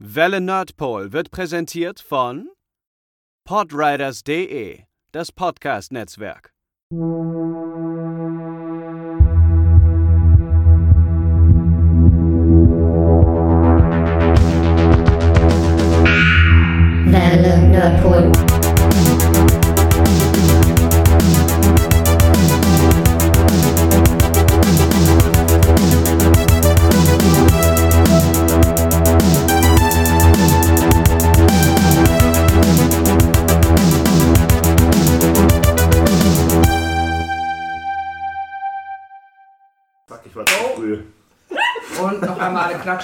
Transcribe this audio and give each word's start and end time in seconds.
Welle 0.00 0.40
Nerdpol 0.40 1.12
wird 1.12 1.32
präsentiert 1.32 1.98
von 1.98 2.48
Podriders.de, 3.44 4.84
das 5.10 5.32
Podcast-Netzwerk. 5.32 6.52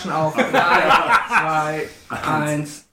Klatschen 0.05 0.13
auf. 0.13 0.35
3, 0.35 0.49
2, 2.11 2.53
1. 2.53 2.85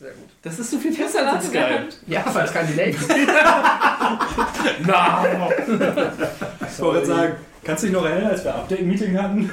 Sehr 0.00 0.10
gut. 0.10 0.28
Das 0.42 0.58
ist 0.58 0.70
so 0.70 0.78
viel 0.78 0.94
besser 0.96 1.32
als 1.32 1.46
Skype. 1.48 1.88
Ja, 2.06 2.24
weil 2.32 2.44
es 2.44 2.52
kein 2.52 2.66
Delay 2.68 2.92
gibt. 2.92 3.08
Na, 4.86 5.24
Ich 6.70 6.80
wollte 6.80 7.06
sagen, 7.06 7.32
kannst 7.64 7.82
du 7.82 7.86
dich 7.88 7.96
noch 7.96 8.04
erinnern, 8.04 8.30
als 8.30 8.44
wir 8.44 8.54
Update-Meeting 8.54 9.20
hatten? 9.20 9.50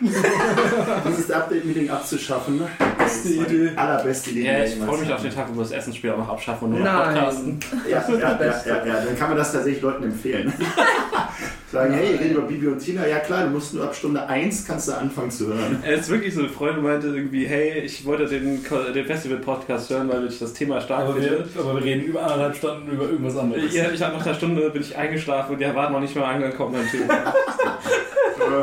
Dieses 0.00 1.30
Update-Meeting 1.30 1.88
abzuschaffen, 1.88 2.60
das 2.98 3.24
ist 3.24 3.36
meine 3.36 3.48
Idee. 3.48 3.76
allerbeste 3.76 4.30
Idee. 4.30 4.42
ja, 4.44 4.58
die 4.64 4.72
ich 4.72 4.78
freue 4.78 4.98
mich 4.98 5.10
auf 5.12 5.22
den 5.22 5.34
Tag, 5.34 5.46
wo 5.48 5.54
wir 5.54 5.62
das 5.62 5.70
Essensspiel 5.72 6.10
auch 6.10 6.18
noch 6.18 6.28
abschaffen 6.28 6.64
und 6.66 6.70
nur 6.74 6.80
noch 6.80 6.92
Nein. 6.92 7.14
podcasten. 7.14 7.60
Ja, 7.88 8.04
ja, 8.06 8.18
ja, 8.18 8.62
ja, 8.66 8.84
ja, 8.86 9.04
dann 9.06 9.18
kann 9.18 9.28
man 9.30 9.38
das 9.38 9.52
tatsächlich 9.52 9.82
Leuten 9.82 10.04
empfehlen. 10.04 10.52
Sagen, 11.72 11.94
hey, 11.94 12.14
reden 12.14 12.36
über 12.36 12.42
Bibi 12.46 12.68
und 12.68 12.78
Tina. 12.78 13.04
Ja 13.08 13.18
klar, 13.18 13.44
du 13.44 13.50
musst 13.50 13.74
nur 13.74 13.82
ab 13.84 13.94
Stunde 13.94 14.24
1 14.24 14.66
kannst 14.66 14.86
du 14.88 14.92
anfangen 14.92 15.30
zu 15.32 15.48
hören. 15.48 15.82
Es 15.84 16.02
ist 16.02 16.10
wirklich 16.10 16.32
so, 16.32 16.40
eine 16.40 16.48
Freundin 16.48 16.84
meinte 16.84 17.08
irgendwie, 17.08 17.44
hey, 17.46 17.80
ich 17.80 18.04
wollte 18.04 18.26
den, 18.26 18.60
den 18.94 19.04
Festival-Podcast 19.04 19.90
hören, 19.90 20.08
weil 20.08 20.26
ich 20.28 20.38
das 20.38 20.52
Thema 20.52 20.80
stark 20.80 21.02
Aber 21.04 21.14
finde. 21.14 21.44
wir, 21.54 21.60
aber 21.60 21.74
wir 21.74 21.84
reden 21.84 22.04
über 22.04 22.22
anderthalb 22.22 22.54
Stunden 22.56 22.88
über 22.92 23.04
irgendwas 23.04 23.36
anderes. 23.36 23.74
Ja, 23.74 23.90
ich 23.90 24.00
habe 24.00 24.16
nach 24.16 24.24
einer 24.24 24.34
Stunde 24.36 24.70
bin 24.70 24.80
ich 24.82 24.96
eingeschlafen 24.96 25.54
und 25.54 25.58
die 25.60 25.64
waren 25.74 25.92
noch 25.92 26.00
nicht 26.00 26.14
mal 26.14 26.24
angekommen 26.34 26.74
beim 26.74 26.88
Thema. 26.88 27.34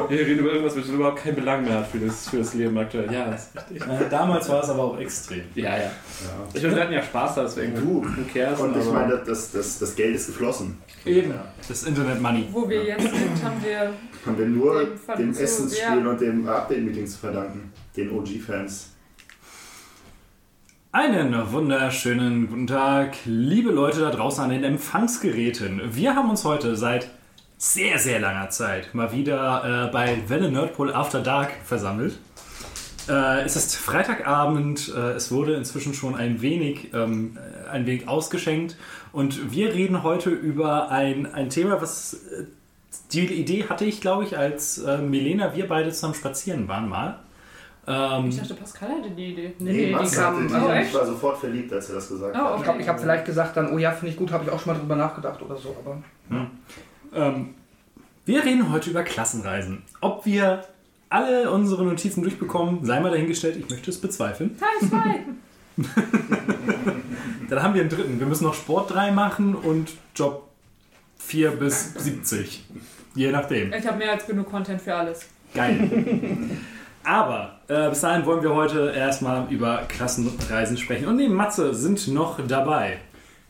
Wir 0.07 0.19
reden 0.19 0.39
über 0.39 0.51
irgendwas, 0.51 0.77
was 0.77 0.87
überhaupt 0.87 1.23
keinen 1.23 1.35
Belang 1.35 1.63
mehr 1.65 1.79
hat 1.79 1.87
für 1.87 1.97
das, 1.97 2.29
für 2.29 2.37
das 2.37 2.53
Leben 2.53 2.77
aktuell. 2.77 3.11
Ja, 3.11 3.25
das 3.29 3.47
ist 3.53 3.69
richtig. 3.71 3.81
Äh, 3.81 4.09
Damals 4.09 4.47
war 4.47 4.63
es 4.63 4.69
aber 4.69 4.83
auch 4.83 4.97
extrem. 4.99 5.41
Ja, 5.55 5.71
ja. 5.75 5.83
Ja. 5.83 5.91
Ich 6.53 6.61
meine, 6.63 6.75
wir 6.75 6.81
hatten 6.83 6.93
ja 6.93 7.03
Spaß 7.03 7.35
da, 7.35 7.43
deswegen. 7.43 7.75
Du. 7.75 8.01
Who 8.01 8.05
cares? 8.33 8.59
Und 8.61 8.77
ich 8.77 8.83
aber- 8.83 8.93
meine, 8.93 9.21
das, 9.25 9.51
das, 9.51 9.79
das 9.79 9.95
Geld 9.95 10.15
ist 10.15 10.27
geflossen. 10.27 10.77
Eben. 11.05 11.33
Das 11.67 11.83
Internet 11.83 12.21
Money. 12.21 12.47
Wo 12.51 12.69
wir 12.69 12.81
jetzt 12.99 13.15
sind, 13.15 13.43
haben 13.43 13.63
wir. 13.63 13.93
Haben 14.25 14.37
wir 14.37 14.45
nur 14.45 14.87
Dem 15.17 15.31
Essensspiel 15.31 16.03
ja. 16.03 16.09
und 16.09 16.21
dem 16.21 16.47
Update-Meeting 16.47 17.07
zu 17.07 17.17
verdanken. 17.17 17.71
Den 17.95 18.11
OG-Fans. 18.11 18.89
Einen 20.91 21.51
wunderschönen 21.51 22.47
guten 22.47 22.67
Tag, 22.67 23.15
liebe 23.25 23.71
Leute 23.71 24.01
da 24.01 24.11
draußen 24.11 24.43
an 24.43 24.51
den 24.51 24.63
Empfangsgeräten. 24.63 25.81
Wir 25.95 26.15
haben 26.15 26.29
uns 26.29 26.45
heute 26.45 26.75
seit 26.75 27.09
sehr, 27.57 27.97
sehr 27.97 28.19
langer 28.19 28.49
Zeit 28.49 28.93
mal 28.93 29.11
wieder 29.11 29.87
äh, 29.87 29.91
bei 29.91 30.21
Welle 30.27 30.51
Nerdpol 30.51 30.93
After 30.93 31.21
Dark 31.21 31.51
versammelt. 31.63 32.19
Äh, 33.09 33.41
es 33.41 33.55
ist 33.55 33.75
Freitagabend, 33.75 34.93
äh, 34.95 35.13
es 35.13 35.31
wurde 35.31 35.55
inzwischen 35.55 35.93
schon 35.93 36.15
ein 36.15 36.41
wenig, 36.41 36.93
ähm, 36.93 37.37
äh, 37.37 37.69
ein 37.69 37.85
wenig 37.85 38.07
ausgeschenkt 38.07 38.77
und 39.11 39.51
wir 39.51 39.73
reden 39.73 40.03
heute 40.03 40.29
über 40.29 40.91
ein, 40.91 41.33
ein 41.33 41.49
Thema, 41.49 41.81
was 41.81 42.13
äh, 42.13 42.45
die 43.13 43.25
Idee 43.33 43.65
hatte 43.69 43.85
ich, 43.85 44.01
glaube 44.01 44.23
ich, 44.23 44.37
als 44.37 44.77
äh, 44.79 44.97
Milena, 44.97 45.55
wir 45.55 45.67
beide 45.67 45.91
zusammen 45.91 46.13
spazieren 46.15 46.67
waren 46.67 46.89
mal. 46.89 47.19
Ähm, 47.85 48.29
Ich 48.29 48.37
dachte, 48.37 48.53
Pascal 48.53 48.89
hatte 48.99 49.09
die 49.11 49.33
Idee. 49.33 49.53
Nee, 49.59 49.71
nee, 49.71 49.85
die 49.87 49.91
Mats 49.91 50.15
kam. 50.15 50.49
hatte 50.53 50.65
die- 50.67 50.71
echt? 50.71 50.89
ich 50.89 50.93
war 50.95 51.05
sofort 51.05 51.37
verliebt, 51.37 51.73
als 51.73 51.89
er 51.89 51.95
das 51.95 52.07
gesagt 52.09 52.35
Oh, 52.35 52.39
hat. 52.39 52.45
okay. 52.51 52.57
ich 52.57 52.63
glaube, 52.63 52.81
ich 52.81 52.87
habe 52.87 52.99
vielleicht 52.99 53.25
gesagt 53.25 53.57
dann, 53.57 53.73
oh 53.73 53.77
ja, 53.77 53.91
finde 53.91 54.11
ich 54.11 54.17
gut, 54.17 54.31
habe 54.31 54.45
ich 54.45 54.49
auch 54.51 54.59
schon 54.59 54.73
mal 54.73 54.79
drüber 54.79 54.95
nachgedacht 54.95 55.41
oder 55.41 55.57
so. 55.57 55.75
Aber 55.83 55.97
Ähm, 57.13 57.53
wir 58.25 58.43
reden 58.43 58.71
heute 58.71 58.89
über 58.89 59.03
Klassenreisen. 59.03 59.83
Ob 60.01 60.25
wir 60.25 60.63
alle 61.09 61.51
unsere 61.51 61.83
Notizen 61.83 62.23
durchbekommen, 62.23 62.85
sei 62.85 62.99
mal 63.01 63.11
dahingestellt, 63.11 63.57
ich 63.57 63.69
möchte 63.69 63.91
es 63.91 63.99
bezweifeln. 63.99 64.57
Teil 64.81 64.89
2. 64.89 65.19
Dann 67.49 67.61
haben 67.61 67.73
wir 67.73 67.81
einen 67.81 67.89
dritten. 67.89 68.19
Wir 68.19 68.27
müssen 68.27 68.45
noch 68.45 68.53
Sport 68.53 68.93
3 68.93 69.11
machen 69.11 69.55
und 69.55 69.91
Job 70.15 70.47
4 71.25 71.51
bis 71.51 71.93
70. 71.95 72.63
Je 73.15 73.31
nachdem. 73.31 73.73
Ich 73.73 73.87
habe 73.87 73.97
mehr 73.97 74.11
als 74.11 74.25
genug 74.25 74.49
Content 74.49 74.81
für 74.81 74.95
alles. 74.95 75.25
Geil. 75.53 75.89
Aber 77.03 77.59
äh, 77.67 77.89
bis 77.89 78.01
dahin 78.01 78.25
wollen 78.25 78.41
wir 78.41 78.55
heute 78.55 78.93
erstmal 78.95 79.51
über 79.51 79.83
Klassenreisen 79.87 80.77
sprechen. 80.77 81.07
Und 81.07 81.17
neben 81.17 81.33
Matze 81.33 81.73
sind 81.73 82.07
noch 82.07 82.39
dabei. 82.47 82.97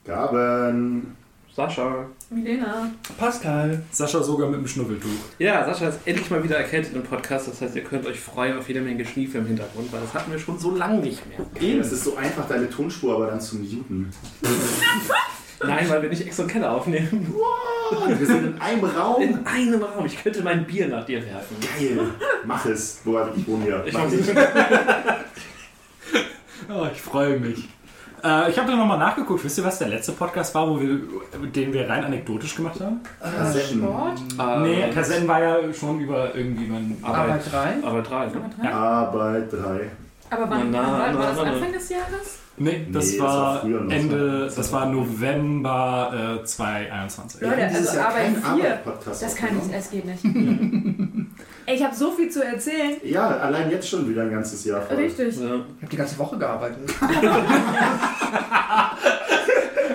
Gaben. 0.06 1.16
Sascha. 1.56 2.08
Milena. 2.32 2.90
Pascal. 3.18 3.84
Sascha 3.92 4.24
sogar 4.24 4.50
mit 4.50 4.60
dem 4.60 4.68
Schnuffeltuch. 4.68 5.10
Ja, 5.38 5.64
Sascha 5.66 5.90
ist 5.90 6.00
endlich 6.06 6.30
mal 6.32 6.44
wieder 6.44 6.58
erkältet 6.58 6.96
im 6.96 7.04
Podcast. 7.04 7.48
Das 7.48 7.62
heißt, 7.62 7.76
ihr 7.76 7.84
könnt 7.84 8.08
euch 8.08 8.20
freuen 8.20 8.58
auf 8.58 8.68
jede 8.68 8.82
Menge 8.82 9.06
Schniefe 9.06 9.38
im 9.38 9.46
Hintergrund, 9.46 9.94
weil 9.94 10.02
das 10.02 10.14
hatten 10.16 10.32
wir 10.32 10.40
schon 10.40 10.58
so 10.58 10.76
lange 10.76 11.00
nicht 11.00 11.22
mehr. 11.28 11.80
Es 11.80 11.92
ist 11.92 12.06
so 12.06 12.16
einfach, 12.16 12.48
deine 12.48 12.70
Tonspur 12.70 13.16
aber 13.16 13.28
dann 13.28 13.40
zu 13.40 13.58
muten. 13.58 14.12
Nein, 15.68 15.90
weil 15.90 16.02
wir 16.02 16.10
nicht 16.10 16.26
extra 16.26 16.44
einen 16.44 16.52
Keller 16.52 16.72
aufnehmen. 16.72 17.34
Wow, 17.34 18.08
wir 18.08 18.28
sind 18.28 18.46
in 18.46 18.62
einem 18.62 18.84
Raum. 18.84 19.22
In 19.22 19.46
einem 19.46 19.84
Raum. 19.84 20.06
Ich 20.06 20.22
könnte 20.22 20.44
mein 20.44 20.66
Bier 20.66 20.88
nach 20.88 21.06
dir 21.06 21.24
werfen. 21.26 21.58
Geil. 21.60 22.00
Mach 22.46 22.66
es. 22.66 23.02
Wo 23.04 23.20
ich 23.36 23.48
wohne 23.48 23.66
hier. 23.66 23.84
Ich 23.86 23.94
Mach 23.94 24.06
es. 24.12 24.30
Oh, 26.70 26.88
ich 26.92 27.02
freue 27.02 27.40
mich. 27.40 27.68
Äh, 28.24 28.50
ich 28.50 28.58
habe 28.58 28.72
da 28.72 28.78
nochmal 28.78 28.98
nachgeguckt. 28.98 29.44
Wisst 29.44 29.58
ihr, 29.58 29.66
was 29.66 29.80
der 29.80 29.90
letzte 29.90 30.14
Podcast 30.14 30.56
war, 30.56 30.70
wo 30.70 30.80
wir, 30.80 30.98
den 31.54 31.74
wir 31.74 31.90
rein 31.90 32.06
anekdotisch 32.06 32.56
gemacht 32.56 32.80
haben? 32.80 33.02
Kassetten. 33.20 33.82
Sport. 33.82 34.22
nee, 34.62 34.90
Kassetten 34.94 35.28
war 35.28 35.42
ja 35.42 35.74
schon 35.74 36.00
über 36.00 36.34
irgendwie 36.34 36.68
mein 36.68 36.98
Arbeit 37.02 37.52
3. 37.52 37.74
Aber 37.84 38.02
drei, 38.02 38.28
ne? 38.28 38.74
Arbeit 38.74 39.52
3. 39.52 39.92
Aber 40.34 40.50
wann, 40.50 40.72
Na, 40.72 40.82
na, 40.82 40.88
wann 40.92 41.00
war, 41.00 41.12
na, 41.14 41.20
war 41.20 41.28
das 41.28 41.38
na, 41.38 41.44
na. 41.44 41.52
Anfang 41.52 41.72
des 41.74 41.90
Jahres? 41.90 42.40
Nee, 42.58 42.88
das 42.92 43.12
Nee, 43.12 43.18
das 43.18 43.20
war 43.20 43.62
früher 43.62 43.82
noch 43.82 43.92
Ende, 43.92 44.50
so. 44.50 44.56
das 44.58 44.72
war 44.74 44.86
November 44.88 46.40
äh, 46.42 46.46
2021. 46.46 47.42
Leute, 47.42 47.68
dieses 47.70 47.88
also 47.88 48.00
Jahr 48.00 48.10
Arbeit 48.10 48.24
keinen 48.24 48.36
4. 48.36 48.52
Arbeit-Podcast 48.52 49.24
Das 49.24 49.36
kann 49.36 49.56
nicht, 49.56 49.74
es 49.76 49.90
geht 49.90 50.06
nicht. 50.06 50.24
Ey, 51.66 51.76
ich 51.76 51.84
habe 51.84 51.96
so 51.96 52.12
viel 52.12 52.30
zu 52.30 52.44
erzählen. 52.46 52.98
Ja, 53.04 53.28
allein 53.28 53.72
jetzt 53.72 53.90
schon 53.90 54.08
wieder 54.08 54.22
ein 54.24 54.32
ganzes 54.32 54.64
Jahr 54.66 54.82
voll. 54.82 54.98
Richtig. 54.98 55.36
Ja. 55.38 55.46
Ich 55.46 55.52
habe 55.52 55.92
die 55.92 55.98
ganze 55.98 56.18
Woche 56.20 56.38
gearbeitet. 56.38 56.78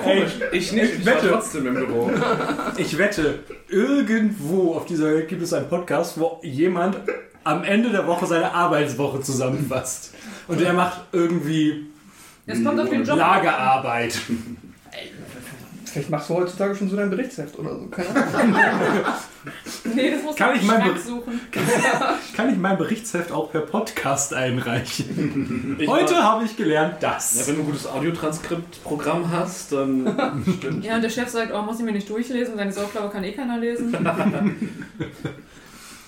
Komisch. 0.03 0.33
Ich 0.53 0.73
nicht, 0.73 0.95
ich 0.99 1.07
wette. 1.07 1.29
trotzdem 1.29 1.67
im 1.67 1.75
Büro. 1.75 2.11
Ich 2.77 2.97
wette, 2.97 3.41
irgendwo 3.69 4.75
auf 4.75 4.87
dieser 4.87 5.07
Welt 5.07 5.29
gibt 5.29 5.43
es 5.43 5.53
einen 5.53 5.69
Podcast, 5.69 6.19
wo 6.19 6.41
jemand 6.43 6.97
am 7.45 7.65
Ende 7.65 7.91
der 7.91 8.07
Woche 8.07 8.27
seine 8.27 8.53
Arbeitswoche 8.53 9.21
zusammenfasst. 9.21 10.13
Und 10.49 10.61
der 10.61 10.73
macht 10.73 11.01
irgendwie 11.13 11.87
Es 12.47 12.63
kommt 12.65 12.81
auf 12.81 12.89
den 12.89 13.03
Job. 13.03 13.13
an. 13.13 13.19
Lagerarbeit. 13.19 14.19
Vielleicht 15.85 16.11
machst 16.11 16.29
du 16.29 16.35
heutzutage 16.35 16.75
schon 16.75 16.91
so 16.91 16.97
dein 16.97 17.09
Berichtsheft 17.11 17.59
oder 17.59 17.75
so. 17.79 17.87
Keine 17.87 18.09
Ahnung. 18.35 18.55
Nee, 19.95 20.11
das 20.11 20.23
musst 20.23 20.37
Kann 20.39 20.57
ich 20.57 20.63
mein 20.63 20.99
suchen. 20.99 21.41
Kann 22.37 22.51
ich 22.53 22.59
mein 22.59 22.77
Berichtsheft 22.77 23.33
auch 23.33 23.51
per 23.51 23.63
Podcast 23.63 24.35
einreichen? 24.35 25.77
Ich 25.79 25.89
Heute 25.89 26.17
habe 26.23 26.45
ich 26.45 26.55
gelernt 26.57 26.97
Ja, 27.01 27.13
das. 27.15 27.47
wenn 27.49 27.55
du 27.55 27.63
ein 27.63 27.67
gutes 27.67 27.87
Audiotranskript-Programm 27.87 29.31
hast, 29.31 29.73
dann 29.73 30.45
stimmt. 30.59 30.85
Ja, 30.85 30.97
und 30.97 31.03
der 31.03 31.09
Chef 31.09 31.29
sagt, 31.29 31.53
oh, 31.55 31.63
muss 31.63 31.79
ich 31.79 31.85
mir 31.85 31.93
nicht 31.93 32.11
durchlesen, 32.11 32.57
seine 32.57 32.73
Sauklaue 32.73 33.09
kann 33.09 33.25
eh 33.25 33.33
keiner 33.33 33.59
lesen. 33.59 33.97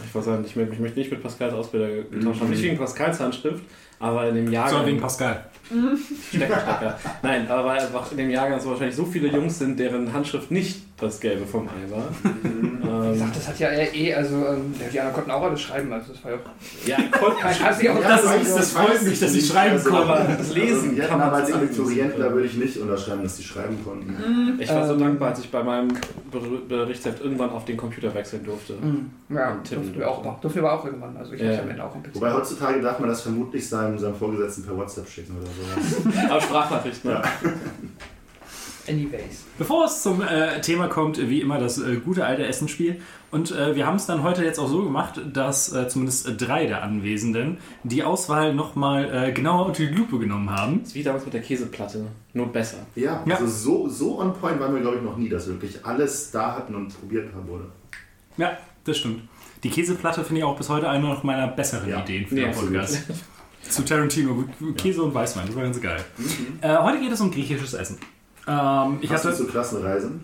Ich 0.05 0.15
weiß 0.15 0.27
nicht, 0.27 0.51
ich 0.51 0.57
möchte 0.57 0.83
mich 0.83 0.97
nicht 0.97 1.11
mit 1.11 1.23
Pascals 1.23 1.55
Ausbilder 1.55 2.03
getauscht 2.11 2.41
haben. 2.41 2.51
Nicht 2.51 2.63
wegen 2.63 2.77
Pascals 2.79 3.21
Handschrift, 3.21 3.63
aber 4.01 4.29
in 4.29 4.35
dem 4.35 4.53
Jahrgang. 4.53 4.71
Sondern 4.71 4.89
wegen 4.89 5.01
Pascal. 5.01 5.45
Stecker, 6.29 6.61
Stecker. 6.61 6.99
Nein, 7.23 7.49
aber 7.49 7.65
weil 7.69 7.81
einfach 7.81 8.11
in 8.13 8.19
dem 8.19 8.31
Jahrgang 8.31 8.61
so 8.61 8.71
wahrscheinlich 8.71 8.97
so 8.97 9.05
viele 9.05 9.29
Jungs 9.29 9.59
sind, 9.59 9.79
deren 9.79 10.13
Handschrift 10.13 10.51
nicht 10.51 10.83
das 10.99 11.19
Gelbe 11.21 11.47
vom 11.47 11.67
Ei 11.69 11.91
war. 11.91 12.09
Wie 12.23 13.13
gesagt, 13.15 13.37
das 13.37 13.49
hat 13.49 13.59
ja 13.59 13.71
eh, 13.71 14.15
also 14.15 14.35
ähm, 14.37 14.75
ja, 14.79 14.87
die 14.93 15.01
anderen 15.01 15.15
konnten 15.15 15.31
auch 15.31 15.43
alles 15.43 15.61
schreiben, 15.63 15.91
also 15.93 16.13
das 16.13 16.23
war 16.23 16.33
ja 16.33 16.37
auch. 16.37 16.87
Ja, 16.87 16.97
auch 17.21 17.83
Ja, 17.83 18.09
Das, 18.09 18.27
weiß- 18.27 18.41
ist, 18.43 18.57
das 18.57 18.75
weiß 18.75 18.85
freut 18.87 19.03
mich, 19.05 19.21
dass 19.21 19.35
ich 19.35 19.47
schreiben 19.49 19.73
Also, 19.77 19.91
konnte. 19.91 20.07
aber 20.13 20.25
das 20.37 20.55
Lesen 20.55 20.97
Ja, 20.97 21.07
kann 21.07 21.19
man 21.19 21.29
aber 21.29 21.37
als. 21.39 21.53
Abiturientler 21.53 22.33
würde 22.35 22.47
ich 22.47 22.55
nicht 22.57 22.77
unterschreiben, 22.77 23.23
dass 23.23 23.37
die 23.37 23.43
schreiben 23.45 23.79
konnten. 23.83 24.59
Ich 24.61 24.69
war 24.69 24.87
so 24.87 24.93
Ähm. 24.95 25.01
dankbar, 25.01 25.29
als 25.31 25.41
ich 25.41 25.51
bei 25.51 25.63
meinem 25.63 25.89
Ber- 26.31 26.41
Berichtsheft 26.69 27.23
irgendwann 27.23 27.51
auf 27.51 27.65
den 27.65 27.77
Computer 27.79 28.15
wechseln 28.15 28.45
durfte. 28.45 28.75
Ja, 29.31 29.53
Und 29.53 29.65
tippen 29.65 29.85
durften 29.85 29.99
wir 30.01 30.11
auch, 30.11 30.23
durfte. 30.23 30.41
durften 30.43 30.61
wir 30.63 30.69
aber 30.71 30.81
auch 30.81 30.85
irgendwann. 30.85 31.17
Also 31.17 31.33
ich 31.33 31.41
Ja. 31.41 31.49
hab's 31.53 31.61
am 31.63 31.71
Ende 31.71 31.85
auch 31.85 31.95
ein 31.95 32.03
bisschen. 32.03 32.21
Wobei 32.21 32.33
heutzutage 32.35 32.81
darf 32.83 32.99
man 32.99 33.09
das 33.09 33.23
vermutlich 33.23 33.67
seinem, 33.67 33.99
seinem 33.99 34.15
Vorgesetzten 34.17 34.65
per 34.65 34.77
WhatsApp 34.77 35.09
schicken 35.09 35.35
oder 35.41 35.47
sowas. 35.61 36.31
Aber 36.31 36.41
Sprachnachricht, 36.41 37.05
ne? 37.05 37.11
Ja. 37.13 37.23
Anyways. 38.89 39.45
Bevor 39.59 39.85
es 39.85 40.03
zum 40.03 40.21
äh, 40.23 40.61
Thema 40.63 40.89
kommt, 40.89 41.19
wie 41.29 41.41
immer 41.41 41.59
das 41.59 41.79
äh, 41.79 41.97
gute 41.97 42.25
alte 42.25 42.45
Essensspiel. 42.47 43.01
Und 43.31 43.53
äh, 43.53 43.77
wir 43.77 43.87
haben 43.87 43.97
es 43.97 44.07
dann 44.07 44.23
heute 44.25 44.43
jetzt 44.43 44.59
auch 44.59 44.67
so 44.69 44.83
gemacht, 44.83 45.21
dass 45.33 45.73
äh, 45.73 45.87
zumindest 45.87 46.29
drei 46.39 46.67
der 46.67 46.83
Anwesenden 46.83 47.59
die 47.85 48.03
Auswahl 48.03 48.53
nochmal 48.55 49.29
äh, 49.29 49.33
genauer 49.33 49.67
unter 49.67 49.85
die 49.85 49.95
Lupe 49.95 50.19
genommen 50.19 50.51
haben. 50.51 50.81
Das 50.81 50.89
ist 50.89 50.95
wie 50.97 51.03
damals 51.05 51.25
mit 51.25 51.35
der 51.35 51.43
Käseplatte. 51.43 52.07
Nur 52.33 52.47
besser. 52.51 52.79
Ja, 52.97 53.23
Ja. 53.27 53.37
also 53.37 53.47
so, 53.47 53.89
so 53.89 54.19
on 54.21 54.33
point 54.35 54.59
waren 54.59 54.75
wir, 54.75 54.81
glaube 54.81 54.97
ich, 54.97 55.03
noch 55.03 55.17
nie, 55.17 55.29
dass 55.29 55.47
wir 55.47 55.55
wirklich 55.55 55.85
alles 55.85 56.31
da 56.33 56.57
hatten 56.57 56.75
und 56.75 56.99
probiert 56.99 57.33
haben 57.35 57.47
wurde. 57.47 57.67
Ja, 58.39 58.57
das 58.85 58.97
stimmt. 58.99 59.23
Die 59.63 59.69
Käseplatte 59.71 60.25
finde 60.25 60.39
ich 60.41 60.45
auch 60.45 60.57
bis 60.57 60.69
heute 60.71 60.89
eine 60.89 61.05
noch 61.07 61.23
meiner 61.23 61.47
besseren 61.47 61.89
Ja. 61.89 62.01
Ideen 62.01 62.27
für 62.27 62.41
Ja, 62.41 62.49
den 62.49 62.55
Podcast. 62.57 63.03
Zu 63.69 63.85
Tarantino, 63.85 64.45
Käse 64.77 65.03
und 65.03 65.15
Weißwein, 65.15 65.47
das 65.47 65.55
war 65.57 65.63
ganz 65.63 65.81
geil. 65.81 66.05
Äh, 66.61 66.77
heute 66.79 66.99
geht 66.99 67.13
es 67.13 67.21
um 67.21 67.31
griechisches 67.31 67.75
Essen. 67.75 67.99
Ähm, 68.49 68.99
ich, 69.01 69.11
Hast 69.11 69.25
du 69.25 69.29
hatte, 69.29 69.39
zu 69.39 69.47
Klassenreisen? 69.47 70.21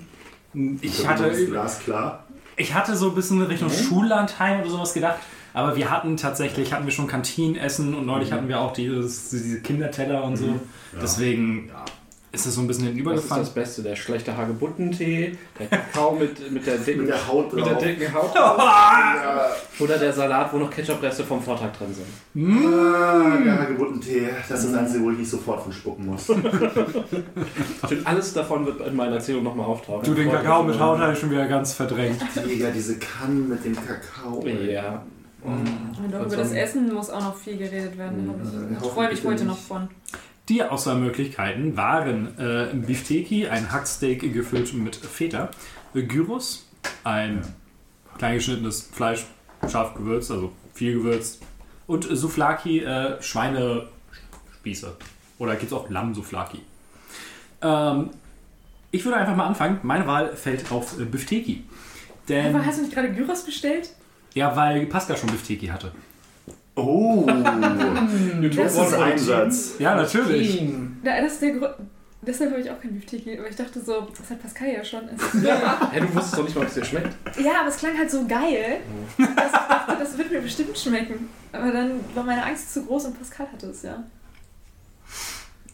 ich, 0.80 1.06
hatte, 1.06 1.46
Glas 1.46 1.80
klar. 1.80 2.24
ich 2.56 2.74
hatte 2.74 2.96
so 2.96 3.10
ein 3.10 3.14
bisschen 3.14 3.42
Richtung 3.42 3.70
Schullandheim 3.70 4.60
oder 4.60 4.70
sowas 4.70 4.94
gedacht, 4.94 5.18
aber 5.52 5.76
wir 5.76 5.90
hatten 5.90 6.16
tatsächlich, 6.16 6.72
hatten 6.72 6.86
wir 6.86 6.92
schon 6.92 7.06
Kantinenessen 7.06 7.94
und 7.94 8.06
neulich 8.06 8.32
hatten 8.32 8.48
wir 8.48 8.60
auch 8.60 8.72
dieses, 8.72 9.30
diese 9.30 9.60
Kinderteller 9.60 10.24
und 10.24 10.36
so. 10.36 10.58
Deswegen 11.00 11.70
ist 12.32 12.44
es 12.44 12.54
so 12.54 12.60
ein 12.60 12.66
bisschen 12.66 12.84
Was 12.84 12.90
ist 12.90 12.96
hinübergefallen. 12.96 13.44
das 13.44 13.54
Beste? 13.54 13.82
Der 13.82 13.96
schlechte 13.96 14.36
Hagebuttentee, 14.36 15.38
der 15.58 15.66
Kakao 15.68 16.12
mit, 16.16 16.50
mit 16.52 16.66
der 16.66 16.76
dicken 16.76 17.00
Mit 17.02 17.08
der 17.10 17.26
Haut 17.28 17.52
mit 17.52 17.64
der 17.64 17.72
drauf. 17.74 17.82
dicken 17.82 18.12
Haut 18.14 18.34
Ja, 18.34 19.50
oder 19.78 19.98
der 19.98 20.12
Salat, 20.12 20.52
wo 20.52 20.58
noch 20.58 20.70
Ketchupreste 20.70 21.24
vom 21.24 21.40
Vortag 21.42 21.72
drin 21.72 21.94
sind. 21.94 22.64
ah, 22.64 23.38
der 23.42 23.58
Hagebuttentee, 23.60 24.28
das 24.48 24.60
ist 24.64 24.72
das 24.72 24.78
Einzige, 24.80 25.04
wo 25.04 25.10
ich 25.12 25.18
nicht 25.18 25.30
sofort 25.30 25.62
von 25.62 25.72
spucken 25.72 26.06
muss. 26.06 26.24
Stimmt, 27.86 28.06
alles 28.06 28.32
davon 28.34 28.66
wird 28.66 28.80
in 28.86 28.96
meiner 28.96 29.14
Erzählung 29.16 29.42
nochmal 29.44 29.66
auftauchen. 29.66 30.04
Du, 30.04 30.14
den 30.14 30.30
Kakao 30.30 30.62
mit 30.62 30.78
Haut 30.78 30.98
habe 30.98 31.12
ich 31.12 31.18
schon 31.18 31.30
wieder 31.30 31.46
ganz 31.46 31.72
verdrängt. 31.72 32.20
Digga, 32.48 32.70
diese 32.70 32.98
Kannen 32.98 33.48
mit 33.48 33.64
dem 33.64 33.74
Kakao. 33.76 34.44
Ja. 34.46 35.02
Und 35.42 36.14
auch 36.14 36.20
Und 36.20 36.26
über 36.26 36.36
das 36.36 36.52
Essen 36.52 36.92
muss 36.92 37.08
auch 37.10 37.20
noch 37.20 37.36
viel 37.36 37.56
geredet 37.56 37.96
werden. 37.96 38.26
Mhm. 38.26 38.76
ich- 38.82 38.88
freue 38.88 39.10
mich 39.10 39.24
heute 39.24 39.44
noch 39.44 39.56
von. 39.58 39.88
Die 40.48 40.62
Auswahlmöglichkeiten 40.62 41.76
waren 41.76 42.38
äh, 42.38 42.68
Bifteki, 42.72 43.48
ein 43.48 43.72
Hacksteak 43.72 44.32
gefüllt 44.32 44.72
mit 44.74 44.94
Feta, 44.94 45.50
äh, 45.94 46.02
Gyros, 46.02 46.66
ein 47.02 47.42
kleingeschnittenes 48.18 48.82
Fleisch, 48.92 49.26
scharf 49.68 49.94
gewürzt, 49.94 50.30
also 50.30 50.52
viel 50.72 50.94
gewürzt, 50.94 51.42
und 51.88 52.06
Souflaki, 52.08 52.80
äh, 52.80 53.20
Schweinespieße. 53.20 54.96
Oder 55.38 55.56
gibt 55.56 55.72
es 55.72 55.72
auch 55.72 55.90
Lamm-Souflaki. 55.90 56.60
Ähm, 57.62 58.10
ich 58.92 59.04
würde 59.04 59.18
einfach 59.18 59.36
mal 59.36 59.46
anfangen. 59.46 59.80
Meine 59.82 60.06
Wahl 60.06 60.34
fällt 60.36 60.70
auf 60.70 60.98
äh, 60.98 61.04
Bifteki. 61.04 61.64
Denn, 62.28 62.54
Aber 62.54 62.64
hast 62.64 62.78
du 62.78 62.82
nicht 62.82 62.94
gerade 62.94 63.12
Gyros 63.12 63.44
bestellt? 63.44 63.90
ja, 64.34 64.54
weil 64.54 64.86
Pascal 64.86 65.16
schon 65.16 65.30
Bifteki 65.30 65.66
hatte. 65.68 65.92
Oh, 66.76 67.24
das 68.56 68.74
ist 68.74 68.78
One 68.78 68.98
Einsatz. 68.98 69.74
Ja, 69.78 69.94
natürlich. 69.94 70.62
Da, 71.02 71.20
das 71.22 71.32
ist 71.34 71.42
der 71.42 71.52
Grund. 71.52 71.74
Deshalb 72.22 72.50
habe 72.50 72.60
ich 72.60 72.70
auch 72.70 72.80
kein 72.80 72.92
Beeftiki, 72.92 73.38
aber 73.38 73.48
ich 73.48 73.56
dachte 73.56 73.80
so, 73.80 74.08
das 74.16 74.30
hat 74.30 74.42
Pascal 74.42 74.68
ja 74.68 74.84
schon. 74.84 75.02
Ja, 75.42 75.88
Hä, 75.92 76.00
du 76.00 76.14
wusstest 76.14 76.38
doch 76.38 76.44
nicht 76.44 76.56
mal, 76.56 76.62
ob 76.62 76.68
es 76.68 76.74
dir 76.74 76.84
schmeckt. 76.84 77.14
aber 77.60 77.68
es 77.68 77.76
klang 77.76 77.96
halt 77.96 78.10
so 78.10 78.26
geil, 78.26 78.80
dass 79.16 79.46
ich 79.46 79.52
dachte, 79.52 79.96
das 79.98 80.18
wird 80.18 80.32
mir 80.32 80.40
bestimmt 80.40 80.76
schmecken. 80.76 81.28
Aber 81.52 81.70
dann 81.70 82.00
war 82.14 82.24
meine 82.24 82.44
Angst 82.44 82.74
zu 82.74 82.84
groß 82.84 83.06
und 83.06 83.18
Pascal 83.18 83.46
hatte 83.52 83.68
es 83.68 83.82
ja. 83.82 84.02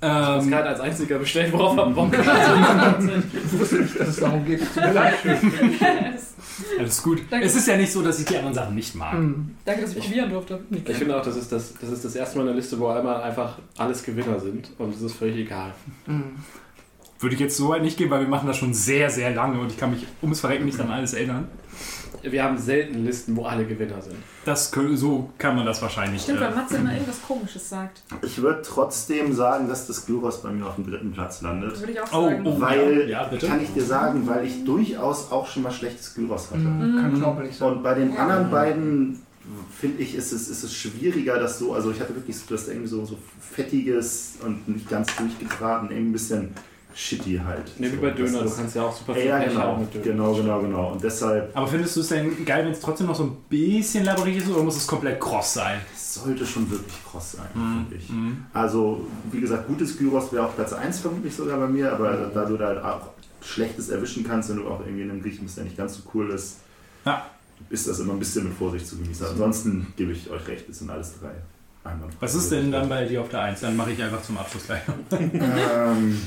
Ähm, 0.05 0.55
hat 0.55 0.67
als 0.67 0.81
einziger 0.81 1.19
bestellt, 1.19 1.53
worauf 1.53 1.77
er 1.77 1.87
Bock 1.87 2.17
hat. 2.17 2.99
Ich 3.01 3.59
wusste 3.61 3.77
nicht, 3.77 4.01
dass 4.01 4.09
es 4.09 4.17
darum 4.17 4.45
geht. 4.45 4.61
Tut 4.61 4.77
mir 4.77 4.93
leid. 4.93 5.15
Das- 5.25 6.35
alles 6.79 7.03
gut. 7.03 7.23
Danke. 7.31 7.47
Es 7.47 7.55
ist 7.55 7.67
ja 7.69 7.77
nicht 7.77 7.93
so, 7.93 8.03
dass 8.03 8.19
ich 8.19 8.25
die 8.27 8.37
anderen 8.37 8.55
Sachen 8.55 8.75
nicht 8.75 8.95
mag. 8.95 9.13
Hm. 9.13 9.55
Danke, 9.65 9.83
dass 9.83 9.95
ich 9.95 10.05
probieren 10.05 10.31
durfte. 10.31 10.61
Ich 10.85 10.97
finde 10.97 11.17
auch, 11.17 11.23
das 11.25 11.37
ist 11.37 11.51
das, 11.53 11.75
das 11.81 11.91
ist 11.91 12.05
das 12.05 12.15
erste 12.17 12.39
Mal 12.39 12.49
eine 12.49 12.57
Liste, 12.57 12.79
wo 12.79 12.89
einmal 12.89 13.23
einfach 13.23 13.59
alles 13.79 14.03
Gewinner 14.03 14.39
sind 14.41 14.71
und 14.79 14.95
es 14.95 15.01
ist 15.03 15.15
völlig 15.15 15.37
egal. 15.37 15.73
Hm. 16.07 16.23
Würde 17.21 17.35
ich 17.37 17.41
jetzt 17.41 17.57
so 17.57 17.69
weit 17.69 17.83
nicht 17.83 17.97
gehen, 17.97 18.11
weil 18.11 18.21
wir 18.23 18.29
machen 18.29 18.49
das 18.49 18.57
schon 18.57 18.75
sehr, 18.75 19.09
sehr 19.09 19.31
lange 19.33 19.61
und 19.61 19.71
ich 19.71 19.79
kann 19.79 19.91
mich 19.93 20.05
ums 20.21 20.41
Verrecken 20.41 20.65
nicht 20.65 20.81
an 20.81 20.91
alles 20.91 21.15
erinnern. 21.15 21.47
Wir 22.23 22.45
haben 22.45 22.59
selten 22.59 23.05
Listen, 23.05 23.37
wo 23.37 23.45
alle 23.45 23.65
Gewinner 23.65 24.01
sind. 24.03 24.17
Das, 24.45 24.71
so 24.95 25.31
kann 25.39 25.57
man 25.57 25.67
das 25.67 25.81
wahrscheinlich. 25.83 26.23
Stimmt, 26.23 26.41
weil 26.41 26.53
Äh, 26.53 26.55
Matze 26.57 26.77
immer 26.77 26.93
irgendwas 26.95 27.23
Komisches 27.23 27.69
sagt. 27.69 28.03
Ich 28.23 28.41
würde 28.43 28.63
trotzdem 28.63 29.33
sagen, 29.33 29.69
dass 29.69 29.87
das 29.87 30.07
Gyros 30.07 30.43
bei 30.43 30.51
mir 30.51 30.67
auf 30.67 30.75
dem 30.77 30.89
dritten 30.91 31.13
Platz 31.13 31.37
Das 31.41 31.43
landet. 31.43 31.81
würde 31.81 31.93
ich 31.93 32.01
auch 32.01 32.13
Oh, 32.13 32.25
sagen. 32.29 32.47
oh. 32.47 32.61
Weil, 32.61 33.09
Ja, 33.09 33.25
bitte. 33.25 33.47
kann 33.47 33.63
ich 33.63 33.73
dir 33.73 33.85
sagen, 33.85 34.27
weil 34.27 34.47
ich 34.47 34.65
durchaus 34.65 35.31
auch 35.33 35.47
schon 35.47 35.63
mal 35.63 35.73
schlechtes 35.73 36.15
Gyros 36.15 36.51
hatte. 36.51 36.61
Hm. 36.65 36.99
Kann 37.01 37.15
knorpelig 37.15 37.57
sein. 37.57 37.73
Und 37.73 37.83
bei 37.83 37.95
den 37.95 38.13
Ja. 38.15 38.21
anderen 38.21 38.51
beiden 38.51 39.23
finde 39.81 40.03
ich, 40.03 40.15
ist 40.15 40.33
es, 40.33 40.49
ist 40.49 40.63
es 40.63 40.73
schwieriger, 40.73 41.39
das 41.39 41.59
so, 41.59 41.73
also 41.75 41.91
ich 41.91 42.01
hatte 42.01 42.15
wirklich 42.15 42.37
so, 42.37 42.45
das 42.49 42.69
irgendwie 42.69 42.87
so, 42.89 43.05
so 43.05 43.17
fettiges 43.41 44.35
und 44.45 44.69
nicht 44.69 44.89
ganz 44.89 45.15
durchgebraten, 45.17 45.91
irgendwie 45.91 46.11
ein 46.11 46.13
bisschen 46.13 46.49
shitty 46.95 47.41
halt. 47.45 47.79
Ne, 47.81 47.91
wie 47.91 47.97
so, 47.97 48.03
bei 48.03 48.11
das 48.11 48.17
Döner, 48.19 48.43
du 48.45 48.51
kannst 48.57 48.77
ja 48.77 48.83
auch 48.83 48.97
super 48.97 49.15
viel 49.15 49.27
Ja, 49.27 49.39
genau, 49.43 49.77
mit 49.79 49.95
Döner. 49.95 50.05
genau, 50.05 50.35
genau, 50.35 50.61
genau. 50.61 50.93
Und 50.93 51.03
deshalb 51.03 51.57
aber 51.57 51.67
findest 51.67 51.97
du 51.97 52.01
es 52.01 52.09
denn 52.09 52.45
geil, 52.45 52.65
wenn 52.65 52.73
es 52.73 52.81
trotzdem 52.81 53.07
noch 53.07 53.15
so 53.15 53.25
ein 53.25 53.37
bisschen 53.49 54.05
labberig 54.05 54.37
ist 54.39 54.49
oder 54.51 54.63
muss 54.63 54.77
es 54.77 54.87
komplett 54.87 55.19
kross 55.21 55.55
sein? 55.55 55.81
es 55.95 56.15
sollte 56.15 56.45
schon 56.47 56.71
wirklich 56.71 56.95
kross 57.05 57.33
sein, 57.33 57.47
Mhm. 57.55 57.87
finde 57.89 57.97
ich. 57.97 58.11
Mhm. 58.11 58.45
Also, 58.53 59.07
wie 59.31 59.41
gesagt, 59.41 59.67
gutes 59.67 59.97
Gyros 59.97 60.33
wäre 60.33 60.47
auch 60.47 60.55
Platz 60.55 60.73
1 60.75 61.01
vermutlich 61.01 61.35
sogar 61.35 61.59
bei 61.59 61.67
mir, 61.69 61.93
aber 61.93 62.13
Mhm. 62.13 62.35
da 62.35 62.45
du 62.45 62.57
da 62.57 62.67
halt 62.67 62.85
auch 62.85 63.01
Schlechtes 63.43 63.89
erwischen 63.89 64.23
kannst, 64.25 64.51
wenn 64.51 64.57
du 64.57 64.69
auch 64.69 64.81
irgendwie 64.81 65.03
in 65.03 65.11
einem 65.11 65.23
Griechen 65.23 65.45
bist, 65.45 65.57
der 65.57 65.65
nicht 65.65 65.77
ganz 65.77 65.95
so 65.97 66.03
cool 66.15 66.31
ist, 66.31 66.59
Ja. 67.05 67.27
ist 67.71 67.89
das 67.89 67.99
immer 68.01 68.13
ein 68.13 68.19
bisschen 68.19 68.45
mit 68.45 68.53
Vorsicht 68.55 68.87
zu 68.87 68.97
genießen. 68.99 69.27
Ansonsten 69.27 69.87
gebe 69.97 70.13
ich 70.13 70.31
euch 70.31 70.47
recht, 70.47 70.69
es 70.69 70.79
sind 70.81 70.91
alles 70.91 71.15
drei. 71.21 71.31
Einwandfrei. 71.85 72.19
Was 72.21 72.35
ist 72.37 72.53
denn 72.53 72.71
dann 72.71 72.89
bei 72.89 73.05
dir 73.07 73.23
auf 73.23 73.29
der 73.31 73.41
1? 73.41 73.61
Dann 73.63 73.77
mache 73.77 73.91
ich 73.91 74.01
einfach 74.01 74.23
zum 74.23 74.37
Abschluss 74.39 74.67
gleich. 74.67 74.83
Ähm, 75.11 76.21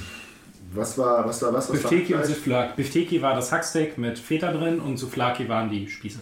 was 0.76 0.98
war, 0.98 1.26
was 1.28 1.42
war, 1.42 1.54
was 1.54 1.70
war 1.70 1.76
Bifteki 1.76 2.14
und? 2.16 2.26
Souflaki. 2.26 2.74
Bifteki 2.76 3.22
war 3.22 3.36
das 3.36 3.52
Hacksteak 3.52 3.98
mit 3.98 4.18
Feta 4.20 4.52
drin 4.52 4.80
und 4.80 4.98
Souflaki 4.98 5.48
waren 5.50 5.70
die 5.70 5.88
Spieße. 5.88 6.20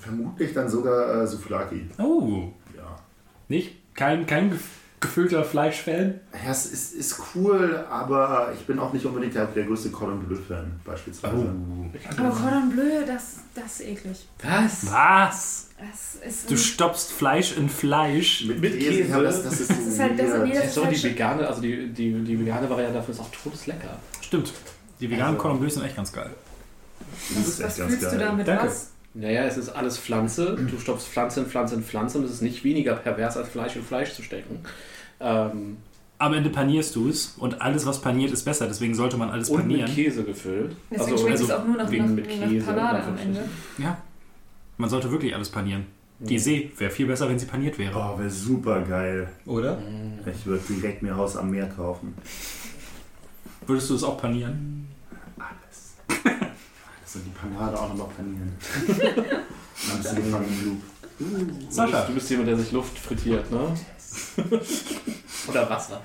Vermutlich 0.00 0.52
dann 0.54 0.68
sogar 0.68 1.22
äh, 1.22 1.26
Souflaki. 1.26 1.88
Oh, 1.98 2.48
Ja. 2.76 2.98
nicht? 3.48 3.74
Kein, 3.94 4.26
kein 4.26 4.58
gef- 5.00 5.00
gefüllter 5.00 5.44
Fleischfan? 5.44 6.20
Ja, 6.44 6.50
es 6.50 6.66
ist, 6.66 6.94
ist 6.94 7.20
cool, 7.34 7.84
aber 7.90 8.52
ich 8.58 8.66
bin 8.66 8.78
auch 8.78 8.92
nicht 8.92 9.04
unbedingt 9.06 9.34
der, 9.34 9.46
der 9.46 9.64
größte 9.64 9.90
Cordon 9.90 10.20
Bleu-Fan, 10.24 10.80
beispielsweise. 10.84 11.34
Oh. 11.36 12.20
Aber 12.20 12.30
Cordon 12.30 12.70
Bleu, 12.70 13.04
das, 13.06 13.36
das 13.54 13.80
ist 13.80 13.86
eklig. 13.86 14.26
Was? 14.42 14.90
Was? 14.92 15.64
Ist, 16.26 16.50
Du 16.50 16.56
stopfst 16.56 17.12
Fleisch 17.12 17.56
in 17.56 17.68
Fleisch? 17.68 18.44
Mit, 18.46 18.60
Mit 18.60 18.72
Käse, 18.78 19.02
Käse. 19.02 19.10
Ja, 19.10 19.20
das, 19.22 19.44
das 19.44 19.60
ist, 19.60 19.70
Das 19.70 19.78
ist 19.78 20.00
halt- 20.00 20.18
das 20.18 20.28
Ja, 20.48 20.68
sorry, 20.68 20.94
die 20.94 21.02
vegane, 21.04 21.46
also 21.46 21.60
die, 21.62 21.88
die, 21.88 22.12
die 22.24 22.40
vegane 22.40 22.68
Variante 22.68 22.94
davon 22.98 23.14
ist 23.14 23.20
auch 23.20 23.30
todeslecker. 23.30 23.96
Stimmt. 24.20 24.52
Die 25.00 25.08
veganen 25.08 25.28
Also- 25.34 25.38
Cordon 25.42 25.60
Bleus 25.60 25.74
sind 25.74 25.84
echt 25.84 25.94
ganz 25.96 26.12
geil. 26.12 26.30
Das 27.36 27.46
ist 27.46 27.62
was 27.62 27.68
echt 27.68 27.78
ganz 27.78 27.90
fühlst 27.92 28.02
du 28.02 28.10
geil. 28.18 28.18
damit? 28.26 28.48
Danke. 28.48 28.66
Was? 28.66 28.88
Naja, 29.14 29.44
es 29.44 29.56
ist 29.56 29.70
alles 29.70 29.98
Pflanze. 29.98 30.56
Du 30.70 30.78
stopfst 30.78 31.08
Pflanze 31.08 31.40
in 31.40 31.46
Pflanze 31.46 31.74
in 31.74 31.82
Pflanze 31.82 32.18
und 32.18 32.24
es 32.24 32.32
ist 32.32 32.42
nicht 32.42 32.62
weniger 32.62 32.94
pervers, 32.94 33.36
als 33.36 33.48
Fleisch 33.48 33.74
in 33.76 33.82
Fleisch 33.82 34.12
zu 34.12 34.22
stecken. 34.22 34.60
Ähm, 35.20 35.78
Am 36.18 36.34
Ende 36.34 36.50
panierst 36.50 36.94
du 36.94 37.08
es 37.08 37.34
und 37.38 37.60
alles, 37.60 37.86
was 37.86 38.00
paniert, 38.00 38.30
ist 38.32 38.44
besser. 38.44 38.66
Deswegen 38.66 38.94
sollte 38.94 39.16
man 39.16 39.30
alles 39.30 39.50
und 39.50 39.66
mit 39.66 39.78
panieren. 39.78 39.94
Käse 39.94 40.24
gefüllt. 40.24 40.76
Deswegen 40.90 41.12
also, 41.12 41.16
schmeckt 41.16 41.40
also, 41.40 41.44
es 41.44 41.50
auch 41.50 41.64
nur 41.64 41.76
nach, 41.76 41.90
wegen 41.90 42.04
nach, 42.06 42.12
mit 42.12 42.40
nach 42.40 42.48
Käse 42.48 42.66
Panade 42.66 42.98
und 42.98 43.08
am 43.08 43.18
Ende. 43.18 43.44
Ja. 43.78 43.98
Man 44.76 44.90
sollte 44.90 45.10
wirklich 45.10 45.34
alles 45.34 45.48
panieren. 45.50 45.86
Die 46.20 46.38
See 46.38 46.72
wäre 46.76 46.90
viel 46.90 47.06
besser, 47.06 47.28
wenn 47.28 47.38
sie 47.38 47.46
paniert 47.46 47.78
wäre. 47.78 47.96
Oh, 47.96 48.18
wäre 48.18 48.30
super 48.30 48.80
geil. 48.82 49.28
Oder? 49.46 49.78
Ich 50.26 50.46
würde 50.46 50.62
direkt 50.68 51.02
mir 51.02 51.16
Haus 51.16 51.36
am 51.36 51.50
Meer 51.50 51.68
kaufen. 51.68 52.14
Würdest 53.66 53.90
du 53.90 53.94
es 53.94 54.02
auch 54.02 54.20
panieren? 54.20 54.88
Sind 57.08 57.24
die 57.24 57.30
Panade 57.30 57.78
auch 57.78 57.88
nochmal 57.88 58.08
panieren. 58.14 58.52
Dann 58.86 59.96
bist 59.96 60.12
du 60.12 60.16
gefangen 60.16 60.46
im 60.60 60.64
Loop. 60.66 61.70
Sascha. 61.70 62.00
bist, 62.00 62.08
du 62.08 62.14
bist 62.14 62.30
jemand, 62.30 62.48
der 62.48 62.56
sich 62.58 62.72
Luft 62.72 62.98
frittiert, 62.98 63.50
ne? 63.50 63.74
Oder 65.48 65.70
Wasser. 65.70 66.02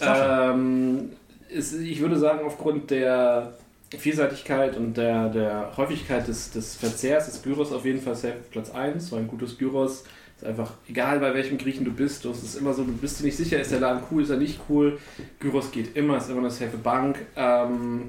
Ähm, 0.00 1.10
es, 1.48 1.72
ich 1.74 2.00
würde 2.00 2.18
sagen, 2.18 2.44
aufgrund 2.44 2.90
der 2.90 3.54
Vielseitigkeit 3.96 4.76
und 4.76 4.96
der, 4.96 5.28
der 5.28 5.76
Häufigkeit 5.76 6.26
des, 6.26 6.50
des 6.50 6.74
Verzehrs 6.74 7.28
ist 7.28 7.44
Gyros 7.44 7.72
auf 7.72 7.84
jeden 7.84 8.00
Fall 8.00 8.16
safe 8.16 8.38
auf 8.40 8.50
Platz 8.50 8.70
1, 8.70 9.12
weil 9.12 9.20
ein 9.20 9.28
gutes 9.28 9.56
Gyros 9.56 10.02
ist 10.36 10.44
einfach, 10.44 10.72
egal 10.88 11.20
bei 11.20 11.32
welchem 11.34 11.56
Griechen 11.56 11.84
du 11.84 11.92
bist, 11.92 12.24
du 12.24 12.30
es 12.30 12.42
ist 12.42 12.56
immer 12.56 12.74
so, 12.74 12.82
du 12.82 12.92
bist 12.92 13.20
dir 13.20 13.24
nicht 13.24 13.36
sicher, 13.36 13.60
ist 13.60 13.70
der 13.70 13.78
Laden 13.78 14.02
cool, 14.10 14.24
ist 14.24 14.30
er 14.30 14.38
nicht 14.38 14.58
cool. 14.68 14.98
Gyros 15.38 15.70
geht 15.70 15.96
immer, 15.96 16.16
ist 16.18 16.30
immer 16.30 16.40
eine 16.40 16.50
safe 16.50 16.76
Bank. 16.76 17.18
Ähm, 17.36 18.06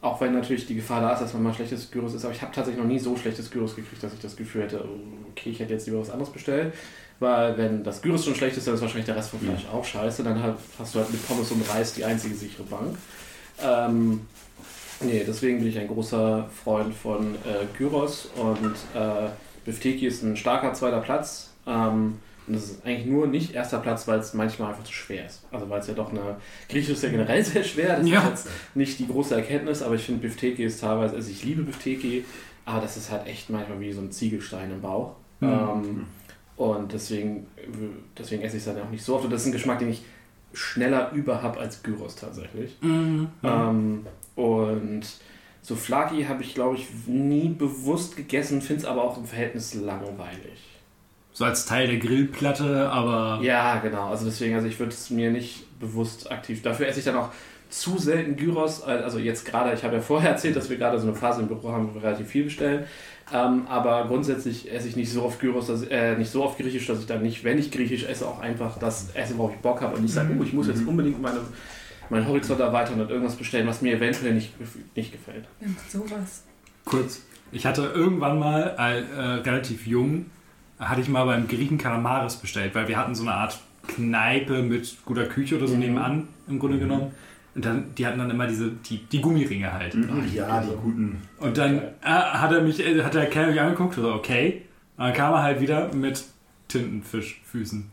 auch 0.00 0.20
wenn 0.20 0.32
natürlich 0.32 0.66
die 0.66 0.76
Gefahr 0.76 1.00
da 1.00 1.12
ist, 1.12 1.20
dass 1.20 1.34
man 1.34 1.42
mal 1.42 1.54
schlechtes 1.54 1.90
Gyros 1.90 2.14
ist, 2.14 2.24
aber 2.24 2.32
ich 2.32 2.40
habe 2.40 2.52
tatsächlich 2.54 2.82
noch 2.82 2.88
nie 2.88 2.98
so 2.98 3.16
schlechtes 3.16 3.50
Gyros 3.50 3.74
gekriegt, 3.74 4.02
dass 4.02 4.12
ich 4.12 4.20
das 4.20 4.36
Gefühl 4.36 4.62
hätte, 4.62 4.84
oh, 4.84 5.30
okay, 5.30 5.50
ich 5.50 5.58
hätte 5.58 5.72
jetzt 5.72 5.86
lieber 5.86 6.00
was 6.00 6.10
anderes 6.10 6.32
bestellt. 6.32 6.72
Weil 7.20 7.58
wenn 7.58 7.82
das 7.82 8.00
Gyros 8.00 8.24
schon 8.24 8.36
schlecht 8.36 8.56
ist, 8.56 8.68
dann 8.68 8.74
ist 8.74 8.80
wahrscheinlich 8.80 9.06
der 9.06 9.16
Rest 9.16 9.30
vom 9.30 9.40
Fleisch 9.40 9.66
auch 9.72 9.84
scheiße. 9.84 10.22
Dann 10.22 10.40
hast 10.78 10.94
du 10.94 11.00
halt 11.00 11.10
mit 11.10 11.26
Pommes 11.26 11.50
und 11.50 11.68
Reis 11.68 11.94
die 11.94 12.04
einzige 12.04 12.34
sichere 12.36 12.62
Bank. 12.62 12.96
Ähm, 13.60 14.20
nee, 15.00 15.24
deswegen 15.26 15.58
bin 15.58 15.66
ich 15.66 15.78
ein 15.78 15.88
großer 15.88 16.48
Freund 16.62 16.94
von 16.94 17.34
äh, 17.34 17.66
Gyros 17.76 18.28
und 18.36 18.74
äh, 18.94 19.30
Bifteki 19.64 20.06
ist 20.06 20.22
ein 20.22 20.36
starker 20.36 20.74
zweiter 20.74 21.00
Platz. 21.00 21.50
Ähm, 21.66 22.20
und 22.48 22.54
das 22.54 22.64
ist 22.70 22.84
eigentlich 22.86 23.06
nur 23.06 23.26
nicht 23.26 23.54
erster 23.54 23.78
Platz, 23.78 24.08
weil 24.08 24.18
es 24.18 24.34
manchmal 24.34 24.70
einfach 24.70 24.84
zu 24.84 24.92
schwer 24.92 25.26
ist. 25.26 25.44
Also 25.50 25.68
weil 25.70 25.80
es 25.80 25.86
ja 25.86 25.94
doch 25.94 26.10
eine. 26.10 26.36
Griechisch 26.68 26.90
ist 26.94 27.02
ja 27.02 27.10
generell 27.10 27.44
sehr 27.44 27.62
schwer, 27.64 27.98
das 27.98 28.08
Ja. 28.08 28.22
ist 28.22 28.28
jetzt 28.46 28.48
nicht 28.74 28.98
die 28.98 29.06
große 29.06 29.34
Erkenntnis, 29.34 29.82
aber 29.82 29.94
ich 29.94 30.02
finde 30.02 30.22
Bifteki 30.22 30.64
ist 30.64 30.80
teilweise, 30.80 31.14
also 31.16 31.30
ich 31.30 31.44
liebe 31.44 31.62
Bifteki, 31.62 32.24
aber 32.64 32.80
das 32.80 32.96
ist 32.96 33.10
halt 33.10 33.26
echt 33.26 33.50
manchmal 33.50 33.80
wie 33.80 33.92
so 33.92 34.00
ein 34.00 34.10
Ziegelstein 34.10 34.70
im 34.70 34.80
Bauch. 34.80 35.14
Mhm. 35.40 35.48
Ähm, 35.48 36.06
und 36.56 36.92
deswegen, 36.92 37.46
deswegen 38.18 38.42
esse 38.42 38.56
ich 38.56 38.66
es 38.66 38.74
dann 38.74 38.82
auch 38.82 38.90
nicht 38.90 39.04
so 39.04 39.14
oft. 39.14 39.24
Und 39.24 39.30
das 39.32 39.42
ist 39.42 39.46
ein 39.46 39.52
Geschmack, 39.52 39.78
den 39.78 39.90
ich 39.90 40.02
schneller 40.52 41.12
über 41.12 41.42
habe 41.42 41.60
als 41.60 41.82
Gyros 41.82 42.16
tatsächlich. 42.16 42.76
Mhm. 42.80 43.28
Ähm, 43.44 44.06
und 44.34 45.02
Souflaki 45.62 46.24
habe 46.24 46.42
ich, 46.42 46.54
glaube 46.54 46.76
ich, 46.76 46.86
nie 47.06 47.48
bewusst 47.50 48.16
gegessen, 48.16 48.60
finde 48.62 48.82
es 48.82 48.88
aber 48.88 49.04
auch 49.04 49.18
im 49.18 49.24
Verhältnis 49.24 49.74
langweilig. 49.74 50.77
So 51.38 51.44
als 51.44 51.66
Teil 51.66 51.86
der 51.86 51.98
Grillplatte, 51.98 52.90
aber. 52.90 53.38
Ja, 53.44 53.78
genau. 53.78 54.08
Also 54.08 54.24
deswegen, 54.24 54.56
also 54.56 54.66
ich 54.66 54.76
würde 54.80 54.90
es 54.90 55.08
mir 55.08 55.30
nicht 55.30 55.78
bewusst 55.78 56.32
aktiv. 56.32 56.62
Dafür 56.62 56.88
esse 56.88 56.98
ich 56.98 57.04
dann 57.04 57.14
auch 57.14 57.28
zu 57.70 57.96
selten 57.96 58.34
Gyros. 58.34 58.82
Also 58.82 59.20
jetzt 59.20 59.44
gerade, 59.44 59.72
ich 59.72 59.84
habe 59.84 59.94
ja 59.94 60.00
vorher 60.00 60.30
erzählt, 60.30 60.56
dass 60.56 60.68
wir 60.68 60.76
gerade 60.76 60.98
so 60.98 61.06
eine 61.06 61.14
Phase 61.14 61.42
im 61.42 61.46
Büro 61.46 61.70
haben, 61.70 61.90
wo 61.90 61.94
wir 61.94 62.02
relativ 62.02 62.26
viel 62.26 62.42
bestellen. 62.42 62.86
Ähm, 63.32 63.68
aber 63.68 64.06
grundsätzlich 64.08 64.72
esse 64.72 64.88
ich 64.88 64.96
nicht 64.96 65.12
so 65.12 65.22
oft 65.22 65.38
Gyros, 65.38 65.68
dass, 65.68 65.84
äh, 65.84 66.16
nicht 66.16 66.32
so 66.32 66.42
oft 66.42 66.58
Griechisch, 66.58 66.88
dass 66.88 66.98
ich 66.98 67.06
dann 67.06 67.22
nicht, 67.22 67.44
wenn 67.44 67.56
ich 67.56 67.70
Griechisch 67.70 68.02
esse, 68.02 68.26
auch 68.26 68.40
einfach 68.40 68.76
das 68.80 69.10
esse, 69.14 69.38
worauf 69.38 69.54
ich 69.54 69.60
Bock 69.60 69.80
habe 69.80 69.94
und 69.94 70.02
nicht 70.02 70.14
sage, 70.14 70.34
oh, 70.36 70.42
ich 70.42 70.52
muss 70.52 70.66
jetzt 70.66 70.84
unbedingt 70.84 71.22
meine, 71.22 71.38
meinen 72.10 72.26
Horizont 72.26 72.58
erweitern 72.58 73.00
und 73.00 73.10
irgendwas 73.10 73.36
bestellen, 73.36 73.68
was 73.68 73.80
mir 73.80 73.94
eventuell 73.94 74.34
nicht, 74.34 74.54
nicht 74.96 75.12
gefällt. 75.12 75.44
Sowas? 75.88 76.42
Kurz. 76.84 77.22
Ich 77.52 77.64
hatte 77.64 77.92
irgendwann 77.94 78.40
mal, 78.40 78.74
äh, 78.76 79.02
äh, 79.02 79.20
relativ 79.42 79.86
jung, 79.86 80.26
hatte 80.78 81.00
ich 81.00 81.08
mal 81.08 81.24
beim 81.24 81.48
Griechen 81.48 81.78
Kalamaris 81.78 82.36
bestellt, 82.36 82.74
weil 82.74 82.88
wir 82.88 82.96
hatten 82.96 83.14
so 83.14 83.22
eine 83.22 83.34
Art 83.34 83.58
Kneipe 83.88 84.62
mit 84.62 84.96
guter 85.04 85.24
Küche 85.26 85.56
oder 85.56 85.66
so 85.66 85.74
Mhm. 85.74 85.80
nebenan, 85.80 86.28
im 86.46 86.58
Grunde 86.58 86.78
genommen. 86.78 87.12
Und 87.54 87.64
dann, 87.64 87.94
die 87.96 88.06
hatten 88.06 88.18
dann 88.18 88.30
immer 88.30 88.46
diese, 88.46 88.70
die, 88.70 88.98
die 89.06 89.20
Gummiringe 89.20 89.72
halt. 89.72 89.96
Ach 89.96 90.32
ja, 90.32 90.60
die 90.60 90.76
guten. 90.76 91.20
Und 91.38 91.56
dann 91.58 91.78
äh, 91.78 91.82
hat 92.04 92.52
er 92.52 92.60
mich, 92.60 92.78
äh, 92.78 93.02
hat 93.02 93.14
der 93.14 93.26
Kerl 93.26 93.50
mich 93.50 93.60
angeguckt, 93.60 93.94
so, 93.94 94.12
okay. 94.12 94.62
Und 94.96 95.04
dann 95.06 95.14
kam 95.14 95.32
er 95.34 95.42
halt 95.42 95.60
wieder 95.60 95.92
mit 95.92 96.22
Tintenfischfüßen. 96.68 97.90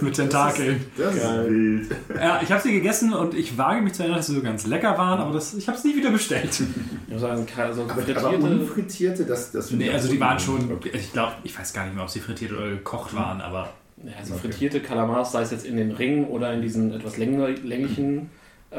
Mit 0.00 0.14
Tentakeln. 0.14 0.84
Das 0.96 1.14
ist 1.14 1.22
Geil. 1.22 1.50
wild. 1.50 1.90
Ja, 2.16 2.40
ich 2.42 2.50
habe 2.50 2.60
sie 2.62 2.72
gegessen 2.72 3.12
und 3.12 3.34
ich 3.34 3.56
wage 3.56 3.80
mich 3.82 3.92
zu 3.94 4.02
erinnern, 4.02 4.18
dass 4.18 4.26
sie 4.26 4.34
so 4.34 4.42
ganz 4.42 4.66
lecker 4.66 4.98
waren, 4.98 5.20
aber 5.20 5.32
das, 5.32 5.54
ich 5.54 5.68
habe 5.68 5.78
es 5.78 5.84
nie 5.84 5.94
wieder 5.96 6.10
bestellt. 6.10 6.60
Ich 7.06 7.12
muss 7.12 7.20
sagen, 7.20 7.46
also 7.56 7.82
Aber, 7.82 7.92
aber 7.92 8.02
frittierte, 8.02 8.36
unfrittierte, 8.36 9.24
das, 9.24 9.52
das 9.52 9.68
finde 9.68 9.84
Nee, 9.86 9.90
also 9.92 10.08
die 10.10 10.18
waren 10.20 10.38
schon, 10.38 10.78
ich 10.92 11.12
glaube, 11.12 11.32
ich 11.44 11.56
weiß 11.58 11.72
gar 11.72 11.84
nicht 11.84 11.94
mehr, 11.94 12.02
ob 12.04 12.10
sie 12.10 12.20
frittiert 12.20 12.52
oder 12.52 12.68
gekocht 12.70 13.14
waren, 13.14 13.40
aber 13.40 13.70
ja, 14.04 14.12
also 14.18 14.34
Okay. 14.34 14.48
frittierte 14.48 14.80
Kalamars, 14.80 15.32
sei 15.32 15.42
es 15.42 15.50
jetzt 15.52 15.66
in 15.66 15.76
den 15.76 15.92
Ringen 15.92 16.24
oder 16.26 16.52
in 16.52 16.60
diesen 16.62 16.92
etwas 16.92 17.16
länglichen 17.18 18.30
äh, 18.70 18.76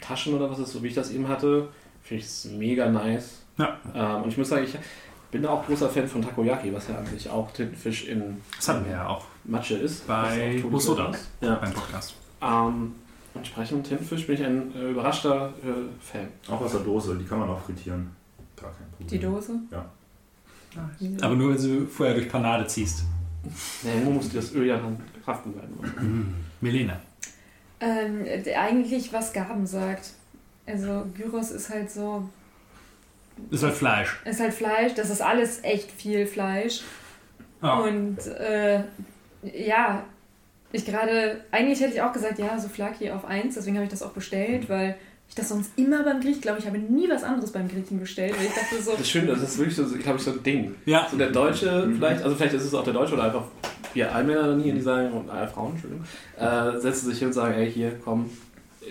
Taschen 0.00 0.34
oder 0.34 0.50
was 0.50 0.58
ist, 0.60 0.72
so 0.72 0.82
wie 0.82 0.88
ich 0.88 0.94
das 0.94 1.10
eben 1.10 1.28
hatte, 1.28 1.68
finde 2.02 2.20
ich 2.22 2.26
es 2.28 2.44
mega 2.46 2.88
nice. 2.88 3.42
ja, 3.58 3.76
Ähm, 3.94 4.22
und 4.22 4.28
ich 4.30 4.38
muss 4.38 4.48
sagen, 4.48 4.64
ich 4.64 4.74
bin 5.32 5.44
auch 5.46 5.66
großer 5.66 5.88
Fan 5.88 6.06
von 6.06 6.22
Takoyaki, 6.22 6.72
was 6.72 6.86
ja 6.88 6.96
an 6.98 7.06
sich 7.06 7.28
auch 7.28 7.50
Tintenfisch 7.52 8.06
in 8.06 8.36
das 8.56 8.68
hatten 8.68 8.84
wir 8.84 8.92
ja 8.92 9.08
auch 9.08 9.24
Matsche 9.44 9.74
ist. 9.78 10.06
bei. 10.06 10.62
Hosoda 10.70 11.10
Ja. 11.40 11.56
beim 11.56 11.72
Podcast. 11.72 12.14
Ähm, 12.40 12.94
entsprechend 13.34 13.86
Tintenfisch 13.86 14.26
bin 14.26 14.36
ich 14.36 14.44
ein 14.44 14.72
äh, 14.76 14.90
überraschter 14.90 15.48
äh, 15.64 15.72
Fan. 16.00 16.28
Auch 16.48 16.60
aus 16.60 16.70
der 16.72 16.80
Dose, 16.80 17.16
die 17.16 17.24
kann 17.24 17.40
man 17.40 17.50
auch 17.50 17.60
frittieren. 17.60 18.10
Gar 18.60 18.70
kein 18.70 18.86
Problem. 18.90 19.08
Die 19.08 19.18
Dose? 19.18 19.52
Ja. 19.72 19.84
Aber 21.22 21.34
nur, 21.34 21.54
wenn 21.54 21.62
du 21.80 21.86
vorher 21.86 22.14
durch 22.14 22.28
Panade 22.30 22.66
ziehst. 22.66 23.04
Nee, 23.82 24.04
nur 24.04 24.14
muss 24.14 24.32
das 24.32 24.54
Öl 24.54 24.66
ja 24.66 24.76
dann 24.78 24.96
haften 25.26 25.52
bleiben. 25.52 26.34
Melena. 26.60 26.98
Ähm, 27.80 28.24
d- 28.24 28.54
eigentlich, 28.54 29.12
was 29.12 29.32
Gaben 29.32 29.66
sagt. 29.66 30.12
Also 30.64 31.04
Gyros 31.14 31.50
ist 31.50 31.68
halt 31.68 31.90
so, 31.90 32.28
Ist 33.50 33.62
halt 33.62 33.74
Fleisch. 33.74 34.20
ist 34.24 34.40
halt 34.40 34.54
Fleisch, 34.54 34.94
das 34.94 35.10
ist 35.10 35.20
alles 35.22 35.62
echt 35.62 35.90
viel 35.90 36.26
Fleisch. 36.26 36.82
Ja. 37.62 37.78
Und 37.78 38.18
äh, 38.26 38.82
ja, 39.42 40.04
ich 40.72 40.84
gerade, 40.84 41.44
eigentlich 41.50 41.80
hätte 41.80 41.94
ich 41.94 42.02
auch 42.02 42.12
gesagt, 42.12 42.38
ja, 42.38 42.58
Souflaki 42.58 43.10
auf 43.10 43.24
1, 43.24 43.54
deswegen 43.54 43.76
habe 43.76 43.84
ich 43.84 43.90
das 43.90 44.02
auch 44.02 44.12
bestellt, 44.12 44.68
weil 44.68 44.96
ich 45.28 45.34
das 45.34 45.48
sonst 45.48 45.72
immer 45.76 46.02
beim 46.02 46.20
Griechen, 46.20 46.40
glaube 46.42 46.58
ich, 46.58 46.66
habe 46.66 46.78
nie 46.78 47.08
was 47.08 47.24
anderes 47.24 47.52
beim 47.52 47.68
Griechen 47.68 47.98
bestellt, 48.00 48.36
weil 48.36 48.46
ich 48.46 48.54
dachte 48.54 48.82
so, 48.82 48.92
Das 48.96 49.08
Schöne, 49.08 49.28
das 49.28 49.42
ist 49.42 49.58
wirklich 49.58 49.76
so, 49.76 49.84
glaube 49.86 50.18
ich, 50.18 50.24
so 50.24 50.32
ein 50.32 50.42
Ding. 50.42 50.74
Ja, 50.84 51.06
So 51.10 51.16
der 51.16 51.30
Deutsche 51.30 51.90
vielleicht, 51.94 52.22
also 52.22 52.36
vielleicht 52.36 52.54
ist 52.54 52.64
es 52.64 52.74
auch 52.74 52.84
der 52.84 52.92
Deutsche 52.92 53.14
oder 53.14 53.24
einfach 53.24 53.44
wir 53.94 54.14
Allmänner 54.14 54.54
noch 54.54 54.62
nie, 54.62 54.72
die 54.72 54.80
sagen, 54.80 55.12
und 55.12 55.30
alle 55.30 55.48
Frauen, 55.48 55.72
Entschuldigung, 55.72 56.04
äh, 56.38 56.78
setzen 56.80 57.10
sich 57.10 57.18
hin 57.18 57.28
und 57.28 57.34
sagen, 57.34 57.54
ey, 57.54 57.70
hier, 57.70 57.92
komm, 58.02 58.30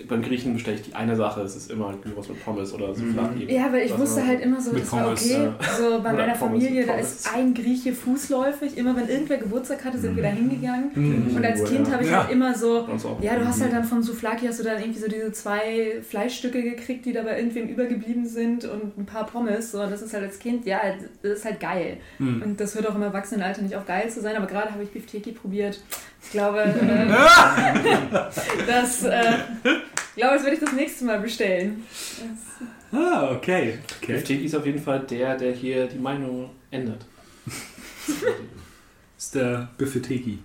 beim 0.08 0.22
Griechen 0.22 0.54
bestelle 0.54 0.76
ich 0.76 0.82
die 0.82 0.94
eine 0.94 1.14
Sache, 1.16 1.42
es 1.42 1.54
ist 1.54 1.70
immer 1.70 1.94
Gyros 2.02 2.28
mit 2.28 2.42
Pommes 2.44 2.72
oder 2.72 2.94
Souflaki. 2.94 3.52
Ja, 3.52 3.72
weil 3.72 3.86
ich 3.86 3.96
wusste 3.96 4.26
halt 4.26 4.40
immer 4.40 4.60
so, 4.60 4.72
das 4.72 4.90
war 4.92 5.10
okay. 5.12 5.48
So 5.78 5.90
bei 5.90 5.98
Oder 5.98 6.12
meiner 6.12 6.34
Pommes, 6.34 6.62
Familie, 6.62 6.86
da 6.86 6.94
ist 6.94 7.28
ein 7.34 7.54
Grieche 7.54 7.92
fußläufig. 7.92 8.76
Immer 8.76 8.96
wenn 8.96 9.08
irgendwer 9.08 9.38
Geburtstag 9.38 9.84
hatte, 9.84 9.98
sind 9.98 10.16
wir 10.16 10.22
da 10.22 10.30
hingegangen. 10.30 10.90
Mhm. 10.94 11.36
Und 11.36 11.44
als 11.44 11.64
Kind 11.64 11.90
habe 11.90 12.04
ich 12.04 12.10
Ja. 12.10 12.22
halt 12.22 12.32
immer 12.32 12.54
so, 12.54 12.88
ja, 13.20 13.36
du 13.36 13.46
hast 13.46 13.60
halt 13.60 13.72
dann 13.72 13.84
von 13.84 14.02
Souflaki 14.02 14.46
hast 14.46 14.60
du 14.60 14.64
dann 14.64 14.80
irgendwie 14.80 15.00
so 15.00 15.08
diese 15.08 15.32
zwei 15.32 16.00
Fleischstücke 16.02 16.62
gekriegt, 16.62 17.04
die 17.04 17.12
dabei 17.12 17.38
irgendwem 17.38 17.68
übergeblieben 17.68 18.26
sind 18.26 18.64
und 18.64 18.96
ein 18.98 19.06
paar 19.06 19.26
Pommes. 19.26 19.72
So, 19.72 19.82
und 19.82 19.90
das 19.90 20.02
ist 20.02 20.14
halt 20.14 20.24
als 20.24 20.38
Kind, 20.38 20.66
ja, 20.66 20.80
das 21.22 21.38
ist 21.38 21.44
halt 21.44 21.60
geil. 21.60 21.98
Mhm. 22.18 22.42
Und 22.42 22.60
das 22.60 22.74
hört 22.74 22.88
auch 22.88 22.94
im 22.94 23.02
Erwachsenenalter 23.02 23.62
nicht 23.62 23.76
auf 23.76 23.86
geil 23.86 24.08
zu 24.10 24.20
sein, 24.20 24.36
aber 24.36 24.46
gerade 24.46 24.72
habe 24.72 24.82
ich 24.82 24.90
Bifteki 24.90 25.32
probiert. 25.32 25.80
Ich 26.24 26.30
glaube, 26.30 26.62
äh, 26.62 27.08
das, 28.66 29.02
äh, 29.04 29.34
ich 29.64 30.16
glaube, 30.16 30.34
das 30.34 30.44
werde 30.44 30.54
ich 30.54 30.60
das 30.60 30.72
nächste 30.72 31.04
Mal 31.04 31.20
bestellen. 31.20 31.84
Das, 32.18 32.68
Ah, 32.92 33.30
okay. 33.32 33.78
okay. 33.96 34.12
Bifteki 34.12 34.44
ist 34.44 34.54
auf 34.54 34.66
jeden 34.66 34.80
Fall 34.80 35.00
der, 35.00 35.36
der 35.36 35.52
hier 35.52 35.86
die 35.86 35.98
Meinung 35.98 36.50
ändert. 36.70 37.06
ist 39.16 39.34
der 39.34 39.70
Buffeteki. 39.78 40.38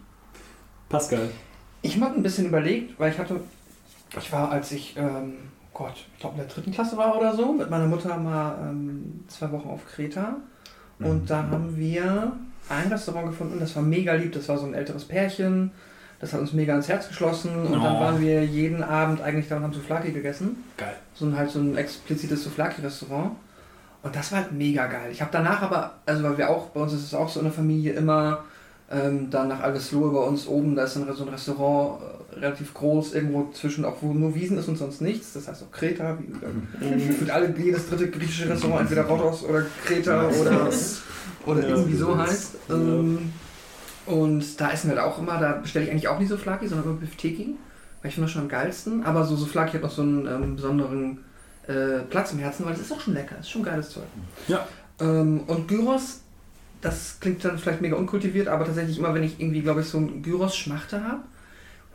Pascal. 0.87 1.29
Ich 1.81 1.99
habe 1.99 2.15
ein 2.15 2.23
bisschen 2.23 2.45
überlegt, 2.47 2.97
weil 2.97 3.11
ich 3.11 3.19
hatte, 3.19 3.41
ich 4.17 4.31
war, 4.31 4.49
als 4.49 4.71
ich, 4.71 4.95
ähm, 4.95 5.33
Gott, 5.73 5.95
ich 6.13 6.19
glaube 6.21 6.35
in 6.39 6.47
der 6.47 6.53
dritten 6.55 6.71
Klasse 6.71 6.95
war 6.95 7.17
oder 7.17 7.35
so, 7.35 7.51
mit 7.51 7.69
meiner 7.69 7.87
Mutter 7.87 8.15
mal 8.17 8.57
ähm, 8.69 9.25
zwei 9.27 9.51
Wochen 9.51 9.67
auf 9.67 9.85
Kreta. 9.85 10.37
Und 10.99 11.29
da 11.29 11.43
haben 11.43 11.77
wir 11.77 12.31
ein 12.69 12.87
Restaurant 12.91 13.27
gefunden, 13.27 13.59
das 13.59 13.75
war 13.75 13.83
mega 13.83 14.13
lieb, 14.13 14.33
das 14.33 14.47
war 14.49 14.57
so 14.57 14.65
ein 14.65 14.73
älteres 14.73 15.05
Pärchen. 15.05 15.71
Das 16.19 16.33
hat 16.33 16.39
uns 16.39 16.51
mega 16.51 16.75
ins 16.75 16.89
Herz 16.89 17.07
geschlossen 17.07 17.55
und 17.55 17.71
dann 17.73 17.95
Oh. 17.95 17.99
waren 17.99 18.19
wir 18.19 18.43
jeden 18.43 18.81
Abend 18.81 19.21
eigentlich 19.21 19.47
da 19.49 19.57
und 19.57 19.63
haben 19.63 19.73
Souflaki 19.73 20.11
gegessen. 20.11 20.63
Geil. 20.75 20.95
So 21.13 21.25
ein 21.27 21.37
halt 21.37 21.51
so 21.51 21.59
ein 21.59 21.77
explizites 21.77 22.43
Souflaki-Restaurant. 22.43 23.31
Und 24.01 24.15
das 24.15 24.31
war 24.31 24.39
halt 24.39 24.51
mega 24.51 24.87
geil. 24.87 25.09
Ich 25.11 25.21
habe 25.21 25.29
danach 25.31 25.61
aber, 25.61 25.93
also 26.07 26.23
weil 26.23 26.37
wir 26.39 26.49
auch, 26.49 26.67
bei 26.69 26.79
uns 26.79 26.93
ist 26.93 27.03
es 27.03 27.13
auch 27.13 27.29
so 27.29 27.39
in 27.39 27.45
der 27.45 27.53
Familie 27.53 27.93
immer, 27.93 28.45
ähm, 28.89 29.29
dann 29.29 29.47
nach 29.49 29.59
Alveslohe 29.61 30.09
bei 30.11 30.19
uns 30.21 30.47
oben, 30.47 30.75
da 30.75 30.85
ist 30.85 30.95
dann 30.95 31.13
so 31.13 31.23
ein 31.23 31.29
Restaurant 31.29 32.01
äh, 32.33 32.39
relativ 32.39 32.73
groß, 32.73 33.13
irgendwo 33.13 33.51
zwischen, 33.51 33.85
auch 33.85 33.97
wo 34.01 34.11
nur 34.13 34.33
Wiesen 34.33 34.57
ist 34.57 34.67
und 34.69 34.77
sonst 34.77 35.01
nichts. 35.01 35.33
Das 35.33 35.47
heißt 35.47 35.61
auch 35.63 35.71
Kreta, 35.71 36.17
wie, 36.19 36.85
äh, 36.85 36.97
für 37.11 37.31
alle, 37.31 37.53
jedes 37.55 37.89
dritte 37.89 38.09
griechische 38.09 38.49
Restaurant, 38.49 38.81
entweder 38.81 39.03
Rhodos 39.03 39.43
oder 39.43 39.63
Kreta 39.85 40.27
oder, 40.29 40.69
oder 41.47 41.61
Ja, 41.61 41.75
irgendwie 41.75 41.95
so 41.97 42.13
das- 42.15 42.29
heißt. 42.29 42.55
Ähm, 42.69 43.31
und 44.05 44.59
da 44.61 44.71
essen 44.71 44.89
wir 44.89 44.97
halt 44.97 45.05
auch 45.05 45.19
immer, 45.19 45.37
da 45.39 45.53
bestelle 45.53 45.85
ich 45.85 45.91
eigentlich 45.91 46.07
auch 46.07 46.19
nicht 46.19 46.29
so 46.29 46.37
Flaki, 46.37 46.67
sondern 46.67 46.87
immer 46.91 46.99
Bifteki, 46.99 47.55
weil 48.01 48.09
ich 48.09 48.13
finde 48.15 48.25
das 48.27 48.31
schon 48.31 48.43
am 48.43 48.47
geilsten. 48.49 49.03
Aber 49.03 49.25
so 49.25 49.35
Souflaki 49.35 49.73
hat 49.73 49.81
noch 49.83 49.91
so 49.91 50.01
einen 50.01 50.25
ähm, 50.27 50.55
besonderen 50.55 51.19
äh, 51.67 51.99
Platz 52.09 52.31
im 52.31 52.39
Herzen, 52.39 52.65
weil 52.65 52.73
das 52.73 52.81
ist 52.83 52.91
auch 52.93 53.01
schon 53.01 53.13
lecker, 53.13 53.35
ist 53.39 53.49
schon 53.49 53.63
geiles 53.63 53.89
Zeug. 53.89 54.05
Ja. 54.47 54.65
Ähm, 55.01 55.41
und 55.47 55.67
Gyros, 55.67 56.21
das 56.81 57.17
klingt 57.19 57.43
dann 57.43 57.57
vielleicht 57.59 57.81
mega 57.81 57.97
unkultiviert, 57.97 58.47
aber 58.47 58.63
tatsächlich 58.65 58.97
immer, 58.97 59.13
wenn 59.13 59.23
ich 59.23 59.39
irgendwie, 59.39 59.61
glaube 59.61 59.81
ich, 59.81 59.87
so 59.87 59.97
ein 59.97 60.21
Gyros-Schmachte 60.23 61.03
habe, 61.03 61.23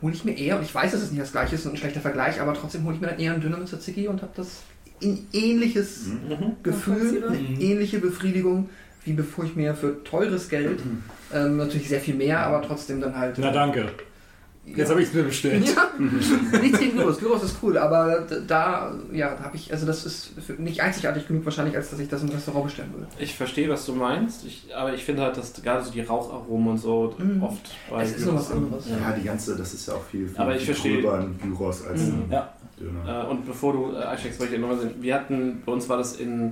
hole 0.03 0.13
ich 0.13 0.25
mir 0.25 0.37
eher, 0.37 0.57
und 0.59 0.65
ich 0.65 0.75
weiß, 0.75 0.93
dass 0.93 1.01
es 1.01 1.11
nicht 1.13 1.23
das 1.23 1.33
gleiche 1.33 1.55
ist 1.55 1.65
und 1.65 1.73
ein 1.73 1.77
schlechter 1.79 2.01
Vergleich, 2.01 2.41
aber 2.41 2.53
trotzdem 2.55 2.85
hole 2.85 2.95
ich 2.97 3.01
mir 3.01 3.07
dann 3.07 3.19
eher 3.19 3.33
ein 3.33 3.41
Döner 3.41 3.57
mit 3.57 3.69
Tzatziki 3.69 4.09
und 4.09 4.21
habe 4.21 4.33
das 4.37 4.63
ein 5.03 5.27
ähnliches 5.33 6.07
Mhm. 6.09 6.57
Gefühl, 6.63 6.95
Nachvollziehbar. 6.97 7.31
eine 7.31 7.61
ähnliche 7.61 7.99
Befriedigung, 8.01 8.69
wie 9.05 9.13
bevor 9.13 9.45
ich 9.45 9.57
mir 9.57 9.75
für 9.75 10.03
teures 10.05 10.49
Geld, 10.49 10.81
ähm, 11.33 11.57
natürlich 11.57 11.89
sehr 11.89 12.01
viel 12.01 12.15
mehr, 12.15 12.41
aber 12.47 12.63
trotzdem 12.63 13.01
dann 13.01 13.17
halt. 13.17 13.37
Na 13.39 13.51
danke. 13.51 13.87
Jetzt 14.65 14.91
habe 14.91 15.03
ich 15.03 15.09
es 15.09 15.15
mir 15.15 15.25
bestellt. 15.25 15.67
Ja, 15.75 15.91
nichts 16.61 16.79
gegen 16.79 16.97
Gyros. 16.97 17.19
Gyros 17.19 17.43
ist 17.43 17.57
cool, 17.65 17.77
aber 17.77 18.25
da, 18.47 18.95
ja, 19.13 19.35
da 19.35 19.43
habe 19.43 19.57
ich, 19.57 19.73
also 19.73 19.87
das 19.87 20.07
ist 20.07 20.31
für 20.41 20.53
nicht 20.53 20.81
einzigartig 20.81 21.27
genug 21.27 21.45
wahrscheinlich, 21.45 21.75
als 21.75 21.91
dass 21.91 21.99
ich 21.99 22.09
das 22.09 22.23
im 22.23 22.29
Restaurant 22.29 22.67
bestellen 22.67 22.93
würde. 22.93 23.09
Ich 23.19 23.35
verstehe, 23.35 23.69
was 23.69 23.85
du 23.87 23.93
meinst, 23.93 24.45
ich, 24.47 24.69
aber 24.73 24.95
ich 24.95 25.05
finde 25.05 25.23
halt, 25.23 25.37
dass 25.37 25.53
gerade 25.61 25.83
so 25.83 25.91
die 25.91 26.03
Raucharomen 26.03 26.69
und 26.69 26.79
so 26.79 27.13
Mhm. 27.19 27.43
oft 27.43 27.71
bei 27.91 28.05
Es 28.05 28.13
ist 28.19 28.25
noch 28.27 28.37
was 28.37 28.53
anderes. 28.53 28.89
Ja. 28.89 28.99
Ja, 29.11 29.17
die 29.19 29.25
ganze, 29.25 29.57
das 29.57 29.75
ist 29.75 29.89
ja 29.89 29.95
auch 29.95 30.05
viel, 30.05 30.29
viel, 30.29 30.39
Aber 30.39 30.55
ich 30.55 30.65
verstehe. 30.65 30.99
in 31.01 31.39
Gyros 31.41 31.85
als 31.85 32.01
Mhm. 32.03 32.27
Ja. 32.31 32.53
Döner. 32.79 33.25
Äh, 33.27 33.31
und 33.31 33.45
bevor 33.45 33.73
du 33.73 33.97
äh, 33.97 34.05
einsteigst, 34.05 34.39
wollte 34.39 34.55
ich 34.55 34.61
nochmal 34.61 34.79
sagen, 34.79 34.95
wir 35.01 35.15
hatten, 35.17 35.61
bei 35.67 35.73
uns 35.73 35.89
war 35.89 35.99
das 35.99 36.15
in, 36.21 36.47
äh, 36.49 36.51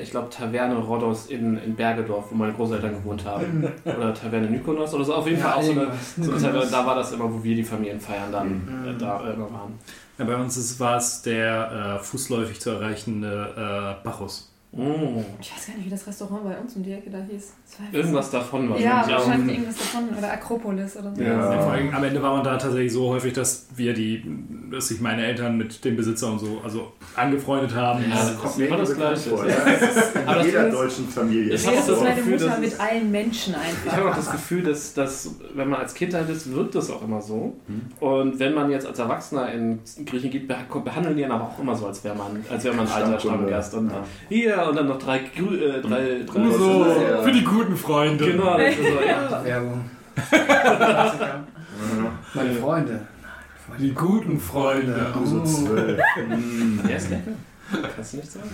ich 0.00 0.10
glaube, 0.10 0.28
Taverne 0.30 0.76
Rodos 0.76 1.26
in, 1.26 1.56
in 1.58 1.74
Bergedorf, 1.74 2.26
wo 2.30 2.34
meine 2.36 2.52
Großeltern 2.52 2.92
gewohnt 2.94 3.24
haben. 3.24 3.64
oder 3.84 4.14
Taverne 4.14 4.48
Mykonos 4.48 4.94
oder 4.94 5.04
so. 5.04 5.14
Auf 5.14 5.26
jeden 5.26 5.40
Fall 5.40 5.54
auch 5.54 5.62
so 5.62 5.72
eine, 5.72 5.88
so 6.20 6.30
eine 6.32 6.40
Taverne, 6.40 6.70
da 6.70 6.86
war 6.86 6.94
das 6.94 7.12
immer, 7.12 7.32
wo 7.32 7.42
wir 7.42 7.54
die 7.56 7.64
Familienfeiern 7.64 8.30
dann 8.32 8.48
Mhm. 8.48 8.88
äh, 8.88 8.98
da 8.98 9.20
äh, 9.28 9.32
immer 9.34 9.50
waren. 9.52 9.78
Ja, 10.18 10.24
bei 10.24 10.36
uns 10.36 10.56
ist, 10.56 10.78
war 10.78 10.96
es 10.98 11.22
der 11.22 11.98
äh, 12.00 12.04
fußläufig 12.04 12.60
zu 12.60 12.70
erreichende 12.70 13.98
äh, 14.00 14.04
Bacchus. 14.04 14.51
Mm. 14.74 15.18
Ich 15.38 15.52
weiß 15.54 15.66
gar 15.66 15.74
nicht, 15.76 15.84
wie 15.86 15.90
das 15.90 16.06
Restaurant 16.06 16.44
bei 16.44 16.56
uns 16.56 16.74
um 16.76 16.82
die 16.82 16.92
Ecke 16.92 17.10
da 17.10 17.18
hieß. 17.30 17.52
Irgendwas 17.92 18.30
davon 18.30 18.68
so- 18.68 18.72
war 18.74 18.80
Ja, 18.80 19.00
nämlich 19.00 19.14
auch- 19.16 19.26
wahrscheinlich 19.26 19.56
irgendwas 19.58 19.76
davon. 19.78 20.08
Oder 20.16 20.32
Akropolis 20.32 20.96
oder 20.96 21.14
so. 21.14 21.22
Ja. 21.22 21.52
Ja, 21.52 21.60
vor 21.60 21.72
allem 21.72 21.94
am 21.94 22.04
Ende 22.04 22.22
war 22.22 22.34
man 22.36 22.44
da 22.44 22.56
tatsächlich 22.56 22.90
so 22.92 23.08
häufig, 23.10 23.34
dass 23.34 23.66
wir 23.76 23.92
die, 23.92 24.24
dass 24.70 24.88
sich 24.88 25.00
meine 25.02 25.26
Eltern 25.26 25.58
mit 25.58 25.84
dem 25.84 25.94
Besitzer 25.96 26.32
und 26.32 26.38
so 26.38 26.60
also 26.64 26.92
angefreundet 27.14 27.74
haben. 27.74 28.02
Ja, 28.08 28.16
das 28.16 28.38
kommt 28.38 28.54
ist 28.54 28.60
immer 28.66 28.76
das 28.78 28.94
Gleiche. 28.94 29.30
vor. 29.30 29.46
Ja, 29.46 29.54
das 29.78 29.82
ist 29.96 30.16
in 30.16 30.26
Aber 30.28 30.42
jeder 30.46 30.66
ist- 30.68 30.74
deutschen 30.74 31.08
Familie. 31.08 31.54
Ich 31.54 31.66
Nee, 31.66 31.72
das 31.72 31.80
ist 31.80 31.88
das 31.90 32.00
meine 32.00 32.14
Gefühl, 32.16 32.32
Mutter 32.32 32.58
mit 32.58 32.80
allen 32.80 33.10
Menschen 33.10 33.54
einfach. 33.54 33.86
Ich 33.86 33.92
habe 33.92 34.10
auch 34.10 34.16
das 34.16 34.30
Gefühl, 34.32 34.62
dass, 34.62 34.94
dass 34.94 35.30
wenn 35.54 35.68
man 35.68 35.80
als 35.80 35.92
Kind 35.92 36.14
halt 36.14 36.30
ist, 36.30 36.50
wirkt 36.50 36.74
das 36.74 36.90
auch 36.90 37.02
immer 37.02 37.20
so. 37.20 37.54
Mhm. 37.68 37.82
Und 38.00 38.38
wenn 38.38 38.54
man 38.54 38.70
jetzt 38.70 38.86
als 38.86 38.98
Erwachsener 38.98 39.52
in 39.52 39.80
Griechen 40.06 40.30
geht, 40.30 40.50
beh- 40.50 40.80
behandeln 40.82 41.14
die 41.14 41.24
einen 41.24 41.32
aber 41.32 41.44
auch 41.44 41.58
immer 41.58 41.76
so, 41.76 41.86
als 41.86 42.02
wäre 42.04 42.14
man, 42.14 42.42
als 42.50 42.64
wäre 42.64 42.74
man 42.74 42.86
ein 42.86 42.92
alter. 42.92 43.20
Stammgast. 43.20 43.74
Und 43.74 43.90
Ja. 43.90 44.04
hier 44.30 44.61
und 44.68 44.76
dann 44.76 44.86
noch 44.88 44.98
drei, 44.98 45.18
Grü 45.20 45.56
äh, 45.58 45.80
drei, 45.80 46.20
drei 46.26 46.50
So, 46.50 46.86
Ja. 46.86 47.22
für 47.22 47.32
die 47.32 47.44
guten 47.44 47.76
Freunde. 47.76 48.24
Genau, 48.32 48.56
das 48.58 48.70
ist 48.74 48.78
so, 48.78 49.00
ja. 49.06 49.44
Werbung. 49.44 49.84
Mhm. 50.16 52.06
Meine 52.34 52.54
Freunde. 52.54 53.00
Die 53.78 53.92
guten 53.94 54.38
Freunde. 54.38 55.06
So 55.24 55.42
zwölf. 55.44 55.98
Mm. 56.28 56.86
Der 56.86 56.96
ist 56.96 57.10
lecker. 57.10 57.30
Kannst 57.96 58.12
du 58.12 58.16
nicht 58.18 58.30
sagen? 58.30 58.50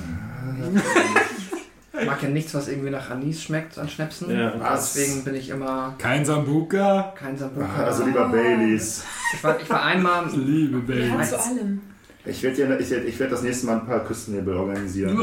Ich 2.00 2.06
mag 2.06 2.22
ja 2.22 2.28
nichts, 2.28 2.54
was 2.54 2.68
irgendwie 2.68 2.90
nach 2.90 3.10
Anis 3.10 3.42
schmeckt 3.42 3.76
an 3.78 3.88
Schnäpsen. 3.88 4.30
Ja. 4.30 4.52
Deswegen 4.74 5.24
bin 5.24 5.34
ich 5.34 5.48
immer 5.48 5.94
Kein 5.98 6.24
Sambuka. 6.24 7.12
kein 7.18 7.36
Sambuca. 7.36 7.66
Ah, 7.76 7.84
Also 7.86 8.04
lieber 8.04 8.28
Baileys. 8.28 9.04
ich, 9.34 9.42
war, 9.42 9.60
ich 9.60 9.68
war 9.68 9.82
einmal. 9.82 10.26
Liebe 10.32 10.78
Ja, 10.78 11.16
Baby. 11.16 11.24
zu 11.26 11.40
allem. 11.40 11.80
Ich 12.24 12.42
werde 12.42 12.60
ja, 12.60 12.78
ich 12.78 12.90
werd, 12.90 13.04
ich 13.06 13.18
werd 13.18 13.32
das 13.32 13.42
nächste 13.42 13.66
Mal 13.66 13.80
ein 13.80 13.86
paar 13.86 14.04
Küstennebel 14.04 14.56
organisieren. 14.56 15.18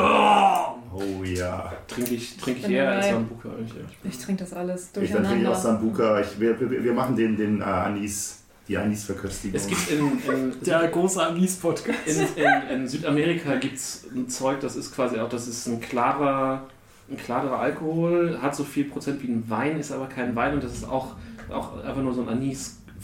Oh 0.96 1.24
ja. 1.24 1.74
Trinke 1.88 2.16
ich, 2.16 2.38
trink 2.38 2.60
ich 2.60 2.70
eher 2.70 2.90
als. 2.90 3.10
Sambuca. 3.10 3.50
ja. 3.50 4.10
Ich 4.10 4.18
trinke 4.18 4.44
das 4.44 4.54
alles 4.54 4.90
Ich 5.00 5.12
dann 5.12 5.24
trinke 5.24 5.42
ich 5.42 5.48
auch 5.48 5.52
durcheinander. 5.52 5.56
Sambuca. 5.56 6.22
Ich, 6.22 6.40
wir, 6.40 6.60
wir, 6.60 6.84
wir 6.84 6.94
machen 6.94 7.16
den, 7.16 7.36
den 7.36 7.62
äh, 7.62 7.66
Anis, 7.66 8.40
die 8.68 8.78
Anis-Verköstigung. 8.78 9.60
Es 9.60 9.68
gibt 9.68 9.92
in, 9.92 10.34
in, 10.34 10.54
Der 10.66 10.88
große 10.88 11.22
Anis-Podcast. 11.22 12.00
in, 12.08 12.44
in, 12.44 12.82
in 12.82 12.88
Südamerika 12.88 13.56
gibt 13.56 13.76
es 13.76 14.06
ein 14.16 14.30
Zeug, 14.30 14.62
das 14.62 14.76
ist 14.76 14.96
quasi 14.96 15.20
auch, 15.20 15.30
das 15.30 15.48
ist 15.48 15.68
ein 15.68 15.82
klarer, 15.82 16.64
ein 17.12 17.18
klarer 17.18 17.60
Alkohol, 17.60 18.40
hat 18.42 18.56
so 18.56 18.64
viel 18.64 18.86
Prozent 18.86 19.22
wie 19.22 19.28
ein 19.28 19.44
Wein, 19.50 19.80
ist 19.80 19.92
aber 19.92 20.08
kein 20.08 20.36
Wein 20.36 20.54
und 20.54 20.64
das 20.64 20.74
ist 20.74 20.88
auch, 20.88 21.16
auch 21.52 21.84
einfach 21.84 22.02
nur 22.02 22.14
so 22.14 22.22
ein 22.22 22.40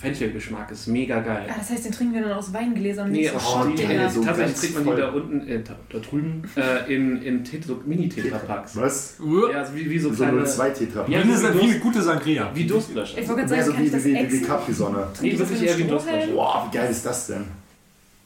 Anis-Fenchel-Geschmack, 0.03 0.72
ist 0.72 0.88
mega 0.88 1.20
geil. 1.20 1.48
Ah, 1.50 1.55
das 1.58 1.70
heißt, 1.70 1.86
den 1.86 1.91
trinken 1.91 2.13
wir 2.15 2.22
dann 2.24 2.34
aus 2.34 2.53
Weingläsern 2.53 3.05
und 3.08 3.12
Nee, 3.12 3.22
nicht 3.22 3.31
so 3.31 3.38
oh, 3.38 3.65
die, 3.65 4.10
so 4.13 4.24
tatsächlich 4.24 4.60
kriegt 4.60 4.86
man 4.86 4.96
die 4.96 5.01
da 5.01 5.10
unten, 5.10 5.48
äh, 5.48 5.62
da, 5.89 6.00
drüben, 6.00 6.43
äh, 6.55 6.93
in, 6.93 7.22
in 7.22 7.43
Tet- 7.43 7.65
so 7.65 7.81
Mini-Tetrapacks. 7.86 8.75
Was? 8.75 9.17
Ja, 9.51 9.60
also 9.60 9.75
wie, 9.75 9.89
wie 9.89 10.00
so 10.00 10.10
So 10.10 10.24
kleine, 10.24 10.43
02 10.46 10.70
Tetra. 10.72 11.05
Ja, 11.08 11.20
Das 11.24 11.43
ist 11.43 11.53
wie 11.53 11.60
wie 11.60 11.63
eine 11.72 11.79
gute 11.79 12.01
Sangria. 12.01 12.51
wie 12.53 12.65
Durstlöscher. 12.65 13.17
Ich 13.20 13.27
wollte 13.27 13.41
gerade 13.46 13.50
sagen, 13.50 13.65
so 13.65 13.74
kann 13.74 13.84
ich 13.84 13.89
wie, 13.89 13.96
das 13.96 14.05
wie, 14.05 14.13
wie, 14.15 14.31
wie? 14.31 14.41
Capri-Sonne. 14.41 15.08
Nee, 15.22 15.38
wirklich 15.39 15.63
eher 15.63 15.77
wie 15.77 15.84
ein 15.84 15.89
Durstlöscher. 15.89 16.27
Boah, 16.27 16.67
wie 16.72 16.77
geil 16.77 16.91
ist 16.91 17.05
das 17.05 17.27
denn? 17.27 17.46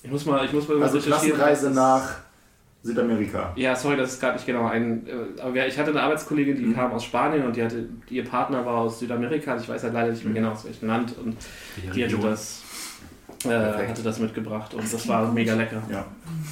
Ich 0.04 0.12
muss 0.12 0.26
mal, 0.26 0.46
ich 0.46 0.54
muss 0.54 0.68
mal 0.68 0.82
Also 0.84 1.00
Klassenreise 1.00 1.72
nach 1.72 2.25
Südamerika. 2.86 3.52
Ja, 3.56 3.76
sorry, 3.76 3.98
das 3.98 4.14
ist 4.14 4.20
gerade 4.20 4.34
nicht 4.36 4.46
genau 4.46 4.66
ein. 4.68 5.06
äh, 5.08 5.42
Aber 5.42 5.66
ich 5.68 5.78
hatte 5.78 5.90
eine 5.92 6.02
Arbeitskollegin, 6.04 6.56
die 6.56 6.66
Mhm. 6.68 6.76
kam 6.76 6.92
aus 6.92 7.04
Spanien 7.04 7.46
und 7.46 7.56
die 7.56 7.64
hatte, 7.64 7.90
ihr 8.10 8.24
Partner 8.26 8.66
war 8.66 8.76
aus 8.76 9.00
Südamerika. 9.00 9.54
Also 9.54 9.64
ich 9.64 9.70
weiß 9.70 9.84
halt 9.84 9.94
leider 9.94 10.12
nicht 10.12 10.24
mehr 10.24 10.32
Mhm. 10.32 10.36
genau 10.36 10.52
aus 10.52 10.66
welchem 10.66 10.88
Land. 10.88 11.16
Und 11.18 11.36
die 11.96 12.04
hatte 12.06 12.18
das, 12.18 12.62
äh, 13.46 13.50
hatte 13.88 14.04
das 14.04 14.20
mitgebracht 14.20 14.74
und 14.74 14.84
das, 14.84 14.90
klingt 14.92 15.08
war 15.08 15.26
gut. 15.26 15.34
mega 15.34 15.54
lecker. 15.56 15.82
Ja, 15.92 16.06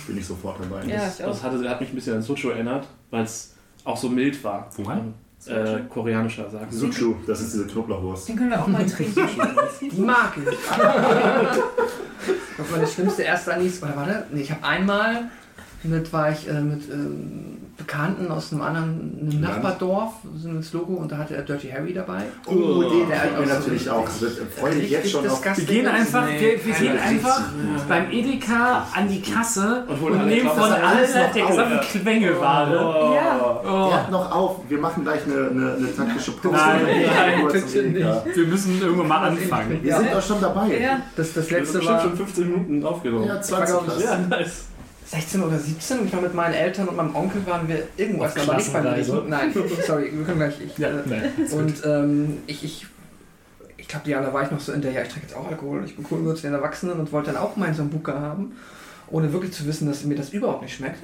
bin 0.08 0.18
ich 0.18 0.26
sofort 0.26 0.58
dabei. 0.60 0.84
Ja, 0.86 0.96
das, 0.98 1.20
ich 1.20 1.26
auch. 1.26 1.30
das 1.30 1.44
hatte, 1.44 1.70
hat 1.70 1.80
mich 1.82 1.90
ein 1.92 1.96
bisschen 1.96 2.16
an 2.16 2.22
Socho 2.22 2.50
erinnert, 2.50 2.88
weil 3.12 3.24
es 3.24 3.54
auch 3.84 3.98
so 3.98 4.10
mild 4.10 4.44
war. 4.44 4.70
Woran? 4.78 5.14
Äh, 5.46 5.82
koreanischer 5.90 6.50
sagt. 6.50 6.72
Suchu, 6.74 7.16
das 7.28 7.42
ist 7.42 7.54
diese 7.54 7.68
Knoblauchwurst. 7.68 8.30
Den 8.30 8.38
können 8.38 8.50
wir 8.52 8.62
auch 8.62 8.68
mal 8.68 8.86
trinken. 8.90 9.28
Die 9.82 10.02
mag 10.02 10.34
ich. 10.38 10.58
Das 12.58 12.70
war 12.72 12.78
meine 12.78 12.88
schlimmste 12.88 13.24
erste 13.24 13.54
Anis. 13.54 13.82
Oder 13.82 13.96
warte? 13.96 14.28
Nee, 14.32 14.42
ich 14.42 14.52
habe 14.52 14.64
einmal 14.64 15.30
mit, 15.84 16.14
war 16.14 16.32
ich 16.32 16.48
äh, 16.48 16.62
mit 16.62 16.90
ähm, 16.92 17.58
Bekannten 17.78 18.32
aus 18.32 18.52
einem 18.52 18.62
anderen 18.62 19.30
einem? 19.32 19.42
Nachbardorf, 19.42 20.14
sind 20.38 20.56
ins 20.56 20.72
Logo 20.74 20.94
und 20.94 21.12
da 21.12 21.18
hatte 21.18 21.36
er 21.36 21.42
Dirty 21.42 21.70
Harry 21.70 21.94
dabei. 21.94 22.24
Oh, 22.46 22.84
den 22.84 23.10
der 23.10 23.22
hat 23.24 23.40
mich 23.40 23.50
auch 23.52 23.56
so 23.56 23.60
natürlich 23.60 23.90
auch. 23.90 24.06
Das 24.06 24.22
wird- 24.22 24.54
Freue 24.60 24.76
mich 24.76 24.90
jetzt 24.92 25.10
schon 25.12 25.28
auf. 25.28 25.44
Wir 25.58 25.66
gehen 25.66 25.88
einfach, 25.88 26.26
Nee, 26.28 26.40
wir, 26.40 26.66
wir 26.66 26.74
gehen 26.74 27.00
einfach 27.00 27.42
beim 27.90 28.12
Edeka 28.12 28.88
an 28.96 29.08
die 29.08 29.22
Kasse 29.22 29.86
Und 29.88 30.02
und, 30.02 30.28
nehmen 30.28 30.50
von 30.50 30.72
alles 30.72 31.14
der 31.14 31.30
gesamten 31.48 31.74
ja. 31.74 31.82
Quengelware. 31.82 32.76
Ja. 33.16 33.62
Oh. 33.64 33.90
Der 33.90 34.00
hat 34.04 34.12
noch 34.12 34.32
auf. 34.32 34.60
Wir 34.70 34.78
machen 34.78 35.04
gleich 35.04 35.22
eine, 35.26 35.50
eine, 35.50 35.74
eine 35.74 35.96
taktische 35.96 36.32
Pause. 36.34 36.56
Nein, 36.56 36.82
nein, 37.44 37.62
zum 37.68 37.80
Edeka. 37.80 38.24
Wir 38.34 38.48
müssen 38.48 38.82
irgendwann 38.82 39.08
mal 39.08 39.28
anfangen. 39.30 39.80
Wir 39.82 39.98
sind 39.98 40.14
auch 40.14 40.22
schon 40.22 40.40
dabei. 40.42 40.80
Ja. 40.80 41.02
Das, 41.16 41.34
das 41.34 41.50
Wir 41.50 41.60
letzte 41.60 41.80
bestimmt 41.80 41.98
war 41.98 42.02
schon 42.04 42.18
15 42.18 42.48
Minuten 42.50 42.86
aufgenommen. 42.86 43.26
Ja, 43.28 43.42
20 43.42 43.68
glaub 43.68 43.88
ich, 43.88 43.94
plus. 43.94 44.04
Ja, 44.04 44.18
nice. 44.30 44.66
16 45.14 45.44
oder 45.44 45.60
17 45.60 46.00
und 46.00 46.06
ich 46.08 46.14
war 46.14 46.22
mit 46.22 46.34
meinen 46.34 46.56
Eltern 46.56 46.88
und 46.88 46.98
meinem 46.98 47.16
Onkel 47.16 47.46
waren 47.46 47.68
wir 47.68 47.88
irgendwo 47.98 48.24
Auf 48.24 48.36
essen, 48.36 48.50
aber 48.50 48.58
nicht 48.58 48.74
beim? 48.74 48.84
Griechen. 48.84 49.30
Nein, 49.30 49.54
sorry, 49.86 50.10
wir 50.12 50.26
können 50.26 50.40
gleich. 50.40 50.56
Ich, 50.60 50.78
Ja, 50.78 50.90
äh, 50.90 51.04
nein. 51.06 51.32
Und 51.52 51.86
ähm, 51.86 52.38
ich, 52.48 52.64
ich, 52.64 52.88
ich 53.78 53.88
glaube, 53.88 54.10
da 54.10 54.34
war 54.34 54.44
ich 54.44 54.50
noch 54.50 54.60
so 54.60 54.72
in 54.72 54.82
der, 54.82 54.92
ja, 54.92 55.04
ich 55.04 55.10
trinke 55.10 55.28
jetzt 55.28 55.38
auch 55.38 55.48
Alkohol, 55.48 55.84
ich 55.86 55.96
bin 55.96 56.06
cool 56.10 56.20
mit 56.20 56.44
den 56.44 56.54
Erwachsenen 56.54 57.00
und 57.00 57.12
wollte 57.12 57.32
dann 57.32 57.42
auch 57.42 57.56
meinen 57.56 57.76
Sambuka 57.76 58.20
haben, 58.20 58.54
ohne 59.10 59.34
wirklich 59.34 59.54
zu 59.54 59.66
wissen, 59.68 59.88
dass 59.88 60.04
mir 60.04 60.16
das 60.16 60.30
überhaupt 60.30 60.62
nicht 60.62 60.76
schmeckt. 60.76 61.00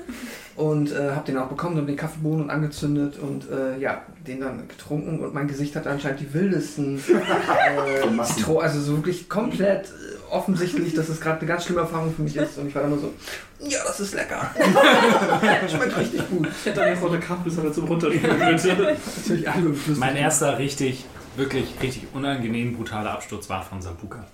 Und 0.55 0.91
äh, 0.91 1.11
habe 1.11 1.25
den 1.25 1.37
auch 1.37 1.47
bekommen, 1.47 1.75
dann 1.77 1.87
den 1.87 1.95
Kaffeebohnen 1.95 2.43
und 2.43 2.49
angezündet 2.49 3.17
und 3.17 3.49
äh, 3.49 3.79
ja, 3.79 4.01
den 4.27 4.41
dann 4.41 4.67
getrunken 4.67 5.19
und 5.19 5.33
mein 5.33 5.47
Gesicht 5.47 5.75
hat 5.75 5.87
anscheinend 5.87 6.19
die 6.19 6.33
wildesten 6.33 6.97
äh. 6.97 8.23
Zitro, 8.23 8.59
also 8.59 8.81
so 8.81 8.97
wirklich 8.97 9.29
komplett 9.29 9.85
äh, 9.85 10.33
offensichtlich, 10.33 10.93
dass 10.93 11.07
es 11.07 11.21
gerade 11.21 11.39
eine 11.39 11.47
ganz 11.47 11.63
schlimme 11.63 11.81
Erfahrung 11.81 12.13
für 12.13 12.23
mich 12.23 12.35
ist 12.35 12.57
und 12.57 12.67
ich 12.67 12.75
war 12.75 12.81
dann 12.81 12.91
nur 12.91 12.99
so, 12.99 13.13
ja, 13.61 13.79
das 13.85 13.99
ist 13.99 14.13
lecker. 14.13 14.51
Schmeckt 15.69 15.97
richtig 15.97 16.29
gut. 16.29 16.47
Ich 16.47 16.65
hätte 16.65 16.81
eine 16.81 16.99
rote 16.99 17.19
Kaffeesonne 17.19 17.71
zum 17.71 17.85
Runterspülen, 17.85 18.39
bitte. 18.39 18.97
Natürlich 19.17 19.49
alle 19.49 19.75
Mein 19.95 20.15
erster 20.15 20.57
richtig, 20.57 21.05
wirklich 21.35 21.73
richtig 21.81 22.07
unangenehm 22.13 22.75
brutaler 22.75 23.11
Absturz 23.11 23.49
war 23.49 23.63
von 23.63 23.81
Sambuka. 23.81 24.25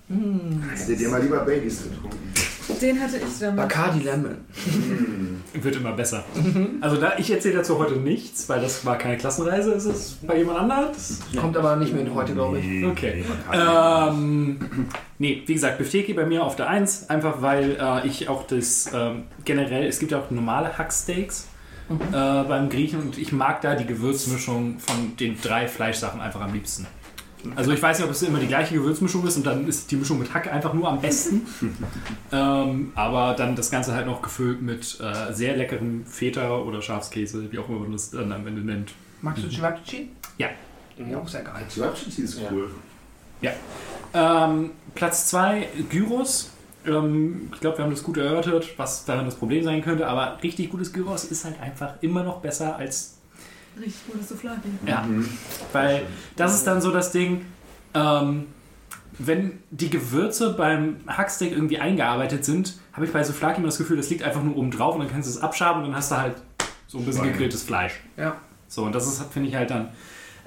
Hättet 0.76 1.00
ihr 1.00 1.10
mal 1.10 1.22
lieber 1.22 1.40
Baileys 1.40 1.84
getrunken? 1.84 2.18
Den 2.82 3.00
hatte 3.00 3.18
ich 3.18 3.40
dann. 3.40 3.56
Bacardi 3.56 4.00
Lemon. 4.00 4.38
Wird 5.54 5.76
immer 5.76 5.94
besser. 5.94 6.24
Also 6.82 6.98
da, 6.98 7.14
ich 7.18 7.30
erzähle 7.32 7.58
dazu 7.58 7.78
heute 7.78 7.96
nichts, 7.96 8.50
weil 8.50 8.60
das 8.62 8.86
war 8.86 8.98
keine 8.98 9.18
Klassenreise, 9.18 9.72
ist 9.72 9.86
es 9.86 10.18
bei 10.26 10.38
jemand 10.38 10.60
anders? 10.60 11.20
Kommt 11.40 11.56
aber 11.58 11.76
nicht 11.76 11.94
mehr 11.94 12.02
in 12.02 12.14
heute, 12.14 12.34
glaube 12.34 12.60
ich. 12.60 12.66
Nee, 12.66 12.86
Okay. 12.86 13.24
Ähm, 13.54 14.60
nee, 15.20 15.44
wie 15.46 15.54
gesagt, 15.54 15.78
Bifteki 15.78 16.14
bei 16.14 16.26
mir 16.26 16.44
auf 16.44 16.56
der 16.56 16.68
1, 16.70 17.10
einfach 17.10 17.42
weil 17.42 17.78
äh, 17.80 18.08
ich 18.08 18.30
auch 18.30 18.48
das 18.48 18.90
ähm, 18.94 19.24
generell, 19.44 19.86
es 19.88 20.00
gibt 20.00 20.12
ja 20.12 20.20
auch 20.20 20.32
normale 20.32 20.78
Hacksteaks 20.78 21.48
äh, 21.90 22.12
beim 22.12 22.70
Griechen 22.70 23.02
und 23.02 23.18
ich 23.18 23.32
mag 23.32 23.62
da 23.62 23.76
die 23.76 23.86
Gewürzmischung 23.86 24.80
von 24.80 25.16
den 25.18 25.40
drei 25.42 25.68
Fleischsachen 25.68 26.22
einfach 26.22 26.42
am 26.42 26.54
liebsten. 26.54 26.88
Also 27.56 27.72
ich 27.72 27.82
weiß 27.82 28.00
nicht, 28.00 28.06
ob 28.06 28.12
es 28.12 28.24
immer 28.24 28.40
die 28.40 28.48
gleiche 28.48 28.74
Gewürzmischung 28.74 29.26
ist 29.28 29.38
und 29.38 29.46
dann 29.46 29.68
ist 29.68 29.92
die 29.92 29.98
Mischung 29.98 30.18
mit 30.18 30.34
Hack 30.34 30.52
einfach 30.52 30.74
nur 30.74 30.90
am 30.90 31.00
besten. 31.00 31.46
ähm, 32.32 32.92
aber 32.96 33.36
dann 33.36 33.56
das 33.56 33.70
Ganze 33.70 33.94
halt 33.94 34.08
noch 34.08 34.22
gefüllt 34.22 34.62
mit 34.62 35.00
äh, 35.00 35.32
sehr 35.32 35.56
leckerem 35.56 36.06
Feta 36.06 36.58
oder 36.58 36.82
Schafskäse, 36.82 37.52
wie 37.52 37.60
auch 37.60 37.70
immer 37.70 37.80
man 37.82 37.92
das 37.92 38.10
dann 38.10 38.32
am 38.32 38.48
Ende 38.48 38.62
nennt. 38.62 38.94
Magst 39.22 39.44
du 39.44 39.48
Chivapchichi? 39.48 40.10
Ja. 40.38 40.50
Ja, 40.98 41.18
auch 41.20 41.28
sehr 41.28 41.44
geil. 41.44 41.64
Chivapchichi 41.70 42.24
ist 42.24 42.40
cool. 42.50 42.72
Ähm, 44.14 44.72
Platz 44.96 45.28
2, 45.28 45.68
Gyros. 45.90 46.52
Ähm, 46.88 47.50
ich 47.54 47.60
glaube, 47.60 47.78
wir 47.78 47.86
haben 47.86 47.92
das 47.92 48.04
gut 48.04 48.18
erörtert, 48.18 48.78
was 48.78 49.06
daran 49.06 49.26
das 49.26 49.36
Problem 49.36 49.64
sein 49.64 49.82
könnte, 49.82 50.08
aber 50.08 50.38
richtig 50.44 50.70
gutes 50.70 50.94
Gyros 50.94 51.26
ist 51.26 51.46
halt 51.46 51.60
einfach 51.62 51.94
immer 52.02 52.24
noch 52.24 52.40
besser 52.42 52.76
als. 52.76 53.18
Richtig 53.78 54.08
gutes 54.12 54.30
Souflaki. 54.30 54.70
Ja. 54.86 55.02
Mhm. 55.02 55.28
Weil 55.74 56.04
das 56.36 56.56
ist 56.56 56.66
dann 56.66 56.82
so 56.82 56.92
das 56.92 57.12
Ding, 57.12 57.46
ähm, 57.94 58.48
wenn 59.18 59.60
die 59.72 59.90
Gewürze 59.90 60.54
beim 60.54 60.98
Hacksteak 61.08 61.52
irgendwie 61.52 61.80
eingearbeitet 61.80 62.46
sind, 62.46 62.80
habe 62.94 63.06
ich 63.06 63.12
bei 63.12 63.24
Souflaki 63.24 63.58
immer 63.58 63.68
das 63.68 63.78
Gefühl, 63.78 63.98
das 63.98 64.10
liegt 64.10 64.24
einfach 64.24 64.44
nur 64.44 64.56
oben 64.58 64.72
drauf 64.72 64.96
und 64.96 65.02
dann 65.02 65.10
kannst 65.10 65.30
du 65.30 65.38
es 65.38 65.42
abschaben 65.42 65.82
und 65.82 65.90
dann 65.90 65.98
hast 65.98 66.12
du 66.12 66.18
halt 66.18 66.36
so 66.88 66.98
ein 67.00 67.06
bisschen 67.06 67.24
gegrilltes 67.24 67.64
Fleisch. 67.64 68.00
Ja. 68.18 68.38
So, 68.68 68.84
und 68.84 68.94
das 68.94 69.08
ist, 69.08 69.22
finde 69.32 69.50
ich 69.50 69.56
halt 69.56 69.72
dann 69.72 69.90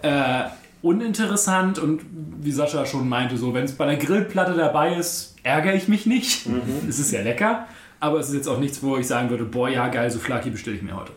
äh, 0.03 0.49
uninteressant 0.83 1.79
und 1.79 2.03
wie 2.41 2.53
Sascha 2.53 2.87
schon 2.87 3.09
meinte, 3.09 3.37
so, 3.37 3.55
wenn 3.55 3.65
es 3.65 3.73
bei 3.73 3.87
einer 3.87 3.97
Grillplatte 3.97 4.55
dabei 4.55 4.95
ist, 4.95 5.37
ärgere 5.49 5.75
ich 5.75 5.89
mich 5.89 6.07
nicht. 6.07 6.47
Es 6.89 6.99
ist 6.99 7.11
ja 7.11 7.23
lecker, 7.23 7.67
aber 8.01 8.21
es 8.21 8.29
ist 8.29 8.35
jetzt 8.35 8.49
auch 8.49 8.59
nichts, 8.59 8.83
wo 8.83 8.97
ich 8.99 9.07
sagen 9.07 9.31
würde, 9.31 9.45
boah, 9.45 9.69
ja, 9.69 9.89
geil, 9.89 10.11
Souflaki 10.11 10.51
bestelle 10.51 10.77
ich 10.77 10.83
mir 10.83 10.95
heute. 10.95 11.13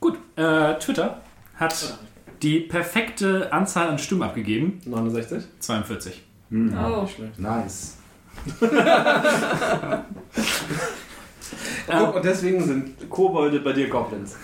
Gut, 0.00 0.18
äh, 0.36 0.74
Twitter 0.78 1.22
hat 1.56 1.98
die 2.42 2.60
perfekte 2.60 3.52
Anzahl 3.52 3.88
an 3.88 3.98
Stimmen 3.98 4.22
abgegeben. 4.22 4.80
69? 4.84 5.44
42. 5.60 6.22
Mhm. 6.50 6.76
Oh. 6.76 7.08
Nice. 7.38 7.96
Guck, 11.86 12.16
und 12.16 12.24
deswegen 12.24 12.62
sind 12.64 13.08
Kobolde 13.08 13.60
bei 13.60 13.72
dir 13.72 13.88
Goblins. 13.88 14.36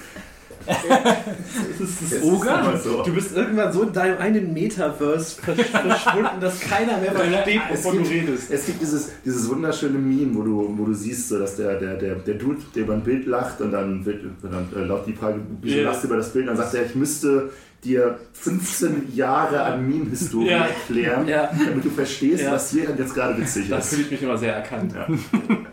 das 0.66 1.80
ist 1.80 2.12
das 2.12 2.48
aber 2.48 2.76
so. 2.78 3.02
Du 3.02 3.12
bist 3.14 3.34
irgendwann 3.36 3.72
so 3.72 3.82
in 3.82 3.92
deinem 3.92 4.18
einen 4.18 4.52
Metaverse 4.52 5.40
versch- 5.40 5.64
verschwunden, 5.64 6.40
dass 6.40 6.60
keiner 6.60 6.98
mehr 6.98 7.12
versteht, 7.12 7.60
Es 7.72 7.84
wovon 7.84 7.98
du 7.98 8.08
gibt, 8.08 8.28
redest. 8.28 8.50
es 8.50 8.66
gibt 8.66 8.80
dieses, 8.82 9.10
dieses 9.24 9.48
wunderschöne 9.48 9.98
Meme, 9.98 10.34
wo 10.34 10.42
du, 10.42 10.74
wo 10.78 10.84
du 10.84 10.94
siehst, 10.94 11.28
so, 11.28 11.38
dass 11.38 11.56
der, 11.56 11.78
der, 11.78 11.94
der, 11.96 12.14
der 12.16 12.34
Dude, 12.34 12.58
der 12.74 12.82
über 12.82 12.94
ein 12.94 13.02
Bild 13.02 13.26
lacht 13.26 13.60
und 13.60 13.72
dann, 13.72 14.04
wird, 14.04 14.22
und 14.24 14.36
dann 14.52 14.68
äh, 14.76 14.84
lautet 14.84 15.08
die 15.08 15.12
Frage, 15.14 15.40
wieso 15.62 15.78
Ja. 15.78 15.84
lachst 15.84 16.02
du 16.02 16.08
über 16.08 16.16
das 16.16 16.32
Bild? 16.32 16.48
Und 16.48 16.56
dann 16.56 16.64
sagt 16.64 16.74
er, 16.74 16.86
ich 16.86 16.94
müsste 16.94 17.50
dir 17.82 18.18
15 18.34 19.14
Jahre 19.14 19.62
an 19.62 19.88
Meme-Historie 19.88 20.50
Ja. 20.50 20.66
erklären, 20.66 21.26
Ja. 21.26 21.50
damit 21.66 21.84
du 21.84 21.90
verstehst, 21.90 22.42
Ja. 22.42 22.52
was 22.52 22.70
hier 22.70 22.84
jetzt 22.96 23.14
gerade 23.14 23.38
witzig 23.40 23.70
ist. 23.70 23.88
fühle 23.88 24.02
ich 24.02 24.10
mich 24.10 24.22
immer 24.22 24.36
sehr 24.36 24.54
erkannt. 24.54 24.94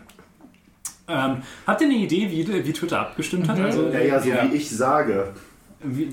Ähm, 1.08 1.42
habt 1.66 1.80
ihr 1.80 1.86
eine 1.86 1.96
Idee, 1.96 2.28
wie, 2.30 2.64
wie 2.66 2.72
Twitter 2.72 3.00
abgestimmt 3.00 3.48
hat? 3.48 3.58
Also, 3.58 3.88
Ja, 3.88 4.00
ja, 4.00 4.20
so 4.20 4.28
Ja. 4.28 4.48
wie 4.50 4.56
ich 4.56 4.70
sage. 4.70 5.32
wie, 5.82 6.10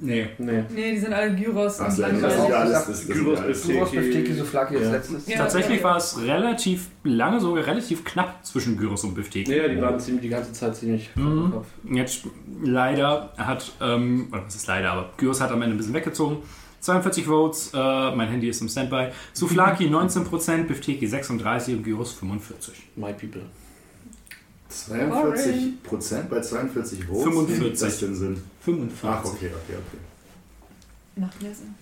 nee. 0.00 0.28
Nee. 0.38 0.64
Nee, 0.74 0.92
die 0.92 0.98
sind 0.98 1.12
alle 1.14 1.34
Gyros 1.34 1.80
Ach, 1.80 1.86
und 1.86 1.92
so, 1.92 2.02
das 2.02 2.20
ja 2.20 2.28
auch 2.28 2.50
alles. 2.50 2.72
Das, 2.72 2.86
das 2.86 3.06
Gyros 3.06 3.40
Gyros, 3.66 3.90
Befteki, 3.90 4.34
Souflaki 4.34 4.76
als 4.76 4.84
Ja. 4.84 4.92
letztes. 4.92 5.26
Ja. 5.28 5.36
Tatsächlich 5.38 5.78
ja. 5.78 5.84
war 5.84 5.96
es 5.96 6.20
relativ 6.22 6.88
lange, 7.02 7.40
sogar 7.40 7.66
relativ 7.66 8.04
knapp 8.04 8.44
zwischen 8.44 8.76
Gyros 8.76 9.04
und 9.04 9.14
Beefsteak. 9.14 9.48
Ja, 9.48 9.68
die 9.68 9.80
waren 9.80 9.98
ziemlich, 9.98 10.22
die 10.22 10.28
ganze 10.28 10.52
Zeit 10.52 10.76
ziemlich 10.76 11.10
Mhm. 11.16 11.22
im 11.46 11.50
Kopf. 11.52 11.66
Jetzt 11.90 12.24
leider 12.62 13.32
hat, 13.38 13.72
ähm, 13.80 14.28
oder 14.32 14.44
was 14.44 14.54
ist 14.54 14.66
leider, 14.66 14.92
aber 14.92 15.10
Gyros 15.16 15.40
hat 15.40 15.50
am 15.50 15.62
Ende 15.62 15.74
ein 15.76 15.78
bisschen 15.78 15.94
weggezogen. 15.94 16.36
42 16.80 17.24
Votes, 17.24 17.72
äh, 17.74 18.14
mein 18.14 18.28
Handy 18.28 18.48
ist 18.48 18.60
im 18.60 18.68
Standby. 18.68 19.08
Souflaki 19.32 19.88
19%, 19.88 20.68
Befteki 20.68 21.06
36 21.06 21.74
und 21.74 21.82
Gyros 21.82 22.12
45. 22.12 22.74
My 22.96 23.12
people. 23.12 23.42
42 24.68 25.82
Prozent 25.82 26.28
bei 26.30 26.40
42 26.40 27.04
Votes? 27.04 27.22
45. 27.24 27.60
Wie 27.60 27.68
macht 27.70 27.82
das 27.82 27.98
denn 28.00 28.14
Sinn? 28.14 28.42
45. 28.64 29.08
Ach, 29.10 29.24
okay, 29.24 29.46
okay, 29.46 29.76
okay. 29.76 29.98
Nachlesen. 31.16 31.74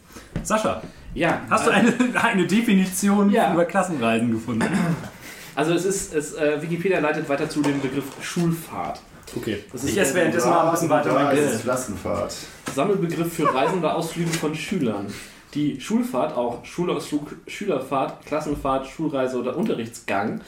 Sascha, 0.43 0.83
Ja. 1.15 1.41
hast 1.51 1.67
du 1.67 1.71
äh, 1.71 1.75
eine, 1.75 1.95
eine 2.23 2.47
Definition 2.47 3.31
Ja. 3.31 3.53
über 3.53 3.65
Klassenreisen 3.65 4.31
gefunden? 4.31 4.65
Also 5.57 5.73
es 5.73 5.85
ist, 5.85 6.15
es, 6.15 6.35
äh, 6.35 6.61
Wikipedia 6.63 7.01
leitet 7.01 7.29
weiter 7.29 7.49
zu 7.49 7.63
dem 7.63 7.81
Begriff 7.81 8.05
Schulfahrt. 8.23 9.01
Okay. 9.37 9.65
Das 9.73 9.83
Ich 9.85 9.91
ist 9.91 9.97
esse 9.99 10.15
währenddessen 10.15 10.51
mal 10.51 10.67
ein 10.67 10.71
bisschen 10.73 10.89
weiter 10.91 11.13
mein. 11.15 11.61
Klassenfahrt. 11.61 12.35
Sammelbegriff 12.75 13.33
für 13.33 13.53
Reisen 13.53 13.79
oder 13.79 13.97
Ausflüge 13.97 14.31
von 14.31 14.55
Schülern. 14.55 15.07
Die 15.55 15.81
Schulfahrt, 15.81 16.37
auch 16.37 16.65
Schulausflug, 16.65 17.37
Schülerfahrt, 17.47 18.27
Klassenfahrt, 18.27 18.87
Schulreise 18.89 19.39
oder 19.39 19.57
Unterrichtsgang, 19.57 20.41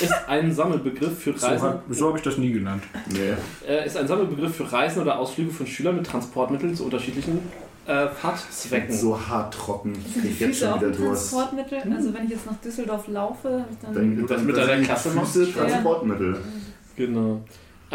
ist 0.00 0.14
ein 0.26 0.52
Sammelbegriff 0.52 1.18
für 1.18 1.36
So, 1.36 1.46
Reisen, 1.46 1.62
hab- 1.68 1.82
so 1.90 2.08
habe 2.08 2.18
ich 2.18 2.24
das 2.24 2.38
nie 2.38 2.52
genannt. 2.52 2.82
Nee. 3.10 3.34
äh, 3.68 3.86
ist 3.86 3.96
ein 3.96 4.08
Sammelbegriff 4.08 4.56
für 4.56 4.72
Reisen 4.72 5.02
oder 5.02 5.18
Ausflüge 5.18 5.50
von 5.50 5.66
Schülern 5.66 5.96
mit 5.96 6.06
Transportmitteln 6.06 6.74
zu 6.74 6.84
unterschiedlichen 6.84 7.40
äh, 7.86 8.08
Fahrtzwecken. 8.08 8.96
So 8.96 9.20
hart 9.28 9.52
trocken. 9.52 9.92
Ich 10.08 10.22
krieg 10.22 10.40
jetzt 10.40 10.60
schon 10.60 10.76
wieder 10.80 10.90
Durst. 10.90 11.30
Transportmittel? 11.32 11.92
Also 11.94 12.14
wenn 12.14 12.24
ich 12.24 12.30
jetzt 12.30 12.46
nach 12.46 12.56
Düsseldorf 12.56 13.06
laufe, 13.08 13.48
habe 13.50 13.64
ich 13.70 13.78
dann... 13.82 13.94
Dann, 13.94 14.26
das 14.26 14.42
mit 14.42 14.56
dann 14.56 14.66
deiner 14.66 14.82
Klasse 14.82 15.10
machst? 15.10 15.38
Transportmittel. 15.54 16.38
Genau. 16.96 17.42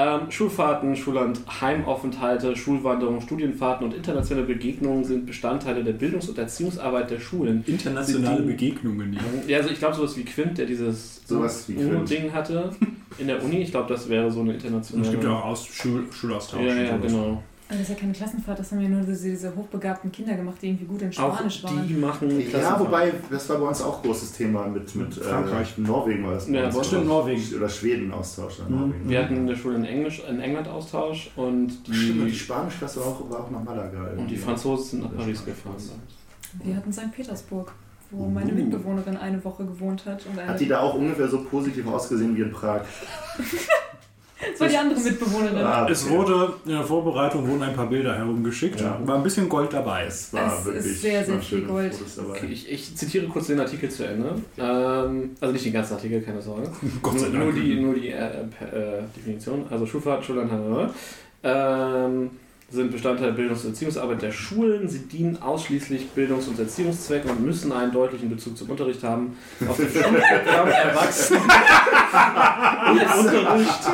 Ähm, 0.02 0.32
Schulfahrten, 0.32 0.96
Schulland, 0.96 1.42
Heimaufenthalte, 1.60 2.56
Schulwanderungen, 2.56 3.20
Studienfahrten 3.20 3.86
und 3.86 3.94
internationale 3.94 4.46
Begegnungen 4.48 5.04
sind 5.04 5.26
Bestandteile 5.26 5.84
der 5.84 5.92
Bildungs- 5.92 6.30
und 6.30 6.38
Erziehungsarbeit 6.38 7.12
der 7.12 7.20
Schulen. 7.20 7.66
Internationale 7.68 8.42
die- 8.42 8.48
Begegnungen, 8.48 9.12
ja. 9.12 9.20
Ja, 9.46 9.58
also 9.58 9.70
ich 9.72 9.80
glaube 9.80 9.96
sowas 9.96 10.16
wie 10.16 10.24
Quint, 10.24 10.58
der 10.58 10.68
dieses 10.68 11.22
Sowas 11.28 11.66
wie 11.68 11.74
Quint. 11.74 11.92
UNO-Ding 11.96 12.32
hatte 12.32 12.72
in 13.18 13.28
der 13.28 13.44
Uni. 13.44 13.58
Ich 13.58 13.72
glaube, 13.72 13.90
das 13.94 14.08
wäre 14.08 14.32
so 14.32 14.40
eine 14.40 14.52
Und 14.52 14.56
internationale. 14.56 15.06
es 15.06 15.12
gibt 15.12 15.24
ja 15.26 15.32
auch 15.32 15.46
Aus 15.46 15.66
Schul 15.66 16.06
Schulaustausch. 16.12 16.62
Ja, 16.62 16.72
und 16.72 16.86
ja, 16.86 16.98
genau. 16.98 17.44
Also 17.72 17.82
das 17.84 17.90
ist 17.90 17.96
ja 17.96 18.02
keine 18.02 18.14
Klassenfahrt, 18.14 18.58
das 18.58 18.72
haben 18.72 18.82
ja 18.82 18.90
nur 18.90 19.02
diese, 19.02 19.30
diese 19.30 19.56
hochbegabten 19.56 20.12
Kinder 20.12 20.34
gemacht, 20.36 20.58
die 20.60 20.70
irgendwie 20.70 20.86
gut 20.86 21.04
in 21.04 21.10
Auch 21.10 21.36
Spanisch 21.36 21.64
waren. 21.64 21.88
die 21.88 21.94
machen 21.94 22.28
Ja, 22.40 22.48
Klassenfahrt. 22.50 22.80
wobei, 22.80 23.14
das 23.30 23.48
war 23.48 23.58
bei 23.60 23.68
uns 23.68 23.82
auch 23.84 24.02
großes 24.02 24.32
Thema 24.32 24.66
mit, 24.68 24.96
mit 24.96 25.14
Frankreich. 25.14 25.76
Äh, 25.78 25.82
Norwegen 25.82 26.24
war 26.26 26.34
das. 26.34 26.48
Ja, 26.50 26.64
das 26.66 26.88
stimmt, 26.88 27.02
Oder- 27.04 27.10
Norwegen. 27.14 27.56
Oder 27.56 27.70
Schweden 27.70 28.12
Austausch. 28.12 28.60
Oder 28.62 28.70
Mhm. 28.76 28.94
Wir 29.08 29.24
hatten 29.24 29.38
in 29.38 29.46
der 29.48 29.56
Schule 29.56 29.76
in, 29.76 29.86
Englisch, 29.86 30.24
in 30.28 30.40
England 30.42 30.68
Austausch 30.68 31.30
und 31.36 31.70
Stimmt, 31.72 31.88
und 32.22 32.26
die 32.26 32.32
die, 32.32 32.36
Spanischklasse 32.36 33.02
war 33.02 33.06
auch, 33.08 33.30
war 33.30 33.40
auch 33.42 33.52
nach 33.52 33.64
Malaga. 33.64 34.14
und 34.18 34.28
die. 34.28 34.36
Franzosen 34.38 34.86
sind 34.86 35.04
nach 35.04 35.16
Paris 35.16 35.46
gefahren. 35.46 35.76
Wir 36.64 36.76
hatten 36.76 36.92
St. 36.92 37.12
Petersburg, 37.16 37.72
wo 38.10 38.26
meine 38.28 38.52
Uh. 38.52 38.56
Mitbewohnerin 38.56 39.16
eine 39.16 39.46
Woche 39.46 39.64
gewohnt 39.66 40.08
hat. 40.08 40.26
Und 40.26 40.40
eine 40.40 40.50
Hat 40.50 40.60
die 40.60 40.68
da 40.68 40.80
auch 40.80 40.96
ungefähr 40.96 41.28
so 41.28 41.44
positiv 41.44 41.86
ausgesehen 41.86 42.36
wie 42.36 42.42
in 42.42 42.52
Prag? 42.52 42.82
das 44.52 44.60
war 44.60 44.68
die 44.68 44.78
andere 44.78 45.00
Mitbewohnerin. 45.00 45.58
Ah, 45.58 45.88
Es 45.90 46.08
wurde 46.10 46.54
in 46.66 46.72
der 46.72 46.84
Vorbereitung 46.84 47.48
wurden 47.48 47.64
ein 47.64 47.74
paar 47.74 47.88
Bilder 47.88 48.18
herumgeschickt. 48.18 48.80
Ja. 48.80 49.00
War 49.04 49.16
ein 49.16 49.24
bisschen 49.24 49.50
Gold 49.50 49.74
dabei. 49.74 50.06
Es 50.06 50.32
war 50.34 50.48
Es 50.48 50.60
ist 50.60 50.66
wirklich 50.66 51.02
sehr, 51.02 51.26
sehr 51.26 51.34
waren 51.36 51.42
viel 51.42 51.62
Gold. 51.62 51.94
Okay, 52.30 52.48
ich, 52.52 52.72
ich 52.72 52.96
zitiere 52.96 53.28
kurz 53.28 53.48
den 53.48 53.60
Artikel 53.60 53.90
zu 53.90 54.06
Ende. 54.06 54.36
Ähm, 54.58 55.32
also 55.40 55.54
nicht 55.54 55.66
den 55.66 55.74
ganzen 55.74 55.94
Artikel, 55.94 56.22
keine 56.22 56.42
Sorge. 56.42 56.70
Gott 57.02 57.20
sei 57.20 57.28
nur, 57.30 57.40
Dank. 57.40 57.56
nur 57.56 57.64
die, 57.64 57.76
nur 57.76 57.94
die 57.96 58.10
äh, 58.10 58.16
äh, 58.16 59.04
Definition. 59.16 59.66
Also 59.70 59.86
Schulfahrt, 59.86 60.24
Schullandhandel 60.24 60.90
ähm, 61.44 62.32
sind 62.72 62.92
Bestandteil 62.92 63.28
der 63.28 63.34
Bildungs- 63.34 63.64
und 63.64 63.72
Erziehungsarbeit 63.72 64.22
der 64.22 64.32
Schulen. 64.32 64.88
Sie 64.88 65.00
dienen 65.00 65.42
ausschließlich 65.42 66.10
Bildungs- 66.10 66.48
und 66.48 66.60
Erziehungszwecken 66.60 67.32
und 67.32 67.44
müssen 67.44 67.72
einen 67.72 67.92
deutlichen 67.92 68.30
Bezug 68.30 68.58
zum 68.58 68.70
Unterricht 68.70 69.04
haben. 69.04 69.36
Auf 69.68 69.78
dem 69.78 69.90
Schulprogramm 69.90 70.68
Erwachsenen 70.68 71.42
und 72.92 73.26
Unterricht 73.26 73.90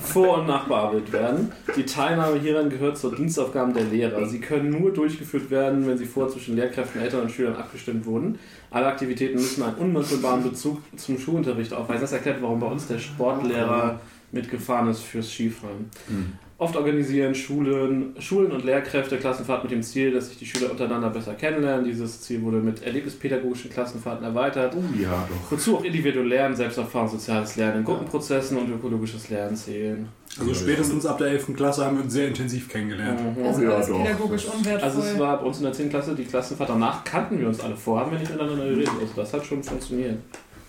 vor- 0.00 0.38
und 0.38 0.46
nachbearbeitet 0.46 1.12
werden. 1.12 1.52
Die 1.76 1.84
Teilnahme 1.84 2.38
hieran 2.38 2.70
gehört 2.70 2.98
zur 2.98 3.14
Dienstaufgaben 3.14 3.74
der 3.74 3.84
Lehrer. 3.84 4.26
Sie 4.26 4.40
können 4.40 4.70
nur 4.70 4.92
durchgeführt 4.92 5.50
werden, 5.50 5.86
wenn 5.86 5.98
sie 5.98 6.06
vorher 6.06 6.32
zwischen 6.32 6.56
Lehrkräften, 6.56 7.00
Eltern 7.00 7.22
und 7.22 7.30
Schülern 7.30 7.56
abgestimmt 7.56 8.06
wurden. 8.06 8.38
Alle 8.70 8.86
Aktivitäten 8.86 9.34
müssen 9.34 9.62
einen 9.62 9.76
unmittelbaren 9.76 10.42
Bezug 10.42 10.78
zum 10.96 11.18
Schulunterricht 11.18 11.72
aufweisen. 11.72 12.02
Das 12.02 12.12
erklärt, 12.12 12.40
warum 12.40 12.60
bei 12.60 12.66
uns 12.66 12.86
der 12.86 12.98
Sportlehrer 12.98 14.00
mitgefahren 14.32 14.88
ist 14.88 15.00
fürs 15.00 15.30
Skifahren. 15.30 15.90
Hm. 16.08 16.32
Oft 16.62 16.76
organisieren 16.76 17.34
Schulen, 17.34 18.14
Schulen 18.20 18.52
und 18.52 18.64
Lehrkräfte 18.64 19.16
Klassenfahrten 19.16 19.64
mit 19.68 19.72
dem 19.72 19.82
Ziel, 19.82 20.12
dass 20.12 20.28
sich 20.28 20.38
die 20.38 20.46
Schüler 20.46 20.70
untereinander 20.70 21.10
besser 21.10 21.34
kennenlernen. 21.34 21.84
Dieses 21.84 22.20
Ziel 22.20 22.40
wurde 22.42 22.58
mit 22.58 22.84
erlebnispädagogischen 22.84 23.68
Klassenfahrten 23.68 24.24
erweitert. 24.24 24.76
Oh 24.76 25.02
ja, 25.02 25.26
doch. 25.28 25.50
Wozu 25.50 25.78
auch 25.78 25.82
individuelles 25.82 26.30
Lernen, 26.30 26.54
Selbsterfahrung, 26.54 27.08
soziales 27.08 27.56
Lernen 27.56 27.78
in 27.78 27.84
Gruppenprozessen 27.84 28.56
und 28.58 28.70
ökologisches 28.70 29.28
Lernen 29.28 29.56
zählen. 29.56 30.08
Also 30.38 30.54
spätestens 30.54 31.04
ab 31.04 31.18
der 31.18 31.32
11. 31.32 31.56
Klasse 31.56 31.84
haben 31.84 31.96
wir 31.96 32.04
uns 32.04 32.12
sehr 32.12 32.28
intensiv 32.28 32.68
kennengelernt. 32.68 33.36
Mhm. 33.36 33.44
Also 33.44 33.60
Oh 33.60 33.64
ja, 33.64 33.70
alles 33.70 33.88
doch. 33.88 34.04
pädagogisch 34.04 34.44
unwertvoll. 34.44 34.88
Also 34.88 35.00
es 35.00 35.18
war 35.18 35.40
bei 35.40 35.44
uns 35.44 35.58
in 35.58 35.64
der 35.64 35.72
10. 35.72 35.90
Klasse 35.90 36.14
die 36.14 36.24
Klassenfahrt. 36.24 36.70
Danach 36.70 37.02
kannten 37.02 37.40
wir 37.40 37.48
uns 37.48 37.58
alle. 37.58 37.74
Vorher 37.74 38.06
haben 38.06 38.12
wir 38.12 38.20
nicht 38.20 38.30
miteinander 38.30 38.64
geredet. 38.64 38.88
Also 39.00 39.12
das 39.16 39.34
hat 39.34 39.44
schon 39.44 39.64
funktioniert. 39.64 40.18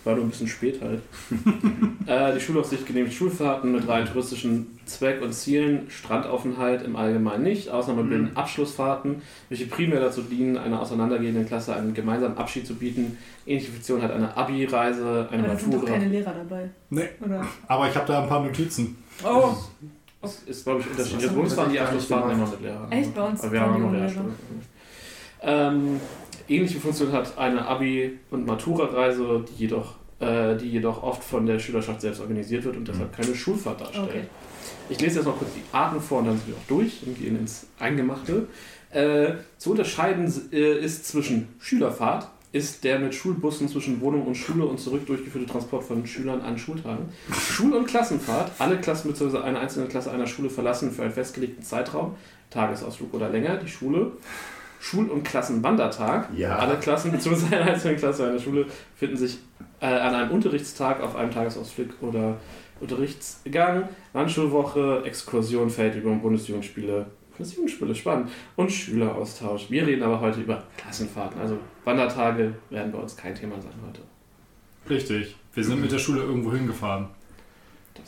War 0.04 0.14
nur 0.14 0.24
ein 0.24 0.30
bisschen 0.30 0.48
spät 0.48 0.80
halt. 0.82 1.00
äh, 2.06 2.34
die 2.34 2.40
Schulaufsicht 2.40 2.86
genehmigt 2.86 3.14
Schulfahrten 3.14 3.72
mit 3.72 3.88
rein 3.88 4.04
touristischen 4.04 4.78
Zweck 4.84 5.22
und 5.22 5.32
Zielen. 5.32 5.86
Strandaufenthalt 5.88 6.82
im 6.82 6.94
Allgemeinen 6.94 7.42
nicht. 7.42 7.70
Ausnahme 7.70 8.04
bilden 8.04 8.36
Abschlussfahrten, 8.36 9.22
welche 9.48 9.66
primär 9.66 10.00
dazu 10.00 10.20
dienen, 10.20 10.58
einer 10.58 10.80
auseinandergehenden 10.82 11.46
Klasse 11.46 11.74
einen 11.74 11.94
gemeinsamen 11.94 12.36
Abschied 12.36 12.66
zu 12.66 12.74
bieten. 12.74 13.16
Ähnliche 13.46 13.72
Funktion 13.72 14.02
hat 14.02 14.10
eine 14.12 14.36
Abi-Reise, 14.36 15.26
eine 15.30 15.42
Aber 15.44 15.52
da 15.52 15.58
sind 15.58 15.72
doch 15.72 15.78
Matura. 15.80 15.98
keine 15.98 16.08
Lehrer 16.10 16.34
dabei. 16.34 16.68
Nee, 16.90 17.08
Oder? 17.24 17.46
aber 17.66 17.88
ich 17.88 17.94
habe 17.96 18.06
da 18.06 18.22
ein 18.22 18.28
paar 18.28 18.44
Notizen. 18.44 18.98
Oh, 19.24 19.54
Das 20.20 20.42
ist, 20.42 20.64
glaube 20.64 20.80
ich, 20.80 20.90
unterschiedlich. 20.90 21.30
Bei 21.30 21.40
uns 21.40 21.50
haben 21.52 21.56
waren 21.58 21.72
die 21.72 21.80
Abschlussfahrten 21.80 22.30
immer 22.32 22.46
mit 22.46 22.60
Lehrern. 22.60 22.92
Echt? 22.92 23.14
Bei 23.14 23.22
uns 23.22 23.40
Aber 23.42 23.52
wir 23.52 23.60
haben 23.60 23.72
auch 23.74 23.78
noch 23.78 23.84
waren 23.86 23.94
die 23.94 24.00
Lehrstunden. 24.00 24.34
Ähm, 25.46 26.00
Ähnliche 26.48 26.80
Funktion 26.80 27.12
hat 27.12 27.38
eine 27.38 27.66
Abi- 27.66 28.18
und 28.30 28.46
Matura-Reise, 28.46 29.44
die 29.48 29.62
jedoch, 29.62 29.94
äh, 30.20 30.56
die 30.56 30.70
jedoch 30.70 31.02
oft 31.02 31.24
von 31.24 31.46
der 31.46 31.58
Schülerschaft 31.58 32.00
selbst 32.00 32.20
organisiert 32.20 32.64
wird 32.64 32.76
und 32.76 32.86
deshalb 32.86 33.16
keine 33.16 33.34
Schulfahrt 33.34 33.80
darstellt. 33.80 34.08
Okay. 34.08 34.22
Ich 34.88 35.00
lese 35.00 35.16
jetzt 35.16 35.26
noch 35.26 35.38
kurz 35.38 35.50
die 35.54 35.62
Arten 35.72 36.00
vor 36.00 36.18
und 36.18 36.26
dann 36.26 36.36
sind 36.36 36.48
wir 36.48 36.54
auch 36.56 36.68
durch 36.68 37.02
und 37.06 37.18
gehen 37.18 37.38
ins 37.38 37.66
Eingemachte. 37.78 38.46
Äh, 38.90 39.34
zu 39.58 39.70
unterscheiden 39.70 40.32
äh, 40.52 40.78
ist 40.78 41.06
zwischen 41.06 41.48
Schülerfahrt, 41.58 42.28
ist 42.52 42.84
der 42.84 43.00
mit 43.00 43.14
Schulbussen 43.14 43.68
zwischen 43.68 44.00
Wohnung 44.00 44.26
und 44.26 44.36
Schule 44.36 44.64
und 44.66 44.78
zurück 44.78 45.06
durchgeführte 45.06 45.50
Transport 45.50 45.82
von 45.82 46.06
Schülern 46.06 46.40
an 46.42 46.56
Schultagen. 46.56 47.08
Schul- 47.32 47.72
und 47.72 47.86
Klassenfahrt, 47.86 48.52
alle 48.60 48.78
Klassen 48.78 49.10
bzw. 49.10 49.38
eine 49.38 49.58
einzelne 49.58 49.86
Klasse 49.86 50.12
einer 50.12 50.28
Schule 50.28 50.50
verlassen 50.50 50.92
für 50.92 51.02
einen 51.02 51.12
festgelegten 51.12 51.64
Zeitraum, 51.64 52.14
Tagesausflug 52.50 53.12
oder 53.14 53.30
länger, 53.30 53.56
die 53.56 53.68
Schule. 53.68 54.12
Schul- 54.84 55.08
und 55.08 55.24
Klassenwandertag. 55.24 56.28
Ja. 56.36 56.58
Alle 56.58 56.76
Klassen 56.76 57.10
bzw. 57.10 57.56
eine 57.56 57.64
einzelne 57.72 57.96
Klasse 57.96 58.28
einer 58.28 58.38
Schule 58.38 58.66
finden 58.94 59.16
sich 59.16 59.38
äh, 59.80 59.86
an 59.86 60.14
einem 60.14 60.30
Unterrichtstag 60.30 61.00
auf 61.00 61.16
einem 61.16 61.30
Tagesausflug 61.30 62.02
oder 62.02 62.36
Unterrichtsgang, 62.80 63.88
Landschulwoche, 64.12 65.02
Exkursion, 65.06 65.70
Feldübung, 65.70 66.20
Bundesjugendspiele, 66.20 67.06
Bundesjugendspiele, 67.30 67.94
spannend, 67.94 68.28
und 68.56 68.70
Schüleraustausch. 68.70 69.70
Wir 69.70 69.86
reden 69.86 70.02
aber 70.02 70.20
heute 70.20 70.42
über 70.42 70.62
Klassenfahrten, 70.76 71.40
also 71.40 71.56
Wandertage 71.84 72.52
werden 72.68 72.92
bei 72.92 72.98
uns 72.98 73.16
kein 73.16 73.34
Thema 73.34 73.54
sein 73.62 73.72
heute. 73.86 74.02
Richtig. 74.90 75.34
Wir 75.54 75.64
sind 75.64 75.80
mit 75.80 75.92
der 75.92 75.98
Schule 75.98 76.20
irgendwo 76.20 76.52
hingefahren. 76.52 77.08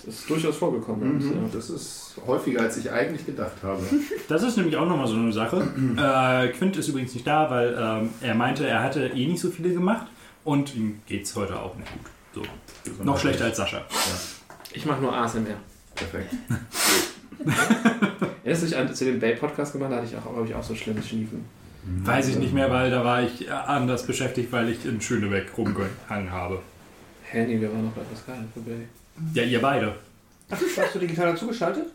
Das 0.05 0.15
ist 0.15 0.31
durchaus 0.31 0.57
vorgekommen. 0.57 1.19
Mhm, 1.19 1.51
das 1.53 1.71
ist 1.71 2.21
häufiger, 2.27 2.61
als 2.61 2.77
ich 2.77 2.91
eigentlich 2.91 3.25
gedacht 3.27 3.57
habe. 3.63 3.83
Das 4.29 4.43
ist 4.43 4.57
nämlich 4.57 4.77
auch 4.77 4.87
nochmal 4.87 5.07
so 5.07 5.15
eine 5.17 5.33
Sache. 5.33 5.67
Äh, 5.97 6.49
Quint 6.49 6.77
ist 6.77 6.89
übrigens 6.89 7.15
nicht 7.15 7.27
da, 7.27 7.51
weil 7.51 7.77
ähm, 7.79 8.11
er 8.21 8.35
meinte, 8.35 8.67
er 8.67 8.83
hatte 8.83 9.07
eh 9.07 9.27
nicht 9.27 9.41
so 9.41 9.51
viele 9.51 9.73
gemacht 9.73 10.07
und 10.45 10.75
ihm 10.75 11.01
geht 11.07 11.25
es 11.25 11.35
heute 11.35 11.59
auch 11.59 11.75
nicht 11.77 11.91
gut. 11.93 12.45
So. 12.95 13.03
Noch 13.05 13.19
schlechter 13.19 13.47
als 13.47 13.57
Sascha. 13.57 13.83
Ich 14.73 14.85
mache 14.85 15.01
nur 15.01 15.15
ASMR. 15.15 15.57
Perfekt. 15.95 16.35
Erinnerst 18.45 18.63
du 18.63 18.67
dich 18.67 18.77
an, 18.77 18.89
wir 18.89 19.13
den 19.13 19.21
Bay-Podcast 19.21 19.73
gemacht 19.73 19.93
da 19.93 19.97
hatte 19.97 20.07
ich 20.07 20.17
auch, 20.17 20.23
glaube 20.23 20.47
ich, 20.47 20.55
auch 20.55 20.63
so 20.63 20.75
schlimmes 20.75 21.09
Schniefen. 21.09 21.45
Weiß 22.05 22.29
ich 22.29 22.37
nicht 22.37 22.53
mehr, 22.53 22.71
weil 22.71 22.91
da 22.91 23.05
war 23.05 23.23
ich 23.23 23.47
äh, 23.47 23.51
anders 23.51 24.07
beschäftigt, 24.07 24.51
weil 24.53 24.69
ich 24.69 24.85
in 24.85 25.01
Schönebeck 25.01 25.57
rumgehangen 25.57 26.31
habe. 26.31 26.61
Hä, 27.31 27.47
nee, 27.47 27.61
wir 27.61 27.73
waren 27.73 27.85
noch 27.85 27.93
bei 27.93 28.03
Pascal 28.03 28.45
für 28.53 28.61
Bay. 28.61 28.89
Ja, 29.35 29.43
ihr 29.43 29.61
beide. 29.61 29.95
Ach, 30.51 30.59
hast 30.77 30.95
du 30.95 30.99
digital 30.99 31.33
dazugeschaltet? 31.33 31.87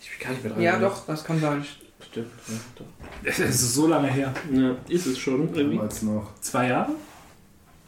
Ich 0.00 0.10
bin 0.10 0.20
gar 0.20 0.30
nicht 0.30 0.44
mehr 0.44 0.52
dran. 0.52 0.62
Ja, 0.62 0.78
doch, 0.78 1.06
das 1.06 1.24
kann 1.24 1.40
sein. 1.40 1.64
Stimmt, 2.00 2.30
ja, 2.48 2.54
doch. 2.76 2.86
Es 3.24 3.38
ist 3.38 3.74
so 3.74 3.86
lange 3.88 4.08
her. 4.08 4.32
Ja, 4.52 4.76
ist 4.88 5.06
es 5.06 5.18
schon 5.18 5.52
irgendwie. 5.54 5.76
Damals 5.76 6.02
noch. 6.02 6.32
Zwei 6.40 6.68
Jahre? 6.68 6.92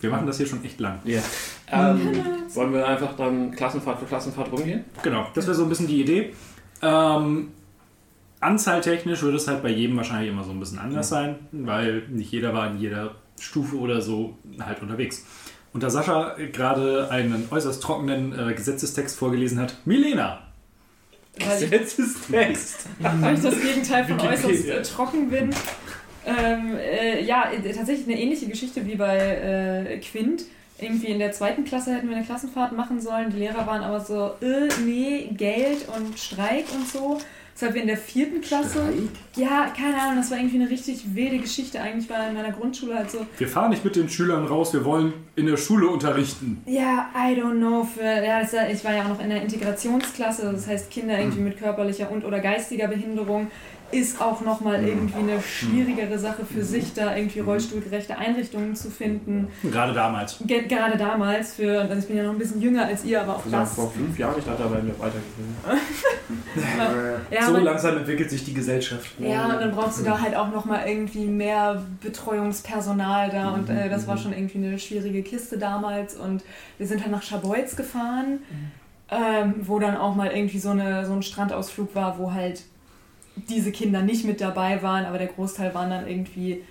Wir 0.01 0.11
machen 0.11 0.27
das 0.27 0.39
hier 0.39 0.47
schon 0.47 0.65
echt 0.65 0.81
lang. 0.81 0.99
Ja. 1.05 1.21
Ähm, 1.71 2.25
wollen 2.55 2.73
wir 2.73 2.87
einfach 2.87 3.17
dann 3.17 3.53
Klassenfahrt 3.53 4.01
für 4.01 4.07
Klassenfahrt 4.07 4.51
rumgehen? 4.51 4.85
Genau, 5.03 5.27
das 5.35 5.47
wäre 5.47 5.55
so 5.55 5.63
ein 5.63 5.69
bisschen 5.69 5.87
die 5.87 6.01
Idee. 6.01 6.35
Ähm, 6.83 7.53
anzahltechnisch 8.41 9.23
wird 9.23 9.35
es 9.35 9.47
halt 9.47 9.63
bei 9.63 9.69
jedem 9.69 9.97
wahrscheinlich 9.97 10.31
immer 10.31 10.45
so 10.45 10.51
ein 10.51 10.61
bisschen 10.61 10.79
anders 10.79 11.09
sein, 11.09 11.37
weil 11.53 12.03
nicht 12.09 12.33
jeder 12.33 12.55
war 12.55 12.71
in 12.71 12.79
jeder 12.79 13.15
Stufe 13.39 13.77
oder 13.77 14.01
so 14.01 14.37
halt 14.59 14.83
unterwegs. 14.83 15.25
Und 15.73 15.83
da 15.83 15.91
Sascha 15.91 16.35
gerade 16.53 17.11
einen 17.11 17.47
äußerst 17.51 17.83
trockenen 17.83 18.37
äh, 18.37 18.55
Gesetzestext 18.55 19.17
vorgelesen 19.17 19.61
hat, 19.61 19.77
Milena, 19.85 20.51
Gesetzestext. 21.39 22.87
weil 22.99 23.35
ich 23.35 23.43
das 23.43 23.61
Gegenteil 23.61 24.05
von 24.05 24.21
äußerst 24.21 24.67
äh, 24.67 24.83
trocken 24.83 25.31
bin. 25.31 25.51
Ähm, 26.27 26.77
äh, 26.77 27.23
ja, 27.23 27.51
äh, 27.51 27.73
tatsächlich 27.73 28.07
eine 28.07 28.21
ähnliche 28.21 28.47
Geschichte 28.47 28.87
wie 28.87 28.97
bei 28.97 29.17
äh, 29.17 29.99
Quint. 29.99 30.45
Irgendwie 30.79 31.09
in 31.09 31.19
der 31.19 31.33
zweiten 31.33 31.65
Klasse 31.65 31.95
hätten 31.95 32.09
wir 32.09 32.17
eine 32.17 32.25
Klassenfahrt 32.25 32.73
machen 32.73 33.01
sollen. 33.01 33.31
Die 33.31 33.39
Lehrer 33.39 33.67
waren 33.67 33.83
aber 33.83 34.01
so, 34.01 34.33
äh, 34.41 34.69
nee, 34.85 35.29
Geld 35.33 35.87
und 35.89 36.19
Streik 36.19 36.67
und 36.75 36.89
so. 36.89 37.19
Deshalb 37.61 37.75
wir 37.75 37.83
in 37.83 37.89
der 37.89 37.99
vierten 37.99 38.41
Klasse. 38.41 38.81
Ja, 39.37 39.67
keine 39.77 40.01
Ahnung, 40.01 40.17
das 40.17 40.31
war 40.31 40.39
irgendwie 40.39 40.63
eine 40.63 40.71
richtig 40.71 41.15
wilde 41.15 41.37
Geschichte. 41.41 41.79
Eigentlich 41.79 42.09
war 42.09 42.27
in 42.27 42.33
meiner 42.33 42.53
Grundschule 42.53 42.95
halt 42.95 43.11
so, 43.11 43.27
wir 43.37 43.49
fahren 43.49 43.69
nicht 43.69 43.85
mit 43.85 43.97
den 43.97 44.09
Schülern 44.09 44.47
raus, 44.47 44.73
wir 44.73 44.83
wollen 44.87 45.13
in 45.37 45.45
der 45.45 45.59
Schule 45.59 45.87
unterrichten. 45.89 46.63
Ja, 46.65 47.11
I 47.15 47.39
don't 47.39 47.59
know. 47.59 47.85
Für, 47.85 48.03
ja, 48.03 48.41
das, 48.41 48.55
ich 48.73 48.83
war 48.83 48.95
ja 48.95 49.03
auch 49.03 49.09
noch 49.09 49.21
in 49.23 49.29
der 49.29 49.43
Integrationsklasse, 49.43 50.51
das 50.51 50.67
heißt 50.67 50.91
Kinder 50.91 51.19
irgendwie 51.19 51.43
mit 51.43 51.59
körperlicher 51.59 52.11
und 52.11 52.25
oder 52.25 52.41
geistiger 52.41 52.89
Behinderung 52.89 53.51
ist 53.93 54.21
auch 54.21 54.41
nochmal 54.43 54.85
irgendwie 54.85 55.19
eine 55.19 55.41
schwierigere 55.43 56.19
Sache 56.19 56.45
für 56.45 56.63
sich, 56.65 56.93
da 56.95 57.17
irgendwie 57.17 57.41
rollstuhlgerechte 57.41 58.17
Einrichtungen 58.17 58.75
zu 58.77 58.91
finden. 58.91 59.49
Gerade 59.63 59.93
damals. 59.93 60.39
Ge 60.47 60.67
gerade 60.67 60.97
damals 60.97 61.55
für, 61.55 61.81
also 61.81 61.95
ich 61.97 62.07
bin 62.07 62.17
ja 62.17 62.23
noch 62.25 62.33
ein 62.33 62.39
bisschen 62.39 62.61
jünger 62.61 62.87
als 62.87 63.05
ihr, 63.05 63.21
aber 63.23 63.37
auch 63.37 63.45
sagen, 63.45 63.53
das. 63.65 63.75
vor 63.75 63.91
fünf 63.91 64.19
Jahren, 64.19 64.35
ich 64.39 64.45
dachte, 64.45 64.63
da 64.63 64.71
werden 64.71 64.87
wir 64.87 64.99
weitergegangen. 64.99 65.57
Ja, 67.31 67.43
so 67.45 67.55
aber- 67.55 67.61
langsam 67.63 67.97
entwickelt 67.99 68.31
sich 68.31 68.45
die 68.45 68.55
Gesellschaft. 68.55 69.07
Ja, 69.19 69.45
und 69.47 69.61
dann 69.61 69.73
brauchst 69.73 70.01
du 70.01 70.05
da 70.05 70.21
halt 70.21 70.35
auch 70.37 70.51
nochmal 70.51 70.89
irgendwie 70.89 71.27
mehr 71.27 71.83
Betreuungspersonal 72.01 73.31
da 73.31 73.51
und 73.51 73.69
äh, 73.69 73.89
das 73.89 74.07
war 74.07 74.17
schon 74.17 74.33
irgendwie 74.33 74.59
eine 74.59 74.79
schwierige 74.79 75.23
Kiste 75.23 75.59
damals 75.59 76.15
und 76.17 76.43
wir 76.79 76.87
sind 76.87 77.03
halt 77.03 77.11
nach 77.13 77.23
Scharbeutz 77.23 77.77
gefahren, 77.77 78.41
ähm, 79.11 79.55
wo 79.63 79.79
dann 79.79 79.97
auch 79.97 80.15
mal 80.15 80.31
irgendwie 80.31 80.59
so, 80.59 80.71
eine, 80.71 81.05
so 81.07 81.13
ein 81.13 81.23
Strandausflug 81.23 81.95
war, 81.95 82.19
wo 82.19 82.33
halt 82.33 82.63
diese 83.37 83.73
Kinder 83.73 84.03
nicht 84.03 84.25
mit 84.25 84.41
dabei 84.41 84.83
waren, 84.83 85.05
aber 85.05 85.19
der 85.19 85.29
Großteil 85.29 85.75
waren 85.75 85.91
dann 85.91 86.07
irgendwie, 86.07 86.63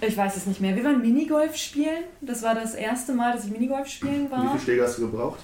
ich 0.00 0.16
weiß 0.16 0.36
es 0.36 0.46
nicht 0.46 0.60
mehr. 0.60 0.76
Wir 0.76 0.84
waren 0.84 1.00
Minigolf 1.00 1.56
spielen, 1.56 2.04
das 2.20 2.42
war 2.42 2.54
das 2.54 2.74
erste 2.74 3.12
Mal, 3.12 3.32
dass 3.32 3.44
ich 3.44 3.50
Minigolf 3.50 3.88
spielen 3.88 4.26
Wie 4.26 4.30
war. 4.30 4.50
viele 4.50 4.60
Schläge 4.62 4.82
hast 4.84 4.98
du 4.98 5.10
gebraucht? 5.10 5.40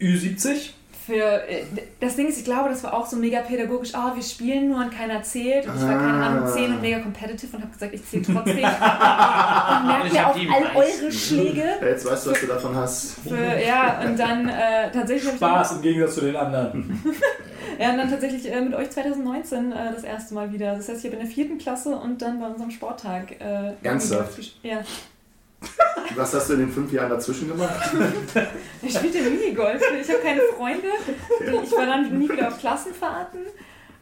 Ü70? 0.00 0.70
Für, 1.06 1.48
äh, 1.48 1.64
das 1.98 2.14
Ding 2.14 2.28
ist, 2.28 2.38
ich 2.38 2.44
glaube, 2.44 2.68
das 2.68 2.84
war 2.84 2.94
auch 2.94 3.06
so 3.06 3.16
mega 3.16 3.40
pädagogisch. 3.40 3.92
Ah, 3.92 4.12
wir 4.14 4.22
spielen 4.22 4.68
nur 4.68 4.78
und 4.78 4.96
keiner 4.96 5.20
zählt. 5.24 5.66
Und 5.66 5.74
ich 5.74 5.82
war, 5.82 5.98
keine 5.98 6.24
Ahnung, 6.24 6.48
10 6.48 6.74
und 6.74 6.80
mega 6.80 7.00
competitive 7.00 7.56
und 7.56 7.62
habe 7.62 7.72
gesagt, 7.72 7.92
ich 7.92 8.08
zähle 8.08 8.22
trotzdem. 8.22 8.54
und 8.56 9.86
merkt 9.86 10.06
ich 10.06 10.12
mir 10.12 10.28
auch 10.28 10.34
die 10.36 10.48
all 10.48 10.76
eure 10.76 11.10
Schläge. 11.10 11.64
Ja, 11.80 11.88
Jetzt 11.88 12.06
weißt 12.08 12.26
du, 12.26 12.30
was 12.30 12.40
du 12.40 12.46
davon 12.46 12.76
hast. 12.76 13.16
Für, 13.26 13.34
ja, 13.36 14.00
und 14.06 14.16
dann 14.16 14.48
äh, 14.48 14.92
tatsächlich 14.92 15.24
habe 15.24 15.34
ich 15.34 15.40
dann, 15.40 15.50
Spaß 15.50 15.72
im 15.72 15.82
Gegensatz 15.82 16.14
zu 16.14 16.20
den 16.20 16.36
anderen. 16.36 17.02
ja, 17.82 17.90
und 17.90 17.98
dann 17.98 18.10
tatsächlich 18.10 18.50
äh, 18.50 18.60
mit 18.60 18.74
euch 18.74 18.90
2019 18.90 19.72
äh, 19.72 19.92
das 19.92 20.04
erste 20.04 20.34
Mal 20.34 20.52
wieder. 20.52 20.76
Das 20.76 20.88
heißt, 20.88 21.00
ich 21.00 21.04
habe 21.10 21.20
in 21.20 21.26
der 21.26 21.34
vierten 21.34 21.58
Klasse 21.58 21.96
und 21.96 22.22
dann 22.22 22.40
bei 22.40 22.46
unserem 22.46 22.70
Sporttag. 22.70 23.40
Äh, 23.40 23.72
Ernsthaft? 23.82 24.38
Ja. 24.62 24.82
Was 26.16 26.34
hast 26.34 26.48
du 26.48 26.54
in 26.54 26.60
den 26.60 26.70
fünf 26.70 26.92
Jahren 26.92 27.10
dazwischen 27.10 27.48
gemacht? 27.48 27.90
Ich 28.82 28.94
spielte 28.94 29.22
Minigolf. 29.22 29.80
Ich 30.00 30.08
habe 30.08 30.18
keine 30.20 30.40
Freunde. 30.56 30.88
Ich 31.62 31.72
war 31.72 31.86
dann 31.86 32.18
nie 32.18 32.28
wieder 32.28 32.48
auf 32.48 32.58
Klassenfahrten. 32.58 33.40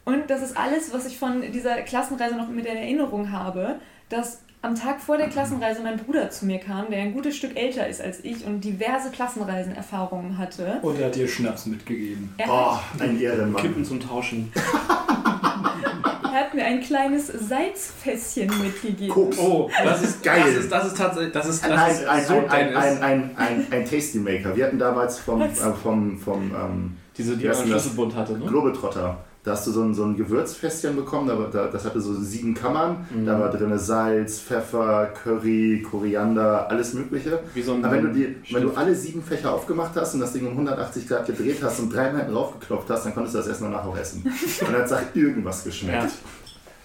Und 0.05 0.29
das 0.29 0.41
ist 0.41 0.57
alles, 0.57 0.91
was 0.91 1.05
ich 1.05 1.17
von 1.17 1.41
dieser 1.51 1.81
Klassenreise 1.83 2.35
noch 2.35 2.49
mit 2.49 2.65
in 2.65 2.75
Erinnerung 2.75 3.31
habe, 3.31 3.79
dass 4.09 4.41
am 4.63 4.75
Tag 4.75 5.01
vor 5.01 5.17
der 5.17 5.27
Klassenreise 5.27 5.81
mein 5.81 5.97
Bruder 5.97 6.29
zu 6.29 6.45
mir 6.45 6.59
kam, 6.59 6.89
der 6.91 7.01
ein 7.01 7.13
gutes 7.13 7.35
Stück 7.35 7.57
älter 7.57 7.87
ist 7.87 8.01
als 8.01 8.23
ich 8.23 8.45
und 8.45 8.61
diverse 8.61 9.09
Klassenreisenerfahrungen 9.09 10.37
hatte. 10.37 10.79
Und 10.81 10.99
er 10.99 11.07
hat 11.07 11.15
dir 11.15 11.27
Schnaps 11.27 11.65
mitgegeben. 11.65 12.33
Er, 12.37 12.47
Oh, 12.49 12.77
ein 12.99 13.19
Ehrenmann. 13.19 13.61
Kippen 13.61 13.83
zum 13.83 13.99
Tauschen. 13.99 14.51
er 14.55 16.31
hat 16.31 16.53
mir 16.53 16.63
ein 16.63 16.79
kleines 16.81 17.27
Salzfässchen 17.27 18.51
mitgegeben. 18.61 19.09
Koks. 19.09 19.39
Oh, 19.39 19.69
das 19.83 20.03
ist 20.03 20.23
Geil. 20.23 20.43
Das 20.45 20.63
ist, 20.63 20.71
das 20.71 20.87
ist 20.87 20.97
tatsächlich. 20.97 21.33
Das 21.33 21.47
ist, 21.47 21.63
das 21.63 21.69
Nein, 21.71 21.91
ist 21.91 22.05
ein, 22.05 22.25
so 22.25 22.33
ein, 22.35 22.49
ein, 22.49 22.75
ein, 22.75 23.35
ein, 23.35 23.67
ein, 23.71 23.85
Tasty 23.85 24.19
Maker. 24.19 24.55
Wir 24.55 24.65
hatten 24.67 24.77
damals 24.79 25.17
vom, 25.17 25.41
äh, 25.41 25.47
vom, 25.81 26.19
vom 26.19 26.51
ähm, 26.55 26.97
Diese, 27.17 27.35
die 27.35 27.47
man? 27.47 27.55
Schlüsselbund 27.55 28.15
hatte, 28.15 28.37
ne? 28.37 28.45
Globetrotter. 28.45 29.17
Da 29.43 29.51
hast 29.51 29.65
du 29.65 29.71
so 29.71 29.81
ein, 29.81 29.95
so 29.95 30.03
ein 30.03 30.15
Gewürzfässchen 30.15 30.95
bekommen, 30.95 31.27
da, 31.27 31.35
da, 31.51 31.67
das 31.67 31.83
hatte 31.83 31.99
so 31.99 32.13
sieben 32.13 32.53
Kammern. 32.53 33.07
Mhm. 33.09 33.25
Da 33.25 33.39
war 33.39 33.49
drin 33.49 33.75
Salz, 33.77 34.39
Pfeffer, 34.39 35.07
Curry, 35.23 35.83
Koriander, 35.89 36.69
alles 36.69 36.93
Mögliche. 36.93 37.39
Wie 37.55 37.61
so 37.63 37.73
ein 37.73 37.83
Aber 37.83 37.95
wenn 37.95 38.03
du, 38.03 38.13
die, 38.13 38.35
wenn 38.51 38.61
du 38.61 38.71
alle 38.71 38.93
sieben 38.93 39.23
Fächer 39.23 39.51
aufgemacht 39.51 39.93
hast 39.95 40.13
und 40.13 40.19
das 40.19 40.33
Ding 40.33 40.45
um 40.45 40.51
180 40.51 41.07
Grad 41.07 41.25
gedreht 41.25 41.57
hast 41.63 41.79
und 41.79 41.91
dreimal 41.91 42.27
draufgeklopft 42.27 42.87
hast, 42.89 43.05
dann 43.05 43.15
konntest 43.15 43.33
du 43.33 43.39
das 43.39 43.47
Essen 43.47 43.63
danach 43.63 43.85
auch 43.85 43.97
essen. 43.97 44.23
Und 44.61 44.71
dann 44.71 44.81
hat 44.81 44.89
sagt 44.89 45.15
irgendwas 45.15 45.63
geschmeckt. 45.63 46.03
Ja. 46.03 46.09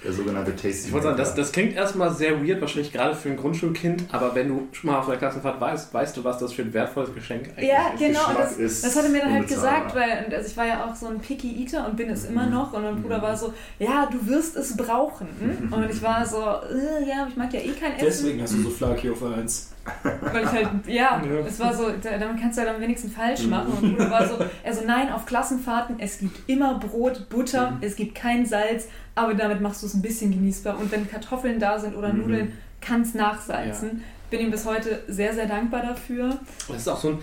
Der 0.06 0.12
sogenannte 0.14 0.54
Tasty 0.54 0.86
Ich 0.86 0.92
wollte 0.92 1.06
sagen, 1.08 1.16
das, 1.18 1.34
das 1.34 1.50
klingt 1.50 1.74
erstmal 1.74 2.12
sehr 2.14 2.40
weird, 2.46 2.60
wahrscheinlich 2.60 2.92
gerade 2.92 3.14
für 3.16 3.28
ein 3.28 3.36
Grundschulkind, 3.36 4.04
aber 4.12 4.34
wenn 4.36 4.48
du 4.48 4.68
schon 4.70 4.90
mal 4.90 5.00
auf 5.00 5.06
der 5.06 5.16
Klassenfahrt 5.16 5.60
weißt, 5.60 5.92
weißt 5.92 6.16
du, 6.16 6.22
was 6.22 6.38
das 6.38 6.52
für 6.52 6.62
ein 6.62 6.72
wertvolles 6.72 7.12
Geschenk 7.12 7.48
eigentlich 7.56 7.68
Ja, 7.70 7.88
ist. 7.92 7.98
genau. 7.98 8.20
Und 8.20 8.26
Geschmack 8.28 8.36
das, 8.50 8.56
ist 8.58 8.84
das 8.84 8.96
hat 8.96 9.04
er 9.04 9.10
mir 9.10 9.20
dann 9.22 9.32
halt 9.32 9.48
gesagt, 9.48 9.94
weil 9.96 10.24
und 10.26 10.32
also 10.34 10.48
ich 10.48 10.56
war 10.56 10.66
ja 10.66 10.84
auch 10.84 10.94
so 10.94 11.06
ein 11.08 11.18
Picky 11.18 11.60
Eater 11.62 11.86
und 11.86 11.96
bin 11.96 12.08
es 12.10 12.24
immer 12.24 12.46
Mhm. 12.46 12.52
noch. 12.52 12.72
Und 12.72 12.82
mein 12.82 13.02
Bruder 13.02 13.20
war 13.20 13.36
so, 13.36 13.52
ja, 13.80 14.06
du 14.10 14.24
wirst 14.28 14.56
es 14.56 14.76
brauchen. 14.76 15.26
Und 15.72 15.90
ich 15.90 16.00
war 16.02 16.24
so, 16.24 16.36
äh, 16.38 17.08
ja, 17.08 17.26
ich 17.28 17.36
mag 17.36 17.52
ja 17.52 17.60
eh 17.60 17.72
kein 17.72 17.92
Essen. 17.94 18.04
Deswegen 18.06 18.42
hast 18.42 18.54
du 18.54 18.62
so 18.62 18.70
Flaki 18.70 19.10
auf 19.10 19.22
1. 19.24 19.70
Weil 20.02 20.44
ich 20.44 20.50
halt, 20.50 20.68
ja, 20.86 21.22
es 21.46 21.58
war 21.60 21.72
so, 21.74 21.90
da- 22.02 22.18
damit 22.18 22.40
kannst 22.40 22.58
du 22.58 22.62
halt 22.62 22.74
am 22.74 22.80
wenigsten 22.80 23.10
falsch 23.10 23.46
machen. 23.46 23.72
Und 23.72 23.96
Bruder 23.96 24.10
war 24.10 24.26
so, 24.26 24.36
er 24.62 24.72
so, 24.74 24.84
nein, 24.86 25.10
auf 25.12 25.26
Klassenfahrten, 25.26 25.96
es 25.98 26.18
gibt 26.18 26.48
immer 26.48 26.78
Brot, 26.78 27.28
Butter, 27.28 27.72
Mhm. 27.72 27.76
es 27.82 27.96
gibt 27.96 28.14
kein 28.14 28.44
Salz, 28.46 28.88
aber 29.14 29.34
damit 29.34 29.60
machst 29.60 29.82
du 29.82 29.86
es 29.86 29.94
ein 29.94 30.02
bisschen 30.02 30.30
genießbar. 30.32 30.78
Und 30.78 30.90
wenn 30.92 31.08
Kartoffeln 31.08 31.58
da 31.60 31.78
sind 31.78 31.94
oder 31.96 32.12
Mhm. 32.12 32.20
Nudeln, 32.22 32.52
kannst 32.80 33.14
nachsalzen. 33.14 34.02
Bin 34.28 34.40
ihm 34.40 34.50
bis 34.50 34.66
heute 34.66 35.02
sehr, 35.06 35.32
sehr 35.32 35.46
dankbar 35.46 35.82
dafür. 35.82 36.36
Das 36.68 36.76
ist 36.78 36.88
auch 36.88 36.98
so 36.98 37.10
ein. 37.10 37.18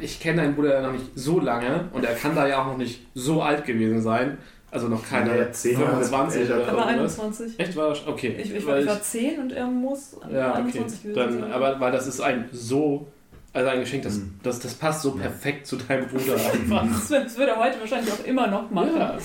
Ich 0.00 0.18
kenne 0.20 0.40
deinen 0.42 0.54
Bruder 0.54 0.74
ja 0.76 0.82
noch 0.82 0.92
nicht 0.92 1.04
so 1.14 1.38
lange 1.38 1.84
und 1.92 2.02
er 2.04 2.14
kann 2.14 2.34
da 2.34 2.46
ja 2.46 2.62
auch 2.62 2.66
noch 2.66 2.78
nicht 2.78 3.06
so 3.14 3.42
alt 3.42 3.64
gewesen 3.66 4.00
sein. 4.00 4.38
Also 4.70 4.88
noch 4.88 5.02
keine 5.08 5.36
Ja, 5.38 5.50
zehn 5.52 5.72
Jahre 5.80 5.86
25 6.04 6.40
älter. 6.42 6.54
oder 6.56 6.66
Er 6.66 6.72
war 6.76 6.84
was. 6.86 7.18
21. 7.18 7.58
Echt 7.58 7.76
war 7.76 7.88
das? 7.88 8.06
Okay. 8.06 8.36
Ich, 8.38 8.54
ich, 8.54 8.66
war, 8.66 8.74
Weil 8.74 8.82
ich 8.82 8.88
war 8.88 9.00
10 9.00 9.40
und 9.40 9.52
er 9.52 9.66
muss 9.66 10.16
Ja, 10.30 10.50
okay. 10.50 10.58
21 10.58 11.02
gewesen 11.04 11.16
Dann, 11.16 11.40
sein. 11.40 11.52
aber 11.52 11.80
weil 11.80 11.92
das 11.92 12.06
ist 12.06 12.20
ein 12.20 12.48
so. 12.52 13.06
Also 13.54 13.70
ein 13.70 13.80
Geschenk, 13.80 14.02
das, 14.02 14.16
Mhm. 14.18 14.34
das, 14.42 14.60
das 14.60 14.74
passt 14.74 15.00
so 15.02 15.12
perfekt 15.12 15.66
zu 15.66 15.76
deinem 15.76 16.06
Bruder 16.08 16.34
einfach. 16.34 16.86
Das, 16.86 17.10
wird- 17.10 17.24
das 17.26 17.38
würde 17.38 17.52
er 17.52 17.58
heute 17.58 17.80
wahrscheinlich 17.80 18.12
auch 18.12 18.24
immer 18.26 18.46
noch 18.46 18.70
machen. 18.70 18.96
ja. 18.98 19.16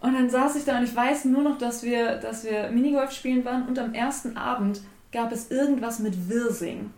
Und 0.00 0.12
dann 0.14 0.30
saß 0.30 0.54
ich 0.56 0.64
da 0.64 0.78
und 0.78 0.84
ich 0.84 0.94
weiß 0.94 1.24
nur 1.24 1.42
noch, 1.42 1.58
dass 1.58 1.82
wir, 1.82 2.16
dass 2.16 2.44
wir 2.44 2.70
Minigolf 2.70 3.10
spielen 3.10 3.44
waren 3.44 3.66
und 3.66 3.78
am 3.78 3.92
ersten 3.92 4.36
Abend 4.36 4.82
gab 5.10 5.32
es 5.32 5.50
irgendwas 5.50 5.98
mit 5.98 6.28
Wirsing. 6.28 6.90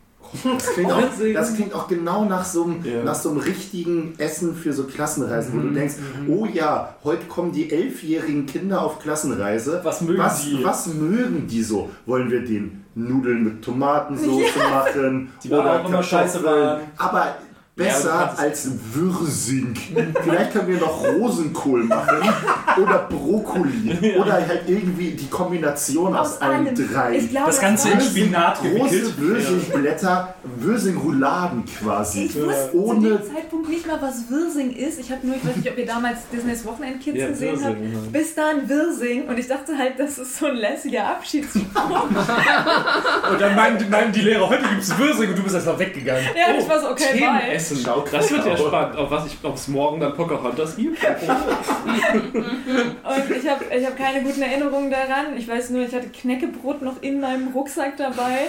Das 0.44 0.72
klingt, 0.74 0.92
auch, 0.92 1.00
das 1.34 1.54
klingt 1.54 1.74
auch 1.74 1.88
genau 1.88 2.24
nach 2.26 2.44
so, 2.44 2.64
einem, 2.64 2.84
Ja. 2.84 3.02
nach 3.02 3.14
so 3.14 3.30
einem 3.30 3.38
richtigen 3.38 4.14
Essen 4.18 4.54
für 4.54 4.72
so 4.74 4.84
Klassenreisen, 4.84 5.54
wo 5.56 5.62
du 5.66 5.70
denkst, 5.72 5.94
oh 6.28 6.44
ja, 6.44 6.96
heute 7.02 7.24
kommen 7.26 7.52
die 7.52 7.70
elfjährigen 7.72 8.44
Kinder 8.44 8.82
auf 8.82 8.98
Klassenreise. 8.98 9.80
Was 9.84 10.02
mögen 10.02 10.18
was, 10.18 10.44
die? 10.44 10.62
Was 10.62 10.86
mögen 10.88 11.46
die 11.46 11.62
so? 11.62 11.88
Wollen 12.04 12.30
wir 12.30 12.44
den 12.44 12.84
Nudeln 12.94 13.42
mit 13.44 13.62
Tomatensauce 13.64 14.54
machen? 14.70 15.30
Die 15.42 15.50
waren 15.50 15.80
auch 15.82 15.88
immer 15.88 16.02
scheiße 16.02 16.44
waren. 16.44 16.80
Aber 16.98 17.34
besser 17.78 18.08
Ja, 18.08 18.34
als 18.36 18.68
Würsing. 18.92 19.74
Vielleicht 20.22 20.52
können 20.52 20.68
wir 20.68 20.78
noch 20.78 21.02
Rosenkohl 21.04 21.84
machen 21.84 22.28
oder 22.82 22.98
Brokkoli 23.08 24.16
oder 24.20 24.32
halt 24.34 24.62
irgendwie 24.66 25.12
die 25.12 25.28
Kombination 25.28 26.14
aus, 26.14 26.40
allen 26.42 26.74
drei. 26.74 27.16
Ich 27.16 27.30
glaube, 27.30 27.46
Das 27.46 27.60
Ganze 27.60 27.90
in 27.90 28.00
Spinat. 28.00 28.58
Große 28.60 29.16
Würsingblätter, 29.18 30.34
Würsingrouladen 30.56 31.64
quasi. 31.66 32.24
Ich 32.24 32.34
wusste 32.34 32.70
Ohne 32.76 33.00
zu 33.00 33.24
dem 33.24 33.34
Zeitpunkt 33.34 33.68
nicht 33.68 33.86
mal, 33.86 33.98
was 34.02 34.28
Wirsing 34.28 34.72
ist. 34.74 34.98
Ich 34.98 35.10
habe 35.10 35.26
nur, 35.26 35.36
ich 35.36 35.46
weiß 35.46 35.56
nicht, 35.56 35.70
ob 35.70 35.78
ihr 35.78 35.86
damals 35.86 36.18
Disneys 36.32 36.64
Wochenendkids 36.64 37.16
Ja, 37.16 37.28
gesehen 37.28 37.52
Wirsing, 37.52 37.66
habt. 37.66 37.80
ja. 37.80 38.10
Bis 38.20 38.34
dahin 38.34 38.68
Wirsing 38.68 39.28
und 39.28 39.38
ich 39.38 39.46
dachte 39.46 39.78
halt, 39.78 39.94
das 39.98 40.18
ist 40.18 40.36
so 40.38 40.46
ein 40.46 40.56
lässiger 40.56 41.06
Abschiedsspruch. 41.06 41.62
Und 43.30 43.40
dann 43.40 43.54
meinen, 43.54 43.90
meinen 43.90 44.12
die 44.12 44.20
Lehrer, 44.22 44.48
heute 44.48 44.62
gibt 44.62 44.82
es 44.82 44.96
Würsing 44.98 45.30
und 45.30 45.38
du 45.38 45.42
bist 45.42 45.54
erstmal 45.54 45.78
weggegangen. 45.78 46.24
ja, 46.36 46.52
und 46.54 46.60
ich 46.60 46.68
war 46.68 46.80
so, 46.80 46.90
okay, 46.90 47.20
bye. 47.20 47.52
Essen. 47.70 47.90
Das 48.12 48.30
wird 48.30 48.46
ja 48.46 48.56
spannend, 48.56 48.96
auf 48.96 49.10
was 49.10 49.26
ich, 49.26 49.36
ob 49.42 49.54
es 49.54 49.68
morgen 49.68 50.00
dann 50.00 50.14
Pocahontas 50.14 50.76
gibt. 50.76 50.98
Und 51.04 51.14
ich 53.36 53.48
habe 53.48 53.64
ich 53.76 53.86
hab 53.86 53.96
keine 53.96 54.22
guten 54.22 54.42
Erinnerungen 54.42 54.90
daran. 54.90 55.36
Ich 55.36 55.48
weiß 55.48 55.70
nur, 55.70 55.82
ich 55.82 55.94
hatte 55.94 56.08
Knäckebrot 56.08 56.82
noch 56.82 57.02
in 57.02 57.20
meinem 57.20 57.48
Rucksack 57.48 57.96
dabei 57.96 58.48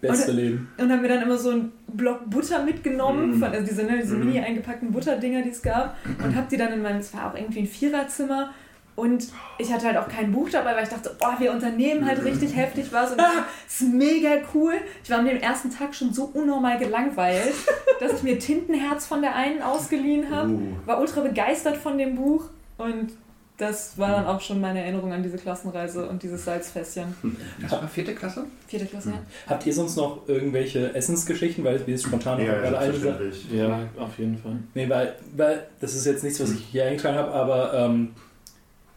Beste 0.00 0.30
Leben. 0.30 0.68
und 0.78 0.92
habe 0.92 1.02
mir 1.02 1.08
dann 1.08 1.22
immer 1.22 1.36
so 1.36 1.50
einen 1.50 1.72
Block 1.88 2.30
Butter 2.30 2.62
mitgenommen, 2.62 3.34
von, 3.34 3.50
also 3.50 3.66
diese, 3.66 3.82
ne, 3.82 3.98
diese 4.00 4.14
mini 4.14 4.38
eingepackten 4.38 4.92
Butterdinger, 4.92 5.42
die 5.42 5.50
es 5.50 5.60
gab, 5.60 5.96
und 6.22 6.36
habe 6.36 6.46
die 6.50 6.56
dann 6.56 6.72
in 6.72 6.82
meinem, 6.82 7.00
es 7.00 7.12
war 7.14 7.30
auch 7.30 7.34
irgendwie 7.36 7.60
ein 7.60 7.66
Viererzimmer. 7.66 8.50
Und 8.98 9.28
ich 9.58 9.72
hatte 9.72 9.86
halt 9.86 9.96
auch 9.96 10.08
kein 10.08 10.32
Buch 10.32 10.50
dabei, 10.50 10.74
weil 10.74 10.82
ich 10.82 10.88
dachte, 10.88 11.14
oh, 11.20 11.38
wir 11.38 11.52
unternehmen 11.52 12.04
halt 12.04 12.24
richtig 12.24 12.56
heftig 12.56 12.86
was 12.90 13.12
und 13.12 13.20
es 13.68 13.80
ist 13.80 13.92
mega 13.92 14.38
cool. 14.52 14.74
Ich 15.04 15.10
war 15.10 15.20
am 15.20 15.26
dem 15.26 15.36
ersten 15.36 15.70
Tag 15.70 15.94
schon 15.94 16.12
so 16.12 16.24
unnormal 16.34 16.78
gelangweilt, 16.78 17.54
dass 18.00 18.14
ich 18.14 18.22
mir 18.24 18.40
Tintenherz 18.40 19.06
von 19.06 19.22
der 19.22 19.36
einen 19.36 19.62
ausgeliehen 19.62 20.34
habe, 20.34 20.48
Uh. 20.48 20.72
war 20.86 21.00
ultra 21.00 21.20
begeistert 21.20 21.76
von 21.76 21.96
dem 21.96 22.16
Buch 22.16 22.46
und 22.78 23.12
das 23.56 23.98
war 23.98 24.10
dann 24.10 24.26
auch 24.26 24.40
schon 24.40 24.60
meine 24.60 24.80
Erinnerung 24.80 25.12
an 25.12 25.22
diese 25.22 25.36
Klassenreise 25.36 26.08
und 26.08 26.22
dieses 26.22 26.44
Salzfässchen. 26.44 27.14
Das 27.60 27.72
war 27.72 27.86
vierte 27.86 28.14
Klasse? 28.14 28.46
Vierte 28.66 28.86
Klasse, 28.86 29.10
ja. 29.10 29.22
Habt 29.46 29.66
ihr 29.66 29.74
sonst 29.74 29.96
noch 29.96 30.28
irgendwelche 30.28 30.94
Essensgeschichten, 30.94 31.62
weil 31.62 31.86
wir 31.86 31.94
jetzt 31.94 32.04
spontan 32.04 32.40
ja, 32.40 32.46
Sache. 32.46 32.84
selbstverständlich. 32.84 33.46
Ja, 33.52 33.80
auf 33.98 34.18
jeden 34.18 34.38
Fall. 34.38 34.56
Nee, 34.74 34.88
weil, 34.88 35.14
weil 35.36 35.66
das 35.80 35.94
ist 35.94 36.06
jetzt 36.06 36.24
nichts, 36.24 36.40
was 36.40 36.52
ich 36.52 36.64
hier 36.64 36.86
eingetragen 36.86 37.18
habe, 37.18 37.32
aber 37.32 37.74
ähm, 37.74 38.10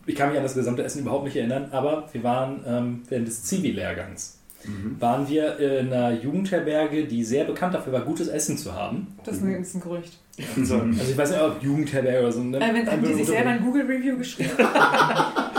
ich 0.06 0.16
kann 0.16 0.30
mich 0.30 0.38
an 0.38 0.44
das 0.44 0.56
gesamte 0.56 0.84
Essen 0.84 1.02
überhaupt 1.02 1.26
nicht 1.26 1.36
erinnern, 1.36 1.70
aber 1.72 2.10
wir 2.12 2.24
waren 2.24 2.64
ähm, 2.68 3.02
während 3.10 3.28
des 3.28 3.44
Zivi-Lehrgangs 3.44 4.38
waren 5.00 5.28
wir 5.28 5.58
in 5.60 5.92
einer 5.92 6.12
Jugendherberge, 6.12 7.06
die 7.06 7.24
sehr 7.24 7.46
bekannt 7.46 7.74
dafür 7.74 7.94
war, 7.94 8.02
gutes 8.02 8.28
Essen 8.28 8.58
zu 8.58 8.74
haben. 8.74 9.16
Das 9.24 9.38
ist 9.38 9.44
das 9.44 9.68
ist 9.68 9.76
ein 9.76 9.82
Gerücht. 9.82 10.20
So. 10.64 10.76
Also 10.76 11.12
ich 11.12 11.18
weiß 11.18 11.32
nicht, 11.32 11.42
ob 11.42 11.62
Jugendherberge 11.62 12.20
oder 12.20 12.32
so. 12.32 12.42
Ne? 12.42 12.58
Äh, 12.58 12.74
wenn, 12.74 12.90
haben 12.90 13.04
die 13.04 13.14
sich 13.14 13.28
selber 13.28 13.50
ein 13.52 13.62
Google-Review 13.64 14.18
geschrieben? 14.18 14.52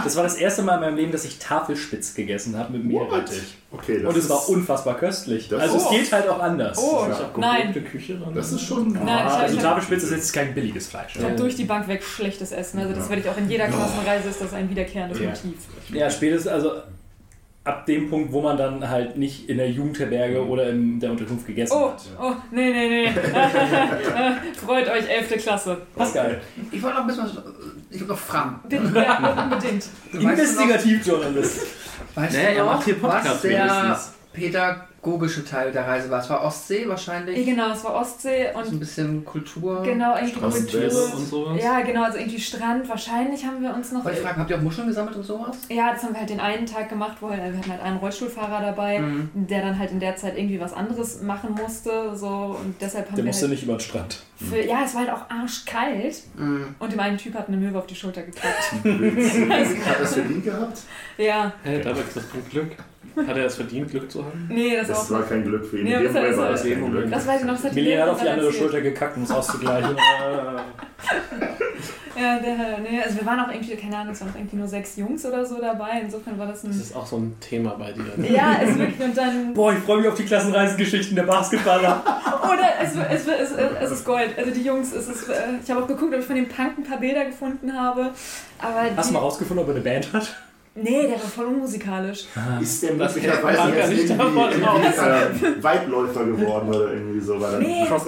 Das 0.05 0.17
war 0.17 0.25
das 0.25 0.35
erste 0.35 0.63
Mal 0.63 0.75
in 0.75 0.81
meinem 0.81 0.97
Leben, 0.97 1.13
dass 1.13 1.25
ich 1.25 1.39
Tafelspitz 1.39 2.15
gegessen 2.17 2.59
habe 2.59 2.73
mit 2.73 2.85
Meerrettich. 2.85 3.57
Okay, 3.71 4.01
das 4.03 4.13
Und 4.13 4.19
es 4.19 4.29
war 4.29 4.39
ist- 4.41 4.49
unfassbar 4.49 4.97
köstlich. 4.97 5.49
Das 5.49 5.61
Also 5.63 5.77
ist- 5.77 5.85
es 5.85 5.91
geht 5.91 6.13
halt 6.13 6.29
auch 6.29 6.41
anders. 6.41 6.77
Oh, 6.77 7.07
Ja. 7.09 7.31
nein. 7.37 7.73
Küche. 7.85 8.21
Das 8.35 8.51
ist 8.51 8.63
schon. 8.63 8.95
Nein, 8.95 9.05
ich 9.05 9.09
hab- 9.33 9.41
Also 9.43 9.59
Tafelspitz 9.59 10.03
ist 10.03 10.11
jetzt 10.11 10.33
kein 10.33 10.55
billiges 10.55 10.89
Fleisch. 10.89 11.15
Ich 11.17 11.23
habe 11.23 11.37
durch 11.37 11.55
die 11.55 11.65
Bank 11.67 11.87
weg 11.87 12.03
schlechtes 12.03 12.51
Essen. 12.51 12.81
Also 12.81 12.95
das 12.95 13.09
werde 13.11 13.23
ich 13.23 13.29
auch 13.29 13.37
in 13.39 13.49
jeder 13.49 13.69
Klassenreise, 13.69 14.29
ist 14.31 14.41
das 14.41 14.53
ein 14.55 14.69
wiederkehrendes 14.69 15.21
Ja. 15.21 15.27
Motiv. 15.29 15.55
Ja, 15.93 16.11
spätestens, 16.11 16.51
also 16.51 16.73
ab 17.65 17.87
dem 17.87 18.11
Punkt, 18.11 18.33
wo 18.33 18.41
man 18.41 18.57
dann 18.57 18.89
halt 18.89 19.17
nicht 19.17 19.49
in 19.49 19.59
der 19.59 19.71
Jugendherberge 19.71 20.45
oder 20.47 20.71
in 20.71 20.99
der 20.99 21.13
Unterkunft 21.13 21.47
gegessen 21.47 21.73
Oh, 21.77 21.91
hat. 21.91 22.03
oh, 22.21 22.33
nee, 22.51 22.71
nee, 22.73 22.89
nee. 22.89 23.13
Freut 24.67 24.89
euch, 24.89 25.09
11. 25.09 25.43
Klasse. 25.43 25.83
Pascal. 25.95 26.41
Ich 26.71 26.83
wollte 26.83 26.97
noch 26.97 27.03
ein 27.03 27.07
bisschen 27.09 27.25
was. 27.25 27.33
Ich 27.91 28.01
habe 28.01 28.11
noch 28.13 28.19
Fragen. 28.19 28.61
Bitte, 28.69 28.93
ja, 28.95 29.43
unbedingt. 29.45 29.87
Investigativjournalist. 30.13 31.67
Weißt 32.15 32.35
Naja, 32.35 32.51
du 32.51 32.57
er 32.57 32.65
noch, 32.65 32.73
macht 32.75 32.85
hier 32.85 32.95
Podcast 32.99 33.27
was 33.35 33.43
der 33.43 33.51
wenigstens. 33.51 34.13
Pädagogische 35.03 35.45
Teil 35.45 35.73
der 35.73 35.87
Reise 35.87 36.09
war? 36.11 36.21
Es 36.21 36.31
war 36.31 36.43
Ostsee 36.45 36.89
wahrscheinlich. 36.89 37.45
Genau, 37.45 37.73
es 37.73 37.83
war 37.85 37.95
Ostsee 37.95 38.47
So 38.53 38.59
ein 38.61 38.67
und 38.69 38.79
bisschen 38.79 39.25
Kultur. 39.25 39.83
genau, 39.83 40.15
irgendwie 40.17 40.33
Kultur. 40.41 41.15
und 41.17 41.27
sowas. 41.27 41.63
Ja, 41.63 41.81
genau, 41.81 42.05
also 42.05 42.19
irgendwie 42.19 42.41
Strand. 42.41 42.89
Wahrscheinlich 42.89 43.45
haben 43.45 43.61
wir 43.63 43.75
uns 43.75 43.91
noch... 43.93 44.05
Wollte 44.05 44.19
ich 44.19 44.25
fragen, 44.25 44.41
habt 44.41 44.51
ihr 44.51 44.57
auch 44.57 44.63
Muscheln 44.63 44.87
gesammelt 44.87 45.17
und 45.17 45.25
sowas? 45.25 45.57
Ja, 45.69 45.93
das 45.93 46.03
haben 46.05 46.13
wir 46.15 46.21
halt 46.21 46.31
den 46.31 46.41
einen 46.41 46.67
Tag 46.67 46.89
gemacht, 46.89 47.17
wo 47.21 47.29
wir 47.31 47.37
hatten 47.37 47.61
halt 47.69 47.81
einen 47.83 47.97
Rollstuhlfahrer 47.99 48.61
dabei, 48.65 49.01
Mhm. 49.01 49.31
der 49.35 49.63
dann 49.63 49.79
halt 49.79 49.91
in 49.91 50.01
der 50.01 50.17
Zeit 50.17 50.37
irgendwie 50.39 50.61
was 50.61 50.73
anderes 50.73 51.23
machen 51.23 51.55
musste. 51.61 52.15
So, 52.15 52.57
und 52.63 52.75
deshalb 52.81 53.07
haben 53.07 53.17
Der 53.17 53.25
wir 53.25 53.29
musste 53.31 53.43
halt 53.43 53.51
nicht 53.53 53.65
über 53.65 53.75
den 53.75 53.81
Strand. 53.81 54.23
für, 54.37 54.61
Ja, 54.65 54.85
es 54.85 54.95
war 54.95 55.01
halt 55.03 55.11
auch 55.11 55.29
arschkalt. 55.31 56.23
Mhm. 56.37 56.75
Und 56.79 56.93
dem 56.93 57.01
einen 57.01 57.19
Typ 57.19 57.35
hat 57.35 57.49
eine 57.49 57.57
Möwe 57.57 57.79
auf 57.79 57.87
die 57.87 57.95
Schulter 57.97 58.23
geklappt. 58.23 58.73
Hat 58.85 60.01
das 60.01 60.15
verdient 60.15 60.45
gehabt? 60.45 60.79
ja, 61.19 61.53
Hä, 61.65 61.81
dabei 61.83 62.01
ist 62.01 62.17
das 62.17 62.25
Glück. 62.51 62.73
Hat 63.17 63.37
er 63.37 63.47
es 63.47 63.55
verdient, 63.57 63.91
Glück 63.91 64.11
zu 64.11 64.25
haben? 64.25 64.47
nee, 64.49 64.77
das, 64.77 64.89
Das 64.89 64.99
auch 65.07 65.11
war 65.11 65.19
nicht. 65.21 65.29
kein 65.31 65.45
Glück 65.45 65.65
für 65.67 65.79
ihn. 65.79 65.85
Nee, 65.85 65.93
das 65.95 66.03
ist- 66.03 66.15
war 66.15 66.23
das 66.23 66.37
das 66.37 66.65
ist- 66.65 66.73
kein 66.73 66.91
Glück. 66.91 67.11
Das 67.11 67.27
weiß 67.27 67.41
ich 67.41 67.47
noch, 67.47 67.61
das 67.63 67.73
Millie 67.73 68.03
hat 68.03 68.09
auf 68.09 68.21
die 68.23 68.29
andere 68.29 68.47
erzählt. 68.47 68.63
Schulter 68.63 68.81
gekackt, 68.81 69.17
um 69.17 69.23
es 69.25 69.31
auszugleichen. 69.31 69.97
Ja, 72.15 72.39
der, 72.39 72.79
nee, 72.81 73.01
also 73.03 73.19
wir 73.21 73.27
waren 73.27 73.41
auch 73.41 73.51
irgendwie, 73.51 73.75
keine 73.75 73.97
Ahnung, 73.97 74.13
es 74.13 74.21
waren 74.21 74.31
auch 74.31 74.37
irgendwie 74.37 74.57
nur 74.57 74.69
sechs 74.69 74.97
Jungs 74.97 75.25
oder 75.25 75.45
so 75.47 75.59
dabei. 75.61 76.03
Insofern 76.03 76.39
war 76.39 76.47
das 76.47 76.61
Das 76.61 76.71
ein. 76.71 76.81
ist 76.81 76.95
auch 76.95 77.07
so 77.07 77.17
ein 77.17 77.35
Thema 77.41 77.71
bei 77.71 77.93
dir. 77.93 78.05
Ja, 78.31 78.59
es 78.63 78.77
wirklich 78.79 79.01
und 79.01 79.17
dann. 79.17 79.55
Boah, 79.55 79.73
ich 79.73 79.79
freue 79.79 79.99
mich 80.03 80.09
auf 80.09 80.15
die 80.15 80.25
Klassenreisengeschichten 80.25 81.17
der 81.17 81.23
Basketballer. 81.23 82.03
Oder 82.45 82.69
es, 82.83 82.93
es, 82.95 83.27
es, 83.27 83.51
es, 83.53 83.59
es 83.81 83.91
ist 83.93 84.05
Gold. 84.05 84.29
Also 84.37 84.51
die 84.51 84.63
Jungs, 84.63 84.93
es 84.93 85.09
ist, 85.09 85.29
äh, 85.31 85.35
ich 85.65 85.71
habe 85.71 85.83
auch 85.83 85.89
geguckt, 85.89 86.13
ob 86.13 86.21
ich 86.21 86.27
von 86.27 86.37
dem 86.37 86.49
Punk 86.49 86.79
ein 86.79 86.85
paar 86.85 86.99
Bilder 86.99 87.25
gefunden 87.25 87.73
habe. 87.73 88.11
Aber 88.61 88.83
Hast 88.95 89.09
die, 89.09 89.15
du 89.15 89.19
mal 89.19 89.25
rausgefunden, 89.25 89.65
ob 89.65 89.71
er 89.71 89.75
eine 89.77 89.83
Band 89.85 90.13
hat? 90.13 90.37
Nee, 90.75 91.03
der 91.03 91.13
war 91.13 91.19
voll 91.19 91.47
unmusikalisch. 91.47 92.25
Ist 92.61 92.83
der 92.83 92.95
möglicherweise 92.95 93.59
kann 93.59 93.75
jetzt 93.75 93.79
gar 93.79 93.89
nicht 93.89 94.11
irgendwie, 94.11 95.47
äh, 95.47 95.63
Weitläufer 95.63 96.25
geworden 96.25 96.69
oder 96.71 96.93
irgendwie 96.93 97.21
so? 97.21 97.39
War 97.39 97.53
dann 97.53 97.63
Nee, 97.63 97.85
war- 97.91 97.99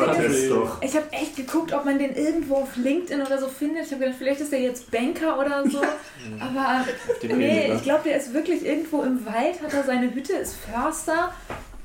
doch. 0.48 0.82
Ich 0.82 0.96
habe 0.96 1.12
echt 1.12 1.36
geguckt, 1.36 1.74
ob 1.74 1.84
man 1.84 1.98
den 1.98 2.14
irgendwo 2.16 2.56
auf 2.56 2.74
LinkedIn 2.76 3.20
oder 3.20 3.38
so 3.38 3.48
findet. 3.48 3.84
Ich 3.84 3.90
habe 3.92 4.00
gedacht, 4.04 4.16
vielleicht 4.18 4.40
ist 4.40 4.50
der 4.50 4.60
jetzt 4.60 4.90
Banker 4.90 5.38
oder 5.38 5.62
so. 5.68 5.82
Aber 6.40 6.86
nee, 7.22 7.28
Bilder. 7.28 7.74
ich 7.76 7.82
glaube, 7.82 8.00
der 8.06 8.16
ist 8.16 8.32
wirklich 8.32 8.64
irgendwo 8.64 9.02
im 9.02 9.26
Wald, 9.26 9.60
hat 9.62 9.74
er 9.74 9.84
seine 9.84 10.14
Hütte, 10.14 10.32
ist 10.32 10.56
Förster 10.56 11.32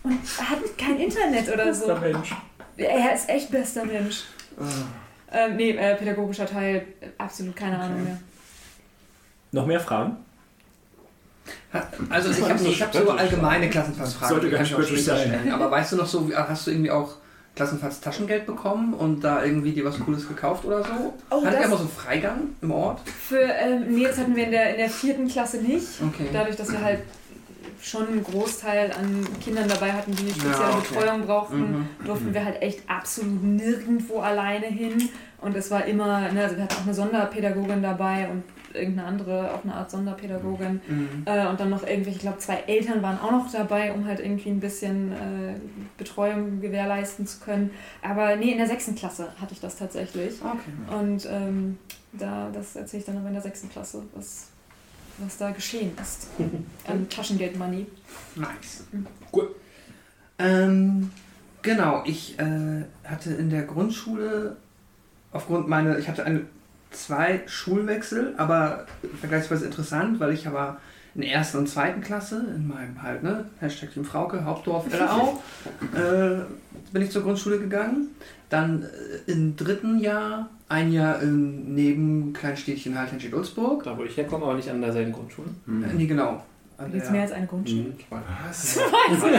und 0.04 0.14
hat 0.40 0.78
kein 0.78 0.98
Internet 0.98 1.52
oder 1.54 1.74
so. 1.74 1.88
Der 1.88 2.00
Mensch. 2.00 2.34
Er 2.78 3.14
ist 3.14 3.28
echt 3.28 3.52
bester 3.52 3.84
Mensch. 3.84 4.24
Ähm, 5.32 5.58
nee, 5.58 5.72
äh, 5.72 5.96
pädagogischer 5.96 6.46
Teil, 6.46 6.86
äh, 7.02 7.08
absolut 7.18 7.56
keine 7.56 7.78
Ahnung 7.78 8.04
mehr. 8.06 8.18
Noch 9.52 9.66
mehr 9.66 9.80
Fragen? 9.82 10.18
Also 12.10 12.30
ich 12.32 12.42
habe 12.50 12.64
ich 12.64 12.82
hab 12.82 12.94
so 12.94 13.10
allgemeine 13.12 13.70
Klassenfahrtsfragen. 13.70 14.30
Sollte 14.30 14.46
die 14.48 14.52
gar 14.52 14.58
kann 14.58 14.64
nicht 14.64 14.72
ich 14.72 14.78
auch 14.78 14.82
spöttisch 14.84 15.04
später 15.06 15.18
sein. 15.18 15.28
stellen. 15.40 15.52
Aber 15.54 15.72
weißt 15.72 15.92
du 15.92 15.96
noch 15.98 16.08
so, 16.08 16.30
wie- 16.30 16.36
hast 16.36 16.68
du 16.68 16.72
irgendwie 16.72 16.92
auch 16.92 17.16
Klassenfahrtstaschengeld 17.56 18.46
bekommen 18.46 18.94
und 18.94 19.22
da 19.24 19.44
irgendwie 19.44 19.72
dir 19.74 19.84
was 19.86 20.00
Cooles 20.00 20.28
gekauft 20.28 20.66
oder 20.66 20.84
so? 20.84 21.14
Oh, 21.30 21.44
Hattet 21.46 21.60
ihr 21.60 21.66
immer 21.66 21.76
so 21.78 21.84
einen 21.84 21.92
Freigang 21.92 22.40
im 22.62 22.72
Ort? 22.72 23.02
Für, 23.28 23.42
ähm, 23.42 23.86
nee, 23.90 24.04
das 24.06 24.18
hatten 24.18 24.36
wir 24.36 24.46
in 24.46 24.52
der, 24.52 24.72
in 24.72 24.78
der 24.78 24.90
vierten 24.90 25.28
Klasse 25.28 25.58
nicht. 25.58 25.88
Okay. 26.02 26.28
Dadurch, 26.32 26.56
dass 26.56 26.72
wir 26.72 26.82
halt 26.82 27.00
schon 27.82 28.08
einen 28.08 28.24
Großteil 28.24 28.92
an 28.92 29.26
Kindern 29.42 29.68
dabei 29.68 29.92
hatten, 29.92 30.12
die 30.16 30.30
spezielle 30.30 30.52
Ja, 30.54 30.70
okay. 30.78 30.96
Betreuung 30.96 31.22
brauchten, 31.26 31.60
Mhm. 31.60 31.88
durften 32.06 32.34
wir 32.34 32.44
halt 32.46 32.62
echt 32.62 32.82
absolut 32.90 33.44
nirgendwo 33.44 34.20
alleine 34.20 34.66
hin. 34.68 35.10
Und 35.42 35.56
es 35.56 35.72
war 35.72 35.86
immer, 35.86 36.30
ne, 36.32 36.44
also 36.44 36.58
wir 36.58 36.64
hatten 36.64 36.76
auch 36.76 36.84
eine 36.86 36.94
Sonderpädagogin 36.94 37.82
dabei 37.82 38.28
und 38.30 38.44
irgendeine 38.74 39.08
andere, 39.08 39.54
auch 39.54 39.64
eine 39.64 39.74
Art 39.74 39.92
Sonderpädagogin. 39.92 40.82
Mhm. 40.88 41.24
Äh, 41.26 41.48
und 41.48 41.60
dann 41.60 41.70
noch 41.70 41.84
irgendwelche, 41.84 42.18
ich 42.18 42.22
glaube, 42.22 42.38
zwei 42.40 42.58
Eltern 42.68 43.02
waren 43.02 43.20
auch 43.20 43.32
noch 43.32 43.52
dabei, 43.52 43.94
um 43.94 44.06
halt 44.06 44.20
irgendwie 44.20 44.50
ein 44.50 44.60
bisschen 44.60 45.12
äh, 45.12 45.56
Betreuung 45.98 46.62
gewährleisten 46.62 47.26
zu 47.28 47.40
können. 47.40 47.72
Aber 48.02 48.36
nee, 48.36 48.52
in 48.52 48.58
der 48.58 48.68
sechsten 48.68 48.96
Klasse 48.96 49.30
hatte 49.40 49.54
ich 49.54 49.60
das 49.60 49.78
tatsächlich. 49.78 50.36
Okay. 50.42 50.98
Und 51.00 51.28
ähm, 51.30 51.78
da, 52.14 52.50
das 52.54 52.76
erzähle 52.76 53.02
ich 53.02 53.06
dann 53.06 53.18
aber 53.18 53.28
in 53.28 53.34
der 53.34 53.44
sechsten 53.44 53.70
Klasse, 53.70 54.04
was, 54.14 54.48
was 55.18 55.38
da 55.38 55.52
geschehen 55.52 55.92
ist. 56.02 56.28
An 56.88 57.08
Taschengeld-Money. 57.10 57.86
Nice. 58.36 58.86
Cool. 59.32 59.56
Ähm, 60.40 61.12
genau, 61.62 62.04
ich 62.06 62.40
äh, 62.40 62.84
hatte 63.04 63.34
in 63.34 63.50
der 63.50 63.64
Grundschule 63.64 64.56
aufgrund 65.32 65.68
meiner, 65.68 65.98
ich 65.98 66.08
hatte 66.08 66.24
eine, 66.24 66.46
zwei 66.92 67.42
Schulwechsel, 67.46 68.34
aber 68.38 68.86
vergleichsweise 69.20 69.66
interessant, 69.66 70.20
weil 70.20 70.34
ich 70.34 70.48
aber 70.48 70.78
in 71.16 71.22
der 71.22 71.32
ersten 71.32 71.58
und 71.58 71.68
zweiten 71.68 72.02
Klasse, 72.02 72.46
in 72.56 72.68
meinem 72.68 73.02
halt, 73.02 73.24
ne, 73.24 73.46
Hashtag 73.60 73.92
Team 73.94 74.06
Frauke, 74.06 74.46
Hauptdorf 74.46 74.86
Ellerau, 74.94 75.42
äh, 75.94 76.44
bin 76.92 77.02
ich 77.02 77.12
zur 77.12 77.24
Grundschule 77.24 77.60
gegangen. 77.60 78.10
Dann 78.50 78.84
äh, 78.84 79.32
im 79.32 79.56
dritten 79.56 80.00
Jahr, 80.00 80.50
ein 80.68 80.92
Jahr 80.92 81.22
im 81.22 81.74
neben 81.76 82.34
Kleinstädtchen 82.34 82.98
halt 82.98 83.12
in 83.12 83.34
Ulzburg. 83.34 83.84
Da, 83.84 83.98
wo 83.98 84.04
ich 84.04 84.18
herkomme, 84.18 84.46
aber 84.46 84.56
nicht 84.56 84.70
an 84.70 84.82
derselben 84.82 85.12
Grundschule. 85.12 85.50
Äh, 85.68 85.94
nee, 85.96 86.06
genau. 86.06 86.44
An 86.80 86.86
gibt 86.92 86.98
es 86.98 87.04
der- 87.04 87.12
mehr 87.12 87.22
als 87.24 87.32
eine 87.34 87.46
Grundschule. 87.46 87.94
Was? 88.10 88.74
Zwischen 88.74 89.34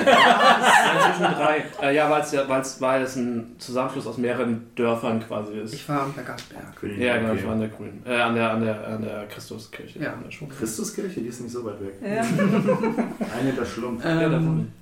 drei. 1.24 1.64
Äh, 1.82 1.94
ja, 1.96 2.10
weil 2.10 2.20
es 2.22 2.32
ja, 2.32 2.46
weil's, 2.48 2.80
weil 2.80 3.02
es 3.02 3.16
ein 3.16 3.56
Zusammenschluss 3.58 4.06
aus 4.06 4.18
mehreren 4.18 4.70
Dörfern 4.76 5.20
quasi 5.26 5.54
ist. 5.58 5.72
Ich 5.74 5.88
war 5.88 6.02
am 6.02 6.12
Bergersberg. 6.12 6.62
ja, 6.98 7.16
genau, 7.18 7.32
ich 7.34 7.44
war 7.44 7.52
an 7.52 7.60
der 7.60 7.68
Grünen. 7.70 8.02
Äh, 8.06 8.14
an 8.20 8.34
der, 8.34 8.50
an 8.50 8.62
der, 8.62 8.86
an 8.88 9.02
der 9.02 9.26
Christuskirche. 9.28 9.98
Ja. 9.98 10.12
An 10.12 10.22
der 10.24 10.30
Schule. 10.30 10.52
Christuskirche, 10.54 11.20
die 11.20 11.28
ist 11.28 11.40
nicht 11.40 11.52
so 11.52 11.64
weit 11.64 11.80
weg. 11.80 11.94
Ja. 12.02 12.20
Eine 13.40 13.52
der 13.58 13.64
Schlumpf. 13.64 14.04
Ja, 14.04 14.20
Ähm, 14.22 14.30
davon. 14.32 14.72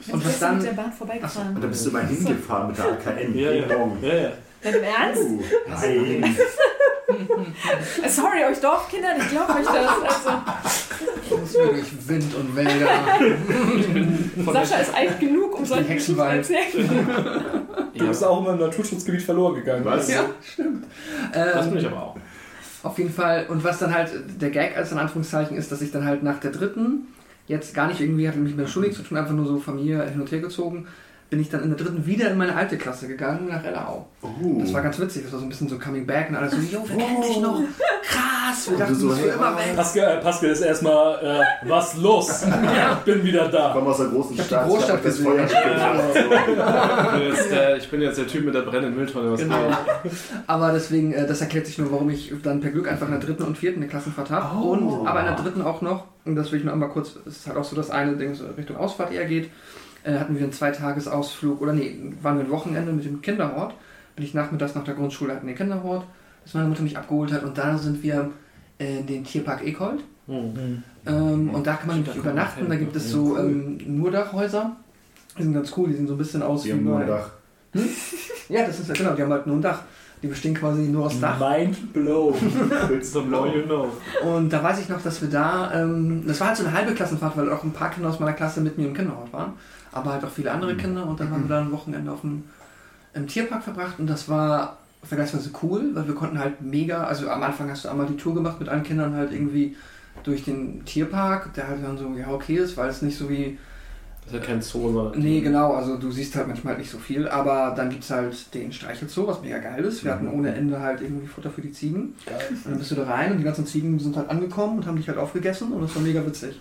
Ich 0.00 0.12
Und 0.12 0.24
was 0.24 0.38
dann- 0.38 0.58
mit 0.58 0.66
der 0.66 0.72
Bahn 0.72 0.92
vorbeigefahren. 0.92 1.56
Und 1.56 1.64
da 1.64 1.66
bist 1.66 1.84
du 1.86 1.90
mal 1.90 2.06
hingefahren 2.06 2.68
mit 2.68 2.78
der 2.78 2.84
AKN. 2.86 3.34
Ja, 3.36 3.50
ja. 3.50 3.66
Ja, 4.02 4.14
ja. 4.14 4.30
Dein 4.62 4.74
Ernst? 4.82 5.22
Uh, 5.22 5.42
nein. 5.68 6.36
Sorry, 8.08 8.44
euch 8.44 8.60
Dorfkinder, 8.60 9.16
ich 9.18 9.28
glaube 9.30 9.52
euch 9.54 9.64
das. 9.66 9.76
Also, 9.76 11.37
wir 11.58 11.72
durch 11.72 12.08
Wind 12.08 12.34
und 12.34 12.56
Wälder. 12.56 12.88
Sascha 14.52 14.76
ist 14.80 14.94
alt 14.94 15.20
genug, 15.20 15.58
um 15.58 15.64
solche 15.64 15.94
Geschichten 15.94 16.16
zu 16.16 16.22
erzählen. 16.22 17.06
Du 17.94 18.06
bist 18.06 18.22
auch 18.22 18.40
immer 18.40 18.52
im 18.52 18.60
Naturschutzgebiet 18.60 19.22
verloren 19.22 19.56
gegangen. 19.56 19.84
Was? 19.84 20.08
Ja, 20.08 20.26
stimmt. 20.40 20.84
Das 21.32 21.66
Ähm, 21.66 21.72
bin 21.72 21.80
ich 21.80 21.86
aber 21.86 22.00
auch. 22.00 22.16
Auf 22.84 22.96
jeden 22.96 23.12
Fall. 23.12 23.46
Und 23.48 23.64
was 23.64 23.80
dann 23.80 23.92
halt 23.92 24.12
der 24.40 24.50
Gag 24.50 24.76
als 24.76 24.92
in 24.92 24.98
Anführungszeichen 24.98 25.56
ist, 25.56 25.72
dass 25.72 25.82
ich 25.82 25.90
dann 25.90 26.04
halt 26.04 26.22
nach 26.22 26.38
der 26.38 26.52
dritten, 26.52 27.08
jetzt 27.48 27.74
gar 27.74 27.88
nicht 27.88 28.00
irgendwie, 28.00 28.28
hatte 28.28 28.38
mich 28.38 28.54
mit 28.54 28.64
der 28.64 28.70
Schule 28.70 28.86
nichts 28.86 29.02
zu 29.02 29.08
tun, 29.08 29.18
einfach 29.18 29.32
nur 29.34 29.46
so 29.46 29.58
Familie 29.58 30.04
hin 30.08 30.20
und 30.20 30.30
her 30.30 30.38
gezogen, 30.38 30.86
bin 31.30 31.40
ich 31.40 31.50
dann 31.50 31.62
in 31.62 31.68
der 31.68 31.78
dritten 31.78 32.06
wieder 32.06 32.30
in 32.30 32.38
meine 32.38 32.54
alte 32.54 32.78
Klasse 32.78 33.06
gegangen, 33.06 33.48
nach 33.48 33.62
Ellerau. 33.62 34.08
Uh. 34.22 34.60
Das 34.60 34.72
war 34.72 34.80
ganz 34.80 34.98
witzig, 34.98 35.24
das 35.24 35.32
war 35.32 35.40
so 35.40 35.44
ein 35.44 35.50
bisschen 35.50 35.68
so 35.68 35.78
Coming 35.78 36.06
Back 36.06 36.30
und 36.30 36.36
alles 36.36 36.52
so, 36.52 36.58
jo, 36.58 36.82
wir 36.88 36.96
kennen 36.96 37.22
dich 37.22 37.38
noch. 37.38 37.60
Krass, 38.02 38.70
wir 38.70 38.78
dachten, 38.78 38.94
so, 38.94 39.08
du 39.08 39.08
bist 39.08 39.20
für 39.20 39.28
hey, 39.28 39.36
immer 39.36 39.46
ah. 39.48 39.58
weg. 39.58 39.76
Pascal, 39.76 40.20
Pascal 40.20 40.50
ist 40.50 40.60
erstmal, 40.62 41.18
äh, 41.22 41.68
was 41.68 41.96
los? 41.96 42.44
Ich 42.44 43.04
bin 43.04 43.22
wieder 43.22 43.46
Ich 43.46 43.52
da. 43.52 43.72
komme 43.74 43.90
aus 43.90 43.98
der 43.98 44.06
großen 44.06 44.34
Ich 44.34 44.40
hab 44.40 44.48
die 44.48 44.54
Stadt. 44.54 44.66
Großstadt 44.68 44.96
hab 44.96 45.02
das 45.02 45.16
gesehen. 45.16 45.32
Feuer 45.32 45.42
nicht 45.42 45.54
Ich 45.54 47.10
bin, 47.12 47.28
jetzt 47.28 47.50
der, 47.50 47.76
ich 47.76 47.90
bin 47.90 48.00
jetzt 48.00 48.18
der 48.18 48.26
Typ 48.26 48.44
mit 48.46 48.54
der 48.54 48.62
brennenden 48.62 48.96
Mülltonne. 48.96 49.32
Was 49.32 49.40
Genau. 49.40 49.70
Aber 50.46 50.72
deswegen, 50.72 51.12
äh, 51.12 51.26
das 51.26 51.42
erklärt 51.42 51.66
sich 51.66 51.76
nur, 51.76 51.92
warum 51.92 52.08
ich 52.08 52.32
dann 52.42 52.60
per 52.60 52.70
Glück 52.70 52.90
einfach 52.90 53.06
in 53.06 53.12
der 53.12 53.20
dritten 53.20 53.42
und 53.42 53.58
vierten 53.58 53.80
eine 53.80 53.88
Klassenfahrt 53.88 54.30
habe. 54.30 54.56
Oh. 54.56 54.70
Und 54.70 55.06
aber 55.06 55.20
in 55.20 55.26
der 55.26 55.36
dritten 55.36 55.60
auch 55.60 55.82
noch, 55.82 56.04
und 56.24 56.36
das 56.36 56.50
will 56.50 56.58
ich 56.58 56.64
nur 56.64 56.72
einmal 56.72 56.88
kurz, 56.88 57.16
es 57.26 57.36
ist 57.36 57.46
halt 57.46 57.58
auch 57.58 57.64
so 57.64 57.76
das 57.76 57.90
eine 57.90 58.16
Ding, 58.16 58.34
so 58.34 58.44
Richtung 58.56 58.76
Ausfahrt 58.76 59.12
eher 59.12 59.26
geht, 59.26 59.50
äh, 60.08 60.18
hatten 60.18 60.34
wir 60.34 60.42
einen 60.42 60.52
Zweitagesausflug, 60.52 61.60
oder 61.60 61.72
nee, 61.72 61.94
waren 62.22 62.38
wir 62.38 62.44
ein 62.44 62.50
Wochenende 62.50 62.92
mit 62.92 63.04
dem 63.04 63.20
Kinderhort. 63.20 63.74
Bin 64.16 64.24
ich 64.24 64.34
nachmittags 64.34 64.74
nach 64.74 64.84
der 64.84 64.94
Grundschule 64.94 65.34
hatten 65.34 65.46
den 65.46 65.56
Kinderhort, 65.56 66.04
dass 66.44 66.54
meine 66.54 66.68
Mutter 66.68 66.82
mich 66.82 66.96
abgeholt 66.96 67.32
hat 67.32 67.44
und 67.44 67.56
da 67.56 67.76
sind 67.78 68.02
wir 68.02 68.30
in 68.78 69.06
den 69.06 69.24
Tierpark 69.24 69.64
Ekold. 69.66 70.00
Hm. 70.26 70.82
Ähm, 71.06 71.50
und 71.50 71.66
da 71.66 71.74
kann 71.74 71.86
man 71.88 72.04
da 72.04 72.12
kann 72.12 72.20
man 72.22 72.32
übernachten. 72.32 72.60
hin. 72.60 72.68
Da 72.68 72.76
gibt 72.76 72.96
es 72.96 73.04
Ja, 73.04 73.10
so 73.10 73.24
cool. 73.32 73.38
ähm, 73.40 73.78
nur 73.86 74.10
Dachhäuser. 74.10 74.76
Die 75.38 75.42
sind 75.44 75.54
ganz 75.54 75.72
cool, 75.76 75.88
die 75.88 75.94
sehen 75.94 76.06
so 76.08 76.14
ein 76.14 76.18
bisschen 76.18 76.42
aus 76.42 76.62
Die 76.64 76.72
haben 76.72 76.84
nur 76.84 76.98
ein 76.98 77.06
Dach. 77.06 77.30
Ja, 78.48 78.64
das 78.66 78.80
ist 78.80 78.88
ja 78.88 78.94
genau, 78.94 79.14
die 79.14 79.22
haben 79.22 79.32
halt 79.32 79.46
nur 79.46 79.56
ein 79.56 79.62
Dach. 79.62 79.82
Die 80.22 80.26
bestehen 80.26 80.54
quasi 80.54 80.82
nur 80.82 81.06
aus 81.06 81.20
Dach. 81.20 81.38
Mind 81.38 81.92
blown. 81.92 82.34
The 83.02 83.20
more 83.20 83.54
you 83.54 83.62
know. 83.66 83.88
Und 84.24 84.50
da 84.52 84.62
weiß 84.62 84.80
ich 84.80 84.88
noch, 84.88 85.00
dass 85.02 85.20
wir 85.22 85.28
da, 85.28 85.70
ähm, 85.74 86.24
das 86.26 86.40
war 86.40 86.48
halt 86.48 86.56
so 86.56 86.64
eine 86.64 86.72
halbe 86.72 86.92
Klassenfahrt, 86.94 87.36
weil 87.36 87.52
auch 87.52 87.62
ein 87.62 87.72
paar 87.72 87.90
Kinder 87.90 88.08
aus 88.08 88.18
meiner 88.18 88.32
Klasse 88.32 88.60
mit 88.62 88.76
mir 88.78 88.88
im 88.88 88.94
Kinderhort 88.94 89.32
waren, 89.32 89.52
aber 89.92 90.12
halt 90.12 90.24
auch 90.24 90.30
viele 90.30 90.50
andere 90.52 90.76
Kinder. 90.76 91.06
Und 91.06 91.20
dann 91.20 91.30
haben 91.30 91.44
wir 91.44 91.48
da 91.48 91.60
ein 91.60 91.72
Wochenende 91.72 92.10
auf 92.10 92.20
dem, 92.22 92.44
im 93.14 93.26
Tierpark 93.26 93.62
verbracht. 93.62 93.98
Und 93.98 94.06
das 94.06 94.28
war 94.28 94.78
vergleichsweise 95.02 95.50
cool, 95.62 95.90
weil 95.94 96.06
wir 96.06 96.14
konnten 96.14 96.38
halt 96.38 96.60
mega, 96.60 97.04
also 97.04 97.28
am 97.28 97.42
Anfang 97.42 97.70
hast 97.70 97.84
du 97.84 97.88
einmal 97.88 98.06
die 98.06 98.16
Tour 98.16 98.34
gemacht 98.34 98.58
mit 98.58 98.68
allen 98.68 98.82
Kindern 98.82 99.14
halt 99.14 99.32
irgendwie 99.32 99.76
durch 100.24 100.44
den 100.44 100.84
Tierpark, 100.84 101.54
der 101.54 101.68
halt 101.68 101.84
dann 101.84 101.96
so, 101.96 102.12
ja 102.16 102.28
okay 102.28 102.56
ist, 102.56 102.76
weil 102.76 102.90
es 102.90 103.02
nicht 103.02 103.16
so 103.16 103.30
wie 103.30 103.56
Das 104.24 104.34
ist 104.34 104.40
ja 104.40 104.44
kein 104.44 104.60
Zoo, 104.60 104.92
sondern. 104.92 105.20
Nee, 105.20 105.40
genau, 105.40 105.74
also 105.74 105.96
du 105.96 106.10
siehst 106.10 106.34
halt 106.34 106.48
manchmal 106.48 106.76
nicht 106.76 106.90
so 106.90 106.98
viel, 106.98 107.28
aber 107.28 107.72
dann 107.76 107.90
gibt 107.90 108.02
es 108.02 108.10
halt 108.10 108.52
den 108.54 108.72
Streichelzoo, 108.72 109.26
was 109.28 109.40
mega 109.40 109.58
geil 109.58 109.84
ist. 109.84 110.04
Wir 110.04 110.12
hatten 110.12 110.28
ohne 110.28 110.52
Ende 110.54 110.80
halt 110.80 111.00
irgendwie 111.00 111.28
Futter 111.28 111.50
für 111.50 111.62
die 111.62 111.72
Ziegen. 111.72 112.14
Und 112.64 112.70
dann 112.72 112.78
bist 112.78 112.90
du 112.90 112.96
da 112.96 113.04
rein 113.04 113.30
und 113.30 113.38
die 113.38 113.44
ganzen 113.44 113.66
Ziegen 113.66 113.98
sind 114.00 114.16
halt 114.16 114.28
angekommen 114.28 114.78
und 114.78 114.86
haben 114.86 114.96
dich 114.96 115.08
halt 115.08 115.18
aufgegessen. 115.18 115.72
Und 115.72 115.82
das 115.82 115.94
war 115.94 116.02
mega 116.02 116.26
witzig. 116.26 116.60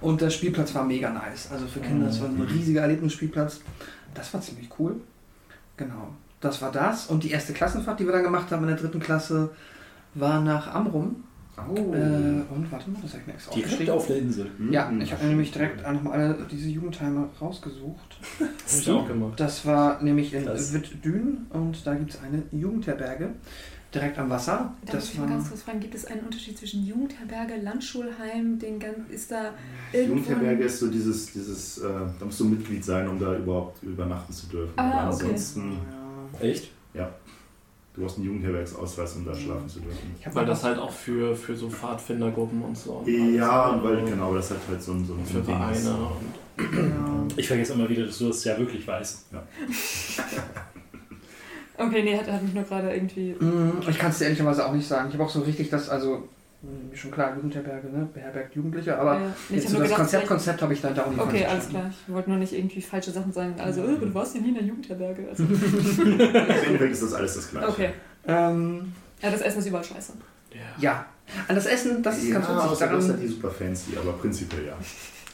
Und 0.00 0.20
der 0.20 0.30
Spielplatz 0.30 0.74
war 0.74 0.84
mega 0.84 1.10
nice. 1.10 1.50
Also 1.50 1.66
für 1.66 1.80
Kinder, 1.80 2.06
das 2.06 2.20
war 2.20 2.28
ein 2.28 2.40
riesiger 2.40 2.82
Erlebnisspielplatz. 2.82 3.60
Das 4.14 4.32
war 4.32 4.40
ziemlich 4.40 4.68
cool. 4.78 4.96
Genau. 5.76 6.08
Das 6.40 6.62
war 6.62 6.70
das. 6.70 7.06
Und 7.06 7.24
die 7.24 7.30
erste 7.30 7.52
Klassenfahrt, 7.52 7.98
die 7.98 8.04
wir 8.04 8.12
dann 8.12 8.22
gemacht 8.22 8.50
haben 8.50 8.62
in 8.62 8.68
der 8.68 8.76
dritten 8.76 9.00
Klasse, 9.00 9.50
war 10.14 10.40
nach 10.40 10.72
Amrum. 10.72 11.24
Oh. 11.68 11.74
Äh, 11.92 12.42
und 12.54 12.70
warte 12.70 12.88
mal, 12.88 13.00
das 13.02 13.12
habe 13.12 13.22
ich 13.22 13.26
mir 13.26 13.32
extra 13.34 13.52
Direkt 13.52 13.72
aufgeschrieben. 13.90 13.94
auf 13.94 14.06
der 14.06 14.18
Insel. 14.18 14.50
Ja, 14.70 14.92
ich 15.00 15.12
habe 15.12 15.24
mir 15.24 15.30
nämlich 15.30 15.50
direkt 15.50 15.82
nochmal 15.90 16.12
alle 16.12 16.46
diese 16.48 16.68
Jugendheime 16.68 17.28
rausgesucht. 17.40 18.18
Hab 18.38 18.80
ich 18.80 18.90
auch 18.90 19.08
gemacht. 19.08 19.40
Das 19.40 19.66
war 19.66 20.00
nämlich 20.00 20.32
in. 20.34 20.46
Wittdün 20.46 21.46
und 21.50 21.84
da 21.84 21.94
gibt 21.94 22.10
es 22.10 22.20
eine 22.22 22.44
Jugendherberge 22.52 23.30
direkt 23.94 24.18
am 24.18 24.28
Wasser. 24.30 24.74
Da 24.84 24.92
muss 24.94 25.04
Das 25.04 25.12
ich 25.14 25.18
mal 25.18 25.28
ganz 25.28 25.48
kurz 25.48 25.62
fragen, 25.62 25.80
gibt 25.80 25.94
es 25.94 26.04
einen 26.04 26.20
Unterschied 26.20 26.58
zwischen 26.58 26.84
Jugendherberge, 26.86 27.56
Landschulheim, 27.62 28.58
den 28.58 28.78
gan- 28.78 29.06
ist 29.10 29.30
da. 29.30 29.52
Jugendherberge 29.92 30.64
ist 30.64 30.78
so 30.80 30.88
dieses, 30.90 31.32
dieses 31.32 31.78
äh, 31.78 31.88
da 32.18 32.24
musst 32.24 32.38
du 32.40 32.44
Mitglied 32.44 32.84
sein, 32.84 33.08
um 33.08 33.18
da 33.18 33.36
überhaupt 33.36 33.82
übernachten 33.82 34.32
zu 34.32 34.46
dürfen. 34.48 34.72
Ah, 34.76 34.82
Aber 34.82 35.14
okay. 35.14 35.24
ansonsten, 35.24 35.78
Echt? 36.40 36.70
du 36.94 38.02
brauchst 38.04 38.16
einen 38.18 38.26
Jugendherbergsausweis, 38.26 39.16
um 39.16 39.24
da 39.24 39.34
schlafen 39.34 39.68
zu 39.68 39.80
dürfen. 39.80 40.14
Weil 40.32 40.46
das 40.46 40.62
halt 40.62 40.78
auch 40.78 40.92
für, 40.92 41.34
für 41.34 41.56
so 41.56 41.68
Pfadfindergruppen 41.68 42.62
und 42.62 42.78
so. 42.78 43.02
Ja, 43.06 43.70
und 43.70 43.82
weil 43.82 44.04
genau, 44.04 44.32
das 44.34 44.50
hat 44.50 44.58
halt 44.68 44.80
so 44.82 44.92
ein, 44.92 45.04
so 45.04 45.14
ein 45.14 45.24
Für. 45.26 45.42
Vereine. 45.42 45.96
Und 45.96 46.74
ja. 46.76 47.26
Ich 47.36 47.48
vergesse 47.48 47.72
immer 47.72 47.88
wieder, 47.88 48.04
dass 48.06 48.18
du 48.18 48.28
das 48.28 48.44
ja 48.44 48.56
wirklich 48.58 48.86
weißt. 48.86 49.26
Okay, 51.78 52.02
nee, 52.02 52.16
hat, 52.18 52.26
hat 52.30 52.42
mich 52.42 52.54
nur 52.54 52.64
gerade 52.64 52.92
irgendwie... 52.92 53.32
Mm, 53.38 53.80
Ich 53.88 53.98
kann 53.98 54.10
es 54.10 54.18
dir 54.18 54.24
ehrlicherweise 54.24 54.66
auch 54.66 54.72
nicht 54.72 54.86
sagen. 54.88 55.08
Ich 55.08 55.14
habe 55.14 55.24
auch 55.24 55.30
so 55.30 55.40
richtig 55.42 55.70
das, 55.70 55.88
also 55.88 56.28
mm, 56.62 56.94
schon 56.94 57.10
klar, 57.12 57.34
Jugendherberge, 57.36 57.88
ne? 57.88 58.08
beherbergt 58.12 58.54
Jugendliche, 58.56 58.98
aber 58.98 59.14
Ja, 59.14 59.20
nee, 59.48 59.56
jetzt 59.56 59.68
so 59.68 59.74
das 59.78 59.84
gedacht, 59.84 60.00
Konzept, 60.00 60.26
Konzept 60.26 60.62
habe 60.62 60.72
ich 60.72 60.80
dann 60.80 60.94
da 60.94 61.04
auch 61.04 61.10
nicht 61.10 61.20
Okay, 61.20 61.44
alles 61.46 61.68
klar. 61.68 61.88
Ich 62.06 62.12
wollte 62.12 62.30
nur 62.30 62.38
nicht 62.40 62.52
irgendwie 62.52 62.82
falsche 62.82 63.12
Sachen 63.12 63.32
sagen. 63.32 63.54
Also, 63.58 63.82
äh, 63.84 63.96
du 63.98 64.12
warst 64.12 64.34
ja 64.34 64.40
nie 64.40 64.48
in 64.48 64.54
der 64.54 64.64
Jugendherberge. 64.64 65.22
Also, 65.30 65.44
Im 65.44 66.20
Endeffekt 66.66 66.92
ist 66.92 67.02
das 67.04 67.14
alles 67.14 67.34
das 67.36 67.50
Gleiche. 67.50 67.68
okay. 67.68 67.90
Ähm, 68.26 68.92
Ja, 69.22 69.30
das 69.30 69.40
Essen 69.42 69.58
ist 69.60 69.66
überall 69.66 69.84
scheiße. 69.84 70.12
ja. 70.52 70.60
ja, 70.80 71.06
an 71.46 71.54
das 71.54 71.66
Essen, 71.66 72.02
das 72.02 72.18
ist 72.18 72.28
ja, 72.28 72.34
ganz 72.34 72.48
witzig. 72.48 72.58
außer 72.62 72.86
du 72.88 72.96
hast 72.96 73.02
halt 73.02 73.10
Daran, 73.10 73.20
die 73.20 73.28
super 73.28 73.50
fancy, 73.50 73.96
aber 74.00 74.12
prinzipiell 74.14 74.66
ja. 74.66 74.72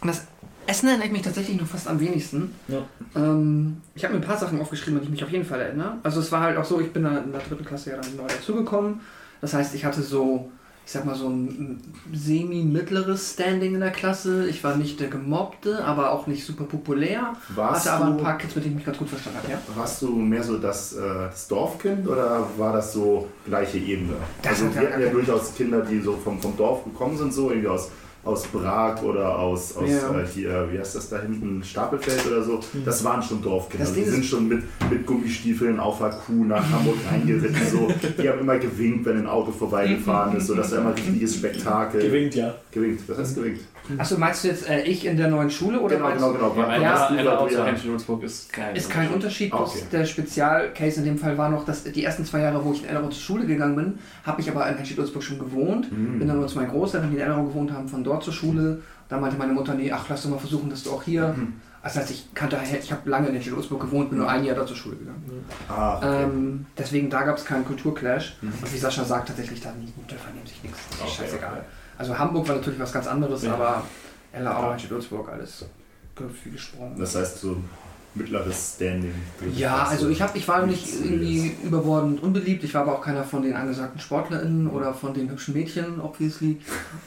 das 0.03 0.27
Essen 0.67 0.89
erinnere 0.89 1.07
ich 1.07 1.12
mich 1.12 1.23
tatsächlich 1.23 1.57
nur 1.57 1.67
fast 1.67 1.89
am 1.89 2.01
wenigsten. 2.01 2.55
Ja. 2.69 2.83
Ähm, 3.17 3.79
ich 3.95 4.05
habe 4.05 4.15
mir 4.15 4.21
ein 4.21 4.27
paar 4.27 4.39
Sachen 4.39 4.61
aufgeschrieben, 4.61 4.97
an 4.97 5.01
die 5.03 5.07
ich 5.07 5.12
mich 5.12 5.25
auf 5.25 5.31
jeden 5.31 5.45
Fall 5.45 5.61
erinnere. 5.61 5.99
Also 6.03 6.21
es 6.21 6.33
war 6.33 6.41
halt 6.41 6.57
auch 6.57 6.65
so, 6.65 6.81
ich 6.81 6.93
bin 6.93 7.05
in 7.05 7.33
der 7.33 7.41
dritten 7.41 7.65
Klasse 7.65 7.91
ja 7.91 7.97
dann 7.97 8.17
neu 8.17 8.27
dazugekommen. 8.27 9.01
Das 9.41 9.53
heißt, 9.53 9.75
ich 9.75 9.85
hatte 9.85 10.01
so, 10.01 10.51
ich 10.87 10.93
sag 10.93 11.05
mal 11.05 11.15
so 11.15 11.29
ein 11.29 11.81
semi-mittleres 12.12 13.35
Standing 13.35 13.75
in 13.75 13.81
der 13.81 13.91
Klasse. 13.91 14.49
Ich 14.49 14.65
war 14.65 14.77
nicht 14.77 15.01
der 15.01 15.09
Gemobbte, 15.09 15.85
aber 15.85 16.12
auch 16.12 16.27
nicht 16.27 16.47
super 16.47 16.65
populär. 16.65 17.35
Warst 17.55 17.87
hatte 17.91 18.03
aber 18.03 18.12
ein 18.12 18.23
paar 18.23 18.39
Kids, 18.39 18.55
mit 18.55 18.65
denen 18.65 18.75
ich 18.75 18.77
mich 18.79 18.87
ganz 18.87 18.99
gut 18.99 19.09
verstanden 19.09 19.41
habe, 19.43 19.53
ja. 19.53 19.59
Warst 19.75 20.01
du 20.01 20.09
mehr 20.09 20.43
so 20.43 20.57
das, 20.57 20.95
äh, 20.95 21.01
das 21.31 21.47
Dorfkind 21.49 22.09
oder 22.09 22.47
war 22.57 22.73
das 22.73 22.93
so 22.93 23.29
gleiche 23.45 23.79
Ebene? 23.79 24.15
Das 24.43 24.62
also 24.62 24.75
wir 24.75 24.81
hatten 24.81 25.03
ja 25.03 25.11
durchaus 25.11 25.55
Kinder, 25.55 25.83
die 25.83 26.01
so 26.01 26.17
vom, 26.17 26.41
vom 26.41 26.57
Dorf 26.57 26.85
gekommen 26.85 27.19
sind, 27.19 27.35
so 27.35 27.51
irgendwie 27.51 27.69
aus 27.69 27.91
aus 28.25 28.45
Prag 28.45 29.03
oder 29.03 29.39
aus, 29.39 29.77
aus 29.77 29.89
Ja. 29.89 30.18
äh, 30.18 30.27
hier, 30.27 30.68
wie 30.72 30.79
heißt 30.79 30.95
das 30.95 31.09
da 31.11 31.20
hinten, 31.20 31.62
Stapelfeld 31.62 32.27
oder 32.27 32.43
so, 32.43 32.61
das 32.85 33.05
waren 33.05 33.22
schon 33.22 33.43
Dorfkinder. 33.43 33.87
Die 33.91 34.05
sind 34.05 34.25
schon 34.25 34.49
mit, 34.49 34.62
mit 34.91 35.07
Gummistiefeln 35.07 35.79
auf 35.79 35.99
der 35.99 36.11
Kuh 36.11 36.45
nach 36.45 36.64
Hamburg 36.70 36.97
eingeritten. 37.12 37.57
So. 37.70 37.89
Die 38.22 38.29
haben 38.29 38.41
immer 38.41 38.59
gewinkt, 38.59 39.05
wenn 39.07 39.18
ein 39.18 39.27
Auto 39.27 39.53
vorbeigefahren 39.53 40.37
ist. 40.37 40.47
So, 40.47 40.55
das 40.55 40.70
war 40.72 40.79
immer 40.79 40.89
ein 40.91 40.95
richtiges 40.95 41.37
Spektakel. 41.37 42.03
Gewinkt, 42.03 42.35
ja. 42.35 42.55
Gewinkt. 42.70 43.03
Was 43.09 43.18
heißt 43.18 43.35
gewinkt? 43.37 43.61
Achso, 43.99 44.16
meinst 44.18 44.43
du 44.45 44.49
jetzt 44.49 44.68
äh, 44.68 44.82
ich 44.82 45.05
in 45.05 45.16
der 45.16 45.28
neuen 45.28 45.51
Schule 45.51 45.78
oder 45.80 45.97
Genau, 45.97 46.09
meinst 46.09 46.24
genau, 46.24 46.32
du- 46.32 46.55
genau. 46.55 46.62
Ja, 46.62 46.68
weil 46.68 46.82
Ja, 47.24 47.39
auch 47.39 47.49
zu 47.49 47.55
ja. 47.55 47.64
Henschel-Ulzburg 47.66 48.22
ist 48.22 48.53
kein 48.53 48.74
Ist 48.74 48.89
kein 48.91 49.11
Unterschied, 49.11 49.53
Ah, 49.53 49.59
okay. 49.61 49.80
der 49.93 50.05
Spezialcase 50.07 51.01
in 51.01 51.05
dem 51.05 51.18
Fall 51.18 51.37
war 51.37 51.49
noch, 51.51 51.64
dass 51.64 51.85
die 51.85 52.03
ersten 52.05 52.24
zwei 52.24 52.41
Jahre, 52.41 52.64
wo 52.64 52.72
ich 52.72 52.82
in 52.82 52.89
Ellerau 52.89 53.09
zur 53.09 53.20
Schule 53.22 53.47
gegangen 53.47 53.76
bin, 53.76 53.99
habe 54.24 54.41
ich 54.41 54.51
aber 54.51 54.66
in 54.68 54.76
Henstedt-Ulzburg 54.76 55.22
schon 55.22 55.39
gewohnt. 55.39 55.93
Mhm. 55.93 56.18
Bin 56.18 56.28
dann 56.28 56.39
nur 56.39 56.49
zu 56.49 56.59
meinen 56.59 56.70
Großeltern, 56.70 57.11
die 57.11 57.16
in 57.16 57.22
Ellerau 57.22 57.45
gewohnt 57.45 57.72
haben, 57.72 57.89
von 57.89 58.03
dort 58.03 58.24
zur 58.24 58.32
Schule. 58.32 58.80
Da 59.09 59.18
meinte 59.18 59.37
meine 59.37 59.53
Mutter, 59.53 59.74
nee, 59.74 59.93
ach, 59.93 60.07
lass 60.09 60.22
doch 60.22 60.30
mal 60.30 60.39
versuchen, 60.39 60.70
dass 60.70 60.82
du 60.82 60.91
auch 60.91 61.03
hier... 61.03 61.35
Mhm. 61.37 61.55
Das 61.82 61.97
heißt, 61.99 62.11
ich 62.12 62.28
kannte, 62.35 62.57
ich 62.80 62.91
habe 62.91 63.11
lange 63.11 63.26
in 63.28 63.35
Henstedt-Ulzburg 63.35 63.82
gewohnt, 63.82 64.09
bin 64.09 64.18
nur 64.18 64.26
ein 64.30 64.43
Jahr 64.43 64.57
dort 64.57 64.68
zur 64.68 64.76
Schule 64.78 64.97
gegangen. 64.97 65.22
Ah, 65.68 65.99
okay. 65.99 66.22
Ähm, 66.22 66.64
deswegen, 66.78 67.11
da 67.11 67.24
gab 67.24 67.37
es 67.37 67.45
keinen 67.45 67.66
Kulturclash. 67.66 68.39
Mhm. 68.41 68.53
Und 68.62 68.72
wie 68.72 68.78
Sascha 68.78 69.05
sagt, 69.05 69.28
tatsächlich, 69.28 69.61
da 69.61 69.68
da 70.09 70.16
vernehmen 70.16 70.47
sich 70.47 70.62
nichts. 70.62 70.78
Okay, 70.99 71.11
scheißegal. 71.11 71.53
okay. 71.53 71.61
Also 71.99 72.19
Hamburg 72.19 72.49
war 72.49 72.57
natürlich 72.57 72.81
was 72.81 72.93
ganz 72.93 73.07
anderes, 73.07 73.43
Ja. 73.45 73.55
aber 73.55 73.83
Ja. 74.33 74.71
Henstedt-Ulzburg, 74.71 75.29
alles 75.29 75.65
wie 76.45 76.51
gesprungen. 76.51 76.99
Das 76.99 77.15
heißt 77.15 77.41
so 77.41 77.57
mittleres 78.15 78.75
Standing. 78.77 79.12
Ja, 79.57 79.85
also 79.85 80.09
ich, 80.09 80.23
hab, 80.23 80.35
ich 80.37 80.47
war 80.49 80.67
nicht 80.67 80.87
so 80.89 81.05
irgendwie 81.05 81.49
ist. 81.49 81.65
überbordend 81.65 82.23
unbeliebt. 82.23 82.65
Ich 82.65 82.75
war 82.75 82.83
aber 82.83 82.99
auch 82.99 83.03
keiner 83.03 83.25
von 83.25 83.43
den 83.43 83.55
angesagten 83.55 84.01
SportlerInnen 84.01 84.69
oder 84.69 84.95
von 84.95 85.12
den 85.15 85.31
hübschen 85.31 85.55
Mädchen, 85.55 86.01
obviously. 86.01 86.59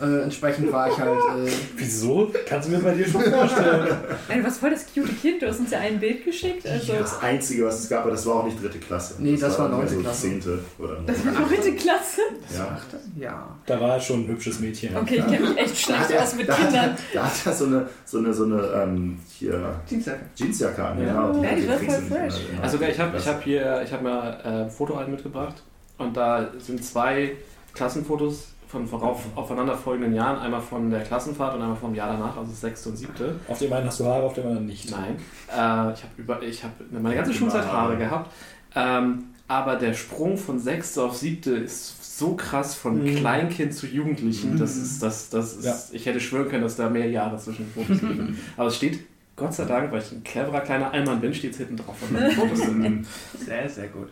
Äh, 0.02 0.24
entsprechend 0.24 0.72
war 0.72 0.92
ich 0.92 0.98
halt. 0.98 1.18
Äh, 1.48 1.52
Wieso? 1.76 2.32
Kannst 2.48 2.68
du 2.68 2.74
mir 2.74 2.80
bei 2.80 2.94
dir 2.94 3.08
schon 3.08 3.22
vorstellen? 3.24 3.98
Du 4.38 4.44
warst 4.44 4.60
voll 4.60 4.70
das 4.70 4.86
cute 4.94 5.20
Kind, 5.20 5.42
du 5.42 5.48
hast 5.48 5.60
uns 5.60 5.72
ja 5.72 5.80
ein 5.80 6.00
Bild 6.00 6.24
geschickt. 6.24 6.68
Also, 6.68 6.94
Das 6.94 7.22
Einzige, 7.22 7.66
was 7.66 7.80
es 7.80 7.90
gab, 7.90 8.02
aber 8.04 8.12
das 8.12 8.26
war 8.26 8.36
auch 8.36 8.46
nicht 8.46 8.62
dritte 8.62 8.78
Klasse. 8.78 9.16
Nee, 9.20 9.36
das 9.36 9.58
war 9.58 9.68
mehr 9.70 9.78
neunte 9.80 9.96
so 9.96 10.02
Klasse. 10.02 10.22
Zehnte 10.22 10.60
oder 10.78 10.98
das 11.06 11.26
war 11.26 11.32
neunte 11.34 11.74
Klasse. 11.74 12.22
ja. 12.56 12.78
ja. 13.20 13.56
Da 13.66 13.82
war 13.82 13.96
er 13.96 14.00
schon 14.02 14.22
ein 14.26 14.28
hübsches 14.28 14.60
Mädchen. 14.60 14.96
Okay, 14.96 15.18
ich 15.18 15.26
kenne 15.26 15.50
mich 15.50 15.58
echt 15.58 15.78
schlecht 15.78 16.00
hat 16.00 16.18
aus 16.22 16.36
mit 16.36 16.48
da 16.48 16.54
hat 16.54 16.60
Kindern. 16.68 16.86
er, 16.86 16.98
da 17.14 17.26
hat 17.26 17.34
er 17.46 17.54
so 17.54 17.66
eine, 17.66 17.90
so 18.06 18.18
eine, 18.20 18.34
so 18.34 18.44
eine 18.46 18.62
ähm, 18.84 19.18
hier, 19.34 19.80
Dienstag. 19.90 20.20
Jeansjacke 20.36 20.84
an. 20.86 20.97
Ja. 21.06 21.14
genau. 21.30 21.34
Die- 21.40 21.46
Ja, 21.46 21.56
die 21.56 21.62
die 21.62 21.68
war 21.68 21.78
voll 21.78 22.02
fresh. 22.18 22.36
Also 22.62 22.82
ich 22.82 23.00
habe 23.00 23.18
ich 23.18 23.28
hab 23.28 23.44
hier, 23.44 23.82
ich 23.84 23.92
habe 23.94 24.04
mir 24.04 24.40
äh, 24.44 24.48
ein 24.64 24.70
Fotoalbum 24.70 25.14
mitgebracht 25.16 25.64
und 25.98 26.16
da 26.18 26.48
sind 26.60 26.84
zwei 26.84 27.34
Klassenfotos 27.74 28.48
von 28.68 28.86
vorauf, 28.86 29.24
aufeinanderfolgenden 29.36 30.14
Jahren, 30.14 30.40
einmal 30.40 30.60
von 30.62 30.90
der 30.90 31.02
Klassenfahrt 31.02 31.56
und 31.56 31.62
einmal 31.62 31.78
vom 31.78 31.96
Jahr 31.96 32.10
danach, 32.12 32.36
also 32.36 32.50
das 32.52 32.60
sechste 32.62 32.90
und 32.90 32.98
siebte. 32.98 33.36
Auf 33.48 33.60
dem 33.60 33.72
einen 33.72 33.86
hast 33.88 34.00
du 34.02 34.06
Haare, 34.06 34.24
auf 34.24 34.34
dem 34.34 34.46
anderen 34.48 34.66
nicht. 34.66 34.92
Nein, 34.92 35.16
äh, 35.50 35.94
ich 35.94 36.04
habe 36.04 36.12
über, 36.18 36.42
ich 36.42 36.64
habe 36.64 36.74
meine 36.92 37.16
ganze 37.16 37.34
Schulzeit 37.34 37.66
Haare 37.66 37.78
Haare. 37.94 37.98
gehabt, 37.98 38.32
ähm, 38.76 39.26
aber 39.48 39.78
der 39.78 39.94
Sprung 39.94 40.38
von 40.38 40.60
sechste 40.60 41.02
auf 41.04 41.16
siebte 41.16 41.52
ist 41.52 42.18
so 42.20 42.36
krass 42.36 42.76
von 42.76 43.02
Mhm. 43.04 43.16
Kleinkind 43.16 43.74
zu 43.74 43.88
Jugendlichen, 43.88 44.58
das 44.60 44.76
ist, 44.76 45.02
das, 45.02 45.30
das 45.30 45.54
ist, 45.54 45.64
Ja. 45.66 45.76
ich 45.94 46.06
hätte 46.06 46.20
schwören 46.20 46.50
können, 46.50 46.64
dass 46.64 46.76
da 46.76 46.90
mehr 46.90 47.10
Jahre 47.10 47.38
zwischen 47.38 47.66
den 47.68 47.72
Fotos 47.86 48.02
liegen. 48.02 48.38
Aber 48.58 48.68
es 48.68 48.76
steht, 48.76 49.00
Gott 49.38 49.54
sei 49.54 49.66
Dank, 49.66 49.92
weil 49.92 50.02
ich 50.02 50.12
ein 50.12 50.24
cleverer 50.24 50.62
kleiner 50.62 50.92
Allmann 50.92 51.22
bin, 51.22 51.34
steht 51.34 51.52
es 51.52 51.58
hinten 51.58 51.78
drauf. 51.78 51.96
Sehr, 53.46 53.70
sehr 53.70 53.88
gut. 53.88 54.10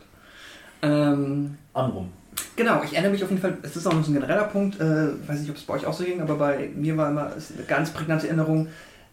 Ähm, 0.84 1.58
Amrum. 1.74 2.12
genau, 2.56 2.84
ich 2.84 2.94
erinnere 2.94 3.12
mich 3.12 3.24
auf 3.24 3.32
jeden 3.32 3.42
Fall, 3.42 3.58
es 3.64 3.76
ist 3.76 3.88
auch 3.88 3.94
noch 3.94 4.04
so 4.04 4.12
ein 4.12 4.14
genereller 4.14 4.44
Punkt, 4.44 4.80
äh, 4.80 5.28
weiß 5.28 5.40
nicht, 5.40 5.50
ob 5.50 5.56
es 5.56 5.64
bei 5.64 5.74
euch 5.74 5.86
auch 5.88 5.94
so 5.94 6.04
ging, 6.04 6.22
aber 6.22 6.36
bei 6.36 6.70
mir 6.76 6.96
war 6.96 7.10
immer 7.10 7.32
eine 7.32 7.66
ganz 7.68 7.90
prägnante 7.90 8.28
Erinnerung, 8.28 8.68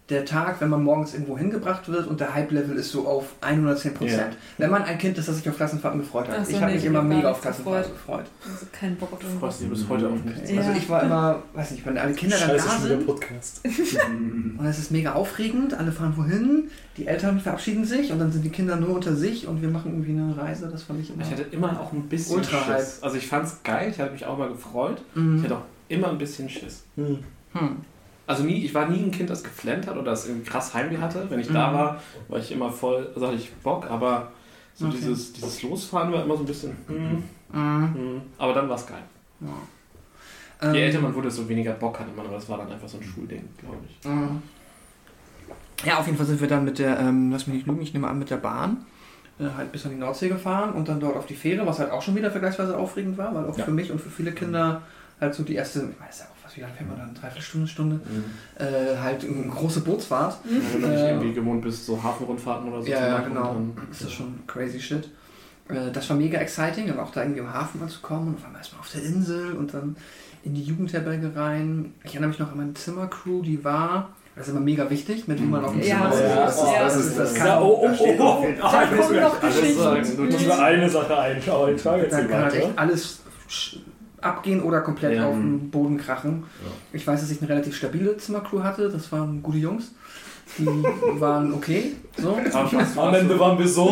der 0.08 0.24
Tag, 0.24 0.60
wenn 0.60 0.68
man 0.68 0.82
morgens 0.82 1.14
irgendwo 1.14 1.38
hingebracht 1.38 1.88
wird 1.88 2.06
und 2.08 2.20
der 2.20 2.34
Hype-Level 2.34 2.76
ist 2.76 2.90
so 2.90 3.06
auf 3.06 3.34
110 3.40 3.94
Prozent. 3.94 4.32
Ja. 4.32 4.36
Wenn 4.58 4.70
man 4.70 4.82
ein 4.82 4.98
Kind 4.98 5.16
ist, 5.16 5.28
das 5.28 5.36
sich 5.36 5.48
auf 5.48 5.56
Klassenfahrten 5.56 6.00
gefreut 6.00 6.28
hat. 6.28 6.44
So, 6.44 6.50
ich 6.50 6.56
habe 6.56 6.66
nee, 6.66 6.72
mich 6.74 6.82
ich 6.82 6.88
immer 6.90 7.02
mega 7.02 7.30
auf 7.30 7.40
Klassenfahrten 7.40 7.92
gefreut. 7.92 8.24
Also 8.44 8.66
keinen 8.72 8.96
Bock 8.96 9.12
auf 9.12 9.20
freust 9.20 9.32
irgendwas. 9.32 9.58
dich 9.60 9.68
bis 9.70 9.88
heute 9.88 10.08
auch 10.08 10.24
nicht. 10.24 10.50
Ja. 10.50 10.60
Also 10.60 10.72
ich 10.72 10.88
war 10.88 11.04
immer, 11.04 11.42
weiß 11.54 11.70
nicht, 11.70 11.86
wenn 11.86 11.96
alle 11.96 12.12
Kinder 12.14 12.36
dann 12.36 12.48
Scheiße, 12.50 12.66
da 12.66 12.72
schon 12.72 12.84
wieder 12.84 12.96
sind 12.96 13.06
Podcast. 13.06 13.60
und 14.58 14.66
es 14.66 14.78
ist 14.78 14.90
mega 14.90 15.12
aufregend, 15.14 15.74
alle 15.74 15.92
fahren 15.92 16.14
wohin, 16.16 16.64
die 16.96 17.06
Eltern 17.06 17.40
verabschieden 17.40 17.84
sich 17.84 18.12
und 18.12 18.18
dann 18.18 18.32
sind 18.32 18.44
die 18.44 18.50
Kinder 18.50 18.76
nur 18.76 18.96
unter 18.96 19.14
sich 19.14 19.46
und 19.46 19.62
wir 19.62 19.68
machen 19.70 19.92
irgendwie 19.92 20.12
eine 20.20 20.36
Reise, 20.36 20.68
das 20.70 20.82
fand 20.82 21.00
ich 21.00 21.10
immer. 21.14 21.22
Ich 21.22 21.30
hatte 21.30 21.42
immer 21.52 21.80
auch 21.80 21.92
ein 21.92 22.08
bisschen 22.08 22.36
Ultra 22.36 22.76
Schiss. 22.76 22.98
Also 23.02 23.16
ich 23.16 23.26
fand 23.28 23.46
es 23.46 23.62
geil, 23.62 23.90
ich 23.90 24.00
hatte 24.00 24.12
mich 24.12 24.26
auch 24.26 24.36
mal 24.36 24.48
gefreut. 24.48 25.00
Ich 25.14 25.20
Mhm. 25.22 25.42
hatte 25.44 25.56
auch 25.56 25.62
immer 25.88 26.08
ein 26.08 26.18
bisschen 26.18 26.48
Schiss. 26.48 26.84
Hm. 26.96 27.20
Hm. 27.52 27.76
Also 28.26 28.44
nie, 28.44 28.64
ich 28.64 28.72
war 28.74 28.88
nie 28.88 29.02
ein 29.02 29.10
Kind, 29.10 29.28
das 29.30 29.42
geflennt 29.42 29.86
hat 29.86 29.96
oder 29.96 30.10
das 30.12 30.26
irgendwie 30.28 30.48
krass 30.48 30.72
Heimweh 30.74 30.98
hatte. 30.98 31.26
Wenn 31.28 31.40
ich 31.40 31.48
da 31.50 31.70
Mhm. 31.70 31.74
war, 31.74 32.02
war 32.28 32.38
ich 32.38 32.52
immer 32.52 32.70
voll, 32.70 33.10
also 33.14 33.26
hatte 33.26 33.36
ich 33.36 33.52
Bock, 33.56 33.90
aber 33.90 34.30
so 34.74 34.86
Okay. 34.86 34.96
dieses, 34.96 35.32
dieses 35.32 35.62
Losfahren 35.62 36.12
war 36.12 36.24
immer 36.24 36.36
so 36.36 36.42
ein 36.44 36.46
bisschen, 36.46 36.76
hm, 36.86 37.22
Mhm. 37.52 37.94
hm. 37.94 38.22
aber 38.38 38.54
dann 38.54 38.68
war 38.68 38.76
es 38.76 38.86
geil. 38.86 39.02
Ja. 39.40 39.48
Je 40.72 40.78
Ähm, 40.78 40.84
älter 40.84 41.00
man 41.00 41.12
wurde, 41.14 41.26
desto 41.28 41.48
weniger 41.48 41.72
Bock 41.72 41.98
hatte 41.98 42.10
man, 42.16 42.24
aber 42.26 42.36
das 42.36 42.48
war 42.48 42.58
dann 42.58 42.70
einfach 42.70 42.88
so 42.88 42.98
ein 42.98 43.02
Schulding, 43.02 43.48
glaube 43.58 43.78
ich. 43.88 44.08
Mhm. 44.08 44.40
Ja, 45.84 45.98
auf 45.98 46.06
jeden 46.06 46.16
Fall 46.16 46.26
sind 46.26 46.40
wir 46.40 46.46
dann 46.48 46.64
mit 46.64 46.78
der, 46.78 46.98
ähm, 47.00 47.32
lass 47.32 47.46
mich 47.48 47.56
nicht 47.56 47.66
lügen, 47.66 47.82
ich 47.82 47.92
nehme 47.92 48.06
an, 48.08 48.18
mit 48.18 48.30
der 48.30 48.36
Bahn 48.36 48.86
äh, 49.40 49.44
halt 49.56 49.72
bis 49.72 49.84
an 49.84 49.90
die 49.90 49.98
Nordsee 49.98 50.28
gefahren 50.28 50.72
und 50.74 50.88
dann 50.88 51.00
dort 51.00 51.16
auf 51.16 51.26
die 51.26 51.34
Fähre, 51.34 51.66
was 51.66 51.80
halt 51.80 51.90
auch 51.90 52.02
schon 52.02 52.14
wieder 52.14 52.30
vergleichsweise 52.30 52.76
aufregend 52.78 53.18
war, 53.18 53.34
weil 53.34 53.44
auch 53.46 53.58
Ja. 53.58 53.64
für 53.64 53.72
mich 53.72 53.90
und 53.90 54.00
für 54.00 54.10
viele 54.10 54.30
Kinder 54.32 54.82
halt 55.20 55.34
so 55.34 55.42
die 55.42 55.56
erste, 55.56 55.80
ich 55.92 56.00
weiß 56.00 56.20
ja 56.20 56.26
auch, 56.26 56.41
wie 56.56 56.60
lange 56.60 56.74
fährt 56.74 56.88
man 56.88 56.98
dann? 56.98 57.14
Dreiviertel 57.14 57.42
Stunde, 57.42 57.66
Stunde? 57.68 58.00
Äh, 58.58 58.96
halt 59.00 59.24
eine 59.24 59.48
große 59.48 59.80
Bootsfahrt. 59.80 60.36
Wenn 60.44 60.82
du 60.82 60.88
nicht 60.88 60.98
Äh, 61.00 61.10
irgendwie 61.10 61.32
gewohnt 61.34 61.62
bist, 61.62 61.86
so 61.86 62.02
Hafenrundfahrten 62.02 62.72
oder 62.72 62.82
so 62.82 62.88
Ja, 62.88 62.96
zu 62.98 63.02
ja, 63.04 63.18
genau. 63.20 63.44
dann- 63.54 63.72
Das 63.90 64.02
ist 64.02 64.12
schon 64.12 64.40
crazy 64.46 64.80
shit. 64.80 65.08
Äh, 65.68 65.90
Das 65.92 66.08
war 66.10 66.16
mega 66.16 66.38
exciting, 66.38 66.86
dann 66.88 66.98
auch 67.00 67.10
da 67.12 67.22
irgendwie 67.22 67.40
im 67.40 67.52
Hafen 67.52 67.80
anzukommen 67.82 68.28
und 68.28 68.34
auf 68.36 68.44
einmal 68.44 68.60
erstmal 68.60 68.80
auf 68.80 68.90
der 68.90 69.02
Insel 69.02 69.52
und 69.52 69.72
dann 69.74 69.96
in 70.44 70.54
die 70.54 70.62
Jugendherberge 70.62 71.32
rein. 71.36 71.94
Ich 72.04 72.12
erinnere 72.12 72.30
mich 72.30 72.38
noch 72.38 72.50
an 72.50 72.56
meine 72.58 72.74
Zimmercrew, 72.74 73.42
die 73.42 73.62
war, 73.64 74.10
das 74.34 74.48
ist 74.48 74.52
immer 74.52 74.60
mega 74.60 74.90
wichtig, 74.90 75.28
mit 75.28 75.40
wem 75.40 75.50
man 75.50 75.64
auf 75.64 75.70
dem 75.72 75.82
Ja, 75.82 76.10
Zimmer 76.10 76.12
ist. 76.14 76.20
ja, 76.20 76.44
das 76.44 76.56
ist, 76.56 76.74
das 76.80 76.96
ist, 77.06 77.18
das 77.18 77.34
kann- 77.34 77.46
Ja, 77.46 77.60
oh, 77.60 77.80
oh, 77.86 77.96
oh, 77.96 78.16
oh. 78.18 78.46
Ah, 78.60 78.72
Da 78.72 78.86
kommen 78.96 79.20
noch 79.20 79.40
Alles 79.42 79.56
Geschichten. 79.60 80.28
Ich 80.30 80.44
will 80.44 80.52
eine 80.52 80.88
Sache 80.90 81.16
ein, 81.18 81.42
aber 81.48 81.70
ich 81.70 81.80
trage 81.82 82.02
jetzt 82.02 82.12
Da 82.12 82.20
kann 82.24 82.42
halt 82.42 82.54
echt 82.54 82.70
alles 82.76 83.20
abgehen 84.22 84.62
oder 84.62 84.80
komplett 84.80 85.16
Ja. 85.16 85.26
auf 85.28 85.34
den 85.34 85.70
Boden 85.70 85.96
krachen. 85.98 86.44
Ich 86.92 87.06
weiß, 87.06 87.20
dass 87.20 87.30
ich 87.30 87.40
eine 87.40 87.50
relativ 87.50 87.76
stabile 87.76 88.16
Zimmercrew 88.16 88.62
hatte, 88.62 88.88
das 88.88 89.10
waren 89.12 89.42
gute 89.42 89.58
Jungs. 89.58 89.92
Die 90.58 90.66
waren 91.20 91.52
okay. 91.54 91.92
So. 92.16 92.36
Am 93.00 93.14
Ende 93.14 93.38
waren 93.38 93.58
wir 93.58 93.66
so. 93.68 93.86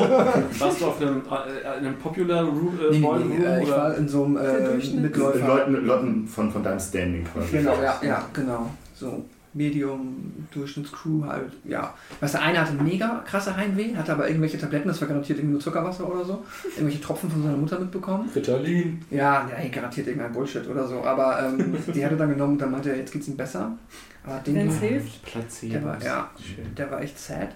warst 0.59 0.81
du 0.81 0.87
auf 0.87 1.01
einem, 1.01 1.23
äh, 1.23 1.79
in 1.79 1.87
einem 1.87 1.97
Popular 1.97 2.43
äh, 2.43 2.51
Nee, 2.91 2.99
nee, 2.99 3.07
Ballroom 3.07 3.29
nee, 3.29 3.45
äh, 3.45 3.63
ich 3.63 3.69
oder? 3.69 3.77
war 3.77 3.97
in 3.97 4.09
so 4.09 4.25
einem 4.25 4.37
äh. 4.37 5.01
Mitläufer. 5.01 5.47
Leuten, 5.47 5.87
Leuten 5.87 6.27
von, 6.27 6.51
von 6.51 6.63
deinem 6.63 6.81
Standing 6.81 7.25
quasi. 7.25 7.57
Genau, 7.59 7.75
ja, 7.83 7.99
ja, 8.03 8.25
genau. 8.33 8.69
So 8.95 9.25
Medium, 9.53 10.47
Durchschnittscrew 10.53 11.25
halt, 11.27 11.53
ja. 11.65 11.95
Weißt 12.21 12.35
du, 12.35 12.41
einer 12.41 12.61
hatte 12.61 12.75
mega 12.75 13.23
krasse 13.27 13.57
Heimweh, 13.57 13.97
hatte 13.97 14.13
aber 14.13 14.29
irgendwelche 14.29 14.59
Tabletten, 14.59 14.89
das 14.89 15.01
war 15.01 15.09
garantiert 15.09 15.39
irgendwie 15.39 15.55
nur 15.55 15.61
Zuckerwasser 15.61 16.09
oder 16.09 16.25
so. 16.25 16.45
Irgendwelche 16.77 17.01
Tropfen 17.01 17.31
von 17.31 17.43
seiner 17.43 17.57
Mutter 17.57 17.79
mitbekommen. 17.81 18.29
Ritalin. 18.35 19.05
Ja, 19.11 19.49
ja, 19.49 19.69
garantiert 19.69 20.07
irgendein 20.07 20.33
Bullshit 20.33 20.69
oder 20.69 20.87
so. 20.87 21.03
Aber 21.03 21.43
ähm, 21.43 21.77
die 21.95 22.05
hat 22.05 22.13
er 22.13 22.17
dann 22.19 22.31
genommen 22.31 22.53
und 22.53 22.63
dann 22.63 22.71
meinte 22.71 22.91
er, 22.91 22.97
jetzt 22.97 23.13
geht's 23.13 23.27
ihm 23.27 23.37
besser. 23.37 23.77
Aber 24.25 24.39
den 24.39 24.55
Wenn 24.55 24.69
es 24.69 24.79
hilft. 24.79 25.23
Placebo. 25.25 25.73
der 25.73 25.85
war, 25.85 26.03
ja, 26.03 26.31
Schön. 26.41 26.75
der 26.77 26.91
war 26.91 27.01
echt 27.03 27.19
sad. 27.19 27.49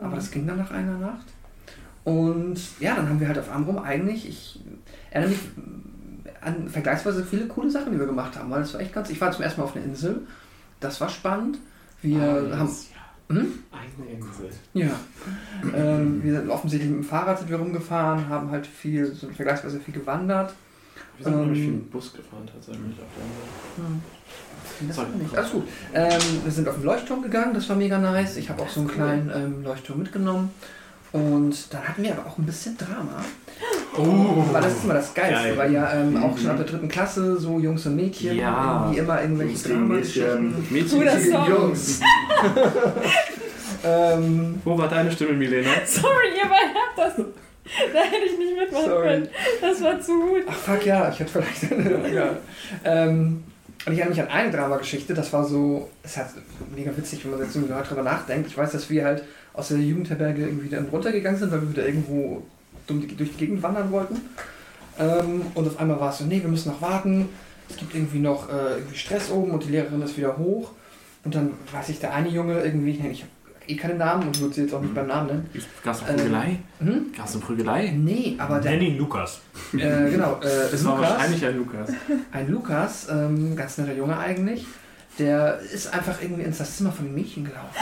Aber 0.00 0.16
das 0.16 0.30
ging 0.30 0.46
dann 0.46 0.58
nach 0.58 0.70
einer 0.70 0.98
Nacht. 0.98 1.26
Und 2.04 2.58
ja, 2.80 2.96
dann 2.96 3.08
haben 3.08 3.20
wir 3.20 3.28
halt 3.28 3.38
auf 3.38 3.50
Amrum 3.52 3.78
eigentlich, 3.78 4.28
ich 4.28 4.60
erinnere 5.10 5.30
mich 5.30 5.40
an 6.40 6.68
vergleichsweise 6.68 7.24
viele 7.24 7.46
coole 7.46 7.70
Sachen, 7.70 7.92
die 7.92 7.98
wir 7.98 8.06
gemacht 8.06 8.36
haben, 8.38 8.50
weil 8.50 8.60
das 8.60 8.74
war 8.74 8.80
echt 8.80 8.92
ganz. 8.92 9.10
Ich 9.10 9.20
war 9.20 9.30
zum 9.30 9.42
ersten 9.42 9.60
Mal 9.60 9.66
auf 9.66 9.76
einer 9.76 9.84
Insel. 9.84 10.26
Das 10.80 11.00
war 11.00 11.08
spannend. 11.08 11.58
Wir 12.02 12.22
Eines 12.22 12.56
haben. 12.56 12.68
Jahr. 13.28 13.38
Hm? 13.42 13.52
Eine 13.70 14.10
Insel. 14.10 14.50
Ja. 14.74 14.90
ähm, 15.74 16.22
wir 16.24 16.32
sind 16.40 16.50
offensichtlich 16.50 16.90
mit 16.90 17.00
dem 17.00 17.04
Fahrrad 17.08 17.38
sind 17.38 17.50
wir 17.50 17.58
rumgefahren, 17.58 18.28
haben 18.28 18.50
halt 18.50 18.66
viel, 18.66 19.14
sind 19.14 19.34
vergleichsweise 19.36 19.78
viel 19.78 19.94
gewandert. 19.94 20.54
Wir 21.18 21.24
sind, 21.26 21.34
Ähm, 21.34 21.54
viel 21.54 21.70
mit 21.72 21.90
Bus 21.90 22.12
gefahren 22.12 22.48
tatsächlich 22.52 22.82
auf 22.82 23.06
der 23.16 23.24
Insel. 23.24 23.86
Hm. 23.86 24.02
Das 24.88 24.96
Sorry. 24.96 25.08
nicht. 25.18 25.36
Alles 25.36 25.50
gut. 25.52 25.68
Ähm, 25.94 26.20
wir 26.44 26.52
sind 26.52 26.68
auf 26.68 26.74
den 26.76 26.84
Leuchtturm 26.84 27.22
gegangen, 27.22 27.52
das 27.54 27.68
war 27.68 27.76
mega 27.76 27.98
nice. 27.98 28.36
Ich 28.36 28.48
habe 28.48 28.62
auch 28.62 28.68
so 28.68 28.80
einen 28.80 28.88
kleinen 28.88 29.30
ähm, 29.34 29.62
Leuchtturm 29.62 29.98
mitgenommen. 29.98 30.50
Und 31.12 31.54
dann 31.74 31.88
hatten 31.88 32.02
wir 32.04 32.12
aber 32.12 32.26
auch 32.30 32.38
ein 32.38 32.46
bisschen 32.46 32.76
Drama. 32.78 33.24
Oh. 33.96 34.44
Weil 34.52 34.62
das 34.62 34.74
ist 34.74 34.84
immer 34.84 34.94
das 34.94 35.12
Geilste, 35.12 35.34
Geil. 35.48 35.56
weil 35.56 35.72
ja 35.72 35.92
ähm, 35.92 36.16
auch 36.22 36.38
schon 36.38 36.50
ab 36.50 36.56
der 36.56 36.66
dritten 36.66 36.88
Klasse 36.88 37.36
so 37.38 37.58
Jungs 37.58 37.84
und 37.86 37.96
Mädchen 37.96 38.36
Ja. 38.36 38.82
irgendwie 38.84 39.00
immer 39.00 39.20
irgendwelche 39.20 39.68
Drama-Geschichten. 39.68 40.54
Mädchen, 40.70 40.98
Guter 40.98 41.16
Gegen. 41.16 41.44
Jungs. 41.52 42.00
ähm, 43.84 44.60
wo 44.64 44.78
war 44.78 44.88
deine 44.88 45.10
Stimme, 45.10 45.32
Milena? 45.32 45.70
Sorry, 45.84 46.28
ihr 46.36 46.48
beiden 46.48 46.74
habt 46.74 46.98
das. 46.98 47.16
Da 47.92 48.00
hätte 48.00 48.26
ich 48.26 48.38
nicht 48.38 48.56
mitmachen 48.58 48.84
Sorry. 48.86 49.08
können. 49.08 49.28
Das 49.60 49.82
war 49.82 50.00
zu 50.00 50.20
gut. 50.20 50.42
ach 50.48 50.54
fuck 50.56 50.84
ja, 50.86 51.08
ich 51.10 51.20
hätte 51.20 51.30
vielleicht. 51.32 51.62
egal. 52.10 52.36
Ähm, 52.84 53.44
Und 53.86 53.92
ich 53.92 53.98
erinnere 53.98 54.10
mich 54.10 54.20
an 54.20 54.28
eine 54.28 54.50
Dramageschichte, 54.50 55.14
das 55.14 55.32
war 55.32 55.44
so, 55.44 55.88
es 56.02 56.16
hat 56.16 56.28
mega 56.74 56.90
witzig, 56.96 57.24
wenn 57.24 57.32
man 57.32 57.40
jetzt 57.40 57.54
irgendwie 57.54 57.72
drüber 57.88 58.02
nachdenkt. 58.02 58.48
Ich 58.48 58.56
weiß, 58.58 58.72
dass 58.72 58.90
wir 58.90 59.04
halt 59.04 59.24
aus 59.54 59.68
der 59.68 59.78
Jugendherberge 59.78 60.42
irgendwie 60.42 60.68
dann 60.68 60.86
runtergegangen 60.86 61.38
sind, 61.38 61.50
weil 61.52 61.62
wir 61.62 61.70
wieder 61.70 61.86
irgendwo 61.86 62.42
durch 62.86 63.06
die 63.32 63.36
Gegend 63.36 63.62
wandern 63.62 63.90
wollten. 63.90 64.16
Ähm, 64.98 65.42
und 65.54 65.66
auf 65.66 65.78
einmal 65.78 66.00
war 66.00 66.10
es 66.10 66.18
so, 66.18 66.24
nee, 66.24 66.40
wir 66.40 66.48
müssen 66.48 66.70
noch 66.70 66.82
warten. 66.82 67.28
Es 67.68 67.76
gibt 67.76 67.94
irgendwie 67.94 68.18
noch 68.18 68.48
äh, 68.48 68.78
irgendwie 68.78 68.96
Stress 68.96 69.30
oben 69.30 69.52
und 69.52 69.64
die 69.64 69.70
Lehrerin 69.70 70.02
ist 70.02 70.16
wieder 70.16 70.36
hoch. 70.36 70.72
Und 71.24 71.34
dann 71.34 71.52
weiß 71.72 71.88
ich, 71.90 72.00
der 72.00 72.14
eine 72.14 72.28
Junge 72.28 72.60
irgendwie, 72.62 72.90
ich, 72.90 73.04
ich 73.04 73.20
habe 73.22 73.30
eh 73.68 73.76
keinen 73.76 73.98
Namen 73.98 74.26
und 74.26 74.40
würde 74.40 74.54
sie 74.54 74.62
jetzt 74.62 74.74
auch 74.74 74.80
nicht 74.80 74.94
beim 74.94 75.06
Namen 75.06 75.26
nennen. 75.28 75.50
Gab 75.84 75.94
es 75.94 76.02
eine 76.02 76.16
Prügelei? 76.16 76.58
Hm? 76.80 77.06
Gab 77.16 77.26
es 77.26 77.32
eine 77.34 77.42
Prügelei? 77.42 77.92
Nee, 77.96 78.34
aber 78.38 78.58
der, 78.58 78.72
Nenn 78.72 78.82
ihn 78.82 78.98
Lukas. 78.98 79.40
äh, 79.74 80.10
genau, 80.10 80.40
äh, 80.40 80.70
Das 80.70 80.84
war 80.84 80.96
Lukas, 80.96 81.10
wahrscheinlich 81.12 81.46
ein 81.46 81.56
Lukas. 81.56 81.90
ein 82.32 82.50
Lukas, 82.50 83.08
ähm, 83.10 83.54
ganz 83.56 83.78
netter 83.78 83.94
Junge 83.94 84.18
eigentlich, 84.18 84.66
der 85.18 85.58
ist 85.58 85.92
einfach 85.92 86.20
irgendwie 86.22 86.42
ins 86.42 86.58
das 86.58 86.76
Zimmer 86.76 86.92
von 86.92 87.06
einem 87.06 87.14
Mädchen 87.14 87.44
gelaufen. 87.44 87.74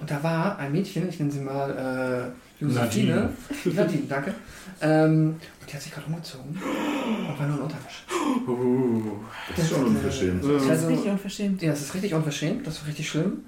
Und 0.00 0.10
da 0.10 0.22
war 0.22 0.58
ein 0.58 0.72
Mädchen, 0.72 1.08
ich 1.08 1.18
nenne 1.18 1.30
sie 1.30 1.40
mal 1.40 2.32
äh, 2.60 2.62
Josephine. 2.62 3.30
Nadine, 3.64 4.02
danke. 4.08 4.34
Ähm, 4.80 5.36
und 5.60 5.70
die 5.70 5.74
hat 5.74 5.82
sich 5.82 5.92
gerade 5.92 6.06
umgezogen 6.06 6.50
und 6.60 7.38
war 7.38 7.46
nur 7.46 7.56
ein 7.56 7.62
Unterwäsche. 7.62 8.02
Uh. 8.46 9.12
Das 9.56 9.64
ist 9.64 9.70
schon 9.70 9.84
unverschämt. 9.86 10.44
Das 10.44 10.62
ist 10.62 10.70
Also- 10.70 10.86
richtig 10.88 11.10
unverschämt. 11.10 11.62
Ja, 11.62 11.70
das 11.70 11.80
ist 11.80 11.94
richtig 11.94 12.14
unverschämt, 12.14 12.66
das 12.66 12.80
war 12.80 12.88
richtig 12.88 13.08
schlimm. 13.08 13.44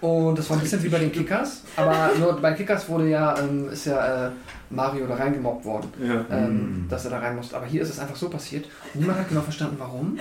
Und 0.00 0.38
das 0.38 0.48
war 0.48 0.56
ein 0.56 0.62
bisschen 0.62 0.82
wie 0.82 0.88
bei 0.88 0.98
den 0.98 1.12
Kickers, 1.12 1.62
aber 1.76 2.10
nur 2.18 2.40
bei 2.40 2.52
Kickers 2.54 2.88
wurde 2.88 3.10
ja, 3.10 3.38
ähm, 3.38 3.68
ist 3.70 3.84
ja 3.84 4.28
äh, 4.28 4.30
Mario 4.70 5.06
da 5.06 5.14
reingemobbt 5.16 5.64
worden, 5.66 5.90
Ja. 6.02 6.24
ähm, 6.30 6.84
Mm. 6.84 6.88
dass 6.88 7.04
er 7.04 7.10
da 7.10 7.18
rein 7.18 7.36
musste. 7.36 7.54
Aber 7.56 7.66
hier 7.66 7.82
ist 7.82 7.90
es 7.90 7.98
einfach 7.98 8.16
so 8.16 8.30
passiert. 8.30 8.64
Und 8.94 9.00
niemand 9.00 9.18
hat 9.18 9.28
genau 9.28 9.42
verstanden, 9.42 9.76
warum. 9.78 10.18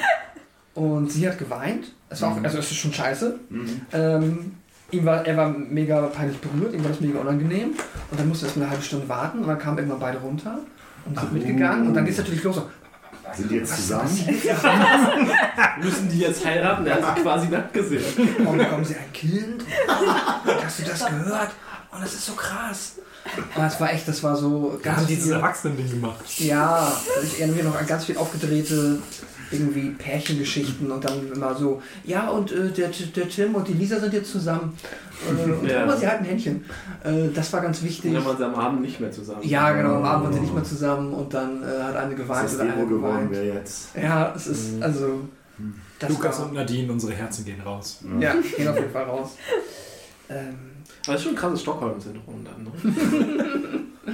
Und 0.76 1.12
sie 1.12 1.28
hat 1.28 1.38
geweint. 1.38 1.88
Es 2.10 2.22
war 2.22 2.32
auch, 2.32 2.44
also 2.44 2.58
es 2.60 2.72
ist 2.72 2.78
schon 2.78 2.94
scheiße. 2.94 3.40
Mhm. 3.50 3.82
Ähm, 3.94 4.52
ihm 4.92 5.06
war, 5.06 5.26
er 5.26 5.38
war 5.38 5.50
mega 5.50 6.02
peinlich 6.08 6.40
berührt, 6.40 6.74
ihm 6.74 6.84
war 6.84 6.92
das 6.92 7.00
mega 7.00 7.20
unangenehm. 7.20 7.70
Und 8.12 8.20
dann 8.20 8.28
musste 8.28 8.46
er 8.46 8.48
erst 8.50 8.58
eine 8.58 8.70
halbe 8.70 8.84
Stunde 8.84 9.08
warten 9.10 9.40
und 9.40 9.48
dann 9.48 9.60
kamen 9.60 9.78
irgendwann 9.78 10.00
beide 10.00 10.18
runter 10.20 10.60
und 11.06 11.18
sind 11.20 11.28
Ach, 11.30 11.32
mitgegangen. 11.32 11.86
oh. 11.86 11.88
Und 11.90 11.94
dann 11.94 12.06
geht 12.06 12.14
es 12.14 12.20
natürlich 12.20 12.44
los. 12.44 12.56
So, 12.56 12.70
Sind 13.36 13.52
die 13.52 13.56
jetzt 13.56 13.72
was 13.72 13.78
zusammen? 13.82 14.10
Müssen 15.82 16.10
die 16.10 16.20
jetzt 16.20 16.46
heiraten? 16.46 16.86
Der 16.86 16.96
hat 16.96 17.18
sie 17.18 17.24
quasi 17.24 17.48
nackt 17.48 17.74
gesehen. 17.74 18.04
Warum 18.40 18.58
bekommen 18.58 18.86
sie 18.86 18.96
ein 18.96 19.14
Kind? 19.14 19.62
Und 19.64 20.66
hast 20.66 20.80
du 20.80 20.84
das 20.84 21.06
gehört? 21.06 21.50
Und 21.92 22.02
das 22.04 22.14
ist 22.14 22.26
so 22.26 22.34
krass. 22.34 22.94
Aber 23.56 23.68
es 23.68 23.80
war 23.80 23.94
echt, 23.94 24.08
das 24.08 24.24
war 24.24 24.36
so 24.36 24.80
ganz 24.82 24.98
haben 25.00 25.08
dieses 25.08 25.26
viel, 25.26 25.34
Erwachsenen-Ding 25.34 25.90
gemacht. 25.90 26.40
Ja, 26.40 26.92
ich 27.24 27.40
erinnere 27.40 27.58
mich 27.58 27.66
noch 27.66 27.80
an 27.80 27.86
ganz 27.86 28.06
viel 28.06 28.18
aufgedrehte 28.18 29.00
irgendwie 29.52 29.90
Pärchengeschichten 29.92 30.92
und 30.92 31.04
dann 31.04 31.32
immer 31.34 31.56
so, 31.56 31.82
ja 32.04 32.30
und 32.30 32.52
äh, 32.52 32.70
der, 32.72 32.90
der 33.16 33.30
Tim 33.30 33.56
und 33.56 33.68
die 33.68 33.74
Lisa 33.74 34.00
sind 34.00 34.14
jetzt 34.14 34.32
zusammen. 34.32 34.74
Äh, 35.28 35.52
und 35.52 35.68
Ja. 35.70 35.84
aber 35.84 35.98
sie 35.98 36.08
halten 36.08 36.26
Händchen. 36.26 36.64
Äh, 37.04 37.30
das 37.34 37.52
war 37.54 37.62
ganz 37.62 37.82
wichtig. 37.84 38.12
Und 38.12 38.16
dann 38.18 38.26
waren 38.26 38.38
sie 38.38 38.46
am 38.46 38.56
Abend 38.56 38.82
nicht 38.82 39.00
mehr 39.00 39.12
zusammen. 39.12 39.42
Ja, 39.44 39.72
genau, 39.74 39.96
am 39.96 40.04
Abend 40.06 40.26
waren 40.26 40.34
sie 40.34 40.40
nicht 40.42 40.54
mehr 40.54 40.64
zusammen 40.64 41.14
und 41.14 41.34
dann 41.34 41.64
äh, 41.64 41.66
hat 41.84 41.96
eine 41.96 42.16
geweint 42.16 42.44
Das 42.46 42.54
ist 42.54 42.60
oder 42.62 42.74
eine 42.74 42.86
geworden 42.86 43.30
geweint. 43.30 43.32
wäre 43.32 43.58
jetzt. 43.60 43.90
Ja, 44.02 44.34
es 44.36 44.48
ist, 44.48 44.74
Mhm. 44.78 44.84
also. 44.84 45.20
Das 46.00 46.10
Lukas 46.10 46.40
war, 46.40 46.46
und 46.46 46.54
Nadine, 46.54 46.90
unsere 46.92 47.12
Herzen 47.14 47.44
gehen 47.44 47.60
raus. 47.60 48.00
Ja, 48.20 48.34
gehen 48.56 48.68
auf 48.70 48.78
jeden 48.80 48.92
Fall 48.92 49.04
raus. 49.04 49.32
Ähm, 50.30 50.56
Aber 51.06 51.14
das 51.14 51.16
ist 51.16 51.24
schon 51.24 51.34
ein 51.34 51.36
krasses 51.38 51.62
Stockholm-Syndrom 51.64 52.46
dann, 52.46 52.64
ne? 52.64 53.80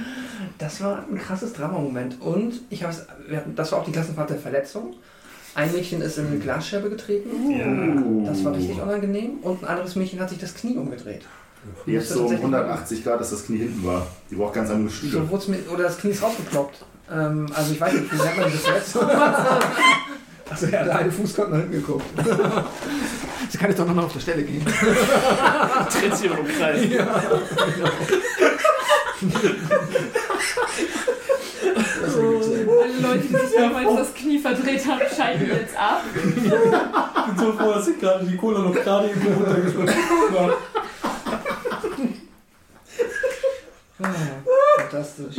Das 0.58 0.80
war 0.82 1.04
ein 1.08 1.18
krasses 1.18 1.52
Drama-Moment. 1.52 2.20
Und 2.20 2.54
ich 2.70 2.82
habe 2.82 2.94
das 3.54 3.72
war 3.72 3.78
auch 3.80 3.84
die 3.84 3.92
Klassenfahrt 3.92 4.30
der 4.30 4.38
Verletzung. 4.38 4.94
Ein 5.56 5.72
Mädchen 5.72 6.02
ist 6.02 6.18
in 6.18 6.26
eine 6.26 6.38
Glasscherbe 6.38 6.90
getreten. 6.90 7.30
Oh. 7.32 8.26
Das 8.26 8.44
war 8.44 8.54
richtig 8.54 8.80
unangenehm. 8.80 9.38
Und 9.40 9.62
ein 9.64 9.68
anderes 9.68 9.96
Mädchen 9.96 10.20
hat 10.20 10.28
sich 10.28 10.38
das 10.38 10.54
Knie 10.54 10.76
umgedreht. 10.76 11.22
Jetzt 11.86 12.10
so 12.10 12.26
um 12.26 12.32
180 12.32 13.02
Grad, 13.02 13.20
dass 13.20 13.30
das 13.30 13.46
Knie 13.46 13.58
hinten 13.58 13.84
war. 13.84 14.06
Die 14.30 14.34
braucht 14.36 14.52
ganz 14.54 14.70
andere 14.70 14.90
So 14.90 14.96
Stühle. 15.08 15.30
wurd's 15.30 15.48
mir, 15.48 15.58
oder 15.72 15.84
das 15.84 15.96
Knie 15.98 16.10
ist 16.10 16.22
rausgeploppt. 16.22 16.84
Ähm, 17.10 17.46
also 17.54 17.72
ich 17.72 17.80
weiß 17.80 17.92
nicht, 17.94 18.12
wie 18.12 18.16
nennt 18.16 18.36
man 18.38 18.50
diese 18.50 18.58
Verletzung? 18.58 19.02
Also 20.48 20.66
ja, 20.66 20.84
der 20.84 20.96
eine 20.96 21.10
Fuß 21.10 21.34
kommt 21.34 21.50
nach 21.50 21.58
hinten 21.58 21.72
geguckt. 21.72 22.04
Sie 23.50 23.58
kann 23.58 23.68
jetzt 23.68 23.80
doch 23.80 23.86
noch 23.86 23.94
mal 23.96 24.04
auf 24.04 24.12
der 24.12 24.20
Stelle 24.20 24.44
gehen. 24.44 24.64
Tritt 25.90 26.16
sich 26.16 26.30
im 26.30 26.46
Kreis. 26.46 26.82
Alle 32.82 33.00
Leute, 33.00 33.26
die 33.26 33.36
sich 33.36 33.56
damals 33.56 33.96
das 33.96 34.14
Knie 34.14 34.38
verdreht 34.38 34.86
haben, 34.86 35.00
schalten 35.14 35.46
jetzt 35.46 35.76
ab. 35.76 36.02
Ich 36.14 36.42
bin 36.42 37.38
so 37.38 37.52
froh, 37.52 37.72
dass 37.72 37.88
ich 37.88 37.98
gerade 37.98 38.24
die 38.24 38.36
Cola 38.36 38.60
noch 38.60 38.74
gerade 38.74 39.10
eben 39.10 39.20
runtergeschmissen 39.20 40.02
habe. 40.38 40.56
Ah, 44.02 44.80
fantastisch. 44.80 45.36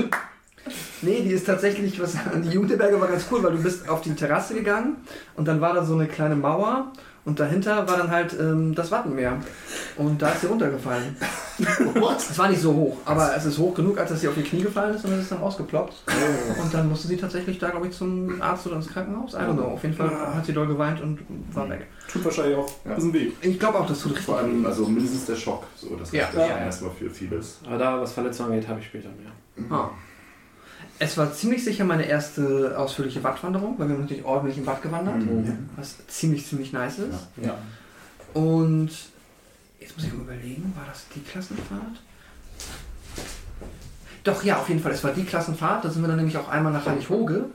Nee, 1.01 1.21
die 1.21 1.31
ist 1.31 1.45
tatsächlich, 1.45 2.01
was 2.01 2.15
die 2.43 2.49
Jugendherberge 2.49 2.99
war 2.99 3.07
ganz 3.07 3.27
cool, 3.31 3.43
weil 3.43 3.51
du 3.51 3.61
bist 3.61 3.87
auf 3.87 4.01
die 4.01 4.15
Terrasse 4.15 4.55
gegangen 4.55 4.97
und 5.35 5.47
dann 5.47 5.61
war 5.61 5.73
da 5.73 5.85
so 5.85 5.93
eine 5.93 6.07
kleine 6.07 6.35
Mauer 6.35 6.91
und 7.27 7.39
dahinter 7.39 7.87
war 7.87 7.97
dann 7.97 8.09
halt 8.09 8.35
ähm, 8.39 8.73
das 8.73 8.89
Wattenmeer. 8.89 9.37
Und 9.97 10.19
da 10.21 10.29
ist 10.29 10.41
sie 10.41 10.47
runtergefallen. 10.47 11.15
Es 12.17 12.37
war 12.37 12.49
nicht 12.49 12.61
so 12.61 12.71
hoch, 12.71 12.97
aber 13.05 13.35
es 13.35 13.45
ist 13.45 13.57
hoch 13.57 13.73
genug, 13.73 13.97
als 13.97 14.11
dass 14.11 14.21
sie 14.21 14.27
auf 14.27 14.37
ihr 14.37 14.43
Knie 14.43 14.61
gefallen 14.61 14.93
ist 14.93 15.03
und 15.05 15.09
dann 15.09 15.19
ist 15.19 15.23
es 15.25 15.29
dann 15.31 15.41
ausgeploppt. 15.41 15.93
Und 16.61 16.71
dann 16.71 16.87
musste 16.87 17.07
sie 17.07 17.17
tatsächlich 17.17 17.57
da, 17.57 17.69
glaube 17.71 17.87
ich, 17.87 17.93
zum 17.93 18.39
Arzt 18.39 18.67
oder 18.67 18.75
ins 18.75 18.87
Krankenhaus. 18.87 19.33
I 19.33 19.37
don't 19.37 19.53
know. 19.55 19.63
Auf 19.63 19.81
jeden 19.81 19.95
Fall 19.95 20.11
hat 20.35 20.45
sie 20.45 20.53
doll 20.53 20.67
geweint 20.67 21.01
und 21.01 21.17
war 21.53 21.67
weg. 21.67 21.87
Tut 22.11 22.23
wahrscheinlich 22.25 22.57
auch 22.57 22.69
Ja. 22.85 22.91
ein 22.91 22.95
bisschen 22.97 23.13
weh. 23.13 23.31
Ich 23.41 23.57
glaube 23.59 23.79
auch, 23.79 23.87
das 23.87 23.99
tut 24.01 24.11
richtig 24.11 24.25
Vor 24.27 24.37
allem, 24.37 24.63
also 24.67 24.85
mindestens 24.85 25.25
der 25.25 25.35
Schock. 25.35 25.63
So, 25.75 25.95
das 25.95 26.11
Ja. 26.11 26.25
reicht 26.25 26.35
ja. 26.37 26.47
Ja. 26.47 26.57
erstmal 26.59 26.91
für 26.91 27.09
vieles. 27.09 27.59
Aber 27.65 27.77
da, 27.79 27.99
was 28.01 28.11
Verletzungen 28.11 28.51
angeht, 28.51 28.67
habe 28.67 28.79
ich 28.79 28.85
später 28.85 29.09
mehr. 29.09 29.65
Ah. 29.75 29.89
Es 30.99 31.17
war 31.17 31.31
ziemlich 31.33 31.63
sicher 31.63 31.83
meine 31.85 32.07
erste 32.07 32.77
ausführliche 32.77 33.23
Wattwanderung, 33.23 33.75
weil 33.77 33.87
wir 33.87 33.95
haben 33.95 34.01
natürlich 34.01 34.25
ordentlich 34.25 34.57
im 34.57 34.65
Watt 34.65 34.81
gewandert, 34.81 35.17
Mhm. 35.17 35.69
was 35.75 35.95
ziemlich, 36.07 36.45
ziemlich 36.47 36.73
nice 36.73 36.99
ist. 36.99 37.27
Ja. 37.43 37.55
Und 38.33 38.89
jetzt 39.79 39.95
muss 39.95 40.05
ich 40.07 40.13
mal 40.13 40.23
überlegen, 40.23 40.73
war 40.75 40.85
das 40.89 41.05
die 41.15 41.19
Klassenfahrt? 41.21 42.01
Doch, 44.23 44.43
ja, 44.43 44.57
auf 44.57 44.67
jeden 44.67 44.81
Fall, 44.81 44.91
es 44.91 45.03
war 45.03 45.11
die 45.13 45.23
Klassenfahrt. 45.23 45.85
Da 45.85 45.89
sind 45.89 46.01
wir 46.01 46.07
dann 46.07 46.17
nämlich 46.17 46.35
auch 46.35 46.49
einmal 46.49 46.73
nach 46.73 46.85
Heilighoge, 46.85 47.45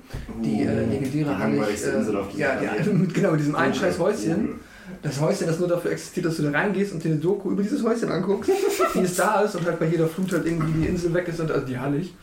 die 0.43 0.63
äh, 0.63 0.87
legendäre 0.87 1.37
Oh, 1.39 1.63
Insel 1.65 2.17
auf 2.17 2.29
dieser 2.31 2.63
ja, 2.63 2.63
ja, 2.63 2.73
genau, 3.13 3.33
mit 3.33 3.41
diesem 3.41 3.57
einen 3.57 3.75
scheiß 3.75 3.99
Häuschen. 3.99 4.61
Das 5.03 5.21
Häuschen, 5.21 5.47
das 5.47 5.59
nur 5.59 5.69
dafür 5.69 5.91
existiert, 5.93 6.27
dass 6.27 6.37
du 6.37 6.43
da 6.45 6.51
reingehst 6.51 6.93
und 6.93 7.03
dir 7.05 7.11
eine 7.11 7.19
Doku 7.21 7.51
über 7.51 7.63
dieses 7.63 7.83
Häuschen 7.85 8.11
anguckst, 8.11 8.51
wie 8.95 9.01
es 9.01 9.17
da 9.17 9.43
ist 9.43 9.55
und 9.55 9.67
halt 9.67 9.79
bei 9.79 9.87
jeder 9.87 10.07
Flut 10.09 10.33
halt 10.33 10.47
irgendwie 10.47 10.73
die 10.81 10.87
Insel 10.87 11.13
weg 11.13 11.29
ist 11.29 11.41
und 11.41 11.51
also 11.51 11.67
die 11.67 11.79
Hallig. 11.79 12.15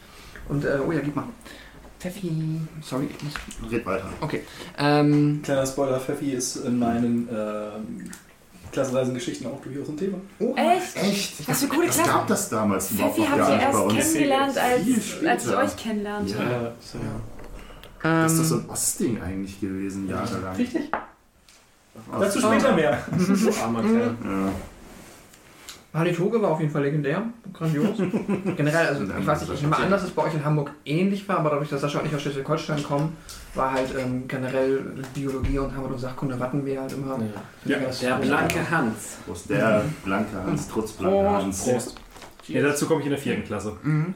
Und, 0.50 0.66
äh, 0.66 0.78
oh 0.86 0.92
ja, 0.92 1.00
gib 1.00 1.16
mal. 1.16 1.26
Pfeffi. 2.00 2.32
Sorry, 2.82 3.08
ich 3.16 3.24
muss. 3.24 3.72
Red 3.72 3.86
weiter. 3.86 4.10
Okay. 4.22 4.44
Ähm, 4.78 5.42
Kleiner 5.44 5.66
Spoiler, 5.66 6.00
Pfeffi 6.00 6.32
ist 6.32 6.56
in 6.58 6.80
meinen 6.80 7.28
ähm, 7.30 8.10
Klassenreisengeschichten 8.72 9.48
auch 9.48 9.62
durchaus 9.62 9.90
ein 9.90 9.98
Thema. 9.98 10.18
oh, 10.40 10.56
Echt? 10.56 10.96
Echt? 10.96 11.48
Was 11.50 11.62
für 11.62 11.68
coole 11.68 11.88
Das 11.88 11.96
Klassen. 11.98 12.12
gab 12.14 12.28
das 12.28 12.50
damals 12.50 12.92
überhaupt 12.92 13.16
Pfeffi 13.16 13.30
noch 13.30 13.38
gar 13.38 13.50
nicht 13.50 13.60
bei 13.60 13.64
erst 13.66 13.80
uns. 13.84 13.94
kennengelernt, 14.14 14.58
als, 14.58 15.26
als 15.28 15.46
ich 15.48 15.56
euch 15.56 15.76
kennenlernte. 15.78 16.34
Ja. 16.34 16.72
so. 16.82 16.98
Das 18.02 18.32
ist 18.32 18.40
doch 18.40 18.46
so 18.46 18.56
ähm, 18.56 18.62
ein 18.66 18.70
Ostding 18.70 19.22
eigentlich 19.22 19.60
gewesen, 19.60 20.08
jahrelang. 20.10 20.56
Richtig. 20.56 20.90
Dazu 22.18 22.40
später 22.40 22.74
mehr. 22.76 22.92
Armer 23.62 23.82
Kerl. 23.82 24.16
Ja. 24.24 24.52
Halitoge 25.94 26.40
war 26.42 26.52
auf 26.52 26.60
jeden 26.60 26.72
Fall 26.72 26.84
legendär, 26.84 27.24
grandios. 27.52 27.98
Generell, 28.56 28.88
also 28.88 29.04
ich 29.20 29.26
weiß 29.26 29.42
nicht, 29.42 29.54
ich 29.54 29.62
nehme 29.64 29.76
an, 29.76 29.90
dass 29.90 30.04
es 30.04 30.12
bei 30.12 30.22
euch 30.24 30.36
in 30.36 30.46
Hamburg 30.46 30.72
ähnlich 30.86 31.28
war, 31.28 31.40
aber 31.40 31.50
dadurch, 31.50 31.70
dass 31.70 31.82
Sascha 31.82 32.00
und 32.00 32.06
ich 32.06 32.14
aus 32.16 32.22
Schleswig-Holstein 32.22 32.84
kommen, 32.84 33.18
war 33.56 33.72
halt 33.74 33.90
ähm, 33.98 34.28
generell 34.28 34.84
Biologie 35.16 35.58
und 35.58 35.76
Heimat- 35.76 35.92
und 35.92 35.98
Sachkunde 36.00 36.40
Wattenmeer 36.40 36.82
halt 36.82 36.94
immer. 36.94 37.18
Ja. 37.66 37.80
das- 37.80 38.00
Der 38.02 38.16
blanke 38.18 38.70
Hans. 38.70 39.18
Prost, 39.26 39.50
der 39.50 39.84
blanke 40.04 40.44
Hans, 40.44 40.68
trotz 40.68 40.92
blanker 40.92 41.24
Prost. 41.24 41.44
Hans. 41.44 41.64
Prost. 41.64 41.96
Ja, 42.48 42.62
dazu 42.62 42.86
komme 42.86 43.00
ich 43.00 43.06
in 43.08 43.12
der 43.12 43.20
vierten 43.20 43.44
Klasse. 43.44 43.76
Mhm. 43.82 44.14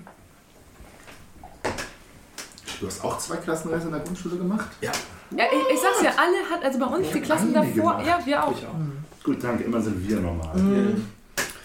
Du 2.80 2.88
hast 2.88 3.04
auch 3.04 3.18
zwei 3.18 3.38
Klassenreisen 3.38 3.88
in 3.88 3.94
der 3.94 4.02
Grundschule 4.04 4.36
gemacht? 4.38 4.68
Ja, 4.82 4.92
ich, 5.32 5.74
ich 5.76 5.80
sag's 5.82 6.04
ja, 6.04 6.12
alle 6.18 6.38
hat, 6.52 6.64
also 6.64 6.80
bei 6.80 6.86
uns 6.86 7.10
die 7.12 7.22
Klassen 7.22 7.54
davor, 7.54 7.74
gemacht. 7.98 8.06
ja, 8.08 8.20
wir 8.26 8.44
auch. 8.44 8.52
Ich 8.52 8.66
auch. 8.68 9.24
Gut, 9.24 9.44
danke. 9.44 9.64
Immer 9.64 9.82
sind 9.82 10.08
wir 10.08 10.20
normal. 10.20 10.56
Mhm. 10.58 11.06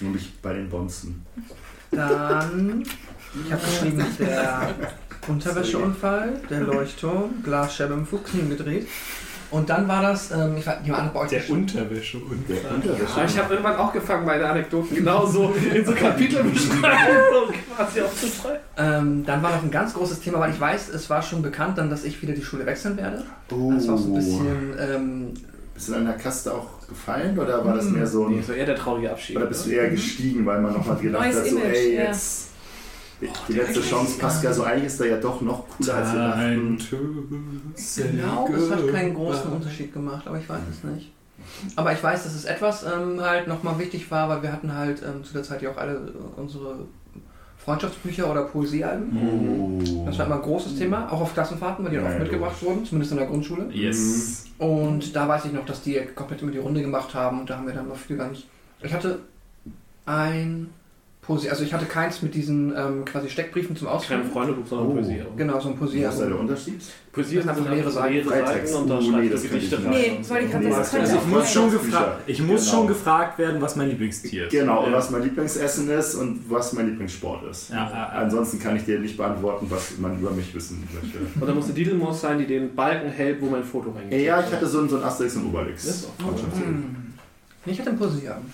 Nämlich 0.00 0.40
bei 0.40 0.54
den 0.54 0.68
Bonzen. 0.68 1.24
Dann, 1.90 2.82
ich 3.44 3.52
habe 3.52 3.62
geschrieben, 3.62 4.04
der 4.18 4.74
Unterwäscheunfall, 5.26 6.40
der 6.50 6.60
Leuchtturm, 6.60 7.42
Glasscherbe 7.42 7.94
im 7.94 8.06
Fuchsknie 8.06 8.48
gedreht. 8.48 8.86
Und 9.50 9.70
dann 9.70 9.88
war 9.88 10.02
das, 10.02 10.30
ähm, 10.30 10.56
ich 10.58 10.66
weiß 10.66 10.82
nicht, 10.82 10.92
andere 10.92 11.14
bei 11.14 11.20
euch 11.20 11.30
Der 11.30 11.38
geschrieben. 11.38 11.60
Unterwäsche 11.62 12.18
und 12.18 12.46
Der 12.50 12.70
Unterwäsche. 12.70 13.14
Aber 13.14 13.24
ich 13.24 13.38
habe 13.38 13.54
irgendwann 13.54 13.76
auch 13.76 13.92
gefangen, 13.94 14.26
meine 14.26 14.46
Anekdoten 14.46 14.94
genauso 14.94 15.54
in 15.74 15.86
so 15.86 15.92
Kapitelbeschreibungen 15.92 17.54
quasi 17.76 18.02
aufzuschreiben. 18.02 18.60
Ähm, 18.76 19.24
dann 19.24 19.42
war 19.42 19.56
noch 19.56 19.62
ein 19.62 19.70
ganz 19.70 19.94
großes 19.94 20.20
Thema, 20.20 20.40
weil 20.40 20.52
ich 20.52 20.60
weiß, 20.60 20.90
es 20.90 21.08
war 21.08 21.22
schon 21.22 21.40
bekannt 21.40 21.78
dann, 21.78 21.88
dass 21.88 22.04
ich 22.04 22.20
wieder 22.20 22.34
die 22.34 22.42
Schule 22.42 22.66
wechseln 22.66 22.98
werde. 22.98 23.24
Oh. 23.50 23.72
Das 23.72 23.88
war 23.88 23.96
so 23.96 24.08
ein 24.08 24.14
bisschen 24.16 24.74
ähm, 24.78 25.34
Bist 25.78 25.90
du 25.90 25.94
an 25.94 26.06
der 26.06 26.14
Kaste 26.16 26.52
auch 26.52 26.66
gefallen 26.88 27.38
oder 27.38 27.64
war 27.64 27.74
das 27.76 27.84
mehr 27.84 28.04
so 28.04 28.26
Nee, 28.28 28.38
ein. 28.38 28.42
so 28.42 28.52
eher 28.52 28.66
der 28.66 28.74
traurige 28.74 29.12
Abschied. 29.12 29.36
Oder 29.36 29.46
bist 29.46 29.64
du 29.64 29.70
eher 29.70 29.88
gestiegen, 29.90 30.44
weil 30.44 30.60
man 30.60 30.72
nochmal 30.72 30.96
gedacht 30.96 31.22
Neues 31.22 31.36
hat, 31.36 31.46
so, 31.46 31.56
Image, 31.56 31.76
ey, 31.76 31.94
ja. 31.94 32.02
jetzt. 32.02 32.48
Die 33.48 33.52
letzte 33.52 33.80
Chance 33.80 34.18
passt 34.18 34.42
ja 34.42 34.52
so, 34.52 34.64
eigentlich 34.64 34.86
ist 34.86 35.00
er 35.00 35.06
ja 35.06 35.16
doch 35.18 35.40
noch 35.40 35.68
cooler 35.68 35.94
als 35.94 36.12
wir 36.12 36.18
dachten. 36.18 36.78
glaube, 38.18 38.54
es 38.56 38.70
hat 38.72 38.88
keinen 38.90 39.14
großen 39.14 39.52
Unterschied 39.52 39.92
gemacht, 39.92 40.26
aber 40.26 40.38
ich 40.40 40.48
weiß 40.48 40.62
es 40.68 40.82
nicht. 40.82 41.12
Aber 41.76 41.92
ich 41.92 42.02
weiß, 42.02 42.24
dass 42.24 42.34
es 42.34 42.44
etwas 42.44 42.82
ähm, 42.84 43.20
halt 43.20 43.46
nochmal 43.46 43.78
wichtig 43.78 44.10
war, 44.10 44.28
weil 44.28 44.42
wir 44.42 44.50
hatten 44.52 44.74
halt 44.74 45.00
ähm, 45.02 45.22
zu 45.22 45.32
der 45.32 45.44
Zeit 45.44 45.62
ja 45.62 45.70
auch 45.70 45.76
alle 45.76 45.94
äh, 45.94 46.40
unsere 46.40 46.86
Freundschaftsbücher 47.64 48.28
oder 48.28 48.42
Poesiealben. 48.42 49.80
Oh. 49.80 50.04
Das 50.06 50.18
war 50.18 50.26
immer 50.26 50.36
ein 50.36 50.42
großes 50.42 50.76
Thema, 50.76 51.06
auch 51.12 51.20
auf 51.20 51.34
Klassenfahrten, 51.34 51.84
weil 51.84 51.92
die 51.92 51.98
dann 51.98 52.06
Ja, 52.06 52.10
oft 52.12 52.20
mitgebracht 52.20 52.62
wurden, 52.62 52.84
zumindest 52.84 53.12
in 53.12 53.18
der 53.18 53.26
Grundschule. 53.28 53.68
Yes. 53.70 54.47
Und 54.58 55.14
da 55.14 55.28
weiß 55.28 55.44
ich 55.46 55.52
noch, 55.52 55.64
dass 55.64 55.82
die 55.82 56.00
komplett 56.14 56.42
immer 56.42 56.50
die 56.50 56.58
Runde 56.58 56.82
gemacht 56.82 57.14
haben 57.14 57.40
und 57.40 57.50
da 57.50 57.56
haben 57.56 57.66
wir 57.66 57.74
dann 57.74 57.88
noch 57.88 57.96
viel 57.96 58.16
gar 58.16 58.28
nicht. 58.28 58.48
Ich 58.82 58.92
hatte 58.92 59.20
ein 60.04 60.70
Poesie, 61.28 61.50
also 61.50 61.62
ich 61.62 61.72
hatte 61.74 61.84
keins 61.84 62.22
mit 62.22 62.34
diesen 62.34 62.74
ähm, 62.74 63.04
quasi 63.04 63.28
Steckbriefen 63.28 63.76
zum 63.76 63.86
Kein 63.86 63.96
Ausfüllen. 63.96 64.30
Freundebuch, 64.32 64.66
sondern 64.66 64.88
Oh. 64.88 64.92
Poesie. 64.94 65.22
Genau, 65.36 65.60
so 65.60 65.68
ein 65.68 65.74
Was 65.78 65.92
ist 65.92 66.20
da 66.20 66.24
der. 66.26 66.40
Unterschied? 66.40 66.80
Poesie 67.12 67.36
Das 67.36 67.44
sind 67.44 67.50
einfach 67.58 67.70
leere 67.74 67.90
Seiten. 67.90 68.14
leere 68.14 68.24
Freitext. 68.28 68.72
Seiten 68.72 68.82
und 68.82 68.88
da 68.88 68.98
Oh, 68.98 69.20
nee, 69.20 69.28
das 69.28 69.42
Gedichte 69.42 69.76
rein. 69.84 69.90
Nee, 69.90 70.12
und 70.16 70.24
so. 70.24 70.30
wollte 70.30 70.44
ich 70.46 70.50
gerade 70.52 70.64
sagen, 70.64 70.76
das 70.78 70.90
das 70.90 71.00
Also 71.00 71.16
ich 71.16 71.26
muss, 71.26 71.52
schon 71.52 71.70
gefra- 71.70 72.12
ich 72.26 72.42
muss 72.42 72.60
Genau. 72.64 72.72
schon 72.78 72.86
gefragt 72.88 73.38
werden, 73.38 73.60
was 73.60 73.76
mein 73.76 73.88
Lieblingstier 73.90 74.46
ist. 74.46 74.52
Genau, 74.52 74.84
und 74.84 74.90
Ja. 74.92 74.96
was 74.96 75.10
mein 75.10 75.22
Lieblingsessen 75.22 75.90
ist 75.90 76.14
und 76.14 76.40
was 76.50 76.72
mein 76.72 76.86
Lieblingssport 76.86 77.44
ist. 77.50 77.68
Ja, 77.70 77.76
ja, 77.76 77.90
ja. 77.92 78.06
Ansonsten 78.22 78.58
kann 78.58 78.76
ich 78.76 78.84
dir 78.86 78.98
nicht 78.98 79.18
beantworten, 79.18 79.66
was 79.68 79.98
man 79.98 80.18
über 80.18 80.30
mich 80.30 80.54
wissen 80.54 80.88
möchte. 80.94 81.18
Und 81.38 81.46
da 81.46 81.52
muss 81.54 81.66
eine 81.66 81.74
Didelmaus 81.74 82.22
sein, 82.22 82.38
die 82.38 82.46
den 82.46 82.74
Balken 82.74 83.10
hält, 83.10 83.40
wo 83.42 83.46
mein 83.50 83.64
Foto 83.64 83.90
reingeht. 83.90 84.24
Ja, 84.24 84.40
ich 84.40 84.50
hatte 84.50 84.66
so 84.66 84.80
ein, 84.80 84.88
so 84.88 84.96
ein 84.96 85.02
Asterix 85.02 85.36
und 85.36 85.52
Das 85.52 85.60
Obelix. 85.60 85.84
ist 85.84 86.06
auch 86.08 86.24
Freundschaftsbuch. 86.24 86.64
Hm. 87.68 87.72
Ich 87.72 87.80
hatte 87.80 87.90
ein 87.90 87.98
Poesiealbum. 87.98 88.44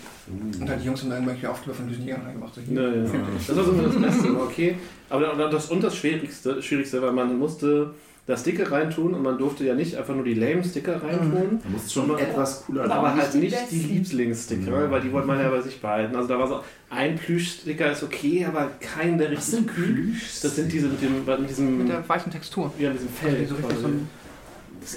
Und 0.61 0.69
dann 0.69 0.79
die 0.81 0.87
Jungs 0.87 1.01
haben 1.03 1.11
dann 1.11 1.19
irgendwelche 1.23 1.51
Aufkleber 1.51 1.77
von 1.77 1.89
Düsenjägern 1.89 2.33
gemacht. 2.33 2.55
So 2.55 2.61
hier. 2.61 2.83
Ja, 2.83 2.89
ja. 2.95 3.11
Das 3.47 3.57
war 3.57 3.65
so 3.65 3.73
das 3.73 3.97
Beste, 3.97 4.41
okay. 4.41 4.77
Aber 5.11 5.49
das 5.51 5.71
und 5.71 5.83
das 5.85 5.97
Schwierigste, 5.97 6.62
Schwierigste, 6.62 7.01
weil 7.03 7.12
man 7.12 7.39
musste 7.39 7.91
das 8.27 8.43
Dicke 8.43 8.71
reintun 8.71 9.12
und 9.12 9.23
man 9.23 9.37
durfte 9.37 9.65
ja 9.67 9.75
nicht 9.75 9.97
einfach 9.97 10.15
nur 10.15 10.25
die 10.25 10.33
lame 10.33 10.65
Sticker 10.65 10.95
reintun, 11.03 11.61
Da 11.62 11.69
muss 11.69 11.93
schon 11.93 12.19
etwas 12.19 12.65
cooler 12.65 12.85
aber 12.91 13.09
sein. 13.11 13.19
halt 13.21 13.35
die 13.35 13.39
nicht 13.39 13.57
die. 13.71 13.77
Lieblingssticker, 13.81 14.87
Mhm. 14.87 14.91
weil 14.91 15.01
die 15.03 15.12
wollte 15.12 15.27
man 15.29 15.39
ja 15.39 15.51
bei 15.51 15.61
sich 15.61 15.79
behalten. 15.79 16.17
Also 16.17 16.29
da 16.29 16.39
war 16.39 16.49
so 16.49 16.61
ein 16.89 17.17
Plüschsticker 17.17 17.93
ist 17.93 18.03
okay, 18.03 18.47
aber 18.49 18.71
kein 18.81 19.19
der 19.19 19.27
Was 19.31 19.37
richtig 19.39 19.55
sind 19.57 19.67
kühl. 19.75 19.93
Plüsch? 19.95 20.41
Das 20.41 20.57
sind 20.57 20.73
diese 20.73 20.87
mit 20.89 21.03
dem, 21.03 21.25
mit 21.27 21.51
diesem, 21.51 21.79
Mit 21.79 21.89
der 21.91 22.09
weichen 22.09 22.33
Textur. 22.33 22.73
ja, 22.79 22.89
mit 22.89 22.99
diesem 22.99 23.11
Also 23.23 23.37
Fell. 23.37 23.41
die 23.43 23.47
so 23.47 23.89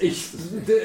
Ich, 0.01 0.29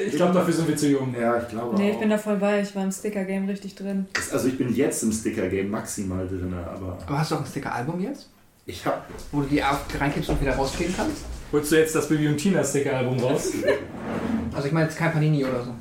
ich 0.07 0.15
glaube, 0.15 0.33
dafür 0.33 0.53
sind 0.53 0.67
wir 0.67 0.75
zu 0.75 0.87
jung. 0.89 1.13
Ja, 1.19 1.41
ich 1.41 1.47
glaube 1.49 1.75
Nee, 1.77 1.89
auch. 1.89 1.93
ich 1.93 1.99
bin 1.99 2.09
da 2.09 2.17
voll 2.17 2.37
bei. 2.37 2.61
Ich 2.61 2.75
war 2.75 2.83
im 2.83 2.91
Sticker-Game 2.91 3.45
richtig 3.47 3.75
drin. 3.75 4.05
Also 4.31 4.47
ich 4.47 4.57
bin 4.57 4.73
jetzt 4.73 5.03
im 5.03 5.11
Sticker-Game 5.11 5.69
maximal 5.69 6.27
drin, 6.27 6.53
aber 6.53 6.97
Aber 7.05 7.19
hast 7.19 7.31
du 7.31 7.35
auch 7.35 7.39
ein 7.41 7.45
Sticker-Album 7.45 7.99
jetzt? 8.01 8.29
ich 8.65 8.85
habe 8.85 9.01
Wo 9.31 9.41
du 9.41 9.47
die 9.47 9.59
reinkippst 9.59 10.29
und 10.29 10.39
wieder 10.41 10.55
rauskleben 10.55 10.93
kannst? 10.95 11.23
Holst 11.51 11.71
du 11.71 11.75
jetzt 11.77 11.93
das 11.95 12.07
Bibi 12.07 12.27
und 12.29 12.37
Tina 12.37 12.63
Sticker-Album 12.63 13.19
raus? 13.19 13.51
Also 14.55 14.67
ich 14.67 14.73
meine 14.73 14.85
jetzt 14.85 14.97
kein 14.99 15.11
Panini 15.11 15.43
oder 15.43 15.63
so. 15.63 15.73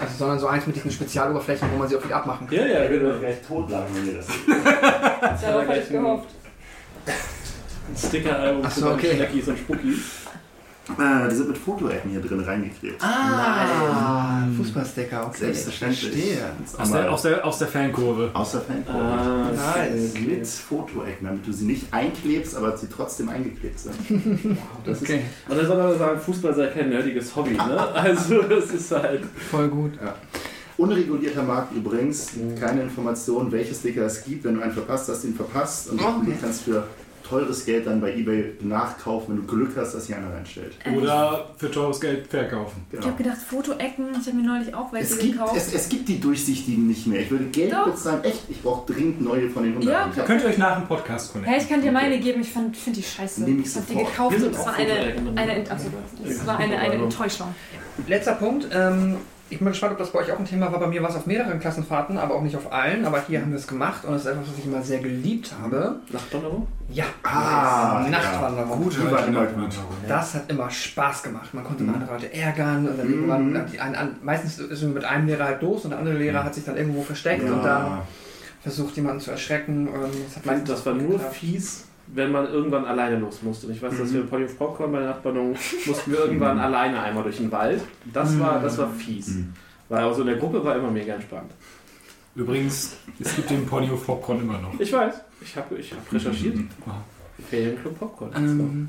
Also, 0.00 0.14
sondern 0.18 0.38
so 0.40 0.48
eins 0.48 0.66
mit 0.66 0.74
diesen 0.74 0.90
Spezialoberflächen, 0.90 1.68
wo 1.72 1.78
man 1.78 1.88
sie 1.88 1.96
auch 1.96 2.04
wieder 2.04 2.16
abmachen 2.16 2.48
kann. 2.48 2.56
Ja, 2.56 2.66
ja, 2.66 2.88
genau. 2.88 3.16
gleich 3.20 3.36
totlachen, 3.46 3.86
wenn 3.94 4.06
ihr 4.08 4.14
das 4.14 4.26
Darauf 5.42 5.68
habe 5.68 5.78
ich 5.78 5.88
gehofft. 5.88 6.28
Ein 7.06 7.96
Sticker-Album 7.96 8.62
Ach 8.66 8.70
so, 8.70 8.86
für 8.86 8.92
okay. 8.94 9.14
Schneckis 9.14 9.48
und 9.48 9.58
Spuckis. 9.58 9.98
Äh, 10.98 11.28
Die 11.30 11.34
sind 11.36 11.48
mit 11.48 11.58
Fotoecken 11.58 12.10
hier 12.10 12.20
drin 12.20 12.40
reingeklebt. 12.40 13.02
Ah, 13.02 14.46
Fußballsticker, 14.56 15.26
okay. 15.26 15.36
Selbstverständlich. 15.38 16.10
Verstehe. 16.12 16.44
Aus 16.78 16.90
der, 16.92 17.12
aus 17.12 17.22
der, 17.22 17.44
aus 17.46 17.58
der 17.58 17.68
Fankurve. 17.68 18.30
Außer 18.34 18.60
Fankurve. 18.60 18.98
Ah, 19.00 19.50
Nice. 19.78 20.14
Mit 20.26 20.46
Fotoecken, 20.46 21.26
damit 21.26 21.46
du 21.46 21.52
sie 21.52 21.64
nicht 21.64 21.92
einklebst, 21.92 22.56
aber 22.56 22.76
sie 22.76 22.88
trotzdem 22.88 23.28
eingeklebt 23.28 23.78
sind. 23.78 23.94
Das 24.84 25.00
Okay, 25.02 25.20
ist, 25.46 25.50
und 25.50 25.56
dann 25.58 25.66
soll 25.66 25.76
man 25.76 25.98
sagen, 25.98 26.20
Fußball 26.20 26.54
sei 26.54 26.66
kein 26.68 26.90
nerdiges 26.90 27.34
Hobby, 27.34 27.52
ne? 27.54 27.88
Also 27.94 28.42
das 28.42 28.66
ist 28.70 28.90
halt. 28.92 29.22
voll 29.50 29.68
gut. 29.68 29.92
Unregulierter 30.76 31.42
Markt 31.44 31.72
übrigens, 31.74 32.32
keine 32.58 32.82
Information, 32.82 33.50
welche 33.52 33.74
Sticker 33.74 34.02
es 34.06 34.24
gibt. 34.24 34.44
Wenn 34.44 34.56
du 34.56 34.60
einen 34.62 34.72
verpasst 34.72 35.08
hast, 35.08 35.22
den 35.22 35.34
verpasst 35.34 35.90
und 35.90 36.00
Okay. 36.04 36.12
du 36.26 36.32
kannst 36.40 36.62
für 36.62 36.82
teures 37.28 37.64
Geld 37.64 37.86
dann 37.86 38.00
bei 38.00 38.14
Ebay 38.14 38.52
nachkaufen, 38.60 39.34
wenn 39.34 39.46
du 39.46 39.52
Glück 39.52 39.70
hast, 39.76 39.94
dass 39.94 40.06
hier 40.06 40.16
einer 40.18 40.32
reinstellt. 40.32 40.74
Oder 40.96 41.46
für 41.56 41.70
teures 41.70 42.00
Geld 42.00 42.26
verkaufen. 42.28 42.84
Ich 42.90 42.98
Genau. 43.00 43.06
habe 43.12 43.22
gedacht, 43.22 43.38
Fotoecken. 43.38 44.06
Ich 44.20 44.26
habe 44.26 44.36
mir 44.36 44.42
neulich 44.46 44.74
auch 44.74 44.92
welche 44.92 45.12
Es 45.14 45.18
gibt, 45.18 45.32
gekauft. 45.32 45.56
es, 45.56 45.72
es 45.74 45.88
gibt 45.88 46.08
die 46.08 46.20
durchsichtigen 46.20 46.86
nicht 46.86 47.06
mehr. 47.06 47.20
Ich 47.20 47.30
würde 47.30 47.46
Geld 47.46 47.72
Doch. 47.72 47.86
bezahlen. 47.86 48.22
Echt, 48.24 48.42
ich 48.48 48.62
brauche 48.62 48.92
dringend 48.92 49.20
neue 49.22 49.48
von 49.50 49.62
den 49.64 49.72
100. 49.72 49.92
Ja. 49.92 50.08
Ich 50.12 50.18
hab- 50.18 50.26
Könnt 50.26 50.42
ihr 50.42 50.48
euch 50.48 50.58
nach 50.58 50.78
dem 50.78 50.86
Podcast 50.86 51.32
connecten? 51.32 51.52
Hey, 51.54 51.62
ich 51.62 51.68
kann 51.68 51.80
dir 51.80 51.90
Okay. 51.90 51.94
meine 52.02 52.18
geben. 52.20 52.40
Ich 52.42 52.50
finde 52.50 52.72
die 52.94 53.02
scheiße. 53.02 53.42
Nehm 53.42 53.60
ich 53.60 53.66
ich 53.66 53.74
habe 53.76 53.86
die 53.88 53.94
gekauft 53.96 54.38
Wir 54.38 54.46
und 54.46 54.52
es 54.54 54.60
auch 54.60 54.66
war 54.66 54.74
eine, 54.74 54.92
eine, 55.36 55.52
Ent- 55.56 55.70
also, 55.70 55.86
war 56.46 56.58
eine, 56.58 56.78
eine 56.78 56.94
Enttäuschung. 56.94 57.54
Letzter 58.06 58.32
Punkt. 58.34 58.68
Ähm, 58.72 59.16
ich 59.50 59.58
bin 59.58 59.68
gespannt, 59.68 59.92
ob 59.92 59.98
das 59.98 60.10
bei 60.10 60.20
euch 60.20 60.32
auch 60.32 60.38
ein 60.38 60.44
Thema 60.46 60.72
war. 60.72 60.80
Bei 60.80 60.86
mir 60.86 61.02
war 61.02 61.10
es 61.10 61.16
auf 61.16 61.26
mehreren 61.26 61.60
Klassenfahrten, 61.60 62.18
aber 62.18 62.34
auch 62.34 62.42
nicht 62.42 62.56
auf 62.56 62.72
allen. 62.72 63.04
Aber 63.04 63.22
hier 63.26 63.40
haben 63.40 63.50
wir 63.50 63.58
es 63.58 63.66
gemacht 63.66 64.04
und 64.04 64.12
das 64.14 64.22
ist 64.24 64.30
etwas, 64.32 64.48
was 64.50 64.58
ich 64.58 64.64
immer 64.66 64.82
sehr 64.82 64.98
geliebt 65.00 65.52
habe. 65.62 65.96
Nachtwanderung? 66.10 66.66
Ja, 66.90 67.04
Ah, 67.22 68.06
Nachtwanderung. 68.10 68.82
Gut, 68.82 68.94
die 68.96 69.10
war 69.10 69.26
immer 69.26 69.46
gut. 69.46 69.70
Das 70.08 70.34
hat 70.34 70.50
immer 70.50 70.70
Spaß 70.70 71.22
gemacht. 71.22 71.52
Man 71.54 71.62
konnte 71.64 71.82
Mhm. 71.84 71.94
andere 71.94 72.12
Leute 72.12 72.32
ärgern 72.34 72.88
und 72.88 72.98
dann 72.98 73.52
Mhm. 73.52 73.66
die 73.72 73.80
einen, 73.80 73.94
an, 73.94 74.16
meistens 74.22 74.58
ist 74.58 74.82
man 74.82 74.94
mit 74.94 75.04
einem 75.04 75.26
Lehrer 75.26 75.44
halt 75.44 75.62
los 75.62 75.84
und 75.84 75.90
der 75.90 75.98
andere 75.98 76.16
Lehrer 76.16 76.42
hat 76.44 76.54
sich 76.54 76.64
dann 76.64 76.76
irgendwo 76.76 77.02
versteckt 77.02 77.42
und 77.42 77.62
dann 77.62 77.86
Ja. 77.86 78.02
versucht 78.62 78.96
jemanden 78.96 79.20
zu 79.20 79.30
erschrecken. 79.30 79.88
Ähm, 79.88 80.10
Das, 80.44 80.64
Das 80.64 80.86
war 80.86 80.94
nur 80.94 81.12
geklappt. 81.12 81.36
fies, 81.36 81.83
wenn 82.08 82.30
man 82.32 82.46
irgendwann 82.52 82.84
alleine 82.84 83.16
los 83.18 83.42
musste. 83.42 83.66
Und 83.66 83.74
ich 83.74 83.82
weiß, 83.82 83.96
dass 83.98 84.10
Mhm. 84.10 84.14
wir 84.14 84.22
Pony 84.26 84.44
of 84.44 84.58
Popcorn 84.58 84.92
bei 84.92 84.98
der 85.00 85.08
Nachtwanderung 85.10 85.56
mussten 85.86 86.12
wir 86.12 86.18
irgendwann 86.20 86.58
alleine 86.58 87.00
einmal 87.00 87.22
durch 87.24 87.36
den 87.38 87.50
Wald. 87.50 87.80
Das 88.12 88.38
war, 88.38 88.60
das 88.60 88.78
war 88.78 88.90
fies. 88.90 89.28
Mhm. 89.28 89.52
Weil 89.88 90.04
also 90.04 90.20
in 90.22 90.28
der 90.28 90.36
Gruppe 90.36 90.64
war 90.64 90.76
immer 90.76 90.90
mega 90.90 91.14
entspannt. 91.14 91.50
Übrigens, 92.34 92.96
es 93.20 93.36
gibt 93.36 93.50
den 93.50 93.64
Pony 93.66 93.90
of 93.90 94.04
Popcorn 94.06 94.40
immer 94.40 94.58
noch. 94.58 94.78
Ich 94.80 94.92
weiß, 94.92 95.14
ich 95.40 95.56
habe 95.56 95.76
ich 95.76 95.92
hab 95.92 96.12
recherchiert. 96.12 96.56
Ferienclub 97.48 97.98
Popcorn. 97.98 98.30
Ähm, 98.36 98.88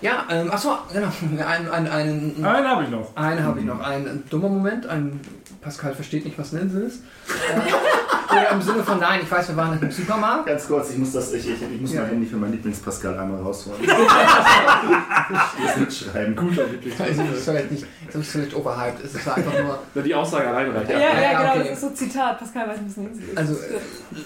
ja, 0.00 0.24
ähm, 0.30 0.50
achso, 0.50 0.76
genau. 0.92 1.08
Ein, 1.46 1.68
ein, 1.70 1.86
ein, 1.88 2.44
Einen 2.44 2.66
habe 2.68 2.84
ich 2.84 2.90
noch. 2.90 3.14
Eine 3.16 3.42
habe 3.42 3.60
ich 3.60 3.66
noch. 3.66 3.80
Ein 3.80 4.22
dummer 4.30 4.48
Moment. 4.48 4.86
Ein 4.86 5.20
Pascal 5.60 5.94
versteht 5.94 6.24
nicht, 6.24 6.38
was 6.38 6.52
Insel 6.52 6.82
ist. 6.84 7.02
Oder 8.30 8.50
im 8.50 8.62
Sinne 8.62 8.82
von, 8.82 8.98
nein, 8.98 9.20
ich 9.22 9.30
weiß, 9.30 9.48
wir 9.48 9.56
waren 9.56 9.78
im 9.80 9.90
Supermarkt. 9.90 10.46
Ganz 10.46 10.66
kurz, 10.66 10.90
ich 10.90 10.98
muss, 10.98 11.12
das, 11.12 11.32
ich, 11.32 11.48
ich, 11.48 11.62
ich 11.62 11.80
muss 11.80 11.92
Ja. 11.92 12.00
mein 12.02 12.10
Handy 12.10 12.26
für 12.26 12.36
mein 12.36 12.52
Lieblingspascal 12.52 13.18
einmal 13.18 13.40
rausholen. 13.40 13.80
das 13.86 15.76
mitschreiben. 15.76 16.36
Guter 16.36 16.62
Also, 16.98 17.22
das 17.22 17.36
ist 17.38 17.44
vielleicht 17.44 17.70
nicht, 17.70 17.86
das 18.06 18.14
ist 18.16 18.30
vielleicht 18.32 18.54
overhyped. 18.56 19.04
Es 19.04 19.14
ist 19.14 19.28
einfach 19.28 19.52
nur, 19.52 19.78
Na, 19.94 20.02
die 20.02 20.14
Aussage 20.14 20.48
alleine 20.48 20.74
reicht. 20.74 20.90
Ja, 20.90 20.98
Ja. 20.98 21.14
ja, 21.14 21.22
ja, 21.22 21.40
genau, 21.40 21.50
okay. 21.52 21.58
das 21.68 21.72
ist 21.72 21.80
so 21.80 21.90
Zitat. 21.90 22.38
Pascal 22.38 22.68
weiß 22.68 22.80
nicht, 22.80 22.90
was 22.90 22.98
eine 22.98 23.08
Insel 23.08 23.28
ist. 23.28 23.38
also 23.38 23.56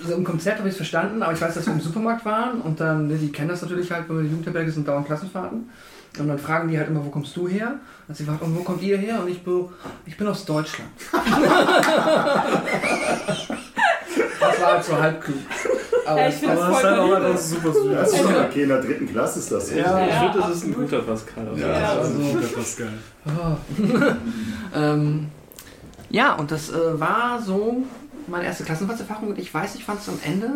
so 0.07 0.15
im 0.15 0.25
Konzept 0.25 0.59
habe 0.59 0.69
ich 0.69 0.73
es 0.73 0.77
verstanden, 0.79 1.23
aber 1.23 1.33
ich 1.33 1.41
weiß, 1.41 1.55
dass 1.55 1.67
wir 1.67 1.73
im 1.73 1.81
Supermarkt 1.81 2.25
waren 2.25 2.61
und 2.61 2.81
dann, 2.81 3.09
ne, 3.09 3.17
die 3.17 3.33
kennen 3.33 3.49
das 3.49 3.63
natürlich 3.63 3.91
halt, 3.91 4.09
wenn 4.09 4.19
wir 4.19 4.25
Jugendherberge 4.25 4.71
sind, 4.71 4.87
dauernd 4.87 5.07
Klassenfahrten. 5.07 5.69
Und 6.19 6.27
dann 6.27 6.39
fragen 6.39 6.69
die 6.69 6.79
halt 6.79 6.89
immer, 6.89 7.05
wo 7.05 7.11
kommst 7.11 7.37
du 7.37 7.47
her? 7.47 7.75
Und 8.09 8.17
sie 8.17 8.25
fragt, 8.25 8.43
und 8.43 8.57
wo 8.57 8.63
kommt 8.63 8.83
ihr 8.83 8.97
her? 8.97 9.21
Und 9.21 9.29
ich, 9.29 9.43
so, 9.45 9.71
ich 10.07 10.17
bin 10.17 10.27
aus 10.27 10.45
Deutschland. 10.45 10.91
das 14.59 14.67
war 14.67 14.73
halt 14.75 14.85
so 14.85 14.99
halb 14.99 15.21
klug. 15.23 15.37
Aber 16.07 16.21
Ja, 16.21 16.29
ich 16.29 16.35
es 16.35 16.41
finde 16.41 16.57
war- 16.57 16.71
das 16.71 16.81
voll 16.81 17.09
beliebt. 17.19 17.35
das 17.35 17.41
ist 17.41 17.51
super 17.51 17.73
süß. 17.73 17.93
Das 17.93 18.13
ist 18.13 18.19
schon 18.19 18.35
okay, 18.37 18.63
in 18.63 18.69
der 18.71 18.81
dritten 18.83 19.09
Klasse 19.11 19.39
ist 19.41 19.53
das 19.53 19.69
so. 19.69 19.75
Ja. 19.77 20.07
Ich 20.07 20.15
finde, 20.15 20.39
das 20.39 20.51
ist 20.57 20.65
ein 20.65 20.75
guter 20.75 20.99
Pascal. 21.01 21.49
Ja. 21.57 21.67
Ja. 21.69 21.95
Das 21.97 22.09
ist 22.11 22.17
super 22.17 22.47
Pascal. 22.57 22.93
ähm, 24.75 25.27
ja, 26.11 26.35
und 26.35 26.51
das 26.51 26.71
äh, 26.71 26.99
war 27.01 27.43
so 27.43 27.83
meine 28.27 28.45
erste 28.45 28.65
Klassenfahrtserfahrung 28.65 29.29
und 29.29 29.39
ich 29.39 29.53
weiß, 29.53 29.75
ich 29.75 29.85
fand 29.85 30.01
es 30.01 30.09
am 30.09 30.19
Ende 30.25 30.51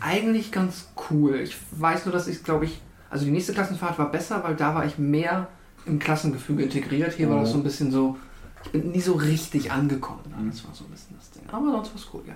eigentlich 0.00 0.52
ganz 0.52 0.88
cool. 1.10 1.36
Ich 1.36 1.56
weiß 1.72 2.06
nur, 2.06 2.12
dass 2.12 2.28
ich 2.28 2.42
glaube 2.44 2.64
ich, 2.64 2.80
also 3.10 3.24
die 3.24 3.30
nächste 3.30 3.52
Klassenfahrt 3.52 3.98
war 3.98 4.10
besser, 4.10 4.42
weil 4.44 4.54
da 4.56 4.74
war 4.74 4.84
ich 4.86 4.98
mehr 4.98 5.48
im 5.84 5.98
Klassengefüge 5.98 6.62
integriert. 6.62 7.12
Hier 7.14 7.28
war 7.28 7.40
das 7.40 7.50
so 7.52 7.56
ein 7.58 7.64
bisschen 7.64 7.90
so, 7.90 8.16
ich 8.64 8.70
bin 8.70 8.90
nie 8.92 9.00
so 9.00 9.14
richtig 9.14 9.72
angekommen. 9.72 10.20
Das 10.50 10.64
war 10.64 10.74
so 10.74 10.84
ein 10.84 10.90
bisschen 10.90 11.16
das 11.18 11.30
Ding. 11.32 11.42
Aber 11.50 11.70
sonst 11.72 11.88
war 11.90 11.96
es 11.96 12.08
cool, 12.14 12.22
ja. 12.26 12.34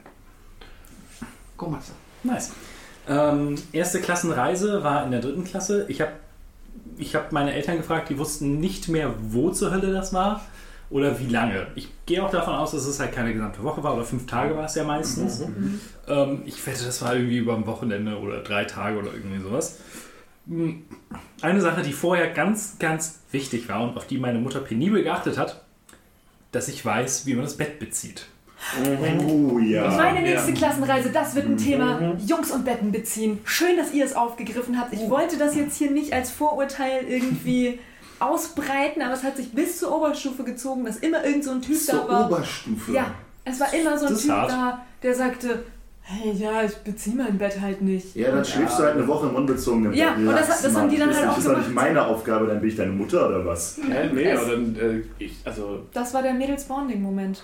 Matze. 1.59 1.93
Nice. 2.23 2.53
Ähm, 3.09 3.55
erste 3.73 4.01
Klassenreise 4.01 4.83
war 4.83 5.05
in 5.05 5.11
der 5.13 5.21
dritten 5.21 5.45
Klasse. 5.45 5.87
Ich 5.89 6.01
habe 6.01 6.13
ich 6.99 7.15
hab 7.15 7.33
meine 7.33 7.53
Eltern 7.55 7.77
gefragt, 7.77 8.09
die 8.09 8.19
wussten 8.19 8.59
nicht 8.59 8.89
mehr, 8.89 9.15
wo 9.21 9.51
zur 9.51 9.71
Hölle 9.71 9.93
das 9.93 10.13
war 10.13 10.41
oder 10.91 11.19
wie 11.19 11.27
lange. 11.27 11.67
Ich 11.75 11.89
gehe 12.07 12.25
auch 12.25 12.31
davon 12.31 12.55
aus, 12.55 12.71
dass 12.73 12.87
es 12.87 12.99
halt 13.01 13.13
keine 13.13 13.33
gesamte 13.33 13.63
Woche 13.63 13.83
war 13.83 13.95
oder 13.95 14.05
fünf 14.05 14.27
Tage 14.27 14.57
war 14.57 14.65
es 14.67 14.75
ja 14.75 14.85
meistens. 14.85 15.43
Ähm, 16.09 16.43
ich 16.47 16.65
wette, 16.67 16.85
das 16.85 17.03
war 17.03 17.15
irgendwie 17.15 17.39
über 17.39 17.55
ein 17.55 17.67
Wochenende 17.67 18.19
oder 18.19 18.43
drei 18.43 18.65
Tage 18.65 18.99
oder 18.99 19.13
irgendwie 19.13 19.41
sowas. 19.41 19.79
Hm, 20.49 20.85
Eine 21.43 21.61
Sache, 21.61 21.83
die 21.83 21.93
vorher 21.93 22.31
ganz, 22.31 22.79
ganz 22.79 23.21
wichtig 23.33 23.69
war 23.69 23.83
und 23.83 23.97
auf 23.97 24.07
die 24.07 24.19
meine 24.19 24.39
Mutter 24.39 24.61
penibel 24.61 25.03
geachtet 25.03 25.39
hat, 25.39 25.63
dass 26.53 26.69
ich 26.69 26.85
weiß, 26.85 27.27
wie 27.27 27.35
man 27.35 27.45
das 27.45 27.57
Bett 27.57 27.79
bezieht. 27.79 28.27
Oh 28.85 29.59
ja. 29.59 29.89
Meine 29.97 30.23
nächste 30.23 30.53
Klassenreise, 30.53 31.11
das 31.11 31.35
wird 31.35 31.47
ein 31.47 31.57
Thema 31.57 32.17
Jungs 32.27 32.51
und 32.51 32.65
Betten 32.65 32.91
beziehen. 32.93 33.39
Schön, 33.45 33.77
dass 33.77 33.93
ihr 33.93 34.05
es 34.05 34.17
aufgegriffen 34.17 34.79
habt. 34.81 34.93
Ich 34.93 35.09
wollte 35.11 35.37
das 35.39 35.55
jetzt 35.55 35.77
hier 35.77 35.91
nicht 35.91 36.13
als 36.13 36.31
Vorurteil 36.31 37.05
irgendwie 37.07 37.79
ausbreiten, 38.19 39.03
aber 39.03 39.15
es 39.15 39.23
hat 39.23 39.37
sich 39.37 39.53
bis 39.53 39.79
zur 39.79 39.95
Oberstufe 39.95 40.43
gezogen, 40.43 40.85
dass 40.85 40.97
immer 40.99 41.25
irgend 41.25 41.45
so 41.45 41.51
ein 41.53 41.63
Typ 41.63 41.77
da 41.87 41.93
Zur 41.93 42.09
war. 42.09 42.27
Oberstufe. 42.31 42.93
Ja, 42.93 43.15
es 43.45 43.61
war 43.61 43.73
immer 43.75 43.99
so 43.99 44.07
ein 44.07 44.13
Das 44.13 44.23
Typ 44.23 44.31
hart. 44.33 44.51
da, 44.51 44.83
der 45.03 45.15
sagte, 45.15 45.65
hey, 46.03 46.33
ja, 46.33 46.63
ich 46.63 46.75
beziehe 46.79 47.15
mein 47.17 47.37
Bett 47.37 47.61
halt 47.61 47.83
nicht. 47.83 48.17
Ja, 48.17 48.31
dann 48.31 48.45
schläfst 48.45 48.79
du 48.79 48.85
halt 48.85 48.95
eine 48.97 49.07
Woche 49.07 49.27
im 49.29 49.35
unbezogenen 49.35 49.93
Ja, 49.93 50.11
Bett. 50.15 50.27
und 50.27 50.33
das- 50.33 50.63
das 50.63 50.75
haben 50.75 50.89
die 50.89 50.97
dann 50.97 51.11
Das 51.11 51.19
halt 51.19 51.29
auch 51.29 51.39
ist 51.39 51.47
doch 51.47 51.57
nicht 51.57 51.69
gemacht. 51.69 51.85
meine 51.89 52.07
Aufgabe, 52.07 52.47
dann 52.47 52.61
bin 52.61 52.71
ich 52.71 52.77
deine 52.77 52.93
Mutter 52.93 53.29
oder 53.29 53.45
was? 53.45 53.79
Hä? 53.87 54.09
Nee, 54.15 54.33
dann, 54.35 54.77
äh, 54.77 55.03
ich, 55.23 55.37
also, 55.45 55.83
Das 55.93 56.15
war 56.15 56.23
der 56.23 56.33
Mädels-Bonding-Moment. 56.35 57.43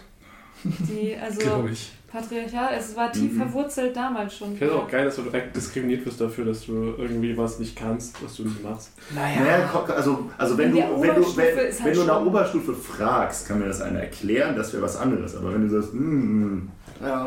Die, 0.64 1.16
also 1.20 1.66
ich. 1.70 1.92
Patriarchat, 2.10 2.72
es 2.78 2.94
war 2.94 3.10
tief 3.10 3.32
Mhm. 3.32 3.36
verwurzelt 3.38 3.96
damals 3.96 4.36
schon. 4.36 4.52
ich 4.52 4.58
finde 4.58 4.74
es 4.74 4.80
auch 4.80 4.88
geil, 4.88 5.04
dass 5.06 5.16
du 5.16 5.22
direkt 5.22 5.56
diskriminiert 5.56 6.04
wirst 6.04 6.20
dafür, 6.20 6.44
dass 6.44 6.66
du 6.66 6.94
irgendwie 6.98 7.36
was 7.38 7.58
nicht 7.58 7.74
kannst, 7.74 8.22
was 8.22 8.36
du 8.36 8.42
nicht 8.44 8.62
machst. 8.62 8.92
Naja, 9.14 9.66
ko- 9.72 9.90
also, 9.92 10.30
also 10.36 10.58
wenn, 10.58 10.72
du, 10.72 10.76
wenn, 10.78 10.88
du, 10.88 10.94
Oberstufe 10.94 11.36
wenn, 11.38 11.58
ist 11.68 11.78
wenn 11.78 11.84
halt 11.86 11.96
du 11.96 12.00
in 12.02 12.06
der 12.06 12.26
Oberstufe 12.26 12.74
fragst, 12.74 13.48
kann 13.48 13.58
mir 13.60 13.66
das 13.66 13.80
einer 13.80 14.00
erklären, 14.00 14.54
das 14.56 14.72
wäre 14.74 14.82
was 14.82 14.96
anderes. 14.98 15.34
Aber 15.36 15.54
wenn 15.54 15.66
du 15.66 15.80
sagst, 15.80 15.92
hm, 15.94 16.68
Ja. 17.02 17.24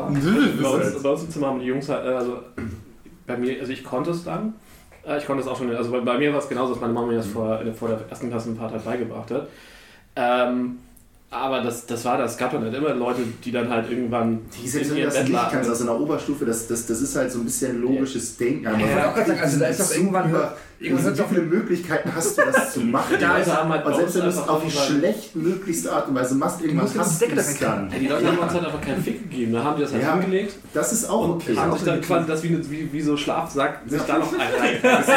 Bei 0.62 0.68
uns, 0.68 1.02
bei 1.02 1.08
uns 1.10 1.22
im 1.24 1.30
Zimmer 1.30 1.48
haben 1.48 1.58
die 1.60 1.66
Jungs 1.66 1.88
halt, 1.88 2.06
äh, 2.06 2.10
also 2.10 2.38
bei 3.26 3.36
mir, 3.36 3.58
also 3.60 3.72
ich 3.72 3.82
konnte 3.82 4.12
es 4.12 4.22
dann. 4.24 4.54
Äh, 5.04 5.18
Ich 5.18 5.26
konnte 5.26 5.42
es 5.42 5.48
auch 5.48 5.58
schon, 5.58 5.74
also 5.74 5.90
bei, 5.90 5.98
bei 6.00 6.16
mir 6.16 6.32
war 6.32 6.38
es 6.38 6.48
genauso, 6.48 6.72
dass 6.74 6.80
meine 6.80 6.92
Mama 6.92 7.08
mir 7.08 7.16
das 7.16 7.26
vor, 7.26 7.60
äh, 7.60 7.72
vor 7.72 7.88
der 7.88 8.00
ersten 8.08 8.28
Klasse 8.30 8.50
ein 8.50 8.56
paar 8.56 8.70
Tage 8.70 8.84
beigebracht 8.84 9.30
hat. 9.32 9.48
Ähm, 10.14 10.78
aber 11.30 11.60
das, 11.60 11.86
das 11.86 12.04
war 12.04 12.18
das. 12.18 12.32
Es 12.32 12.38
gab 12.38 12.52
dann 12.52 12.62
halt 12.62 12.74
immer 12.74 12.94
Leute, 12.94 13.20
die 13.44 13.50
dann 13.52 13.68
halt 13.68 13.90
irgendwann 13.90 14.40
die 14.62 14.72
wenn 14.72 14.96
in 14.96 15.04
das 15.04 15.14
nicht 15.14 15.32
kannst, 15.32 15.32
lagen. 15.32 15.68
also 15.68 15.80
in 15.82 15.86
der 15.86 16.00
Oberstufe, 16.00 16.44
das, 16.44 16.66
das, 16.68 16.86
das 16.86 17.00
ist 17.00 17.16
halt 17.16 17.32
so 17.32 17.40
ein 17.40 17.44
bisschen 17.44 17.80
logisches 17.82 18.36
Denken. 18.36 18.64
Ja, 18.64 19.08
auch 19.10 19.14
gerade 19.14 19.28
sagen, 19.30 19.40
also 19.40 19.58
da 19.58 19.66
ist 19.66 19.80
doch 19.80 19.94
irgendwann- 19.94 20.30
Über, 20.30 20.56
hört 20.80 21.18
doch- 21.18 21.28
viele 21.28 21.42
Möglichkeiten 21.42 22.12
hast 22.14 22.36
du, 22.38 22.42
das 22.42 22.72
zu 22.74 22.80
machen? 22.80 23.12
Leute 23.12 23.26
haben 23.56 23.70
halt 23.70 23.86
und 23.86 23.96
selbst 23.96 24.14
wenn 24.16 24.22
du 24.22 24.28
es 24.28 24.38
auf 24.48 24.62
die 24.64 24.70
schlechtmöglichste 24.70 25.92
Art 25.92 26.08
und 26.08 26.14
Weise 26.14 26.34
machst, 26.34 26.60
ja 26.60 26.68
die 26.68 26.78
hast 26.78 26.94
du 27.22 27.26
es 27.34 27.58
dann. 27.58 27.90
Ja, 27.90 27.98
die 27.98 28.06
Leute 28.06 28.26
haben 28.26 28.38
uns 28.38 28.52
halt 28.52 28.66
einfach 28.66 28.80
keinen 28.80 29.02
Fick 29.02 29.22
gegeben. 29.30 29.52
Da 29.54 29.64
haben 29.64 29.76
die 29.76 29.82
das 29.82 29.92
halt 29.92 30.02
Ja. 30.02 30.12
hingelegt 30.14 30.54
Das 30.74 30.92
ist 30.92 31.08
auch 31.08 31.24
und 31.24 31.30
okay. 31.42 31.56
haben 31.56 31.72
sich 31.72 31.82
dann 31.84 32.00
quasi 32.00 32.26
das 32.26 32.42
wie, 32.42 32.48
eine- 32.48 32.70
wie, 32.70 32.92
wie 32.92 33.00
so 33.00 33.16
Schlafsack 33.16 33.80
sich 33.86 34.02
da 34.02 34.18
noch 34.18 34.32
ein 34.32 34.38
Das 34.82 35.00
ist, 35.00 35.08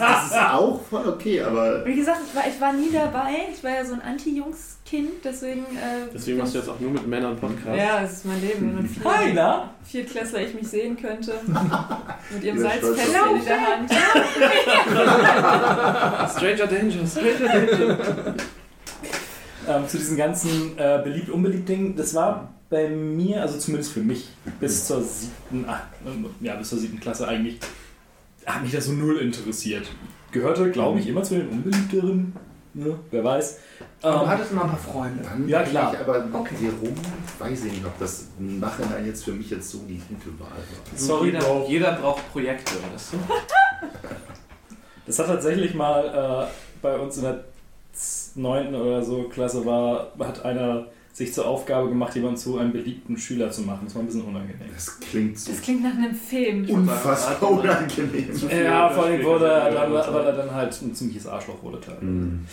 das 0.00 0.26
ist 0.26 0.36
auch 0.52 0.80
voll 0.90 1.08
okay, 1.08 1.42
aber 1.42 1.84
Wie 1.86 1.94
gesagt, 1.96 2.20
ich 2.28 2.34
war, 2.36 2.46
ich 2.46 2.60
war 2.60 2.72
nie 2.72 2.90
dabei. 2.92 3.48
Ich 3.54 3.62
war 3.64 3.70
ja 3.70 3.84
so 3.84 3.94
ein 3.94 4.02
Anti-Jungs-Kind, 4.02 5.10
deswegen. 5.24 5.60
Äh, 5.60 6.08
Deswegen 6.12 6.38
machst 6.38 6.54
du 6.54 6.58
jetzt 6.58 6.68
auch 6.68 6.78
nur 6.80 6.90
mit 6.90 7.06
Männern 7.06 7.36
Podcast. 7.36 7.76
Ja, 7.76 8.02
das 8.02 8.12
ist 8.12 8.24
mein 8.26 8.40
Leben. 8.40 8.60
Wenn 8.68 8.74
man 8.76 8.86
vier, 8.88 9.04
Hi, 9.04 9.32
na? 9.34 9.70
Viertklässler 9.84 10.40
ich 10.42 10.54
mich 10.54 10.68
sehen 10.68 10.96
könnte. 11.00 11.32
Mit 12.34 12.44
ihrem 12.44 12.62
Ja, 12.62 12.68
auf 12.68 12.82
in 13.38 13.44
der 13.44 13.60
Hand. 13.60 13.90
Stranger 15.06 16.66
Danger, 16.66 17.06
Stranger 17.06 17.48
Danger. 17.66 18.34
Ähm, 19.68 19.88
zu 19.88 19.98
diesen 19.98 20.16
ganzen 20.16 20.78
äh, 20.78 21.00
beliebt 21.02 21.28
unbeliebt 21.28 21.68
Dingen, 21.68 21.96
das 21.96 22.14
war 22.14 22.52
bei 22.70 22.88
mir, 22.88 23.42
also 23.42 23.58
zumindest 23.58 23.92
für 23.92 24.00
mich, 24.00 24.28
bis 24.60 24.86
zur 24.86 25.02
siebten, 25.02 25.64
ah, 25.68 25.80
ja, 26.40 26.54
bis 26.54 26.68
zur 26.68 26.78
siebten 26.78 27.00
Klasse 27.00 27.26
eigentlich, 27.26 27.58
hat 28.44 28.62
mich 28.62 28.70
das 28.72 28.86
so 28.86 28.92
null 28.92 29.16
interessiert. 29.18 29.86
Gehörte, 30.30 30.70
glaube 30.70 31.00
ich, 31.00 31.08
immer 31.08 31.22
zu 31.24 31.34
den 31.34 31.48
unbeliebteren, 31.48 32.32
ne? 32.74 32.96
wer 33.10 33.24
weiß. 33.24 33.58
Aber 34.02 34.18
du 34.18 34.22
Ähm, 34.24 34.28
hattest 34.28 34.52
immer 34.52 34.64
ein 34.64 34.70
paar 34.70 34.78
Freunde. 34.78 35.22
dann 35.24 35.48
Ja, 35.48 35.62
klar. 35.64 35.92
Ich 35.94 36.00
aber 36.00 36.24
Okay. 36.32 36.54
warum, 36.80 36.94
weiß 37.38 37.64
ich 37.64 37.72
nicht, 37.72 37.84
ob 37.84 37.98
das 37.98 38.26
im 38.38 38.60
Nachhinein 38.60 39.04
jetzt 39.06 39.24
für 39.24 39.32
mich 39.32 39.50
jetzt 39.50 39.70
so 39.70 39.78
die 39.88 40.00
gute 40.08 40.38
Wahl 40.38 40.48
war. 40.50 40.96
Sorry, 40.98 41.26
jeder, 41.30 41.66
jeder 41.68 41.92
braucht 41.94 42.30
Projekte, 42.32 42.72
weißt 42.92 43.14
du? 43.14 43.16
Das 45.06 45.18
hat 45.18 45.26
tatsächlich 45.26 45.74
mal 45.74 46.48
äh, 46.48 46.52
bei 46.82 46.96
uns 46.98 47.16
in 47.18 47.22
der 47.24 47.44
neunten 48.34 48.74
oder 48.74 49.02
so 49.02 49.24
Klasse 49.24 49.64
war, 49.64 50.12
hat 50.18 50.44
einer 50.44 50.86
sich 51.12 51.32
zur 51.32 51.46
Aufgabe 51.46 51.88
gemacht, 51.88 52.14
jemanden 52.14 52.36
zu 52.36 52.58
einem 52.58 52.72
beliebten 52.72 53.16
Schüler 53.16 53.50
zu 53.50 53.62
machen. 53.62 53.82
Das 53.84 53.94
war 53.94 54.02
ein 54.02 54.06
bisschen 54.06 54.22
unangenehm. 54.24 54.68
Das 54.74 55.00
klingt 55.00 55.38
so 55.38 55.50
Das 55.50 55.62
klingt 55.62 55.82
nach 55.82 55.94
einem 55.96 56.14
Film. 56.14 56.68
unfassbar 56.68 57.50
unangenehm. 57.50 58.28
Ja, 58.50 58.90
vor 58.90 59.04
allem 59.04 59.24
wurde 59.24 59.46
er 59.46 59.70
dann, 59.70 59.94
Ja, 59.94 60.12
weil 60.12 60.24
er 60.26 60.32
dann 60.34 60.54
halt 60.54 60.82
ein 60.82 60.94
ziemliches 60.94 61.26
Arschloch 61.26 61.62
wurde. 61.62 61.78
Mhm. 62.02 62.46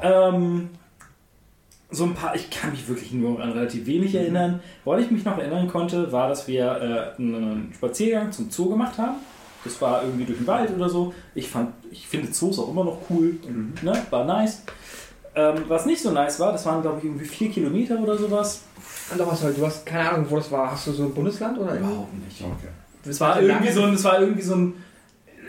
Ähm, 0.00 0.68
so 1.90 2.04
ein 2.04 2.14
paar, 2.14 2.36
ich 2.36 2.50
kann 2.50 2.70
mich 2.70 2.86
wirklich 2.88 3.10
nur 3.12 3.40
an 3.42 3.50
relativ 3.50 3.86
wenig 3.86 4.14
erinnern. 4.14 4.60
Woran 4.84 5.02
ich 5.02 5.10
mich 5.10 5.24
noch 5.24 5.36
erinnern 5.38 5.66
konnte, 5.66 6.12
war, 6.12 6.28
dass 6.28 6.46
wir 6.46 7.14
äh, 7.16 7.20
einen 7.20 7.72
Spaziergang 7.74 8.30
zum 8.30 8.48
Zoo 8.50 8.68
gemacht 8.68 8.96
haben. 8.98 9.16
Das 9.64 9.80
war 9.80 10.02
irgendwie 10.04 10.24
durch 10.24 10.38
den 10.38 10.46
Wald 10.46 10.70
oder 10.74 10.88
so. 10.88 11.12
Ich 11.34 11.48
fand, 11.48 11.70
ich 11.90 12.06
finde 12.06 12.30
Zoos 12.30 12.58
auch 12.58 12.70
immer 12.70 12.84
noch 12.84 12.98
cool. 13.10 13.36
Und, 13.46 13.82
ne, 13.82 13.92
war 14.10 14.24
nice. 14.24 14.62
Ähm, 15.34 15.62
was 15.68 15.84
nicht 15.86 16.00
so 16.02 16.10
nice 16.10 16.40
war, 16.40 16.52
das 16.52 16.64
waren 16.66 16.80
glaube 16.82 16.98
ich 16.98 17.04
irgendwie 17.04 17.24
vier 17.24 17.50
Kilometer 17.50 17.98
oder 18.00 18.16
sowas. 18.16 18.62
Und 19.12 19.18
was 19.26 19.42
halt, 19.42 19.56
du 19.58 19.66
hast 19.66 19.84
keine 19.86 20.10
Ahnung, 20.10 20.26
wo 20.28 20.36
das 20.36 20.50
war. 20.50 20.70
Hast 20.72 20.86
du 20.86 20.92
so 20.92 21.04
ein 21.04 21.14
Bundesland 21.14 21.58
oder? 21.58 21.76
Überhaupt 21.76 22.14
nicht. 22.24 22.40
Okay. 22.40 22.68
Es 23.08 23.20
war 23.20 23.40
irgendwie 23.40 23.70
so 23.72 23.82
ein, 23.82 23.94
es 23.94 24.04
war 24.04 24.20
irgendwie 24.20 24.42
so 24.42 24.54
ein. 24.54 24.74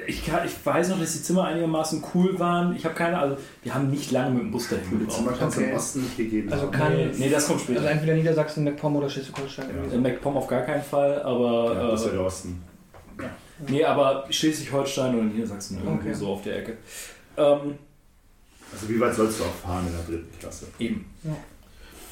Ich, 0.08 0.26
kann, 0.26 0.40
ich 0.46 0.54
weiß 0.66 0.90
noch, 0.90 1.00
dass 1.00 1.14
die 1.14 1.22
Zimmer 1.22 1.44
einigermaßen 1.46 2.04
cool 2.16 2.40
waren. 2.40 2.76
Ich 2.76 2.84
habe 2.86 2.96
keine, 2.96 3.20
also 3.20 3.38
wir 3.64 3.74
haben 3.76 3.90
nicht 3.92 4.12
lange 4.12 4.32
mit 4.32 4.42
dem 4.44 4.52
Bus 4.52 4.70
dahin 4.70 4.90
Gute 4.90 5.08
Zimmer 5.08 5.24
gebraucht. 5.32 5.40
kannst 5.40 5.58
du 5.58 5.62
Okay. 5.62 5.70
im 5.72 5.76
Osten 5.78 6.02
nicht 6.02 6.18
gegeben 6.18 6.52
Also 6.52 6.64
haben. 6.66 6.72
kann- 6.72 6.94
Nee, 6.94 7.12
nee, 7.18 7.30
das 7.30 7.46
kommt 7.48 7.60
Also 7.60 7.74
später. 7.74 7.92
entweder 7.92 8.14
Niedersachsen, 8.16 8.64
MacPom 8.64 8.96
oder 8.96 9.10
Schleswig-Holstein. 9.10 9.66
Ja. 9.90 9.94
In 9.94 10.02
MacPom 10.02 10.38
auf 10.38 10.48
gar 10.48 10.62
keinen 10.62 10.82
Fall, 10.84 11.22
aber. 11.22 11.74
ja, 11.76 11.88
das 11.92 12.00
ist 12.02 12.06
ja 12.08 12.12
äh, 12.14 12.16
der 12.16 12.26
Osten. 12.26 12.62
Nee, 13.68 13.84
aber 13.84 14.26
Schleswig-Holstein 14.30 15.14
oder 15.16 15.24
Niedersachsen 15.26 15.78
irgendwie 15.84 16.10
Okay. 16.10 16.14
so 16.18 16.28
auf 16.28 16.42
der 16.44 16.58
Ecke. 16.60 16.78
Ähm, 17.38 17.76
Also 18.72 18.88
wie 18.90 19.00
weit 19.00 19.14
sollst 19.16 19.40
du 19.40 19.44
auch 19.44 19.54
fahren 19.54 19.86
in 19.88 19.94
der 19.94 20.04
dritten 20.06 20.40
Klasse? 20.40 20.68
eben. 20.80 21.06
Ja. 21.24 21.36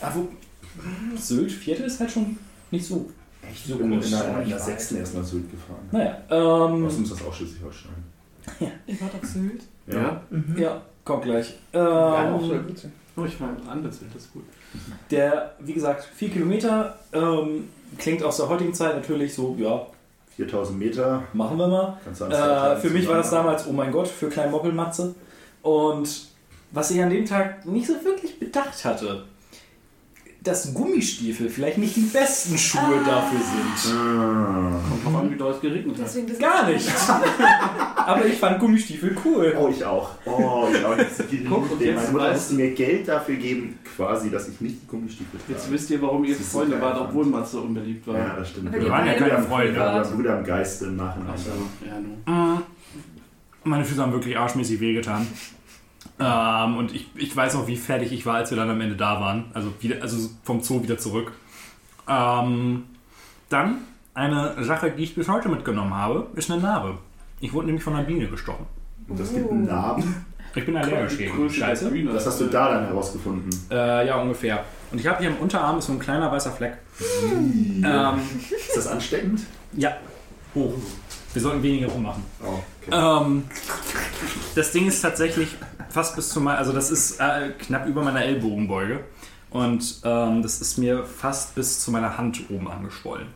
Aber 0.01 0.15
wo, 0.15 0.27
Sylt, 1.17 1.51
vierte 1.51 1.83
ist 1.83 1.99
halt 1.99 2.11
schon 2.11 2.37
nicht 2.71 2.85
so. 2.85 3.09
Echt? 3.49 3.65
So 3.65 3.73
Ich 3.73 3.79
bin 3.79 3.93
in 3.93 3.99
groß. 3.99 4.09
der, 4.11 4.41
in 4.43 4.49
der 4.49 4.57
Ich 4.57 4.63
sechsten 4.63 4.97
erst 4.97 5.15
nach 5.15 5.23
Sylt 5.23 5.49
gefahren. 5.51 5.87
Naja, 5.91 6.17
ähm, 6.29 6.85
Außerdem 6.85 7.03
ist 7.03 7.11
das 7.13 7.25
auch 7.25 7.33
Schleswig-Holstein. 7.33 7.91
Ihr 8.87 9.01
wart 9.01 9.15
auf 9.21 9.27
Sylt. 9.29 9.61
Ja. 9.87 10.21
Mhm. 10.29 10.55
ja, 10.57 10.81
kommt 11.03 11.23
gleich. 11.23 11.53
Ja, 11.73 12.33
auch 12.33 12.41
so 12.41 12.53
Ähm, 12.53 12.67
witzig. 12.69 12.89
Oh, 13.15 13.25
ich 13.25 13.39
war 13.41 13.49
anbezahlt, 13.69 14.11
das 14.13 14.23
ist 14.23 14.33
gut. 14.33 14.43
der, 15.09 15.55
wie 15.59 15.73
gesagt, 15.73 16.03
vier 16.15 16.29
Kilometer 16.29 16.99
ähm, 17.13 17.67
klingt 17.97 18.21
aus 18.21 18.37
der 18.37 18.47
heutigen 18.49 18.73
Zeit 18.75 18.95
natürlich 18.95 19.33
so, 19.33 19.55
ja, 19.59 19.87
4000 20.37 20.77
Meter. 20.77 21.23
machen 21.33 21.57
wir 21.57 21.67
mal. 21.67 21.97
Äh, 22.29 22.75
für 22.77 22.89
mich 22.91 23.07
war 23.07 23.17
das 23.17 23.31
damals, 23.31 23.67
oh 23.67 23.73
mein 23.73 23.91
Gott, 23.91 24.07
für 24.07 24.29
Klein 24.29 24.51
Moppelmatze. 24.51 25.15
Und 25.63 26.27
was 26.71 26.91
ich 26.91 27.01
an 27.01 27.09
dem 27.09 27.25
Tag 27.25 27.65
nicht 27.65 27.87
so 27.87 27.93
wirklich 28.05 28.39
bedacht 28.39 28.85
hatte, 28.85 29.25
dass 30.47 30.73
Gummistiefel 30.73 31.49
vielleicht 31.49 31.77
nicht 31.77 31.95
die 31.95 32.01
besten 32.01 32.57
Schuhe 32.57 33.01
dafür 33.05 33.39
sind. 33.39 33.95
Ah. 33.95 34.79
Kommt 34.89 35.05
drauf 35.05 35.15
an, 35.21 35.31
wie 35.31 35.35
doll 35.35 35.53
es 35.53 35.61
geregnet 35.61 35.97
hat. 35.99 36.39
Gar 36.39 36.69
nicht. 36.69 36.89
Aber 37.95 38.25
ich 38.25 38.35
fand 38.35 38.59
Gummistiefel 38.59 39.15
cool. 39.25 39.55
Oh, 39.59 39.69
ich 39.69 39.83
auch. 39.83 40.11
Oh, 40.25 40.67
ich 40.71 40.85
auch. 40.85 40.95
Guck, 41.49 41.71
und 41.71 41.79
Meine 41.79 41.91
jetzt 41.91 42.11
Mutter 42.11 42.31
musste 42.31 42.53
mir 42.55 42.71
Geld 42.71 43.07
dafür 43.07 43.35
geben, 43.35 43.77
quasi, 43.95 44.29
dass 44.29 44.47
ich 44.47 44.61
nicht 44.61 44.83
die 44.83 44.87
Gummistiefel 44.87 45.39
trage. 45.39 45.53
Jetzt 45.53 45.71
wisst 45.71 45.89
ihr, 45.91 46.01
warum 46.01 46.23
ihr 46.23 46.35
Freunde 46.35 46.77
so 46.77 46.81
wart, 46.81 47.01
obwohl 47.01 47.25
Matze 47.25 47.59
unbeliebt 47.59 48.07
war. 48.07 48.17
Ja, 48.17 48.35
das 48.37 48.49
stimmt. 48.49 48.71
Wir 48.71 48.79
die 48.79 48.89
waren 48.89 49.05
ja 49.05 49.13
keine 49.13 49.43
Freunde. 49.43 49.73
Ja, 49.73 49.91
aber 49.91 50.09
Bruder 50.09 50.39
im 50.39 50.45
Geiste 50.45 50.85
im 50.85 50.95
Nachhinein. 50.95 51.33
Ach 51.33 51.37
so, 51.37 51.51
ja, 51.85 51.99
nur. 51.99 52.63
Meine 53.63 53.83
Füße 53.83 54.01
haben 54.01 54.13
wirklich 54.13 54.37
arschmäßig 54.37 54.79
wehgetan. 54.79 55.27
Ähm, 56.19 56.77
und 56.77 56.93
ich, 56.95 57.07
ich 57.15 57.35
weiß 57.35 57.53
noch, 57.55 57.67
wie 57.67 57.77
fertig 57.77 58.11
ich 58.11 58.25
war, 58.25 58.35
als 58.35 58.49
wir 58.49 58.57
dann 58.57 58.69
am 58.69 58.81
Ende 58.81 58.95
da 58.95 59.19
waren. 59.21 59.45
Also, 59.53 59.71
wieder, 59.79 60.01
also 60.01 60.29
vom 60.43 60.61
Zoo 60.61 60.81
wieder 60.81 60.97
zurück. 60.97 61.31
Ähm, 62.07 62.83
dann 63.49 63.77
eine 64.13 64.63
Sache, 64.63 64.91
die 64.91 65.03
ich 65.03 65.15
bis 65.15 65.27
heute 65.29 65.47
mitgenommen 65.49 65.93
habe, 65.93 66.27
ist 66.35 66.49
eine 66.49 66.61
Narbe. 66.61 66.97
Ich 67.39 67.53
wurde 67.53 67.67
nämlich 67.67 67.83
von 67.83 67.93
einer 67.95 68.03
Biene 68.03 68.27
gestochen. 68.27 68.65
Und 69.07 69.19
das 69.19 69.31
gibt 69.33 69.51
einen 69.51 69.65
Namen. 69.65 70.25
Ich 70.55 70.65
bin 70.65 70.75
allergisch 70.75 71.19
gegen 71.19 71.49
Scheiße. 71.49 71.91
Das 72.13 72.25
hast 72.25 72.41
du 72.41 72.45
da 72.47 72.71
dann 72.73 72.85
herausgefunden. 72.87 73.49
Äh, 73.69 74.07
ja, 74.07 74.19
ungefähr. 74.19 74.63
Und 74.91 74.99
ich 74.99 75.05
habe 75.05 75.19
hier 75.19 75.29
im 75.29 75.37
Unterarm 75.37 75.79
so 75.81 75.91
ein 75.93 75.99
kleiner 75.99 76.31
weißer 76.31 76.51
Fleck. 76.51 76.77
ähm, 76.99 78.19
Ist 78.49 78.75
das 78.75 78.87
ansteckend? 78.87 79.41
ja, 79.73 79.97
hoch. 80.55 80.73
Wir 81.33 81.41
sollten 81.41 81.61
weniger 81.61 81.87
rummachen. 81.87 82.23
Oh, 82.43 82.59
okay. 82.87 83.25
Ähm, 83.25 83.43
das 84.55 84.71
Ding 84.71 84.87
ist 84.87 85.01
tatsächlich 85.01 85.55
fast 85.89 86.15
bis 86.15 86.29
zu 86.29 86.41
meiner, 86.41 86.57
also 86.57 86.73
das 86.73 86.91
ist 86.91 87.19
äh, 87.19 87.49
knapp 87.59 87.87
über 87.87 88.01
meiner 88.03 88.23
Ellbogenbeuge. 88.23 89.03
Und 89.49 90.01
ähm, 90.03 90.41
das 90.41 90.59
ist 90.61 90.77
mir 90.77 91.05
fast 91.05 91.55
bis 91.55 91.79
zu 91.79 91.91
meiner 91.91 92.17
Hand 92.17 92.41
oben 92.49 92.69
angeschwollen. 92.69 93.27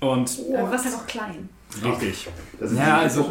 Und 0.00 0.38
Aber 0.52 0.66
du 0.66 0.70
warst 0.72 0.84
halt 0.84 0.94
auch 0.96 1.06
klein. 1.06 1.48
richtig. 1.84 2.28
Das 2.58 2.72
ist 2.72 2.78
Ja, 2.78 2.98
also-. 2.98 3.30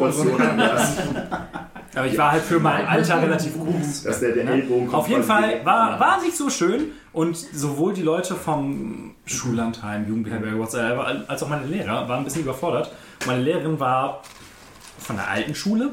Aber 1.94 2.06
ich 2.06 2.16
war 2.16 2.32
halt 2.32 2.42
für 2.42 2.58
mein 2.58 2.86
Alter 2.86 3.20
relativ 3.20 3.54
groß. 3.58 4.04
Dass 4.04 4.20
der, 4.20 4.32
der 4.32 4.46
Ellbogen 4.48 4.86
kommt 4.86 4.94
Auf 4.94 5.08
jeden 5.08 5.22
Fall 5.22 5.62
war, 5.64 6.00
war 6.00 6.22
nicht 6.22 6.36
so 6.36 6.48
schön 6.48 6.92
und 7.12 7.36
sowohl 7.36 7.92
die 7.92 8.02
Leute 8.02 8.34
vom 8.34 9.14
Schullandheim, 9.26 10.08
Jugendherberge, 10.08 10.58
whatsoever, 10.58 11.24
als 11.28 11.42
auch 11.42 11.50
meine 11.50 11.66
Lehrer 11.66 12.08
waren 12.08 12.20
ein 12.20 12.24
bisschen 12.24 12.42
überfordert. 12.42 12.90
Meine 13.26 13.42
Lehrerin 13.42 13.78
war 13.78 14.22
von 14.98 15.16
der 15.16 15.28
alten 15.28 15.54
Schule. 15.54 15.90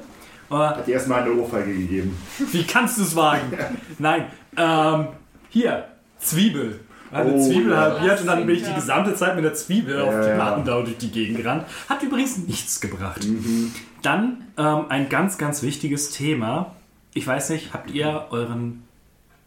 Äh, 0.52 0.54
Hat 0.56 0.88
dir 0.88 0.94
erstmal 0.96 1.22
eine 1.24 1.34
Ohrfeige 1.34 1.74
gegeben. 1.74 2.18
wie 2.52 2.64
kannst 2.64 2.98
du 2.98 3.04
es 3.04 3.16
wagen? 3.16 3.52
Nein, 4.00 4.26
ähm, 4.58 5.08
hier, 5.50 5.86
Zwiebel. 6.20 6.80
Eine 7.12 7.34
Oh, 7.34 7.44
Zwiebel 7.48 7.72
ja. 7.72 7.78
halbiert 7.78 8.22
und 8.22 8.28
dann 8.28 8.46
bin 8.46 8.56
ich 8.56 8.64
die 8.64 8.74
gesamte 8.74 9.16
Zeit 9.16 9.36
mit 9.36 9.44
der 9.44 9.56
Zwiebel 9.56 10.00
auf 10.00 10.14
Ja, 10.14 10.22
die 10.22 10.30
ja. 10.30 10.38
Matten 10.38 10.64
da 10.64 10.80
durch 10.82 10.98
die 10.98 11.10
Gegend 11.10 11.38
gerannt. 11.38 11.66
Hat 11.88 12.04
übrigens 12.04 12.38
nichts 12.38 12.80
gebracht. 12.82 13.24
Mhm. 13.26 13.74
Dann 14.04 14.46
ähm, 14.58 14.86
ein 14.90 15.10
ganz, 15.10 15.40
ganz 15.40 15.64
wichtiges 15.64 16.12
Thema. 16.12 16.76
Ich 17.16 17.26
weiß 17.26 17.50
nicht, 17.50 17.74
habt 17.74 17.90
ihr 17.90 18.28
euren 18.30 18.84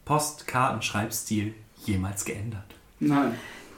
Postkartenschreibstil 0.04 1.54
jemals 1.84 2.24
geändert? 2.24 2.64
Nein. 2.98 3.34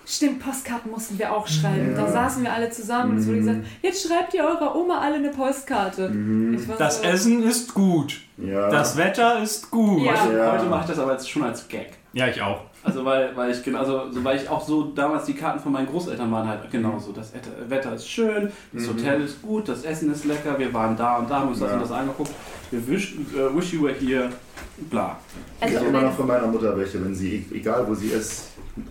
Stimmt, 0.06 0.40
Postkarten 0.44 0.90
mussten 0.90 1.18
wir 1.18 1.32
auch 1.32 1.46
schreiben. 1.46 1.94
Da 1.96 2.06
saßen 2.06 2.42
wir 2.42 2.52
alle 2.52 2.68
zusammen 2.70 3.12
und 3.12 3.18
es 3.18 3.26
wurde 3.26 3.38
gesagt, 3.38 3.58
jetzt 3.82 4.06
schreibt 4.06 4.34
ihr 4.34 4.44
eurer 4.44 4.76
Oma 4.76 5.00
alle 5.00 5.14
eine 5.16 5.30
Postkarte. 5.30 6.12
Ich 6.54 6.68
war 6.68 6.76
Das 6.76 6.98
so, 6.98 7.04
Essen 7.04 7.42
ist 7.42 7.72
gut. 7.72 8.20
Ja. 8.36 8.68
Das 8.68 8.96
Wetter 8.96 9.42
ist 9.42 9.70
gut. 9.70 10.02
Ja. 10.02 10.14
Ja. 10.30 10.52
Heute 10.52 10.66
mache 10.66 10.82
ich 10.82 10.88
das 10.88 10.98
aber 10.98 11.12
jetzt 11.12 11.30
schon 11.30 11.42
als 11.44 11.66
Gag. 11.68 11.92
Ja, 12.12 12.28
ich 12.28 12.40
auch. 12.42 12.60
Also 12.82 13.02
weil, 13.02 13.34
weil 13.34 13.50
ich 13.50 13.62
genau, 13.64 13.78
also 13.78 14.10
so, 14.12 14.22
weil 14.22 14.36
ich 14.36 14.46
auch 14.46 14.62
so 14.62 14.82
damals 14.94 15.24
die 15.24 15.32
Karten 15.32 15.58
von 15.58 15.72
meinen 15.72 15.86
Großeltern 15.86 16.30
waren 16.30 16.46
halt 16.46 16.70
genauso. 16.70 17.12
Das 17.12 17.32
Wetter- 17.68 17.94
ist 17.94 18.06
schön, 18.06 18.52
das 18.74 18.86
Hotel 18.86 19.22
ist 19.22 19.40
gut, 19.40 19.66
das 19.68 19.84
Essen 19.84 20.12
ist 20.12 20.26
lecker, 20.26 20.58
wir 20.58 20.72
waren 20.74 20.94
da 20.94 21.16
und 21.16 21.30
da, 21.30 21.40
haben 21.40 21.48
uns 21.48 21.60
das 21.60 21.68
Ja. 21.70 21.74
und 21.76 21.82
das 21.82 21.90
angeguckt. 21.92 22.30
Wir 22.70 22.86
wish, 22.86 23.14
äh, 23.34 23.56
wish 23.56 23.72
you 23.72 23.82
were 23.84 23.94
here, 23.94 24.28
bla. 24.90 25.16
Ich 25.60 25.64
also 25.64 25.78
habe 25.78 25.86
immer 25.88 26.02
noch 26.02 26.12
von 26.12 26.26
meiner 26.26 26.46
Mutter 26.46 26.76
welche, 26.76 27.02
wenn 27.02 27.14
sie, 27.14 27.46
egal 27.54 27.86
wo 27.88 27.94
sie 27.94 28.08
ist, 28.08 28.48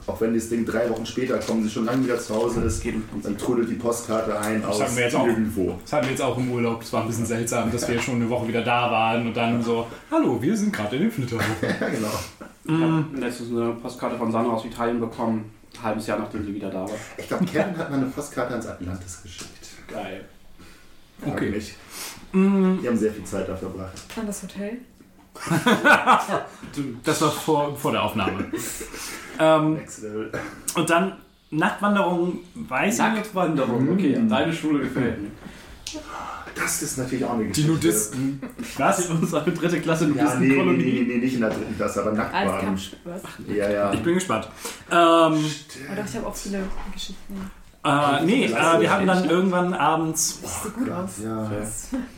auch 0.08 0.20
wenn 0.22 0.34
das 0.34 0.50
Ding 0.50 0.66
drei 0.66 0.90
Wochen 0.90 1.06
später 1.06 1.38
kommt, 1.40 1.64
sie 1.64 1.70
schon 1.70 1.86
lange 1.86 2.04
wieder 2.06 2.18
zu 2.20 2.34
Hause 2.36 2.62
ist, 2.62 2.84
dann 3.24 3.38
trudelt 3.38 3.70
die 3.70 3.76
Postkarte 3.76 4.38
ein 4.40 4.64
aus 4.64 4.82
haben 4.82 4.96
wir 4.96 5.04
jetzt 5.04 5.16
auch. 5.16 5.28
irgendwo. 5.28 5.78
Das 5.82 5.94
hatten 5.94 6.06
wir 6.06 6.12
jetzt 6.12 6.22
auch 6.22 6.38
im 6.38 6.52
Urlaub. 6.52 6.82
Es 6.82 6.94
war 6.94 7.02
ein 7.02 7.08
bisschen 7.08 7.26
seltsam, 7.26 7.72
dass 7.72 7.88
wir 7.88 8.00
schon 8.00 8.16
eine 8.16 8.30
Woche 8.30 8.48
wieder 8.48 8.62
da 8.64 8.90
waren 8.92 9.28
und 9.28 9.36
dann 9.36 9.62
so, 9.62 9.88
hallo, 10.12 10.42
wir 10.42 10.56
sind 10.56 10.72
gerade 10.74 10.96
in 10.96 11.04
den 11.04 11.12
Flitterwochen. 11.12 11.50
Ja, 11.82 11.90
genau. 11.90 12.20
Ich 12.66 12.72
habe 12.72 13.06
letztens 13.20 13.50
eine 13.52 13.74
Postkarte 13.74 14.18
von 14.18 14.32
Sandra 14.32 14.54
aus 14.54 14.64
Italien 14.64 15.00
bekommen, 15.02 15.52
ein 15.76 15.84
halbes 15.84 16.08
Jahr 16.08 16.20
nachdem 16.20 16.46
sie 16.46 16.56
wieder 16.56 16.70
da 16.70 16.84
war. 16.84 16.90
Ich 17.18 17.28
glaube, 17.28 17.44
Kevin 17.46 17.78
hat 17.78 17.90
mal 17.90 17.98
eine 17.98 18.06
Postkarte 18.06 18.52
ans 18.52 18.68
Atlantis 18.68 19.22
geschickt. 19.22 19.68
Geil. 19.88 20.24
Okay. 21.26 21.50
mich. 21.50 21.76
Die 22.34 22.88
haben 22.88 22.98
sehr 22.98 23.12
viel 23.12 23.24
Zeit 23.26 23.48
da 23.48 23.56
verbracht. 23.56 23.94
an 24.20 24.26
das 24.26 24.42
Hotel. 24.44 24.78
Das 27.04 27.22
war 27.22 27.32
vor, 27.32 27.76
vor 27.78 27.92
der 27.92 28.02
Aufnahme. 28.04 28.46
ähm, 29.40 29.80
und 30.76 30.90
dann 30.90 31.14
Nachtwanderung, 31.52 32.40
weiß 32.56 32.96
ich 32.96 33.00
nicht. 33.04 33.14
Nacktwanderung, 33.16 33.90
okay, 33.92 34.20
deine 34.28 34.52
Schule 34.54 34.80
gefällt 34.86 35.22
mir. 35.22 35.30
Das 36.56 36.82
ist 36.82 36.98
natürlich 36.98 37.26
auch 37.26 37.34
eine 37.34 37.44
Die 37.44 37.50
Geschichte. 37.50 37.72
Nudisten. 37.72 38.42
Was? 38.78 39.08
Unsere 39.10 39.52
dritte 39.52 39.82
Klasse 39.82 40.06
Ja, 40.16 40.36
nee, 40.36 40.48
nee, 40.48 40.56
nee, 40.56 40.64
Nudistenkolonie. 40.64 41.06
nee, 41.08 41.18
nicht 41.18 41.34
in 41.36 41.42
der 41.42 41.50
dritten 41.52 41.76
Klasse, 41.76 42.02
aber 42.02 42.10
Alles 42.12 42.18
Nacktbaden. 42.32 42.60
Kampfspaß. 42.66 43.22
Ja, 43.48 43.70
ja. 43.72 43.94
Ich 43.94 44.02
bin 44.02 44.14
gespannt. 44.16 44.48
Ähm, 44.92 44.96
doch, 44.96 46.06
ich 46.06 46.16
habe 46.16 46.28
auch 46.28 46.36
viele 46.36 46.64
Geschichten. 46.94 47.52
Äh, 47.84 48.24
nee, 48.26 48.46
äh, 48.46 48.80
wir 48.80 48.92
hatten 48.92 49.08
dann 49.08 49.30
irgendwann 49.30 49.74
abends, 49.74 50.40
Das 50.42 50.64
sieht 50.64 50.74
gut 50.76 50.90
aus. 50.90 51.10
Ja. 51.24 51.50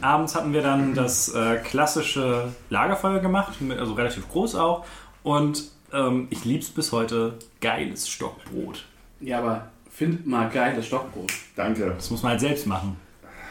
abends 0.01 0.35
hatten 0.35 0.53
wir 0.53 0.61
dann 0.61 0.93
das 0.93 1.33
äh, 1.33 1.57
klassische 1.57 2.49
Lagerfeuer 2.69 3.19
gemacht, 3.19 3.59
mit- 3.61 3.79
also 3.79 3.93
relativ 3.93 4.29
groß 4.29 4.55
auch. 4.55 4.85
Und 5.23 5.63
ähm, 5.93 6.27
ich 6.29 6.45
lieb's 6.45 6.69
bis 6.69 6.91
heute, 6.91 7.33
geiles 7.61 8.07
Stockbrot. 8.09 8.85
Ja, 9.21 9.39
aber 9.39 9.67
find 9.89 10.27
mal 10.27 10.49
geiles 10.49 10.85
Stockbrot. 10.87 11.31
Danke. 11.55 11.93
Das 11.95 12.11
muss 12.11 12.21
man 12.21 12.31
halt 12.33 12.41
selbst 12.41 12.67
machen. 12.67 12.97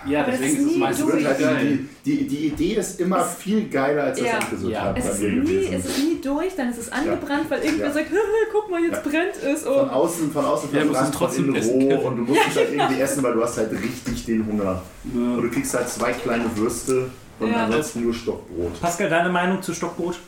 Ja, 0.07 0.23
Aber 0.23 0.33
deswegen 0.33 0.53
ist 0.53 0.59
ist 0.61 0.67
es 0.67 0.73
nie 0.73 0.79
meistens 0.79 1.11
durch. 1.11 1.25
Halt 1.27 1.39
die, 1.63 1.89
die, 2.05 2.27
die 2.29 2.47
Idee 2.49 2.75
ist 2.75 3.01
immer 3.01 3.25
viel 3.25 3.69
geiler 3.69 4.05
als 4.05 4.19
das 4.19 4.27
Ja. 4.29 4.39
Endresultat 4.39 4.97
Ja. 4.99 5.03
Es 5.05 5.15
ist, 5.15 5.21
nie, 5.23 5.31
gewesen. 5.37 5.75
es 5.75 5.87
ist 5.87 5.99
nie 5.99 6.21
durch, 6.23 6.55
dann 6.57 6.71
ist 6.71 6.79
es 6.79 6.93
angebrannt, 6.93 7.47
weil 7.49 7.63
irgendwer 7.63 7.87
Ja. 7.87 7.93
sagt, 7.93 8.07
guck 8.53 8.71
mal, 8.71 8.83
jetzt 8.83 9.03
Ja. 9.05 9.11
brennt 9.11 9.43
es. 9.55 9.63
Von 9.63 9.73
Und 9.75 9.91
außen, 9.91 10.31
von 10.33 10.45
außen 10.45 10.69
Ja, 10.73 10.81
du 10.81 10.87
musst 10.87 10.99
verbrannt, 10.99 11.15
es 11.15 11.19
trotzdem 11.19 11.45
von 11.47 11.55
essen 11.57 11.81
innen 11.81 11.97
roh 11.99 12.07
und 12.09 12.17
du 12.17 12.23
musst 12.25 12.41
es 12.51 12.57
halt 12.57 12.73
irgendwie 12.73 13.01
essen, 13.01 13.23
weil 13.23 13.33
du 13.35 13.43
hast 13.43 13.57
halt 13.59 13.71
richtig 13.73 14.25
den 14.27 14.47
Hunger. 14.47 14.83
Und 15.13 15.43
du 15.43 15.51
kriegst 15.51 15.75
halt 15.75 15.89
zwei 15.89 16.13
kleine 16.13 16.45
Würste 16.57 17.11
und 17.41 17.51
Ja. 17.51 17.65
ansonsten 17.65 18.03
nur 18.05 18.15
Stockbrot. 18.15 18.81
Pascal, 18.81 19.09
deine 19.09 19.29
Meinung 19.31 19.61
zu 19.63 19.73
Stockbrot? 19.75 20.19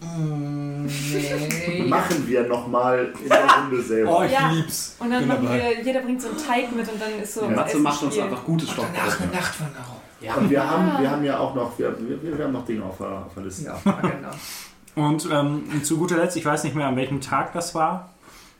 Nee. 0.00 1.82
Machen 1.88 2.26
wir 2.26 2.46
nochmal 2.46 3.12
in 3.22 3.28
der 3.28 3.48
Runde 3.54 3.82
selber. 3.82 4.18
Oh, 4.18 4.22
ich 4.22 4.32
Ja. 4.32 4.50
lieb's. 4.50 4.96
Und 4.98 5.10
dann 5.10 5.20
Bin 5.20 5.28
machen 5.28 5.44
dabei. 5.44 5.76
wir, 5.76 5.84
jeder 5.84 6.00
bringt 6.00 6.22
so 6.22 6.28
einen 6.28 6.38
Teig 6.38 6.74
mit 6.74 6.90
und 6.90 7.00
dann 7.00 7.18
ist 7.22 7.34
so. 7.34 7.42
Ja. 7.42 7.50
Matze 7.50 7.78
macht 7.78 8.02
uns 8.02 8.18
einfach 8.18 8.44
gutes 8.44 8.68
Danach 8.74 8.88
Stockbrot. 8.88 9.22
eine 9.22 9.32
Nachtwanderung. 9.32 9.96
Und 10.36 10.50
wir 10.50 10.70
haben, 10.70 11.02
wir 11.02 11.10
haben 11.10 11.24
ja 11.24 11.38
auch 11.38 11.54
noch, 11.54 11.78
wir, 11.78 11.96
wir, 11.98 12.38
wir 12.38 12.44
haben 12.44 12.52
noch 12.52 12.64
Dinge 12.66 12.84
auf 12.84 12.98
der, 12.98 13.08
auf 13.26 13.34
der 13.34 13.42
Liste. 13.44 13.64
Ja, 13.64 13.80
Agenda. 13.84 14.30
Und 14.96 15.28
ähm, 15.32 15.82
zu 15.84 15.96
guter 15.98 16.16
Letzt, 16.16 16.36
ich 16.36 16.44
weiß 16.44 16.64
nicht 16.64 16.74
mehr 16.74 16.86
an 16.88 16.96
welchem 16.96 17.20
Tag 17.20 17.52
das 17.52 17.74
war. 17.74 18.10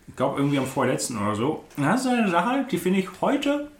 Ich 0.08 0.16
glaube 0.16 0.38
irgendwie 0.38 0.58
am 0.58 0.66
vorletzten 0.66 1.18
oder 1.18 1.34
so. 1.34 1.64
Und 1.76 1.84
Das 1.84 2.00
ist 2.02 2.06
eine 2.06 2.30
Sache, 2.30 2.66
die 2.70 2.78
finde 2.78 3.00
ich 3.00 3.08
heute 3.20 3.70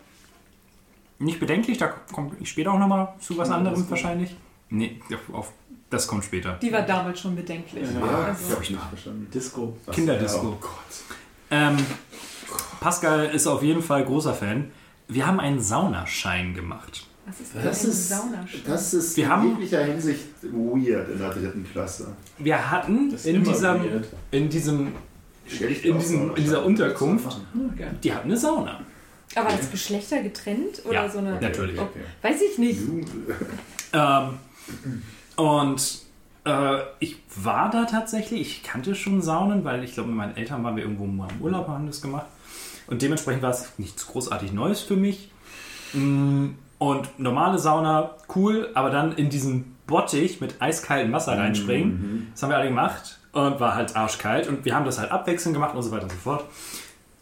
nicht 1.19 1.41
bedenklich. 1.41 1.79
Da 1.79 1.89
komme 2.13 2.33
ich 2.41 2.51
später 2.51 2.73
auch 2.73 2.79
nochmal 2.79 3.15
zu 3.21 3.37
was 3.39 3.51
anderem 3.51 3.89
wahrscheinlich. 3.89 4.37
Nee, 4.69 5.01
auf, 5.33 5.53
das 5.91 6.07
kommt 6.07 6.24
später. 6.24 6.59
Die 6.62 6.72
war 6.72 6.82
damals 6.82 7.20
schon 7.20 7.36
bedenklich. 7.36 7.84
Ja. 7.84 8.01
Ja, 8.07 8.24
Also- 8.28 8.45
das 8.45 8.53
habe 8.55 8.64
ich 8.64 8.70
nicht 8.70 8.82
verstanden. 8.82 9.28
Disco. 9.32 9.76
Was? 9.86 9.95
Kinderdisco. 9.95 10.43
Ja, 10.43 10.49
oh 10.49 10.59
Gott. 10.61 10.70
Ähm, 11.51 11.76
Pascal 12.80 13.26
ist 13.26 13.47
auf 13.47 13.62
jeden 13.62 13.82
Fall 13.82 14.05
großer 14.05 14.34
Fan. 14.34 14.70
Wir 15.09 15.26
haben 15.26 15.41
einen 15.41 15.61
Saunaschein 15.61 16.55
gemacht. 16.55 17.07
Was 17.26 17.41
ist 17.41 17.55
Das 17.55 17.80
denn 17.82 17.91
ist, 17.91 18.09
Saunaschein? 18.09 18.61
das 18.66 18.95
ist 18.95 19.16
Wir 19.16 19.24
in 19.24 19.30
haben- 19.30 19.49
jeglicher 19.51 19.84
Hinsicht 19.84 20.24
weird 20.43 21.09
in 21.11 21.18
der 21.18 21.30
dritten 21.30 21.66
Klasse. 21.70 22.09
Wir 22.38 22.70
hatten 22.70 23.11
in 23.24 23.45
diesem, 23.45 23.82
in 24.30 24.49
diesem, 24.49 24.93
in, 25.61 25.99
diesem, 25.99 26.28
in 26.36 26.43
dieser 26.45 26.64
Unterkunft, 26.64 27.30
Sache 27.32 27.41
die 28.03 28.12
hatten 28.14 28.28
eine 28.28 28.36
Sauna. 28.36 28.80
Aber 29.36 29.49
das 29.51 29.70
Geschlechter 29.70 30.22
getrennt 30.22 30.82
oder 30.84 31.05
Ja, 31.05 31.09
so 31.09 31.18
eine. 31.18 31.41
natürlich. 31.41 31.78
Oh, 31.78 31.88
weiß 32.22 32.41
ich 32.43 32.59
nicht. 32.59 32.80
Ähm, 33.93 34.38
und 35.41 36.01
äh, 36.45 36.78
ich 36.99 37.16
war 37.34 37.70
da 37.70 37.84
tatsächlich, 37.86 38.41
ich 38.41 38.62
kannte 38.62 38.95
schon 38.95 39.22
Saunen, 39.22 39.64
weil 39.64 39.82
ich 39.84 39.95
glaube, 39.95 40.11
mit 40.11 40.18
meinen 40.18 40.36
Eltern 40.36 40.62
waren 40.62 40.76
wir 40.76 40.82
irgendwo 40.82 41.07
mal 41.07 41.28
im 41.30 41.41
Urlaub, 41.41 41.68
haben 41.68 41.86
das 41.86 42.03
gemacht. 42.03 42.26
Und 42.86 43.01
dementsprechend 43.01 43.43
war 43.43 43.51
es 43.51 43.72
nichts 43.78 44.07
großartig 44.07 44.53
Neues 44.53 44.80
für 44.82 44.97
mich. 44.97 45.30
Mm, 45.95 46.49
Und 46.78 47.18
normale 47.18 47.59
Sauna, 47.59 48.11
cool, 48.34 48.70
aber 48.74 48.91
dann 48.91 49.12
in 49.16 49.28
diesen 49.30 49.76
Bottich 49.86 50.41
mit 50.41 50.61
eiskaltem 50.61 51.12
Wasser 51.12 51.36
reinspringen, 51.38 52.28
das 52.32 52.43
haben 52.43 52.51
wir 52.51 52.57
alle 52.57 52.68
gemacht 52.68 53.18
und 53.32 53.61
war 53.61 53.74
halt 53.74 53.97
arschkalt. 53.97 54.47
Und 54.49 54.64
wir 54.64 54.74
haben 54.74 54.84
das 54.84 54.99
halt 54.99 55.11
abwechselnd 55.11 55.55
gemacht 55.55 55.74
und 55.74 55.82
so 55.82 55.91
weiter 55.91 56.05
und 56.05 56.12
so 56.12 56.16
fort. 56.18 56.45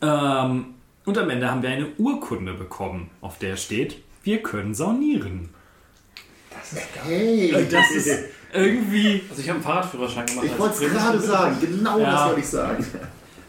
Ähm, 0.00 0.74
und 1.04 1.18
am 1.18 1.30
Ende 1.30 1.50
haben 1.50 1.62
wir 1.62 1.70
eine 1.70 1.86
Urkunde 1.98 2.54
bekommen, 2.54 3.10
auf 3.20 3.38
der 3.38 3.56
steht, 3.56 3.98
wir 4.22 4.42
können 4.42 4.74
saunieren. 4.74 5.50
Hey, 7.04 7.66
Das 7.70 7.90
ist 7.90 8.08
irgendwie. 8.52 9.22
Also 9.28 9.42
ich 9.42 9.48
habe 9.48 9.56
einen 9.58 9.64
Fahrradführerschein 9.64 10.26
gemacht. 10.26 10.46
ich 10.46 10.58
wollte 10.58 10.84
es 10.84 10.92
gerade 10.92 11.20
sagen, 11.20 11.56
genau 11.60 11.98
Ja. 11.98 12.10
das 12.12 12.24
wollte 12.26 12.40
ich 12.40 12.48
sagen. 12.48 12.86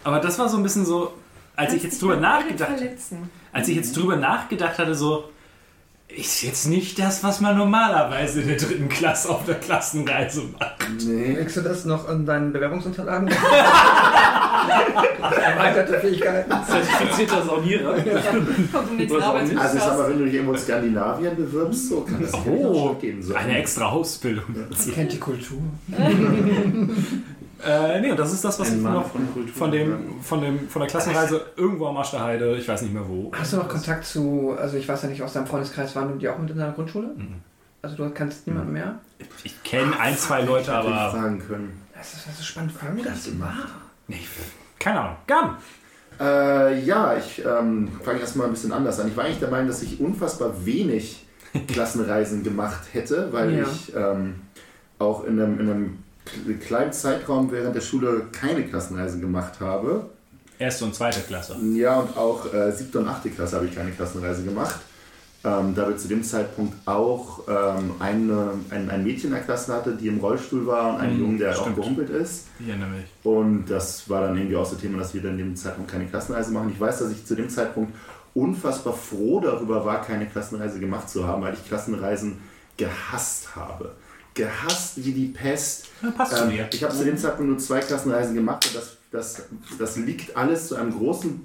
Aber 0.04 0.20
das 0.20 0.38
war 0.40 0.48
so 0.50 0.58
ein 0.58 0.64
bisschen 0.64 0.86
so, 0.86 1.14
als 1.56 1.74
ich 1.74 1.84
jetzt 1.84 2.02
drüber 2.02 2.16
nachgedacht, 2.18 2.72
als 3.52 3.68
ich 3.68 3.76
jetzt 3.76 3.96
drüber 3.98 4.16
nachgedacht 4.16 4.78
hatte, 4.78 4.96
so 4.96 5.30
ist 6.16 6.42
jetzt 6.42 6.66
nicht 6.68 6.98
das, 6.98 7.24
was 7.24 7.40
man 7.40 7.56
normalerweise 7.58 8.42
in 8.42 8.48
der 8.48 8.58
dritten 8.58 8.90
Klasse 8.90 9.30
auf 9.30 9.46
der 9.46 9.56
Klassenreise 9.56 10.42
macht. 10.60 10.76
Nee. 11.06 11.34
Legst 11.34 11.58
du 11.58 11.62
das 11.62 11.86
noch 11.86 12.10
in 12.10 12.26
deinen 12.26 12.52
Bewerbungsunterlagen? 12.52 13.30
Erweiterte 15.44 16.00
Fähigkeiten. 16.00 16.52
Zertifizierter 16.68 17.44
Saunierer. 17.44 17.94
Kommt 18.72 19.00
im. 19.00 19.22
Also 19.60 19.78
ich 19.78 19.84
sag 19.84 19.98
mal, 19.98 20.10
wenn 20.10 20.18
du 20.20 20.26
dich 20.26 20.34
irgendwo 20.34 20.54
in 20.54 20.60
Skandinavien 20.60 21.36
bewirbst, 21.36 21.90
so 21.90 22.02
kann 22.02 22.20
das 22.22 22.32
schon 22.32 23.00
gehen. 23.00 23.22
So. 23.22 23.36
eine 23.36 23.60
extra 23.60 23.86
Ausbildung. 23.86 24.46
Sie 24.76 24.92
kennt 24.92 25.14
die 25.14 25.20
Kultur. 25.20 25.60
Äh, 27.66 28.00
nee, 28.02 28.12
und 28.12 28.18
das 28.20 28.32
ist 28.34 28.44
das, 28.44 28.60
was 28.60 28.70
Ein 28.70 28.78
ich 28.78 28.82
Mann 28.84 28.94
noch 28.94 29.12
von 29.12 29.34
Kultur. 29.34 29.54
von, 29.54 29.72
dem, 29.72 30.22
von, 30.22 30.42
dem, 30.42 30.70
von 30.70 30.82
der 30.82 30.90
Klassenreise 30.90 31.42
irgendwo 31.58 31.88
am 31.88 31.98
Arsch 31.98 32.12
der 32.12 32.24
Heide, 32.24 32.56
ich 32.56 32.68
weiß 32.68 32.82
nicht 32.84 32.94
mehr 32.94 33.08
wo. 33.08 33.32
Hast 33.38 33.54
du 33.54 33.58
noch 33.58 33.68
Kontakt 33.68 34.06
zu, 34.06 34.56
also 34.58 34.78
ich 34.78 34.88
weiß 34.88 35.04
ja 35.04 35.10
nicht, 35.10 35.22
aus 35.22 35.34
deinem 35.34 35.48
Freundeskreis 35.48 35.96
waren 35.96 36.18
die 36.20 36.30
auch 36.30 36.38
mit 36.38 36.50
in 36.52 36.58
deiner 36.58 36.72
Grundschule? 36.72 37.08
Mhm. 37.16 37.36
Also 37.82 37.96
du 37.96 38.10
kannst 38.12 38.46
niemanden 38.48 38.74
mehr? 38.74 39.00
Ich 39.44 39.62
kenne 39.64 39.98
ein, 40.00 40.18
zwei 40.18 40.42
Leute, 40.42 40.72
Hätte 40.76 40.88
ich 40.88 40.94
aber. 40.94 41.12
fragen 41.12 41.40
können. 41.40 41.82
Das 41.94 42.14
ist, 42.14 42.28
das 42.28 42.40
ist 42.40 42.46
spannend. 42.46 42.74
Warum 42.82 43.04
das 43.04 43.40
war? 43.40 43.54
Nee, 44.08 44.20
keine 44.80 45.00
Ahnung. 45.02 45.16
Gaben! 45.28 45.58
Äh, 46.20 46.82
ja, 46.84 47.16
ich 47.18 47.44
ähm, 47.46 47.90
fange 48.04 48.20
erstmal 48.20 48.48
ein 48.48 48.54
bisschen 48.54 48.74
anders 48.74 49.00
an. 49.00 49.08
Ich 49.08 49.16
war 49.18 49.24
eigentlich 49.26 49.40
der 49.40 49.50
Meinung, 49.50 49.68
dass 49.68 49.82
ich 49.82 50.00
unfassbar 50.00 50.66
wenig 50.66 51.26
Klassenreisen 51.68 52.44
gemacht 52.44 52.82
hätte, 52.94 53.32
weil 53.32 53.54
Ja. 53.58 53.64
ich 53.64 53.94
ähm, 53.96 54.42
auch 54.98 55.24
in 55.24 55.40
einem, 55.42 55.60
in 55.60 55.70
einem 55.70 55.98
kleinen 56.60 56.94
Zeitraum 56.94 57.52
während 57.52 57.76
der 57.76 57.82
Schule 57.82 58.24
keine 58.32 58.64
Klassenreise 58.64 59.20
gemacht 59.20 59.60
habe. 59.60 60.06
Erste 60.58 60.86
und 60.86 60.94
zweite 60.96 61.22
Klasse. 61.22 61.56
Ja, 61.74 62.00
und 62.00 62.18
auch 62.18 62.54
äh, 62.54 62.72
siebte 62.72 63.00
und 63.00 63.08
achte 63.08 63.30
Klasse 63.30 63.56
habe 63.56 63.68
ich 63.68 63.76
keine 63.76 63.92
Klassenreise 63.92 64.44
gemacht. 64.44 64.76
Ähm, 65.46 65.74
da 65.74 65.88
wir 65.88 65.96
zu 65.96 66.10
dem 66.10 66.22
Zeitpunkt 66.22 66.76
auch 66.86 67.48
ähm, 67.48 67.94
eine, 68.00 68.52
ein, 68.72 68.90
ein 68.90 69.04
Mädchen 69.06 69.28
in 69.30 69.36
der 69.36 69.44
Klasse 69.44 69.74
hatte, 69.74 69.94
die 69.96 70.08
im 70.08 70.20
Rollstuhl 70.20 70.68
war 70.68 70.96
und 70.96 71.00
einen 71.00 71.14
Mhm, 71.16 71.20
Jungen, 71.22 71.38
der 71.38 71.52
auch 71.56 71.62
stimmt. 71.62 71.78
gehumpelt 71.78 72.10
ist. 72.10 72.48
Ich 72.60 72.68
erinnere 72.68 72.90
mich. 72.90 73.06
Und 73.24 73.68
das 73.68 74.10
war 74.10 74.22
dann 74.24 74.36
irgendwie 74.36 74.58
auch 74.58 74.66
so 74.66 74.76
Thema, 74.76 74.98
dass 74.98 75.14
wir 75.14 75.22
dann 75.22 75.32
in 75.34 75.38
dem 75.38 75.56
Zeitpunkt 75.56 75.90
keine 75.90 76.08
Klassenreise 76.08 76.52
machen. 76.52 76.70
Ich 76.74 76.80
weiß, 76.82 77.00
dass 77.00 77.12
ich 77.12 77.26
zu 77.26 77.36
dem 77.36 77.50
Zeitpunkt 77.50 77.94
unfassbar 78.34 78.92
froh 78.94 79.40
darüber 79.40 79.86
war, 79.86 80.02
keine 80.02 80.26
Klassenreise 80.26 80.78
gemacht 80.82 81.10
zu 81.10 81.26
haben, 81.26 81.42
weil 81.42 81.54
ich 81.54 81.66
Klassenreisen 81.66 82.40
gehasst 82.76 83.56
habe. 83.56 83.94
Gehasst 84.34 85.04
wie 85.04 85.12
die 85.12 85.28
Pest. 85.28 85.88
Ja, 86.02 86.12
passt 86.12 86.36
zu 86.38 86.44
Ähm, 86.46 86.50
dir. 86.52 86.70
ich 86.72 86.84
habe 86.84 86.96
zu 86.96 87.04
dem 87.04 87.18
Zeitpunkt 87.18 87.50
nur 87.50 87.60
zwei 87.60 87.80
Klassenreisen 87.80 88.36
gemacht 88.36 88.66
und 88.68 88.76
das, 88.76 88.98
das, 89.12 89.44
das 89.78 89.98
liegt 89.98 90.38
alles 90.38 90.68
zu 90.68 90.76
einem 90.76 90.92
großen, 90.98 91.42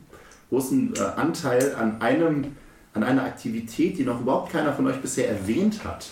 großen 0.51 0.95
äh, 0.95 1.01
Anteil 1.01 1.74
an, 1.74 2.01
einem, 2.01 2.57
an 2.93 3.03
einer 3.03 3.24
Aktivität, 3.24 3.99
die 3.99 4.05
noch 4.05 4.20
überhaupt 4.20 4.53
keiner 4.53 4.72
von 4.72 4.87
euch 4.87 5.01
bisher 5.01 5.28
erwähnt 5.28 5.82
hat, 5.85 6.07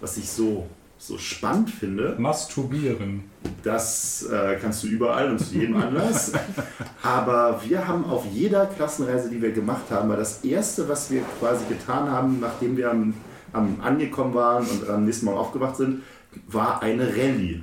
was 0.00 0.16
ich 0.16 0.28
so, 0.30 0.66
so 0.98 1.18
spannend 1.18 1.70
finde. 1.70 2.14
Masturbieren. 2.18 3.24
Das 3.64 4.24
äh, 4.30 4.56
kannst 4.60 4.84
du 4.84 4.88
überall 4.88 5.30
und 5.30 5.38
zu 5.40 5.54
jedem 5.54 5.76
Anlass. 5.76 6.32
Aber 7.02 7.60
wir 7.66 7.88
haben 7.88 8.04
auf 8.04 8.24
jeder 8.32 8.66
Klassenreise, 8.66 9.28
die 9.30 9.40
wir 9.42 9.50
gemacht 9.52 9.90
haben, 9.90 10.08
war 10.08 10.16
das 10.16 10.44
Erste, 10.44 10.88
was 10.88 11.10
wir 11.10 11.22
quasi 11.40 11.64
getan 11.68 12.08
haben, 12.10 12.38
nachdem 12.40 12.76
wir 12.76 12.90
am, 12.90 13.14
am 13.52 13.80
angekommen 13.80 14.34
waren 14.34 14.66
und 14.66 14.88
am 14.88 15.04
nächsten 15.04 15.24
Morgen 15.26 15.38
aufgewacht 15.38 15.76
sind, 15.76 16.02
war 16.46 16.82
eine 16.82 17.08
Rallye. 17.08 17.62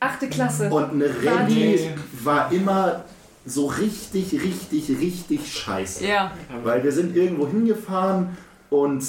Achte 0.00 0.28
Klasse. 0.28 0.68
Und 0.70 0.90
eine 0.90 1.08
Rallye 1.24 1.90
war 2.22 2.52
immer 2.52 3.04
so 3.46 3.66
richtig, 3.66 4.32
richtig, 4.32 4.88
richtig 5.00 5.52
scheiße. 5.52 6.06
Ja. 6.06 6.32
Weil 6.64 6.82
wir 6.82 6.92
sind 6.92 7.16
irgendwo 7.16 7.46
hingefahren 7.46 8.36
und 8.70 9.02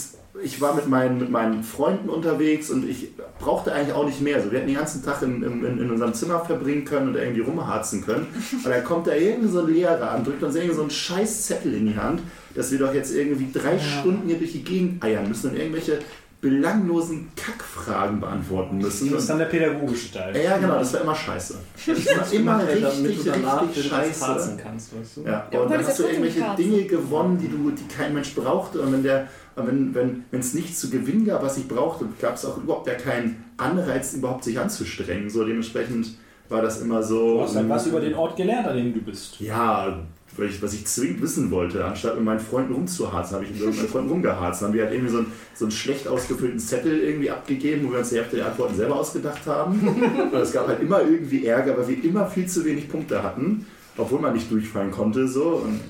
ich 0.43 0.61
war 0.61 0.75
mit 0.75 0.87
meinen, 0.87 1.19
mit 1.19 1.31
meinen 1.31 1.63
Freunden 1.63 2.09
unterwegs 2.09 2.69
und 2.69 2.87
ich 2.87 3.09
brauchte 3.39 3.73
eigentlich 3.73 3.95
auch 3.95 4.05
nicht 4.05 4.21
mehr. 4.21 4.41
So, 4.41 4.51
wir 4.51 4.59
hätten 4.59 4.67
den 4.69 4.77
ganzen 4.77 5.03
Tag 5.03 5.21
in, 5.21 5.41
in, 5.41 5.79
in 5.79 5.89
unserem 5.89 6.13
Zimmer 6.13 6.45
verbringen 6.45 6.85
können 6.85 7.09
und 7.09 7.15
irgendwie 7.15 7.41
rumharzen 7.41 8.05
können. 8.05 8.27
Und 8.51 8.69
dann 8.69 8.83
kommt 8.83 9.07
da 9.07 9.13
irgendein 9.13 9.51
so 9.51 9.61
ein 9.61 9.73
Lehrer 9.73 10.11
an, 10.11 10.23
drückt 10.23 10.43
uns 10.43 10.55
irgendwie 10.55 10.75
so 10.75 10.81
einen 10.81 10.91
scheiß 10.91 11.47
Zettel 11.47 11.73
in 11.73 11.87
die 11.87 11.97
Hand, 11.97 12.21
dass 12.55 12.71
wir 12.71 12.79
doch 12.79 12.93
jetzt 12.93 13.13
irgendwie 13.13 13.51
drei 13.51 13.79
Stunden 13.79 14.27
hier 14.27 14.37
durch 14.37 14.51
die 14.51 14.63
Gegend 14.63 15.03
eiern 15.03 15.27
müssen 15.27 15.51
und 15.51 15.57
irgendwelche 15.57 15.99
belanglosen 16.39 17.29
Kackfragen 17.35 18.19
beantworten 18.19 18.77
müssen. 18.77 19.11
Das 19.11 19.21
ist 19.23 19.29
dann 19.29 19.39
der 19.39 19.45
pädagogische 19.45 20.11
Teil. 20.13 20.37
ja, 20.37 20.57
genau, 20.57 20.77
das 20.77 20.93
war 20.93 21.01
immer 21.01 21.15
scheiße. 21.15 21.55
Das 21.87 22.17
war 22.17 22.31
immer 22.33 22.59
Damit 22.59 22.83
richtig, 22.83 23.23
du 23.23 23.31
danach 23.31 23.63
richtig 23.63 23.87
scheiße. 23.87 24.57
kannst, 24.61 24.95
weißt 24.99 25.17
du? 25.17 25.21
Ja, 25.23 25.47
Ja, 25.51 25.59
und 25.61 25.71
dann 25.71 25.85
hast 25.85 25.97
du 25.99 26.03
irgendwelche 26.03 26.43
Dinge 26.57 26.83
gewonnen, 26.83 27.39
die 27.39 27.47
du, 27.47 27.71
die 27.71 27.87
kein 27.87 28.13
Mensch 28.13 28.35
brauchte. 28.35 28.81
Und 28.81 28.93
wenn 28.93 29.03
der, 29.03 29.27
wenn, 29.55 29.95
wenn, 29.95 30.25
wenn 30.29 30.39
es 30.39 30.53
nichts 30.53 30.79
zu 30.79 30.89
gewinnen 30.91 31.25
gab, 31.25 31.41
was 31.41 31.57
ich 31.57 31.67
brauchte, 31.67 32.05
gab 32.21 32.35
es 32.35 32.45
auch 32.45 32.57
überhaupt 32.57 32.85
ja 32.87 32.93
keinen 32.93 33.43
Anreiz, 33.57 34.13
überhaupt 34.13 34.43
sich 34.43 34.59
anzustrengen. 34.59 35.29
So 35.31 35.43
dementsprechend 35.43 36.17
war 36.49 36.61
das 36.61 36.81
immer 36.81 37.01
so. 37.01 37.37
Du 37.37 37.41
hast 37.41 37.55
halt 37.55 37.67
was 37.67 37.87
über 37.87 37.99
den 37.99 38.13
Ort 38.13 38.35
gelernt, 38.37 38.67
an 38.67 38.77
dem 38.77 38.93
du 38.93 39.01
bist. 39.01 39.39
Ja, 39.39 40.03
weil 40.37 40.47
ich, 40.47 40.61
was 40.61 40.73
ich 40.73 40.85
zwingend 40.85 41.21
wissen 41.21 41.51
wollte, 41.51 41.83
anstatt 41.83 42.15
mit 42.15 42.23
meinen 42.23 42.39
Freunden 42.39 42.73
rumzuharzen, 42.73 43.35
habe 43.35 43.45
ich 43.45 43.51
mit 43.51 43.61
meinen 43.61 43.87
Freunden 43.87 44.09
rumgeharzt. 44.09 44.61
Dann 44.61 44.69
haben 44.69 44.75
wir 44.75 44.83
halt 44.83 44.93
irgendwie 44.93 45.11
so 45.11 45.17
einen, 45.19 45.31
so 45.55 45.65
einen 45.65 45.71
schlecht 45.71 46.07
ausgefüllten 46.07 46.59
Zettel 46.59 46.99
irgendwie 46.99 47.31
abgegeben, 47.31 47.87
wo 47.87 47.91
wir 47.91 47.99
uns 47.99 48.09
die 48.09 48.17
Hälfte 48.17 48.37
der 48.37 48.47
Antworten 48.47 48.75
selber 48.75 48.95
ausgedacht 48.95 49.45
haben. 49.47 49.79
Und 50.31 50.39
es 50.39 50.51
gab 50.51 50.67
halt 50.67 50.81
immer 50.81 51.01
irgendwie 51.01 51.45
Ärger, 51.45 51.77
weil 51.77 51.87
wir 51.87 52.03
immer 52.03 52.27
viel 52.27 52.45
zu 52.45 52.63
wenig 52.65 52.87
Punkte 52.87 53.21
hatten, 53.21 53.65
obwohl 53.97 54.19
man 54.19 54.33
nicht 54.33 54.51
durchfallen 54.51 54.91
konnte. 54.91 55.27
So. 55.27 55.63
Und, 55.65 55.81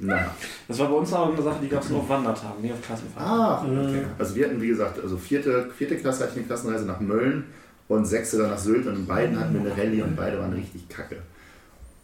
naja. 0.00 0.34
Das 0.66 0.78
war 0.80 0.88
bei 0.88 0.94
uns 0.94 1.12
aber 1.12 1.32
eine 1.32 1.42
Sache, 1.42 1.58
die 1.62 1.68
gab 1.68 1.82
es 1.82 1.90
nur 1.90 2.00
auf 2.00 2.08
Wandertagen, 2.08 2.60
nicht 2.60 2.72
auf 2.72 2.82
Klassenfahrten. 2.82 3.78
Ah, 3.78 3.88
okay. 3.88 4.02
Also 4.18 4.34
wir 4.34 4.46
hatten, 4.46 4.60
wie 4.60 4.68
gesagt, 4.68 5.00
also 5.00 5.16
vierte, 5.16 5.70
vierte 5.76 5.96
Klasse 5.96 6.24
hatte 6.24 6.32
ich 6.32 6.38
eine 6.38 6.46
Klassenreise 6.46 6.86
nach 6.86 7.00
Mölln 7.00 7.44
und 7.86 8.04
sechste 8.06 8.38
dann 8.38 8.50
nach 8.50 8.58
Sylt 8.58 8.86
und 8.86 8.96
in 8.96 9.06
beiden 9.06 9.38
hatten 9.38 9.54
wir 9.54 9.60
eine 9.60 9.70
Rallye 9.70 10.02
und 10.02 10.16
beide 10.16 10.38
waren 10.38 10.52
richtig 10.52 10.88
kacke. 10.88 11.18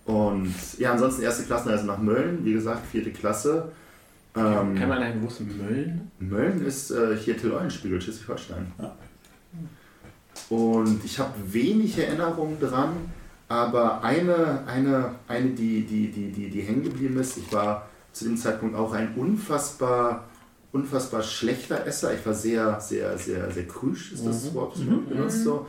Und 0.09 0.55
ja, 0.79 0.93
ansonsten 0.93 1.21
erste 1.21 1.43
Klassenreise 1.43 1.85
nach 1.85 1.99
Mölln, 1.99 2.43
wie 2.43 2.55
gesagt, 2.55 2.87
vierte 2.87 3.11
Klasse. 3.11 3.71
Ähm, 4.35 4.75
Kann 4.75 4.89
man 4.89 5.03
einen 5.03 5.21
großen 5.21 5.47
Möllen? 5.59 6.11
Mölln 6.19 6.65
ist 6.65 6.91
äh, 6.91 7.15
hier 7.15 7.37
Till 7.37 7.53
Eulenspiegel, 7.53 8.01
Schleswig-Holstein. 8.01 8.73
Ja. 8.79 8.97
Und 10.49 11.05
ich 11.05 11.19
habe 11.19 11.35
wenig 11.53 11.99
Erinnerungen 11.99 12.59
dran, 12.59 12.95
aber 13.49 14.03
eine, 14.03 14.67
eine, 14.67 15.17
eine 15.29 15.51
die, 15.51 15.83
die, 15.83 16.11
die, 16.11 16.33
die, 16.33 16.49
die 16.49 16.61
hängen 16.63 16.85
geblieben 16.85 17.19
ist, 17.19 17.37
ich 17.37 17.53
war 17.53 17.87
zu 18.15 18.25
dem 18.25 18.39
Zeitpunkt 18.39 18.77
auch 18.77 18.95
ein 18.95 19.15
unfassbar, 19.15 20.25
unfassbar 20.73 21.23
schlechter 21.23 21.87
Esser. 21.87 22.15
Ich 22.15 22.25
war 22.25 22.33
sehr, 22.33 22.81
sehr, 22.81 23.19
sehr, 23.19 23.51
sehr 23.51 23.67
krüsch, 23.67 24.13
ist 24.13 24.25
das 24.25 24.55
Wort 24.55 24.75
benutzt 25.07 25.45
so. 25.45 25.67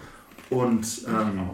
Und 0.49 0.85
ähm, 1.09 1.49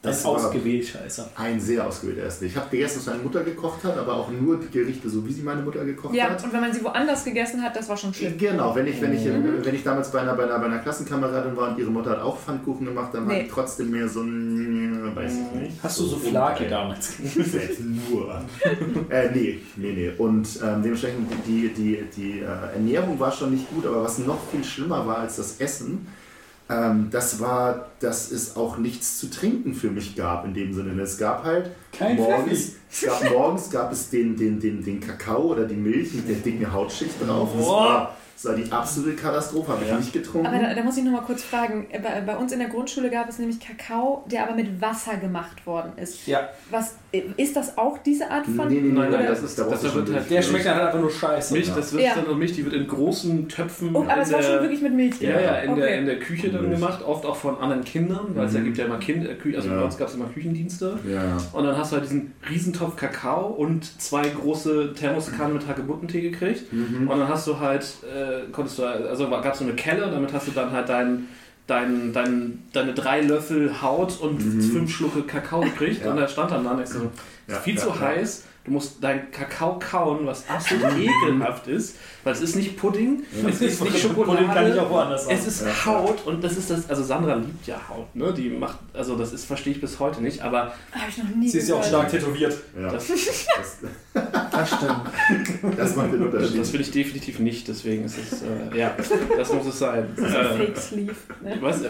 Das 0.00 0.18
ist 0.18 0.24
war- 0.24 0.32
ausgewählt, 0.32 0.84
scheiße. 0.86 1.28
ein 1.36 1.60
sehr 1.60 1.86
ausgewählter 1.86 2.24
Essen. 2.24 2.46
Ich 2.46 2.56
habe 2.56 2.68
gegessen, 2.70 2.98
was 2.98 3.06
meine 3.06 3.22
Mutter 3.22 3.44
gekocht 3.44 3.84
hat, 3.84 3.96
aber 3.96 4.14
auch 4.14 4.30
nur 4.32 4.58
die 4.58 4.68
Gerichte, 4.68 5.08
so 5.08 5.24
wie 5.26 5.32
sie 5.32 5.42
meine 5.42 5.62
Mutter 5.62 5.84
gekocht 5.84 6.12
Ja, 6.14 6.30
hat. 6.30 6.42
und 6.42 6.52
wenn 6.52 6.60
man 6.60 6.72
sie 6.72 6.82
woanders 6.82 7.24
gegessen 7.24 7.62
hat, 7.62 7.76
das 7.76 7.88
war 7.88 7.96
schon 7.96 8.12
schlimm. 8.12 8.36
Genau, 8.36 8.74
wenn 8.74 8.86
ich, 8.88 9.00
wenn, 9.00 9.12
ich, 9.12 9.24
Mhm. 9.24 9.64
wenn 9.64 9.74
ich 9.74 9.84
damals 9.84 10.10
bei 10.10 10.20
einer, 10.20 10.34
bei, 10.34 10.42
einer, 10.44 10.58
bei 10.58 10.66
einer 10.66 10.78
Klassenkameradin 10.80 11.56
war 11.56 11.70
und 11.70 11.78
ihre 11.78 11.90
Mutter 11.90 12.10
hat 12.10 12.20
auch 12.20 12.36
Pfannkuchen 12.36 12.86
gemacht, 12.86 13.10
dann 13.14 13.26
war 13.28 13.34
Nee. 13.34 13.42
ich 13.42 13.48
trotzdem 13.50 13.90
mehr 13.92 14.08
so 14.08 14.22
ein, 14.22 15.12
weiß 15.14 15.32
ich 15.34 15.60
nicht. 15.60 15.82
Hast 15.82 16.00
du 16.00 16.04
so 16.04 16.16
ungeil. 16.16 16.30
Flake 16.32 16.68
damals? 16.68 17.12
Jetzt 17.36 17.80
nur. 17.80 18.40
äh, 19.08 19.30
nee, 19.32 19.60
nee, 19.76 19.92
nee. 19.92 20.10
Und 20.18 20.48
ähm, 20.64 20.82
dementsprechend, 20.82 21.28
die, 21.46 21.68
die, 21.68 22.02
die 22.16 22.40
äh, 22.40 22.44
Ernährung 22.74 23.20
war 23.20 23.30
schon 23.30 23.52
nicht 23.52 23.70
gut, 23.70 23.86
aber 23.86 24.02
was 24.02 24.18
noch 24.18 24.38
viel 24.50 24.64
schlimmer 24.64 25.06
war 25.06 25.18
als 25.18 25.36
das 25.36 25.56
Essen, 25.60 26.06
ähm, 26.68 27.08
das 27.10 27.40
war, 27.40 27.86
dass 28.00 28.30
es 28.30 28.56
auch 28.56 28.78
nichts 28.78 29.18
zu 29.18 29.30
trinken 29.30 29.74
für 29.74 29.90
mich 29.90 30.16
gab 30.16 30.44
in 30.44 30.54
dem 30.54 30.72
Sinne. 30.72 31.00
Es 31.02 31.18
gab 31.18 31.44
halt 31.44 31.70
Kein 31.92 32.16
morgens, 32.16 32.72
es 32.90 33.02
gab 33.02 33.30
morgens 33.30 33.70
gab 33.70 33.92
es 33.92 34.10
den, 34.10 34.36
den, 34.36 34.60
den, 34.60 34.82
den 34.82 35.00
Kakao 35.00 35.42
oder 35.42 35.64
die 35.64 35.74
Milch 35.74 36.14
mit 36.14 36.28
der 36.28 36.36
dicken 36.36 36.72
Hautschicht 36.72 37.14
drauf. 37.26 37.50
Das 37.56 37.66
war, 37.66 38.16
das 38.34 38.44
war 38.44 38.54
die 38.54 38.72
absolute 38.72 39.16
Katastrophe, 39.16 39.72
habe 39.72 39.84
ich 39.84 39.92
nicht 39.92 40.12
getrunken. 40.12 40.46
Aber 40.46 40.58
da, 40.58 40.74
da 40.74 40.82
muss 40.82 40.96
ich 40.96 41.04
noch 41.04 41.12
mal 41.12 41.22
kurz 41.22 41.42
fragen. 41.42 41.88
Äh, 41.90 41.98
Bei, 41.98 42.20
bei 42.20 42.36
uns 42.36 42.52
in 42.52 42.58
der 42.58 42.68
Grundschule 42.68 43.10
gab 43.10 43.28
es 43.28 43.38
nämlich 43.38 43.60
Kakao, 43.60 44.24
der 44.30 44.44
aber 44.44 44.54
mit 44.54 44.80
Wasser 44.80 45.16
gemacht 45.16 45.66
worden 45.66 45.92
ist. 45.96 46.26
Ja. 46.26 46.48
Was, 46.70 46.94
ist 47.36 47.54
das 47.56 47.76
auch 47.76 47.98
diese 47.98 48.30
Art 48.30 48.46
von... 48.46 48.68
Nee, 48.68 48.80
Nein, 48.80 48.94
nein, 48.94 49.08
oder? 49.20 49.22
das 49.28 49.42
ist- 49.42 49.58
das 49.58 49.82
schon 49.82 49.94
wird 50.06 50.14
halt-. 50.16 50.30
Der 50.30 50.40
schmeckt 50.42 50.64
dann 50.64 50.76
halt 50.76 50.86
einfach 50.86 51.00
nur 51.00 51.10
scheiße. 51.10 51.52
Milch, 51.52 51.68
Ja. 51.68 51.74
das 51.74 51.92
wird 51.92 52.02
Ja. 52.04 52.14
dann 52.14 52.24
und 52.24 52.38
Milch, 52.38 52.52
die 52.54 52.64
wird 52.64 52.74
in 52.74 52.86
großen 52.86 53.48
Töpfen. 53.48 53.90
Oh, 53.94 54.02
aber 54.08 54.22
es 54.22 54.32
war 54.32 54.40
der- 54.40 54.48
schon 54.48 54.60
wirklich 54.62 54.80
mit 54.82 54.94
Milch. 54.94 55.20
Ja, 55.20 55.38
ja, 55.40 55.54
in, 55.58 55.76
der, 55.76 55.84
Okay. 55.84 55.98
in 55.98 56.06
der 56.06 56.18
Küche 56.18 56.48
dann 56.50 56.62
Milch. 56.68 56.80
gemacht, 56.80 57.02
oft 57.04 57.26
auch 57.26 57.36
von 57.36 57.58
anderen 57.58 57.84
Kindern, 57.84 58.28
weil 58.34 58.46
es 58.46 58.54
ja 58.54 58.60
Mhm. 58.60 58.64
gibt 58.64 58.78
ja 58.78 58.84
immer 58.86 58.98
Kind, 58.98 59.26
äh, 59.26 59.56
also 59.56 59.68
Ja. 59.68 59.76
bei 59.76 59.82
uns 59.84 59.98
gab 59.98 60.08
es 60.08 60.14
immer 60.14 60.26
Küchendienste. 60.26 60.98
Ja. 61.12 61.36
Und 61.52 61.64
dann 61.64 61.76
hast 61.76 61.92
du 61.92 61.96
halt 61.96 62.04
diesen 62.06 62.32
Riesentopf 62.48 62.96
Kakao 62.96 63.46
und 63.48 64.00
zwei 64.00 64.28
große 64.28 64.94
Thermoskannen 64.94 65.52
mit 65.54 65.68
Hagebuttentee 65.68 66.22
gekriegt. 66.22 66.72
Mhm. 66.72 67.08
Und 67.08 67.18
dann 67.18 67.28
hast 67.28 67.46
du 67.46 67.60
halt, 67.60 67.84
äh, 68.04 68.50
konntest 68.52 68.78
du, 68.78 68.84
also 68.84 69.28
gab 69.28 69.52
es 69.52 69.58
so 69.58 69.64
eine 69.64 69.74
Kelle, 69.74 70.10
damit 70.10 70.32
hast 70.32 70.48
du 70.48 70.52
dann 70.52 70.72
halt 70.72 70.88
dein, 70.88 71.28
dein, 71.66 72.12
dein, 72.12 72.62
deine 72.72 72.94
drei 72.94 73.20
Löffel 73.20 73.80
Haut 73.82 74.20
und 74.20 74.38
Mhm. 74.44 74.60
fünf 74.62 74.94
Schlucke 74.94 75.22
Kakao 75.22 75.60
gekriegt. 75.60 76.04
Ja. 76.04 76.10
Und 76.10 76.16
da 76.18 76.28
stand 76.28 76.50
dann 76.50 76.64
da 76.64 76.74
nichts 76.74 76.92
so, 76.92 77.10
Ja, 77.48 77.58
viel 77.58 77.78
zu 77.78 77.98
heiß. 77.98 78.44
Du 78.64 78.70
musst 78.70 79.02
dein 79.02 79.30
Kakao 79.32 79.78
kauen, 79.80 80.24
was 80.24 80.48
absolut 80.48 80.96
ekelhaft 80.96 81.66
ist, 81.66 81.96
weil 82.24 82.32
es 82.34 82.40
ist 82.40 82.56
nicht 82.56 82.76
Pudding, 82.76 83.22
es 83.48 83.60
ist 83.60 83.82
nicht 83.82 83.98
Schokolade. 83.98 84.38
Pudding 84.38 84.54
kann 84.54 84.72
ich 84.72 84.78
auch 84.78 84.90
woanders 84.90 85.26
Es 85.26 85.40
haben. 85.40 85.48
ist 85.48 85.62
Ja. 85.66 85.86
Haut 85.86 86.26
und 86.26 86.42
das 86.44 86.56
ist 86.56 86.70
das, 86.70 86.88
also 86.88 87.02
Sandra 87.02 87.34
liebt 87.34 87.66
ja 87.66 87.76
Haut, 87.88 88.14
ne? 88.14 88.32
Die 88.32 88.50
macht, 88.50 88.78
also 88.94 89.16
das 89.16 89.32
ist, 89.32 89.44
verstehe 89.44 89.72
ich 89.74 89.80
bis 89.80 89.98
heute 90.00 90.22
nicht, 90.22 90.40
aber 90.42 90.72
Habe 90.92 91.08
ich 91.08 91.18
noch 91.18 91.28
nie 91.34 91.48
Sie 91.48 91.58
ist 91.58 91.68
ja 91.68 91.76
auch 91.76 91.84
stark 91.84 92.08
tätowiert. 92.10 92.56
Ja. 92.80 92.90
Das- 92.92 93.06
Das, 93.08 93.78
Das 94.50 94.68
stimmt. 94.68 95.76
das 95.78 95.96
macht 95.96 96.12
den 96.12 96.22
Unterschied. 96.22 96.60
das 96.60 96.72
will 96.72 96.80
ich 96.82 96.90
definitiv 96.90 97.38
nicht, 97.38 97.66
deswegen 97.68 98.04
ist 98.04 98.16
es, 98.18 98.42
äh, 98.42 98.78
ja, 98.78 98.94
das 99.36 99.52
muss 99.52 99.66
es 99.66 99.78
sein. 99.78 100.06
Das 100.16 100.28
ist 100.30 100.36
ein 100.36 100.44
Äh, 100.46 100.56
Fake 100.66 100.76
Sleeve. 100.76 101.14
Ne? 101.42 101.56
was? 101.60 101.80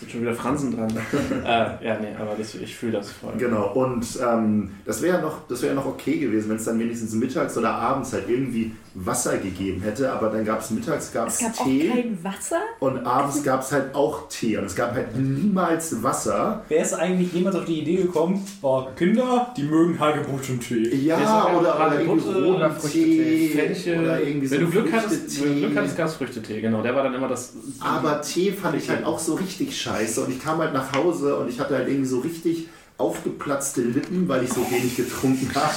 sind 0.00 0.10
schon 0.12 0.20
wieder 0.22 0.34
Fransen 0.34 0.76
dran. 0.76 0.90
äh, 1.44 1.48
ja, 1.86 1.98
nee, 2.00 2.14
aber 2.18 2.34
das, 2.36 2.54
ich 2.54 2.74
fühle 2.76 2.92
das 2.92 3.10
voll. 3.12 3.32
Genau, 3.38 3.72
und 3.72 4.04
ähm, 4.22 4.70
das 4.84 5.00
wäre 5.02 5.16
ja 5.16 5.22
noch, 5.22 5.46
das 5.48 5.62
wäre 5.62 5.74
ja 5.74 5.80
noch 5.80 5.86
okay 5.86 6.18
gewesen, 6.18 6.50
wenn 6.50 6.56
es 6.56 6.64
dann 6.64 6.78
wenigstens 6.78 7.12
mittags 7.14 7.56
oder 7.56 7.70
abends 7.70 8.12
halt 8.12 8.25
irgendwie 8.28 8.72
Wasser 8.94 9.36
gegeben 9.36 9.82
hätte, 9.82 10.10
aber 10.10 10.30
dann 10.30 10.44
gab 10.44 10.60
es 10.60 10.70
mittags 10.70 11.06
Es 11.06 11.12
gab's 11.12 11.38
gab 11.38 11.60
auch 11.60 11.64
Tee 11.64 11.88
kein 11.88 12.24
Wasser. 12.24 12.60
und 12.80 12.98
abends 13.06 13.42
gab 13.42 13.60
es 13.60 13.70
halt 13.72 13.94
auch 13.94 14.28
Tee 14.28 14.56
und 14.56 14.64
es 14.64 14.74
gab 14.74 14.94
halt 14.94 15.14
niemals 15.16 16.02
Wasser. 16.02 16.64
Wer 16.68 16.82
ist 16.82 16.94
eigentlich 16.94 17.32
jemals 17.32 17.56
auf 17.56 17.66
die 17.66 17.80
Idee 17.80 17.96
gekommen, 17.96 18.42
oh, 18.62 18.84
Kinder, 18.96 19.52
die 19.56 19.64
mögen 19.64 19.98
Hagebutt 19.98 20.48
und 20.48 20.60
Tee? 20.60 20.94
Ja, 20.96 21.46
oder, 21.58 21.76
oder 21.76 22.00
irgendwie 22.00 22.22
Hagebutte 22.24 22.44
roten 22.44 22.54
oder 22.56 22.78
Tee 22.78 23.98
oder 24.00 24.22
irgendwie 24.22 24.46
so 24.46 24.54
wenn 24.54 24.60
du 24.64 24.70
Glück 24.70 24.92
hattest, 24.92 25.44
wenn 25.44 25.54
du. 25.54 25.60
Glück 25.60 25.76
hattest, 25.76 25.96
gab 25.96 26.08
es 26.08 26.14
Früchtetee, 26.14 26.60
genau. 26.62 26.82
Der 26.82 26.94
war 26.94 27.02
dann 27.02 27.14
immer 27.14 27.28
das. 27.28 27.52
Aber 27.80 28.22
Tee 28.22 28.50
fand 28.52 28.76
ich 28.76 28.88
halt 28.88 29.04
auch 29.04 29.18
so 29.18 29.34
richtig 29.34 29.78
scheiße 29.78 30.22
und 30.22 30.30
ich 30.30 30.42
kam 30.42 30.58
halt 30.58 30.72
nach 30.72 30.94
Hause 30.94 31.36
und 31.36 31.50
ich 31.50 31.60
hatte 31.60 31.74
halt 31.76 31.88
irgendwie 31.88 32.08
so 32.08 32.20
richtig 32.20 32.68
aufgeplatzte 32.98 33.82
Lippen, 33.82 34.26
weil 34.28 34.44
ich 34.44 34.52
so 34.52 34.60
wenig 34.70 34.96
getrunken 34.96 35.50
habe. 35.54 35.74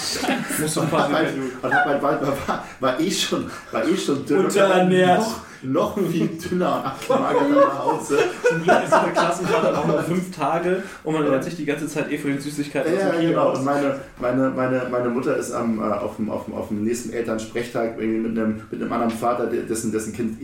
Und 0.79 0.91
hab 0.93 1.11
halt, 1.11 1.29
und 1.61 1.73
hab 1.73 1.85
halt, 1.85 2.01
war, 2.01 2.21
war, 2.21 2.63
war, 2.79 2.99
eh 2.99 3.11
schon, 3.11 3.45
war 3.71 3.85
eh 3.85 3.97
schon 3.97 4.25
dünn 4.25 4.37
und 4.39 4.45
Unterernährt. 4.45 5.19
noch, 5.19 5.41
noch 5.61 5.97
viel 6.09 6.27
dünner 6.29 6.77
und 6.77 6.85
abgemagert 6.85 7.49
nach 7.55 7.79
Hause. 7.83 8.19
Zum 8.47 8.63
Glück 8.63 8.83
ist 8.85 8.93
eine 8.93 9.11
Klassenfahrt 9.11 9.63
dann 9.65 9.75
auch 9.75 9.85
nur 9.87 10.01
fünf 10.03 10.33
Tage 10.33 10.81
und 11.03 11.13
man 11.13 11.23
erinnert 11.23 11.43
sich 11.43 11.57
die 11.57 11.65
ganze 11.65 11.87
Zeit 11.87 12.09
eh 12.09 12.17
von 12.17 12.31
den 12.31 12.39
Süßigkeiten 12.39 12.93
Ja, 12.97 13.09
Kino 13.09 13.29
genau. 13.31 13.41
aus. 13.49 13.57
Und 13.59 13.65
meine, 13.65 13.99
meine, 14.21 14.49
meine, 14.51 14.81
meine 14.89 15.09
Mutter 15.09 15.35
ist 15.35 15.51
am, 15.51 15.79
äh, 15.79 15.83
auf, 15.83 16.15
dem, 16.15 16.29
auf, 16.31 16.45
dem, 16.45 16.53
auf 16.53 16.69
dem 16.69 16.85
nächsten 16.85 17.11
Elternsprechtag 17.11 17.95
irgendwie 17.99 18.29
mit 18.29 18.37
einem, 18.39 18.61
mit 18.71 18.81
einem 18.81 18.93
anderen 18.93 19.11
Vater, 19.11 19.47
der- 19.47 19.63
dessen, 19.63 19.91
dessen 19.91 20.13
Kind 20.13 20.41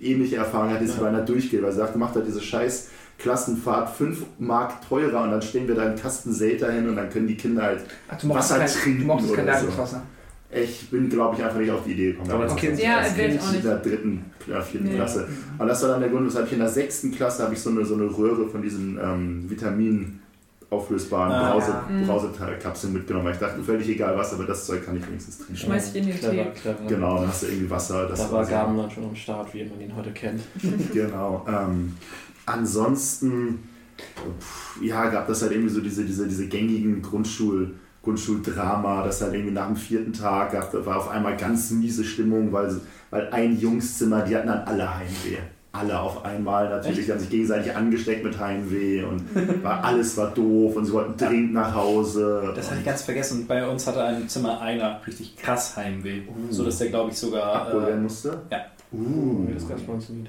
ähnliche 0.00 0.36
Erfahrungen 0.36 0.74
hat, 0.74 0.80
die 0.80 0.88
sie 0.88 0.98
bei 0.98 1.06
einer 1.08 1.20
durchgeht, 1.22 1.62
weil 1.62 1.70
sie 1.70 1.78
sagt, 1.78 1.94
macht 1.94 2.16
halt 2.16 2.26
diese 2.26 2.40
scheiß 2.40 2.88
Klassenfahrt 3.20 3.90
5 3.90 4.22
Mark 4.38 4.86
teurer 4.88 5.22
und 5.24 5.30
dann 5.30 5.42
stellen 5.42 5.68
wir 5.68 5.74
da 5.74 5.82
einen 5.82 5.96
Kasten 5.96 6.32
Selter 6.32 6.72
hin 6.72 6.88
und 6.88 6.96
dann 6.96 7.08
können 7.10 7.26
die 7.26 7.36
Kinder 7.36 7.62
halt 7.62 7.80
Ach, 8.08 8.16
Wasser 8.28 8.58
kein, 8.58 8.66
trinken 8.68 9.00
du 9.00 9.06
mochtest 9.06 9.34
kein 9.34 9.44
oder 9.44 9.54
so. 9.58 9.66
Leitungswasser. 9.66 10.02
Ich 10.52 10.90
bin, 10.90 11.08
glaube 11.08 11.36
ich, 11.36 11.44
einfach 11.44 11.58
nicht 11.60 11.70
auf 11.70 11.84
die 11.84 11.92
Idee 11.92 12.12
gekommen. 12.12 12.30
Aber 12.32 12.42
Das 12.44 12.52
okay. 12.54 12.72
ist 12.72 12.82
Ja, 12.82 12.98
als 12.98 13.14
Kind 13.14 13.40
auch 13.40 13.46
nicht. 13.52 13.54
in 13.56 13.62
der 13.62 13.76
dritten 13.76 14.24
oder 14.48 14.62
vierten 14.62 14.88
Nee. 14.88 14.94
Klasse. 14.96 15.28
Und 15.58 15.68
das 15.68 15.80
war 15.82 15.90
dann 15.90 16.00
der 16.00 16.08
Grund, 16.10 16.26
weshalb 16.26 16.46
ich 16.46 16.52
in 16.54 16.58
der 16.58 16.68
sechsten 16.68 17.12
Klasse 17.12 17.44
habe 17.44 17.54
ich 17.54 17.60
so 17.60 17.70
eine, 17.70 17.84
so 17.84 17.94
eine 17.94 18.04
Röhre 18.04 18.48
von 18.48 18.60
diesen 18.60 18.98
ähm, 19.00 19.48
Vitamin 19.48 20.18
auflösbaren 20.70 21.32
Ah, 21.32 21.52
Brause, 21.52 21.70
ja. 21.70 21.86
Mhm. 21.88 22.06
Brausekapseln 22.06 22.92
mitgenommen. 22.92 23.26
weil 23.26 23.34
Ich 23.34 23.38
dachte, 23.40 23.62
völlig 23.62 23.88
egal 23.88 24.16
was, 24.16 24.32
aber 24.34 24.44
das 24.44 24.66
Zeug 24.66 24.84
kann 24.84 24.96
ich 24.96 25.06
wenigstens 25.06 25.38
trinken. 25.38 25.56
Schmeiß 25.56 25.90
ich 25.90 25.96
in 26.02 26.06
den 26.08 26.20
Tee. 26.20 26.46
Genau, 26.88 27.18
dann 27.18 27.28
hast 27.28 27.42
du 27.42 27.46
irgendwie 27.46 27.70
Wasser. 27.70 28.06
Das 28.08 28.18
Da 28.20 28.32
war 28.32 28.44
Gaben 28.44 28.76
dann 28.76 28.90
schon 28.90 29.04
am 29.04 29.14
Start, 29.16 29.52
wie 29.54 29.64
man 29.64 29.80
ihn 29.80 29.94
heute 29.94 30.10
kennt. 30.12 30.42
Genau. 30.92 31.44
Ähm, 31.48 31.94
ansonsten, 32.52 33.68
ja, 34.82 35.08
gab 35.10 35.28
das 35.28 35.42
halt 35.42 35.52
irgendwie 35.52 35.70
so 35.72 35.80
diese, 35.80 36.04
diese, 36.04 36.26
diese 36.26 36.46
gängigen 36.48 37.02
Grundschul, 37.02 37.74
Grundschuldrama, 38.02 39.04
das 39.04 39.20
halt 39.20 39.34
irgendwie 39.34 39.52
nach 39.52 39.66
dem 39.66 39.76
vierten 39.76 40.12
Tag 40.12 40.52
gab, 40.52 40.72
da 40.72 40.84
war 40.86 40.96
auf 40.98 41.08
einmal 41.10 41.36
ganz 41.36 41.70
miese 41.70 42.02
Stimmung, 42.04 42.52
weil, 42.52 42.80
weil 43.10 43.28
ein 43.30 43.58
Jungszimmer, 43.58 44.22
die 44.22 44.36
hatten 44.36 44.48
dann 44.48 44.60
alle 44.66 44.94
Heimweh. 44.94 45.38
Alle 45.72 46.00
auf 46.00 46.24
einmal 46.24 46.68
natürlich, 46.68 47.06
die 47.06 47.12
haben 47.12 47.20
sich 47.20 47.30
gegenseitig 47.30 47.76
angesteckt 47.76 48.24
mit 48.24 48.36
Heimweh 48.40 49.04
und 49.04 49.22
war, 49.62 49.84
alles 49.84 50.16
war 50.16 50.32
doof 50.32 50.74
und 50.74 50.84
sie 50.86 50.92
wollten 50.92 51.16
dringend 51.16 51.52
nach 51.52 51.72
Hause. 51.72 52.52
Das 52.56 52.70
hatte 52.70 52.80
ich 52.80 52.86
ganz 52.86 53.02
vergessen. 53.02 53.46
Bei 53.46 53.68
uns 53.68 53.86
hatte 53.86 54.02
ein 54.02 54.28
Zimmer 54.28 54.60
einer 54.60 55.00
richtig 55.06 55.36
krass 55.36 55.76
Heimweh. 55.76 56.22
So 56.50 56.64
dass 56.64 56.78
der, 56.78 56.88
glaube 56.88 57.12
ich, 57.12 57.18
sogar. 57.18 57.54
abgeholt 57.54 57.86
werden 57.86 58.00
Äh, 58.00 58.02
musste. 58.02 58.40
ja. 58.50 58.58
Uh, 58.92 59.46
Das 59.54 59.62
es 59.62 59.82
bei 59.82 59.92
uns 59.92 60.08
nie. 60.08 60.24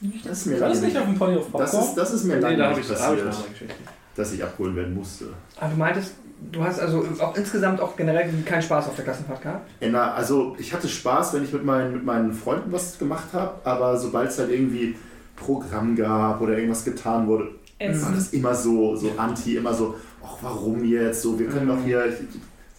Tatsächlich. 0.00 0.22
das 0.22 0.38
ist 0.38 0.46
mir 0.46 0.58
das 0.58 0.80
nicht 0.80 0.96
auf 0.98 1.04
dem 1.04 1.18
Pony 1.18 1.36
auf 1.36 1.46
das 1.52 1.70
Popcorn? 1.70 1.88
ist, 1.88 1.94
das 1.94 2.12
ist 2.12 2.24
mir 2.24 2.34
Nee, 2.36 2.40
lange 2.40 2.56
da 2.56 2.68
habe 2.70 2.80
nicht 2.80 2.90
ich, 2.90 3.00
hab 3.00 3.14
ich 3.14 3.68
dass 4.16 4.32
ich 4.32 4.44
abgeholt 4.44 4.76
werden 4.76 4.94
musste. 4.94 5.26
Ah, 5.58 5.68
du 5.68 5.76
meintest, 5.76 6.14
du 6.52 6.62
hast 6.62 6.78
also 6.80 7.04
auch 7.20 7.36
insgesamt 7.36 7.80
auch 7.80 7.96
generell 7.96 8.30
keinen 8.44 8.62
Spaß 8.62 8.88
auf 8.88 8.94
der 8.94 9.04
Klassenfahrt 9.04 9.42
gehabt? 9.42 9.70
Ja, 9.80 9.88
na, 9.90 10.14
also 10.14 10.54
ich 10.58 10.72
hatte 10.72 10.88
Spaß, 10.88 11.34
wenn 11.34 11.44
ich 11.44 11.52
mit 11.52 11.64
meinen, 11.64 11.92
mit 11.92 12.04
meinen 12.04 12.32
Freunden 12.32 12.70
was 12.72 12.98
gemacht 12.98 13.32
habe, 13.32 13.54
aber 13.64 13.96
sobald 13.98 14.30
es 14.30 14.38
halt 14.38 14.50
irgendwie 14.50 14.96
Programm 15.36 15.96
gab 15.96 16.40
oder 16.40 16.56
irgendwas 16.56 16.84
getan 16.84 17.26
wurde, 17.26 17.50
Essen. 17.78 18.02
war 18.02 18.12
das 18.12 18.32
immer 18.32 18.54
so, 18.54 18.94
so 18.94 19.10
anti, 19.16 19.56
immer 19.56 19.74
so, 19.74 19.96
ach 20.24 20.36
warum 20.42 20.84
jetzt, 20.84 21.22
so, 21.22 21.38
wir 21.38 21.48
können 21.48 21.68
doch 21.68 21.82
hier, 21.84 22.04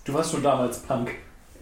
Du 0.05 0.13
warst 0.13 0.31
schon 0.31 0.43
damals 0.43 0.77
Punk. 0.79 1.09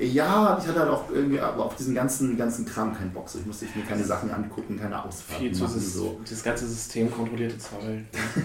Ja, 0.06 0.58
ich 0.62 0.68
hatte 0.68 0.80
halt 0.80 0.90
auch 0.90 1.04
irgendwie 1.14 1.40
aber 1.40 1.66
auf 1.66 1.76
diesen 1.76 1.94
ganzen, 1.96 2.38
ganzen 2.38 2.66
Kram 2.66 2.96
keinen 2.96 3.12
Bock, 3.12 3.30
so, 3.30 3.40
ich 3.40 3.46
musste 3.46 3.66
mir 3.76 3.86
keine 3.88 4.04
Sachen 4.04 4.32
angucken, 4.32 4.80
keine 4.80 5.04
Ausfahrten 5.04 5.46
Viel 5.46 5.54
zu 5.54 5.64
machen, 5.64 5.80
so. 5.80 6.20
das 6.30 6.44
ganze 6.44 6.68
System 6.68 7.12
kontrollierte 7.12 7.58
Zoll. 7.58 8.02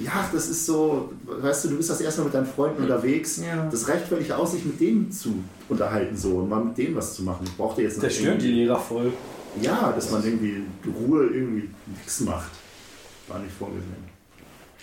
Ja, 0.00 0.28
das 0.32 0.48
ist 0.48 0.64
so, 0.64 1.12
weißt 1.26 1.64
du, 1.64 1.68
du 1.70 1.76
bist 1.78 1.90
das 1.90 2.00
erste 2.00 2.20
Mal 2.20 2.26
mit 2.26 2.34
deinen 2.34 2.46
Freunden 2.46 2.82
unterwegs, 2.84 3.38
Ja. 3.38 3.66
das 3.68 3.88
reicht 3.88 4.06
völlig 4.06 4.32
aus, 4.32 4.52
sich 4.52 4.64
mit 4.64 4.78
denen 4.80 5.10
zu 5.10 5.42
unterhalten, 5.68 6.16
so, 6.16 6.36
und 6.36 6.48
mal 6.48 6.62
mit 6.64 6.78
denen 6.78 6.94
was 6.94 7.14
zu 7.14 7.24
machen. 7.24 7.44
Ich 7.44 7.56
brauchte 7.56 7.82
jetzt 7.82 8.00
Der 8.00 8.08
nicht 8.08 8.20
stört 8.20 8.40
die 8.40 8.52
Lehrer 8.52 8.78
voll. 8.78 9.12
Ja, 9.60 9.90
dass 9.92 10.12
man 10.12 10.22
irgendwie 10.24 10.62
Ruhe 10.86 11.26
irgendwie 11.26 11.68
nichts 11.86 12.20
macht. 12.20 12.52
War 13.26 13.40
nicht 13.40 13.52
vorgesehen. 13.58 14.06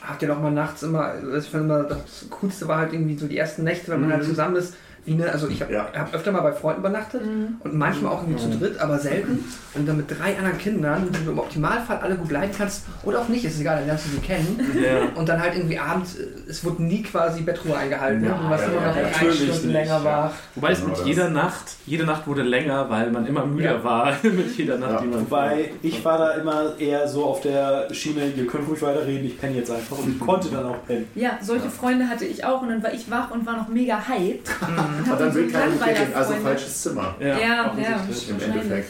Habt 0.01 0.21
ihr 0.21 0.27
noch 0.27 0.41
mal 0.41 0.51
nachts 0.51 0.83
immer, 0.83 1.03
also 1.05 1.33
ich 1.37 1.45
finde 1.45 1.63
immer, 1.65 1.83
das 1.83 2.25
Coolste 2.29 2.67
war 2.67 2.79
halt 2.79 2.91
irgendwie 2.91 3.15
so 3.17 3.27
die 3.27 3.37
ersten 3.37 3.63
Nächte, 3.63 3.91
wenn 3.91 4.01
man 4.01 4.09
Mhm. 4.09 4.13
halt 4.15 4.25
zusammen 4.25 4.57
ist, 4.57 4.73
wie 5.05 5.13
eine, 5.13 5.31
also 5.31 5.47
ich 5.47 5.61
habe 5.61 5.71
Ja. 5.73 5.87
hab 5.95 6.13
öfter 6.13 6.31
mal 6.31 6.41
bei 6.41 6.51
Freunden 6.53 6.79
übernachtet 6.81 7.21
und 7.59 7.73
manchmal 7.75 8.11
auch 8.13 8.23
irgendwie 8.23 8.41
zu 8.41 8.49
dritt, 8.57 8.79
aber 8.79 8.97
selten. 8.99 9.43
Und 9.75 9.87
dann 9.87 9.97
mit 9.97 10.09
drei 10.09 10.37
anderen 10.37 10.57
Kindern, 10.57 11.09
die 11.11 11.23
du 11.25 11.31
im 11.31 11.39
Optimalfall 11.39 11.97
alle 11.99 12.15
gut 12.15 12.31
leiden 12.31 12.55
kannst 12.57 12.83
oder 13.03 13.19
auch 13.21 13.27
nicht, 13.27 13.45
ist 13.45 13.59
egal, 13.59 13.77
dann 13.77 13.85
lernst 13.87 14.05
du 14.07 14.09
sie 14.11 14.19
kennen. 14.19 14.59
Ja. 14.83 15.07
Und 15.15 15.29
dann 15.29 15.41
halt 15.41 15.55
irgendwie 15.55 15.77
abends, 15.77 16.15
äh, 16.17 16.25
es 16.49 16.63
wurde 16.65 16.81
nie 16.83 17.03
quasi 17.03 17.41
Bettruhe 17.41 17.75
eingehalten. 17.77 18.23
Ja, 18.25 18.37
du 18.37 18.49
warst 18.49 18.63
ja, 18.67 18.71
immer 18.71 18.81
ja, 18.81 18.87
noch 18.87 19.11
drei 19.19 19.31
Stunden 19.31 19.51
nicht, 19.51 19.63
länger 19.65 19.85
ja. 19.97 20.03
wach. 20.03 20.31
Wobei 20.55 20.71
es 20.71 20.79
Genau 20.79 20.89
mit 20.89 20.99
das. 20.99 21.07
jeder 21.07 21.29
Nacht, 21.29 21.65
jede 21.85 22.05
Nacht 22.05 22.27
wurde 22.27 22.41
länger, 22.43 22.89
weil 22.89 23.11
man 23.11 23.25
immer 23.27 23.45
müder 23.45 23.75
Ja. 23.75 23.83
war 23.83 24.13
mit 24.23 24.57
jeder 24.57 24.77
Nacht, 24.77 24.91
Ja. 24.91 25.01
die 25.01 25.07
man 25.07 25.21
Wobei, 25.21 25.71
ich 25.81 26.03
war 26.03 26.17
da 26.17 26.31
immer 26.31 26.73
eher 26.79 27.07
so 27.07 27.25
auf 27.25 27.41
der 27.41 27.93
Schiene, 27.93 28.27
ihr 28.35 28.47
könnt 28.47 28.67
ruhig 28.67 28.81
weiterreden, 28.81 29.25
ich 29.25 29.39
penne 29.39 29.55
jetzt 29.57 29.69
einfach. 29.71 29.99
Und 29.99 30.09
ich 30.15 30.19
konnte 30.19 30.49
dann 30.49 30.65
auch 30.65 30.83
pennen. 30.87 31.07
Ja, 31.15 31.37
solche 31.41 31.69
Freunde 31.69 32.07
hatte 32.09 32.25
ich 32.25 32.43
auch 32.45 32.61
und 32.61 32.69
dann 32.69 32.81
war 32.81 32.93
ich 32.93 33.09
wach 33.11 33.29
und 33.31 33.45
war 33.45 33.55
noch 33.57 33.67
mega 33.67 33.99
hyped. 34.07 34.49
Und 34.97 35.19
dann 35.19 35.33
will 35.33 35.51
keiner 35.51 35.71
mit 35.71 35.81
dir 35.85 35.93
gehen, 35.93 36.13
also 36.13 36.33
falsches 36.35 36.81
Zimmer. 36.81 37.15
Ja, 37.19 37.39
Ja, 37.39 37.69
offensichtlich. 37.71 38.29
Im. 38.29 38.41
Endeffekt. 38.51 38.89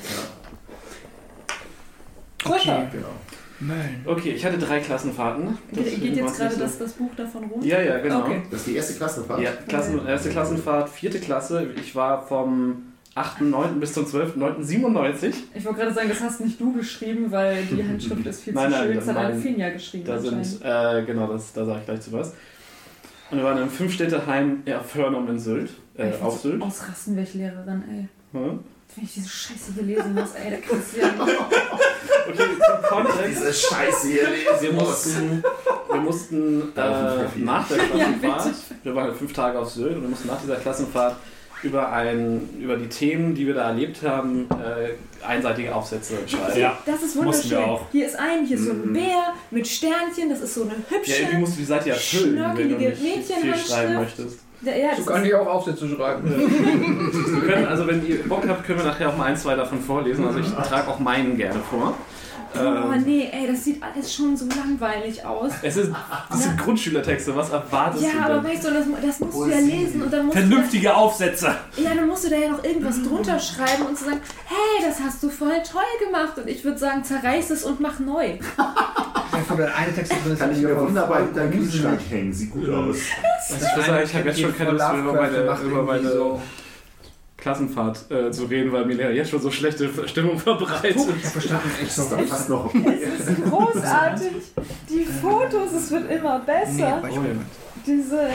Okay. 2.43 2.67
Ja, 2.67 2.87
genau. 2.91 3.07
Mölln. 3.59 4.01
Okay, 4.05 4.31
ich 4.31 4.45
hatte 4.45 4.57
drei 4.57 4.79
Klassenfahrten. 4.81 5.57
Das 5.71 5.85
Ge- 5.85 5.95
Geht 5.95 6.17
jetzt 6.17 6.37
gerade 6.37 6.57
das, 6.57 6.77
das 6.77 6.91
Buch 6.93 7.11
davon 7.15 7.45
rum? 7.45 7.63
Ja, 7.63 7.81
ja, 7.81 7.97
genau. 7.99 8.21
Okay. 8.23 8.41
Das 8.51 8.59
ist 8.61 8.67
die 8.67 8.75
erste 8.75 8.93
Klassenfahrt. 8.95 9.41
Ja, 9.41 9.51
Klassen, 9.67 10.05
erste 10.05 10.29
Klassenfahrt, 10.29 10.89
vierte 10.89 11.19
Klasse. 11.19 11.67
Ich 11.77 11.95
war 11.95 12.21
vom 12.27 12.83
8.9. 13.15 13.79
bis 13.79 13.93
zum 13.93 14.05
12.9.97. 14.05 15.33
Ich 15.55 15.63
wollte 15.65 15.79
gerade 15.79 15.93
sagen, 15.93 16.09
das 16.09 16.19
hast 16.19 16.41
nicht 16.41 16.59
du 16.59 16.73
geschrieben, 16.73 17.31
weil 17.31 17.63
die 17.63 17.81
Handschrift 17.81 18.25
ist 18.25 18.43
viel 18.43 18.53
Nein, 18.53 18.71
zu 18.71 18.77
nein, 18.77 18.87
schön. 18.87 18.95
Das 18.97 19.07
hat 19.07 19.15
nein. 19.15 19.41
Finja 19.41 19.69
geschrieben. 19.69 20.05
Da 20.05 20.19
sind, 20.19 20.61
äh, 20.61 21.03
genau, 21.05 21.27
das, 21.27 21.53
da 21.53 21.65
sage 21.65 21.79
ich 21.79 21.85
gleich 21.85 22.01
zu 22.01 22.11
was. 22.11 22.33
Und 23.31 23.37
wir 23.37 23.43
waren 23.45 23.57
im 23.61 23.69
Fünfstädteheim 23.69 24.63
ja, 24.65 24.79
Förnum 24.81 25.27
in 25.29 25.39
Sylt, 25.39 25.71
äh, 25.97 26.11
Ich 26.11 26.21
auf 26.21 26.39
Sylt. 26.39 26.61
Ausrasten, 26.61 27.15
welche 27.17 27.39
Lehrerin, 27.39 27.83
ey. 27.89 28.07
Hm? 28.39 28.59
Wenn 28.95 29.03
ich 29.03 29.13
diese 29.15 29.27
Scheiße 29.29 29.71
hier 29.73 29.83
lesen 29.83 30.13
muss, 30.13 30.31
ey, 30.35 30.51
da 30.51 30.57
kannst 30.57 30.95
du 30.95 30.99
ja 31.01 31.07
Okay, 32.27 32.37
zum 32.37 32.89
Kontext. 32.89 33.29
Diese 33.29 33.53
Scheiße 33.53 34.07
hier 34.07 34.23
Wir 34.23 34.29
lesen 34.71 34.75
muss. 34.75 34.85
mussten, 34.87 35.43
wir 35.91 36.01
mussten 36.01 36.61
äh, 36.75 37.25
ich 37.25 37.43
nach 37.43 37.67
der 37.67 37.77
Klassenfahrt, 38.19 38.53
wir 38.83 38.95
waren 38.95 39.15
fünf 39.15 39.33
Tage 39.33 39.59
auf 39.59 39.69
Sylt 39.69 39.95
und 39.97 40.01
wir 40.03 40.09
mussten 40.09 40.27
nach 40.27 40.41
dieser 40.41 40.55
Klassenfahrt 40.57 41.15
über, 41.63 41.91
ein, 41.91 42.47
über 42.59 42.75
die 42.77 42.87
Themen, 42.87 43.33
die 43.35 43.47
wir 43.47 43.53
da 43.55 43.69
erlebt 43.69 44.01
haben, 44.03 44.47
äh, 44.51 45.25
einseitige 45.25 45.73
Aufsätze 45.73 46.15
schreiben. 46.27 46.59
Ja. 46.59 46.77
Das 46.85 47.01
ist 47.01 47.15
wunderschön. 47.15 47.59
Hier 47.91 48.05
ist 48.05 48.17
ein, 48.19 48.45
hier 48.45 48.57
ist 48.57 48.65
so 48.65 48.71
ein 48.71 48.89
Mhm. 48.89 48.93
Bär 48.93 49.33
mit 49.51 49.67
Sternchen, 49.67 50.29
das 50.29 50.41
ist 50.41 50.53
so 50.53 50.63
eine 50.63 50.71
Ja, 50.73 50.97
hübsche. 50.97 51.13
irgendwie 51.21 51.37
musst 51.37 51.53
du 51.53 51.59
die 51.59 51.65
Seite 51.65 51.89
ja 51.89 51.95
füllen, 51.95 52.43
wenn 52.55 52.69
du 52.69 52.75
nicht 52.77 52.97
viel 52.97 53.55
schreiben 53.55 53.95
möchtest. 53.95 54.39
ja, 54.61 54.75
ja, 54.75 54.95
So 54.95 55.05
kann 55.05 55.25
ich 55.25 55.33
auch 55.33 55.47
Aufsätze 55.47 55.87
schreiben. 55.89 56.23
Wir 57.41 57.41
können, 57.53 57.65
also 57.67 57.87
wenn 57.87 58.05
ihr 58.05 58.23
Bock 58.27 58.47
habt, 58.47 58.63
können 58.65 58.79
wir 58.79 58.85
nachher 58.85 59.09
auch 59.09 59.17
mal 59.17 59.25
ein, 59.25 59.37
zwei 59.37 59.55
davon 59.55 59.79
vorlesen. 59.81 60.25
Also 60.25 60.39
ich 60.39 60.47
trage 60.49 60.87
auch 60.87 60.99
meinen 60.99 61.35
gerne 61.37 61.59
vor. 61.69 61.95
Oh 62.57 62.91
Ähm, 62.93 63.03
nee, 63.05 63.29
ey, 63.31 63.47
das 63.51 63.63
sieht 63.63 63.81
alles 63.83 64.13
schon 64.13 64.35
so 64.37 64.45
langweilig 64.47 65.23
aus. 65.25 65.51
es 65.61 65.77
ist, 65.77 65.91
das 66.29 66.43
sind 66.43 66.57
Grundschülertexte, 66.57 67.35
was 67.35 67.49
erwartest 67.51 68.03
Ja, 68.03 68.11
du 68.11 68.19
aber 68.33 68.33
denn? 68.41 68.51
weißt 68.51 68.65
du, 68.65 68.71
das, 68.71 68.85
das 69.05 69.19
musst 69.19 69.37
du 69.37 69.45
ja 69.49 69.59
lesen 69.59 70.01
und 70.01 70.11
dann 70.13 70.25
musst 70.25 70.37
Vernünftige 70.37 70.95
Aufsätze. 70.95 71.55
du 71.75 71.83
da, 71.83 71.89
ja, 71.89 71.95
dann 71.95 72.07
musst 72.07 72.25
du 72.25 72.29
da 72.29 72.35
ja 72.37 72.49
noch 72.49 72.63
irgendwas 72.63 73.01
drunter 73.03 73.39
schreiben 73.39 73.85
und 73.87 73.97
zu 73.97 74.05
sagen, 74.05 74.21
hey, 74.45 74.85
das 74.87 74.99
hast 74.99 75.21
du 75.23 75.29
voll 75.29 75.61
toll 75.69 76.05
gemacht 76.05 76.37
und 76.37 76.47
ich 76.47 76.63
würde 76.63 76.77
sagen, 76.77 77.03
zerreiß 77.03 77.49
es 77.51 77.63
und 77.63 77.79
mach 77.79 77.99
neu. 77.99 78.37
Wenn 79.47 79.57
da 79.57 79.65
eine 79.75 79.93
Text 79.93 80.11
drin 80.13 80.33
ist, 80.33 80.39
Kann 80.39 80.51
ich 80.51 80.59
mir 80.59 80.71
aber 80.71 80.87
wunderbar 80.87 81.21
den 81.21 81.33
gruselig. 81.51 81.71
Kühlschrank 81.71 81.99
hängen. 82.09 82.33
Sieht 82.33 82.51
gut 82.51 82.69
aus. 82.69 82.97
Das 83.49 83.61
Ich 83.61 83.85
sagen, 83.85 84.03
ich 84.05 84.15
habe 84.15 84.29
jetzt 84.29 84.39
schon 84.41 84.55
keine 84.57 84.71
Lust 84.71 84.91
mehr 84.91 85.01
über 85.01 85.13
meine, 85.13 85.37
über 85.63 85.83
meine 85.83 86.09
so. 86.11 86.41
Klassenfahrt 87.45 88.09
äh, 88.09 88.31
zu 88.31 88.45
reden, 88.45 88.71
weil 88.71 88.85
mir 88.85 89.13
jetzt 89.13 89.29
schon 89.29 89.39
so 89.39 89.51
schlechte 89.51 89.87
Stimmung 90.07 90.39
verbreitet. 90.39 90.95
Ich 90.95 91.05
habe 91.05 91.13
verstanden, 91.19 91.69
echt 91.79 91.91
so. 91.91 92.01
Ist 92.15 92.29
fast 92.29 92.49
noch 92.49 92.65
okay. 92.65 92.97
Es 93.19 93.27
ist 93.27 93.43
großartig. 93.43 94.31
Die 94.89 95.05
Fotos, 95.05 95.71
es 95.73 95.91
wird 95.91 96.09
immer 96.09 96.39
Nee, 96.39 96.45
besser. 96.47 97.03
ich 97.07 97.15
will 97.15 97.33
mit. 97.35 97.45
Diese. 97.85 98.29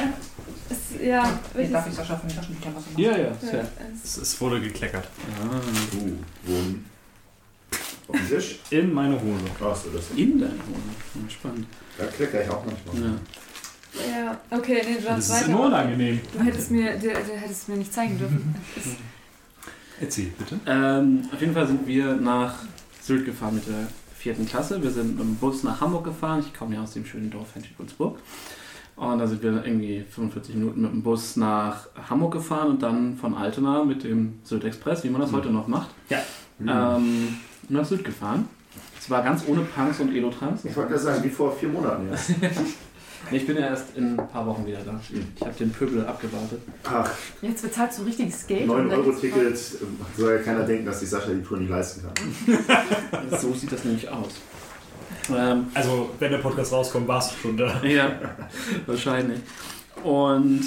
Es, 0.71 1.05
ja, 1.05 1.29
welches? 1.55 1.73
darf 1.73 1.89
ich 1.89 1.95
Sascha 1.95 2.17
von 2.17 2.29
den 2.29 2.37
Taschentüchern 2.37 2.73
was 2.77 2.87
machen? 2.87 2.99
Ja, 3.03 3.11
ja, 3.11 3.25
Ja. 3.53 3.65
Es, 4.05 4.17
es 4.17 4.41
wurde 4.41 4.61
gekleckert. 4.61 5.09
Ah, 5.43 5.57
Uh, 5.97 6.13
wo? 6.45 6.55
Auf 8.13 8.17
dem 8.17 8.29
Tisch? 8.29 8.61
In 8.71 8.93
meine 8.93 9.15
Hose. 9.21 9.45
Achso, 9.61 9.89
das 9.93 10.05
in 10.17 10.39
deiner 10.39 10.53
Hose. 10.53 11.31
Spannend. 11.31 11.67
Da 11.99 12.07
kleckere 12.07 12.45
ich 12.45 12.49
auch 12.51 12.65
manchmal. 12.65 13.11
Ja. 13.11 13.19
Ja, 13.95 14.41
okay, 14.57 14.83
nee, 14.87 14.95
du 15.01 15.07
Das 15.07 15.29
darfst 15.29 15.43
ist 15.43 15.49
nur 15.49 15.59
weiter. 15.65 15.67
unangenehm. 15.85 16.21
Du 16.37 16.45
hättest 16.45 16.71
mir, 16.71 16.93
du, 16.97 17.09
du 17.09 17.37
hättest 17.37 17.69
mir 17.69 17.77
nicht 17.77 17.93
zeigen 17.93 18.19
dürfen. 18.19 18.55
Erzähl, 20.01 20.27
bitte. 20.39 20.59
Ähm, 20.67 21.23
auf 21.33 21.41
jeden 21.41 21.53
Fall 21.53 21.67
sind 21.67 21.87
wir 21.87 22.15
nach 22.15 22.55
Sylt 23.03 23.27
gefahren 23.27 23.57
mit 23.57 23.67
der 23.67 23.89
vierten 24.17 24.47
Klasse. 24.47 24.83
Wir 24.83 24.91
sind 24.91 25.11
mit 25.17 25.21
dem 25.21 25.35
Bus 25.37 25.63
nach 25.63 25.81
Hamburg 25.81 26.05
gefahren. 26.05 26.41
Ich 26.47 26.55
komme 26.59 26.75
ja 26.77 26.83
aus 26.83 26.93
dem 26.95 27.05
schönen 27.05 27.31
Dorf 27.31 27.55
Henschel-Günzburg. 27.55 28.19
Und 28.97 29.19
da 29.19 29.27
sind 29.27 29.43
wir 29.43 29.65
irgendwie 29.65 30.05
45 30.11 30.55
Minuten 30.57 30.83
mit 30.83 30.93
dem 30.93 31.03
Bus 31.03 31.37
nach 31.37 31.89
Hamburg 32.09 32.33
gefahren 32.35 32.69
und 32.69 32.83
dann 32.83 33.17
von 33.17 33.35
Altena 33.35 33.83
mit 33.85 34.05
dem 34.05 34.39
Sylt 34.45 34.65
Express, 34.65 35.05
wie 35.05 35.11
man 35.11 35.21
das 35.23 35.33
heute 35.33 35.51
noch 35.51 35.67
macht, 35.69 35.91
Mhm. 36.59 36.69
ähm, 36.69 37.37
nach 37.71 37.85
Sylt 37.85 38.05
gefahren. 38.05 38.47
Es 38.99 39.09
war 39.09 39.23
ganz 39.23 39.43
ohne 39.47 39.63
Punks 39.63 40.01
und 40.01 40.15
Elotrans. 40.15 40.65
Ich 40.67 40.77
wollte 40.77 40.91
gerade 40.91 41.03
sagen, 41.03 41.25
wie 41.25 41.31
vor 41.31 41.57
vier 41.57 41.71
Monaten 41.71 42.09
jetzt. 42.11 42.33
Nee, 43.31 43.37
ich 43.39 43.47
bin 43.47 43.57
ja 43.57 43.69
erst 43.69 43.97
in 43.97 44.19
ein 44.19 44.29
paar 44.29 44.45
Wochen 44.47 44.67
wieder 44.67 44.79
da. 44.85 44.99
Ich 45.37 45.41
habe 45.43 45.55
den 45.55 45.71
Pöbel 45.71 46.05
abgewartet. 46.07 46.61
Ach, 46.85 47.11
Jetzt 47.43 47.63
bezahlst 47.63 47.99
du 48.01 48.03
richtiges 48.03 48.47
Geld. 48.47 48.69
um 48.69 48.77
9-Euro-Ticket 48.77 49.57
soll 50.17 50.35
ja 50.37 50.39
keiner 50.43 50.65
denken, 50.65 50.85
dass 50.87 51.01
sich 51.01 51.11
Sascha 51.11 51.31
die 51.31 51.43
Tour 51.43 51.59
nicht 51.59 51.71
leisten 51.71 52.03
kann. 52.03 52.59
So 53.41 53.55
sieht 53.55 53.71
das 53.73 53.85
nämlich 53.85 54.09
aus. 54.09 54.33
Ähm, 55.35 55.67
Also, 55.75 56.11
wenn 56.19 56.33
der 56.33 56.39
Podcast 56.39 56.73
rauskommt, 56.73 57.07
warst 57.07 57.33
du 57.33 57.37
schon 57.39 57.57
da. 57.57 57.81
Ja, 57.85 58.11
wahrscheinlich. 58.87 59.41
Und 60.03 60.63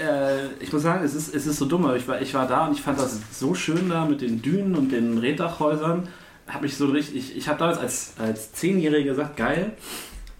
äh, 0.00 0.46
ich 0.60 0.72
muss 0.72 0.82
sagen, 0.82 1.04
es 1.04 1.14
ist, 1.14 1.34
es 1.34 1.46
ist 1.46 1.58
so 1.58 1.64
dumm, 1.66 1.84
aber 1.84 1.96
ich 1.96 2.06
war, 2.08 2.20
ich 2.22 2.32
war 2.34 2.46
da 2.46 2.66
und 2.66 2.72
ich 2.74 2.82
fand 2.82 2.98
das 2.98 3.18
so 3.32 3.54
schön 3.54 3.88
da 3.88 4.04
mit 4.04 4.20
den 4.20 4.40
Dünen 4.42 4.74
und 4.76 4.90
den 4.92 5.18
Reddachhäusern. 5.18 6.08
Hab 6.46 6.62
ich 6.64 6.76
so 6.76 6.86
richtig, 6.86 7.16
ich, 7.16 7.36
ich 7.36 7.48
habe 7.48 7.58
damals 7.58 7.78
als, 7.78 8.12
als 8.18 8.52
Zehnjähriger 8.52 9.10
gesagt, 9.10 9.36
geil, 9.36 9.72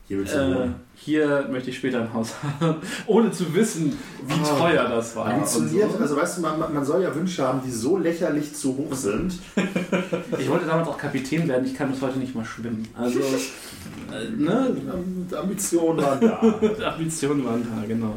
Hier 0.09 0.21
äh, 0.21 0.69
hier 0.95 1.49
möchte 1.51 1.71
ich 1.71 1.77
später 1.79 2.01
ein 2.01 2.13
Haus 2.15 2.33
haben, 2.61 2.77
ohne 3.07 3.31
zu 3.33 3.53
wissen, 3.55 3.97
wie 4.27 4.35
Oh. 4.41 4.59
teuer 4.59 4.89
das 4.89 5.17
war. 5.17 5.27
Ambitioniert, 5.27 5.91
so. 5.93 5.99
also 5.99 6.17
weißt 6.17 6.39
du, 6.39 6.43
man, 6.43 6.59
man 6.73 6.85
soll 6.85 7.03
ja 7.03 7.13
Wünsche 7.15 7.43
haben, 7.47 7.61
die 7.65 7.71
so 7.73 7.99
lächerlich 7.99 8.55
zu 8.55 8.77
hoch 8.77 8.95
sind. 8.95 9.35
Ich 10.39 10.49
wollte 10.49 10.67
damals 10.67 10.89
auch 10.89 10.99
Kapitän 10.99 11.49
werden, 11.49 11.67
ich 11.67 11.75
kann 11.75 11.91
bis 11.91 12.01
heute 12.03 12.19
nicht 12.19 12.35
mal 12.35 12.45
schwimmen. 12.45 12.87
Also, 12.95 13.19
äh, 13.21 14.31
ne, 14.37 14.77
Am- 14.93 15.27
Ambitionen 15.37 16.03
waren 16.03 16.21
da. 16.21 16.41
Ambitionen 16.95 17.45
waren 17.45 17.63
da, 17.63 17.87
genau. 17.87 18.17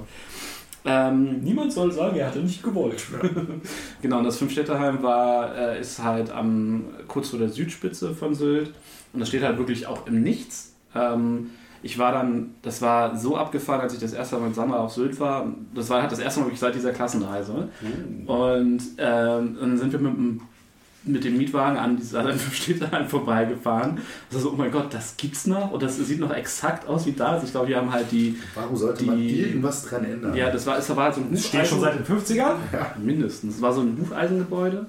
Ähm, 0.86 1.40
Niemand 1.42 1.74
soll 1.74 1.92
sagen, 1.92 2.16
er 2.18 2.28
hatte 2.28 2.40
nicht 2.40 2.62
gewollt. 2.64 3.04
Genau, 4.02 4.20
und 4.20 4.24
das 4.26 4.38
Fünfstädterheim 4.38 5.02
war, 5.04 5.56
äh, 5.56 5.82
ist 5.82 6.02
halt 6.04 6.30
am, 6.32 6.86
kurz 7.08 7.30
vor 7.30 7.40
der 7.40 7.50
Südspitze 7.50 8.14
von 8.16 8.34
Sylt. 8.36 8.72
Und 9.14 9.20
das 9.20 9.30
steht 9.30 9.44
halt 9.44 9.58
wirklich 9.58 9.88
auch 9.88 10.06
im 10.08 10.22
Nichts. 10.22 10.74
Ähm, 10.96 11.52
ich 11.82 11.98
war 11.98 12.12
dann, 12.12 12.52
das 12.62 12.82
war 12.82 13.16
so 13.18 13.38
abgefahren, 13.38 13.82
als 13.82 13.94
ich 13.94 14.00
das 14.00 14.14
erste 14.14 14.38
Mal 14.38 14.48
mit 14.48 14.56
Sandra 14.56 14.80
auf 14.80 14.92
Sylt 14.94 15.20
war. 15.20 15.48
Das 15.74 15.90
war 15.90 16.02
halt 16.02 16.12
das 16.12 16.20
erste 16.20 16.40
Mal 16.42 16.48
wirklich 16.48 16.60
seit 16.60 16.76
dieser 16.76 16.92
Klassenreise. 16.92 17.70
Und 18.26 18.80
ähm, 18.98 19.58
dann 19.60 19.78
sind 19.78 19.92
wir 19.92 20.00
mit, 20.00 20.14
dem- 20.14 20.42
mit 21.06 21.24
dem 21.24 21.38
Mietwagen 21.38 21.78
an 21.78 21.96
dieser 21.96 22.24
Fünfstädterheim 22.34 23.08
vorbeigefahren. 23.08 24.00
Also, 24.34 24.52
oh 24.52 24.56
mein 24.58 24.70
Gott, 24.72 24.94
das 24.94 25.16
gibt's 25.16 25.48
noch? 25.48 25.72
Und 25.72 25.82
das 25.82 25.96
sieht 25.98 26.20
noch 26.20 26.34
exakt 26.34 26.86
aus 26.88 27.06
wie 27.06 27.14
da. 27.14 27.28
Also 27.30 27.46
ich 27.46 27.52
glaube, 27.52 27.70
wir 27.70 27.78
haben 27.78 27.92
halt 27.92 28.12
die, 28.12 28.36
Warum 28.56 28.76
sollte 28.76 29.06
man 29.06 29.18
Die- 29.18 29.40
irgendwas 29.42 29.86
dran 29.86 30.04
ändern? 30.04 30.36
ja, 30.36 30.50
das 30.52 30.68
war, 30.68 30.78
es 30.78 30.90
war 30.94 31.06
halt 31.06 31.16
so 31.16 31.22
ein 31.22 31.32
Das 31.32 31.48
steht 31.48 31.66
schon 31.66 31.80
Hufeisen- 31.80 32.04
seit 32.06 32.10
den 32.10 32.42
50ern? 32.42 32.56
Mindestens. 33.02 33.56
Es 33.56 33.62
war 33.62 33.72
so 33.72 33.80
ein 33.82 33.96
Bucheisengebäude 33.96 34.86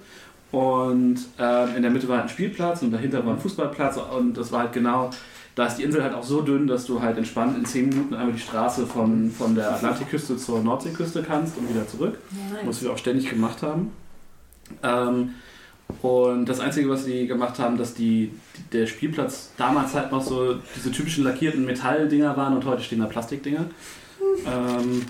und 0.50 1.18
ähm, 1.38 1.68
in 1.76 1.82
der 1.82 1.92
Mitte 1.92 2.08
war 2.08 2.16
halt 2.16 2.26
ein 2.26 2.30
Spielplatz 2.30 2.82
und 2.82 2.90
dahinter 2.90 3.24
war 3.24 3.34
ein 3.34 3.38
Fußballplatz 3.40 3.96
und 4.18 4.36
das 4.36 4.50
war 4.50 4.60
halt 4.62 4.72
genau, 4.72 5.10
da 5.54 5.66
ist 5.66 5.76
die 5.76 5.82
Insel 5.82 6.02
halt 6.02 6.14
auch 6.14 6.22
so 6.22 6.42
dünn, 6.42 6.66
dass 6.66 6.86
du 6.86 7.02
halt 7.02 7.18
entspannt 7.18 7.56
in 7.56 7.64
10 7.64 7.88
Minuten 7.88 8.14
einmal 8.14 8.32
die 8.32 8.40
Straße 8.40 8.86
von, 8.86 9.30
von 9.30 9.54
der 9.54 9.72
Atlantikküste 9.72 10.36
zur 10.36 10.62
Nordseeküste 10.62 11.22
kannst 11.22 11.58
und 11.58 11.68
wieder 11.68 11.86
zurück, 11.86 12.18
was 12.64 12.82
wir 12.82 12.92
auch 12.92 12.98
ständig 12.98 13.28
gemacht 13.28 13.62
haben. 13.62 13.90
Ähm, 14.82 15.34
und 16.02 16.46
das 16.46 16.60
Einzige, 16.60 16.88
was 16.88 17.04
die 17.04 17.26
gemacht 17.26 17.58
haben, 17.58 17.76
dass 17.76 17.94
die, 17.94 18.30
die, 18.56 18.78
der 18.78 18.86
Spielplatz 18.86 19.50
damals 19.56 19.94
halt 19.94 20.12
noch 20.12 20.22
so 20.22 20.54
diese 20.76 20.92
typischen 20.92 21.24
lackierten 21.24 21.64
Metalldinger 21.64 22.36
waren 22.36 22.54
und 22.54 22.64
heute 22.64 22.82
stehen 22.82 23.00
da 23.00 23.06
Plastikdinger. 23.06 23.66
Ähm, 24.46 25.02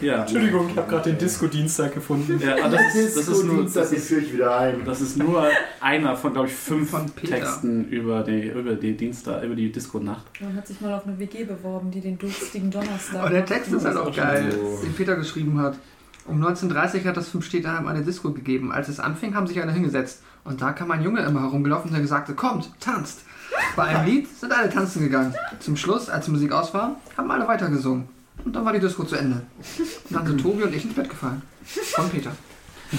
ja. 0.00 0.22
Entschuldigung, 0.22 0.68
ich 0.70 0.76
habe 0.76 0.88
gerade 0.88 1.10
den 1.10 1.18
Disco-Dienstag 1.18 1.94
gefunden. 1.94 2.40
Ja, 2.40 2.64
aber 2.64 2.76
das 2.76 2.94
ist, 2.94 3.16
das 3.16 3.28
ist 3.28 3.44
nur, 3.44 3.64
das 3.64 3.92
ist, 3.92 4.10
ich 4.10 4.32
wieder 4.32 4.56
ein. 4.58 4.84
das 4.84 5.00
ist 5.00 5.16
nur 5.16 5.46
einer 5.80 6.16
von, 6.16 6.32
glaube 6.32 6.48
ich, 6.48 6.54
fünf 6.54 6.90
Von. 6.90 7.14
Texten 7.16 7.88
über 7.88 8.22
die, 8.22 8.48
über 8.48 8.74
die 8.74 8.96
Dienstag, 8.96 9.42
über 9.42 9.54
die 9.54 9.70
Disco-Nacht. 9.70 10.24
Man 10.40 10.56
hat 10.56 10.66
sich 10.66 10.80
mal 10.80 10.94
auf 10.94 11.06
eine 11.06 11.18
WG 11.18 11.44
beworben, 11.44 11.90
die 11.90 12.00
den 12.00 12.18
durstigen 12.18 12.70
Donnerstag. 12.70 13.20
Aber 13.20 13.30
der 13.30 13.44
Text 13.44 13.72
ist 13.72 13.84
halt 13.84 13.96
auch 13.96 14.14
geil, 14.14 14.52
so. 14.52 14.84
den 14.84 14.94
Peter 14.94 15.16
geschrieben 15.16 15.60
hat. 15.60 15.76
Um 16.26 16.36
1930 16.36 17.06
hat 17.06 17.16
das 17.16 17.28
Fünfstädterheim 17.28 17.86
eine 17.86 18.02
Disco 18.02 18.32
gegeben. 18.32 18.72
Als 18.72 18.88
es 18.88 18.98
anfing, 18.98 19.34
haben 19.34 19.46
sich 19.46 19.60
alle 19.60 19.72
hingesetzt. 19.72 20.22
Und 20.44 20.62
da 20.62 20.72
kam 20.72 20.90
ein 20.90 21.02
Junge 21.02 21.20
immer 21.20 21.42
herumgelaufen, 21.42 21.92
der 21.92 22.06
sagte, 22.06 22.34
kommt, 22.34 22.70
tanzt. 22.80 23.22
Bei 23.76 23.84
einem 23.84 24.06
Lied 24.06 24.28
sind 24.28 24.52
alle 24.52 24.70
tanzen 24.70 25.02
gegangen. 25.02 25.34
Zum 25.60 25.76
Schluss, 25.76 26.08
als 26.08 26.26
die 26.26 26.30
Musik 26.30 26.52
aus 26.52 26.72
war, 26.74 26.96
haben 27.16 27.30
alle 27.30 27.46
weitergesungen. 27.46 28.08
Und 28.44 28.54
dann 28.54 28.64
war 28.64 28.72
die 28.72 28.80
Disco 28.80 29.04
zu 29.04 29.16
Ende. 29.16 29.42
Und 30.08 30.16
dann 30.16 30.26
sind 30.26 30.40
Tobi 30.40 30.62
und 30.64 30.74
ich 30.74 30.84
ins 30.84 30.94
Bett 30.94 31.08
gefallen. 31.08 31.42
Von 31.64 32.10
Peter. 32.10 32.30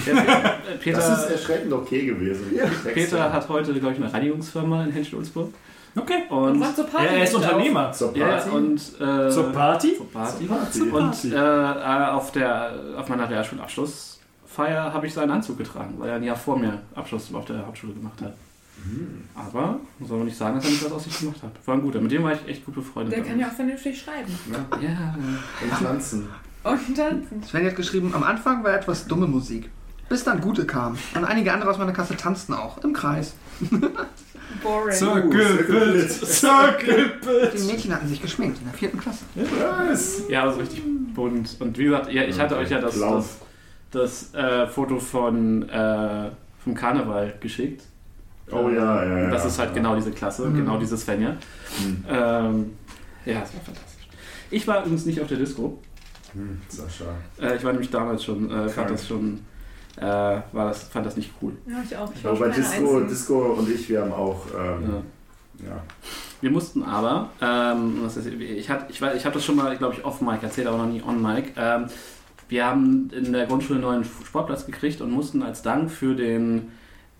Ja, 0.04 0.14
Pe- 0.14 0.78
Peter, 0.82 0.98
Das 0.98 1.22
ist 1.24 1.30
erschreckend 1.30 1.72
okay 1.72 2.04
gewesen. 2.06 2.50
Texte. 2.58 2.90
Peter 2.92 3.32
hat 3.32 3.48
heute, 3.48 3.72
glaube 3.74 3.94
ich, 3.94 4.02
eine 4.02 4.12
Reinigungsfirma 4.12 4.84
in 4.84 4.90
Henschel-Ulzburg. 4.90 5.54
Okay. 5.98 6.24
Und 6.28 6.36
Und, 6.38 6.58
macht 6.58 6.76
so 6.76 6.84
Party. 6.84 7.06
Ja, 7.06 7.12
er 7.12 7.24
ist 7.24 7.34
Unternehmer. 7.34 7.92
Zur 7.92 8.14
ja, 8.16 8.26
Party. 8.26 8.50
und 8.50 8.76
äh, 9.00 9.30
Zur 9.30 9.52
Party? 9.52 9.96
zur 9.96 10.10
Party. 10.12 10.44
Party. 10.44 10.80
Und 10.82 11.32
äh, 11.32 11.38
auf, 11.38 12.32
der, 12.32 12.72
auf 12.98 13.08
meiner 13.08 13.30
Realschulabschlussfeier 13.30 14.92
habe 14.92 15.06
ich 15.06 15.14
seinen 15.14 15.30
Anzug 15.30 15.56
getragen, 15.58 15.94
weil 15.98 16.10
er 16.10 16.16
ein 16.16 16.22
Jahr 16.24 16.36
vor 16.36 16.58
mir 16.58 16.82
Abschluss 16.94 17.32
auf 17.32 17.44
der 17.46 17.64
Hauptschule 17.66 17.94
gemacht 17.94 18.20
hat. 18.20 18.34
Mhm. 18.84 19.24
Aber 19.34 19.80
soll 20.00 20.18
man 20.18 20.26
nicht 20.26 20.36
sagen, 20.36 20.56
dass 20.56 20.64
er 20.64 20.70
nicht 20.70 20.84
was 20.84 20.92
aus 20.92 21.04
sich 21.04 21.18
gemacht 21.18 21.42
hat. 21.42 21.52
War 21.66 21.74
ein 21.74 21.82
guter. 21.82 22.00
Mit 22.00 22.12
dem 22.12 22.22
war 22.22 22.32
ich 22.32 22.46
echt 22.46 22.64
gut 22.64 22.74
befreundet. 22.74 23.16
Der 23.16 23.24
kann 23.24 23.38
ja 23.38 23.48
auch 23.48 23.52
vernünftig 23.52 24.00
schreiben. 24.00 24.32
Ja, 24.80 25.16
Und 25.62 25.84
tanzen. 25.84 26.28
Und 26.62 26.96
tanzen. 26.96 27.42
Sven 27.42 27.66
hat 27.66 27.76
geschrieben, 27.76 28.12
am 28.14 28.22
Anfang 28.22 28.62
war 28.64 28.74
etwas 28.74 29.06
dumme 29.06 29.26
Musik. 29.26 29.70
Bis 30.08 30.22
dann 30.22 30.40
gute 30.40 30.66
kam. 30.66 30.96
Und 31.14 31.24
einige 31.24 31.52
andere 31.52 31.70
aus 31.70 31.78
meiner 31.78 31.92
Klasse 31.92 32.16
tanzten 32.16 32.54
auch. 32.54 32.82
Im 32.84 32.92
Kreis. 32.92 33.34
Boring. 34.62 34.92
Circle 34.92 36.08
Circle 36.08 37.12
Die 37.56 37.62
Mädchen 37.64 37.92
hatten 37.94 38.06
sich 38.08 38.22
geschminkt 38.22 38.58
in 38.58 38.64
der 38.64 38.74
vierten 38.74 38.98
Klasse. 39.00 39.24
Was? 39.34 40.22
Ja, 40.28 40.44
also 40.44 40.60
richtig 40.60 40.82
bunt. 41.14 41.56
Und 41.60 41.76
wie 41.78 41.84
gesagt, 41.84 42.12
ja, 42.12 42.22
ich 42.22 42.38
hatte 42.38 42.56
euch 42.56 42.70
ja 42.70 42.80
das, 42.80 42.94
Blau. 42.94 43.16
das, 43.16 43.36
das 43.90 44.34
äh, 44.34 44.66
Foto 44.68 45.00
von, 45.00 45.68
äh, 45.68 46.30
vom 46.62 46.74
Karneval 46.74 47.34
geschickt. 47.40 47.82
Oh 48.52 48.68
ja, 48.68 49.04
ja, 49.04 49.18
ja. 49.24 49.30
Das 49.30 49.44
ist 49.44 49.58
halt 49.58 49.74
genau 49.74 49.94
diese 49.96 50.12
Klasse, 50.12 50.46
Mhm. 50.46 50.56
genau 50.56 50.78
diese 50.78 50.96
Svenja. 50.96 51.30
Hm. 51.30 52.04
Ähm, 52.08 52.72
ja, 53.24 53.40
das 53.40 53.54
war 53.54 53.60
fantastisch. 53.64 54.08
Ich 54.50 54.66
war 54.68 54.80
übrigens 54.80 55.04
nicht 55.06 55.20
auf 55.20 55.26
der 55.28 55.38
Disco. 55.38 55.78
Hm, 56.32 56.60
Sascha. 56.68 57.06
Äh, 57.40 57.56
ich 57.56 57.64
war 57.64 57.72
nämlich 57.72 57.90
damals 57.90 58.22
schon, 58.22 58.50
äh, 58.50 58.68
fand 58.68 58.90
das 58.90 59.08
schon, 59.08 59.40
äh, 59.96 60.02
war 60.02 60.42
das, 60.52 60.84
fand 60.84 61.06
das 61.06 61.16
nicht 61.16 61.32
cool. 61.42 61.52
Ja, 61.66 61.82
ich 61.84 61.96
auch. 61.96 62.12
Ich 62.14 62.22
war 62.22 62.32
Aber 62.32 62.48
Disco. 62.50 63.00
Disco 63.00 63.38
und 63.54 63.68
ich, 63.68 63.88
wir 63.88 64.02
haben 64.02 64.12
auch. 64.12 64.46
Ähm, 64.56 65.02
Ja. 65.60 65.66
ja. 65.70 65.82
Wir 66.42 66.50
mussten 66.50 66.82
aber, 66.82 67.30
ähm, 67.40 67.96
was 68.02 68.18
ist, 68.18 68.26
ich 68.26 68.68
habe 68.70 68.84
ich, 68.90 69.00
weiß- 69.02 69.14
ich 69.14 69.24
hab 69.26 69.32
das 69.32 69.44
schon 69.44 69.56
mal, 69.56 69.74
glaube 69.78 69.94
ich, 69.94 70.04
off-Mic 70.04 70.42
erzählt, 70.42 70.66
aber 70.68 70.76
noch 70.78 70.86
nie 70.86 71.02
on-Mic. 71.02 71.52
Ähm, 71.56 71.86
wir 72.48 72.66
haben 72.66 73.10
in 73.10 73.32
der 73.32 73.46
Grundschule 73.46 73.78
einen 73.80 73.88
neuen 73.88 74.04
Sportplatz 74.04 74.66
gekriegt 74.66 75.00
und 75.00 75.10
mussten 75.10 75.42
als 75.42 75.62
Dank 75.62 75.90
für 75.90 76.14
den 76.14 76.70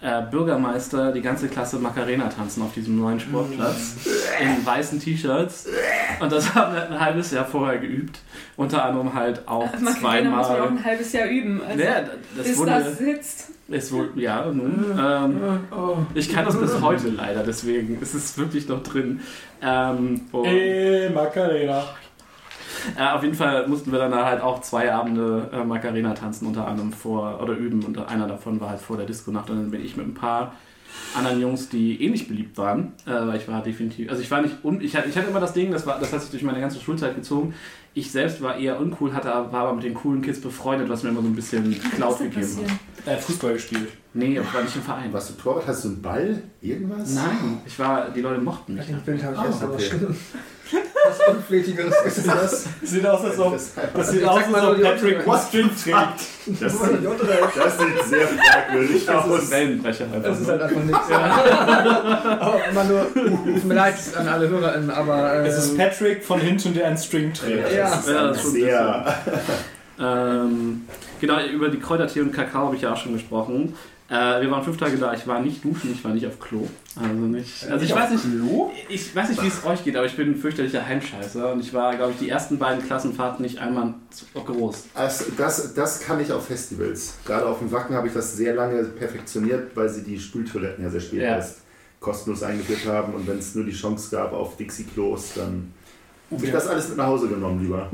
äh, 0.01 0.23
Bürgermeister 0.31 1.11
die 1.13 1.23
ganze 1.23 1.49
Klasse 1.49 1.79
Macarena 1.79 2.29
tanzen 2.29 2.63
auf 2.63 2.75
diesem 2.75 2.99
neuen 3.01 3.19
Sportplatz 3.19 3.97
in 4.41 4.65
weißen 4.67 5.01
T-Shirts. 5.01 5.67
Und 6.21 6.31
das 6.33 6.55
haben 6.55 6.75
wir 6.75 6.91
ein 6.91 7.01
halbes 7.01 7.31
Jahr 7.31 7.47
vorher 7.47 7.79
geübt. 7.79 8.19
Unter 8.57 8.85
anderem 8.85 9.15
halt 9.15 9.49
auch 9.49 9.65
Macarena 9.81 9.83
muss 9.83 10.03
man 10.03 10.41
auch 10.41 10.47
zweimal. 10.49 10.69
ein 10.69 10.85
halbes 10.85 11.13
Jahr 11.13 11.27
üben. 11.29 11.63
Also, 11.67 11.83
Ja, 11.83 12.01
das 12.37 12.47
bis 12.47 12.59
wurde, 12.59 12.71
das 12.73 12.99
sitzt. 12.99 13.51
ist 13.69 13.93
wohl, 13.93 14.11
ja, 14.17 14.45
nun. 14.47 14.85
Ähm, 14.99 15.41
ich 16.15 16.33
kann 16.33 16.45
das 16.45 16.59
bis 16.61 16.81
heute 16.81 17.09
leider, 17.09 17.43
deswegen 17.43 18.01
ist 18.01 18.15
es 18.15 18.37
wirklich 18.39 18.69
noch 18.69 18.83
drin. 18.83 19.21
Ähm, 19.63 20.21
Ey, 20.45 21.09
Macarena. 21.11 21.85
Äh, 22.97 23.09
auf 23.09 23.23
jeden 23.23 23.35
Fall 23.35 23.67
mussten 23.69 23.93
wir 23.93 23.99
dann 23.99 24.15
halt 24.15 24.41
auch 24.41 24.61
zwei 24.61 24.93
Abende 24.93 25.51
äh, 25.53 25.65
Macarena 25.65 26.15
tanzen, 26.15 26.47
unter 26.47 26.67
anderem 26.67 26.93
vor, 26.93 27.41
oder 27.43 27.55
üben. 27.55 27.83
Und 27.85 27.99
einer 28.09 28.27
davon 28.27 28.61
war 28.61 28.71
halt 28.71 28.81
vor 28.81 28.97
der 28.97 29.07
Disco-Nacht. 29.07 29.51
Und 29.51 29.57
dann 29.57 29.71
bin 29.71 29.85
ich 29.85 29.97
mit 29.97 30.07
ein 30.07 30.15
paar 30.15 30.53
anderen 31.15 31.41
Jungs, 31.41 31.69
die 31.69 32.03
ähnlich 32.03 32.29
beliebt 32.29 32.57
waren, 32.59 32.93
äh, 33.07 33.11
weil 33.11 33.37
ich 33.37 33.49
war 33.49 33.63
definitiv, 33.63 34.11
also 34.11 34.23
ich 34.23 34.31
war 34.31 34.43
nicht, 34.43 34.65
un, 34.65 34.81
ich, 34.81 34.97
hatte, 34.97 35.09
ich 35.09 35.17
hatte 35.17 35.29
immer 35.29 35.41
das 35.41 35.53
Ding, 35.53 35.71
das, 35.71 35.87
war, 35.87 35.99
das 35.99 36.13
hat 36.13 36.21
sich 36.21 36.31
durch 36.31 36.43
meine 36.43 36.61
ganze 36.61 36.81
Schulzeit 36.81 37.15
gezogen, 37.15 37.55
ich 37.95 38.11
selbst 38.11 38.43
war 38.43 38.59
eher 38.59 38.79
uncool, 38.79 39.15
hatte, 39.15 39.29
war 39.29 39.55
aber 39.55 39.75
mit 39.75 39.85
den 39.85 39.95
coolen 39.95 40.21
Kids 40.21 40.41
befreundet, 40.41 40.89
was 40.89 41.03
mir 41.03 41.11
immer 41.11 41.23
so 41.23 41.29
ein 41.29 41.35
bisschen 41.35 41.79
Cloud 41.95 42.19
gegeben 42.19 42.59
hat. 43.07 43.15
hat 43.15 43.21
Fußball 43.21 43.55
gespielt. 43.55 43.89
Nee, 44.19 44.39
ich 44.41 44.55
war 44.55 44.63
nicht 44.63 44.75
im 44.75 44.83
Verein. 44.83 45.13
Warst 45.13 45.29
du 45.31 45.35
Torwart? 45.35 45.67
Hast 45.67 45.85
du 45.85 45.89
einen 45.89 46.01
Ball? 46.03 46.43
Irgendwas? 46.63 47.11
Nein, 47.15 47.59
ich 47.67 47.79
war, 47.79 48.09
die 48.09 48.23
Leute 48.23 48.41
mochten 48.41 48.75
mich. 48.75 48.87
Das 48.91 49.01
Bild 49.03 49.23
habe 49.23 49.35
ich 49.35 49.41
Ah, 49.41 49.45
erst 49.47 49.63
aber 49.63 49.75
okay. 49.75 49.91
Was 51.07 51.29
Unflätigeres 51.37 51.95
ist 52.07 52.27
das? 52.27 52.65
Sieht 52.83 53.07
aus, 53.07 53.25
als 53.25 53.39
ob, 53.39 53.53
Das, 53.53 53.73
das 53.95 54.11
sieht 54.11 54.25
aus, 54.25 54.43
als 54.53 54.65
ob 54.65 54.83
Patrick. 54.83 55.19
String 55.47 55.71
trägt. 55.83 56.61
das, 56.61 56.79
das 56.79 57.79
sieht 57.79 58.05
sehr 58.07 58.27
fragwürdig 58.27 59.05
Das 59.07 59.15
ist 59.17 59.27
ein 59.27 59.31
aus. 59.33 59.51
Wellenbrecher 59.51 60.05
einfach. 60.07 60.23
Das 60.23 60.41
ist 60.41 60.49
nur. 60.49 60.53
halt 60.53 60.63
einfach 60.63 60.83
nichts. 60.83 61.11
aber 61.11 62.69
immer 62.71 62.85
nur, 62.85 63.15
tut 63.15 63.65
mir 63.65 63.75
leid 63.75 63.95
an 64.19 64.29
alle 64.29 64.49
HörerInnen, 64.49 64.91
aber. 64.91 65.35
Äh, 65.35 65.47
Es 65.49 65.59
ist 65.59 65.77
Patrick 65.77 66.25
von 66.25 66.41
hinten, 66.41 66.73
der 66.75 66.87
einen 66.87 66.99
String 66.99 67.33
trägt. 67.35 67.71
Ja. 67.73 67.91
das 67.91 68.01
ist 68.01 68.09
Ja, 68.09 68.21
ein 68.21 68.33
das 68.33 68.51
sehr. 68.51 69.15
Ähm, 69.99 70.87
genau, 71.21 71.39
über 71.47 71.69
die 71.69 71.79
Kräutertee 71.79 72.21
und 72.21 72.33
Kakao 72.33 72.67
habe 72.67 72.77
ich 72.77 72.83
ja 72.83 72.93
auch 72.93 72.97
schon 72.97 73.13
gesprochen. 73.15 73.75
Äh, 74.09 74.41
wir 74.41 74.51
waren 74.51 74.63
fünf 74.63 74.77
Tage 74.77 74.97
da, 74.99 75.13
ich 75.15 75.27
war 75.27 75.41
nicht 75.41 75.65
duschen, 75.65 75.93
ich 75.93 76.05
war 76.05 76.13
nicht 76.13 76.27
auf 76.27 76.39
Klo. 76.39 76.69
Also 76.95 77.13
nicht. 77.13 77.69
Also 77.69 77.85
ich 77.85 77.93
weiß 77.95 78.11
nicht. 78.11 78.25
Ich 78.89 79.15
weiß 79.17 79.31
nicht, 79.31 79.43
wie 79.43 79.49
es 79.49 79.65
euch 79.65 79.83
geht, 79.83 79.97
aber 79.97 80.07
ich 80.07 80.17
bin 80.17 80.31
ein 80.31 80.37
fürchterlicher 80.37 80.87
Heimscheißer 80.87 81.53
und 81.53 81.61
ich 81.61 81.75
war, 81.75 81.95
glaube 81.97 82.13
ich, 82.13 82.19
die 82.19 82.29
ersten 82.29 82.59
beiden 82.59 82.87
Klassenfahrten 82.87 83.43
nicht 83.45 83.59
einmal 83.59 83.95
zu 84.11 84.25
groß. 84.33 84.85
Also 84.95 85.25
das, 85.37 85.75
das 85.75 86.01
kann 86.01 86.21
ich 86.21 86.33
auf 86.33 86.47
Festivals. 86.47 87.15
Gerade 87.25 87.47
auf 87.47 87.59
dem 87.59 87.73
Wacken 87.73 87.97
habe 87.97 88.07
ich 88.07 88.15
das 88.15 88.37
sehr 88.37 88.55
lange 88.55 88.85
perfektioniert, 88.85 89.77
weil 89.77 89.89
sie 89.89 90.03
die 90.05 90.19
Spültoiletten 90.21 90.85
ja 90.85 90.91
sehr 90.91 91.01
spät 91.01 91.23
Ja. 91.23 91.37
erst 91.37 91.59
kostenlos 91.99 92.45
eingeführt 92.45 92.87
haben. 92.87 93.13
Und 93.15 93.27
wenn 93.27 93.39
es 93.39 93.57
nur 93.57 93.65
die 93.65 93.73
Chance 93.73 94.15
gab 94.15 94.33
auf 94.33 94.57
Dixie-Klos, 94.57 95.33
dann 95.35 95.73
habe 96.31 96.45
ich 96.47 96.53
das 96.53 96.69
alles 96.69 96.89
mit 96.89 96.99
nach 96.99 97.07
Hause 97.07 97.29
genommen 97.29 97.61
lieber. 97.61 97.89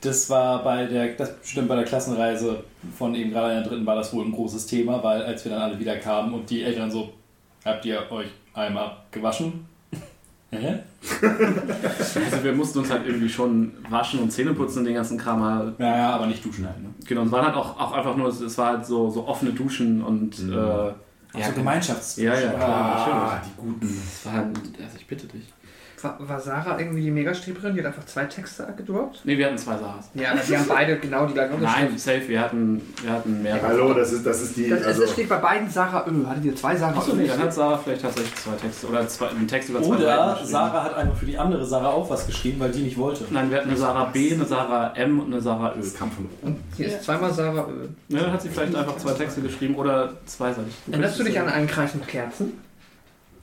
Das 0.00 0.30
war 0.30 0.62
bei 0.62 0.86
der, 0.86 1.08
das 1.14 1.32
stimmt 1.44 1.68
bei 1.68 1.74
der 1.74 1.84
Klassenreise 1.84 2.62
von 2.96 3.14
eben 3.14 3.30
gerade 3.30 3.54
in 3.54 3.60
der 3.62 3.68
dritten 3.68 3.86
war 3.86 3.96
das 3.96 4.12
wohl 4.12 4.24
ein 4.24 4.32
großes 4.32 4.66
Thema, 4.66 5.02
weil 5.02 5.22
als 5.22 5.44
wir 5.44 5.52
dann 5.52 5.62
alle 5.62 5.78
wieder 5.78 5.96
kamen 5.96 6.32
und 6.34 6.48
die 6.48 6.62
Eltern 6.62 6.90
so, 6.90 7.12
habt 7.64 7.84
ihr 7.84 8.00
euch 8.10 8.28
einmal 8.54 8.92
gewaschen? 9.10 9.66
Hä? 10.50 10.78
Also 11.20 12.44
wir 12.44 12.52
mussten 12.52 12.78
uns 12.78 12.90
halt 12.90 13.06
irgendwie 13.06 13.28
schon 13.28 13.72
waschen 13.90 14.20
und 14.20 14.30
Zähne 14.30 14.54
putzen 14.54 14.78
und 14.80 14.84
den 14.86 14.94
ganzen 14.94 15.18
Kram. 15.18 15.42
halt. 15.42 15.78
Ja, 15.78 15.96
ja, 15.96 16.10
aber 16.10 16.26
nicht 16.26 16.44
duschen 16.44 16.66
halt. 16.66 16.80
Ne? 16.82 16.88
Genau, 17.06 17.22
und 17.22 17.26
es 17.26 17.32
waren 17.32 17.46
halt 17.46 17.56
auch, 17.56 17.78
auch 17.78 17.92
einfach 17.92 18.16
nur, 18.16 18.28
es 18.28 18.56
war 18.58 18.68
halt 18.68 18.86
so, 18.86 19.10
so 19.10 19.26
offene 19.26 19.52
Duschen 19.52 20.02
und 20.02 20.38
Mhm. 20.38 20.52
äh, 20.52 20.56
Ja, 20.56 20.94
ja, 21.40 21.46
so 21.48 21.52
Gemeinschafts. 21.52 22.16
Ja, 22.16 22.34
ja, 22.38 22.50
klar, 22.52 22.68
Ah, 22.70 23.34
natürlich. 23.34 23.48
die 23.56 23.60
guten. 23.60 23.86
Es 24.02 24.24
war 24.26 24.32
halt, 24.32 24.46
also 24.56 24.96
ich 24.98 25.06
bitte 25.06 25.26
dich. 25.26 25.42
War, 26.04 26.16
war 26.20 26.40
Sarah 26.40 26.78
irgendwie 26.78 27.02
die 27.02 27.10
Megastreberin? 27.10 27.74
Die 27.74 27.80
hat 27.80 27.86
einfach 27.86 28.04
zwei 28.06 28.24
Texte 28.24 28.66
gedroppt? 28.76 29.20
Nee, 29.24 29.36
wir 29.38 29.46
hatten 29.46 29.58
zwei 29.58 29.76
Saras. 29.76 30.10
Ja, 30.14 30.32
aber 30.32 30.40
die 30.40 30.56
haben 30.56 30.68
beide 30.68 30.98
genau 30.98 31.26
die 31.26 31.34
gleiche 31.34 31.54
Nein, 31.58 31.98
safe, 31.98 32.28
wir 32.28 32.40
hatten, 32.40 32.80
wir 33.02 33.12
hatten 33.12 33.42
mehr. 33.42 33.60
Hallo, 33.62 33.94
das 33.94 34.12
ist, 34.12 34.24
das 34.26 34.42
ist 34.42 34.56
die. 34.56 34.68
Das, 34.68 34.82
Also, 34.84 35.04
es 35.04 35.12
steht 35.12 35.28
bei 35.28 35.36
beiden 35.36 35.68
Sarah 35.70 36.06
Ö. 36.08 36.26
Hattet 36.26 36.44
ihr 36.44 36.56
zwei 36.56 36.76
Sarah 36.76 36.98
Achso, 36.98 37.12
Ö? 37.12 37.16
nee, 37.16 37.26
dann 37.26 37.38
hat 37.40 37.52
Sarah 37.52 37.78
vielleicht 37.78 38.02
tatsächlich 38.02 38.34
zwei 38.36 38.56
Texte 38.56 38.86
oder 38.86 39.08
zwei, 39.08 39.28
einen 39.28 39.48
Text 39.48 39.68
über 39.70 39.82
zwei 39.82 39.88
Seiten 39.96 40.02
Oder 40.02 40.30
geschrieben. 40.32 40.50
Sarah 40.50 40.84
hat 40.84 40.94
einfach 40.96 41.16
für 41.16 41.26
die 41.26 41.38
andere 41.38 41.64
Sarah 41.64 41.88
auch 41.90 42.10
was 42.10 42.26
geschrieben, 42.26 42.60
weil 42.60 42.70
die 42.70 42.82
nicht 42.82 42.96
wollte. 42.98 43.24
Nein, 43.30 43.50
wir 43.50 43.58
hatten 43.58 43.68
eine 43.68 43.78
Sarah 43.78 44.04
B, 44.06 44.32
eine 44.32 44.44
Sarah 44.44 44.92
M 44.96 45.20
und 45.20 45.32
eine 45.32 45.40
Sarah 45.40 45.74
Ö. 45.74 45.80
das 45.80 45.94
kam 45.94 46.10
von 46.10 46.28
Und 46.42 46.56
hier 46.76 46.88
ist 46.88 47.04
zweimal 47.04 47.32
Sarah 47.32 47.66
Ö. 47.68 47.88
Ja, 48.08 48.22
dann 48.22 48.32
hat 48.32 48.42
sie 48.42 48.48
vielleicht 48.48 48.74
einfach 48.74 48.96
zwei 48.96 49.12
Texte 49.12 49.40
geschrieben 49.40 49.74
oder 49.74 50.12
zweiseitig. 50.26 50.74
Erinnerst 50.90 51.18
du 51.18 51.24
dich 51.24 51.38
an 51.38 51.48
einen 51.48 51.66
Kreis 51.66 51.94
mit 51.94 52.06
Kerzen, 52.08 52.52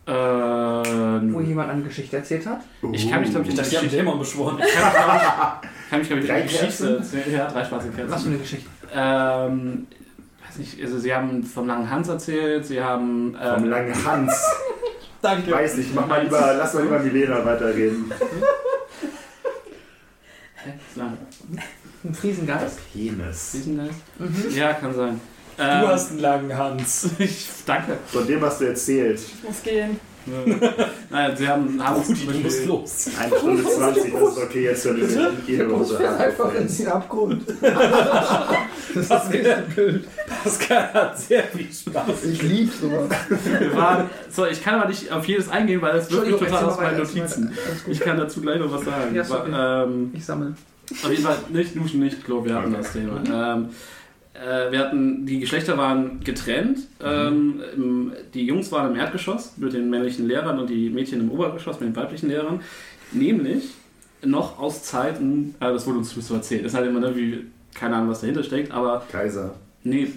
Äh, 0.08 0.12
wo 0.12 1.42
jemand 1.42 1.72
eine 1.72 1.82
Geschichte 1.84 2.18
erzählt 2.18 2.46
hat? 2.46 2.62
ich 2.92 3.10
kann 3.10 3.22
mich, 3.22 3.32
glaube 3.32 3.46
ich, 3.46 3.50
Ich 3.52 3.56
dachte, 3.56 3.70
die 3.72 3.78
haben 3.78 3.90
Dämon 3.90 4.20
beschworen. 4.20 4.60
Ich 4.60 4.74
kann, 4.74 4.92
glaub 4.92 5.16
ich, 5.16 5.90
kann 5.90 6.00
mich, 6.00 6.08
glaube 6.08 6.22
ich, 6.22 6.28
Drei 6.28 6.36
an 6.36 6.48
die 6.48 6.54
Geschichte. 6.54 6.96
Kerzen? 6.98 7.32
Ja, 7.34 7.48
drei 7.48 7.66
schwarze 7.66 7.88
Was 7.88 7.96
für 7.96 8.02
Kerzen. 8.08 8.28
eine 8.28 8.38
Geschichte? 8.38 8.70
Ähm, 8.94 9.88
weiß 10.48 10.58
nicht, 10.60 10.82
also 10.84 11.00
sie 11.00 11.14
haben 11.14 11.44
vom 11.44 11.66
langen 11.68 11.90
Hans 11.90 12.08
erzählt, 12.08 12.66
sie 12.68 12.82
haben. 12.82 13.36
Vom 13.36 13.64
Ähm, 13.64 13.70
langen 13.70 14.06
Hans. 14.06 14.44
Danke. 15.24 15.52
Weiß 15.52 15.78
nicht, 15.78 15.96
mach 15.96 16.06
mal 16.06 16.22
lieber, 16.24 16.54
lass 16.56 16.76
mal 16.76 16.84
lieber 16.84 17.00
Milena 17.00 17.44
weiterreden. 17.44 18.12
Ein 22.04 22.14
Friesengeist? 22.14 22.80
Penis. 22.94 23.52
Riesengeist? 23.56 23.98
Ja, 24.56 24.74
kann 24.74 24.94
sein. 24.94 25.20
Du 25.58 25.64
Ähm, 25.64 25.88
hast 25.88 26.12
einen 26.12 26.20
langen 26.20 26.58
Hans. 26.58 27.10
ich, 27.20 27.48
danke. 27.66 27.98
Von 28.08 28.28
dem 28.28 28.42
hast 28.42 28.62
du 28.62 28.66
erzählt. 28.66 29.22
Muss 29.46 29.62
gehen. 29.64 30.00
Nein, 31.12 31.38
sie 31.38 31.48
haben, 31.48 31.80
haben 31.84 32.02
Rudi, 32.02 32.26
du 32.26 32.40
musst 32.40 32.66
los. 32.66 33.10
Eine 33.20 33.38
Stunde 33.38 33.64
20, 33.64 34.12
das 34.12 34.22
ist 34.32 34.38
okay, 34.44 34.64
jetzt 34.64 34.86
hören 34.86 34.98
wir 34.98 35.32
jede 35.46 35.70
Woche 35.70 35.98
den 36.68 36.88
Abgrund. 36.88 37.44
das 37.62 38.96
ist 38.96 39.12
das 39.12 39.30
nächste 39.30 39.64
Bild. 39.76 40.08
Pascal 40.44 40.94
hat 40.94 41.20
sehr 41.20 41.44
viel 41.44 41.72
Spaß. 41.72 42.24
Ich 42.24 42.42
lieb 42.42 42.72
sowas. 42.74 43.08
Wir 43.60 43.76
waren, 43.76 44.10
so, 44.32 44.48
ich 44.48 44.64
kann 44.64 44.80
aber 44.80 44.90
nicht 44.90 45.12
auf 45.12 45.26
jedes 45.28 45.48
eingehen, 45.48 45.80
weil 45.84 45.94
das 45.94 46.10
wirklich 46.12 46.38
total 46.38 46.66
aus 46.66 46.78
meinen 46.78 46.98
Notizen. 46.98 47.52
Ich 47.88 48.00
kann 48.00 48.18
dazu 48.18 48.42
gleich 48.42 48.60
noch 48.60 48.72
was 48.74 48.84
sagen. 48.84 49.14
Ja. 49.14 49.30
War, 49.30 49.84
ähm, 49.86 50.10
Ich 50.14 50.26
sammle. 50.26 50.56
auf 51.04 51.10
jeden 51.12 51.24
Fall 51.24 51.38
nicht 51.50 51.76
duschen, 51.76 52.00
nicht 52.00 52.24
Klo, 52.26 52.44
wir 52.44 52.56
hatten 52.56 52.74
Okay. 52.74 52.78
das 52.82 52.94
Thema. 52.94 53.54
Ähm, 53.56 53.66
äh, 53.66 53.68
wir 54.72 54.80
hatten, 54.80 55.26
die 55.26 55.40
Geschlechter 55.40 55.78
waren 55.78 56.20
getrennt. 56.24 56.80
Ähm, 57.04 57.62
im, 57.76 58.12
die 58.34 58.46
Jungs 58.46 58.72
waren 58.72 58.92
im 58.94 59.00
Erdgeschoss 59.00 59.54
mit 59.58 59.74
den 59.74 59.90
männlichen 59.90 60.28
Lehrern 60.28 60.60
und 60.60 60.70
die 60.70 60.90
Mädchen 60.90 61.22
im 61.22 61.32
Obergeschoss 61.32 61.80
mit 61.80 61.90
den 61.90 61.96
weiblichen 61.96 62.30
Lehrern. 62.30 62.60
Nämlich 63.12 63.70
noch 64.24 64.60
aus 64.60 64.84
Zeiten, 64.84 65.56
äh, 65.60 65.66
das 65.72 65.86
wurde 65.88 66.00
uns 66.00 66.12
so 66.14 66.34
erzählt, 66.34 66.66
ist 66.66 66.74
halt 66.76 66.88
immer 66.88 67.02
irgendwie, 67.02 67.46
keine 67.74 67.96
Ahnung, 67.96 68.10
was 68.10 68.22
dahinter 68.22 68.44
steckt, 68.44 68.72
aber 68.72 69.04
Kaiser. 69.12 69.54
nee, 69.84 70.08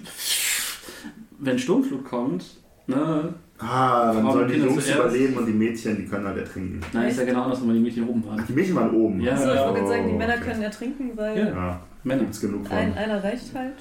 wenn 1.38 1.58
Sturmflut 1.58 2.04
kommt, 2.04 2.44
ne, 2.86 3.34
Ah, 3.60 4.12
dann 4.12 4.22
Frauen 4.22 4.32
sollen 4.34 4.46
die 4.48 4.54
Kinder 4.54 4.68
Jungs 4.68 4.84
zuerst. 4.86 5.00
überleben 5.00 5.36
und 5.36 5.46
die 5.46 5.52
Mädchen, 5.52 5.96
die 5.96 6.04
können 6.06 6.26
halt 6.26 6.38
ertrinken. 6.38 6.80
nein, 6.92 7.08
ist 7.08 7.18
ja 7.18 7.24
genau 7.24 7.42
andersrum, 7.42 7.66
weil 7.68 7.74
die 7.74 7.82
Mädchen 7.82 8.08
oben 8.08 8.22
Ach, 8.24 8.30
waren. 8.36 8.44
die 8.48 8.52
Mädchen 8.52 8.76
waren 8.76 8.90
oben. 8.94 9.20
Ja. 9.20 9.36
So, 9.36 9.52
ich 9.52 9.58
wollte 9.58 9.82
Oh, 9.82 9.88
sagen, 9.88 10.06
die 10.08 10.14
Männer 10.14 10.34
okay. 10.34 10.44
können 10.44 10.62
ertrinken, 10.62 11.10
weil 11.16 11.38
Ja. 11.38 11.46
Ja, 11.48 11.80
Männer. 12.08 12.22
gibt's 12.22 12.40
genug 12.40 12.66
von. 12.66 12.76
ein, 12.76 12.96
einer 12.96 13.22
reicht 13.22 13.54
halt. 13.54 13.74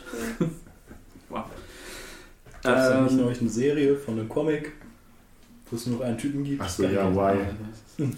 Das 2.64 2.86
ist 2.88 2.92
ja 2.94 3.02
nicht 3.02 3.12
Ähm, 3.12 3.18
nur 3.18 3.30
eine 3.30 3.50
Serie 3.50 3.96
von 3.96 4.20
einem 4.20 4.30
Comic, 4.30 4.74
wo 5.70 5.76
es 5.76 5.86
nur 5.86 6.00
noch 6.00 6.06
einen 6.06 6.18
Typen 6.18 6.44
gibt. 6.44 6.62
Achso, 6.62 6.84
ja, 6.84 7.14
why? 7.14 7.38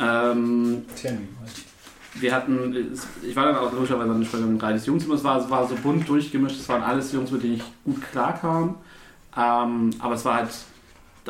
Ähm, 0.00 0.84
Tell 0.94 1.14
me. 1.14 1.26
wir 2.14 2.32
hatten, 2.32 2.92
ich 3.20 3.34
war 3.34 3.46
dann 3.46 3.56
auch 3.56 3.72
logischerweise 3.72 4.12
nicht 4.12 4.30
bei 4.30 4.38
einem 4.38 4.56
Reihe 4.56 4.74
des 4.74 4.86
Jugendzimmer, 4.86 5.16
es 5.16 5.24
war, 5.24 5.42
es 5.42 5.50
war 5.50 5.66
so 5.66 5.74
bunt 5.74 6.08
durchgemischt, 6.08 6.60
es 6.60 6.68
waren 6.68 6.84
alles 6.84 7.10
Jungs, 7.10 7.32
mit 7.32 7.42
denen 7.42 7.54
ich 7.54 7.64
gut 7.84 8.00
klarkam, 8.12 8.76
ähm, 9.36 9.90
aber 9.98 10.14
es 10.14 10.24
war 10.24 10.36
halt 10.36 10.50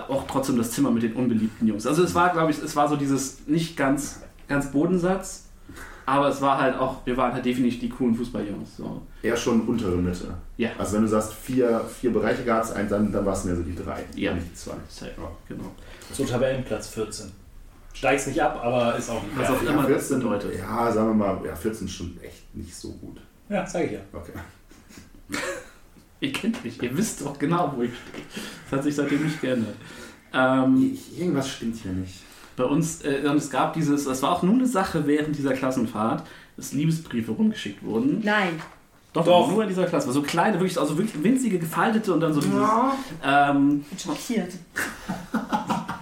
auch 0.09 0.27
trotzdem 0.27 0.59
das 0.59 0.73
Zimmer 0.73 0.91
mit 0.91 1.03
den 1.03 1.15
unbeliebten 1.15 1.67
Jungs. 1.67 1.87
Also 1.87 2.03
es 2.05 2.15
war, 2.15 2.31
glaube 2.35 2.51
ich, 2.51 2.63
es 2.63 2.77
war 2.77 2.89
so 2.89 2.97
dieses 2.97 3.47
nicht 3.47 3.75
ganz, 3.75 4.21
ganz 4.49 4.71
Bodensatz, 4.71 5.48
aber 6.09 6.29
es 6.29 6.41
war 6.41 6.59
halt 6.61 6.77
auch, 6.79 7.05
wir 7.07 7.17
waren 7.17 7.33
halt 7.33 7.45
definitiv 7.45 7.81
die 7.81 7.89
coolen 7.89 8.15
Fußballjungs. 8.15 8.77
So. 8.79 9.03
Eher 9.23 9.37
schon 9.37 9.61
untere 9.63 9.97
Mitte. 9.97 10.33
Ja. 10.57 10.71
Also 10.79 10.95
wenn 10.97 11.03
du 11.03 11.09
sagst, 11.09 11.35
vier, 11.35 11.81
vier 12.01 12.13
Bereiche 12.13 12.45
gab 12.45 12.65
es, 12.65 12.73
dann, 12.73 13.13
dann 13.13 13.25
war 13.27 13.33
es 13.35 13.45
mehr 13.45 13.55
so 13.57 13.63
die 13.63 13.75
drei, 13.75 14.05
Ja. 14.15 14.33
nicht 14.35 14.49
die 14.51 14.55
zwei. 14.55 14.75
Safe, 14.89 15.13
Ja. 15.19 15.31
genau. 15.49 15.71
So 16.13 16.25
Tabellenplatz 16.25 16.89
14. 16.89 17.31
Steigst 17.93 18.29
nicht 18.29 18.41
ab, 18.41 18.61
aber 18.63 18.97
ist 18.97 19.11
auch 19.11 19.23
nicht 19.23 19.37
Was 19.39 19.51
auch 19.51 19.63
immer 19.63 19.89
das 19.89 20.09
bedeutet. 20.09 20.59
Ja, 20.59 20.91
sagen 20.93 21.09
wir 21.09 21.15
mal, 21.27 21.41
ja, 21.45 21.55
14 21.55 21.87
ist 21.87 21.93
schon 21.95 22.17
echt 22.23 22.55
nicht 22.55 22.75
so 22.75 22.93
gut. 22.93 23.21
Ja, 23.49 23.65
zeige 23.67 23.87
ich 23.87 23.93
ja. 23.95 24.01
Okay. 24.13 24.33
Ihr 26.21 26.33
kennt 26.33 26.65
mich, 26.65 26.83
ihr 26.83 26.97
wisst 26.97 27.21
doch 27.21 27.39
genau, 27.39 27.73
wo 27.77 27.83
ich 27.83 27.91
stehe. 27.91 28.25
Das 28.71 28.79
hat 28.79 28.85
sich 28.85 28.95
seitdem 28.97 29.25
nicht 29.25 29.41
geändert. 29.41 29.77
Ähm, 30.33 30.99
Irgendwas 31.17 31.49
stimmt 31.49 31.77
hier 31.77 31.93
nicht. 31.93 32.23
Bei 32.59 32.65
uns, 32.65 33.03
äh, 33.03 33.23
und 33.25 33.37
es 33.37 33.51
gab 33.51 33.73
dieses, 33.75 34.07
es 34.07 34.21
war 34.21 34.33
auch 34.33 34.43
nur 34.43 34.55
eine 34.55 34.67
Sache 34.67 35.07
während 35.07 35.39
dieser 35.39 35.55
Klassenfahrt, 35.55 36.25
dass 36.57 36.73
Liebesbriefe 36.73 37.31
rumgeschickt 37.31 37.85
wurden. 37.85 38.21
Nein. 38.25 38.61
Doch, 39.13 39.25
Doch. 39.25 39.51
nur 39.51 39.63
in 39.63 39.69
dieser 39.69 39.87
Klasse. 39.87 40.11
So 40.13 40.23
kleine, 40.23 40.55
wirklich, 40.59 40.79
also 40.79 40.99
wirklich 40.99 41.23
winzige, 41.23 41.59
gefaltete 41.59 42.13
und 42.13 42.21
dann 42.21 42.35
so 42.35 42.41
dieses. 42.41 42.61
Ähm, 43.25 43.81
Bin 43.89 43.99
schockiert. 43.99 44.53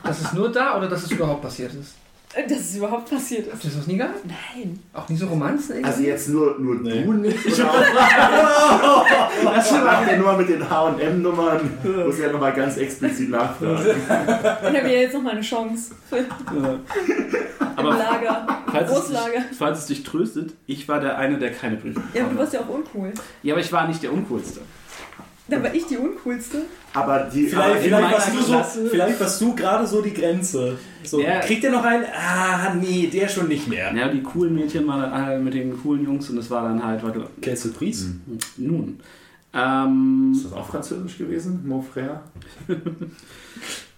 Das 0.03 0.21
ist 0.21 0.35
nur 0.35 0.51
da 0.51 0.79
oder 0.79 0.89
dass 0.89 1.03
es 1.05 1.11
überhaupt 1.11 1.43
passiert 1.43 1.75
ist? 1.75 1.95
Dass 2.49 2.59
es 2.61 2.77
überhaupt 2.77 3.09
passiert 3.11 3.47
Habt 3.51 3.65
ist. 3.65 3.73
ihr 3.73 3.79
das 3.79 3.87
nie 3.87 3.97
gehabt? 3.97 4.21
Nein. 4.27 4.79
Auch 4.93 5.09
nie 5.09 5.17
so 5.17 5.27
Romanzen 5.27 5.73
irgendwie? 5.77 5.91
Also 5.91 6.03
jetzt 6.03 6.29
nur, 6.29 6.59
nur 6.59 6.75
Nee. 6.77 7.03
du 7.05 7.13
nicht? 7.15 7.47
Oder 7.47 7.71
auch, 7.71 9.07
das 9.55 9.71
macht 9.73 10.11
ja 10.11 10.17
nur 10.17 10.33
mit 10.37 10.49
den 10.49 10.69
H&M-Nummern. 10.69 11.71
Muss 12.07 12.19
ja 12.19 12.31
nochmal 12.33 12.53
ganz 12.53 12.77
explizit 12.77 13.31
nachfragen. 13.31 13.79
Ich 13.87 14.11
habe 14.11 14.77
ja 14.93 15.01
jetzt 15.01 15.15
noch 15.15 15.23
mal 15.23 15.33
eine 15.33 15.41
Chance. 15.41 15.93
Aber 17.77 17.91
Im 17.91 17.99
Lager. 17.99 18.47
falls 18.71 18.91
es, 18.91 18.97
Großlager. 18.97 19.33
dich, 19.39 19.59
falls 19.59 19.79
es 19.81 19.87
dich 19.87 20.03
tröstet, 20.03 20.53
ich 20.67 20.89
war 20.89 21.01
der 21.01 21.19
eine, 21.19 21.39
der 21.39 21.53
keine 21.53 21.77
Briefe 21.77 22.01
Ja, 22.15 22.23
aber 22.25 22.33
du 22.33 22.39
warst 22.39 22.53
ja 22.55 22.61
auch 22.61 22.69
uncool. 22.69 23.13
Ja, 23.43 23.55
aber 23.55 23.61
ich 23.61 23.73
war 23.73 23.87
nicht 23.87 24.03
der 24.03 24.13
Uncoolste. 24.13 24.61
Dann 25.49 25.63
war 25.63 25.73
ich 25.75 25.87
die 25.87 25.97
uncoolste. 25.97 26.63
Aber 26.93 27.21
die... 27.33 27.47
Vielleicht, 27.47 27.65
aber 27.71 27.77
vielleicht, 27.77 28.13
warst 28.13 28.35
du 28.35 28.43
so, 28.43 28.53
Klasse- 28.53 28.87
vielleicht 28.91 29.21
warst 29.21 29.41
du 29.41 29.55
gerade 29.55 29.87
so 29.87 30.03
die 30.03 30.13
Grenze. 30.13 30.77
So, 31.05 31.21
Ja. 31.21 31.39
Kriegt 31.41 31.63
der 31.63 31.71
noch 31.71 31.85
einen? 31.85 32.05
Ah, 32.05 32.75
nee, 32.75 33.07
der 33.13 33.29
schon 33.29 33.47
nicht 33.49 33.69
mehr. 33.69 33.95
Ja, 33.95 34.09
die 34.09 34.23
coolen 34.23 34.55
Mädchen 34.55 34.87
waren 34.89 35.03
dann 35.03 35.13
alle 35.13 35.39
mit 35.39 35.55
den 35.55 35.81
coolen 35.81 36.05
Jungs 36.05 36.29
und 36.31 36.39
es 36.39 36.51
war 36.51 36.65
dann 36.65 36.85
halt, 36.85 37.03
warte, 37.05 37.27
Quelle 37.41 37.57
Surprise. 37.57 38.15
nun. 38.57 38.99
Ähm, 39.55 40.33
Ist 40.35 40.47
das 40.47 40.53
auch 40.53 40.67
französisch 40.67 41.17
gewesen? 41.17 41.63
Mon 41.67 41.83
frère? 41.85 42.21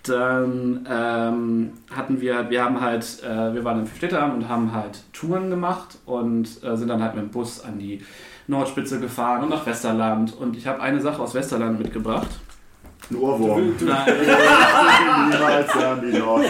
dann 0.05 0.87
ähm, 0.89 1.70
hatten 1.91 2.20
wir, 2.20 2.49
wir 2.51 2.65
haben 2.65 2.81
halt, 2.81 3.23
äh, 3.23 3.55
wir 3.55 3.65
waren 3.65 3.81
im 3.81 3.87
Städteamt 3.87 4.35
und 4.35 4.49
haben 4.49 4.73
halt 4.73 5.01
Touren 5.12 5.51
gemacht 5.51 5.99
und 6.07 6.49
äh, 6.62 6.77
sind 6.77 6.89
dann 6.89 7.03
halt 7.03 7.15
mit 7.15 7.25
dem 7.25 7.31
Bus 7.31 7.61
an 7.65 7.79
die 7.79 8.01
Nordspitze 8.49 8.99
gefahren 8.99 9.45
und 9.45 9.51
nach 9.51 9.65
Westerland. 9.65 10.35
Und 10.37 10.57
ich 10.57 10.66
habe 10.66 10.83
eine 10.83 11.01
Sache 11.01 11.23
aus 11.23 11.35
Westerland 11.35 11.79
mitgebracht. 11.79 12.29
Ein 13.11 13.16
Ohrwurm. 13.16 13.75
Nein, 13.81 14.12
Niemals 15.31 15.70
an 15.77 16.01
die 16.01 16.19
Nordsee. 16.19 16.49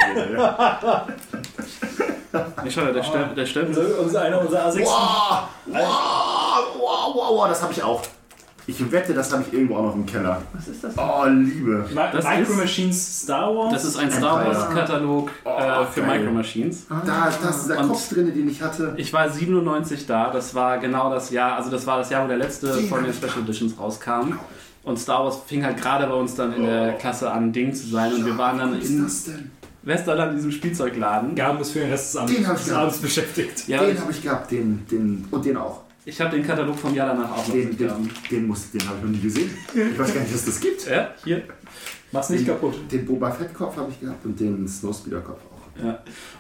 ich 2.65 2.75
schau, 2.75 2.87
der, 2.87 3.03
Stem, 3.03 3.35
der 3.37 3.47
Stempel. 3.47 3.97
Unser, 4.03 4.23
einer 4.23 4.41
unserer 4.41 4.69
A6. 4.69 4.85
Wow, 4.85 5.49
wow, 5.67 5.77
wow, 6.79 7.15
wow, 7.15 7.31
wow, 7.31 7.49
das 7.49 7.63
habe 7.63 7.73
ich 7.73 7.83
auch. 7.83 8.03
Ich 8.71 8.93
wette, 8.93 9.15
das 9.15 9.33
habe 9.33 9.43
ich 9.47 9.53
irgendwo 9.55 9.77
auch 9.77 9.83
noch 9.87 9.95
im 9.95 10.05
Keller. 10.05 10.43
Was 10.53 10.69
ist 10.69 10.85
das? 10.85 10.93
Oh, 10.99 11.25
Liebe. 11.27 11.87
Ma- 11.95 12.13
Das 12.13 12.23
Micro 12.25 12.53
ist- 12.53 12.57
Machines 12.59 13.23
Star 13.23 13.55
Wars. 13.57 13.73
Das 13.73 13.85
ist 13.87 13.97
ein 13.97 14.11
Star 14.11 14.45
Wars 14.47 14.69
Katalog 14.75 15.31
äh, 15.45 15.85
für 15.91 16.03
geil. 16.03 16.19
Micro 16.21 16.33
Machines. 16.35 16.87
Da, 16.89 17.03
da 17.41 17.49
ist 17.49 17.63
dieser 17.65 17.79
Und- 17.81 17.89
Kopf 17.89 18.09
drin, 18.13 18.27
den 18.35 18.47
ich 18.49 18.61
hatte. 18.61 18.93
Ich 18.99 19.11
war 19.13 19.29
97 19.31 20.07
da, 20.07 20.31
das 20.31 20.55
war 20.55 20.79
genau 20.79 21.11
das 21.11 21.31
Jahr, 21.31 21.57
also 21.57 21.71
das 21.71 21.87
war 21.87 21.97
das 21.99 22.11
Jahr, 22.11 22.25
wo 22.25 22.29
der 22.29 22.37
letzte 22.37 22.73
von 22.75 23.03
den 23.05 23.13
Special 23.15 23.41
Editions 23.43 23.73
rauskam. 23.81 24.35
Und 24.85 24.99
Star 24.99 25.25
Wars 25.25 25.41
fing 25.47 25.65
halt 25.65 25.81
gerade 25.81 26.07
bei 26.07 26.15
uns 26.15 26.35
dann 26.35 26.53
in 26.53 26.65
der 26.65 26.93
Klasse 26.95 27.31
an, 27.31 27.53
Ding 27.53 27.73
zu 27.75 27.87
sein. 27.89 28.13
Und 28.13 28.27
wir 28.27 28.37
waren 28.39 28.59
dann 28.59 28.73
Was 28.77 28.85
ist 28.85 28.91
in 28.91 29.03
das 29.03 29.25
denn? 29.25 29.51
Westerland 29.83 30.31
in 30.33 30.37
diesem 30.37 30.53
Spielzeugladen. 30.53 31.35
Gaben 31.35 31.59
ist 31.61 31.71
für 31.71 31.81
den 31.81 31.91
Rest 31.91 32.13
des 32.13 32.17
Abends, 32.21 32.35
Den 32.37 32.47
hab 32.47 32.53
ich 32.55 32.61
des 32.61 32.69
gehabt. 32.69 32.83
Abends 32.83 32.99
beschäftigt. 32.99 33.67
Ja, 33.69 33.83
den 33.83 33.99
habe 33.99 34.11
ich 34.13 34.23
gehabt, 34.23 34.51
den, 34.51 34.87
den 34.91 35.25
und 35.31 35.45
den 35.47 35.57
auch. 35.57 35.81
Ich 36.09 36.21
habe 36.21 36.35
den 36.37 36.47
Katalog 36.47 36.77
vom 36.79 36.95
Jahr 36.95 37.09
danach 37.09 37.31
auch 37.33 37.47
noch 37.47 37.55
Den, 37.55 37.77
den, 37.77 38.11
den, 38.31 38.47
muss- 38.47 38.71
den 38.71 38.81
habe 38.89 38.97
ich 38.99 39.05
noch 39.05 39.11
nie 39.11 39.21
gesehen. 39.21 39.51
Ich 39.75 39.99
weiß 39.99 40.15
gar 40.15 40.21
nicht, 40.21 40.33
dass 40.35 40.41
es 40.41 40.47
das 40.47 40.61
gibt. 40.61 40.87
Ja, 40.89 41.11
hier. 41.25 41.43
Mach's 42.13 42.31
nicht 42.31 42.47
kaputt. 42.47 42.75
Den 42.91 43.05
Boba 43.05 43.31
Fett 43.31 43.53
Kopf 43.53 43.77
habe 43.77 43.91
ich 43.91 44.01
gehabt 44.01 44.25
und 44.25 44.39
den 44.41 44.67
Snowspeeder 44.67 45.21
Kopf 45.21 45.41
auch. 45.45 45.85
Ja. 45.85 45.99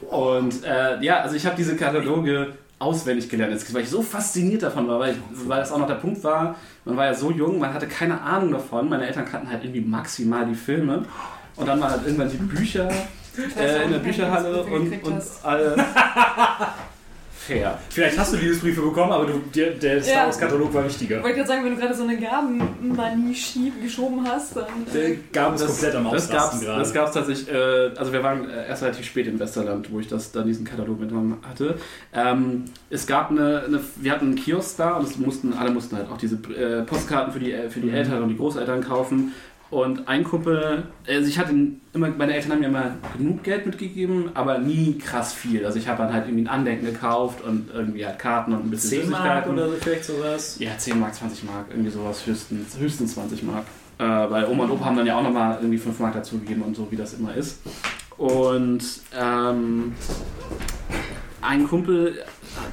Und 0.09 0.65
äh, 0.65 1.01
ja, 1.05 1.21
also 1.21 1.37
ich 1.37 1.45
habe 1.45 1.55
diese 1.57 1.77
Kataloge 1.77 2.55
auswendig 2.79 3.29
gelernt, 3.29 3.53
jetzt, 3.53 3.73
weil 3.75 3.83
ich 3.83 3.91
so 3.91 4.01
fasziniert 4.03 4.63
davon 4.63 4.89
war, 4.89 4.99
weil, 5.01 5.13
ich, 5.13 5.19
weil 5.49 5.59
das 5.61 5.71
auch 5.73 5.79
noch 5.79 5.87
der 5.89 5.97
Punkt 5.97 6.23
war, 6.25 6.55
man 6.85 6.97
war 6.97 7.07
ja 7.07 7.15
so 7.15 7.31
jung, 7.31 7.59
man 7.59 7.75
hatte 7.75 7.87
keine 7.89 8.21
Ahnung 8.21 8.53
davon, 8.53 8.89
meine 8.89 9.07
Eltern 9.07 9.25
kannten 9.27 9.51
halt 9.51 9.65
irgendwie 9.65 9.81
maximal 9.83 10.47
die 10.47 10.55
Filme 10.55 11.05
und 11.57 11.67
dann 11.67 11.81
waren 11.81 11.91
halt 11.91 12.05
irgendwann 12.05 12.31
die 12.31 12.37
Bücher 12.37 12.89
äh, 13.59 13.85
in 13.85 13.91
der 13.93 13.99
Bücherhalle 13.99 14.63
und, 14.65 15.03
und 15.05 15.23
alle... 15.43 15.77
Fair. 17.49 17.79
Vielleicht 17.89 18.19
hast 18.19 18.35
du 18.35 18.37
Liebesbriefe 18.37 18.83
bekommen, 18.83 19.11
aber 19.11 19.25
du, 19.25 19.39
der, 19.55 19.71
der 19.71 20.03
Star 20.03 20.15
Ja. 20.15 20.27
Wars 20.27 20.39
Katalog 20.39 20.75
war 20.75 20.85
wichtiger. 20.85 21.17
Ich 21.17 21.23
wollte 21.23 21.37
gerade 21.37 21.49
sagen, 21.49 21.65
wenn 21.65 21.75
du 21.75 21.81
gerade 21.81 21.95
so 21.95 22.03
eine 22.03 22.19
Gabenmanie 22.19 23.73
geschoben 23.83 24.27
hast, 24.29 24.55
dann. 24.55 24.67
Der 24.93 25.17
Gaben 25.33 25.55
ist 25.57 25.67
komplett 25.67 25.95
am 25.95 26.11
das 26.11 26.29
gab's, 26.31 26.61
gerade. 26.61 26.79
das 26.79 26.93
gab's 26.93 27.13
tatsächlich, 27.13 27.49
äh, 27.51 27.91
also 27.97 28.13
wir 28.13 28.23
waren 28.23 28.51
äh, 28.51 28.69
erst 28.69 28.83
relativ 28.83 29.07
spät 29.07 29.27
in 29.27 29.39
Westerland, 29.39 29.91
wo 29.91 29.99
ich 29.99 30.09
das 30.09 30.31
dann 30.31 30.47
diesen 30.47 30.67
Katalog 30.67 31.01
mitgenommen 31.01 31.39
hatte. 31.49 31.77
Ähm, 32.15 32.67
es 32.91 33.07
gab 33.07 33.31
eine, 33.31 33.63
eine, 33.67 33.81
wir 33.97 34.13
hatten 34.13 34.27
einen 34.27 34.37
Kiosk 34.37 34.77
da 34.77 34.93
und 34.99 35.09
es 35.09 35.17
mussten, 35.17 35.55
alle 35.55 35.71
mussten 35.71 35.97
halt 35.97 36.11
auch 36.11 36.19
diese 36.19 36.37
äh, 36.37 36.83
Postkarten 36.83 37.33
für 37.33 37.41
die, 37.41 37.53
äh, 37.53 37.71
für 37.71 37.81
die 37.81 37.91
Eltern 37.91 38.23
und 38.23 38.29
die 38.29 38.37
Großeltern 38.37 38.83
kaufen. 38.85 39.33
Und 39.71 40.09
ein 40.09 40.25
Kumpel, 40.25 40.85
also 41.07 41.29
ich 41.29 41.39
hatte 41.39 41.53
immer, 41.93 42.09
meine 42.09 42.35
Eltern 42.35 42.53
haben 42.53 42.61
mir 42.61 42.69
immer 42.69 42.93
genug 43.19 43.43
Geld 43.43 43.67
mitgegeben, 43.67 44.31
aber 44.33 44.59
nie 44.59 44.97
krass 44.97 45.35
viel. 45.35 45.67
Also 45.67 45.79
ich 45.79 45.87
habe 45.89 46.03
dann 46.03 46.13
halt 46.13 46.27
irgendwie 46.27 46.45
ein 46.45 46.49
Andenken 46.49 46.87
gekauft 46.87 47.45
und 47.45 47.69
irgendwie 47.73 48.07
halt 48.07 48.19
Karten 48.19 48.55
und 48.55 48.65
ein 48.65 48.71
bisschen 48.71 49.03
10 49.03 49.11
Mark 49.11 49.47
oder 49.47 49.69
so 49.69 49.77
vielleicht 49.77 50.05
sowas. 50.05 50.57
Ja, 50.59 50.71
10 50.77 50.99
Mark, 50.99 51.15
20 51.15 51.45
Mark, 51.45 51.67
irgendwie 51.71 51.91
sowas, 51.91 52.27
höchstens, 52.27 52.79
höchstens 52.79 53.15
20 53.15 53.43
Mark. 53.43 53.67
Äh, 53.99 54.05
weil 54.05 54.47
Oma 54.47 54.65
und 54.65 54.71
Opa 54.71 54.87
haben 54.87 54.97
dann 54.97 55.07
ja 55.07 55.19
auch 55.19 55.23
nochmal 55.23 55.59
irgendwie 55.61 55.79
5 55.79 55.99
Mark 55.99 56.15
dazugegeben 56.15 56.63
und 56.63 56.75
so, 56.75 56.91
wie 56.91 56.97
das 56.97 57.15
immer 57.15 57.35
ist. 57.35 57.61
Und 58.17 58.83
ähm, 59.15 59.93
ein 61.43 61.69
Kumpel, 61.69 62.25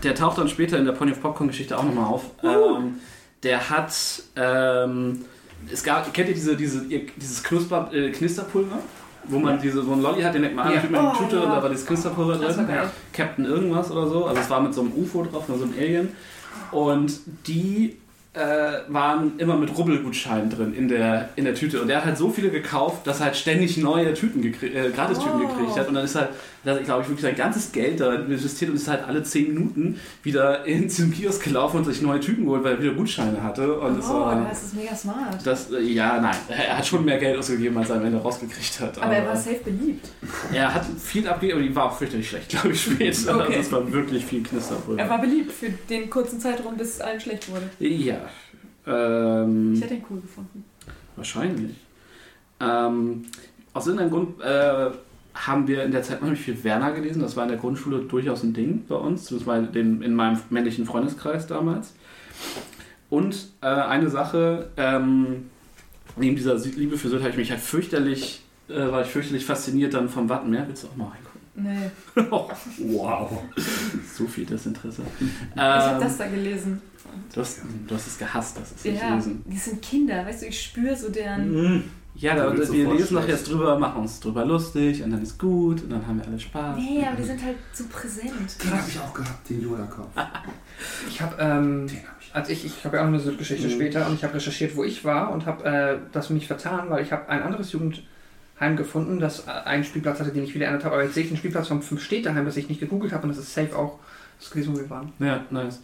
der 0.04 0.16
taucht 0.16 0.38
dann 0.38 0.48
später 0.48 0.78
in 0.78 0.86
der 0.86 0.94
Pony 0.94 1.12
of 1.12 1.22
Popcorn 1.22 1.50
Geschichte 1.50 1.78
auch 1.78 1.84
nochmal 1.84 2.06
auf. 2.06 2.32
Ähm, 2.44 2.96
der 3.44 3.70
hat, 3.70 3.94
ähm, 4.36 5.26
es 5.72 5.84
gab, 5.84 6.14
kennt 6.14 6.30
ihr 6.30 6.36
diese, 6.36 6.56
diese, 6.56 6.86
ihr- 6.86 7.08
dieses 7.16 7.44
Knusper, 7.44 7.90
äh, 7.94 8.12
Knisterpulver? 8.12 8.80
Wo 9.28 9.40
man 9.40 9.60
diese, 9.60 9.82
so 9.82 9.92
einen 9.94 10.04
Lolli 10.04 10.22
hat, 10.22 10.36
den 10.36 10.44
leckt 10.44 10.56
man 10.56 10.68
an, 10.68 10.74
Ja. 10.76 10.80
die 10.82 10.94
Oh, 10.94 11.24
Tüte 11.24 11.38
ja. 11.38 11.44
und 11.44 11.50
da 11.50 11.64
war 11.64 11.70
dieses 11.70 11.86
Knisterpulver 11.88 12.34
Das 12.38 12.58
war 12.58 12.64
drin. 12.66 12.76
geil. 12.76 12.90
Captain 13.12 13.46
irgendwas 13.46 13.90
oder 13.92 14.08
so. 14.08 14.26
Also 14.26 14.40
es 14.42 14.50
war 14.52 14.62
mit 14.62 14.74
so 14.74 14.82
einem 14.82 14.92
UFO 14.94 15.24
drauf, 15.24 15.48
mit 15.50 15.58
so 15.58 15.64
einem 15.64 15.74
Alien. 15.80 16.10
Und 16.72 17.12
die 17.48 17.98
äh, 18.34 18.40
waren 18.90 19.34
immer 19.40 19.56
mit 19.58 19.76
Rubbelgutscheinen 19.78 20.50
drin 20.50 20.74
in 20.76 20.88
der, 20.90 21.30
in 21.38 21.46
der 21.46 21.56
Tüte. 21.56 21.82
Und 21.82 21.88
der 21.88 21.98
hat 21.98 22.06
halt 22.06 22.18
so 22.18 22.30
viele 22.30 22.50
gekauft, 22.52 23.08
dass 23.08 23.20
er 23.20 23.28
halt 23.28 23.36
ständig 23.38 23.78
neue 23.78 24.14
Tüten 24.14 24.42
gekrie- 24.44 24.74
äh, 24.76 24.92
Gratistüten 24.92 25.42
Oh. 25.42 25.48
gekriegt 25.48 25.80
hat. 25.80 25.88
Und 25.88 25.94
dann 25.96 26.06
ist 26.06 26.16
halt, 26.16 26.30
da 26.66 26.78
glaube 26.80 27.04
ich, 27.04 27.08
wirklich 27.10 27.22
sein 27.24 27.36
ganzes 27.36 27.72
Geld 27.72 28.00
da 28.00 28.14
investiert 28.16 28.72
und 28.72 28.76
ist 28.78 28.88
halt 28.88 29.04
alle 29.08 29.24
10 29.24 29.54
Minuten 29.54 30.00
wieder 30.24 30.66
in 30.66 30.90
zum 30.90 31.12
Kiosk 31.12 31.44
gelaufen 31.44 31.78
und 31.78 31.86
sich 31.86 32.02
neue 32.02 32.20
Tüten 32.20 32.44
geholt, 32.46 32.64
weil 32.64 32.74
er 32.74 32.82
wieder 32.82 32.94
Gutscheine 32.94 33.42
hatte. 33.44 33.80
Und 33.80 33.98
das 34.00 34.10
Oh, 34.10 34.14
war, 34.22 34.46
das 34.50 34.64
ist 34.64 34.76
mega 34.76 34.96
smart. 34.96 35.46
das, 35.46 35.72
äh, 35.72 35.80
ja, 35.82 36.20
nein, 36.20 36.36
er 36.50 36.78
hat 36.80 36.86
schon 36.86 37.06
mehr 37.06 37.18
Geld 37.20 37.38
ausgegeben, 37.38 37.78
als 37.78 37.90
er 37.90 37.98
am 37.98 38.06
Ende 38.06 38.18
rausgekriegt 38.18 38.80
hat. 38.82 39.02
Aber 39.02 39.14
er 39.16 39.28
war 39.28 39.36
safe 39.38 39.60
beliebt. 39.64 40.10
er 40.52 40.74
hat 40.74 40.86
viel 41.02 41.28
abgegeben, 41.28 41.60
aber 41.60 41.68
die 41.70 41.76
war 41.76 41.86
auch 41.86 41.98
fürchterlich 41.98 42.28
schlecht, 42.30 42.50
glaube 42.50 42.72
ich, 42.72 42.82
später. 42.82 43.40
Okay. 43.46 43.58
Das 43.58 43.72
war 43.72 43.92
wirklich 43.92 44.26
viel 44.26 44.42
Knisterpulver. 44.44 45.02
Er 45.02 45.10
war 45.10 45.22
beliebt 45.22 45.52
für 45.52 45.70
den 45.90 46.10
kurzen 46.10 46.40
Zeitraum, 46.40 46.76
bis 46.76 46.96
es 46.96 47.02
allen 47.02 47.20
schlecht 47.22 47.48
wurde. 47.50 47.70
Ja. 47.80 48.18
Ähm, 48.88 49.74
Ich 49.76 49.82
hätte 49.82 49.96
ihn 49.96 50.06
cool 50.10 50.22
gefunden. 50.22 50.64
wahrscheinlich. 51.16 51.76
Ähm, 52.60 53.26
aus 53.74 53.88
irgendeinem 53.88 54.12
Grund 54.12 54.42
äh, 54.42 54.90
haben 55.36 55.68
wir 55.68 55.84
in 55.84 55.92
der 55.92 56.02
Zeit 56.02 56.20
unheimlich 56.22 56.42
viel 56.44 56.64
Werner 56.64 56.92
gelesen. 56.94 57.22
Das 57.22 57.36
war 57.36 57.44
in 57.44 57.50
der 57.50 57.58
Grundschule 57.60 58.00
durchaus 58.00 58.42
ein 58.44 58.54
Ding 58.54 58.86
bei 58.88 58.96
uns, 58.96 59.26
zumindest 59.26 59.76
den, 59.76 60.02
in 60.02 60.16
meinem 60.16 60.40
männlichen 60.50 60.86
Freundeskreis 60.86 61.46
damals. 61.46 61.94
Und 63.10 63.50
äh, 63.62 63.68
eine 63.68 64.10
Sache, 64.10 64.70
ähm, 64.78 65.50
neben 66.16 66.36
dieser 66.36 66.56
Liebe 66.56 66.98
für 66.98 67.10
Sylt 67.10 67.22
habe 67.22 67.32
ich 67.32 67.38
mich 67.38 67.52
halt 67.52 67.60
fürchterlich, 67.62 68.42
äh, 68.70 68.74
war 68.80 69.02
ich 69.02 69.08
fürchterlich 69.08 69.46
fasziniert 69.46 69.94
dann 69.94 70.10
vom 70.10 70.28
Wattenmeer. 70.30 70.66
Willst 70.68 70.84
du 70.84 70.88
auch 70.88 70.96
mal 70.96 71.10
reingucken? 71.10 71.26
Nee. 71.58 71.92
wow. 72.94 73.44
So 74.14 74.26
viel 74.28 74.46
Desinteresse. 74.46 75.04
ich 75.54 75.62
habe 75.62 75.96
Ähm, 75.96 76.02
das 76.02 76.18
da 76.18 76.28
gelesen. 76.28 76.82
Du 77.34 77.42
hast, 77.42 77.62
du 77.88 77.96
hast 77.96 78.08
es 78.08 78.18
gehasst, 78.18 78.58
das 78.58 78.72
ist 78.74 78.86
Ja, 78.86 79.16
lesen. 79.16 79.44
die 79.48 79.58
sind 79.58 79.82
Kinder, 79.82 80.26
weißt 80.26 80.42
du, 80.42 80.48
ich 80.48 80.62
spüre 80.62 80.96
so 80.96 81.10
deren. 81.10 81.52
Mhm. 81.52 81.84
Ja, 82.18 82.36
da, 82.36 82.52
wir 82.54 82.60
lesen 82.60 83.16
noch 83.16 83.24
schlecht. 83.24 83.28
jetzt 83.28 83.50
drüber, 83.50 83.78
machen 83.78 84.02
uns 84.02 84.20
drüber 84.20 84.46
lustig 84.46 85.04
und 85.04 85.12
dann 85.12 85.22
ist 85.22 85.38
gut 85.38 85.84
und 85.84 85.90
dann 85.92 86.08
haben 86.08 86.20
wir 86.20 86.28
alle 86.28 86.40
Spaß. 86.40 86.78
Nee, 86.78 87.06
aber 87.06 87.18
die 87.18 87.24
sind 87.24 87.44
halt 87.44 87.58
so 87.74 87.84
präsent. 87.90 88.32
Den 88.64 88.72
habe 88.72 88.84
ich 88.88 89.00
auch 89.00 89.14
gehabt, 89.14 89.50
den 89.50 89.62
Yoda-Kopf. 89.62 90.08
Ich 91.10 91.22
habe, 91.22 91.36
ähm, 91.40 91.88
Den 91.88 91.98
habe 91.98 92.18
ich. 92.20 92.36
als 92.36 92.50
ich, 92.50 92.66
ich 92.66 92.84
habe 92.84 92.98
ja 92.98 93.04
auch 93.04 93.08
eine 93.08 93.20
Geschichte 93.20 93.70
später 93.70 94.08
und 94.08 94.16
ich 94.16 94.24
habe 94.26 94.34
recherchiert, 94.34 94.76
wo 94.76 94.84
ich 94.84 95.06
war 95.06 95.32
und 95.32 95.46
habe 95.46 95.64
äh, 95.64 95.98
das 96.12 96.30
mich 96.30 96.48
vertan, 96.48 96.90
weil 96.90 97.02
ich 97.04 97.14
habe 97.14 97.30
ein 97.30 97.42
anderes 97.42 97.72
Jugendheim 97.72 98.76
gefunden, 98.76 99.20
das 99.22 99.48
äh, 99.48 99.52
einen 99.52 99.86
Spielplatz 99.86 100.20
hatte, 100.20 100.32
den 100.32 100.44
ich 100.44 100.54
wieder 100.54 100.68
ändert 100.68 100.84
habe. 100.84 100.96
Aber 100.96 101.04
jetzt 101.04 101.14
sehe 101.14 101.24
ich 101.24 101.30
einen 101.30 101.38
Spielplatz 101.38 101.68
vom 101.70 101.82
Fünf-Städteheim, 101.82 102.44
das 102.46 102.58
ich 102.58 102.68
nicht 102.68 102.82
gegoogelt 102.82 103.14
habe 103.14 103.24
und 103.24 103.30
das 103.30 103.38
ist 103.38 103.54
safe 103.54 103.76
auch 103.76 104.00
das 104.40 104.50
gewesen, 104.50 104.74
wo 104.76 104.80
wir 104.80 104.90
waren. 104.90 105.14
Ja, 105.20 105.46
nice. 105.50 105.82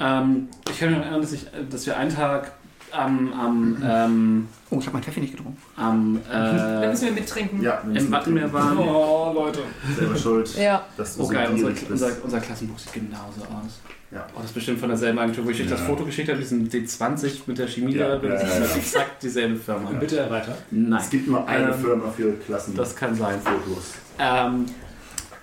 Ähm, 0.00 0.48
ich 0.70 0.78
kann 0.78 0.88
mich 0.88 0.96
noch 0.98 1.04
erinnern, 1.04 1.20
dass, 1.20 1.32
ich, 1.32 1.46
dass 1.70 1.84
wir 1.86 1.96
einen 1.98 2.14
Tag 2.14 2.52
am, 2.94 3.32
am, 3.32 3.82
ähm, 3.84 4.48
Oh, 4.70 4.78
ich 4.80 4.86
habe 4.86 4.94
meinen 4.96 5.04
Kaffee 5.04 5.20
nicht 5.20 5.36
getrunken. 5.36 5.56
am 5.76 6.20
Da 6.30 6.82
äh, 6.82 6.88
müssen 6.90 7.04
wir 7.06 7.12
mittrinken. 7.12 7.62
Ja, 7.62 7.82
im 7.92 8.10
Wattenmeer 8.10 8.52
waren. 8.52 8.78
Oh, 8.78 9.32
Leute. 9.34 9.60
Selber 9.96 10.16
schuld. 10.16 10.56
Ja. 10.56 10.84
Dass 10.96 11.16
du 11.16 11.22
Oh 11.22 11.26
so 11.26 11.32
geil, 11.32 11.48
unser, 11.52 11.68
unser, 11.90 12.10
unser 12.22 12.40
Klassenbuch 12.40 12.78
sieht 12.78 12.92
genauso 12.94 13.42
aus. 13.42 13.80
Ja. 14.10 14.26
Oh, 14.34 14.38
das 14.38 14.46
ist 14.46 14.54
bestimmt 14.54 14.78
von 14.80 14.88
derselben 14.88 15.18
Agentur, 15.18 15.44
wo 15.44 15.50
ich 15.50 15.60
euch 15.60 15.68
das. 15.68 15.80
Foto 15.80 16.04
geschickt 16.04 16.28
habe, 16.28 16.38
diesen 16.38 16.68
D20 16.68 17.40
mit 17.46 17.58
der 17.58 17.66
Chemie 17.66 17.94
Ja, 17.94 18.08
da 18.08 18.16
drin. 18.16 18.30
ja, 18.32 18.38
Das 18.38 18.58
ja, 18.58 18.64
ist 18.64 18.70
ja. 18.74 18.76
exakt 19.00 19.22
dieselbe 19.22 19.56
Firma. 19.56 19.88
Und 19.90 20.00
bitte 20.00 20.28
weiter. 20.30 20.56
Nein. 20.70 21.00
Es 21.00 21.10
gibt 21.10 21.26
nur 21.28 21.46
eine 21.48 21.72
Ähm, 21.72 21.80
Firma 21.80 22.10
für 22.10 22.32
Klassen. 22.32 22.74
Das 22.76 22.94
kann 22.96 23.14
sein. 23.14 23.40
Fotos. 23.40 23.92
Ähm, 24.18 24.66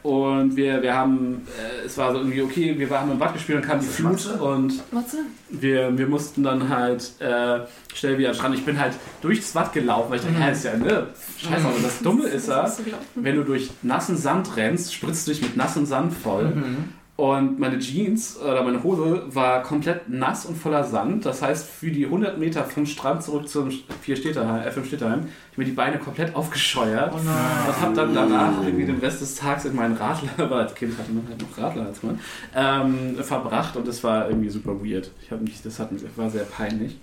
Und 0.04 0.56
wir, 0.56 0.82
wir 0.82 0.96
haben, 0.96 1.48
äh, 1.60 1.86
es 1.86 1.98
war 1.98 2.12
so 2.12 2.20
irgendwie 2.20 2.42
okay, 2.42 2.76
wir 2.78 2.90
haben 2.90 3.12
im 3.12 3.20
Bad 3.20 3.34
gespielt 3.34 3.60
und 3.60 3.68
kam 3.68 3.80
die 3.80 3.86
Flut 3.86 4.26
und 4.40 4.92
Matze? 4.92 5.18
wir, 5.50 5.98
wir 5.98 6.08
mussten 6.08 6.44
dann 6.44 6.70
halt 6.70 7.14
äh, 7.20 7.60
schnell 7.94 8.18
wieder 8.18 8.30
an 8.30 8.34
den 8.34 8.40
Strand. 8.40 8.56
Ich 8.56 8.66
bin 8.66 8.80
halt 8.80 8.94
durchs 9.22 9.54
Watt 9.54 9.74
gelaufen, 9.74 10.10
weil 10.10 10.20
ich 10.20 10.26
dachte, 10.26 10.40
ja, 10.40 10.50
ist 10.50 10.64
ja, 10.64 10.78
ne? 10.78 11.08
Scheiße, 11.38 11.66
aber 11.68 11.80
das 11.84 12.00
Dumme 12.00 12.26
ist 12.26 12.48
ja, 12.48 12.72
wenn 13.16 13.36
du 13.36 13.44
durch 13.44 13.70
nassen 13.84 14.18
Sand 14.18 14.56
rennst, 14.58 14.94
spritzt 14.94 15.28
du 15.28 15.32
dich 15.32 15.42
mit 15.42 15.56
nassem 15.56 15.86
Sand 15.86 16.14
voll. 16.14 16.46
Mhm. 16.46 16.94
Und 17.22 17.60
meine 17.60 17.78
Jeans 17.78 18.40
oder 18.40 18.64
meine 18.64 18.82
Hose 18.82 19.22
war 19.28 19.62
komplett 19.62 20.10
nass 20.10 20.48
und 20.48 20.58
voller 20.58 20.84
Sand. 20.84 21.24
Das 21.24 21.44
heißt, 21.44 21.70
für 21.70 21.92
die 21.92 22.06
100 22.06 22.40
Meter 22.40 22.64
vom 22.64 22.88
Strand 22.88 23.22
zurück 23.22 23.48
zum 23.48 23.70
Vierstädterheim, 24.02 24.68
äh, 24.68 24.72
Fünfstädterheim, 24.72 25.28
ich 25.52 25.58
mir 25.60 25.66
die 25.66 25.72
Beine 25.72 26.00
komplett 26.00 26.36
aufgescheuert. 26.36 27.14
Oh. 27.14 27.18
Und 27.18 27.80
habe 27.80 27.94
dann 27.94 28.16
danach 28.16 28.64
irgendwie 28.66 28.88
den 28.88 28.98
Rest 28.98 29.22
des 29.22 29.36
Tages 29.36 29.66
in 29.66 29.76
meinen 29.76 29.98
Radler, 29.98 30.32
aber 30.40 30.56
als 30.56 30.74
Kind 30.74 30.98
hatte 30.98 31.12
man 31.12 31.28
halt 31.28 31.40
noch 31.40 31.56
Radler 31.60 31.86
als 31.86 32.02
Mann, 32.02 32.20
ähm, 32.56 33.24
verbracht 33.24 33.76
und 33.76 33.88
das 33.88 34.04
war 34.04 34.28
irgendwie 34.28 34.50
super 34.50 34.84
weird. 34.84 35.12
Ich 35.22 35.30
habe 35.30 35.44
mich, 35.44 35.62
das 35.62 35.78
hat, 35.78 35.92
war 36.16 36.32
sehr 36.32 36.46
peinlich. 36.46 36.98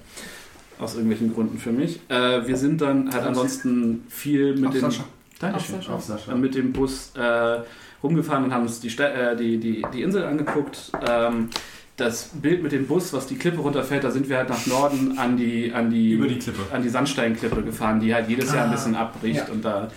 Aus 0.81 0.95
irgendwelchen 0.95 1.33
Gründen 1.33 1.59
für 1.59 1.71
mich. 1.71 2.01
Äh, 2.09 2.45
wir 2.45 2.57
sind 2.57 2.81
dann 2.81 3.13
halt 3.13 3.23
ansonsten 3.23 4.05
viel 4.09 4.57
mit 4.57 4.75
dem. 4.75 4.91
Dankeschön. 5.39 5.77
Auf 5.89 6.03
Sascha. 6.03 6.33
Äh, 6.33 6.35
mit 6.35 6.57
dem 6.57 6.73
Bus 6.73 7.13
äh, 7.15 7.59
rumgefahren 8.03 8.45
und 8.45 8.55
haben 8.55 8.63
uns 8.63 8.81
die, 8.81 8.89
äh, 9.03 9.37
die, 9.37 9.59
die, 9.59 9.85
die 9.93 10.03
Insel 10.03 10.25
angeguckt. 10.25 10.93
Ähm, 11.07 11.51
das 11.97 12.31
Bild 12.33 12.63
mit 12.63 12.71
dem 12.71 12.87
Bus, 12.87 13.13
was 13.13 13.27
die 13.27 13.37
Klippe 13.37 13.59
runterfällt, 13.61 14.05
da 14.05 14.11
sind 14.13 14.29
wir 14.29 14.37
halt 14.37 14.49
nach 14.49 14.67
Norden 14.67 15.19
an 15.19 15.37
die, 15.37 15.73
an 15.73 15.91
die, 15.91 16.13
Über 16.13 16.29
die 16.29 16.39
Klippe. 16.39 16.61
an 16.73 16.83
die 16.83 16.89
Sandsteinklippe 16.89 17.63
gefahren, 17.63 17.99
die 17.99 18.15
halt 18.15 18.29
jedes 18.29 18.53
Jahr 18.53 18.65
ein 18.65 18.71
Ah, 18.71 18.73
bisschen 18.73 18.95
abbricht 18.95 19.49
ja. 19.49 19.53
und 19.53 19.65
da 19.65 19.89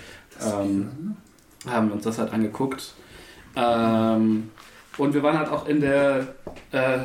ähm, 0.41 1.15
haben 1.67 1.89
wir 1.89 1.93
uns 1.95 2.03
das 2.03 2.17
halt 2.17 2.33
angeguckt. 2.33 2.95
Ähm, 3.55 4.49
und 4.97 5.13
wir 5.13 5.21
waren 5.21 5.37
halt 5.37 5.49
auch 5.49 5.67
in 5.67 5.79
der, 5.79 6.27
äh, 6.71 6.97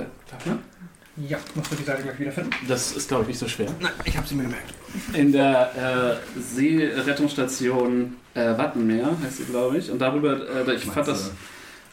Ja, 1.16 1.38
musst 1.54 1.72
du 1.72 1.76
die 1.76 1.84
Seite 1.84 2.02
gleich 2.02 2.18
wiederfinden? 2.18 2.50
das 2.68 2.92
ist 2.92 3.08
glaube 3.08 3.22
ich 3.22 3.28
nicht 3.28 3.38
so 3.38 3.48
schwer, 3.48 3.68
Nein, 3.80 3.92
ich 4.04 4.16
habe 4.16 4.26
sie 4.26 4.34
mir 4.34 4.42
gemerkt. 4.42 4.74
in 5.14 5.32
der 5.32 6.18
äh, 6.36 6.40
Seerettungsstation 6.40 8.16
äh, 8.34 8.56
Wattenmeer, 8.58 9.16
heißt 9.22 9.38
sie 9.38 9.44
glaube 9.44 9.78
ich. 9.78 9.90
Und 9.90 9.98
darüber, 9.98 10.38
äh, 10.66 10.74
ich 10.74 10.84
fand 10.84 11.08
das 11.08 11.30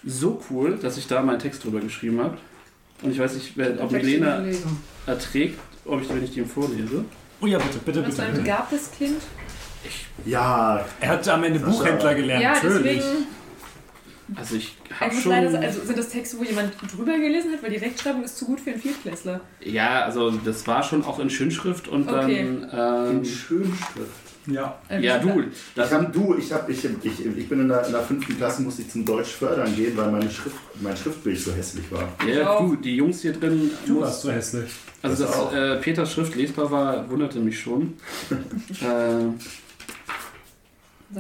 so 0.05 0.41
cool, 0.49 0.77
dass 0.81 0.97
ich 0.97 1.07
da 1.07 1.21
meinen 1.21 1.39
Text 1.39 1.63
drüber 1.63 1.79
geschrieben 1.79 2.19
habe. 2.19 2.37
Und 3.01 3.11
ich 3.11 3.19
weiß 3.19 3.33
nicht, 3.35 3.53
wer, 3.55 3.81
ob 3.81 3.91
Milena 3.91 4.43
erträgt, 5.05 5.59
ob 5.85 6.01
ich, 6.01 6.09
wenn 6.09 6.23
ich 6.23 6.31
die 6.31 6.39
ihm 6.39 6.47
vorlese. 6.49 7.05
Oh 7.41 7.45
ja, 7.45 7.57
bitte, 7.57 7.79
bitte, 7.79 7.99
Du 7.99 8.05
bist 8.05 8.17
bitte. 8.17 8.27
ein 8.29 8.33
bitte. 8.33 8.43
begabtes 8.43 8.91
Kind. 8.97 9.21
Ja, 10.25 10.85
Er 11.01 11.09
hat 11.09 11.27
am 11.27 11.43
Ende. 11.43 11.59
Buchhändler 11.59 12.15
gelernt, 12.15 12.43
Ja, 12.43 12.53
natürlich. 12.53 12.97
deswegen. 12.97 13.27
Also 14.35 14.55
ich 14.55 14.75
habe 14.99 15.13
Ich 15.13 15.21
schon... 15.21 15.31
leider 15.31 15.59
also 15.59 15.81
sind 15.85 15.97
das 15.97 16.09
Texte, 16.09 16.37
wo 16.39 16.43
jemand 16.43 16.71
drüber 16.95 17.17
gelesen 17.17 17.51
hat, 17.53 17.63
weil 17.63 17.71
die 17.71 17.77
Rechtschreibung 17.77 18.23
ist 18.23 18.37
zu 18.37 18.45
gut 18.45 18.59
für 18.59 18.71
einen 18.71 18.79
Viertklässler. 18.81 19.41
Ja, 19.61 20.03
also 20.03 20.31
das 20.31 20.65
war 20.67 20.83
schon 20.83 21.03
auch 21.03 21.19
in 21.19 21.29
Schönschrift 21.29 21.87
und 21.87 22.07
Okay. 22.09 22.45
dann... 22.71 23.09
in 23.09 23.17
Ähm, 23.19 23.25
Schönschrift. 23.25 24.09
Ja. 24.45 24.77
Äh, 24.89 24.99
ja, 24.99 25.19
du, 25.19 25.39
Ich, 25.39 25.45
das 25.73 25.89
hab, 25.93 26.11
du, 26.11 26.35
ich, 26.37 26.51
hab, 26.51 26.67
ich, 26.69 26.83
ich, 26.83 27.25
ich 27.25 27.47
bin 27.47 27.61
in 27.61 27.69
der, 27.69 27.85
in 27.85 27.93
der 27.93 28.01
fünften 28.01 28.35
Klasse, 28.35 28.61
musste 28.61 28.81
ich 28.81 28.89
zum 28.91 29.05
Deutsch 29.05 29.29
fördern 29.29 29.73
gehen, 29.73 29.95
weil 29.95 30.11
meine 30.11 30.29
Schrift, 30.29 30.57
mein 30.81 30.97
Schriftbild 30.97 31.39
so 31.39 31.53
hässlich 31.53 31.89
war. 31.89 32.09
Ja, 32.27 32.59
du, 32.59 32.75
die 32.75 32.97
Jungs 32.97 33.21
hier 33.21 33.31
drin. 33.31 33.71
Du 33.87 34.01
warst 34.01 34.21
so 34.21 34.29
hässlich. 34.31 34.69
Also, 35.01 35.23
Das 35.23 35.31
dass 35.31 35.39
auch. 35.41 35.53
äh, 35.53 35.77
Peters 35.77 36.11
Schrift 36.11 36.35
lesbar 36.35 36.69
war, 36.71 37.09
wunderte 37.09 37.39
mich 37.39 37.57
schon. 37.57 37.93
äh, 38.81 39.31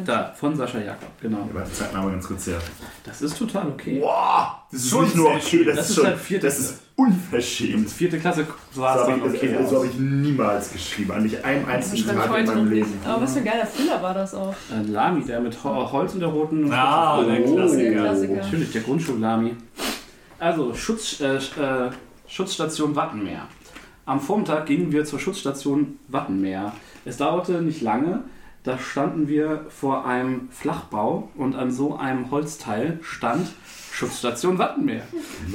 da, 0.05 0.33
von 0.35 0.55
Sascha 0.55 0.79
Jakob, 0.79 1.09
genau. 1.21 1.47
Aber 1.53 1.63
zeig 1.71 1.93
mal 1.93 2.09
ganz 2.11 2.27
kurz 2.27 2.47
her. 2.47 2.59
Das 3.03 3.21
ist 3.21 3.37
total 3.37 3.67
okay. 3.69 3.99
Boah, 3.99 4.63
das 4.71 4.81
ist 4.81 4.89
Schon 4.89 5.03
nicht 5.05 5.15
nur 5.15 5.29
okay, 5.35 5.63
das, 5.65 5.75
Das 5.75 5.89
ist 5.89 5.95
schon, 5.95 6.05
halt 6.07 6.17
vierte 6.19 6.45
das 6.47 6.59
ist 6.59 6.79
unverschämt. 6.95 7.89
Vierte 7.89 8.19
Klasse 8.19 8.45
So 8.71 8.81
war 8.81 8.95
es 8.95 9.01
habe 9.07 9.19
dann 9.21 9.33
ich, 9.33 9.41
okay. 9.41 9.57
so 9.67 9.77
hab 9.79 9.85
ich 9.85 9.97
niemals 9.99 10.71
geschrieben, 10.73 11.11
an 11.11 11.23
nicht 11.23 11.43
einem 11.43 11.67
einzigen 11.67 12.07
Tag 12.07 12.37
in 12.39 12.45
meinem. 12.45 12.71
Leben. 12.71 12.93
Aber 13.05 13.21
was 13.23 13.33
für 13.33 13.39
ein 13.39 13.45
geiler 13.45 13.65
Füller 13.65 14.01
war 14.01 14.13
das 14.13 14.33
auch. 14.33 14.53
Ein 14.71 14.91
Lami, 14.91 15.23
der 15.25 15.39
mit 15.39 15.63
Ho- 15.63 15.91
Holz 15.91 16.13
in 16.13 16.19
der 16.19 16.29
roten. 16.29 16.71
Ah, 16.71 17.19
Oh, 17.19 17.23
der 17.23 17.41
Klassiker. 17.43 17.91
Ja, 17.91 18.01
Klassiker. 18.03 18.35
Natürlich, 18.35 18.71
der 18.71 18.81
Grundschullami. 18.81 19.55
Also, 20.39 20.73
Schutz, 20.73 21.19
äh, 21.21 21.35
äh, 21.37 21.89
Schutzstation 22.27 22.95
Wattenmeer. 22.95 23.47
Am 24.05 24.19
Vormittag 24.19 24.65
gingen 24.65 24.91
wir 24.91 25.05
zur 25.05 25.19
Schutzstation 25.19 25.97
Wattenmeer. 26.09 26.73
Es 27.05 27.17
dauerte 27.17 27.61
nicht 27.61 27.81
lange. 27.81 28.23
Da 28.63 28.77
standen 28.77 29.27
wir 29.27 29.65
vor 29.67 30.05
einem 30.05 30.47
Flachbau 30.49 31.29
und 31.35 31.55
an 31.55 31.69
so 31.71 31.97
einem 31.97 32.31
Holzteil 32.31 32.99
stand 33.01 33.49
Schutzstation 33.91 34.57
Wattenmeer. 34.57 35.03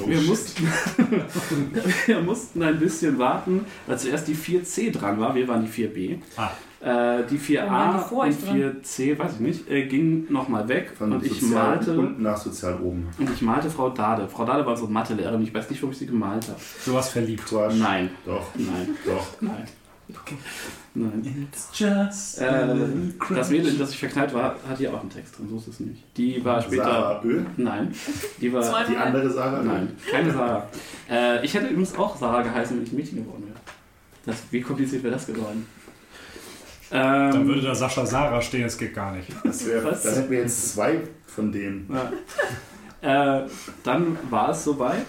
Wir 0.05 0.21
mussten, 0.21 0.65
wir 2.05 2.21
mussten 2.21 2.61
ein 2.63 2.79
bisschen 2.79 3.17
warten, 3.17 3.65
weil 3.87 3.97
zuerst 3.97 4.27
die 4.27 4.35
4C 4.35 4.91
dran 4.91 5.19
war. 5.19 5.33
Wir 5.33 5.47
waren 5.47 5.65
die 5.65 5.71
4B. 5.71 6.19
Ah. 6.37 6.49
Äh, 6.81 7.25
die 7.25 7.39
Warum 7.57 7.71
waren 7.73 7.99
4A 7.99 8.09
die 8.09 8.13
und 8.13 8.19
euch 8.21 8.37
dran? 8.45 8.55
4C, 8.83 9.19
weiß 9.19 9.33
ich 9.33 9.39
nicht, 9.39 9.69
äh, 9.69 9.85
ging 9.87 10.31
nochmal 10.31 10.69
weg 10.69 10.93
Von 10.97 11.11
und 11.11 11.25
ich 11.25 11.41
sozial 11.41 11.75
malte 11.75 11.99
unten 11.99 12.23
nach 12.23 12.37
sozial 12.37 12.79
oben. 12.79 13.09
und 13.17 13.29
ich 13.29 13.41
malte 13.41 13.69
Frau 13.69 13.89
Dade. 13.89 14.29
Frau 14.29 14.45
Dade 14.45 14.65
war 14.65 14.77
so 14.77 14.87
Mathelehrerin, 14.87 15.41
ich 15.41 15.53
weiß 15.53 15.69
nicht, 15.71 15.81
warum 15.81 15.91
ich 15.91 15.97
sie 15.97 16.05
gemalt 16.05 16.47
habe. 16.47 16.59
Du 16.85 16.93
warst 16.93 17.11
verliebt. 17.11 17.45
Quatsch. 17.45 17.73
Nein, 17.75 18.11
Doch, 18.25 18.47
nein, 18.55 18.95
doch. 19.03 19.27
nein. 19.41 19.65
Nein. 20.95 21.47
It's 21.51 21.69
just 21.73 22.41
Äh, 22.41 22.67
das 23.35 23.49
Mädel, 23.49 23.73
in 23.73 23.79
das 23.79 23.91
ich 23.91 23.99
verknallt 23.99 24.33
war, 24.33 24.55
hat 24.67 24.77
hier 24.77 24.93
auch 24.93 25.01
einen 25.01 25.09
Text 25.09 25.37
drin, 25.37 25.47
so 25.49 25.57
ist 25.57 25.67
es 25.67 25.79
nicht. 25.79 26.03
Die 26.17 26.43
war 26.43 26.61
später. 26.61 26.83
Sarah 26.83 27.21
Ö, 27.23 27.41
Nein, 27.57 27.93
die 28.41 28.51
war. 28.51 28.61
Zwei- 28.63 28.83
die 28.85 28.97
andere 28.97 29.29
Sarah. 29.29 29.61
Nein, 29.63 29.95
keine 30.11 30.31
Sarah. 30.31 30.67
Äh, 31.09 31.45
ich 31.45 31.53
hätte 31.53 31.67
übrigens 31.67 31.95
auch 31.95 32.17
Sarah 32.17 32.41
geheißen, 32.41 32.75
wenn 32.77 32.83
ich 32.83 32.91
ein 32.91 32.95
Mädchen 32.95 33.23
geworden 33.23 33.43
wäre. 33.47 33.59
Das, 34.25 34.37
wie 34.51 34.61
kompliziert 34.61 35.03
wäre 35.03 35.13
das 35.13 35.27
geworden? 35.27 35.65
Ähm, 36.91 37.31
Dann 37.31 37.47
würde 37.47 37.61
da 37.61 37.75
Sascha 37.75 38.03
Sarah 38.05 38.41
stehen, 38.41 38.63
das 38.63 38.77
geht 38.77 38.95
gar 38.95 39.13
nicht. 39.15 39.27
Das 39.43 39.65
wär, 39.67 39.83
Was? 39.85 40.01
dann 40.03 40.15
hätten 40.15 40.31
wir 40.31 40.39
jetzt 40.39 40.73
zwei 40.73 41.01
von 41.27 41.51
denen. 41.51 41.87
Ja. 43.01 43.41
Äh, 43.41 43.47
dann 43.83 44.17
war 44.29 44.49
es 44.49 44.63
soweit. 44.63 45.05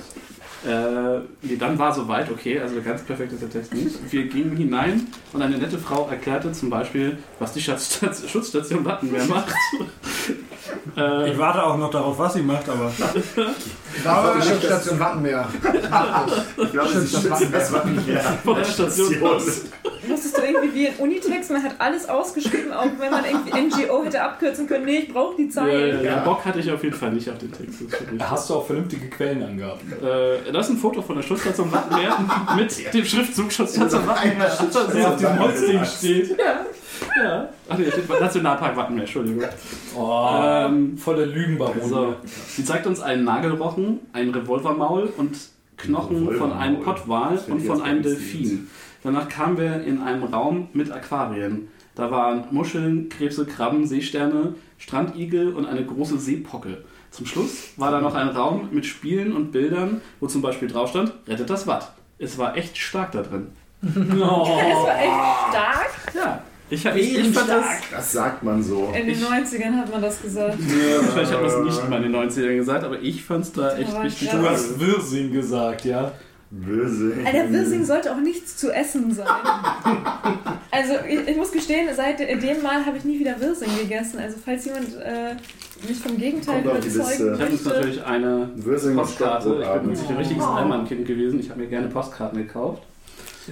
Äh, 0.66 1.20
nee, 1.42 1.56
dann 1.56 1.78
war 1.78 1.94
soweit, 1.94 2.30
okay, 2.30 2.60
also 2.60 2.82
ganz 2.82 3.02
perfekt 3.02 3.32
ist 3.32 3.40
der 3.42 3.50
Text 3.50 3.72
nicht. 3.72 4.12
Wir 4.12 4.24
gingen 4.28 4.56
hinein 4.56 5.06
und 5.32 5.40
eine 5.40 5.56
nette 5.56 5.78
Frau 5.78 6.08
erklärte 6.08 6.52
zum 6.52 6.68
Beispiel, 6.68 7.18
was 7.38 7.52
die 7.54 7.60
Schutzstation 8.28 8.84
Wattenmeer 8.84 9.24
macht. 9.24 9.54
Äh, 10.96 11.30
Ich 11.32 11.38
warte 11.38 11.62
auch 11.64 11.76
noch 11.76 11.90
darauf, 11.90 12.18
was 12.18 12.34
sie 12.34 12.42
macht, 12.42 12.68
aber 12.68 12.90
Da 14.04 14.34
nicht, 14.36 14.48
Schutzstation 14.48 14.98
Wattenmeer. 15.00 15.48
Ich 16.56 16.72
glaube, 16.72 16.88
sie 17.00 17.06
Stimmt, 17.08 17.30
das 17.30 17.38
schützen 17.40 17.52
das 17.52 17.72
der 18.54 18.64
Station 18.64 19.22
aus. 19.24 19.62
Musstest 20.08 20.38
du 20.38 20.42
irgendwie 20.42 20.74
wie 20.74 20.88
ein 20.88 20.94
Unitext, 20.96 21.50
man 21.50 21.62
hat 21.62 21.72
alles 21.78 22.08
ausgeschrieben, 22.08 22.72
auch 22.72 22.86
wenn 22.98 23.10
man 23.10 23.24
irgendwie 23.24 23.84
NGO 23.84 24.04
hätte 24.04 24.22
abkürzen 24.22 24.66
können. 24.66 24.84
Nee, 24.86 24.98
ich 24.98 25.12
brauche 25.12 25.36
die 25.36 25.44
Ja, 25.44 25.50
Zeit. 25.50 25.72
ja, 25.72 25.86
ja. 25.86 26.00
Ja. 26.02 26.16
Bock 26.20 26.44
hatte 26.44 26.58
ich 26.60 26.70
auf 26.70 26.82
jeden 26.82 26.96
Fall 26.96 27.12
nicht 27.12 27.28
auf 27.30 27.38
den 27.38 27.52
Text. 27.52 27.80
Das. 28.18 28.30
Hast 28.30 28.50
du 28.50 28.54
auch 28.54 28.66
vernünftige 28.66 29.08
Quellenangaben? 29.08 29.80
Äh, 30.02 30.50
das 30.52 30.66
ist 30.68 30.74
ein 30.74 30.78
Foto 30.78 31.02
von 31.02 31.16
der 31.16 31.22
Schutzstation 31.22 31.70
Wattenmeer 31.70 32.16
mit 32.56 32.94
dem 32.94 33.04
Schriftzug 33.04 33.52
Schutzstation 33.52 34.06
Wattenmeer. 34.06 34.50
Der 34.94 35.08
auf 35.10 35.16
dem 35.16 35.38
Holzding 35.38 35.84
steht. 35.84 36.30
Ja. 36.38 36.64
Ja. 37.16 37.48
Ach 37.68 37.78
nee, 37.78 37.90
steht 37.90 38.08
Nationalpark 38.08 38.76
Wattenmeer, 38.76 39.02
Entschuldigung. 39.04 39.44
Oh, 39.96 40.28
Ähm, 40.42 40.96
voller 40.98 41.26
Lügenbaron. 41.26 41.88
So. 41.88 42.14
Sie 42.48 42.64
zeigt 42.64 42.86
uns 42.86 43.00
einen 43.00 43.24
Nagelrochen, 43.24 44.00
ein 44.12 44.30
Revolvermaul 44.30 45.12
und 45.16 45.36
Knochen 45.76 46.28
Ein 46.28 46.36
von 46.36 46.52
einem. 46.52 46.80
Pottwal 46.82 47.38
und 47.48 47.60
von 47.60 47.80
einem 47.82 48.02
Delfin. 48.02 48.68
Danach 49.02 49.28
kamen 49.28 49.56
wir 49.56 49.82
in 49.82 50.02
einen 50.02 50.24
Raum 50.24 50.68
mit 50.74 50.92
Aquarien. 50.92 51.68
Da 51.94 52.10
waren 52.10 52.44
Muscheln, 52.50 53.08
Krebse, 53.08 53.46
Krabben, 53.46 53.86
Seesterne, 53.86 54.54
Strandigel 54.78 55.54
und 55.54 55.66
eine 55.66 55.84
große 55.84 56.18
Seepocke. 56.18 56.84
Zum 57.10 57.26
Schluss 57.26 57.70
war 57.76 57.90
da 57.90 58.00
noch 58.00 58.14
ein 58.14 58.28
Raum 58.28 58.68
mit 58.70 58.86
Spielen 58.86 59.34
und 59.34 59.52
Bildern, 59.52 60.00
wo 60.20 60.26
zum 60.26 60.42
Beispiel 60.42 60.68
drauf 60.68 60.90
stand, 60.90 61.12
rettet 61.26 61.50
das 61.50 61.66
Watt. 61.66 61.92
Es 62.18 62.38
war 62.38 62.56
echt 62.56 62.76
stark 62.78 63.12
da 63.12 63.22
drin. 63.22 63.48
Das 63.82 63.96
war 64.18 64.98
echt 64.98 65.48
stark. 65.50 65.90
Ja, 66.14 66.42
ich, 66.70 66.86
hab- 66.86 66.96
ich, 66.96 67.18
ich 67.18 67.28
fand 67.30 67.48
das... 67.48 67.64
Das 67.90 68.12
sagt 68.12 68.42
man 68.42 68.62
so. 68.62 68.86
In 68.96 69.06
den 69.06 69.10
Ich- 69.10 69.22
90ern 69.24 69.76
hat 69.76 69.90
man 69.90 70.00
das 70.02 70.22
gesagt. 70.22 70.56
Ja, 70.60 71.02
wahrscheinlich 71.06 71.32
hat 71.32 71.42
man 71.42 71.66
es 71.68 71.76
nicht 71.76 71.90
mal 71.90 72.04
in 72.04 72.12
den 72.12 72.30
90ern 72.30 72.56
gesagt, 72.56 72.84
aber 72.84 73.00
ich 73.00 73.22
fand 73.24 73.44
es 73.44 73.52
da 73.52 73.76
echt 73.76 73.94
richtig 74.02 74.28
krass. 74.30 74.40
Du 74.40 74.48
hast 74.48 74.80
Wirsing 74.80 75.32
gesagt, 75.32 75.84
ja? 75.84 76.12
Böse. 76.52 77.12
Alter, 77.24 77.52
Wirsing 77.52 77.84
sollte 77.84 78.10
auch 78.12 78.18
nichts 78.20 78.56
zu 78.56 78.70
essen 78.72 79.12
sein. 79.14 79.26
Also, 80.72 80.94
ich, 81.08 81.28
ich 81.28 81.36
muss 81.36 81.50
gestehen, 81.50 81.88
seit 81.94 82.20
dem 82.20 82.62
Mal 82.62 82.86
habe 82.86 82.96
ich 82.96 83.04
nie 83.04 83.18
wieder 83.18 83.38
Wirsing 83.40 83.68
gegessen. 83.80 84.20
Also, 84.20 84.36
falls 84.44 84.64
jemand 84.64 84.86
äh, 85.02 85.34
mich 85.86 85.98
vom 85.98 86.16
Gegenteil 86.16 86.62
Kommt 86.62 86.84
überzeugen 86.84 87.08
Liste. 87.08 87.24
Ich 87.34 87.40
habe 87.40 87.50
jetzt 87.52 87.64
möchte. 87.64 87.68
natürlich 87.80 88.04
eine 88.04 88.50
Postkarte. 88.94 89.48
Ich 89.62 89.80
bin 89.82 89.90
wirklich 89.90 90.08
ein 90.10 90.16
richtiges 90.16 90.44
Allmann-Kind 90.44 91.06
gewesen. 91.06 91.40
Ich 91.40 91.50
habe 91.50 91.60
mir 91.60 91.66
gerne 91.66 91.88
Postkarten 91.88 92.38
gekauft. 92.38 92.82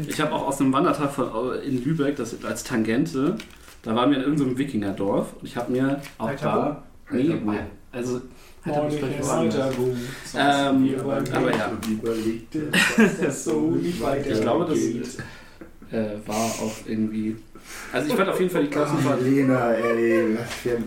Ich 0.07 0.21
habe 0.21 0.33
auch 0.33 0.47
aus 0.47 0.61
einem 0.61 0.73
Wandertag 0.73 1.13
von, 1.13 1.61
in 1.63 1.83
Lübeck, 1.85 2.17
das 2.17 2.45
als 2.45 2.65
Tangente, 2.65 3.37
da 3.83 3.95
waren 3.95 4.11
wir 4.11 4.19
in 4.19 4.25
irgendeinem 4.25 4.59
Wikingerdorf 4.59 5.35
und 5.41 5.47
ich 5.47 5.57
habe 5.57 5.73
mir 5.73 6.01
auch 6.19 6.31
da. 6.35 6.83
Nee, 7.11 7.41
also 7.93 8.21
Hätte 8.63 9.23
woanders. 9.23 9.77
gut. 9.77 9.97
Ähm, 10.37 10.95
aber 11.33 11.57
ja, 11.57 11.71
so 13.31 13.79
ich 13.83 14.41
glaube, 14.41 14.67
das 14.67 15.19
äh, 15.91 16.17
war 16.27 16.37
auch 16.37 16.77
irgendwie. 16.87 17.37
Also 17.93 18.09
ich 18.09 18.15
fand 18.15 18.29
auf 18.29 18.41
jeden 18.41 18.51
Fall 18.51 18.63
die 18.63 18.71
Klassenfahrt 18.71 19.23
Lena, 19.23 19.73
ey, 19.73 20.37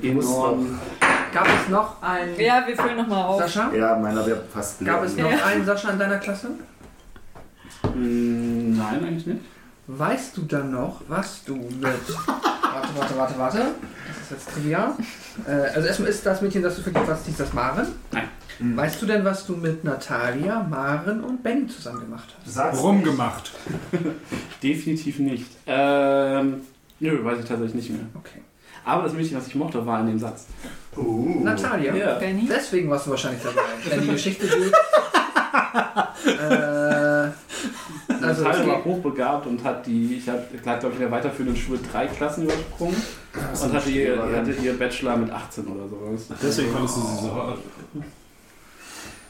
enorm. 0.03 0.79
Gab 1.33 1.47
es 1.47 1.69
noch 1.69 2.01
einen 2.03 2.39
Ja, 2.39 2.63
wir 2.67 2.75
füllen 2.75 2.97
nochmal 2.97 3.23
auf. 3.23 3.39
Sascha? 3.39 3.71
Ja, 3.73 3.97
meiner 3.97 4.25
wäre 4.25 4.43
fast 4.53 4.83
Gab 4.83 5.03
es 5.03 5.15
noch 5.15 5.45
einen 5.45 5.65
Sascha 5.65 5.91
in 5.91 5.99
deiner 5.99 6.17
Klasse? 6.17 6.49
Mm, 7.95 8.50
Nein, 8.81 9.03
eigentlich 9.05 9.25
nicht. 9.25 9.41
Weißt 9.87 10.37
du 10.37 10.43
dann 10.43 10.71
noch, 10.71 11.01
was 11.07 11.43
du 11.43 11.55
mit. 11.55 11.81
warte, 11.81 12.89
warte, 12.95 13.17
warte, 13.17 13.37
warte. 13.37 13.57
Das 13.57 14.21
ist 14.23 14.31
jetzt 14.31 14.53
trivial. 14.53 14.93
Äh, 15.47 15.51
also, 15.51 15.87
erstmal 15.87 16.09
ist 16.09 16.25
das 16.25 16.41
Mädchen, 16.41 16.61
das 16.61 16.75
du 16.75 16.81
vergibst, 16.81 17.09
was 17.09 17.25
hieß 17.25 17.37
das 17.37 17.53
Maren? 17.53 17.87
Nein. 18.11 18.29
Hm. 18.59 18.77
Weißt 18.77 19.01
du 19.01 19.05
denn, 19.05 19.25
was 19.25 19.45
du 19.45 19.55
mit 19.55 19.83
Natalia, 19.83 20.63
Maren 20.63 21.23
und 21.23 21.41
Ben 21.41 21.67
zusammen 21.67 22.01
gemacht 22.01 22.35
hast? 22.37 22.53
Sag's 22.53 22.81
Rumgemacht. 22.81 23.51
Definitiv 24.63 25.19
nicht. 25.19 25.47
Ähm, 25.65 26.61
nö, 26.99 27.23
weiß 27.23 27.39
ich 27.39 27.45
tatsächlich 27.45 27.75
nicht 27.75 27.89
mehr. 27.89 28.05
Okay. 28.13 28.41
Aber 28.85 29.03
das 29.03 29.13
Mädchen, 29.13 29.37
was 29.37 29.47
ich 29.47 29.55
mochte, 29.55 29.85
war 29.85 29.99
in 30.01 30.07
dem 30.07 30.19
Satz. 30.19 30.47
Uh. 30.95 31.43
Natalia? 31.43 31.95
Ja. 31.95 32.15
Benny? 32.15 32.47
Deswegen 32.49 32.89
warst 32.89 33.05
du 33.07 33.11
wahrscheinlich 33.11 33.41
dabei. 33.43 33.61
Wenn 33.89 34.01
die 34.01 34.07
Geschichte 34.11 34.47
geht. 34.47 34.73
äh, 36.39 37.29
also, 38.21 38.43
Natalia 38.43 38.61
es 38.61 38.67
war 38.67 38.85
hochbegabt 38.85 39.47
und 39.47 39.63
hat 39.63 39.85
die, 39.85 40.15
ich 40.15 40.29
habe, 40.29 40.43
glaube 40.61 40.87
ich, 40.87 40.93
in 40.93 40.99
der 40.99 41.11
weiterführenden 41.11 41.55
Schule 41.55 41.79
drei 41.91 42.07
Klassen 42.07 42.43
übersprungen 42.43 42.95
und 43.63 43.73
hatte 43.73 43.89
ihr, 43.89 44.17
hatte 44.21 44.51
ihr 44.51 44.77
Bachelor 44.77 45.17
mit 45.17 45.31
18 45.31 45.67
oder 45.67 45.87
sowas. 45.87 46.27
Deswegen 46.41 46.71
fandest 46.71 46.97
du 46.97 47.01
sie 47.01 47.21
so 47.23 47.35
hart. 47.35 47.59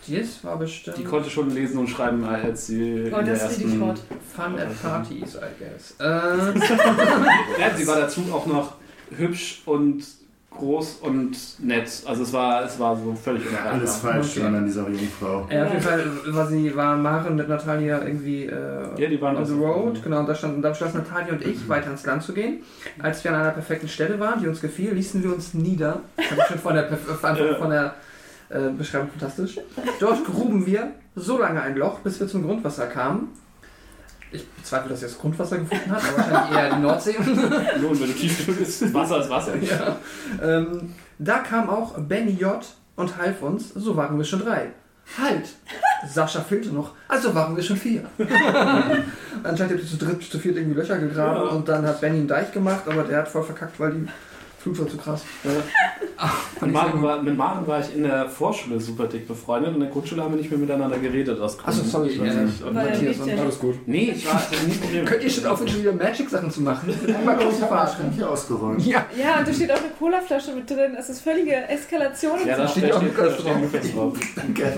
das 0.07 0.43
war 0.43 0.57
bestimmt 0.57 0.97
Die 0.97 1.03
konnte 1.03 1.29
schon 1.29 1.49
lesen 1.51 1.77
und 1.77 1.87
schreiben, 1.87 2.23
als 2.23 2.67
sie 2.67 3.11
Oh, 3.13 3.17
in 3.17 3.25
der 3.25 3.35
ist 3.35 3.41
ersten... 3.41 3.79
Fun 3.79 4.59
at 4.59 4.81
Parties, 4.81 5.35
I 5.35 5.39
guess. 5.59 5.95
Äh, 5.99 6.59
Ja, 7.59 7.75
sie 7.75 7.85
war 7.87 7.97
dazu 7.99 8.21
auch 8.31 8.45
noch 8.45 8.75
hübsch 9.15 9.61
und 9.65 10.03
groß 10.51 10.97
und 11.01 11.35
nett. 11.59 11.89
Also 12.05 12.23
es 12.23 12.33
war, 12.33 12.65
es 12.65 12.77
war 12.77 12.95
so 12.95 13.15
völlig 13.15 13.47
unerreichbar. 13.47 13.73
Alles 13.73 13.95
falsch 13.97 14.37
Okay. 14.37 14.45
an 14.45 14.65
dieser 14.65 14.87
Jungfrau. 14.89 15.47
ja, 15.49 15.63
auf 15.63 15.71
jeden 15.71 15.81
Fall 15.81 16.03
war 16.27 16.47
sie, 16.47 16.75
war 16.75 16.95
Maren 16.97 17.35
mit 17.35 17.47
Natalia 17.47 18.03
irgendwie 18.03 18.45
äh, 18.45 19.01
Ja, 19.01 19.07
die 19.09 19.19
waren 19.21 19.37
on 19.37 19.45
the 19.45 19.53
road, 19.53 20.03
genau, 20.03 20.19
und 20.19 20.27
da 20.29 20.35
stand, 20.35 20.55
und 20.57 20.61
da 20.61 20.69
beschlossen 20.69 20.97
Natalia 20.97 21.33
und 21.33 21.45
ich, 21.45 21.67
weiter 21.69 21.89
ins 21.89 22.05
Land 22.05 22.23
zu 22.23 22.33
gehen. 22.33 22.61
Als 23.01 23.23
wir 23.23 23.31
an 23.33 23.41
einer 23.41 23.51
perfekten 23.51 23.87
Stelle 23.87 24.19
waren, 24.19 24.41
die 24.41 24.47
uns 24.47 24.59
gefiel, 24.61 24.91
ließen 24.93 25.23
wir 25.23 25.33
uns 25.33 25.53
nieder. 25.53 26.01
Das 26.17 26.31
habe 26.31 26.41
ich 26.41 26.47
schon 26.47 26.59
von 26.59 26.73
der, 26.75 26.87
von, 26.97 27.55
von 27.57 27.69
der 27.69 27.95
äh, 28.49 28.69
Beschreibung 28.77 29.09
fantastisch. 29.09 29.57
Dort 29.99 30.25
gruben 30.25 30.65
wir 30.65 30.91
so 31.15 31.39
lange 31.39 31.61
ein 31.61 31.75
Loch, 31.77 31.99
bis 31.99 32.19
wir 32.19 32.27
zum 32.27 32.43
Grundwasser 32.45 32.87
kamen. 32.87 33.29
Ich 34.33 34.47
bezweifle, 34.49 34.89
dass 34.89 35.01
er 35.03 35.09
das 35.09 35.17
Grundwasser 35.17 35.57
gefunden 35.57 35.91
hat, 35.91 36.01
aber 36.03 36.17
wahrscheinlich 36.17 36.57
eher 36.57 36.75
die 36.75 36.81
Nordsee. 36.81 37.15
Nun, 37.81 37.99
wenn 37.99 38.07
du 38.07 38.13
tief 38.13 38.45
bist, 38.57 38.93
Wasser 38.93 39.19
ist 39.21 39.29
Wasser. 39.29 39.55
ja. 39.57 39.97
ähm, 40.41 40.93
da 41.19 41.39
kam 41.39 41.69
auch 41.69 41.99
Benny 41.99 42.31
J. 42.31 42.63
und 42.95 43.17
half 43.17 43.41
uns, 43.41 43.69
so 43.75 43.95
waren 43.97 44.17
wir 44.17 44.23
schon 44.25 44.39
drei. 44.39 44.69
Halt! 45.21 45.49
Sascha 46.07 46.39
fehlte 46.39 46.69
noch, 46.69 46.93
also 47.09 47.35
waren 47.35 47.55
wir 47.55 47.61
schon 47.63 47.75
vier. 47.75 48.03
Anscheinend 49.43 49.73
habt 49.73 49.81
ihr 49.83 49.85
zu 49.87 49.97
dritt, 49.97 50.23
zu 50.23 50.39
viert 50.39 50.55
irgendwie 50.57 50.79
Löcher 50.79 50.97
gegraben 50.97 51.47
Ja. 51.47 51.53
und 51.55 51.67
dann 51.67 51.85
hat 51.85 51.99
Benny 52.01 52.19
einen 52.19 52.27
Deich 52.27 52.51
gemacht, 52.51 52.83
aber 52.87 53.03
der 53.03 53.19
hat 53.19 53.27
voll 53.27 53.43
verkackt, 53.43 53.79
weil 53.79 53.91
die 53.91 54.07
War 54.63 54.87
zu 54.87 54.97
krass. 54.97 55.21
Mit 56.61 56.71
Maren, 56.71 57.01
war, 57.01 57.19
mit 57.23 57.35
Maren 57.35 57.65
war 57.65 57.79
ich 57.79 57.95
in 57.95 58.03
der 58.03 58.29
Vorschule 58.29 58.79
super 58.79 59.05
dick 59.07 59.27
befreundet 59.27 59.69
und 59.69 59.75
in 59.75 59.81
der 59.81 59.89
Grundschule 59.89 60.21
haben 60.21 60.33
wir 60.33 60.37
nicht 60.37 60.51
mehr 60.51 60.59
miteinander 60.59 60.99
geredet. 60.99 61.39
Aus 61.39 61.57
Achso, 61.65 61.79
Gründen. 61.81 61.89
sorry, 61.89 62.09
Ich 62.09 62.21
weiß 62.21 62.35
nicht. 62.35 62.61
Und- 62.63 62.73
Matthias 62.75 63.17
und 63.17 63.39
Alles 63.39 63.59
gut. 63.59 63.75
Nee, 63.87 64.13
ich 64.15 64.27
war 64.27 64.39
nie 64.67 64.73
Problem. 64.75 65.05
Könnt 65.05 65.23
ihr 65.23 65.29
schon 65.31 65.45
aufhören, 65.47 65.67
schon 65.69 65.81
wieder 65.81 65.93
Magic-Sachen 65.93 66.51
zu 66.51 66.61
machen? 66.61 66.89
Ich 66.91 66.97
bin 66.97 67.15
immer 67.15 67.33
Ich 67.33 67.39
groß 67.39 67.53
habe 67.53 67.59
meine 67.61 67.67
verarscht. 67.67 67.95
Schränke 67.97 68.29
ausgeräumt. 68.29 68.85
Ja, 68.85 69.05
Ja, 69.17 69.39
und 69.39 69.47
da 69.47 69.53
steht 69.53 69.71
auch 69.71 69.77
eine 69.77 69.89
Colaflasche 69.97 70.51
mit 70.53 70.69
drin. 70.69 70.93
Das 70.95 71.09
ist 71.09 71.21
völlige 71.21 71.55
Eskalation. 71.67 72.37
Ja, 72.45 72.57
da 72.57 72.67
steht, 72.67 72.93
auch 72.93 73.01
Lukas 73.01 73.37
drauf. 73.37 73.57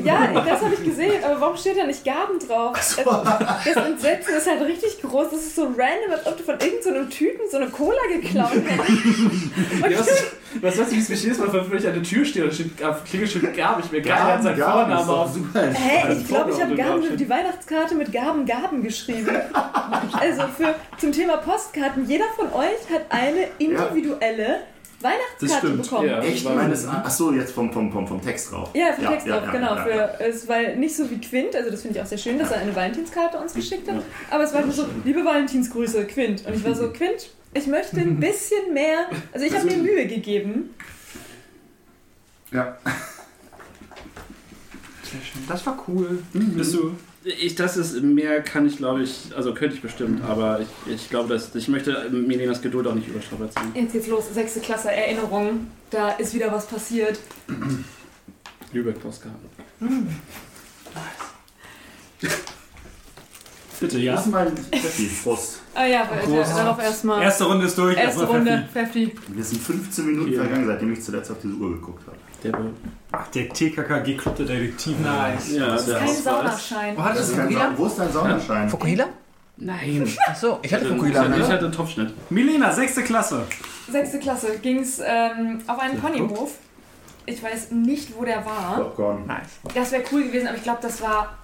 Ja, 0.05 0.31
das 0.45 0.61
habe 0.61 0.73
ich 0.76 0.84
gesehen, 0.85 1.22
aber 1.26 1.41
warum 1.41 1.57
steht 1.57 1.77
da 1.77 1.85
nicht 1.85 2.05
Gaben 2.05 2.39
drauf? 2.47 2.73
Also, 2.77 3.11
das 3.76 3.85
Entsetzen 3.85 4.35
ist 4.38 4.47
halt 4.49 4.61
richtig 4.61 5.01
groß. 5.01 5.27
Das 5.31 5.39
ist 5.41 5.55
so 5.57 5.64
random, 5.64 6.11
als 6.14 6.26
ob 6.26 6.38
du 6.38 6.43
von 6.43 6.55
irgendeinem 6.55 7.03
so 7.05 7.10
Typen 7.10 7.41
so 7.51 7.57
eine 7.57 7.68
Cola 7.68 7.97
geklaut 8.14 8.51
hättest. 8.53 9.72
Ja, 9.89 9.99
was, 9.99 10.07
was 10.61 10.77
weißt 10.79 10.91
du, 10.91 10.95
wie 10.95 10.99
es 10.99 11.09
mich 11.09 11.23
jedes 11.23 11.37
Mal 11.39 11.49
verwirrt, 11.49 11.71
wenn 11.71 11.79
ich 11.79 11.87
an 11.87 11.93
der 11.93 12.03
Tür 12.03 12.25
stehe 12.25 12.45
und 12.45 12.53
steht 12.53 12.83
auf 12.83 13.03
Klingelschild 13.03 13.55
Gab, 13.55 13.83
ich 13.83 13.91
mir 13.91 14.01
gar 14.01 14.35
nicht 14.35 14.43
seinen 14.43 14.57
Gaben 14.57 14.91
ist 14.91 15.05
Vornamen 15.05 15.07
doch 15.07 15.19
auf. 15.19 15.33
super. 15.33 15.61
Hä? 15.71 16.13
Ich 16.13 16.27
glaube, 16.27 16.51
ich 16.51 16.61
habe 16.61 16.75
Gaben, 16.75 17.17
die 17.17 17.29
Weihnachtskarte 17.29 17.95
mit 17.95 18.11
Gaben, 18.11 18.45
Gaben 18.45 18.83
geschrieben. 18.83 19.35
Also 20.19 20.43
für, 20.55 20.75
zum 20.97 21.11
Thema 21.11 21.37
Postkarten, 21.37 22.07
jeder 22.07 22.25
von 22.35 22.47
euch 22.53 22.89
hat 22.91 23.05
eine 23.09 23.47
individuelle 23.59 24.59
Das 25.01 25.11
Weihnachtskarte 25.11 25.67
stimmt. 25.67 25.83
bekommen. 25.83 26.07
Ja. 26.09 26.21
Echt? 26.21 26.45
Meines, 26.45 26.87
achso, 26.87 27.31
jetzt 27.31 27.51
vom, 27.53 27.71
vom, 27.73 27.91
vom, 27.91 28.07
vom 28.07 28.21
Text 28.21 28.51
drauf. 28.51 28.69
Ja, 28.73 28.93
für 28.93 29.05
Text 29.07 29.27
ja, 29.27 29.37
drauf, 29.39 29.45
ja, 29.47 29.51
genau. 29.51 29.75
ja, 29.75 29.83
für, 29.83 29.89
ja. 29.89 30.09
Es 30.19 30.47
war 30.47 30.61
nicht 30.75 30.95
so 30.95 31.09
wie 31.09 31.19
Quint, 31.19 31.55
also 31.55 31.69
das 31.69 31.81
finde 31.81 31.97
ich 31.97 32.03
auch 32.03 32.07
sehr 32.07 32.17
schön, 32.17 32.37
dass 32.39 32.51
er 32.51 32.59
eine 32.61 32.75
Valentinskarte 32.75 33.37
uns 33.37 33.53
geschickt 33.53 33.89
hat. 33.89 34.01
Aber 34.29 34.43
es 34.43 34.53
war 34.53 34.61
nur 34.61 34.71
so, 34.71 34.85
liebe 35.03 35.23
Valentinsgrüße, 35.25 36.05
Quint. 36.05 36.45
Und 36.45 36.55
ich 36.55 36.63
war 36.63 36.73
so, 36.75 36.89
Quint, 36.93 37.29
ich 37.53 37.67
möchte 37.67 37.97
ein 37.97 38.19
bisschen 38.19 38.73
mehr. 38.73 39.09
Also 39.31 39.45
ich 39.45 39.53
habe 39.53 39.65
mir 39.65 39.77
Mühe 39.77 40.07
gegeben. 40.07 40.73
Ja. 42.51 42.77
Sehr 45.03 45.21
schön. 45.21 45.41
Das 45.47 45.65
war 45.65 45.84
cool. 45.88 46.23
Bist 46.34 46.73
du? 46.73 46.95
Ich, 47.25 47.55
das 47.55 47.77
ist, 47.77 48.01
mehr 48.01 48.41
kann 48.41 48.67
ich, 48.67 48.77
glaube 48.77 49.03
ich, 49.03 49.31
also 49.35 49.53
könnte 49.53 49.75
ich 49.75 49.81
bestimmt, 49.81 50.21
aber 50.25 50.59
ich, 50.59 50.93
ich 50.93 51.09
glaube, 51.09 51.30
dass 51.30 51.55
ich 51.55 51.69
möchte 51.69 52.09
Milenas 52.11 52.61
Geduld 52.61 52.85
auch 52.85 52.95
nicht 52.95 53.07
überstrapazieren. 53.07 53.71
Jetzt 53.75 53.93
geht's 53.93 54.07
los, 54.07 54.34
sechste 54.34 54.59
Klasse 54.59 54.91
Erinnerung. 54.91 55.67
Da 55.89 56.11
ist 56.11 56.34
wieder 56.34 56.51
was 56.51 56.67
passiert. 56.67 57.17
Lübeck-Postkarten. 58.73 59.49
Bitte, 63.79 63.99
Ja. 63.99 64.13
Das 64.15 64.25
ist 64.25 64.31
mal 64.31 64.51
Pfeffi, 64.71 65.09
Prost. 65.23 65.59
Ah 65.75 65.85
ja, 65.85 66.03
Prost. 66.05 66.51
darauf 66.57 66.79
erstmal. 66.81 67.21
Erste 67.23 67.43
Runde 67.45 67.65
ist 67.65 67.77
durch. 67.77 67.97
Erste 67.97 68.25
Runde, 68.25 68.67
Pfeffi. 68.71 69.15
Wir 69.27 69.43
sind 69.43 69.61
15 69.61 70.05
Minuten 70.05 70.31
Ja. 70.33 70.41
vergangen, 70.41 70.67
seitdem 70.67 70.93
ich 70.93 71.01
zuletzt 71.03 71.31
auf 71.31 71.37
diese 71.43 71.55
Uhr 71.55 71.71
geguckt 71.71 72.03
habe. 72.07 72.17
Der 72.43 72.51
Ach, 73.11 73.27
der 73.27 73.49
TKKG 73.49 74.15
Club 74.17 74.35
der 74.37 74.45
Detektive. 74.45 75.01
Nice. 75.01 75.51
ja, 75.53 75.59
der 75.59 75.95
Kein 75.95 76.03
Ausweis. 76.07 76.23
Saunaschein. 76.23 76.97
Wo 76.97 77.03
hattest 77.03 77.21
Das 77.21 77.35
du 77.35 77.41
ist 77.41 77.57
kein? 77.59 77.71
Sa 77.71 77.77
Wo 77.77 77.85
ist 77.85 77.99
dein 77.99 78.11
Saunaschein? 78.11 78.69
Fukuhila? 78.69 79.05
Nein. 79.57 80.07
Achso, 80.27 80.59
ich 80.61 80.73
hatte 80.73 80.85
Ich 80.85 80.91
Fukuhila. 80.91 81.19
hatte, 81.21 81.31
ich 81.33 81.37
Ne? 81.47 81.47
hatte 81.47 81.65
einen 81.65 81.73
Topfschnitt. 81.73 82.13
Milena, 82.31 82.71
sechste 82.73 83.03
Klasse. 83.03 83.43
Sechste 83.89 84.19
Klasse 84.19 84.57
ging's 84.61 84.99
ähm, 85.05 85.59
auf 85.67 85.79
einen 85.79 85.99
Ponyhof. 86.01 86.51
Ich 87.25 87.41
weiß 87.41 87.71
nicht, 87.71 88.17
wo 88.17 88.25
der 88.25 88.45
war. 88.45 88.75
Popcorn. 88.77 89.25
Nice. 89.27 89.47
Das 89.73 89.91
wäre 89.91 90.03
cool 90.11 90.23
gewesen, 90.23 90.47
aber 90.47 90.57
ich 90.57 90.63
glaube, 90.63 90.79
das 90.81 91.01
war. 91.01 91.37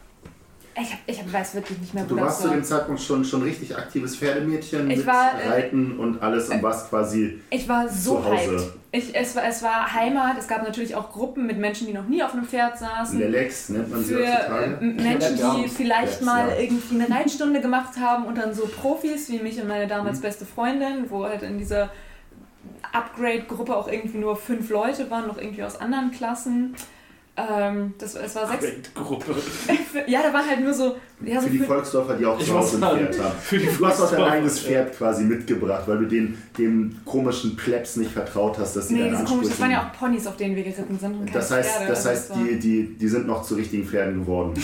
Ich, 0.81 0.91
hab, 0.91 0.99
ich 1.07 1.19
hab, 1.19 1.31
weiß 1.34 1.56
wirklich 1.56 1.77
nicht 1.80 1.93
mehr, 1.93 2.03
wo 2.06 2.15
Du 2.15 2.22
warst 2.22 2.41
zu 2.41 2.47
war. 2.47 2.56
dem 2.56 2.64
Zeitpunkt 2.64 3.01
schon, 3.01 3.26
schon 3.26 3.41
richtig 3.43 3.76
aktives 3.77 4.15
Pferdemädchen 4.15 4.89
Ich 4.89 4.97
mit 4.97 5.07
war, 5.07 5.31
äh, 5.41 5.49
Reiten 5.49 5.99
und 5.99 6.22
alles 6.22 6.49
und 6.49 6.61
warst 6.64 6.89
quasi 6.89 7.39
Ich 7.49 7.68
war 7.68 7.88
so 7.89 8.18
zu 8.18 8.26
Hause. 8.26 8.51
hyped. 8.57 8.73
Ich, 8.91 9.15
es, 9.15 9.35
war, 9.35 9.43
es 9.45 9.61
war 9.61 9.93
Heimat. 9.93 10.38
Es 10.39 10.47
gab 10.47 10.64
natürlich 10.64 10.95
auch 10.95 11.11
Gruppen 11.11 11.45
mit 11.45 11.60
Menschen, 11.60 11.85
die 11.88 11.93
noch 11.93 12.07
nie 12.07 12.23
auf 12.23 12.34
einem 12.34 12.45
Pferd 12.45 12.80
saßen. 12.80 13.19
Lelex 13.19 13.69
nennt 13.69 13.91
man 13.91 14.03
sie 14.03 14.15
Für 14.15 14.23
äh, 14.23 14.31
heutzutage. 14.35 14.77
Menschen, 14.81 15.38
die 15.64 15.68
vielleicht 15.69 16.19
Ja, 16.22 16.26
mal 16.26 16.49
ja. 16.49 16.56
irgendwie 16.57 16.95
eine 17.03 17.10
Reitstunde 17.15 17.61
gemacht 17.61 17.99
haben 17.99 18.26
und 18.26 18.38
dann 18.38 18.53
so 18.53 18.65
Profis 18.65 19.30
wie 19.30 19.39
mich 19.39 19.61
und 19.61 19.68
meine 19.68 19.85
damals 19.88 20.22
beste 20.22 20.45
Freundin, 20.45 21.06
wo 21.10 21.26
halt 21.26 21.43
in 21.43 21.57
dieser 21.60 21.89
Upgrade-Gruppe 22.91 23.76
auch 23.76 23.88
irgendwie 23.88 24.18
nur 24.18 24.35
fünf 24.35 24.69
Leute 24.69 25.10
waren, 25.11 25.27
noch 25.27 25.38
irgendwie 25.38 25.64
aus 25.64 25.80
anderen 25.80 26.11
Klassen. 26.11 26.76
Ähm, 27.49 27.94
das, 27.98 28.16
es 28.16 28.36
war 28.36 28.48
sechs. 28.49 28.94
Gruppe. 28.94 29.36
Ja, 30.07 30.22
da 30.22 30.34
waren 30.34 30.48
halt 30.48 30.61
nur 30.61 30.74
so. 30.74 30.95
Ja, 31.24 31.41
so 31.41 31.48
Für 31.48 31.53
die 31.53 31.60
Volksdorfer, 31.60 32.16
die 32.16 32.26
auch 32.26 32.40
zu 32.40 32.53
Hause 32.53 32.78
ein 32.78 32.98
Pferd 32.98 33.20
haben. 33.20 33.40
für 33.40 33.57
die 33.57 33.66
Du 33.66 33.88
hast 33.88 34.02
auch 34.02 34.11
dein 34.11 34.22
eigenes 34.24 34.64
ja. 34.64 34.70
Pferd 34.70 34.98
quasi 34.98 35.24
mitgebracht, 35.24 35.84
weil 35.88 35.99
du 35.99 36.06
den, 36.06 36.38
dem 36.57 36.98
komischen 37.06 37.56
Plebs 37.56 37.95
nicht 37.98 38.11
vertraut 38.11 38.57
hast, 38.57 38.76
dass 38.76 38.88
sie 38.88 38.95
nee, 38.95 38.99
deine 39.02 39.11
das 39.11 39.22
ist 39.22 39.30
komisch. 39.30 39.49
Das 39.49 39.60
waren 39.60 39.72
Ansprüche... 39.72 39.88
ja 39.88 39.91
auch 39.91 39.99
Ponys, 39.99 40.28
auf 40.28 40.38
denen 40.38 40.56
wir 40.56 40.64
geritten 40.64 40.98
sind. 40.99 41.36
Das 41.36 41.52
heißt, 41.52 41.70
Pferde. 41.70 41.88
das 41.90 42.06
Also 42.06 42.10
heißt 42.10 42.32
die, 42.36 42.60
die, 42.60 42.98
die 42.98 43.07
sind 43.07 43.28
noch 43.28 43.44
zu 43.44 43.56
richtigen 43.56 43.86
Pferden 43.86 44.22
geworden. 44.22 44.53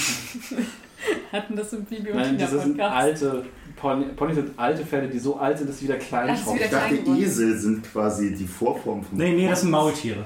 hatten 1.31 1.55
das 1.55 1.73
im 1.73 1.85
Bibi 1.85 2.11
und 2.11 2.17
Nein, 2.17 2.37
das 2.37 2.51
sind 2.51 2.79
alte 2.79 3.45
Pony, 3.75 4.05
Ponys 4.15 4.35
sind 4.35 4.57
alte 4.57 4.85
Pferde, 4.85 5.09
die 5.09 5.19
so 5.19 5.35
alt 5.35 5.57
sind, 5.57 5.69
dass 5.69 5.79
sie 5.79 5.85
wieder 5.85 5.97
klein 5.97 6.35
wieder 6.35 6.65
Ich 6.65 6.69
dachte. 6.69 6.95
Esel 7.17 7.57
sind 7.57 7.91
quasi 7.91 8.33
die 8.33 8.47
Vorform 8.47 9.03
von... 9.03 9.17
Nee, 9.17 9.33
nee, 9.33 9.47
das 9.49 9.61
sind 9.61 9.71
Maultiere. 9.71 10.25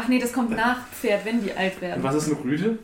Ach 0.00 0.06
nee, 0.08 0.18
das 0.18 0.32
kommt 0.32 0.50
nach 0.50 0.86
Pferd, 0.88 1.24
wenn 1.24 1.42
die 1.42 1.52
alt 1.52 1.80
werden. 1.80 2.02
Und 2.02 2.08
was 2.08 2.14
ist 2.14 2.28
eine 2.32 2.44
Rüde? 2.44 2.78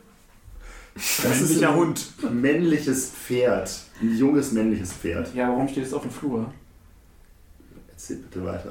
Das 0.94 1.40
ist 1.40 1.62
ein 1.62 1.74
Hund. 1.74 2.12
männliches 2.32 3.10
Pferd. 3.10 3.70
Ein 4.00 4.16
junges 4.16 4.52
männliches 4.52 4.92
Pferd. 4.92 5.32
Ja, 5.34 5.48
warum 5.48 5.68
steht 5.68 5.84
es 5.86 5.92
auf 5.92 6.02
dem 6.02 6.10
Flur? 6.10 6.52
Erzähl 7.90 8.16
bitte 8.16 8.44
weiter. 8.44 8.68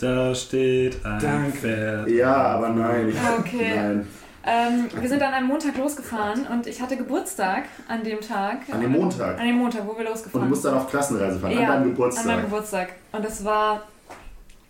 Da 0.00 0.34
steht 0.34 1.04
ein 1.04 1.20
Danke. 1.20 1.58
Pferd. 1.58 2.08
Ja, 2.10 2.34
aber 2.34 2.68
nein. 2.70 3.08
Ich, 3.08 3.16
Okay. 3.38 3.72
Nein. 3.76 4.08
Ähm, 4.44 4.88
wir 5.00 5.08
sind 5.08 5.22
an 5.22 5.32
einem 5.34 5.46
Montag 5.46 5.76
losgefahren 5.78 6.48
und 6.48 6.66
ich 6.66 6.82
hatte 6.82 6.96
Geburtstag 6.96 7.66
an 7.86 8.02
dem 8.02 8.20
Tag. 8.20 8.62
An 8.72 8.80
dem 8.80 8.90
Montag. 8.90 9.38
An 9.38 9.46
dem 9.46 9.56
Montag, 9.56 9.86
wo 9.86 9.92
wir 9.92 9.98
Und 10.00 10.06
losgefahren 10.06 10.48
du 10.48 10.50
musst 10.50 10.64
dann 10.64 10.74
auf 10.74 10.90
Klassenreise 10.90 11.38
fahren, 11.38 11.52
an 11.52 11.62
Ja, 11.62 11.68
deinem 11.68 11.82
An 11.84 11.88
Geburtstag. 11.90 12.26
meinem 12.26 12.42
Geburtstag. 12.42 12.88
Und 13.12 13.24
das 13.24 13.44
war. 13.44 13.86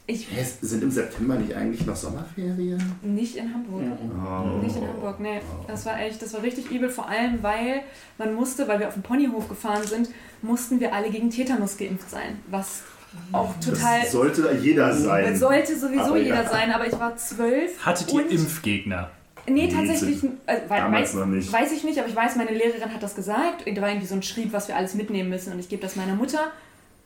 Ich. 0.06 0.28
Hä, 0.30 0.44
sind 0.60 0.82
im 0.82 0.90
September 0.90 1.36
nicht 1.36 1.54
eigentlich 1.54 1.86
noch 1.86 1.94
Sommerferien? 1.94 2.82
Nicht 3.02 3.36
in 3.36 3.54
Hamburg. 3.54 3.82
Oh. 4.00 4.58
Nicht 4.62 4.76
in 4.76 4.88
Hamburg, 4.88 5.20
nee. 5.20 5.40
Das 5.68 5.86
war 5.86 6.00
echt, 6.00 6.20
das 6.20 6.34
war 6.34 6.42
richtig 6.42 6.70
übel, 6.70 6.90
vor 6.90 7.08
allem 7.08 7.42
weil 7.42 7.82
man 8.18 8.34
musste, 8.34 8.66
weil 8.66 8.80
wir 8.80 8.88
auf 8.88 8.94
den 8.94 9.02
Ponyhof 9.02 9.48
gefahren 9.48 9.84
sind, 9.84 10.08
mussten 10.42 10.80
wir 10.80 10.92
alle 10.92 11.10
gegen 11.10 11.30
Tetanus 11.30 11.76
geimpft 11.76 12.10
sein. 12.10 12.40
Was 12.50 12.82
auch 13.30 13.54
total. 13.60 14.00
Das 14.00 14.12
sollte 14.12 14.58
jeder 14.60 14.92
sein. 14.92 15.36
sollte 15.36 15.78
sowieso 15.78 16.02
Aber 16.02 16.18
jeder 16.18 16.42
ja. 16.42 16.48
sein, 16.48 16.72
aber 16.72 16.86
ich 16.86 16.98
war 16.98 17.16
zwölf. 17.16 17.84
Hattet 17.84 18.12
ihr 18.12 18.30
Impfgegner? 18.30 19.10
Nee, 19.46 19.68
tatsächlich 19.68 20.22
äh, 20.46 20.60
damals 20.68 21.16
weiß, 21.16 21.52
weiß 21.52 21.72
ich 21.72 21.82
nicht, 21.82 21.98
aber 21.98 22.08
ich 22.08 22.14
weiß, 22.14 22.36
meine 22.36 22.52
Lehrerin 22.52 22.92
hat 22.92 23.02
das 23.02 23.14
gesagt. 23.14 23.64
Da 23.66 23.82
war 23.82 23.88
irgendwie 23.88 24.06
so 24.06 24.14
ein 24.14 24.22
Schrieb, 24.22 24.52
was 24.52 24.68
wir 24.68 24.76
alles 24.76 24.94
mitnehmen 24.94 25.30
müssen 25.30 25.52
und 25.52 25.58
ich 25.58 25.68
gebe 25.68 25.82
das 25.82 25.96
meiner 25.96 26.14
Mutter. 26.14 26.52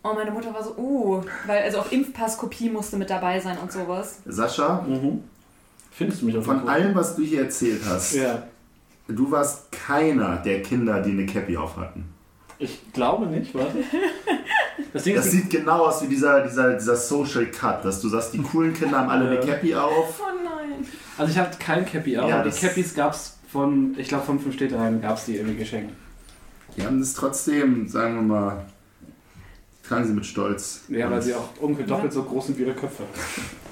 Und 0.03 0.15
meine 0.15 0.31
Mutter 0.31 0.55
war 0.55 0.63
so, 0.63 0.75
uh, 0.77 1.23
weil 1.47 1.63
also 1.65 1.79
auch 1.81 1.91
Impfpasskopie 1.91 2.71
musste 2.71 2.97
mit 2.97 3.11
dabei 3.11 3.41
sein 3.41 3.59
und 3.59 3.73
sowas. 3.73 4.21
Sascha, 4.27 4.85
Mhm. 4.87 5.23
Findest 5.91 6.21
du 6.23 6.27
mich 6.27 6.37
auf 6.37 6.45
von 6.45 6.69
allem, 6.69 6.95
was 6.95 7.17
du 7.17 7.23
hier 7.23 7.43
erzählt 7.43 7.81
hast, 7.89 8.13
Ja. 8.15 8.43
du 9.09 9.31
warst 9.31 9.73
keiner 9.73 10.37
der 10.37 10.61
Kinder, 10.63 11.01
die 11.01 11.11
eine 11.13 11.25
Cappy 11.27 11.57
auf 11.57 11.77
hatten. 11.77 12.05
Ich 12.59 12.93
glaube 12.93 13.27
nicht, 13.27 13.55
warte. 13.55 13.79
Das 14.93 15.03
Ding 15.05 15.17
Das 15.17 15.31
sieht 15.31 15.49
genau 15.51 15.87
aus 15.87 16.03
wie 16.03 16.07
dieser, 16.09 16.43
dieser, 16.43 16.75
dieser 16.75 16.97
Social 16.97 17.47
Cut, 17.47 17.85
dass 17.85 18.01
du 18.01 18.09
sagst, 18.09 18.33
die 18.35 18.43
coolen 18.43 18.73
Kinder 18.75 18.99
haben 18.99 19.11
alle 19.11 19.29
eine. 19.29 19.41
Cappy 19.41 19.75
auf. 19.75 20.21
Oh 20.21 20.25
nein. 20.45 20.87
also 21.19 21.33
ich 21.33 21.39
hatte 21.39 21.59
kein 21.59 21.85
Cappy, 21.87 22.17
aber 22.17 22.29
Ja, 22.29 22.43
die 22.43 22.51
Cappies 22.51 22.95
gab 22.95 23.13
es 23.13 23.37
von, 23.51 23.95
ich 23.99 24.09
glaube 24.09 24.25
von 24.25 24.39
fünf 24.39 24.55
Städteheim 24.55 25.01
gab 25.01 25.17
es 25.17 25.25
die 25.25 25.37
irgendwie 25.37 25.57
geschenkt. 25.57 25.95
Die 26.77 26.85
haben 26.85 27.01
das 27.01 27.15
trotzdem, 27.15 27.89
sagen 27.89 28.17
wir 28.17 28.23
mal, 28.23 28.65
tragen 29.89 30.07
sie 30.07 30.13
mit 30.13 30.27
Stolz. 30.27 30.83
Ja, 30.89 31.11
weil 31.11 31.23
sie 31.23 31.35
auch 31.35 31.49
ungefähr 31.61 31.87
doppelt 31.87 32.13
so 32.13 32.23
groß 32.25 32.47
sind 32.47 32.59
wie 32.59 32.63
ihre 32.63 32.75
Köpfe. 32.75 33.05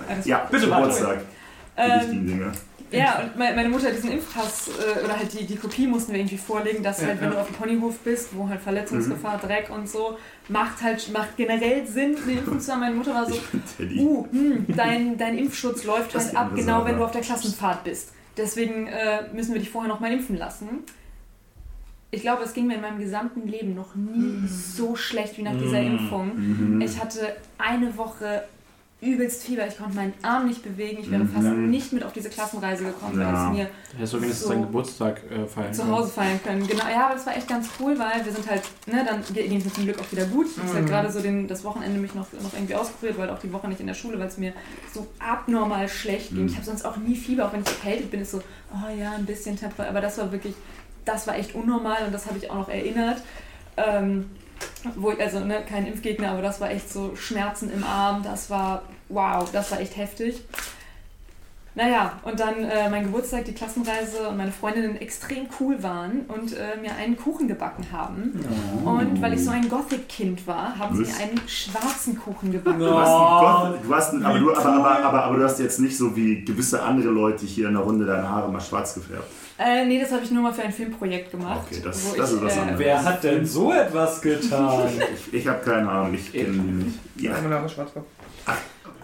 Alles 0.08 0.26
Ja, 0.26 0.46
Bitte 0.50 0.66
Geburtstag. 0.68 1.20
Die 1.76 1.80
Ähm, 1.80 2.00
wichtigen 2.00 2.26
Dinge. 2.28 2.52
ja, 2.92 3.18
und 3.20 3.36
me- 3.36 3.52
meine 3.56 3.68
Mutter 3.68 3.88
hat 3.88 3.96
diesen 3.96 4.12
Impfpass 4.12 4.68
äh, 4.68 5.04
oder 5.04 5.16
halt 5.18 5.32
die, 5.32 5.44
die 5.44 5.56
Kopie 5.56 5.88
mussten 5.88 6.12
wir 6.12 6.20
irgendwie 6.20 6.38
vorlegen, 6.38 6.84
dass 6.84 7.00
Ja, 7.00 7.08
halt, 7.08 7.20
wenn 7.20 7.28
ja. 7.30 7.34
du 7.34 7.40
auf 7.40 7.48
dem 7.48 7.56
Ponyhof 7.56 7.98
bist, 7.98 8.28
wo 8.36 8.48
halt 8.48 8.60
Verletzungsgefahr, 8.60 9.38
Dreck 9.38 9.70
und 9.74 9.88
so, 9.88 10.16
macht 10.48 10.80
halt 10.82 11.10
macht 11.12 11.36
generell 11.36 11.84
Sinn, 11.86 12.16
eine 12.22 12.38
Impfung 12.38 12.60
zu 12.60 12.70
haben. 12.70 12.80
Meine 12.80 12.94
Mutter 12.94 13.12
war 13.12 13.26
so, 13.28 13.34
uh, 13.98 14.26
hm, 14.30 14.66
dein, 14.76 15.18
dein 15.18 15.36
Impfschutz 15.36 15.82
läuft 15.82 16.14
Das 16.14 16.26
halt 16.26 16.36
ab, 16.36 16.50
genau 16.54 16.84
wenn 16.84 16.96
du 16.96 17.04
auf 17.04 17.10
der 17.10 17.22
Klassenfahrt 17.22 17.82
bist. 17.82 18.12
Deswegen 18.36 18.86
äh, 18.86 19.24
müssen 19.32 19.52
wir 19.54 19.60
dich 19.60 19.70
vorher 19.70 19.88
noch 19.92 19.98
mal 20.00 20.12
impfen 20.12 20.36
lassen. 20.36 20.84
Ich 22.14 22.22
glaube, 22.22 22.44
es 22.44 22.52
ging 22.54 22.66
mir 22.66 22.76
in 22.76 22.80
meinem 22.80 22.98
gesamten 23.00 23.46
Leben 23.48 23.74
noch 23.74 23.94
nie 23.94 24.46
so 24.46 24.94
schlecht 24.96 25.36
wie 25.36 25.42
nach 25.42 25.56
dieser 25.58 25.80
Impfung. 25.80 26.32
Mhm. 26.36 26.80
Ich 26.80 27.00
hatte 27.00 27.34
eine 27.58 27.96
Woche 27.96 28.44
übelst 29.00 29.42
Fieber. 29.44 29.66
Ich 29.66 29.76
konnte 29.76 29.96
meinen 29.96 30.14
Arm 30.22 30.46
nicht 30.46 30.62
bewegen. 30.62 30.98
Ich 31.02 31.10
wäre 31.10 31.24
Mhm. 31.24 31.28
fast 31.28 31.46
nicht 31.46 31.92
mit 31.92 32.04
auf 32.04 32.14
diese 32.14 32.30
Klassenreise 32.30 32.84
gekommen, 32.84 33.16
weil 33.18 33.22
Ja. 33.26 33.50
es 33.50 33.56
mir 33.56 33.64
Du 33.92 33.98
hättest 33.98 34.14
wenigstens 34.14 34.40
So. 34.40 34.48
seinen 34.48 34.62
Geburtstag 34.62 35.20
äh, 35.30 35.46
feiern 35.46 35.74
zu. 35.74 35.86
Hause 35.88 36.08
feiern 36.10 36.40
können. 36.42 36.66
Genau, 36.66 36.84
ja, 36.88 37.06
aber 37.06 37.14
das 37.14 37.26
war 37.26 37.36
echt 37.36 37.46
ganz 37.46 37.68
cool, 37.78 37.98
weil 37.98 38.24
wir 38.24 38.32
sind 38.32 38.48
halt, 38.48 38.62
ne, 38.86 39.04
dann 39.06 39.22
ging 39.34 39.58
es 39.58 39.64
mir 39.66 39.72
zum 39.74 39.84
Glück 39.84 39.98
auch 40.00 40.10
wieder 40.10 40.24
gut. 40.26 40.46
Ich 40.56 40.62
habe 40.62 40.72
halt 40.74 40.86
gerade 40.86 41.12
so 41.12 41.20
den, 41.20 41.46
das 41.48 41.64
Wochenende 41.64 42.00
mich 42.00 42.14
noch, 42.14 42.26
noch 42.32 42.54
irgendwie 42.54 42.74
auskuriert, 42.76 43.18
weil 43.18 43.28
auch 43.28 43.38
die 43.40 43.52
Woche 43.52 43.68
nicht 43.68 43.80
in 43.80 43.86
der 43.88 43.94
Schule, 43.94 44.18
weil 44.18 44.28
es 44.28 44.38
mir 44.38 44.52
so 44.94 45.06
abnormal 45.18 45.86
schlecht 45.88 46.30
ging. 46.30 46.46
Ich 46.46 46.54
habe 46.54 46.64
sonst 46.64 46.84
auch 46.86 46.96
nie 46.96 47.14
Fieber, 47.16 47.46
auch 47.46 47.52
wenn 47.52 47.60
ich 47.60 47.68
erkältet 47.68 48.10
bin, 48.10 48.20
ist 48.22 48.30
so, 48.30 48.38
oh 48.72 48.98
ja, 48.98 49.12
ein 49.12 49.26
bisschen 49.26 49.56
Temperatur, 49.56 49.90
aber 49.90 50.00
das 50.00 50.16
war 50.16 50.32
wirklich, 50.32 50.54
das 51.04 51.26
war 51.26 51.36
echt 51.36 51.54
unnormal 51.54 52.04
und 52.06 52.12
das 52.12 52.26
habe 52.26 52.38
ich 52.38 52.50
auch 52.50 52.56
noch 52.56 52.68
erinnert. 52.68 53.22
Ähm, 53.76 54.30
wo 54.96 55.10
ich, 55.10 55.20
also 55.20 55.40
ne, 55.40 55.62
kein 55.68 55.86
Impfgegner, 55.86 56.30
aber 56.30 56.42
das 56.42 56.60
war 56.60 56.70
echt 56.70 56.92
so 56.92 57.16
Schmerzen 57.16 57.70
im 57.72 57.84
Arm, 57.84 58.22
das 58.22 58.50
war, 58.50 58.82
wow, 59.08 59.50
das 59.50 59.70
war 59.70 59.80
echt 59.80 59.96
heftig. 59.96 60.42
Naja, 61.76 62.20
und 62.22 62.38
dann 62.38 62.62
äh, 62.62 62.88
mein 62.88 63.02
Geburtstag, 63.02 63.46
die 63.46 63.52
Klassenreise 63.52 64.28
und 64.28 64.36
meine 64.36 64.52
Freundinnen 64.52 64.96
extrem 64.96 65.48
cool 65.58 65.82
waren 65.82 66.20
und 66.28 66.52
äh, 66.52 66.76
mir 66.80 66.94
einen 66.94 67.16
Kuchen 67.16 67.48
gebacken 67.48 67.84
haben. 67.90 68.44
Und 68.84 69.20
weil 69.20 69.34
ich 69.34 69.44
so 69.44 69.50
ein 69.50 69.68
Gothic-Kind 69.68 70.46
war, 70.46 70.78
haben 70.78 70.94
sie 70.94 71.02
mir 71.02 71.16
einen 71.16 71.40
schwarzen 71.48 72.16
Kuchen 72.16 72.52
gebacken. 72.52 72.78
Du 72.78 72.96
hast, 72.96 73.08
einen 73.08 73.72
Gott, 73.72 73.84
du 73.84 73.94
hast 73.94 74.12
einen, 74.12 74.24
aber, 74.24 74.38
du, 74.38 74.54
aber, 74.54 74.72
aber, 74.72 75.04
aber, 75.04 75.24
aber 75.24 75.36
du 75.38 75.44
hast 75.44 75.58
jetzt 75.58 75.80
nicht 75.80 75.98
so 75.98 76.14
wie 76.14 76.44
gewisse 76.44 76.80
andere 76.80 77.08
Leute 77.08 77.44
hier 77.44 77.66
in 77.66 77.74
der 77.74 77.82
Runde 77.82 78.06
deine 78.06 78.28
Haare 78.28 78.52
mal 78.52 78.60
schwarz 78.60 78.94
gefärbt. 78.94 79.26
Äh, 79.58 79.84
nee, 79.86 80.00
das 80.00 80.10
habe 80.10 80.24
ich 80.24 80.30
nur 80.32 80.42
mal 80.42 80.52
für 80.52 80.62
ein 80.62 80.72
Filmprojekt 80.72 81.30
gemacht. 81.30 81.60
Okay, 81.70 81.80
das- 81.84 82.02
das 82.16 82.32
ich, 82.32 82.36
ist 82.36 82.42
was 82.44 82.56
äh, 82.56 82.60
anderes. 82.60 82.78
Wer 82.80 83.04
hat 83.04 83.22
denn 83.24 83.46
so 83.46 83.72
etwas 83.72 84.20
getan? 84.20 84.88
Ich, 85.32 85.34
ich 85.34 85.46
habe 85.46 85.58
keine 85.64 85.88
Ahnung, 85.88 86.14
ich 86.14 86.32
kenne. 86.32 86.86
Ja. 87.16 87.34
Schwarzkopf. 87.68 88.04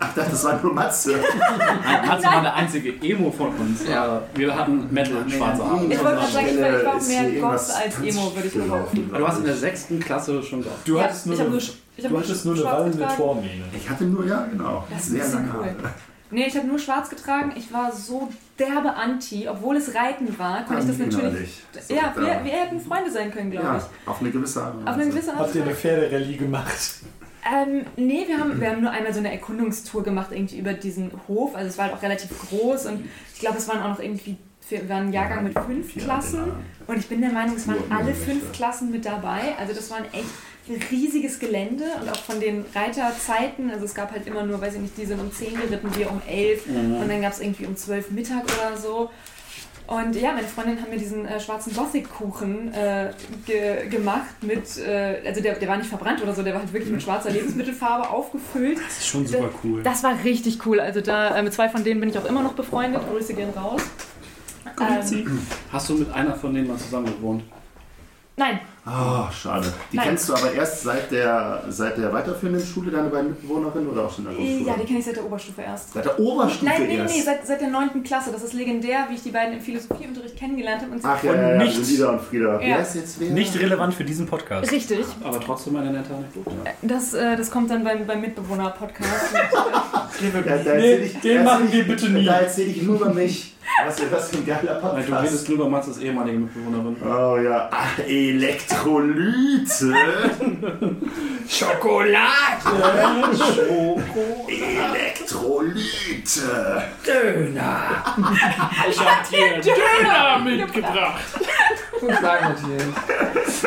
Ach, 0.03 0.15
das 0.15 0.45
war 0.45 0.59
nur 0.63 0.73
Matze. 0.73 1.13
Matze 2.07 2.25
war 2.27 2.41
der 2.41 2.55
einzige 2.55 2.91
Emo 3.07 3.31
von 3.31 3.49
uns. 3.55 3.87
Ja. 3.87 4.23
Wir 4.35 4.55
hatten 4.57 4.89
Metal 4.91 5.17
und 5.19 5.31
schwarze 5.31 5.63
Haare. 5.63 5.85
Ich 5.85 6.03
wollte 6.03 6.17
gerade 6.17 6.33
sagen, 6.33 6.47
ich 6.49 6.61
war, 6.87 7.03
mehr 7.03 7.41
Goth 7.41 7.53
als 7.53 7.99
Emo, 8.03 8.33
würde 8.35 8.49
ich 8.49 8.55
behaupten. 8.55 9.11
Du 9.15 9.29
hast 9.29 9.39
in 9.39 9.45
der 9.45 9.57
sechsten 9.57 10.01
Klasse 10.01 10.43
schon 10.43 10.63
gehabt. 10.63 10.89
Du 10.89 10.97
Ja, 10.97 11.05
hattest 11.05 11.27
nur, 11.27 11.35
ich 11.35 11.41
eine, 11.43 11.51
nur 11.51 11.59
ich 11.59 11.73
du 12.09 12.19
hattest 12.19 12.45
nur 12.47 12.55
eine 12.55 12.65
wallende. 12.65 13.09
Tormähne. 13.15 13.65
Ich 13.77 13.91
hatte 13.91 14.05
nur, 14.05 14.27
ja, 14.27 14.47
genau. 14.51 14.85
Das 14.91 15.01
ist 15.07 15.11
Sehr 15.11 15.29
lange 15.29 15.51
cool. 15.55 15.65
Haare. 15.67 15.75
Nee, 16.31 16.47
ich 16.47 16.57
habe 16.57 16.67
nur 16.67 16.79
schwarz 16.79 17.11
getragen. 17.11 17.53
Ich 17.57 17.73
war 17.73 17.93
so 17.93 18.29
derbe 18.59 18.95
Anti, 18.95 19.49
obwohl 19.49 19.77
es 19.77 19.95
Reiten 19.95 20.39
war, 20.39 20.65
konnte 20.65 20.83
ich 20.83 20.89
das 20.89 20.99
natürlich. 20.99 21.63
So, 21.89 21.95
ja, 21.95 22.13
wir, 22.17 22.45
wir 22.45 22.53
hätten 22.53 22.81
Freunde 22.81 23.11
sein 23.11 23.31
können, 23.33 23.51
glaube 23.51 23.67
ja, 23.67 23.77
ich. 23.79 24.09
auf 24.09 24.21
eine 24.21 24.31
gewisse 24.31 24.63
Art 24.63 24.77
und 24.77 24.83
Auf 24.87 24.95
eine 24.95 25.03
Weise. 25.07 25.11
gewisse 25.11 25.31
Art. 25.33 25.39
Habt 25.41 25.55
ihr 25.55 25.63
eine 25.63 25.71
und 25.71 25.77
Weise. 25.77 25.89
Pferderallye 25.89 26.37
gemacht? 26.37 26.91
Ähm, 27.53 27.87
nee, 27.97 28.25
wir 28.29 28.39
haben, 28.39 28.61
wir 28.61 28.71
haben 28.71 28.83
nur 28.83 28.91
einmal 28.91 29.13
so 29.13 29.19
eine 29.21 29.33
Erkundungstour 29.33 30.03
gemacht, 30.03 30.29
irgendwie 30.31 30.59
über 30.59 30.75
diesen 30.75 31.11
Hof. 31.27 31.55
Also 31.57 31.69
es 31.69 31.79
war 31.79 31.87
halt 31.87 31.95
auch 31.95 32.03
relativ 32.03 32.31
groß 32.49 32.87
und 32.87 33.05
ich 33.35 33.41
glaube, 33.41 33.59
es 33.59 33.67
waren 33.67 33.83
auch 33.83 33.89
noch 33.89 34.01
irgendwie, 34.01 34.37
wir 34.69 34.89
waren 34.89 35.07
ein 35.07 35.13
Jahrgang 35.13 35.45
mit 35.45 35.59
fünf 35.59 35.97
Klassen. 35.97 36.53
Und 36.87 36.99
ich 36.99 37.09
bin 37.09 37.23
der 37.23 37.33
Meinung, 37.33 37.57
es 37.57 37.67
waren 37.67 37.79
alle 37.91 38.15
fünf 38.15 38.53
Klassen 38.53 38.91
mit 38.91 39.07
dabei. 39.07 39.55
Also 39.59 39.73
das 39.73 39.91
war 39.91 39.99
ein 39.99 40.13
echt 40.13 40.29
riesiges 40.91 41.39
Gelände 41.39 41.85
und 42.01 42.09
auch 42.11 42.17
von 42.17 42.41
den 42.41 42.65
Reiterzeiten. 42.75 43.71
Also 43.71 43.85
es 43.85 43.95
gab 43.95 44.13
halt 44.13 44.27
immer 44.27 44.45
nur, 44.45 44.61
weiß 44.61 44.75
ich 44.75 44.81
nicht, 44.81 44.97
die 44.99 45.07
sind 45.07 45.21
um 45.21 45.33
10 45.33 45.55
geritten, 45.55 45.95
wir 45.97 46.11
um 46.11 46.21
11 46.29 46.67
und 46.67 47.09
dann 47.09 47.23
gab 47.23 47.33
es 47.33 47.41
irgendwie 47.41 47.67
um 47.67 47.77
12 47.77 48.11
Mittag 48.11 48.45
oder 48.45 48.77
so. 48.77 49.11
Und 49.91 50.15
ja, 50.15 50.31
meine 50.33 50.47
Freundin 50.47 50.81
hat 50.81 50.89
mir 50.89 50.99
diesen 50.99 51.27
äh, 51.27 51.41
schwarzen 51.41 51.75
Gothic-Kuchen 51.75 52.73
äh, 52.73 53.11
ge 53.45 53.89
gemacht 53.89 54.41
mit, 54.41 54.79
äh, 54.79 55.21
also 55.27 55.41
der, 55.41 55.57
der 55.57 55.69
war 55.69 55.79
nicht 55.79 55.89
verbrannt 55.89 56.23
oder 56.23 56.33
so, 56.33 56.45
der 56.45 56.55
war 56.55 56.61
halt 56.61 56.73
wirklich 56.73 56.93
mit 56.93 57.03
schwarzer 57.03 57.31
Lebensmittelfarbe 57.31 58.09
aufgefüllt. 58.09 58.79
Das 58.79 58.99
ist 58.99 59.09
schon 59.09 59.27
super 59.27 59.51
cool. 59.65 59.83
Das 59.83 60.05
war 60.05 60.15
richtig 60.23 60.65
cool. 60.65 60.79
Also 60.79 61.01
da 61.01 61.37
äh, 61.37 61.43
mit 61.43 61.53
zwei 61.53 61.69
von 61.69 61.83
denen 61.83 61.99
bin 61.99 62.09
ich 62.09 62.17
auch 62.17 62.25
immer 62.25 62.41
noch 62.41 62.53
befreundet. 62.53 63.03
Grüße 63.11 63.35
gehen 63.35 63.51
raus. 63.51 63.83
Ähm, 64.81 65.41
Hast 65.73 65.89
du 65.89 65.95
mit 65.95 66.13
einer 66.13 66.37
von 66.37 66.55
denen 66.55 66.69
mal 66.69 66.79
zusammen 66.79 67.07
gewohnt? 67.07 67.43
Nein, 68.37 68.61
Ah, 68.87 69.31
schade. 69.31 69.71
Die 69.93 69.97
Nein. 69.99 70.07
kennst 70.09 70.27
du 70.29 70.35
aber 70.35 70.53
erst 70.55 70.83
seit 70.83 71.13
der, 71.13 71.63
seit 71.69 71.99
der 71.99 72.11
weiterführenden 72.15 72.65
Schule, 72.65 72.91
deine 72.91 73.11
beiden 73.11 73.29
Mitbewohnerinnen 73.29 73.89
oder 73.91 74.07
auch 74.07 74.11
schon 74.13 74.25
in 74.25 74.31
der 74.31 74.39
Grundschule? 74.39 74.67
ja, 74.69 74.75
die 74.81 74.87
kenne 74.87 74.99
ich 75.01 75.05
seit 75.05 75.17
der 75.17 75.25
Oberstufe 75.27 75.61
erst. 75.63 75.93
Seit 75.93 76.05
der 76.07 76.19
Oberstufe 76.19 76.65
Nein, 76.65 76.87
nee, 76.89 76.97
erst? 76.97 77.15
nee, 77.15 77.21
seit, 77.23 77.47
seit 77.47 77.61
der 77.61 77.69
9. 77.69 78.03
Klasse. 78.03 78.33
Das 78.33 78.43
ist 78.43 78.55
legendär, 78.55 79.07
wie 79.11 79.15
ich 79.17 79.23
die 79.23 79.31
beiden 79.31 79.53
im 79.55 79.61
Philosophieunterricht 79.61 80.35
kennengelernt 80.37 80.81
habe. 80.83 80.93
Und 80.93 81.05
Ach 81.05 81.23
ja, 81.23 81.35
ja, 81.35 81.51
ja, 81.53 81.57
nicht- 81.59 81.89
Lida 81.89 82.09
und 82.09 82.23
Frieda. 82.23 82.55
Ja. 82.55 82.61
Wer 82.61 82.81
ist 82.81 82.95
jetzt 82.97 83.21
wer? 83.21 83.31
Nicht 83.31 83.61
relevant 83.61 83.95
für 83.95 84.05
diesen 84.05 84.27
Podcast. 84.27 84.73
Richtig. 84.73 85.05
Aber 85.23 85.39
trotzdem 85.41 85.77
eine 85.77 85.91
nette 85.91 86.15
Anekdote. 86.15 86.51
Das, 86.81 87.13
äh, 87.13 87.37
das 87.37 87.51
kommt 87.51 87.71
dann 87.71 87.85
beim, 87.85 88.07
beim 88.07 88.23
Mitbewohner-Podcast. 88.23 89.35
Ich, 90.23 91.21
den 91.21 91.37
da 91.39 91.43
machen 91.45 91.73
wir 91.73 91.85
bitte 91.85 92.11
nie. 92.11 92.25
Da 92.27 92.41
erzähle 92.41 92.71
ich 92.71 92.83
nur 92.83 92.97
über 92.97 93.15
mich. 93.15 93.55
Was 93.87 93.99
ist 93.99 94.13
das 94.13 94.29
für 94.31 94.37
ein 94.39 94.47
geiler 94.47 94.81
Weil 94.83 95.03
du 95.05 95.13
redest 95.13 95.21
Podcast? 95.31 95.49
nur 95.49 95.59
über 95.59 95.69
Matzes 95.69 95.99
ehemalige 95.99 96.39
Mitbewohnerin. 96.39 96.97
Oh 97.03 97.37
ja, 97.39 97.69
Ach, 97.73 97.99
Elektrolyte. 98.07 99.95
Schokolade! 101.49 102.31
Elektrolyte. 104.49 106.83
Döner! 107.07 107.83
Ich 108.89 109.01
hab 109.01 109.29
dir 109.29 109.61
Döner 109.61 110.39
mitgebracht. 110.45 111.21
Guten 112.01 112.15
Tag, 112.15 112.43
Matthias. 112.43 113.67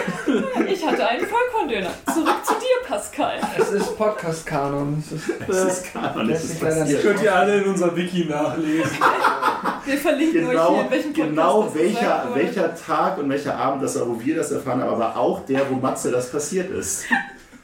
ich 0.67 0.85
hatte 0.85 1.07
einen 1.07 1.25
Vollkorndöner. 1.27 1.89
Zurück 2.13 2.43
zu 2.45 2.53
dir, 2.53 2.87
Pascal. 2.87 3.39
Es 3.57 3.71
ist 3.71 3.97
Podcast-Kanon. 3.97 5.03
Es 5.05 5.11
ist- 5.11 5.29
Das 5.47 5.77
ist 5.77 5.93
Lässt 6.23 6.47
sich 6.49 6.61
leider 6.61 6.79
passiert. 6.81 7.01
Könnt 7.03 7.21
ihr 7.21 7.35
alle 7.35 7.57
in 7.61 7.69
unser 7.69 7.95
Wiki 7.95 8.25
nachlesen. 8.25 8.97
Wir 9.85 9.97
verlinken 9.97 10.45
euch 10.45 10.51
hier, 10.51 10.59
Genau, 10.59 10.81
in 10.81 10.91
welchem 10.91 11.13
Podcast 11.13 11.29
genau 11.29 11.63
das 11.63 11.75
welcher, 11.75 12.29
welcher 12.33 12.75
Tag 12.75 13.17
und 13.17 13.29
welcher 13.29 13.55
Abend 13.57 13.83
das 13.83 13.99
war, 13.99 14.07
wo 14.07 14.19
wir 14.19 14.35
das 14.35 14.51
erfahren 14.51 14.81
haben, 14.81 14.93
aber 14.93 15.15
auch 15.17 15.45
der, 15.45 15.69
wo 15.69 15.75
Matze 15.75 16.11
das 16.11 16.31
passiert 16.31 16.69
ist. 16.71 17.05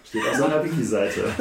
Steht 0.03 0.21
auf 0.29 0.35
seiner 0.35 0.63
Wiki-Seite. 0.63 1.23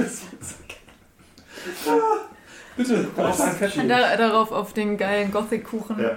Bitte, 2.76 3.09
Was? 3.16 3.40
ein 3.40 3.52
Fettchen. 3.52 3.88
Da, 3.88 4.16
darauf 4.16 4.52
auf 4.52 4.72
den 4.72 4.96
geilen 4.96 5.32
Gothic-Kuchen. 5.32 5.98
Ja. 5.98 6.12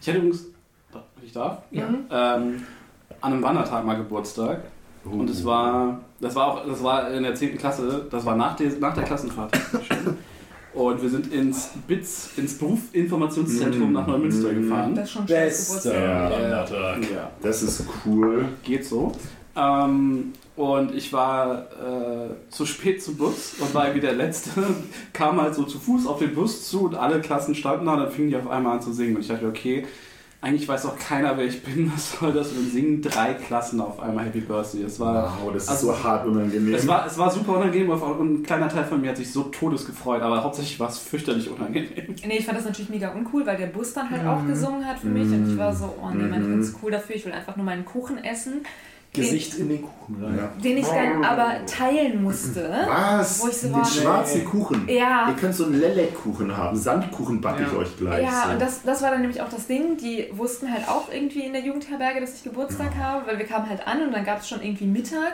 Ich 0.00 0.08
hatte 0.08 0.18
übrigens, 0.18 0.46
ich 1.22 1.32
darf, 1.32 1.58
Ja. 1.70 1.84
Ähm, 2.10 2.66
an 3.20 3.32
einem 3.32 3.42
Wandertag 3.42 3.84
mal 3.84 3.96
Geburtstag. 3.96 4.62
Und 5.04 5.30
es 5.30 5.44
war, 5.44 6.00
das 6.20 6.34
war 6.34 6.46
auch, 6.48 6.66
das 6.66 6.82
war 6.82 7.10
in 7.10 7.22
der 7.22 7.34
10. 7.34 7.56
Klasse, 7.56 8.06
das 8.10 8.24
war 8.26 8.36
nach 8.36 8.56
der, 8.56 8.70
nach 8.80 8.94
der 8.94 9.04
Klassenfahrt. 9.04 9.52
Und 10.72 11.02
wir 11.02 11.08
sind 11.10 11.32
ins 11.32 11.70
BITS, 11.88 12.30
ins 12.36 12.56
Berufsinformationszentrum 12.58 13.90
Mm. 13.90 13.92
nach 13.92 14.06
Neumünster 14.06 14.52
Mm. 14.52 14.62
gefahren. 14.62 14.94
Das 14.94 15.04
ist 15.06 15.10
schon 15.12 15.26
Bester. 15.26 15.94
Ja. 15.94 16.64
Ja, 16.70 17.30
Das 17.42 17.62
ist 17.62 17.84
cool. 18.06 18.44
geht 18.62 18.84
so. 18.84 19.12
Ähm, 19.56 20.32
und 20.56 20.94
ich 20.94 21.12
war 21.12 21.62
äh, 21.62 22.50
zu 22.50 22.66
spät 22.66 23.02
zum 23.02 23.16
Bus 23.16 23.54
und 23.58 23.74
war 23.74 23.86
irgendwie 23.86 24.00
der 24.06 24.12
Letzte. 24.14 24.50
Kam 25.12 25.40
halt 25.42 25.54
so 25.56 25.64
zu 25.64 25.78
Fuß 25.80 26.06
auf 26.06 26.20
den 26.20 26.34
Bus 26.34 26.68
zu 26.68 26.82
und 26.84 26.94
alle 26.94 27.20
Klassen 27.20 27.54
standen 27.54 27.86
da 27.86 27.94
und 27.94 28.00
dann 28.00 28.10
fingen 28.12 28.28
die 28.28 28.36
auf 28.36 28.48
einmal 28.48 28.76
an 28.76 28.82
zu 28.82 28.92
singen. 28.92 29.16
Und 29.16 29.22
ich 29.22 29.28
dachte, 29.28 29.46
okay, 29.48 29.84
eigentlich 30.42 30.66
weiß 30.66 30.86
auch 30.86 30.98
keiner, 30.98 31.36
wer 31.36 31.44
ich 31.44 31.62
bin. 31.62 31.92
Was 31.94 32.12
soll 32.18 32.32
das? 32.32 32.48
Und 32.48 32.56
dann 32.58 32.70
singen 32.70 33.02
drei 33.02 33.34
Klassen 33.34 33.78
auf 33.80 34.00
einmal 34.00 34.24
Happy 34.24 34.40
Birthday. 34.40 34.82
Es 34.84 34.98
war, 34.98 35.36
Wow, 35.42 35.52
das 35.52 35.64
ist 35.64 35.68
Also- 35.68 35.86
so 35.88 36.02
hart 36.02 36.26
unangenehm. 36.26 36.74
es 36.74 36.86
war, 36.88 37.06
es 37.06 37.18
war 37.18 37.30
super 37.30 37.58
unangenehm 37.58 37.90
und 37.90 38.32
ein 38.40 38.42
kleiner 38.42 38.68
Teil 38.68 38.84
von 38.84 39.00
mir 39.02 39.10
hat 39.10 39.18
sich 39.18 39.30
so 39.30 39.42
todes 39.44 39.84
gefreut, 39.86 40.22
aber 40.22 40.42
hauptsächlich 40.42 40.80
war 40.80 40.88
es 40.88 40.98
fürchterlich 40.98 41.50
unangenehm. 41.50 42.14
Nee, 42.26 42.38
ich 42.38 42.46
fand 42.46 42.56
das 42.56 42.64
natürlich 42.64 42.88
mega 42.90 43.10
uncool, 43.12 43.44
weil 43.44 43.58
der 43.58 43.66
Bus 43.66 43.92
dann 43.92 44.08
halt 44.10 44.26
auch 44.26 44.46
gesungen 44.46 44.86
hat 44.86 44.98
für 44.98 45.08
mich 45.08 45.28
und 45.28 45.50
ich 45.52 45.58
war 45.58 45.74
so, 45.74 45.94
oh 46.02 46.08
nee, 46.10 46.24
man, 46.24 46.60
ich 46.62 46.66
zu 46.70 46.76
cool 46.82 46.90
dafür, 46.90 47.16
ich 47.16 47.24
will 47.26 47.32
einfach 47.32 47.56
nur 47.56 47.66
meinen 47.66 47.84
Kuchen 47.84 48.16
essen, 48.24 48.62
Gesicht 49.12 49.54
in 49.54 49.68
den 49.68 49.82
Kuchen 49.82 50.22
rein. 50.24 50.36
ja. 50.38 50.52
den 50.62 50.78
ich 50.78 50.86
dann 50.86 51.24
aber 51.24 51.66
teilen 51.66 52.22
musste. 52.22 52.70
Was? 52.86 53.42
Wo 53.42 53.48
ich 53.48 53.56
so 53.56 53.66
Den 53.66 53.74
war- 53.76 53.84
schwarzen 53.84 54.44
Kuchen. 54.44 54.88
Ja. 54.88 55.28
Ihr 55.28 55.34
könnt 55.34 55.54
so 55.54 55.64
einen 55.64 55.80
Lelek-Kuchen 55.80 56.56
haben. 56.56 56.76
Sandkuchen 56.76 57.40
backe 57.40 57.64
ich 57.64 57.72
Ja. 57.72 57.78
euch 57.78 57.96
gleich. 57.96 58.22
Ja, 58.22 58.44
so. 58.46 58.52
und 58.52 58.62
das, 58.62 58.82
das 58.82 59.02
war 59.02 59.10
dann 59.10 59.20
nämlich 59.22 59.40
auch 59.42 59.48
das 59.48 59.66
Ding. 59.66 59.96
Die 59.96 60.28
wussten 60.32 60.72
halt 60.72 60.86
auch 60.88 61.12
irgendwie 61.12 61.40
in 61.44 61.52
der 61.52 61.62
Jugendherberge, 61.62 62.20
dass 62.20 62.34
ich 62.36 62.44
Geburtstag 62.44 62.94
habe, 62.96 63.26
weil 63.26 63.38
wir 63.38 63.46
kamen 63.46 63.68
halt 63.68 63.84
an 63.86 64.02
und 64.02 64.12
dann 64.12 64.24
gab 64.24 64.40
es 64.42 64.48
schon 64.48 64.62
irgendwie 64.62 64.86
Mittag 64.86 65.32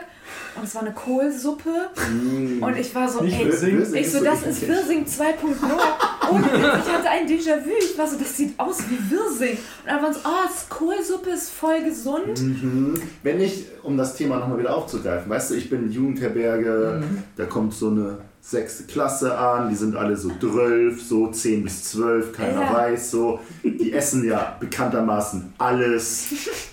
und 0.55 0.63
es 0.63 0.73
war 0.73 0.81
eine 0.81 0.91
Kohlsuppe 0.93 1.69
Mm. 2.11 2.63
und 2.63 2.77
ich 2.77 2.93
war 2.95 3.07
so, 3.07 3.21
Nicht 3.21 3.39
ey, 3.39 3.45
Wirsing? 3.45 3.77
Wirsing 3.79 3.95
ich 4.01 4.11
so, 4.11 4.23
das 4.23 4.41
ist. 4.43 4.67
Wirsing 4.67 5.05
2.0. 5.05 5.33
Und 6.29 6.45
ich 6.45 6.93
hatte 6.93 7.09
ein 7.09 7.25
Déjà-vu. 7.25 7.69
Ich 7.79 7.97
war 7.97 8.05
so, 8.05 8.17
das 8.17 8.35
sieht 8.35 8.59
aus 8.59 8.79
wie 8.89 9.11
Wirsing. 9.11 9.51
Und 9.57 9.57
dann 9.85 10.01
waren 10.03 10.13
so, 10.13 10.19
oh, 10.25 10.49
Kohlsuppe 10.69 11.29
ist 11.29 11.49
voll 11.51 11.81
gesund. 11.83 12.41
Mhm. 12.41 13.01
Wenn 13.23 13.39
ich, 13.39 13.66
um 13.83 13.97
das 13.97 14.15
Thema 14.15 14.37
nochmal 14.37 14.59
wieder 14.59 14.75
aufzugreifen, 14.75 15.29
weißt 15.29 15.51
du, 15.51 15.55
ich 15.55 15.69
bin 15.69 15.91
Jugendherberge, 15.91 17.01
Mhm. 17.01 17.23
da 17.35 17.45
kommt 17.45 17.73
so 17.73 17.89
eine 17.89 18.17
sechste 18.41 18.83
Klasse 18.85 19.37
an, 19.37 19.69
die 19.69 19.75
sind 19.75 19.95
alle 19.95 20.15
so 20.15 20.31
12, 20.39 21.01
so 21.03 21.27
10 21.27 21.63
bis 21.63 21.83
12, 21.91 22.31
keiner 22.31 22.61
Ja. 22.61 22.73
weiß 22.73 23.11
so. 23.11 23.39
Die 23.63 23.91
essen 23.91 24.25
ja 24.25 24.55
bekanntermaßen 24.59 25.53
alles 25.57 26.27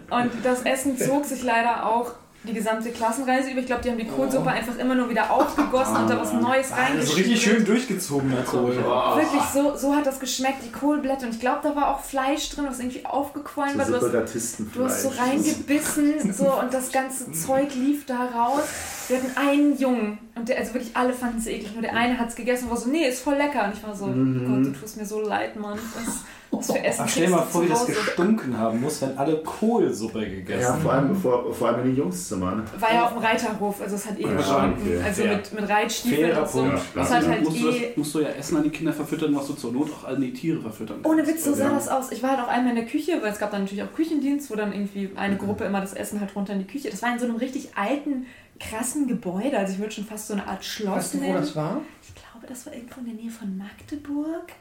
Und 0.09 0.31
das 0.43 0.61
Essen 0.63 0.97
zog 0.97 1.25
sich 1.25 1.43
leider 1.43 1.85
auch 1.85 2.11
die 2.45 2.53
gesamte 2.53 2.89
Klassenreise 2.91 3.51
über. 3.51 3.61
Ich 3.61 3.65
glaube, 3.65 3.81
die 3.83 3.89
haben 3.89 3.97
die 3.97 4.07
Kohlsuppe 4.07 4.49
einfach 4.49 4.77
immer 4.77 4.95
nur 4.95 5.09
wieder 5.09 5.31
aufgegossen 5.31 5.95
und 5.95 6.09
da 6.09 6.19
was 6.19 6.33
Neues 6.33 6.69
Das 6.69 7.03
ist 7.05 7.17
richtig 7.17 7.41
schön 7.41 7.63
durchgezogener 7.65 8.43
Kohl. 8.43 8.75
Wirklich, 8.75 9.41
so, 9.53 9.75
so 9.77 9.95
hat 9.95 10.05
das 10.05 10.19
geschmeckt, 10.19 10.57
die 10.65 10.71
Kohlblätter. 10.71 11.25
Und 11.25 11.33
ich 11.33 11.39
glaube, 11.39 11.59
da 11.63 11.75
war 11.75 11.95
auch 11.95 12.01
Fleisch 12.03 12.49
drin, 12.49 12.65
was 12.67 12.79
irgendwie 12.79 13.05
aufgequollen 13.05 13.77
war. 13.77 13.85
Du 13.85 13.95
hast, 13.95 14.59
du 14.73 14.83
hast 14.85 15.03
so 15.03 15.09
reingebissen 15.09 16.33
so, 16.37 16.59
und 16.59 16.73
das 16.73 16.91
ganze 16.91 17.31
Zeug 17.31 17.73
lief 17.75 18.05
da 18.05 18.25
raus. 18.25 18.61
Wir 19.07 19.17
hatten 19.17 19.31
einen 19.37 19.77
Jungen 19.77 20.17
und 20.35 20.47
der, 20.49 20.57
also 20.57 20.73
wirklich 20.73 20.95
alle 20.95 21.13
fanden 21.13 21.37
es 21.39 21.47
eklig. 21.47 21.73
Nur 21.73 21.81
der 21.81 21.93
eine 21.95 22.17
hat 22.17 22.29
es 22.29 22.35
gegessen 22.35 22.65
und 22.65 22.71
war 22.71 22.77
so, 22.77 22.89
nee, 22.89 23.07
ist 23.07 23.21
voll 23.21 23.35
lecker. 23.35 23.65
Und 23.65 23.73
ich 23.73 23.83
war 23.83 23.95
so, 23.95 24.07
Mhm. 24.07 24.45
Gott, 24.47 24.65
du 24.73 24.79
tust 24.79 24.97
mir 24.97 25.05
so 25.05 25.21
leid, 25.21 25.55
Mann. 25.55 25.79
Was, 25.95 26.23
was 26.53 26.71
für 26.71 26.83
Essen 26.83 27.01
Ach, 27.03 27.09
stell 27.09 27.25
dir 27.25 27.31
mal 27.31 27.37
du 27.39 27.43
vor, 27.45 27.63
wie 27.63 27.67
das 27.67 27.85
gestunken 27.85 28.57
haben 28.57 28.81
muss, 28.81 29.01
wenn 29.01 29.17
alle 29.17 29.37
Kohlsuppe 29.43 30.19
gegessen 30.29 30.61
Ja, 30.61 30.73
vor 30.75 30.93
allem, 30.93 31.15
vor, 31.15 31.53
vor 31.53 31.67
allem 31.67 31.79
in 31.81 31.85
den 31.87 31.97
Jungszimmern. 31.97 32.63
War 32.79 32.93
ja 32.93 33.05
auf 33.05 33.13
dem 33.13 33.17
Reiterhof, 33.19 33.81
also 33.81 33.95
es 33.95 34.05
hat 34.05 34.19
eh 34.19 34.23
Ja, 34.23 34.33
gestunken. 34.33 34.81
okay. 34.81 35.01
Also 35.03 35.23
mit, 35.23 35.53
mit 35.53 35.69
Reitstiefeln 35.69 36.31
Fairer 36.31 36.41
und 36.43 36.49
so. 36.49 36.59
Punkt. 36.59 36.81
Das 36.95 37.09
Ja, 37.09 37.15
hat 37.17 37.27
halt 37.27 37.43
musst, 37.43 37.61
du 37.61 37.67
eh... 37.69 37.87
das, 37.89 37.97
musst 37.97 38.15
du 38.15 38.19
ja 38.21 38.29
Essen 38.29 38.57
an 38.57 38.63
die 38.63 38.69
Kinder 38.69 38.93
verfüttern, 38.93 39.35
was 39.35 39.47
du 39.47 39.53
zur 39.53 39.71
Not 39.73 39.89
auch 39.91 40.07
an 40.07 40.21
die 40.21 40.33
Tiere 40.33 40.61
verfüttern 40.61 40.97
kannst. 41.03 41.09
Ohne 41.09 41.27
Witz, 41.27 41.43
so 41.43 41.53
sah 41.53 41.65
Ja. 41.65 41.69
das 41.73 41.87
aus. 41.89 42.11
Ich 42.11 42.21
war 42.23 42.31
halt 42.31 42.39
auch 42.41 42.47
einmal 42.47 42.69
in 42.71 42.75
der 42.77 42.85
Küche, 42.85 43.19
weil 43.21 43.31
es 43.31 43.39
gab 43.39 43.51
dann 43.51 43.61
natürlich 43.63 43.83
auch 43.83 43.93
Küchendienst, 43.93 44.49
wo 44.51 44.55
dann 44.55 44.71
irgendwie 44.73 45.07
Mhm. 45.07 45.17
eine 45.17 45.37
Gruppe 45.37 45.63
immer 45.65 45.81
das 45.81 45.93
Essen 45.93 46.19
halt 46.19 46.35
runter 46.35 46.53
in 46.53 46.59
die 46.59 46.67
Küche. 46.67 46.89
Das 46.89 47.01
war 47.01 47.11
in 47.13 47.19
so 47.19 47.25
einem 47.25 47.35
richtig 47.37 47.69
alten, 47.75 48.25
krassen 48.59 49.07
Gebäude. 49.07 49.57
Also 49.57 49.73
ich 49.73 49.79
würde 49.79 49.91
schon 49.91 50.05
fast 50.05 50.27
so 50.27 50.33
eine 50.33 50.47
Art 50.47 50.63
Schloss 50.63 50.95
Weißt 50.95 51.13
du, 51.15 51.17
wo 51.17 51.21
nennen. 51.23 51.35
das 51.35 51.55
war? 51.55 51.81
Ich 52.01 52.13
glaube, 52.15 52.45
das 52.47 52.65
war 52.65 52.73
irgendwo 52.73 52.99
in 53.01 53.05
der 53.07 53.15
Nähe 53.15 53.31
von 53.31 53.57
Magdeburg. 53.57 54.51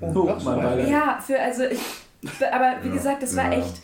Oh, 0.00 0.26
das. 0.26 0.44
Ja, 0.88 1.20
für 1.24 1.40
also 1.40 1.64
ich. 1.64 1.80
Aber 2.52 2.76
wie 2.82 2.88
Ja, 2.88 2.94
gesagt, 2.94 3.22
das 3.22 3.36
war 3.36 3.52
ja. 3.52 3.58
echt 3.58 3.74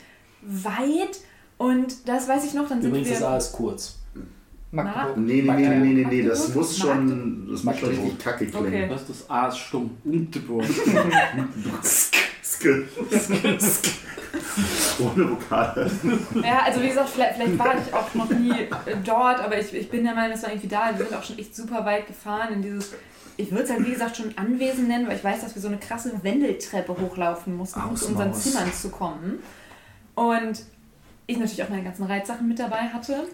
weit. 0.42 1.20
Und 1.58 2.08
das 2.08 2.28
weiß 2.28 2.44
ich 2.44 2.54
noch, 2.54 2.68
dann 2.68 2.80
sind 2.80 2.90
Übrigens, 2.90 3.10
das 3.10 3.20
wir. 3.20 3.28
A 3.28 3.36
ist 3.36 3.52
kurz. 3.52 3.98
Magdeburg. 4.70 5.16
Nee, 5.16 5.42
nee, 5.42 5.50
nee, 5.52 5.68
nee, 5.68 5.94
nee, 5.94 6.06
nee, 6.10 6.22
das 6.22 6.54
muss 6.54 6.76
schon, 6.76 7.48
das 7.50 7.64
muss 7.64 7.78
schon 7.78 7.88
richtig 7.88 8.18
kacke 8.18 8.46
klingen. 8.46 8.66
Okay. 8.66 8.88
Das, 8.88 9.06
das 9.06 9.30
A 9.30 9.48
ist 9.48 9.58
stumm. 9.58 9.96
Magdeburg. 10.04 10.64
Ske, 11.82 12.86
ske, 13.10 13.58
ske. 13.60 13.90
Ohne 15.00 15.30
Vokale. 15.30 15.90
Ja, 16.42 16.62
also 16.64 16.82
wie 16.82 16.88
gesagt, 16.88 17.08
vielleicht, 17.10 17.36
vielleicht 17.36 17.58
war 17.58 17.74
ich 17.74 17.94
auch 17.94 18.14
noch 18.14 18.30
nie 18.30 18.68
dort, 19.04 19.40
aber 19.40 19.58
ich, 19.58 19.72
ich 19.72 19.88
bin 19.90 20.04
der 20.04 20.14
Meinung, 20.14 20.32
das 20.32 20.42
war 20.42 20.50
irgendwie 20.50 20.68
da. 20.68 20.90
Wir 20.96 21.06
sind 21.06 21.16
auch 21.16 21.22
schon 21.22 21.38
echt 21.38 21.54
super 21.56 21.84
weit 21.84 22.06
gefahren 22.06 22.54
in 22.54 22.62
dieses. 22.62 22.92
Ich 23.38 23.50
würde 23.50 23.64
es 23.64 23.70
halt 23.70 23.86
wie 23.86 23.92
gesagt 23.92 24.16
schon 24.16 24.36
Anwesen 24.36 24.88
nennen, 24.88 25.06
weil 25.06 25.16
ich 25.16 25.24
weiß, 25.24 25.40
dass 25.40 25.54
wir 25.54 25.62
so 25.62 25.68
eine 25.68 25.78
krasse 25.78 26.12
Wendeltreppe 26.22 26.94
hochlaufen 27.00 27.56
mussten, 27.56 27.80
um 27.80 27.96
zu 27.96 28.08
unseren. 28.08 28.34
Zimmern 28.34 28.72
zu 28.72 28.90
kommen. 28.90 29.38
Und 30.14 30.64
ich 31.26 31.38
natürlich 31.38 31.62
auch 31.62 31.68
meine 31.68 31.84
ganzen 31.84 32.04
Reitsachen 32.04 32.48
mit 32.48 32.58
dabei 32.58 32.88
hatte. 32.88 33.28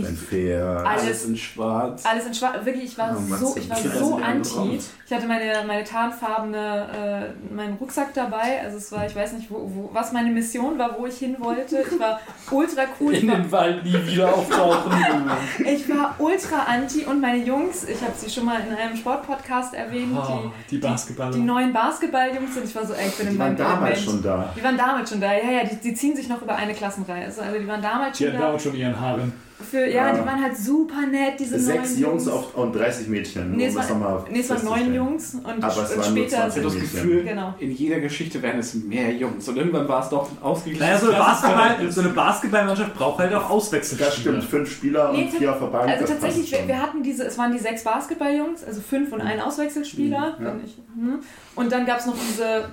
Ich, 0.00 0.18
Pferd. 0.18 0.86
Alles- 0.86 1.02
Alles 1.04 1.24
in 1.26 1.36
schwarz. 1.36 2.04
alles 2.06 2.26
in 2.26 2.34
schwarz. 2.34 2.64
Wirklich, 2.64 2.84
ich 2.84 2.98
war 2.98 3.16
Oh, 3.16 3.34
so, 3.36 3.54
ich 3.56 3.68
war 3.70 3.76
so 3.76 4.16
anti. 4.16 4.78
Ich 5.06 5.12
hatte 5.12 5.26
meine, 5.26 5.52
meine 5.66 5.84
tarnfarbene, 5.84 7.32
äh, 7.50 7.54
meinen 7.54 7.74
Rucksack 7.74 8.14
dabei. 8.14 8.60
Also 8.64 8.78
es 8.78 8.90
war, 8.92 9.06
ich 9.06 9.14
weiß 9.14 9.34
nicht, 9.34 9.50
wo, 9.50 9.56
wo, 9.74 9.90
was 9.92 10.12
meine 10.12 10.30
Mission 10.30 10.78
war, 10.78 10.96
wo 10.98 11.06
ich 11.06 11.18
hin 11.18 11.36
wollte. 11.38 11.84
Ich 11.90 11.98
war 12.00 12.20
ultra 12.50 12.82
cool. 13.00 13.14
In 13.14 13.28
war, 13.28 13.36
den 13.36 13.52
Wald 13.52 13.84
nie 13.84 14.06
wieder 14.06 14.32
auftauchen. 14.34 14.92
ich 15.64 15.88
war 15.88 16.14
ultra 16.18 16.64
anti 16.66 17.04
und 17.04 17.20
meine 17.20 17.44
Jungs, 17.44 17.84
ich 17.84 18.00
habe 18.00 18.12
sie 18.16 18.30
schon 18.30 18.44
mal 18.46 18.60
in 18.66 18.74
einem 18.74 18.96
Sportpodcast 18.96 19.74
erwähnt, 19.74 20.16
Oh, 20.16 20.50
die 20.70 20.78
Basketballer. 20.78 21.32
die, 21.32 21.38
die 21.40 21.44
neuen 21.44 21.72
Basketballjungs 21.72 22.56
und 22.56 22.64
ich 22.64 22.74
war 22.74 22.86
so, 22.86 22.94
ey, 22.94 23.08
ich 23.08 23.14
bin 23.16 23.26
Die 23.28 23.32
in 23.34 23.38
waren 23.38 23.56
damals 23.56 23.98
Element. 23.98 24.04
schon 24.04 24.22
da. 24.22 24.52
Die 24.56 24.62
waren 24.64 24.76
damals 24.76 25.10
schon 25.10 25.20
da, 25.20 25.32
ja, 25.32 25.50
ja, 25.50 25.64
die, 25.64 25.76
die 25.76 25.94
ziehen 25.94 26.16
sich 26.16 26.28
noch 26.28 26.40
über 26.42 26.54
eine 26.56 26.72
Klassenreise. 26.74 27.42
Also 27.42 27.58
die 27.58 27.68
waren 27.68 27.82
damals 27.82 28.16
Die 28.18 28.24
schon 28.24 28.32
hatten 28.32 28.40
da. 28.40 28.46
damals 28.46 28.62
schon 28.62 28.74
ihren 28.74 28.98
Haaren. 28.98 29.32
Für, 29.70 29.86
ja, 29.86 30.08
Ja. 30.08 30.12
die 30.14 30.26
waren 30.26 30.42
halt 30.42 30.56
super 30.56 31.06
nett, 31.06 31.38
diese 31.38 31.58
Sechs 31.60 31.96
Jungs 31.98 32.26
auf, 32.26 32.56
und 32.56 32.72
30 32.74 33.06
Mädchen. 33.06 33.52
Nee, 33.56 33.66
es, 33.66 33.74
das 33.74 33.88
war, 33.88 34.24
nee, 34.28 34.40
es 34.40 34.50
waren 34.50 34.64
neun. 34.64 34.94
Jungs 34.94 35.34
und, 35.34 35.46
Aber 35.62 35.68
es 35.84 35.92
und 35.92 35.98
waren 35.98 36.10
später 36.10 36.38
habe 36.38 36.60
das. 36.60 36.74
Gefühl, 36.74 37.22
Genau. 37.22 37.54
in 37.60 37.70
jeder 37.70 38.00
Geschichte 38.00 38.42
werden 38.42 38.58
es 38.58 38.74
mehr 38.74 39.12
Jungs. 39.12 39.48
Und 39.48 39.56
irgendwann 39.56 39.86
war 39.88 40.02
es 40.02 40.08
doch 40.08 40.28
ein 40.28 40.38
ausgeglichenes 40.42 40.88
Naja, 40.88 40.98
so 40.98 41.08
eine. 41.08 41.18
Basketball, 41.18 41.92
so 41.92 42.00
eine 42.00 42.10
Basketballmannschaft 42.10 42.94
braucht 42.94 43.18
halt 43.20 43.32
auch 43.34 43.48
Auswechselspieler. 43.50 44.10
Das 44.10 44.18
stimmt, 44.18 44.44
fünf 44.44 44.72
Spieler 44.72 45.12
Nee, 45.12 45.22
und 45.26 45.30
vier 45.34 45.52
auf 45.52 45.60
der 45.60 45.66
Bank. 45.66 45.88
Also 45.88 46.04
tatsächlich, 46.06 46.50
wir, 46.50 46.66
wir 46.66 46.82
hatten 46.82 47.02
diese, 47.04 47.24
es 47.24 47.38
waren 47.38 47.52
die 47.52 47.58
sechs 47.58 47.84
Basketballjungs, 47.84 48.64
also 48.64 48.80
fünf 48.80 49.12
und 49.12 49.20
ein 49.20 49.40
Auswechselspieler. 49.40 50.36
Mhm, 50.38 50.44
ja. 50.44 50.52
wenn 50.52 50.64
ich, 50.64 50.76
hm. 50.96 51.20
Und 51.54 51.70
dann 51.72 51.86
gab 51.86 52.00
es 52.00 52.06
noch 52.06 52.16
diese 52.16 52.64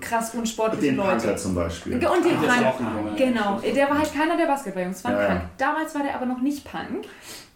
krass 0.00 0.34
unsportlichen 0.34 0.96
den 0.96 0.96
Punker 0.96 1.14
Leute. 1.26 1.36
zum 1.36 1.54
Beispiel. 1.54 1.94
Und 1.94 2.24
den 2.24 2.36
Punk. 2.36 2.50
ein. 2.50 3.16
Genau, 3.16 3.60
der 3.60 3.88
war 3.90 3.98
halt 3.98 4.12
keiner 4.14 4.36
der 4.36 4.46
Basketballjungs, 4.46 5.04
war 5.04 5.10
ein 5.12 5.16
Ja, 5.16 5.22
ja. 5.22 5.28
Punk. 5.30 5.42
Damals 5.58 5.94
war 5.94 6.02
der 6.02 6.14
aber 6.14 6.26
noch 6.26 6.40
nicht 6.40 6.64
Punk. 6.64 7.06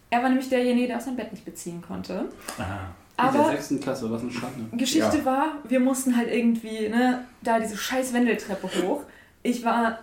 Er 0.09 0.21
war 0.23 0.29
nämlich 0.29 0.49
derjenige, 0.49 0.87
der 0.87 0.97
aus 0.97 1.05
seinem 1.05 1.17
Bett 1.17 1.31
nicht 1.31 1.45
beziehen 1.45 1.81
konnte. 1.85 2.25
Aha. 2.57 2.79
In 3.27 3.33
der 3.33 3.41
Aber 3.41 3.49
sechsten 3.51 3.79
Klasse, 3.81 4.09
was 4.09 4.21
eine 4.21 4.31
Schande. 4.31 4.65
Geschichte 4.77 5.17
Ja. 5.19 5.25
war, 5.25 5.45
wir 5.67 5.79
mussten 5.81 6.15
halt 6.15 6.31
irgendwie, 6.31 6.87
ne, 6.87 7.25
da 7.41 7.59
diese 7.59 7.75
scheiß 7.77 8.13
Wendeltreppe 8.13 8.67
hoch. 8.81 9.03
Ich 9.43 9.63
war 9.65 9.99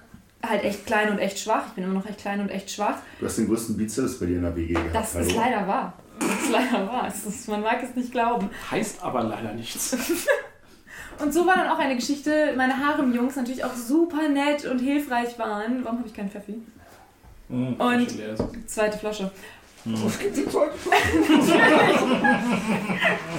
halt 0.47 0.63
echt 0.65 0.87
klein 0.87 1.11
und 1.11 1.19
echt 1.19 1.39
schwach. 1.39 1.63
Ich 1.69 1.73
bin 1.73 1.85
immer 1.85 1.95
noch 1.95 2.07
echt 2.07 2.19
klein 2.21 2.41
und 2.41 2.51
echt 2.51 2.71
schwach. 2.71 2.97
Du 3.19 3.27
hast 3.27 3.39
den 3.39 3.47
größten 3.49 3.77
Bizeps 3.77 4.19
bei 4.21 4.27
dir 4.27 4.37
in 4.37 4.43
der 4.43 4.55
WG 4.55 4.75
gehabt. 4.75 4.95
Das 4.95 5.15
hallo? 5.15 5.27
ist 5.27 5.35
leider 5.35 5.67
wahr. 5.67 5.95
Das 6.21 6.29
ist 6.29 6.51
leider 6.51 6.87
wahr. 6.87 7.09
Ist, 7.09 7.49
man 7.49 7.63
mag 7.63 7.83
es 7.83 7.97
nicht 7.97 8.13
glauben. 8.13 8.49
Heißt 8.71 9.03
aber 9.03 9.23
leider 9.25 9.53
nichts. 9.55 9.97
Und 11.21 11.33
so 11.33 11.47
war 11.47 11.57
dann 11.57 11.69
auch 11.69 11.79
eine 11.79 11.97
Geschichte, 11.97 12.53
meine 12.57 12.77
Harem-Jungs 12.79 13.37
natürlich 13.37 13.65
auch 13.65 13.75
super 13.75 14.29
nett 14.29 14.65
und 14.67 14.79
hilfreich 14.79 15.39
waren. 15.39 15.83
Warum 15.85 15.99
habe 15.99 16.09
ich 16.09 16.15
keinen 16.15 16.31
Pfeffi? 16.31 16.55
Mhm. 17.49 17.75
Und 17.75 18.07
zweite 18.67 18.99
Flasche. 18.99 19.31
Was 19.85 20.19
gibt's 20.19 20.39
im 20.39 20.51
Zeug? 20.51 20.73
Sind 20.83 21.01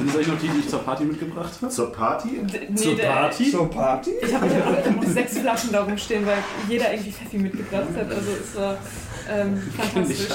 das 0.07 0.15
eigentlich 0.15 0.27
noch 0.27 0.39
die, 0.39 0.47
die 0.47 0.59
ich 0.59 0.69
zur 0.69 0.79
Party 0.79 1.03
mitgebracht 1.03 1.51
habe? 1.61 1.69
Zur 1.71 1.91
Party? 1.91 2.29
D- 2.43 2.67
Nee, 2.69 2.75
Zur 2.75 2.97
Party? 2.97 3.51
Zur 3.51 3.69
Party? 3.69 4.11
Ich 4.21 4.33
habe 4.33 4.45
hab 4.49 5.05
sechs 5.05 5.37
Flaschen 5.39 5.71
da 5.73 5.83
rumstehen, 5.83 6.25
weil 6.25 6.37
jeder 6.69 6.91
irgendwie 6.93 7.11
Pfeffi 7.11 7.37
mitgebracht 7.37 7.87
hat. 7.97 8.09
Also 8.09 8.31
es 8.31 8.55
war 8.55 8.77
ähm, 9.29 9.57
fantastisch. 9.77 10.27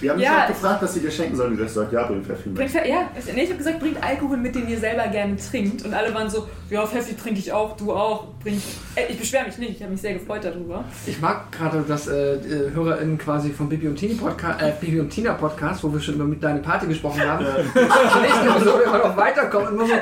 Wir 0.00 0.10
haben 0.10 0.18
dich 0.18 0.26
Ja. 0.26 0.44
auch 0.44 0.48
gefragt, 0.48 0.82
was 0.82 0.94
sie 0.94 1.00
dir 1.00 1.10
schenken 1.10 1.36
sollen. 1.36 1.56
Du 1.56 1.64
hast 1.64 1.74
gesagt, 1.74 1.92
ja, 1.92 2.06
bring 2.06 2.22
Pfeffi 2.24 2.48
mit. 2.48 2.58
Bringt 2.58 2.70
Pfeffi, 2.70 2.88
ja, 2.90 3.08
ich- 3.18 3.34
nee, 3.34 3.42
ich 3.42 3.48
habe 3.48 3.58
gesagt, 3.58 3.80
bringt 3.80 4.02
Alkohol 4.02 4.36
mit, 4.36 4.54
den 4.54 4.68
ihr 4.68 4.78
selber 4.78 5.06
gerne 5.08 5.36
trinkt. 5.36 5.84
Und 5.84 5.94
alle 5.94 6.14
waren 6.14 6.28
so, 6.30 6.46
ja, 6.70 6.86
Pfeffi 6.86 7.14
trinke 7.16 7.38
ich 7.40 7.52
auch, 7.52 7.76
du 7.76 7.92
auch. 7.92 8.26
Bring, 8.42 8.60
äh, 8.94 9.06
ich 9.10 9.18
beschwere 9.18 9.46
mich 9.46 9.58
nicht, 9.58 9.70
ich 9.72 9.82
habe 9.82 9.92
mich 9.92 10.00
sehr 10.00 10.14
gefreut 10.14 10.44
darüber. 10.44 10.84
Ich 11.06 11.20
mag 11.20 11.50
gerade, 11.52 11.82
dass 11.86 12.06
äh, 12.08 12.38
HörerInnen 12.74 13.18
quasi 13.18 13.50
vom 13.50 13.68
Bibi 13.68 13.88
und, 13.88 13.96
Tini 13.96 14.14
Podcast, 14.14 14.62
äh, 14.62 14.72
Bibi 14.80 15.00
und 15.00 15.10
Tina 15.10 15.32
Podcast, 15.34 15.82
wo 15.84 15.92
wir 15.92 16.00
schon 16.00 16.14
über 16.14 16.24
mit 16.24 16.42
deine 16.42 16.60
Party 16.60 16.86
gesprochen 16.86 17.20
haben, 17.28 17.44
in 17.44 17.52
der 17.74 18.22
nächsten 18.22 18.46
Episode 18.48 18.82
immer 18.84 18.98
noch 18.98 19.16
weiterkommen 19.16 19.68
und 19.68 19.74
immer 19.74 19.86
so, 19.86 19.92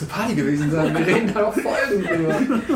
eine 0.00 0.08
Party 0.10 0.34
gewesen 0.34 0.70
sein. 0.70 0.94
Wir 0.96 1.06
reden 1.06 1.30
da 1.34 1.40
noch 1.42 1.52
Folgen 1.54 2.02
drüber. 2.04 2.34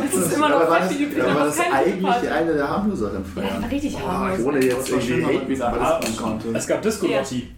Es 0.09 0.15
ist 0.27 0.37
immer 0.37 0.49
noch 0.49 0.57
aber 0.61 0.71
war 0.71 0.79
das, 0.81 0.89
Pfeffi 0.89 1.05
übrig, 1.05 1.23
aber 1.23 1.35
war 1.35 1.47
das 1.47 1.61
eigentlich 1.61 2.03
Party. 2.03 2.29
eine 2.29 2.55
der 2.55 2.69
harmloseren 2.69 3.25
Ja, 3.37 3.43
Feiern? 3.43 3.63
war 3.63 3.71
richtig 3.71 3.99
harmlos. 4.01 4.47
ohne 4.47 4.65
jetzt 4.65 4.79
Das 4.79 4.89
irgendwie 4.91 5.25
haten, 5.25 5.49
wieder 5.49 5.71
das 5.79 5.89
atmen 5.91 6.17
konnte. 6.17 6.49
Es 6.55 6.67
gab 6.67 6.83
Disco-Lotti. 6.83 7.49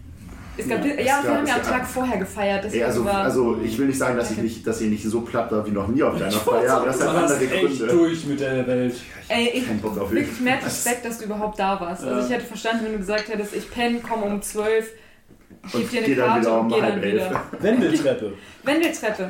Es 0.59 0.67
gab, 0.67 0.83
Ja, 0.83 0.87
ja, 0.87 0.91
es 0.95 1.05
gab- 1.05 1.23
wir 1.23 1.37
haben 1.37 1.45
ja 1.47 1.55
am 1.57 1.61
Tag 1.61 1.85
vorher 1.87 2.17
gefeiert. 2.17 2.57
Ey, 2.57 2.61
Deswegen 2.63 2.85
also, 2.85 3.05
war, 3.05 3.13
also 3.23 3.59
ich 3.63 3.77
will 3.77 3.85
nicht 3.85 3.99
sagen, 3.99 4.17
dass 4.17 4.31
ich 4.31 4.37
nicht, 4.39 4.65
dass 4.65 4.81
ihr 4.81 4.87
nicht 4.89 5.03
so 5.07 5.21
platt 5.21 5.51
war 5.51 5.63
wie 5.67 5.69
noch 5.69 5.87
nie 5.87 6.01
auf 6.01 6.17
deiner 6.17 6.31
Feier, 6.31 6.77
aber 6.77 6.87
das 6.87 6.99
hat 6.99 7.09
Du 7.09 7.13
warst 7.21 7.33
andere 7.35 7.53
echt 7.53 7.77
Gründe. 7.77 7.87
durch 7.93 8.25
mit 8.25 8.39
der 8.39 8.65
Welt. 8.65 8.95
ey, 9.27 9.49
ich, 9.53 9.67
Kein 9.67 9.79
Bock 9.79 9.99
auf 9.99 10.09
wirklich 10.11 10.39
mehr 10.39 10.55
Das- 10.55 10.65
Respekt, 10.85 11.05
dass 11.05 11.19
du 11.19 11.25
überhaupt 11.25 11.59
da 11.59 11.79
warst. 11.79 12.03
Also 12.03 12.19
Ja. 12.21 12.25
ich 12.25 12.31
hätte 12.33 12.45
verstanden, 12.47 12.85
wenn 12.85 12.93
du 12.93 12.97
gesagt 12.97 13.29
hättest, 13.29 13.55
ich 13.55 13.69
penne, 13.69 13.99
komme 13.99 14.23
um 14.23 14.41
12, 14.41 14.87
gib 14.87 14.95
Und 15.73 15.91
dir 15.91 15.97
eine 15.99 16.07
geh 16.07 16.15
dann 16.15 16.27
Karte 16.27 16.41
wieder 16.41 16.53
und 16.53 16.59
um 16.59 16.69
geh 16.69 16.81
halb 16.81 16.93
dann 16.95 17.03
elf. 17.03 17.29
wieder. 17.29 17.43
Wendeltreppe. 17.59 18.33
Wendeltreppe. 18.63 19.29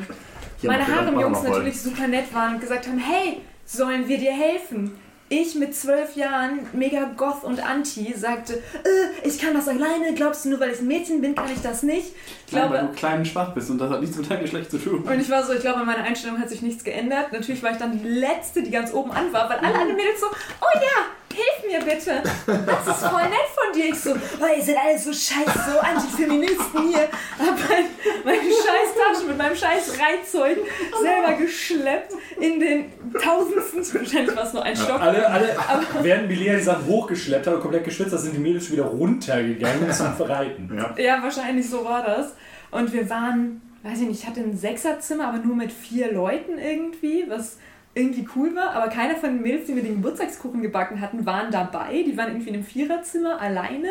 Hier 0.59 0.71
Meine 0.71 0.83
ihr 0.83 0.87
dann 0.87 0.95
Harem-Jungs 1.05 1.25
auch 1.25 1.29
noch 1.29 1.49
voll. 1.49 1.57
natürlich 1.59 1.81
super 1.81 2.07
nett 2.07 2.33
waren 2.33 2.55
und 2.55 2.61
gesagt 2.61 2.87
haben, 2.87 2.97
hey, 2.99 3.41
sollen 3.65 4.07
wir 4.07 4.17
dir 4.17 4.31
helfen? 4.33 4.97
Ich 5.29 5.55
mit 5.55 5.75
zwölf 5.75 6.15
Jahren, 6.15 6.59
mega 6.71 7.03
goth 7.17 7.43
und 7.43 7.59
anti, 7.59 8.13
sagte, 8.15 8.53
äh, 8.53 9.27
ich 9.27 9.39
kann 9.39 9.53
das 9.53 9.67
alleine, 9.67 10.13
glaubst 10.15 10.45
du 10.45 10.49
nur, 10.49 10.59
weil 10.61 10.71
ich 10.71 10.79
ein 10.79 10.87
Mädchen 10.87 11.19
bin, 11.19 11.35
kann 11.35 11.51
ich 11.53 11.61
das 11.61 11.83
nicht? 11.83 12.13
Ich 12.47 12.53
Nein, 12.53 12.63
weil 12.63 12.79
glaube, 12.79 12.93
du 12.93 12.99
klein 12.99 13.19
und 13.19 13.27
schwach 13.27 13.53
bist 13.53 13.69
und 13.69 13.77
das 13.77 13.89
hat 13.89 13.99
nichts 13.99 14.15
mit 14.15 14.31
deinem 14.31 14.41
Geschlecht 14.43 14.71
zu 14.71 14.77
tun. 14.77 15.03
und 15.03 15.19
ich 15.19 15.29
war 15.29 15.43
so, 15.43 15.51
ich 15.51 15.59
glaube, 15.59 15.83
meine 15.83 16.03
Einstellung 16.03 16.39
hat 16.39 16.47
sich 16.47 16.61
nichts 16.61 16.81
geändert. 16.83 17.33
Natürlich 17.33 17.61
war 17.61 17.71
ich 17.71 17.77
dann 17.77 18.01
die 18.01 18.07
Letzte, 18.07 18.63
die 18.63 18.71
ganz 18.71 18.93
oben 18.93 19.11
an 19.11 19.33
war, 19.33 19.49
weil 19.49 19.57
alle 19.57 19.75
anderen 19.75 19.97
Mädels 19.97 20.21
so, 20.21 20.27
oh 20.27 20.75
ja, 20.75 21.37
hilf 21.37 21.71
mir 21.71 21.85
bitte. 21.85 22.23
Das 22.45 22.97
ist 22.97 23.05
voll 23.05 23.23
nett 23.23 23.49
von 23.53 23.73
dir. 23.73 23.89
Ich 23.89 23.99
so, 23.99 24.11
oh, 24.11 24.57
ihr 24.57 24.63
seid 24.63 24.77
alle 24.77 24.97
so 24.97 25.11
scheiße, 25.11 25.71
so 25.71 25.79
Antifeministen 25.79 26.87
hier. 26.89 27.09
Hab 27.37 27.69
mein, 27.69 27.85
meine 28.23 28.39
scheiß 28.39 28.93
Tasche 28.95 29.27
mit 29.27 29.37
meinem 29.37 29.55
scheiß 29.55 29.99
Reitzeug 29.99 30.57
selber 31.01 31.33
geschleppt 31.33 32.13
in 32.39 32.59
den 32.59 32.91
tausendsten, 33.21 34.01
wahrscheinlich 34.01 34.35
war 34.35 34.43
es 34.43 34.53
nur 34.53 34.63
ein 34.63 34.75
Stock. 34.75 35.01
Alle, 35.25 35.57
alle, 35.57 35.83
während 36.01 36.27
Milea 36.27 36.55
die 36.55 36.61
Sachen 36.61 36.85
hochgeschleppt 36.85 37.47
hat 37.47 37.55
und 37.55 37.61
komplett 37.61 37.83
geschwitzt 37.83 38.13
hat, 38.13 38.19
sind 38.19 38.35
die 38.35 38.39
Mädels 38.39 38.65
schon 38.65 38.77
wieder 38.77 38.85
runtergegangen 38.85 39.91
zum 39.91 40.13
Verreiten. 40.13 40.71
Ja. 40.75 40.95
Ja, 40.97 41.23
wahrscheinlich 41.23 41.69
so 41.69 41.83
war 41.83 42.03
das. 42.03 42.33
Und 42.71 42.91
wir 42.93 43.09
waren, 43.09 43.61
weiß 43.83 44.01
ich 44.01 44.07
nicht, 44.07 44.21
ich 44.21 44.27
hatte 44.27 44.41
ein 44.41 44.57
Sechserzimmer, 44.57 45.29
aber 45.29 45.39
nur 45.39 45.55
mit 45.55 45.71
vier 45.71 46.11
Leuten 46.11 46.57
irgendwie, 46.57 47.25
was 47.27 47.57
irgendwie 47.93 48.27
cool 48.35 48.55
war. 48.55 48.71
Aber 48.71 48.89
keiner 48.89 49.15
von 49.15 49.31
den 49.31 49.41
Mädels, 49.41 49.65
die 49.65 49.73
mir 49.73 49.83
den 49.83 49.95
Geburtstagskuchen 49.95 50.61
gebacken 50.61 51.01
hatten, 51.01 51.25
waren 51.25 51.51
dabei. 51.51 52.03
Die 52.03 52.15
waren 52.17 52.29
irgendwie 52.29 52.49
in 52.49 52.55
einem 52.55 52.63
Viererzimmer 52.63 53.41
alleine. 53.41 53.89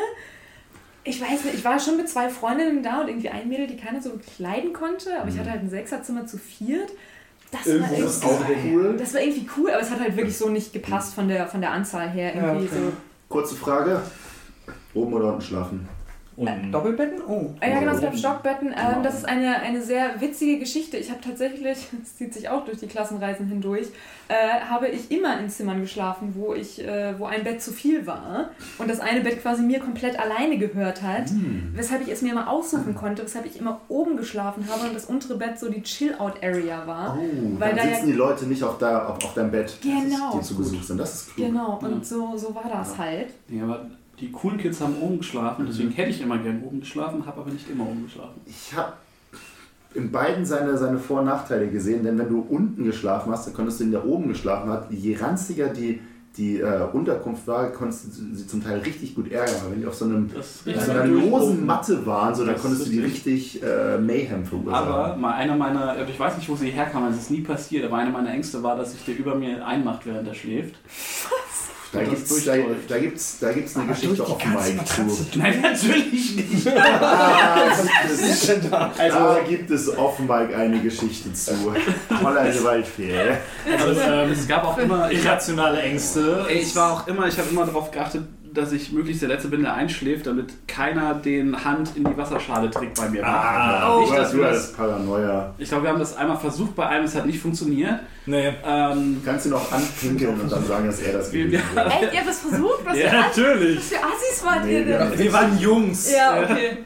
Ich 1.05 1.21
weiß 1.21 1.45
nicht, 1.45 1.55
ich 1.55 1.65
war 1.65 1.79
schon 1.79 1.97
mit 1.97 2.09
zwei 2.09 2.29
Freundinnen 2.29 2.83
da 2.83 3.01
und 3.01 3.09
irgendwie 3.09 3.29
ein 3.29 3.49
Mädel, 3.49 3.67
die 3.67 3.77
keiner 3.77 4.03
so 4.03 4.11
bekleiden 4.11 4.73
konnte, 4.73 5.21
aber 5.21 5.29
ich 5.29 5.39
hatte 5.39 5.51
halt 5.51 5.63
ein 5.63 5.71
Sechserzimmer 5.71 6.27
zu 6.27 6.37
viert. 6.37 6.91
Das 7.65 7.81
war, 7.81 7.89
irgendwie, 7.91 8.03
ist 8.03 8.25
auch 8.25 8.41
Cool. 8.65 8.97
das 8.99 9.15
war 9.15 9.21
irgendwie 9.21 9.49
cool, 9.57 9.71
aber 9.71 9.81
es 9.83 9.91
hat 9.91 10.01
halt 10.01 10.17
wirklich 10.17 10.37
so 10.37 10.49
nicht 10.49 10.73
gepasst 10.73 11.15
von 11.15 11.29
der, 11.29 11.47
von 11.47 11.61
der 11.61 11.71
Anzahl 11.73 12.09
her. 12.11 12.35
Irgendwie 12.35 12.65
Ja, 12.67 12.71
okay. 12.73 12.87
so. 12.87 12.93
Kurze 13.29 13.55
Frage. 13.57 14.01
Oben 14.95 15.13
oder 15.15 15.29
unten 15.29 15.43
schlafen? 15.43 15.89
Und 16.37 16.71
Doppelbetten? 16.71 17.23
Oh. 17.27 17.55
Ah 17.61 17.67
Ja, 17.67 17.81
genau, 17.81 17.93
es 17.93 18.01
gab 18.03 18.15
Stockbetten. 18.17 18.69
Genau. 18.69 18.97
Ähm, 18.97 19.03
das 19.03 19.15
ist 19.15 19.25
eine, 19.27 19.57
eine 19.63 19.81
sehr 19.81 20.21
witzige 20.21 20.59
Geschichte. 20.59 20.99
Ich 20.99 21.11
habe 21.11 21.21
tatsächlich, 21.23 21.79
das 22.01 22.17
zieht 22.17 22.35
sich 22.35 22.49
auch 22.51 22.65
durch 22.67 22.79
die 22.79 22.87
Klassenreisen 22.87 23.47
hindurch, 23.47 23.87
äh, 24.29 24.61
habe 24.69 24.89
ich 24.89 25.11
immer 25.11 25.39
in 25.41 25.49
Zimmern 25.49 25.81
geschlafen, 25.81 26.35
wo, 26.37 26.53
ich, 26.53 26.85
äh, 26.85 27.19
wo 27.19 27.25
ein 27.25 27.43
Bett 27.45 27.63
zu 27.63 27.73
viel 27.73 28.07
war 28.07 28.51
und 28.79 28.91
das 28.91 29.01
eine 29.01 29.21
Bett 29.23 29.41
quasi 29.41 29.63
mir 29.63 29.79
komplett 29.81 30.19
alleine 30.19 30.59
gehört 30.59 31.01
hat, 31.03 31.31
Hm. 31.31 31.71
weshalb 31.75 32.03
ich 32.03 32.09
es 32.13 32.21
mir 32.23 32.33
immer 32.33 32.51
aussuchen 32.51 32.95
konnte, 32.95 33.23
weshalb 33.23 33.47
ich 33.47 33.59
immer 33.59 33.81
oben 33.89 34.17
geschlafen 34.17 34.67
habe 34.71 34.89
und 34.89 34.95
das 34.95 35.07
untere 35.07 35.39
Bett 35.39 35.59
so 35.59 35.71
die 35.71 35.83
Chill-Out-Area 35.83 36.87
war. 36.87 37.17
Oh, 37.19 37.59
Weil 37.61 37.69
dann 37.71 37.79
da 37.79 37.85
ja- 37.85 37.95
sitzen 37.95 38.07
die 38.09 38.13
Leute 38.13 38.47
nicht 38.47 38.63
auf, 38.63 38.79
da, 38.79 39.07
auf, 39.07 39.25
auf 39.25 39.33
deinem 39.35 39.53
Bett, 39.53 39.79
Genau. 39.81 40.37
die 40.37 40.43
zu 40.43 40.57
Besuch 40.57 40.83
sind. 40.83 40.99
Das 40.99 41.15
ist 41.15 41.35
klug. 41.35 41.47
Genau, 41.47 41.79
und 41.81 41.99
Ja. 41.99 42.05
so, 42.05 42.37
so 42.37 42.55
war 42.55 42.69
das 42.71 42.99
halt. 42.99 43.29
Nee, 43.49 43.63
aber 43.63 43.87
die 44.21 44.31
coolen 44.33 44.59
Kids 44.59 44.81
haben 44.81 44.97
oben 45.01 45.19
geschlafen, 45.19 45.67
deswegen 45.69 45.91
hätte 45.91 46.11
ich 46.11 46.21
immer 46.23 46.39
gern 46.39 46.63
oben 46.63 46.81
geschlafen, 46.81 47.27
habe 47.27 47.41
aber 47.41 47.51
nicht 47.51 47.69
immer 47.71 47.85
oben 47.85 48.05
geschlafen. 48.05 48.41
Ich 48.47 48.75
habe 48.75 48.93
in 49.95 50.11
beiden 50.11 50.45
seine, 50.45 50.77
seine 50.77 50.99
Vor- 50.99 51.21
und 51.21 51.27
Nachteile 51.27 51.69
gesehen, 51.69 52.05
denn 52.05 52.19
wenn 52.19 52.29
du 52.29 52.41
unten 52.41 52.85
geschlafen 52.85 53.33
hast, 53.33 53.47
dann 53.47 53.55
konntest 53.55 53.81
du 53.81 53.85
in 53.85 53.91
der 53.93 54.05
oben 54.05 54.29
geschlafen 54.29 54.71
hast. 54.71 54.91
Je 54.91 55.17
ranziger 55.17 55.69
die, 55.69 56.01
die 56.37 56.61
äh, 56.61 56.83
Unterkunft 56.93 57.47
war, 57.47 57.71
konntest 57.73 58.07
du 58.07 58.35
sie 58.35 58.47
zum 58.47 58.63
Teil 58.63 58.81
richtig 58.81 59.15
gut 59.15 59.33
ärgern. 59.33 59.55
Aber 59.63 59.73
wenn 59.73 59.81
die 59.81 59.87
auf 59.87 59.95
so, 59.95 60.05
einem, 60.05 60.31
auf 60.39 60.67
richtig 60.67 60.85
so 60.85 60.91
einer 60.93 61.07
losen. 61.07 61.65
Matte 61.65 62.05
waren, 62.05 62.35
so, 62.35 62.45
dann 62.45 62.55
Das 62.55 62.63
konntest 62.63 62.87
du 62.87 62.91
die 62.91 63.01
richtig. 63.01 63.63
äh, 63.63 63.97
Mayhem 63.97 64.45
verursachen. 64.45 64.87
Aber 64.87 65.17
mal 65.17 65.33
einer 65.33 65.57
meiner, 65.57 65.91
also 65.93 66.11
ich 66.13 66.21
weiß 66.21 66.37
nicht, 66.37 66.49
wo 66.51 66.57
sie 66.57 66.69
herkam, 66.71 67.07
es 67.09 67.17
ist 67.17 67.31
nie 67.31 67.41
passiert, 67.41 67.87
aber 67.87 67.97
einer 67.97 68.11
meiner 68.11 68.33
Ängste 68.33 68.63
war, 68.63 68.77
dass 68.77 68.93
sich 68.93 69.03
der 69.07 69.19
über 69.19 69.35
mir 69.35 69.67
einmacht, 69.67 70.05
während 70.05 70.29
er 70.29 70.35
schläft. 70.35 70.75
da 71.93 72.03
gibt 72.03 72.31
es 72.31 72.45
da, 72.45 72.55
da 72.89 72.99
gibt's, 72.99 73.39
da 73.41 73.53
gibt's 73.53 73.77
eine 73.77 73.87
Geschichte 73.87 74.27
offen 74.27 74.53
ganze 74.53 74.73
Mike 74.73 75.39
Nein, 75.39 75.61
natürlich 75.63 76.37
nicht. 76.37 76.69
Ah, 76.69 77.71
gibt 78.09 78.21
es, 78.21 78.51
Also, 78.99 79.19
da 79.19 79.41
gibt 79.49 79.71
es 79.71 79.97
offen 79.97 80.27
Mike 80.27 80.57
eine 80.57 80.81
Geschichte 80.81 81.33
zu. 81.33 81.53
Holland 82.23 82.65
Waldfee. 82.65 83.15
Also, 83.79 84.01
ähm, 84.01 84.33
es 84.33 84.47
gab 84.47 84.65
auch 84.65 84.79
immer, 84.79 85.11
Irrationale 85.11 85.81
Ängste. 85.83 86.47
ich 86.53 86.75
war 86.75 86.93
auch 86.93 87.07
immer, 87.07 87.27
ich 87.27 87.39
habe 87.39 87.49
immer 87.51 87.67
darauf 87.67 87.91
geachtet, 87.91 88.25
dass 88.57 88.73
ich 88.73 88.93
möglichst 88.93 89.23
der 89.23 89.29
Letzte 89.29 89.49
bin, 89.49 89.63
der 89.63 89.75
einschläft, 89.75 90.27
damit 90.27 90.53
keiner 90.67 91.15
den 91.15 91.65
Hand 91.65 91.91
in 91.97 92.05
die 92.05 92.17
Wasserschale 92.17 92.71
trägt 92.71 92.95
bei 93.01 93.09
mir. 93.09 93.25
Ah, 93.27 93.99
nicht, 94.01 94.11
du, 94.13 94.17
dass 94.17 94.31
du 94.33 94.39
das, 94.39 94.57
als 94.57 94.73
Paranoia. 94.73 95.55
ich 95.59 95.69
glaube, 95.69 95.85
wir 95.85 95.91
haben 95.91 95.99
das 95.99 96.17
einmal 96.17 96.37
versucht 96.39 96.75
bei 96.75 96.87
einem, 96.87 97.05
es 97.05 97.15
hat 97.15 97.27
nicht 97.27 97.39
funktioniert. 97.39 98.01
Nee. 98.27 98.53
Ähm, 98.65 99.21
Du 99.23 99.31
kannst 99.31 99.47
ihn 99.47 99.53
auch 99.53 99.71
anpinkeln 99.73 100.41
und 100.41 100.51
dann 100.51 100.65
sagen, 100.67 100.87
dass 100.87 101.01
er 101.01 101.13
das 101.13 101.31
gewesen 101.31 101.53
ist. 101.55 101.63
Echt, 101.77 102.13
ihr 102.15 102.21
habt 102.21 102.31
es 102.31 102.41
versucht? 102.41 102.85
Was, 102.85 102.99
Ja, 102.99 103.13
natürlich. 103.13 103.77
was 103.79 103.89
für 103.89 103.97
Assis 104.05 104.45
wart 104.45 104.65
Nee, 104.65 104.79
ihr 104.79 104.85
denn? 104.85 105.11
wir- 105.13 105.19
Wir 105.19 105.33
waren 105.33 105.59
Jungs. 105.59 106.13
Ja, 106.13 106.43
okay. 106.43 106.79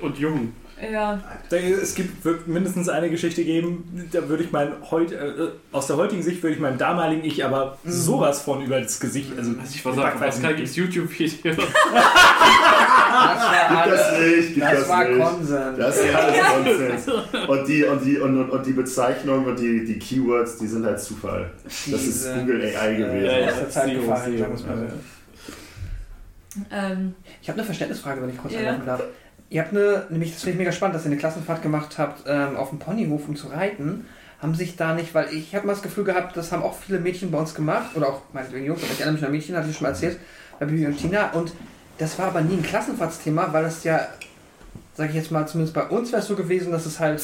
und 0.00 0.18
jung. 0.18 0.52
Ja. 0.80 1.18
Es 1.50 1.94
gibt 1.94 2.22
wird 2.24 2.46
mindestens 2.48 2.88
eine 2.90 3.08
Geschichte 3.08 3.44
geben, 3.44 4.08
da 4.12 4.28
würde 4.28 4.44
ich 4.44 4.52
mein 4.52 4.72
heut, 4.90 5.10
äh, 5.10 5.32
aus 5.72 5.86
der 5.86 5.96
heutigen 5.96 6.22
Sicht 6.22 6.42
würde 6.42 6.54
ich 6.54 6.60
meinem 6.60 6.76
damaligen 6.76 7.24
Ich 7.24 7.42
aber 7.44 7.78
sowas 7.84 8.42
von 8.42 8.62
über 8.62 8.78
das 8.80 9.00
Gesicht, 9.00 9.30
also 9.38 9.52
Also 9.58 9.74
ich 9.74 9.84
war 9.86 9.94
sagen, 9.94 10.18
Pascal 10.18 10.54
gibt 10.54 10.68
es 10.68 10.76
YouTube-Videos. 10.76 11.42
Gibt 11.42 11.58
das 13.86 14.20
nicht, 14.20 14.54
gibt 14.54 14.66
Das 14.66 14.80
das, 14.80 14.88
war 14.88 15.04
nicht. 15.08 15.18
Konsens. 15.20 15.78
Das 15.78 15.96
ist 15.98 16.14
alles 16.14 16.36
Nonsens. 16.66 17.08
Und 17.48 17.68
die, 17.68 17.84
und, 17.84 18.04
die, 18.04 18.18
und, 18.18 18.38
und, 18.38 18.50
und 18.50 18.66
die 18.66 18.72
Bezeichnung 18.72 19.46
und 19.46 19.58
die, 19.58 19.84
die 19.84 19.98
Keywords, 19.98 20.58
die 20.58 20.66
sind 20.66 20.84
halt 20.84 21.00
Zufall. 21.00 21.50
Das 21.64 21.86
ist 21.86 22.34
Google 22.34 22.60
AI 22.62 22.94
gewesen. 22.96 23.24
Ja, 23.24 23.38
ja. 23.38 23.46
der 23.52 23.70
Zeit 23.70 23.90
SEO, 23.90 24.00
gefallen. 24.02 24.92
Ähm, 26.70 27.14
Ich 27.42 27.48
habe 27.48 27.58
eine 27.58 27.64
Verständnisfrage, 27.66 28.22
wenn 28.22 28.30
ich 28.30 28.36
kurz 28.38 28.52
Ja. 28.52 28.58
einwerfen 28.60 28.86
darf. 28.86 29.02
Ihr 29.48 29.62
habt 29.62 29.72
eine, 29.72 30.06
nämlich 30.10 30.32
das 30.32 30.40
finde 30.42 30.52
ich 30.54 30.58
mega 30.58 30.72
spannend, 30.72 30.96
dass 30.96 31.04
ihr 31.04 31.10
eine 31.10 31.16
Klassenfahrt 31.18 31.62
gemacht 31.62 31.98
habt 31.98 32.24
ähm, 32.26 32.56
auf 32.56 32.70
dem 32.70 32.78
Ponyhof, 32.78 33.28
um 33.28 33.36
zu 33.36 33.48
reiten. 33.48 34.06
Haben 34.42 34.54
sich 34.54 34.76
da 34.76 34.94
nicht, 34.94 35.14
weil 35.14 35.32
ich 35.32 35.54
habe 35.54 35.66
mal 35.66 35.72
das 35.72 35.82
Gefühl 35.82 36.04
gehabt, 36.04 36.36
das 36.36 36.52
haben 36.52 36.62
auch 36.62 36.74
viele 36.76 36.98
Mädchen 36.98 37.30
bei 37.30 37.38
uns 37.38 37.54
gemacht, 37.54 37.94
oder 37.96 38.08
auch 38.08 38.22
meinetwegen 38.32 38.66
Jungs, 38.66 38.82
aber 38.82 38.92
ich 38.92 39.00
erinnere 39.00 39.14
mich 39.16 39.24
an 39.24 39.32
Mädchen, 39.32 39.56
hatte 39.56 39.68
ich 39.70 39.76
schon 39.76 39.84
mal 39.84 39.90
erzählt, 39.90 40.18
bei 40.58 40.66
Bibi 40.66 40.86
und 40.86 40.96
Tina. 40.98 41.30
Und 41.30 41.52
das 41.98 42.18
war 42.18 42.26
aber 42.26 42.42
nie 42.42 42.54
ein 42.56 42.62
Klassenfahrtsthema, 42.62 43.48
weil 43.52 43.62
das 43.62 43.82
ja, 43.84 44.06
sage 44.94 45.10
ich 45.10 45.16
jetzt 45.16 45.30
mal, 45.30 45.46
zumindest 45.46 45.74
bei 45.74 45.84
uns 45.84 46.12
wäre 46.12 46.20
es 46.22 46.28
so 46.28 46.34
gewesen, 46.36 46.70
dass 46.72 46.84
es 46.84 47.00
halt 47.00 47.22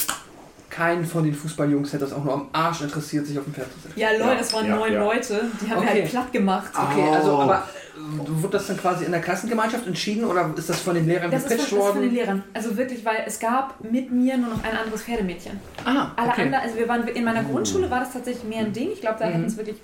keinen 0.70 1.04
von 1.04 1.22
den 1.24 1.34
Fußballjungs 1.34 1.92
hätte 1.92 2.04
das 2.04 2.14
auch 2.14 2.24
nur 2.24 2.32
am 2.32 2.48
Arsch 2.52 2.80
interessiert, 2.80 3.26
sich 3.26 3.38
auf 3.38 3.44
dem 3.44 3.52
Pferd 3.52 3.70
zu 3.74 3.80
setzen. 3.80 3.98
ja, 4.00 4.08
Leute, 4.12 4.40
es 4.40 4.52
waren 4.54 4.66
Ja, 4.66 4.76
neun 4.76 4.92
ja. 4.94 5.00
Leute, 5.04 5.40
die 5.60 5.70
haben 5.70 5.82
wir 5.82 5.88
Okay. 5.90 6.00
halt 6.00 6.10
platt 6.10 6.32
gemacht. 6.32 6.72
Okay, 6.74 7.10
also, 7.14 7.38
aber 7.40 7.68
äh, 7.96 8.42
wird 8.42 8.54
das 8.54 8.66
dann 8.66 8.76
quasi 8.76 9.04
in 9.04 9.12
der 9.12 9.20
Klassengemeinschaft 9.20 9.86
entschieden 9.86 10.24
oder 10.24 10.52
ist 10.56 10.68
das 10.68 10.80
von 10.80 10.94
den 10.94 11.06
Lehrern 11.06 11.30
Das 11.30 11.42
ist, 11.44 11.48
von, 11.48 11.56
das 11.58 11.66
gepitcht 11.66 11.78
ist 11.78 11.86
von 11.86 11.94
den 11.94 12.02
worden? 12.04 12.14
Lehrern. 12.14 12.44
Also 12.54 12.76
wirklich, 12.76 13.04
weil 13.04 13.22
es 13.26 13.38
gab 13.40 13.82
mit 13.84 14.10
mir 14.10 14.36
nur 14.38 14.50
noch 14.50 14.64
ein 14.64 14.76
anderes 14.76 15.02
Pferdemädchen. 15.02 15.60
Ah, 15.84 16.10
Alle 16.16 16.28
okay. 16.30 16.42
anderen, 16.42 16.62
also 16.64 16.76
wir 16.76 16.88
waren 16.88 17.06
in 17.08 17.24
meiner 17.24 17.44
Grundschule 17.44 17.90
war 17.90 18.00
das 18.00 18.12
tatsächlich 18.12 18.44
mehr 18.44 18.60
ein 18.60 18.72
Ding. 18.72 18.90
Ich 18.92 19.00
glaube, 19.00 19.18
da 19.18 19.26
Mhm. 19.26 19.32
hätten 19.32 19.44
es 19.46 19.56
wirklich 19.56 19.76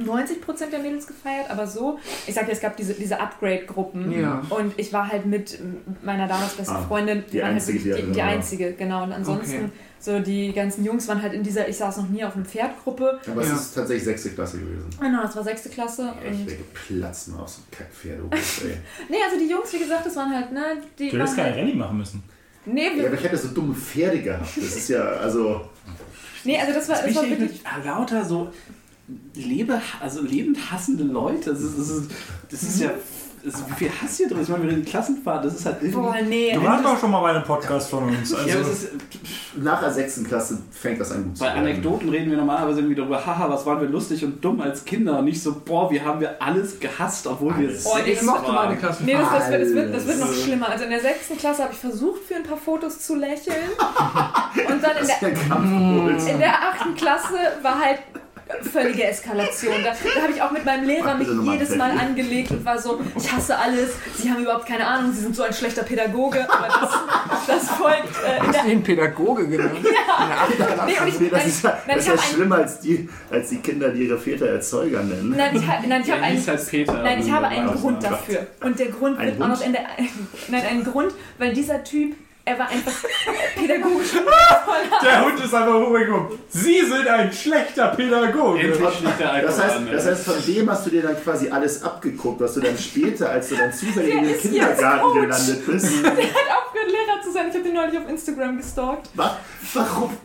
90% 0.00 0.70
der 0.70 0.78
Mädels 0.80 1.06
gefeiert, 1.06 1.50
aber 1.50 1.66
so, 1.66 1.98
ich 2.26 2.34
sag 2.34 2.46
ja, 2.46 2.52
es 2.54 2.60
gab 2.60 2.76
diese, 2.76 2.94
diese 2.94 3.20
Upgrade-Gruppen 3.20 4.10
Ja. 4.18 4.42
und 4.50 4.72
ich 4.78 4.92
war 4.92 5.08
halt 5.08 5.26
mit 5.26 5.58
meiner 6.02 6.26
damals 6.26 6.54
besten 6.54 6.74
Ah, 6.76 6.82
Freundin, 6.88 7.24
die 7.30 7.40
waren 7.42 7.54
einzige, 7.54 7.78
halt 7.92 8.02
die 8.02 8.06
die, 8.06 8.12
die 8.12 8.18
war. 8.18 8.26
einzige, 8.26 8.72
genau. 8.72 9.02
Und 9.04 9.12
ansonsten, 9.12 9.56
Okay. 9.56 9.70
so 10.00 10.18
die 10.20 10.52
ganzen 10.52 10.84
Jungs 10.84 11.06
waren 11.08 11.20
halt 11.22 11.34
in 11.34 11.42
dieser, 11.42 11.68
ich 11.68 11.76
saß 11.76 11.98
noch 11.98 12.08
nie 12.08 12.24
auf 12.24 12.34
einem 12.34 12.46
Pferdgruppe. 12.46 13.20
Aber 13.30 13.42
es 13.42 13.48
Ja. 13.48 13.54
ist 13.54 13.74
tatsächlich 13.74 14.04
sechste 14.04 14.30
Klasse 14.30 14.58
gewesen. 14.58 14.88
Genau, 14.98 15.22
das 15.22 15.36
war 15.36 15.44
sechste 15.44 15.68
Klasse. 15.68 16.02
Ja, 16.04 16.14
ich 16.30 16.38
Und, 16.40 16.46
wäre 16.46 16.56
geplatzt 16.56 17.28
mal 17.28 17.40
auf 17.40 17.48
so 17.50 17.60
ein 17.60 17.70
Kackpferd. 17.70 18.18
du 18.20 18.28
bist, 18.28 18.64
ey. 18.64 18.76
nee, 19.10 19.16
also 19.24 19.38
die 19.38 19.50
Jungs, 19.50 19.72
wie 19.74 19.78
gesagt, 19.78 20.06
das 20.06 20.16
waren 20.16 20.34
halt, 20.34 20.50
ne, 20.52 20.62
die 20.98 21.10
Du 21.10 21.18
hättest 21.18 21.36
halt, 21.36 21.54
Rallye 21.56 21.74
machen 21.74 21.98
müssen. 21.98 22.22
nee, 22.64 22.88
Ja, 22.88 22.96
wir, 22.96 23.06
aber 23.08 23.14
ich 23.16 23.24
hätte 23.24 23.36
so 23.36 23.48
dumme 23.48 23.74
Pferde 23.74 24.20
gehabt. 24.22 24.46
Das 24.56 24.64
ist 24.76 24.88
ja, 24.88 25.02
also. 25.02 25.68
nee, 26.44 26.58
also 26.58 26.72
das 26.72 26.88
war, 26.88 26.96
das 27.02 27.14
war 27.14 27.22
Mich 27.24 27.30
wirklich, 27.38 27.62
mit 27.62 27.84
lauter 27.84 28.24
so 28.24 28.50
lebe, 29.34 29.80
also 30.00 30.22
lebend 30.22 30.70
hassende 30.70 31.04
Leute. 31.04 31.50
Das 31.50 31.60
ist, 31.60 31.78
das 31.78 31.88
ist, 31.88 32.10
das 32.50 32.62
ist 32.62 32.80
ja. 32.80 32.90
Das 33.44 33.54
ist, 33.54 33.68
wie 33.70 33.74
viel 33.74 33.90
Hass 33.90 34.16
hier 34.18 34.28
drin 34.28 34.38
ist? 34.38 34.48
Ich 34.48 34.50
meine, 34.50 34.68
wir 34.68 34.76
in 34.76 34.84
Klassenfahrt, 34.84 35.44
das 35.44 35.54
ist 35.56 35.66
halt 35.66 35.78
irgendwie. 35.80 35.98
boah, 35.98 36.14
nee. 36.28 36.52
Du 36.54 36.62
warst 36.62 36.84
doch 36.84 37.00
schon 37.00 37.10
mal 37.10 37.20
bei 37.22 37.30
einem 37.30 37.42
Podcast 37.42 37.90
von 37.90 38.04
uns. 38.04 38.32
Also, 38.32 38.48
ja, 38.48 38.54
es 38.54 38.68
ist, 38.68 38.90
Nach 39.56 39.80
der 39.80 39.90
sechsten 39.90 40.24
Klasse 40.24 40.58
fängt 40.70 41.00
das 41.00 41.10
an 41.10 41.24
gut 41.24 41.36
zu 41.36 41.42
bei 41.42 41.48
werden. 41.48 41.66
Anekdoten 41.66 42.08
reden 42.08 42.30
wir 42.30 42.38
normalerweise 42.38 42.78
irgendwie 42.78 42.94
darüber, 42.94 43.26
haha, 43.26 43.50
was 43.50 43.66
waren 43.66 43.80
wir 43.80 43.88
lustig 43.88 44.24
und 44.24 44.44
dumm 44.44 44.60
als 44.60 44.84
Kinder 44.84 45.18
und 45.18 45.24
nicht 45.24 45.42
so, 45.42 45.60
boah, 45.64 45.90
wie 45.90 46.00
haben 46.00 46.20
wir 46.20 46.40
alles 46.40 46.78
gehasst, 46.78 47.26
obwohl 47.26 47.58
wir 47.58 47.68
Alles. 47.68 47.84
Oh, 47.84 47.98
ich 48.04 48.22
mochte 48.22 48.52
meine 48.52 48.76
Klasse. 48.76 49.02
Nee, 49.02 49.14
das, 49.14 49.28
das, 49.28 49.50
wird, 49.50 49.62
das, 49.62 49.74
wird, 49.74 49.94
das 49.94 50.06
wird 50.06 50.18
noch 50.20 50.26
Alles. 50.28 50.42
schlimmer. 50.44 50.68
Also 50.68 50.84
in 50.84 50.90
der 50.90 51.00
sechsten 51.00 51.36
Klasse 51.36 51.64
habe 51.64 51.72
ich 51.72 51.80
versucht, 51.80 52.22
für 52.22 52.36
ein 52.36 52.44
paar 52.44 52.58
Fotos 52.58 53.00
zu 53.00 53.16
lächeln. 53.16 53.56
Und 54.68 54.82
dann 54.84 54.92
in 54.92 54.98
Das 54.98 55.08
ist 55.08 55.20
der, 55.20 56.34
in 56.34 56.38
der 56.38 56.54
achten 56.54 56.94
Klasse 56.94 57.34
war 57.62 57.80
halt 57.80 57.98
völlige 58.72 59.04
Eskalation. 59.04 59.74
Da, 59.84 59.90
da 60.14 60.22
habe 60.22 60.32
ich 60.32 60.42
auch 60.42 60.50
mit 60.50 60.64
meinem 60.64 60.84
Lehrer 60.86 61.14
mich 61.16 61.28
jedes 61.44 61.76
Mal 61.76 61.90
angelegt 61.92 62.50
und 62.50 62.64
war 62.64 62.78
so, 62.78 63.00
ich 63.16 63.32
hasse 63.32 63.56
alles, 63.58 63.90
sie 64.16 64.30
haben 64.30 64.42
überhaupt 64.42 64.66
keine 64.66 64.86
Ahnung, 64.86 65.12
sie 65.12 65.20
sind 65.20 65.34
so 65.36 65.42
ein 65.42 65.52
schlechter 65.52 65.82
Pädagoge. 65.82 66.46
Aber 66.50 66.68
das, 66.68 67.46
das 67.46 67.70
folgt 67.70 68.08
äh, 68.26 68.40
Hast 68.40 68.64
du 68.64 68.70
ihn 68.70 68.82
Pädagoge 68.82 69.48
genannt? 69.48 69.78
Nee, 69.82 70.98
und 71.00 71.08
ich, 71.08 71.20
Nee, 71.20 71.28
das 71.30 71.46
ist, 71.46 71.64
ja- 71.64 71.78
nein, 71.86 71.96
das 71.96 72.06
ich 72.06 72.12
ist 72.14 72.24
ja 72.24 72.34
schlimmer 72.34 72.56
als 72.56 72.80
die, 72.80 73.08
als 73.30 73.48
die 73.48 73.58
Kinder, 73.58 73.90
die 73.90 74.04
ihre 74.06 74.18
Väter 74.18 74.46
Erzeuger 74.46 75.02
nennen. 75.02 75.34
Nein, 75.36 75.56
ich, 75.56 75.66
ha- 75.66 75.80
nein, 75.86 76.02
ich 76.04 76.10
habe 76.10 76.22
einen, 76.22 76.46
halt 76.46 76.68
Peter. 76.68 77.02
nein, 77.02 77.20
ich 77.20 77.30
habe 77.30 77.46
einen 77.48 77.68
Grund 77.74 78.02
dafür. 78.02 78.46
Und 78.62 78.78
der 78.78 78.88
Grund 78.88 79.18
Ein 79.18 79.26
wird 79.26 79.42
auch 79.42 79.48
noch 79.48 79.56
Hund? 79.56 79.66
in 79.66 79.72
der. 79.72 79.82
Nein, 80.48 80.62
einen 80.66 80.84
Grund, 80.84 81.12
weil 81.38 81.52
dieser 81.52 81.82
Typ, 81.84 82.14
er 82.44 82.58
war 82.58 82.68
einfach 82.68 82.92
pädagogisch 83.56 84.08
der 85.02 85.24
Hund 85.24 85.38
ist 85.40 85.54
einfach 85.54 85.74
hochgekommen. 85.74 86.38
Sie 86.48 86.80
sind 86.80 87.06
ein 87.06 87.32
schlechter 87.32 87.88
Pädagoge. 87.88 88.68
Der 88.68 89.42
Das 89.42 89.62
heißt, 89.62 89.80
das 89.92 90.06
heißt, 90.06 90.24
von 90.24 90.34
dem 90.46 90.70
hast 90.70 90.86
du 90.86 90.90
dir 90.90 91.02
dann 91.02 91.22
quasi 91.22 91.48
alles 91.50 91.82
abgeguckt, 91.82 92.40
was 92.40 92.54
du 92.54 92.60
dann 92.60 92.76
später, 92.78 93.30
als 93.30 93.48
du 93.48 93.56
dann 93.56 93.72
zufällig 93.72 94.14
in 94.14 94.20
Der 94.22 94.26
den 94.26 94.34
ist 94.34 94.42
Kindergarten 94.42 95.20
gelandet 95.20 95.66
bist. 95.66 95.86
aufgehört, 96.04 96.90
Lehrer 96.90 97.22
zu 97.22 97.32
sein. 97.32 97.48
Ich 97.48 97.54
habe 97.54 97.64
den 97.64 97.74
neulich 97.74 97.98
auf 97.98 98.08
Instagram 98.08 98.56
gestalkt. 98.56 99.08
Was? 99.14 99.32
Warum? 99.74 100.16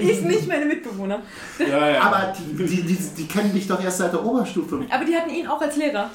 Ich 0.00 0.20
nicht 0.20 0.46
meine 0.46 0.64
Mitbewohner. 0.64 1.22
ja, 1.58 1.90
ja. 1.90 2.00
Aber 2.02 2.32
die, 2.38 2.66
die, 2.66 2.82
die, 2.82 2.94
die 3.16 3.26
kennen 3.26 3.52
dich 3.52 3.66
doch 3.66 3.82
erst 3.82 3.98
seit 3.98 4.12
der 4.12 4.24
Oberstufe. 4.24 4.84
Aber 4.90 5.04
die 5.04 5.16
hatten 5.16 5.30
ihn 5.30 5.46
auch 5.48 5.60
als 5.60 5.76
Lehrer. 5.76 6.10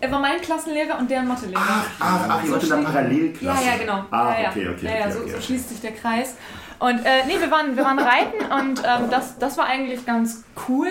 Er 0.00 0.10
war 0.10 0.20
mein 0.20 0.40
Klassenlehrer 0.40 0.98
und 0.98 1.10
deren 1.10 1.26
Mathelehrer. 1.26 1.60
Ach, 1.60 1.86
ach, 1.98 2.20
ach, 2.28 2.44
ihr 2.44 2.52
wart 2.52 2.62
in 2.62 2.68
der 2.68 2.76
Parallelklasse. 2.76 3.64
Ja, 3.64 3.72
ja, 3.72 3.78
genau. 3.78 4.04
Ah, 4.10 4.34
ja, 4.34 4.42
ja. 4.42 4.50
okay, 4.50 4.68
okay, 4.68 4.86
ja, 4.86 4.90
okay, 4.92 5.00
ja, 5.00 5.10
so, 5.10 5.18
okay, 5.20 5.28
so 5.28 5.34
okay. 5.34 5.44
schließt 5.44 5.68
sich 5.70 5.80
der 5.80 5.92
Kreis. 5.92 6.34
Und 6.78 7.04
äh, 7.04 7.24
nee, 7.26 7.40
wir 7.40 7.50
waren, 7.50 7.76
wir 7.76 7.84
waren 7.84 7.98
reiten 7.98 8.52
und 8.52 8.82
ähm, 8.84 9.10
das, 9.10 9.38
das 9.38 9.56
war 9.56 9.64
eigentlich 9.66 10.04
ganz 10.04 10.44
cool. 10.68 10.88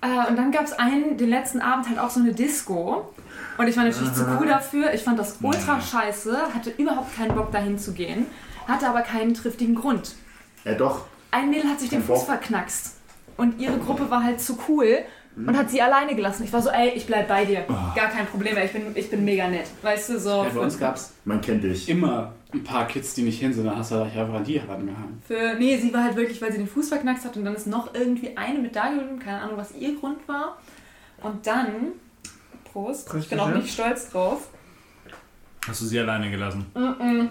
Äh, 0.00 0.28
und 0.28 0.36
dann 0.36 0.50
gab 0.50 0.64
es 0.64 0.72
einen, 0.72 1.16
den 1.16 1.28
letzten 1.28 1.60
Abend 1.60 1.88
halt 1.88 1.98
auch 1.98 2.10
so 2.10 2.20
eine 2.20 2.32
Disco. 2.32 3.14
Und 3.56 3.68
ich 3.68 3.76
war 3.76 3.84
natürlich 3.84 4.12
zu 4.14 4.26
cool 4.40 4.46
dafür. 4.48 4.92
Ich 4.92 5.02
fand 5.02 5.18
das 5.18 5.36
ultra 5.40 5.80
scheiße, 5.80 6.36
hatte 6.54 6.70
überhaupt 6.70 7.14
keinen 7.16 7.34
Bock 7.34 7.52
dahin 7.52 7.78
zu 7.78 7.92
gehen, 7.92 8.26
hatte 8.66 8.88
aber 8.88 9.02
keinen 9.02 9.34
triftigen 9.34 9.74
Grund. 9.74 10.14
Ja, 10.64 10.74
doch. 10.74 11.04
Ein 11.30 11.50
Mädel 11.50 11.70
hat 11.70 11.78
sich 11.78 11.90
den 11.90 12.02
Fuß 12.02 12.24
verknackst. 12.24 12.96
Und 13.36 13.60
ihre 13.60 13.78
Gruppe 13.78 14.10
war 14.10 14.22
halt 14.22 14.40
zu 14.40 14.58
cool 14.68 15.04
und 15.36 15.56
hat 15.56 15.70
sie 15.70 15.80
alleine 15.80 16.14
gelassen. 16.14 16.44
Ich 16.44 16.52
war 16.52 16.60
so, 16.60 16.70
ey, 16.70 16.90
ich 16.90 17.06
bleib 17.06 17.28
bei 17.28 17.44
dir. 17.44 17.64
Gar 17.96 18.08
kein 18.10 18.26
Problem, 18.26 18.56
ey, 18.56 18.66
ich 18.66 18.72
bin, 18.72 18.82
ich 18.94 19.10
bin 19.10 19.24
mega 19.24 19.48
nett. 19.48 19.66
Weißt 19.82 20.10
du, 20.10 20.18
so. 20.20 20.28
Ja, 20.44 20.50
bei 20.54 20.60
uns 20.60 20.78
gab 20.78 20.96
es 20.96 21.12
Man 21.24 21.40
kennt 21.40 21.64
dich. 21.64 21.88
immer 21.88 22.32
ein 22.52 22.62
paar 22.64 22.86
Kids, 22.86 23.14
die 23.14 23.22
nicht 23.22 23.40
hin 23.40 23.52
sind, 23.52 23.64
dann 23.64 23.78
hast 23.78 23.92
du 23.92 24.04
dich 24.04 24.16
einfach 24.18 24.34
an 24.34 24.44
die 24.44 24.60
herangehangen. 24.60 25.22
Für, 25.26 25.54
nee, 25.58 25.76
sie 25.78 25.92
war 25.94 26.04
halt 26.04 26.16
wirklich, 26.16 26.40
weil 26.42 26.52
sie 26.52 26.58
den 26.58 26.66
Fuß 26.66 26.88
verknackst 26.90 27.24
hat 27.24 27.36
und 27.38 27.44
dann 27.46 27.54
ist 27.54 27.66
noch 27.66 27.94
irgendwie 27.94 28.36
eine 28.36 28.58
Medaille 28.58 28.98
geblieben, 28.98 29.18
keine 29.20 29.40
Ahnung, 29.40 29.56
was 29.56 29.74
ihr 29.74 29.98
Grund 29.98 30.18
war. 30.28 30.58
Und 31.22 31.46
dann, 31.46 31.92
Prost, 32.70 33.12
ich 33.14 33.28
bin 33.28 33.40
auch 33.40 33.48
nicht 33.54 33.72
stolz 33.72 34.10
drauf, 34.10 34.48
Hast 35.66 35.80
du 35.80 35.86
sie 35.86 35.98
alleine 36.00 36.28
gelassen? 36.30 36.66
mm, 36.74 37.28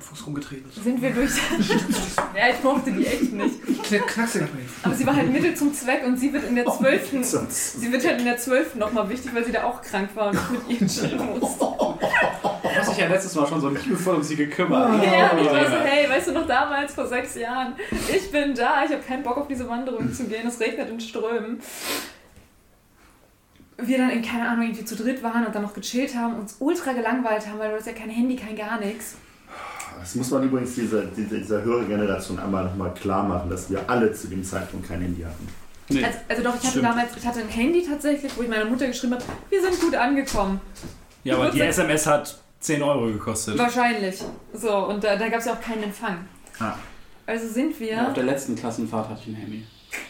Fuß 0.00 0.26
rumgetreten. 0.26 0.70
sind 0.82 1.00
wir 1.00 1.10
durch. 1.10 1.30
ja, 2.36 2.48
ich 2.50 2.62
mochte 2.62 2.90
die 2.92 3.06
echt 3.06 3.32
nicht. 3.32 3.62
Knack- 3.84 4.16
mal 4.16 4.28
Aber 4.82 4.94
sie 4.94 5.06
war 5.06 5.16
halt 5.16 5.32
Mittel 5.32 5.54
zum 5.54 5.72
Zweck 5.72 6.04
und 6.04 6.16
sie 6.18 6.32
wird 6.32 6.44
in 6.44 6.56
der 6.56 6.66
zwölften. 6.66 7.22
Sonst. 7.24 7.80
Sie 7.80 7.90
wird 7.90 8.04
halt 8.04 8.18
in 8.18 8.24
der 8.24 8.36
12. 8.36 8.74
nochmal 8.74 9.08
wichtig, 9.08 9.34
weil 9.34 9.44
sie 9.44 9.52
da 9.52 9.64
auch 9.64 9.80
krank 9.80 10.10
war 10.14 10.30
und 10.30 10.38
ich 10.68 10.70
mit 10.70 10.80
ihr 10.80 10.86
chillen 10.88 11.38
musste. 11.38 11.64
Du 11.64 12.78
hast 12.78 12.90
dich 12.90 12.98
ja 12.98 13.08
letztes 13.08 13.34
Mal 13.34 13.46
schon 13.46 13.60
so 13.60 13.68
liebevoll 13.68 14.16
um 14.16 14.22
sie 14.22 14.36
gekümmert. 14.36 15.04
Ja, 15.04 15.30
und 15.30 15.40
ich 15.40 15.50
war 15.50 15.66
so, 15.66 15.76
hey, 15.84 16.08
weißt 16.08 16.28
du 16.28 16.32
noch 16.32 16.46
damals, 16.46 16.94
vor 16.94 17.06
sechs 17.06 17.34
Jahren, 17.34 17.74
ich 18.08 18.30
bin 18.30 18.54
da, 18.54 18.84
ich 18.84 18.90
habe 18.92 19.02
keinen 19.06 19.22
Bock 19.22 19.36
auf 19.36 19.46
diese 19.46 19.68
Wanderung 19.68 20.12
zu 20.12 20.24
gehen, 20.24 20.46
es 20.46 20.58
regnet 20.58 20.88
in 20.88 20.98
Strömen. 21.00 21.60
Wir 23.78 23.98
dann 23.98 24.10
in, 24.10 24.22
keine 24.22 24.48
Ahnung, 24.48 24.64
irgendwie 24.64 24.84
zu 24.84 24.96
dritt 24.96 25.22
waren 25.22 25.44
und 25.46 25.54
dann 25.54 25.62
noch 25.62 25.74
gechillt 25.74 26.14
haben, 26.14 26.34
uns 26.38 26.56
ultra 26.60 26.92
gelangweilt 26.92 27.46
haben, 27.46 27.58
weil 27.58 27.70
du 27.70 27.76
hast 27.76 27.86
ja 27.86 27.92
kein 27.92 28.10
Handy, 28.10 28.36
kein 28.36 28.56
gar 28.56 28.78
nichts. 28.78 29.16
Das 30.02 30.14
muss 30.16 30.30
man 30.30 30.42
übrigens 30.42 30.74
dieser, 30.74 31.02
dieser, 31.02 31.36
dieser 31.38 31.62
höheren 31.62 31.86
Generation 31.88 32.38
einmal 32.38 32.64
nochmal 32.64 32.92
klar 32.94 33.22
machen, 33.22 33.48
dass 33.48 33.70
wir 33.70 33.88
alle 33.88 34.12
zu 34.12 34.26
dem 34.28 34.42
Zeitpunkt 34.42 34.88
kein 34.88 35.00
Handy 35.00 35.22
hatten. 35.22 35.48
Nee. 35.88 36.04
Also, 36.04 36.18
also 36.28 36.42
doch, 36.42 36.50
ich 36.54 36.60
hatte 36.60 36.68
Stimmt. 36.70 36.84
damals, 36.86 37.16
ich 37.16 37.26
hatte 37.26 37.40
ein 37.40 37.48
Handy 37.48 37.84
tatsächlich, 37.88 38.36
wo 38.36 38.42
ich 38.42 38.48
meiner 38.48 38.64
Mutter 38.64 38.86
geschrieben 38.86 39.14
habe, 39.14 39.24
wir 39.48 39.62
sind 39.62 39.80
gut 39.80 39.94
angekommen. 39.94 40.60
Ja, 41.24 41.36
aber 41.36 41.50
die 41.50 41.60
SMS 41.60 42.06
hat 42.06 42.36
10 42.60 42.82
Euro 42.82 43.06
gekostet. 43.06 43.56
Wahrscheinlich. 43.58 44.22
So, 44.54 44.86
und 44.88 45.04
da, 45.04 45.16
da 45.16 45.28
gab 45.28 45.38
es 45.40 45.46
ja 45.46 45.52
auch 45.52 45.60
keinen 45.60 45.84
Empfang. 45.84 46.18
Ah. 46.58 46.74
Also 47.26 47.48
sind 47.48 47.78
wir. 47.78 47.92
Ja, 47.92 48.08
auf 48.08 48.14
der 48.14 48.24
letzten 48.24 48.56
Klassenfahrt 48.56 49.08
hatte 49.08 49.20
ich 49.22 49.28
ein 49.28 49.34
Handy. 49.36 49.66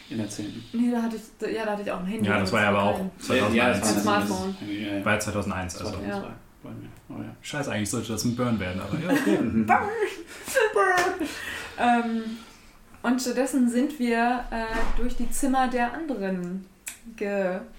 In 0.09 0.19
der 0.19 0.29
10. 0.29 0.63
nee, 0.73 0.91
da 0.93 1.03
hatte 1.03 1.17
ich, 1.17 1.53
ja, 1.55 1.65
da 1.65 1.73
hatte 1.73 1.83
ich 1.83 1.91
auch 1.91 2.01
ein 2.01 2.07
Handy. 2.07 2.29
Ja, 2.29 2.39
das 2.39 2.53
war 2.53 2.63
ja 2.63 2.69
aber 2.69 2.83
auch 2.83 2.99
kein- 2.99 3.11
2001. 3.19 3.83
Ein 3.83 4.01
Smartphone. 4.01 4.57
Ja, 4.67 4.97
ja. 4.97 5.03
Bei 5.03 5.19
2001, 5.19 5.77
also. 5.79 5.91
2002 5.93 6.09
Ja. 6.09 6.25
Oh, 7.15 7.21
ja. 7.21 7.35
Scheiße, 7.43 7.71
eigentlich 7.71 7.91
sollte 7.91 8.13
das 8.13 8.25
ein 8.25 8.37
Burn 8.37 8.59
werden, 8.59 8.81
aber 8.81 8.99
ja, 8.99 9.11
okay. 9.11 9.39
Ähm, 11.79 12.23
und 13.03 13.21
stattdessen 13.21 13.69
sind 13.69 13.99
wir 13.99 14.45
äh, 14.51 14.65
durch 14.97 15.17
die 15.17 15.29
Zimmer 15.31 15.69
der 15.69 15.93
anderen 15.93 16.65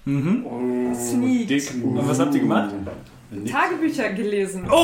mhm. 0.04 0.44
Oh, 0.44 0.94
Sneaked. 0.94 1.50
dick. 1.50 1.70
Und 1.82 2.08
was 2.08 2.18
habt 2.18 2.34
ihr 2.34 2.40
gemacht? 2.40 2.74
Tagebücher 3.50 4.12
gelesen. 4.12 4.66
Oh! 4.70 4.76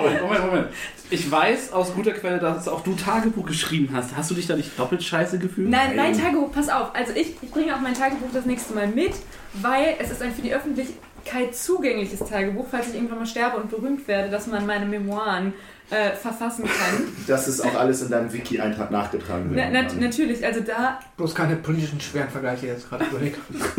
Moment, 0.00 0.22
Moment, 0.22 0.46
Moment. 0.46 0.68
Ich 1.10 1.30
weiß 1.30 1.72
aus 1.72 1.94
guter 1.94 2.12
Quelle, 2.12 2.38
dass 2.38 2.68
auch 2.68 2.82
du 2.82 2.94
Tagebuch 2.94 3.46
geschrieben 3.46 3.90
hast. 3.92 4.16
Hast 4.16 4.30
du 4.30 4.34
dich 4.34 4.46
da 4.46 4.56
nicht 4.56 4.78
doppelt 4.78 5.02
scheiße 5.02 5.38
gefühlt? 5.38 5.70
Nein, 5.70 5.96
mein 5.96 6.16
Tagebuch, 6.16 6.52
pass 6.52 6.68
auf. 6.68 6.94
Also 6.94 7.12
ich, 7.12 7.34
ich 7.40 7.50
bringe 7.50 7.74
auch 7.74 7.80
mein 7.80 7.94
Tagebuch 7.94 8.28
das 8.32 8.46
nächste 8.46 8.74
Mal 8.74 8.88
mit, 8.88 9.12
weil 9.54 9.96
es 9.98 10.10
ist 10.10 10.22
ein 10.22 10.32
für 10.34 10.42
die 10.42 10.54
Öffentlichkeit 10.54 10.98
zugängliches 11.52 12.20
Tagebuch, 12.20 12.66
falls 12.70 12.88
ich 12.88 12.94
irgendwann 12.94 13.18
mal 13.18 13.26
sterbe 13.26 13.56
und 13.56 13.70
berühmt 13.70 14.06
werde, 14.08 14.30
dass 14.30 14.46
man 14.46 14.66
meine 14.66 14.86
Memoiren 14.86 15.52
äh, 15.90 16.12
verfassen 16.12 16.64
kann. 16.64 17.04
Das 17.26 17.48
ist 17.48 17.60
auch 17.64 17.74
alles 17.74 18.02
in 18.02 18.10
deinem 18.10 18.32
Wiki-Eintrag 18.32 18.90
nachgetragen. 18.90 19.50
Na, 19.54 19.62
kann. 19.82 19.98
natürlich, 20.00 20.44
also 20.44 20.60
da, 20.60 20.98
Bloß 21.16 21.34
keine 21.34 21.56
politischen 21.56 22.00
schweren 22.00 22.28
Vergleiche 22.28 22.66
jetzt 22.66 22.88
gerade 22.88 23.04
überlegt. 23.06 23.38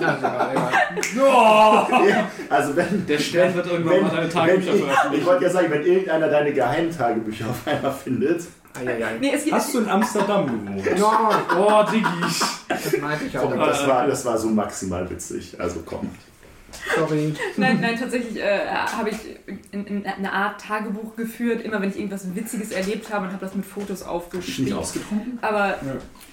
ja, 0.00 0.12
ist 0.12 0.18
egal, 0.18 0.50
egal. 0.52 0.72
Ja, 2.08 2.30
also 2.48 2.76
wenn, 2.76 3.06
Der 3.06 3.18
Stern 3.18 3.54
wird 3.54 3.66
irgendwann 3.66 3.96
wenn, 3.96 4.02
mal 4.02 4.10
deine 4.10 4.28
Tagebücher 4.28 4.74
ich, 4.74 4.82
veröffentlichen. 4.82 5.22
ich 5.22 5.26
wollte 5.26 5.44
ja 5.44 5.50
sagen, 5.50 5.70
wenn 5.70 5.82
irgendeiner 5.84 6.28
deine 6.28 6.52
Geheimtagebücher 6.52 7.46
auf 7.48 7.66
einmal 7.66 7.92
findet, 7.92 8.42
Eieiei. 8.78 9.16
nee, 9.20 9.32
Hast 9.50 9.74
du 9.74 9.78
in 9.78 9.88
Amsterdam 9.88 10.46
gewohnt? 10.46 10.98
Ja, 10.98 11.30
Oh, 11.56 11.82
Diggi. 11.90 12.04
das 12.68 12.98
meinte 12.98 13.24
ich 13.24 13.38
auch. 13.38 13.54
das, 13.56 13.86
war, 13.86 14.06
das 14.06 14.24
war 14.24 14.36
so 14.38 14.48
maximal 14.48 15.08
witzig. 15.08 15.58
Also 15.58 15.82
komm. 15.84 16.10
Sorry. 16.94 17.34
Nein, 17.56 17.78
nein, 17.80 17.96
tatsächlich 17.98 18.36
äh, 18.38 18.66
habe 18.68 19.10
ich 19.10 19.16
in, 19.72 19.86
in 19.86 20.06
eine 20.06 20.32
Art 20.32 20.60
Tagebuch 20.60 21.16
geführt, 21.16 21.62
immer 21.64 21.80
wenn 21.80 21.90
ich 21.90 21.96
irgendwas 21.96 22.34
Witziges 22.34 22.70
erlebt 22.70 23.12
habe 23.12 23.26
und 23.26 23.32
habe 23.32 23.44
das 23.44 23.54
mit 23.54 23.64
Fotos 23.64 23.90
Ist 23.90 24.00
nicht 24.00 24.08
aufgeschrieben. 24.08 24.72
ausgetrunken? 24.74 25.38
Aber 25.42 25.74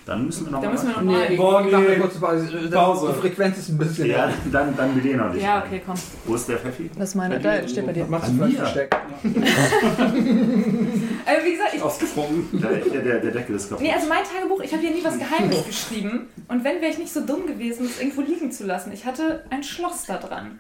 Dann 0.06 0.26
müssen 0.26 0.46
wir 0.46 0.52
noch 0.52 0.62
da 0.62 0.68
mal 0.68 0.74
müssen 0.74 0.88
wir 0.88 1.02
noch 1.02 1.14
weiter. 1.14 1.20
mal. 1.20 1.30
Nee, 1.30 1.36
Boah, 1.38 1.62
nee. 1.62 1.76
eine 1.76 1.98
kurze 2.00 2.20
Pause. 2.20 2.70
Pause. 2.72 3.14
Die 3.16 3.22
Frequenz 3.22 3.58
ist 3.58 3.70
ein 3.70 3.78
bisschen. 3.78 4.08
Ja, 4.08 4.32
dann, 4.52 4.76
dann 4.76 4.96
will 4.96 5.06
ich 5.06 5.16
noch 5.16 5.32
nicht. 5.34 5.44
Ja, 5.44 5.64
okay, 5.66 5.82
komm. 5.86 5.96
Wo 6.26 6.36
ist 6.36 6.50
der 6.50 6.58
Pfeffi? 6.58 6.90
Das 6.98 7.10
ist 7.10 7.16
meine. 7.16 7.40
Da 7.40 7.68
steht 7.68 7.86
bei 7.86 7.94
dir. 7.94 8.06
Machst 8.06 8.30
An 8.30 8.40
du? 8.40 8.50
Versteck? 8.50 8.96
Also 11.26 11.46
wie 11.46 11.52
gesagt, 11.54 11.74
ich, 11.74 11.82
Ausgetrunken. 11.82 12.62
Der, 12.62 12.72
der, 12.72 13.02
der, 13.02 13.20
der 13.20 13.32
Deckel 13.32 13.56
ist 13.56 13.70
kaputt. 13.70 13.84
Nee, 13.86 13.94
also 13.94 14.08
mein 14.10 14.24
Tagebuch, 14.24 14.62
ich 14.62 14.74
habe 14.74 14.84
ja 14.84 14.92
nie 14.92 15.04
was 15.04 15.18
Geheimes 15.18 15.66
geschrieben. 15.66 16.28
Und 16.48 16.64
wenn, 16.64 16.82
wäre 16.82 16.92
ich 16.92 16.98
nicht 16.98 17.14
so 17.14 17.26
dumm 17.26 17.48
gewesen, 17.48 17.86
es 17.86 18.00
irgendwo 18.00 18.22
liegen 18.22 18.52
zu 18.52 18.66
lassen. 18.66 18.92
Ich 18.92 19.06
hatte 19.06 19.46
ein 19.50 19.64
Schloss 19.64 20.04
da 20.06 20.18
dran. 20.28 20.60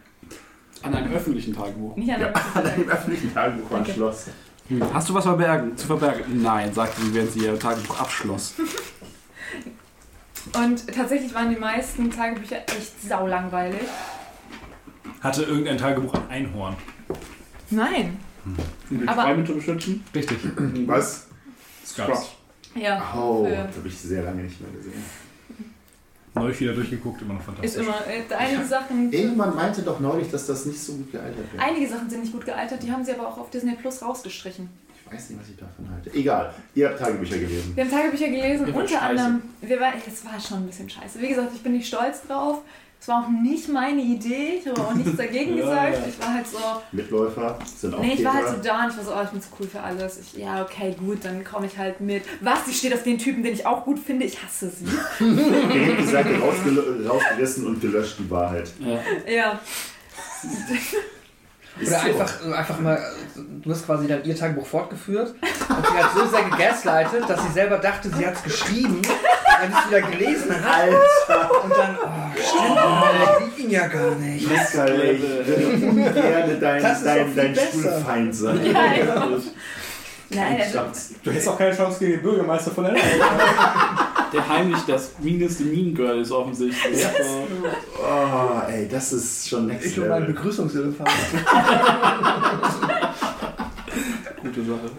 An 0.82 0.94
einem 0.96 1.14
öffentlichen 1.14 1.54
Tagebuch. 1.56 1.96
Nicht 1.96 2.12
an 2.14 2.22
Ja, 2.22 2.28
einem 2.28 2.36
an 2.56 2.66
einem 2.68 2.90
öffentlichen 2.90 3.34
Tagebuch 3.34 3.72
war 3.72 3.80
ein. 3.80 3.86
Schloss. 3.86 4.26
Hm. 4.70 4.94
Hast 4.94 5.10
du 5.10 5.14
was 5.14 5.24
verbergen, 5.26 5.76
zu 5.78 5.88
verbergen? 5.88 6.42
Nein, 6.42 6.74
sagte 6.74 7.02
sie, 7.02 7.14
während 7.14 7.32
sie 7.32 7.40
ihr 7.46 7.58
Tagebuch 7.60 8.00
abschloss. 8.00 8.54
Und 10.56 10.88
tatsächlich 10.94 11.34
waren 11.34 11.50
die 11.50 11.60
meisten 11.60 12.12
Tagebücher 12.12 12.58
echt 12.68 13.02
saulangweilig. 13.08 13.82
Hatte 15.22 15.44
irgendein 15.44 15.78
Tagebuch 15.78 16.14
ein 16.16 16.30
Einhorn. 16.30 16.76
Nein. 17.70 18.18
Um 18.90 19.00
die 19.02 19.08
Aber- 19.08 19.24
Träume 19.24 19.46
zu 19.46 19.54
beschützen? 19.56 20.04
Richtig. 20.14 20.38
Was? 20.86 21.28
Das 21.82 21.96
gab's. 21.96 22.32
Ja. 22.76 23.14
Oh, 23.16 23.48
das 23.50 23.78
habe 23.78 23.88
ich 23.88 23.98
sehr 23.98 24.24
lange 24.24 24.44
nicht 24.44 24.60
mehr 24.60 24.72
gesehen. 24.72 25.02
Neulich 26.36 26.60
wieder 26.60 26.74
durchgeguckt, 26.74 27.22
immer 27.22 27.36
noch 27.36 27.40
Ist 27.42 27.46
fantastisch. 27.46 27.84
immer. 27.86 27.96
Äh, 28.08 28.36
einige 28.36 28.66
Sachen. 28.66 29.12
Irgendwann 29.12 29.56
meinte 29.56 29.82
doch 29.84 30.00
neulich, 30.00 30.32
dass 30.32 30.48
das 30.48 30.66
nicht 30.66 30.80
so 30.80 30.94
gut 30.94 31.12
gealtert 31.12 31.54
wäre. 31.54 31.64
Einige 31.64 31.88
Sachen 31.88 32.10
sind 32.10 32.22
nicht 32.22 32.34
gut 32.34 32.46
gealtert, 32.46 32.82
die 32.82 32.92
haben 32.92 33.04
sie 33.06 33.14
aber 33.14 33.28
auch 33.28 33.38
auf 33.38 33.50
Disney 33.52 33.76
Plus 33.76 34.02
rausgestrichen. 34.02 34.68
Ich 35.06 35.14
weiß 35.14 35.30
nicht, 35.30 35.42
was 35.42 35.50
ich 35.50 35.58
davon 35.58 35.88
halte. 35.92 36.12
Egal, 36.14 36.54
ihr 36.74 36.90
habt 36.90 37.00
Tagebücher 37.00 37.38
gelesen. 37.38 37.74
Wir 37.76 37.84
haben 37.84 37.92
Tagebücher 37.92 38.30
gelesen, 38.30 38.66
unter 38.66 38.88
scheiße. 38.88 39.00
anderem, 39.02 39.42
wir 39.62 39.80
war, 39.80 39.94
es 40.08 40.26
war 40.26 40.40
schon 40.40 40.58
ein 40.60 40.66
bisschen 40.66 40.90
scheiße. 40.90 41.22
Wie 41.22 41.28
gesagt, 41.28 41.52
ich 41.54 41.62
bin 41.62 41.74
nicht 41.74 41.88
stolz 41.88 42.24
drauf. 42.28 42.62
Es 43.04 43.10
war 43.10 43.26
auch 43.26 43.28
nicht 43.30 43.68
meine 43.68 44.02
Idee, 44.02 44.60
ich 44.62 44.66
habe 44.66 44.80
auch 44.80 44.94
nichts 44.94 45.18
dagegen 45.18 45.58
Ja, 45.58 45.66
gesagt. 45.66 45.94
ja. 45.94 46.04
Ich 46.08 46.20
war 46.26 46.34
halt 46.36 46.48
so, 46.48 46.58
Mitläufer 46.94 47.60
sind 47.78 47.94
auch 47.96 48.00
nee, 48.00 48.14
ich 48.14 48.24
war 48.24 48.34
halt 48.36 48.48
so 48.48 48.56
da 48.64 48.86
und 48.86 48.92
ich 48.92 48.96
war 48.98 49.04
so, 49.04 49.12
oh, 49.14 49.22
ich 49.26 49.30
bin 49.30 49.42
zu 49.42 49.50
cool 49.60 49.68
für 49.68 49.82
alles. 49.82 50.20
Ich, 50.22 50.40
ja, 50.40 50.62
okay, 50.64 50.96
gut, 50.98 51.18
dann 51.26 51.44
komme 51.44 51.66
ich 51.66 51.78
halt 51.78 52.00
mit. 52.00 52.24
Was, 52.40 52.66
sie 52.66 52.72
steht 52.74 52.94
auf 52.94 53.04
den 53.04 53.18
Typen, 53.18 53.44
den 53.44 53.56
ich 53.56 53.66
auch 53.66 53.84
gut 53.84 54.00
finde, 54.00 54.26
ich 54.26 54.42
hasse 54.42 54.70
sie. 54.70 54.86
Seite 56.06 56.30
rausgel- 56.38 57.06
rausgerissen 57.06 57.68
und 57.68 57.82
gelöscht, 57.82 58.16
die 58.20 58.32
Wahrheit. 58.32 58.72
Ja. 58.80 59.34
ja, 59.34 59.60
Ist 61.80 61.90
Oder 61.90 62.00
so. 62.02 62.08
einfach, 62.08 62.46
einfach 62.60 62.80
mal, 62.80 63.00
du 63.36 63.72
hast 63.72 63.86
quasi 63.86 64.08
dann 64.08 64.24
ihr 64.24 64.36
Tagebuch 64.36 64.66
fortgeführt 64.68 65.34
und 65.42 65.88
sie 65.88 66.04
hat 66.04 66.12
so 66.16 66.28
sehr 66.28 66.44
gegaslightet, 66.44 67.28
dass 67.28 67.42
sie 67.42 67.52
selber 67.52 67.78
dachte, 67.80 68.10
sie 68.10 68.26
hat 68.26 68.36
es 68.36 68.44
geschrieben, 68.44 69.02
dann 69.02 69.72
es 69.72 69.88
wieder 69.90 70.02
gelesen 70.02 70.64
hat 70.64 70.82
Alter! 70.82 71.64
und 71.64 71.72
dann, 71.76 71.98
oh, 72.04 72.40
stimmt, 72.40 72.80
oh, 72.80 73.44
die 73.44 73.62
ging 73.62 73.72
ja 73.72 73.88
gar 73.88 74.12
nicht. 74.16 74.48
Michael, 74.48 75.16
ich 75.16 75.22
würde 75.22 75.88
ungern 75.88 76.60
dein, 76.62 76.84
Das 76.84 77.04
dein, 77.04 77.36
dein. 77.36 77.56
Schulfeind 77.56 78.36
sein. 78.36 78.66
Ja, 78.66 78.80
einfach. 78.80 79.28
nein, 80.30 80.62
also. 80.62 80.80
Du 81.24 81.32
hättest 81.32 81.48
auch 81.50 81.58
keine 81.58 81.76
Chance 81.76 82.00
gegen 82.00 82.12
den 82.12 82.22
Bürgermeister 82.22 82.70
von 82.70 82.84
der 82.84 82.94
Der 84.34 84.48
heimlich 84.50 84.82
das 84.88 85.12
meaneste 85.22 85.64
Mean 85.64 85.94
Girl 85.94 86.20
ist 86.20 86.32
offensichtlich. 86.32 87.02
Ja. 87.02 87.10
Oh, 88.02 88.62
ey, 88.70 88.88
das 88.90 89.14
ist 89.14 89.48
schon 89.48 89.68
next 89.68 89.86
Ich 89.86 90.00
und 90.00 90.08
mein. 90.10 90.26
Begrüßungselefant. 90.26 91.10
Gute 94.44 94.64
Sache. 94.66 94.92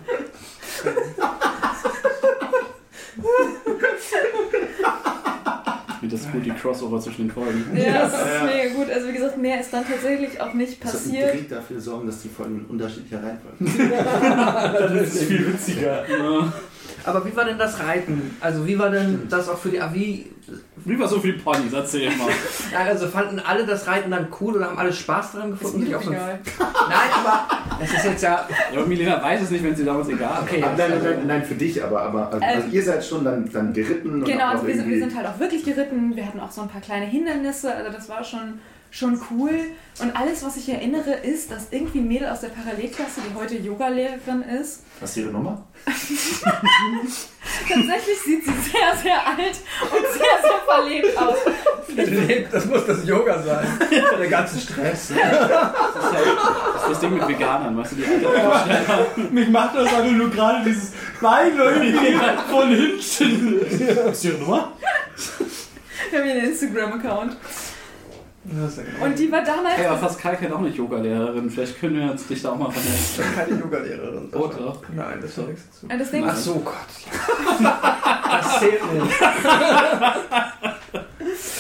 Wie 6.01 6.09
das 6.09 6.31
gut, 6.31 6.45
die 6.45 6.51
Crossover 6.51 7.01
zwischen 7.01 7.29
den 7.29 7.31
Folgen. 7.31 7.65
ja, 7.77 8.03
das 8.03 8.13
ist 8.13 8.43
mega 8.45 8.75
gut. 8.75 8.91
Also 8.93 9.09
wie 9.09 9.13
gesagt, 9.13 9.39
mehr 9.39 9.61
ist 9.61 9.73
dann 9.73 9.85
tatsächlich 9.87 10.39
auch 10.41 10.53
nicht 10.53 10.83
Das 10.85 10.93
passiert. 10.93 11.33
dringend 11.33 11.53
dafür 11.53 11.81
sorgen, 11.81 12.07
dass 12.07 12.21
die 12.21 12.29
Folgen 12.29 12.59
in 12.61 12.65
unterschiedlicher 12.67 13.21
Reihenfolge 13.23 13.65
Das 14.79 14.93
ist 15.15 15.23
viel 15.25 15.47
witziger. 15.47 16.05
Ja. 16.09 16.53
Aber 17.07 17.25
wie 17.27 17.35
war 17.37 17.45
denn 17.45 17.59
das 17.59 17.81
Reiten? 17.81 18.37
Also 18.41 18.67
wie 18.67 18.79
war 18.79 18.91
denn 18.91 19.27
das 19.29 19.49
auch 19.49 19.59
für 19.59 19.69
die 19.69 19.81
Avi? 19.81 20.31
Wie 20.85 20.99
war 20.99 21.09
so 21.09 21.21
viel 21.21 21.35
Ponys? 21.39 21.73
Erzähl 21.73 22.11
mal. 22.17 22.29
Ja, 22.73 22.81
Also 22.81 23.07
fanden 23.09 23.41
alle 23.41 23.65
das 23.65 23.87
Reiten 23.87 24.11
dann 24.11 24.29
cool 24.41 24.57
oder 24.57 24.67
haben 24.67 24.79
alle 24.79 24.93
Spaß 24.93 25.33
daran 25.33 25.53
Ist 25.55 25.61
gefunden? 25.61 25.85
mir 25.85 25.91
doch 25.93 25.99
auf 25.99 26.05
so 26.05 26.11
egal. 26.13 26.39
Nein, 26.59 27.11
aber 27.25 27.47
es 27.83 27.93
ist 27.95 28.05
jetzt 28.05 28.23
ja. 28.23 28.47
Ja, 28.73 28.79
aber 28.79 28.87
Milena 28.87 29.23
weiß 29.23 29.43
es 29.43 29.51
nicht, 29.51 29.65
wenn 29.65 29.75
sie 29.75 29.85
damals 29.85 30.09
egal 30.09 30.41
Okay. 30.43 30.63
Aber 30.63 30.77
nein, 30.77 30.91
nein, 30.91 31.03
nein, 31.03 31.27
nein, 31.27 31.45
für 31.45 31.55
dich 31.55 31.83
aber. 31.83 32.03
aber 32.03 32.27
also, 32.33 32.37
Ähm, 32.45 32.57
also 32.57 32.69
ihr 32.69 32.83
seid 32.83 33.05
schon 33.05 33.25
dann, 33.25 33.51
dann 33.53 33.73
geritten 33.73 34.13
und 34.15 34.25
Genau, 34.25 34.49
also 34.51 34.67
wir 34.67 34.75
sind, 34.75 34.89
wir 34.89 34.99
sind 34.99 35.17
halt 35.17 35.27
auch 35.27 35.39
wirklich 35.41 35.65
geritten. 35.65 36.15
Wir 36.17 36.27
hatten 36.27 36.41
auch 36.41 36.51
so 36.51 36.63
ein 36.63 36.69
paar 36.69 36.81
kleine 36.83 37.07
Hindernisse. 37.07 37.75
Also 37.75 37.91
das 37.91 38.09
war 38.09 38.23
schon, 38.25 38.61
schon 38.95 39.21
cool. 39.31 39.51
Und 40.01 40.17
alles, 40.17 40.45
was 40.45 40.57
ich 40.57 40.69
erinnere, 40.69 41.15
ist, 41.15 41.51
dass 41.51 41.69
irgendwie 41.71 41.99
ein 41.99 42.09
Mädel 42.09 42.29
aus 42.29 42.41
der 42.41 42.49
Parallelklasse, 42.49 43.21
die 43.29 43.35
heute 43.35 43.57
Yogalehrerin 43.57 44.43
ist, 44.61 44.83
Was 45.01 45.11
ist 45.11 45.17
ihre 45.19 45.31
Nummer? 45.31 45.67
tatsächlich 47.69 48.19
sieht 48.25 48.45
sie 48.45 48.53
sehr, 48.53 48.97
sehr 49.03 49.27
alt 49.27 49.57
und 49.83 50.07
sehr, 50.13 50.39
sehr 50.41 50.61
verlebt 50.67 51.19
aus. 51.19 51.37
Das 52.53 52.65
muss 52.67 52.87
das 52.87 53.07
Yoga 53.07 53.43
sein. 53.43 53.67
Der 54.19 54.29
ganze 54.29 54.61
Stress. 54.61 55.09
Das 55.09 55.19
ist, 55.19 55.21
halt, 55.21 56.27
das 56.75 56.83
ist 56.83 56.91
das 56.91 57.01
Ding 57.01 57.15
mit 57.15 57.29
Veganern, 57.29 57.77
weißt 57.77 57.93
du, 57.93 57.97
die 57.97 58.05
Alter. 58.07 59.07
Mich 59.31 59.49
macht 59.49 59.77
das 59.77 59.93
einfach 59.93 60.11
nur 60.11 60.31
gerade 60.31 60.65
dieses 60.65 60.93
Bein 61.21 61.57
irgendwie 61.57 62.17
von 62.51 62.69
hinten. 62.69 64.11
Ist 64.11 64.25
Ihre 64.25 64.39
Nummer? 64.39 64.73
Wir 66.11 66.19
haben 66.19 66.27
hier 66.27 66.35
einen 66.35 66.51
Instagram-Account. 66.51 67.37
Ja. 68.47 69.05
Und 69.05 69.19
die 69.19 69.33
war 69.33 69.43
damals. 69.43 69.77
Hey, 69.77 69.87
aber 69.87 70.01
Pascal 70.01 70.37
kennt 70.37 70.53
auch 70.53 70.59
eine 70.59 70.69
Yoga-Lehrerin. 70.69 71.49
Vielleicht 71.49 71.81
können 71.81 71.97
wir 71.97 72.11
uns 72.11 72.27
dich 72.27 72.43
da 72.43 72.53
auch 72.53 72.59
mal 72.59 72.71
vernetzen. 72.71 73.25
keine 73.35 73.59
Yoga-Lehrerin. 73.59 74.29
Oh, 74.33 74.49
doch. 74.49 74.83
Nein, 74.95 75.19
das 75.21 75.31
ist 75.31 75.39
doch 75.39 75.49
nichts 75.49 75.63
dazu. 75.71 75.87
Ja, 75.89 75.97
Ding 76.05 76.25
Ach 76.29 76.37
so, 76.37 76.61
Gott. 76.61 76.75
Das 78.35 78.59
zählt 78.59 78.83
nicht. 78.93 79.15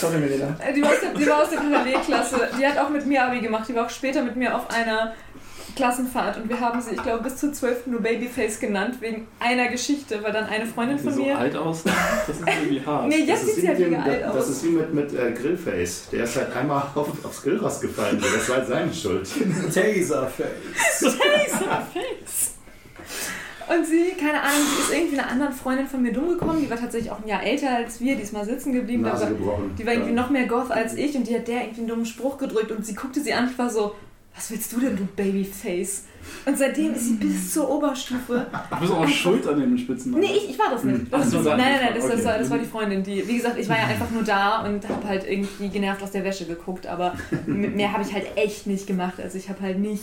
Sorry, 0.00 0.18
Melina. 0.18 0.56
äh, 0.58 0.72
die 0.74 0.82
war, 0.82 0.90
aus 0.90 1.00
der, 1.00 1.14
die 1.14 1.26
war 1.26 1.42
aus 1.42 1.50
der 1.50 1.56
Parallelklasse. 1.58 2.48
Die 2.58 2.66
hat 2.66 2.78
auch 2.78 2.88
mit 2.90 3.06
mir 3.06 3.24
Abi 3.24 3.40
gemacht. 3.40 3.68
Die 3.68 3.74
war 3.74 3.86
auch 3.86 3.90
später 3.90 4.22
mit 4.22 4.36
mir 4.36 4.54
auf 4.54 4.70
einer 4.70 5.14
Klassenfahrt. 5.74 6.36
Und 6.36 6.48
wir 6.48 6.60
haben 6.60 6.80
sie, 6.80 6.94
ich 6.94 7.02
glaube, 7.02 7.22
bis 7.24 7.36
zur 7.36 7.52
12. 7.52 7.86
nur 7.88 8.00
Babyface 8.00 8.60
genannt, 8.60 8.96
wegen 9.00 9.26
einer 9.40 9.68
Geschichte, 9.68 10.22
weil 10.22 10.32
dann 10.32 10.44
eine 10.46 10.66
Freundin 10.66 10.98
Sieht 10.98 11.06
von 11.06 11.14
so 11.14 11.22
mir. 11.24 11.38
alt 11.38 11.56
aus. 11.56 11.82
Das 11.84 12.36
ist 12.36 12.42
irgendwie 12.46 12.80
hart. 12.86 13.08
Nee, 13.08 13.20
Das 13.20 13.28
jetzt 13.28 13.42
ist, 13.42 13.46
sieht 13.46 13.56
wie 13.56 13.60
sie 13.62 13.68
halt 13.68 13.78
dem, 13.80 14.00
alt 14.00 14.22
das 14.22 14.36
aus. 14.36 14.48
ist 14.50 14.64
wie 14.64 14.68
mit, 14.70 14.94
mit 14.94 15.12
äh, 15.14 15.32
Grillface. 15.32 16.08
Der 16.12 16.24
ist 16.24 16.36
halt 16.36 16.54
einmal 16.56 16.82
auf, 16.94 17.24
aufs 17.24 17.42
Grill 17.42 17.58
rausgefallen. 17.58 18.20
Das 18.20 18.48
war 18.48 18.56
halt 18.56 18.68
seine 18.68 18.92
Schuld. 18.94 19.28
Taserface. 19.74 20.46
Taserface. 21.00 22.54
Und 23.66 23.86
sie, 23.86 24.10
keine 24.20 24.42
Ahnung, 24.42 24.60
sie 24.76 24.82
ist 24.92 25.00
irgendwie 25.00 25.18
einer 25.18 25.30
anderen 25.30 25.52
Freundin 25.54 25.86
von 25.86 26.02
mir 26.02 26.12
dumm 26.12 26.28
gekommen. 26.28 26.60
Die 26.60 26.68
war 26.68 26.76
tatsächlich 26.78 27.10
auch 27.10 27.22
ein 27.22 27.28
Jahr 27.28 27.42
älter 27.42 27.70
als 27.76 27.98
wir. 27.98 28.14
Die 28.14 28.22
ist 28.22 28.32
mal 28.34 28.44
sitzen 28.44 28.72
geblieben. 28.74 29.02
Nase 29.02 29.24
aber 29.26 29.34
gebrochen. 29.36 29.74
die 29.78 29.86
war 29.86 29.94
irgendwie 29.94 30.14
Ja. 30.14 30.20
noch 30.22 30.28
mehr 30.30 30.46
Goth 30.46 30.70
als 30.70 30.94
ich 30.94 31.16
und 31.16 31.26
die 31.26 31.34
hat 31.34 31.48
der 31.48 31.62
irgendwie 31.62 31.80
einen 31.80 31.88
dummen 31.88 32.04
Spruch 32.06 32.36
gedrückt 32.36 32.70
und 32.72 32.84
sie 32.84 32.94
guckte 32.94 33.20
sie 33.22 33.32
an 33.32 33.48
und 33.48 33.58
war 33.58 33.70
so, 33.70 33.94
was 34.34 34.50
willst 34.50 34.72
du 34.72 34.80
denn, 34.80 34.96
du 34.96 35.04
Babyface? 35.06 36.04
Und 36.46 36.56
seitdem 36.58 36.94
ist 36.94 37.04
sie 37.06 37.14
bis 37.14 37.52
zur 37.52 37.68
Oberstufe. 37.70 38.46
Du 38.70 38.76
bist 38.80 38.92
auch 38.92 39.06
schuld 39.08 39.46
an 39.46 39.60
dem 39.60 39.76
Spitznamen. 39.76 40.20
Nee, 40.20 40.32
ich, 40.36 40.50
ich 40.50 40.58
war 40.58 40.70
das 40.70 40.82
nicht. 40.84 41.12
Das 41.12 41.30
so, 41.30 41.38
ist, 41.38 41.44
dann- 41.46 41.58
nein, 41.58 41.72
nein, 41.72 41.80
nein, 41.84 41.94
das, 41.94 42.04
das, 42.06 42.14
okay. 42.14 42.24
war, 42.24 42.38
das 42.38 42.50
war 42.50 42.58
die 42.58 42.64
Freundin, 42.64 43.02
die, 43.02 43.28
wie 43.28 43.36
gesagt, 43.36 43.58
ich 43.58 43.68
war 43.68 43.76
ja 43.76 43.84
einfach 43.84 44.10
nur 44.10 44.22
da 44.22 44.64
und 44.66 44.88
habe 44.88 45.06
halt 45.06 45.24
irgendwie 45.28 45.68
genervt 45.68 46.02
aus 46.02 46.12
der 46.12 46.24
Wäsche 46.24 46.46
geguckt, 46.46 46.86
aber 46.86 47.14
mehr 47.46 47.92
habe 47.92 48.02
ich 48.02 48.12
halt 48.14 48.26
echt 48.36 48.66
nicht 48.66 48.86
gemacht. 48.86 49.20
Also 49.20 49.36
ich 49.38 49.48
habe 49.50 49.60
halt 49.60 49.78
nicht 49.78 50.02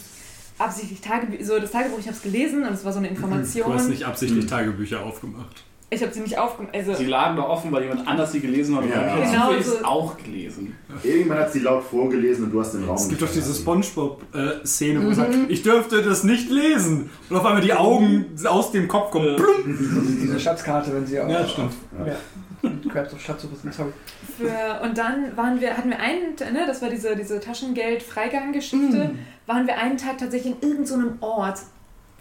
absichtlich 0.59 1.01
Tagebuch, 1.01 1.37
so 1.43 1.57
das 1.59 1.71
Tagebuch, 1.71 1.97
ich 1.99 2.05
habe 2.05 2.15
es 2.15 2.21
gelesen 2.21 2.63
und 2.63 2.71
es 2.73 2.85
war 2.85 2.93
so 2.93 2.99
eine 2.99 3.07
Du 3.09 3.15
hast 3.15 3.23
Information. 3.23 3.89
nicht 3.89 4.03
absichtlich 4.05 4.45
Tagebücher 4.45 5.03
aufgemacht. 5.03 5.63
Ich 5.93 6.01
habe 6.01 6.13
sie 6.13 6.21
nicht 6.21 6.37
aufgemacht. 6.37 6.73
Also, 6.73 6.93
Sie 6.95 7.05
lagen 7.05 7.35
da 7.35 7.43
offen, 7.43 7.69
weil 7.71 7.83
jemand 7.83 8.07
anders 8.07 8.31
sie 8.31 8.39
gelesen 8.39 8.77
hat. 8.77 8.83
Und 8.83 8.89
Ja. 8.91 9.11
hast 9.21 9.31
Genau 9.33 9.51
es 9.51 9.79
so. 9.79 9.83
auch 9.85 10.17
gelesen. 10.17 10.73
Irgendwann 11.03 11.39
hat 11.39 11.51
sie 11.51 11.59
laut 11.59 11.83
vorgelesen 11.83 12.45
und 12.45 12.51
du 12.51 12.61
hast 12.61 12.71
den 12.73 12.85
Raum. 12.85 12.95
Es 12.95 13.09
gibt 13.09 13.21
doch 13.21 13.29
diese. 13.29 13.53
Spongebob-Szene, 13.53 15.03
wo 15.03 15.09
er 15.09 15.15
sagt, 15.15 15.35
ich 15.49 15.63
dürfte 15.63 16.01
das 16.01 16.23
nicht 16.23 16.49
lesen. 16.49 17.09
Und 17.29 17.35
auf 17.35 17.45
einmal 17.45 17.61
die 17.61 17.73
Augen 17.73 18.25
aus 18.45 18.71
dem 18.71 18.87
Kopf 18.87 19.11
kommen. 19.11 19.35
Ja. 19.37 19.43
Diese 19.65 20.39
Schatzkarte, 20.39 20.93
wenn 20.95 21.05
sie 21.05 21.19
auch. 21.19 21.27
Ja, 21.27 21.45
stimmt. 21.45 21.73
Ja. 22.05 22.15
Crabs 22.89 23.13
auf 23.13 23.19
Schatzsuche 23.19 23.55
sind, 23.55 23.73
sorry. 23.73 23.91
für, 24.37 24.81
und 24.85 24.95
dann 24.97 25.35
waren 25.35 25.59
wir, 25.59 25.75
hatten 25.75 25.89
wir 25.89 25.99
einen, 25.99 26.35
ne, 26.53 26.63
das 26.67 26.81
war 26.81 26.89
diese, 26.89 27.15
diese 27.15 27.39
Taschengeld-Freigang-Geschichte, 27.39 29.11
waren 29.47 29.67
wir 29.67 29.77
einen 29.77 29.97
Tag 29.97 30.17
tatsächlich 30.19 30.53
in 30.61 30.69
irgendeinem 30.69 31.17
Ort. 31.21 31.59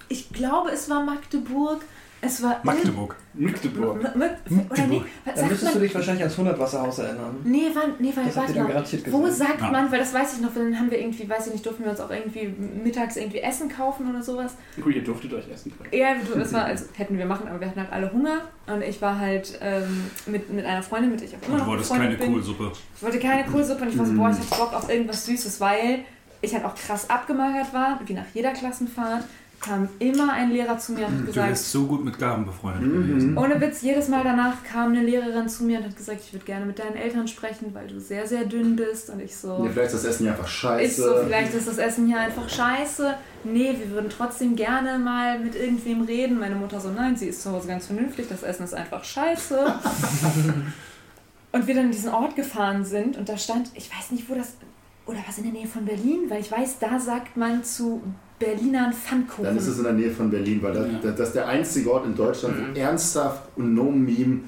Ich 0.08 0.32
glaube, 0.32 0.70
es 0.70 0.88
war 0.90 1.04
Magdeburg. 1.04 1.82
Es 2.22 2.42
war 2.42 2.60
Magdeburg. 2.64 3.16
Magdeburg. 3.32 4.02
Ir- 4.02 4.14
M- 4.14 4.22
M- 4.22 4.66
Oder 4.70 4.86
nee, 4.88 5.02
sagt 5.34 5.48
müsstest 5.50 5.74
du 5.74 5.78
dich 5.78 5.94
wahrscheinlich 5.94 6.22
ans 6.22 6.38
100-Wasserhaus 6.38 6.98
erinnern. 6.98 7.36
Nee, 7.44 7.68
war, 7.74 7.84
nee, 7.98 8.12
weil, 8.14 8.24
Das 8.26 8.36
warte 8.36 8.54
mal. 8.62 8.84
Wo 9.10 9.26
sagt 9.28 9.60
Ja. 9.62 9.70
man, 9.70 9.90
weil 9.90 10.00
das 10.00 10.12
weiß 10.12 10.34
ich 10.34 10.40
noch, 10.42 10.52
dann 10.54 10.78
haben 10.78 10.90
wir 10.90 11.00
irgendwie, 11.00 11.26
weiß 11.28 11.46
ich 11.46 11.52
nicht, 11.54 11.64
durften 11.64 11.84
wir 11.84 11.90
uns 11.92 12.00
auch 12.00 12.10
irgendwie 12.10 12.46
mittags 12.84 13.16
irgendwie 13.16 13.38
Essen 13.38 13.70
kaufen 13.70 14.10
oder 14.10 14.22
sowas. 14.22 14.52
Gut, 14.82 14.94
ihr 14.94 15.02
durftet 15.02 15.32
euch 15.32 15.50
essen 15.50 15.72
können. 15.76 15.88
Ja, 15.92 16.14
das 16.34 16.52
war, 16.52 16.64
also 16.64 16.84
hätten 16.94 17.16
wir 17.16 17.24
machen, 17.26 17.48
aber 17.48 17.58
wir 17.60 17.68
hatten 17.68 17.80
halt 17.80 17.92
alle 17.92 18.12
Hunger 18.12 18.42
und 18.66 18.82
ich 18.82 19.00
war 19.00 19.18
halt 19.18 19.58
ähm, 19.62 20.10
mit, 20.26 20.52
mit 20.52 20.66
einer 20.66 20.82
Freundin, 20.82 21.12
mit 21.12 21.20
der 21.20 21.28
ich 21.28 21.34
auch 21.36 21.42
immer 21.42 21.52
Und 21.52 21.58
noch 21.58 21.64
du 21.66 21.70
wolltest 21.70 21.92
keine 21.92 22.16
bin. 22.16 22.32
Kohlsuppe. 22.34 22.72
Ich 22.96 23.02
wollte 23.02 23.18
keine 23.18 23.44
Kohlsuppe 23.44 23.82
und 23.82 23.88
ich 23.88 23.98
war 23.98 24.04
so, 24.04 24.12
boah, 24.14 24.30
ich 24.30 24.36
hab 24.50 24.58
Bock 24.58 24.74
auf 24.74 24.90
irgendwas 24.90 25.24
Süßes, 25.24 25.58
weil 25.60 26.00
ich 26.42 26.54
halt 26.54 26.64
auch 26.64 26.74
krass 26.74 27.08
abgemagert 27.08 27.72
war, 27.72 28.00
wie 28.04 28.14
nach 28.14 28.24
jeder 28.34 28.52
Klassenfahrt 28.52 29.24
kam 29.60 29.88
immer 29.98 30.32
ein 30.32 30.50
Lehrer 30.50 30.78
zu 30.78 30.92
mir 30.92 31.06
und 31.06 31.12
hat 31.12 31.20
Du 31.20 31.26
gesagt, 31.26 31.50
bist 31.50 31.70
so 31.70 31.84
gut 31.86 32.02
mit 32.04 32.18
Gaben 32.18 32.46
befreundet 32.46 32.82
Mhm. 32.82 33.06
gewesen. 33.08 33.36
ohne 33.38 33.60
Witz, 33.60 33.82
jedes 33.82 34.08
Mal 34.08 34.24
danach 34.24 34.64
kam 34.64 34.92
eine 34.92 35.02
Lehrerin 35.02 35.48
zu 35.48 35.64
mir 35.64 35.78
und 35.78 35.84
hat 35.84 35.96
gesagt, 35.96 36.20
ich 36.24 36.32
würde 36.32 36.46
gerne 36.46 36.64
mit 36.64 36.78
deinen 36.78 36.96
Eltern 36.96 37.28
sprechen, 37.28 37.74
weil 37.74 37.86
du 37.86 38.00
sehr, 38.00 38.26
sehr 38.26 38.44
dünn 38.44 38.74
bist. 38.76 39.10
Und 39.10 39.20
ich 39.20 39.36
so, 39.36 39.62
Ja, 39.64 39.70
vielleicht 39.70 39.92
ist 39.94 40.04
das 40.04 40.14
Essen 40.14 40.24
ja 40.26 40.32
einfach 40.32 40.46
ich 40.46 40.52
scheiße. 40.52 41.02
so, 41.02 41.14
vielleicht 41.26 41.54
ist 41.54 41.68
das 41.68 41.78
Essen 41.78 42.06
hier 42.06 42.18
einfach 42.18 42.48
scheiße. 42.48 43.14
Nee, 43.44 43.74
wir 43.78 43.90
würden 43.90 44.08
trotzdem 44.10 44.56
gerne 44.56 44.98
mal 44.98 45.38
mit 45.38 45.54
irgendwem 45.54 46.02
reden. 46.02 46.38
Meine 46.38 46.54
Mutter 46.54 46.80
so, 46.80 46.90
nein, 46.90 47.16
sie 47.16 47.26
ist 47.26 47.42
zu 47.42 47.50
Hause 47.52 47.68
ganz 47.68 47.86
vernünftig, 47.86 48.26
das 48.28 48.42
Essen 48.42 48.64
ist 48.64 48.74
einfach 48.74 49.04
scheiße. 49.04 49.58
und 51.52 51.66
wir 51.66 51.74
dann 51.74 51.86
in 51.86 51.92
diesen 51.92 52.10
Ort 52.12 52.36
gefahren 52.36 52.84
sind 52.84 53.16
und 53.16 53.28
da 53.28 53.36
stand, 53.36 53.70
ich 53.74 53.90
weiß 53.94 54.12
nicht, 54.12 54.28
wo 54.30 54.34
das, 54.34 54.54
oder 55.06 55.18
was 55.26 55.38
in 55.38 55.44
der 55.44 55.52
Nähe 55.52 55.66
von 55.66 55.84
Berlin, 55.84 56.20
weil 56.28 56.40
ich 56.40 56.50
weiß, 56.50 56.78
da 56.78 56.98
sagt 57.00 57.36
man 57.36 57.64
zu 57.64 58.02
Berlinern 58.40 58.92
Pfannkuchen. 58.92 59.44
Dann 59.44 59.56
ist 59.56 59.66
es 59.68 59.78
in 59.78 59.84
der 59.84 59.92
Nähe 59.92 60.10
von 60.10 60.28
Berlin, 60.30 60.60
weil 60.62 60.72
das, 60.72 60.86
Ja. 61.04 61.10
das, 61.12 61.28
ist 61.28 61.34
der 61.36 61.46
einzige 61.46 61.92
Ort 61.92 62.06
in 62.06 62.16
Deutschland, 62.16 62.56
Mhm. 62.58 62.74
wo 62.74 62.78
ernsthaft 62.80 63.42
und 63.56 63.74
no 63.74 63.84
meme 63.84 64.40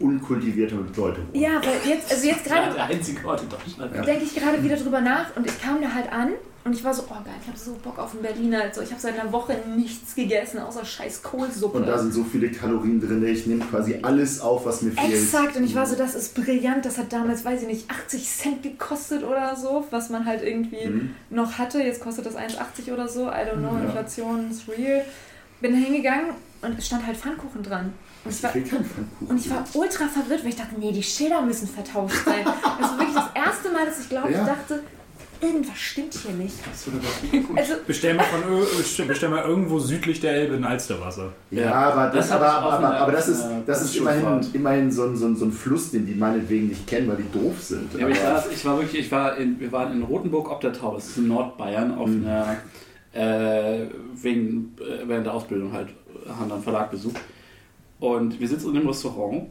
unkultivierte 0.00 0.74
Leute 0.74 0.96
wohnen. 1.20 1.28
ja, 1.34 1.60
weil 1.62 1.88
jetzt, 1.92 2.10
also 2.10 2.26
jetzt 2.26 2.44
Gerade 2.44 2.62
gerade 2.62 2.74
der 2.74 2.84
einzige 2.86 3.24
Ort 3.28 3.42
in 3.42 3.48
Deutschland. 3.50 3.94
Ja. 3.94 4.02
denke 4.02 4.24
ich 4.24 4.34
gerade 4.34 4.60
wieder 4.64 4.76
drüber 4.76 5.00
nach 5.00 5.36
und 5.36 5.46
ich 5.46 5.62
kam 5.62 5.80
da 5.80 5.92
halt 5.94 6.10
an 6.12 6.30
und 6.64 6.72
ich 6.74 6.84
war 6.84 6.94
so, 6.94 7.02
oh 7.08 7.14
geil, 7.24 7.34
ich 7.42 7.48
habe 7.48 7.58
so 7.58 7.72
Bock 7.82 7.98
auf 7.98 8.12
einen 8.12 8.22
Berliner. 8.22 8.62
Also 8.62 8.82
ich 8.82 8.90
habe 8.90 9.00
seit 9.00 9.18
einer 9.18 9.32
Woche 9.32 9.56
nichts 9.76 10.14
gegessen, 10.14 10.58
außer 10.60 10.84
scheiß 10.84 11.22
Kohlsuppe. 11.22 11.78
Und 11.78 11.86
da 11.88 11.98
sind 11.98 12.12
so 12.14 12.22
viele 12.24 12.50
Kalorien 12.50 13.00
drin, 13.00 13.24
ich 13.26 13.46
nehme 13.46 13.64
quasi 13.64 13.98
alles 14.02 14.40
auf, 14.40 14.64
was 14.64 14.82
mir 14.82 14.92
fehlt. 14.92 15.12
Exakt, 15.12 15.56
und 15.56 15.64
ich 15.64 15.74
war 15.74 15.86
so, 15.86 15.96
das 15.96 16.14
ist 16.14 16.34
brillant. 16.34 16.84
Das 16.84 16.98
hat 16.98 17.12
damals, 17.12 17.44
weiß 17.44 17.62
ich 17.62 17.66
nicht, 17.68 17.90
80 17.90 18.28
Cent 18.28 18.62
gekostet 18.62 19.24
oder 19.24 19.56
so, 19.56 19.86
was 19.90 20.08
man 20.10 20.24
halt 20.24 20.42
irgendwie 20.42 20.86
Mhm. 20.86 21.14
noch 21.30 21.58
hatte. 21.58 21.82
Jetzt 21.82 22.00
kostet 22.00 22.26
das 22.26 22.36
1,80 22.36 22.92
oder 22.92 23.08
so. 23.08 23.26
I 23.28 23.44
don't 23.50 23.58
know, 23.58 23.74
Ja. 23.76 23.84
Inflation 23.86 24.50
ist 24.50 24.68
real. 24.68 25.04
Bin 25.60 25.72
da 25.72 25.78
hingegangen 25.78 26.26
und 26.62 26.78
es 26.78 26.86
stand 26.86 27.06
halt 27.06 27.16
Pfannkuchen 27.16 27.62
dran. 27.62 27.92
Und 28.24 28.30
ich, 28.32 28.42
war, 28.42 28.52
und 29.28 29.36
ich 29.40 29.50
war 29.50 29.64
ultra 29.74 30.06
verwirrt, 30.06 30.42
weil 30.44 30.50
ich 30.50 30.56
dachte, 30.56 30.76
nee, 30.78 30.92
die 30.92 31.02
Schilder 31.02 31.42
müssen 31.42 31.66
vertauscht 31.66 32.24
sein. 32.24 32.44
Das 32.80 32.90
war 32.90 32.98
wirklich 32.98 33.16
das 33.16 33.30
erste 33.34 33.70
Mal, 33.72 33.84
dass 33.86 33.98
ich 34.00 34.08
glaube, 34.08 34.30
Ja. 34.32 34.40
ich 34.42 34.46
dachte, 34.46 34.80
irgendwas 35.42 35.76
stimmt 35.78 36.14
hier 36.14 36.32
nicht. 36.34 36.54
Das 36.70 36.86
würde 36.86 37.00
doch 37.04 37.30
gut. 37.48 37.58
Also, 37.58 37.74
Bestell 37.86 38.14
mal, 38.14 38.24
von, 38.24 39.06
bestell 39.08 39.28
mal 39.28 39.44
irgendwo 39.44 39.78
südlich 39.78 40.20
der 40.20 40.32
Elbe 40.34 40.54
ein 40.54 40.64
Alsterwasser. 40.64 41.32
Ja, 41.50 41.62
Ja, 41.62 41.72
aber 41.74 42.06
das, 42.16 42.28
das 42.28 42.30
aber, 42.32 42.48
aber, 42.48 42.78
in 42.78 42.84
aber 42.84 43.12
das 43.12 43.28
ist, 43.28 43.42
einer 43.42 43.60
das 43.66 43.82
ist 43.82 43.96
immerhin, 43.96 44.40
immerhin 44.52 44.90
so, 44.92 45.04
ein, 45.04 45.16
so, 45.16 45.26
ein, 45.26 45.36
so 45.36 45.44
ein 45.44 45.52
Fluss, 45.52 45.90
den 45.90 46.06
die 46.06 46.14
meinetwegen 46.14 46.68
nicht 46.68 46.86
kennen, 46.86 47.08
weil 47.08 47.16
die 47.16 47.30
doof 47.38 47.60
sind. 47.62 47.92
Ja, 47.94 48.06
aber 48.06 48.10
ich 48.10 48.22
war, 48.22 48.44
ich 48.54 48.64
war 48.64 48.78
wirklich, 48.78 49.00
ich 49.06 49.12
war 49.12 49.36
in, 49.36 49.58
wir 49.60 49.70
waren 49.72 49.92
in 49.92 50.02
Rotenburg 50.02 50.50
ob 50.50 50.60
der 50.60 50.72
Tau, 50.72 50.94
das 50.94 51.08
ist 51.08 51.18
in 51.18 51.28
Nordbayern, 51.28 51.94
auf 51.98 52.08
Mhm. 52.08 52.26
einer, 52.26 52.56
äh, 53.14 53.86
wegen, 54.14 54.74
äh, 54.80 55.06
während 55.06 55.26
der 55.26 55.34
Ausbildung 55.34 55.72
halt, 55.72 55.88
haben 56.28 56.48
dann 56.48 56.52
einen 56.52 56.62
Verlag 56.62 56.90
besucht. 56.90 57.20
Und 58.00 58.40
wir 58.40 58.48
sitzen 58.48 58.70
in 58.70 58.76
einem 58.78 58.88
Restaurant 58.88 59.44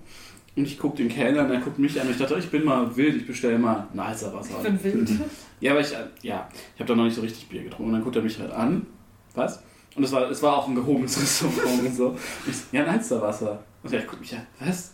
und 0.55 0.63
ich 0.63 0.77
gucke 0.77 0.97
den 0.97 1.09
Kellner 1.09 1.45
und 1.45 1.51
er 1.51 1.59
guckt 1.61 1.79
mich 1.79 1.99
an 1.99 2.07
und 2.07 2.13
ich 2.13 2.19
dachte, 2.19 2.37
ich 2.37 2.49
bin 2.49 2.65
mal 2.65 2.95
wild, 2.95 3.15
ich 3.15 3.27
bestelle 3.27 3.57
mal 3.57 3.87
ein 3.93 3.99
Alsterwasser. 3.99 4.55
ich 4.57 4.63
bin 4.63 4.83
wild. 4.83 5.09
Ja, 5.61 5.73
aber 5.73 5.81
ich, 5.81 5.93
äh, 5.93 6.07
ja, 6.23 6.49
ich 6.73 6.79
habe 6.79 6.87
da 6.87 6.95
noch 6.95 7.03
nicht 7.03 7.13
so 7.15 7.21
richtig 7.21 7.47
Bier 7.47 7.61
getrunken. 7.61 7.85
Und 7.85 7.93
dann 7.93 8.03
guckt 8.03 8.15
er 8.15 8.23
mich 8.23 8.39
halt 8.39 8.51
an. 8.51 8.87
Was? 9.35 9.61
Und 9.95 10.03
es 10.03 10.11
war, 10.11 10.27
es 10.29 10.41
war 10.41 10.57
auch 10.57 10.67
ein 10.67 10.73
gehobenes 10.73 11.15
Restaurant 11.21 11.83
und 11.83 11.95
so. 11.95 12.07
Und 12.07 12.17
ich 12.47 12.55
so, 12.57 12.63
ja, 12.71 12.83
ein 12.83 12.89
Alsterwasser. 12.89 13.63
Und 13.83 13.93
er 13.93 14.01
guckt 14.01 14.21
mich 14.21 14.33
an, 14.33 14.47
was? 14.59 14.93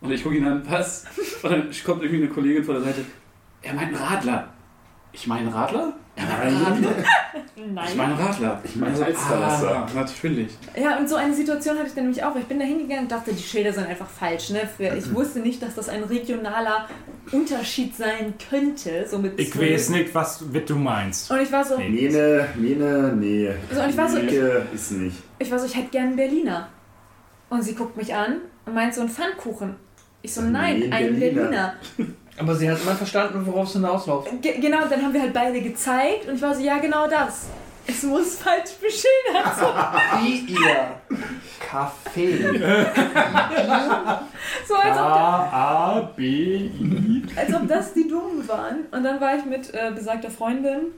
Und 0.00 0.12
ich 0.12 0.22
gucke 0.22 0.36
ihn 0.36 0.46
an, 0.46 0.62
was? 0.70 1.04
Und 1.42 1.50
dann 1.50 1.68
kommt 1.84 2.02
irgendwie 2.04 2.22
eine 2.22 2.32
Kollegin 2.32 2.62
von 2.62 2.76
der 2.76 2.84
Seite, 2.84 3.04
er 3.62 3.74
meint 3.74 3.88
einen 3.88 3.96
Radler. 3.96 4.53
Ich 5.14 5.26
meine 5.28 5.52
Radler? 5.54 5.92
Er 6.16 6.40
einen 6.40 6.62
Radler. 6.62 6.90
Ich 7.56 7.62
Nein. 7.72 7.96
meine 7.96 8.18
Radler. 8.18 8.60
Ich 8.64 8.76
meine 8.76 9.04
Alsterwasser. 9.04 9.76
Ah, 9.76 9.88
natürlich. 9.94 10.50
Ja, 10.76 10.98
und 10.98 11.08
so 11.08 11.16
eine 11.16 11.32
Situation 11.34 11.76
hatte 11.76 11.88
ich 11.88 11.94
dann 11.94 12.04
nämlich 12.04 12.22
auch. 12.22 12.34
weil 12.34 12.42
Ich 12.42 12.48
bin 12.48 12.58
da 12.58 12.64
hingegangen 12.64 13.04
und 13.04 13.10
dachte, 13.12 13.32
die 13.32 13.42
Schilder 13.42 13.72
sind 13.72 13.86
einfach 13.86 14.08
falsch. 14.08 14.50
Ne? 14.50 14.68
Ich 14.96 15.12
wusste 15.14 15.40
nicht, 15.40 15.62
dass 15.62 15.74
das 15.74 15.88
ein 15.88 16.02
regionaler 16.04 16.88
Unterschied 17.32 17.96
sein 17.96 18.34
könnte. 18.50 19.06
So 19.08 19.18
mit 19.18 19.38
Ich 19.40 19.52
zwölf. 19.52 19.72
weiß 19.72 19.88
nicht, 19.90 20.14
was 20.14 20.44
du 20.66 20.76
meinst. 20.76 21.30
Und 21.30 21.40
ich 21.40 21.50
war 21.50 21.64
so, 21.64 21.78
Nee. 21.78 21.88
Mene, 21.88 22.48
Mene, 22.56 23.12
nee. 23.16 23.50
Also, 23.70 23.82
und 23.82 23.90
ich 23.90 23.96
war 23.96 24.08
so- 24.08 24.18
Mieke 24.18 24.66
ist 24.74 24.92
nicht. 24.92 25.16
ich 25.38 25.50
war 25.50 25.58
so, 25.58 25.66
ich 25.66 25.76
hätte 25.76 25.88
gern 25.90 26.06
einen 26.08 26.16
Berliner. 26.16 26.68
Und 27.50 27.62
sie 27.62 27.74
guckt 27.74 27.96
mich 27.96 28.14
an 28.14 28.38
und 28.66 28.74
meint 28.74 28.94
so 28.94 29.00
einen 29.00 29.10
Pfannkuchen. 29.10 29.76
Ich 30.22 30.32
so, 30.34 30.42
nein, 30.42 30.78
Nee, 30.80 30.84
ein 30.86 30.92
ein 30.92 31.18
Berliner. 31.20 31.42
Berliner. 31.42 31.74
Aber 32.36 32.54
sie 32.54 32.70
hat 32.70 32.80
immer 32.82 32.94
verstanden, 32.94 33.46
worauf 33.46 33.68
es 33.68 33.74
hinausläuft. 33.74 34.42
Ge 34.42 34.58
genau, 34.60 34.86
dann 34.88 35.02
haben 35.02 35.12
wir 35.12 35.22
halt 35.22 35.32
beide 35.32 35.60
gezeigt 35.60 36.26
und 36.28 36.34
ich 36.34 36.42
war 36.42 36.54
so, 36.54 36.62
ja, 36.62 36.78
genau 36.78 37.06
das. 37.06 37.46
Es 37.86 38.02
muss 38.02 38.36
falsch 38.36 38.72
beschildert 38.80 39.56
sein. 39.56 40.22
Wie 40.22 40.52
ihr 40.52 41.00
Kaffee. 41.60 42.60
So, 44.66 44.74
als 44.74 44.96
ob, 44.96 45.02
A, 45.02 45.96
A, 45.96 46.00
B, 46.16 46.56
I. 46.56 47.22
als 47.36 47.54
ob 47.54 47.66
das 47.68 47.92
die 47.92 48.06
Dummen 48.06 48.46
waren. 48.46 48.86
Und 48.90 49.02
dann 49.02 49.20
war 49.20 49.36
ich 49.36 49.44
mit 49.44 49.72
äh, 49.74 49.90
besagter 49.94 50.30
Freundin, 50.30 50.92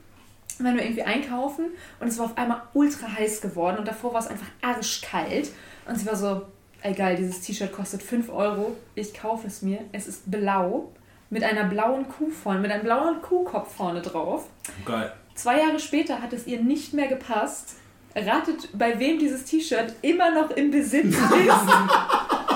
waren 0.58 0.76
wir 0.76 0.82
irgendwie 0.84 1.02
einkaufen 1.02 1.66
und 2.00 2.08
es 2.08 2.18
war 2.18 2.26
auf 2.26 2.36
einmal 2.36 2.62
ultra 2.74 3.06
heiß 3.12 3.40
geworden 3.40 3.78
und 3.78 3.88
davor 3.88 4.12
war 4.12 4.20
es 4.20 4.26
einfach 4.26 4.46
arschkalt. 4.62 5.50
Und 5.86 5.98
sie 5.98 6.06
war 6.06 6.16
so, 6.16 6.42
egal, 6.82 7.16
dieses 7.16 7.40
T-Shirt 7.40 7.72
kostet 7.72 8.02
5 8.02 8.30
Euro, 8.30 8.76
ich 8.94 9.14
kaufe 9.14 9.46
es 9.46 9.62
mir. 9.62 9.80
Es 9.92 10.06
ist 10.06 10.30
blau, 10.30 10.92
mit 11.30 11.42
einer 11.42 11.64
blauen 11.64 12.06
Kuh 12.08 12.30
vorne, 12.30 12.60
mit 12.60 12.70
einem 12.70 12.84
blauen 12.84 13.20
Kuhkopf 13.22 13.74
vorne 13.74 14.02
drauf. 14.02 14.46
Geil. 14.84 15.12
Zwei 15.34 15.60
Jahre 15.60 15.78
später 15.78 16.22
hat 16.22 16.32
es 16.32 16.46
ihr 16.46 16.60
nicht 16.60 16.94
mehr 16.94 17.08
gepasst. 17.08 17.76
Ratet, 18.14 18.70
bei 18.72 18.98
wem 18.98 19.18
dieses 19.18 19.44
T-Shirt 19.44 19.94
immer 20.02 20.30
noch 20.30 20.50
im 20.50 20.70
Besitz 20.70 21.14
ist. 21.14 21.20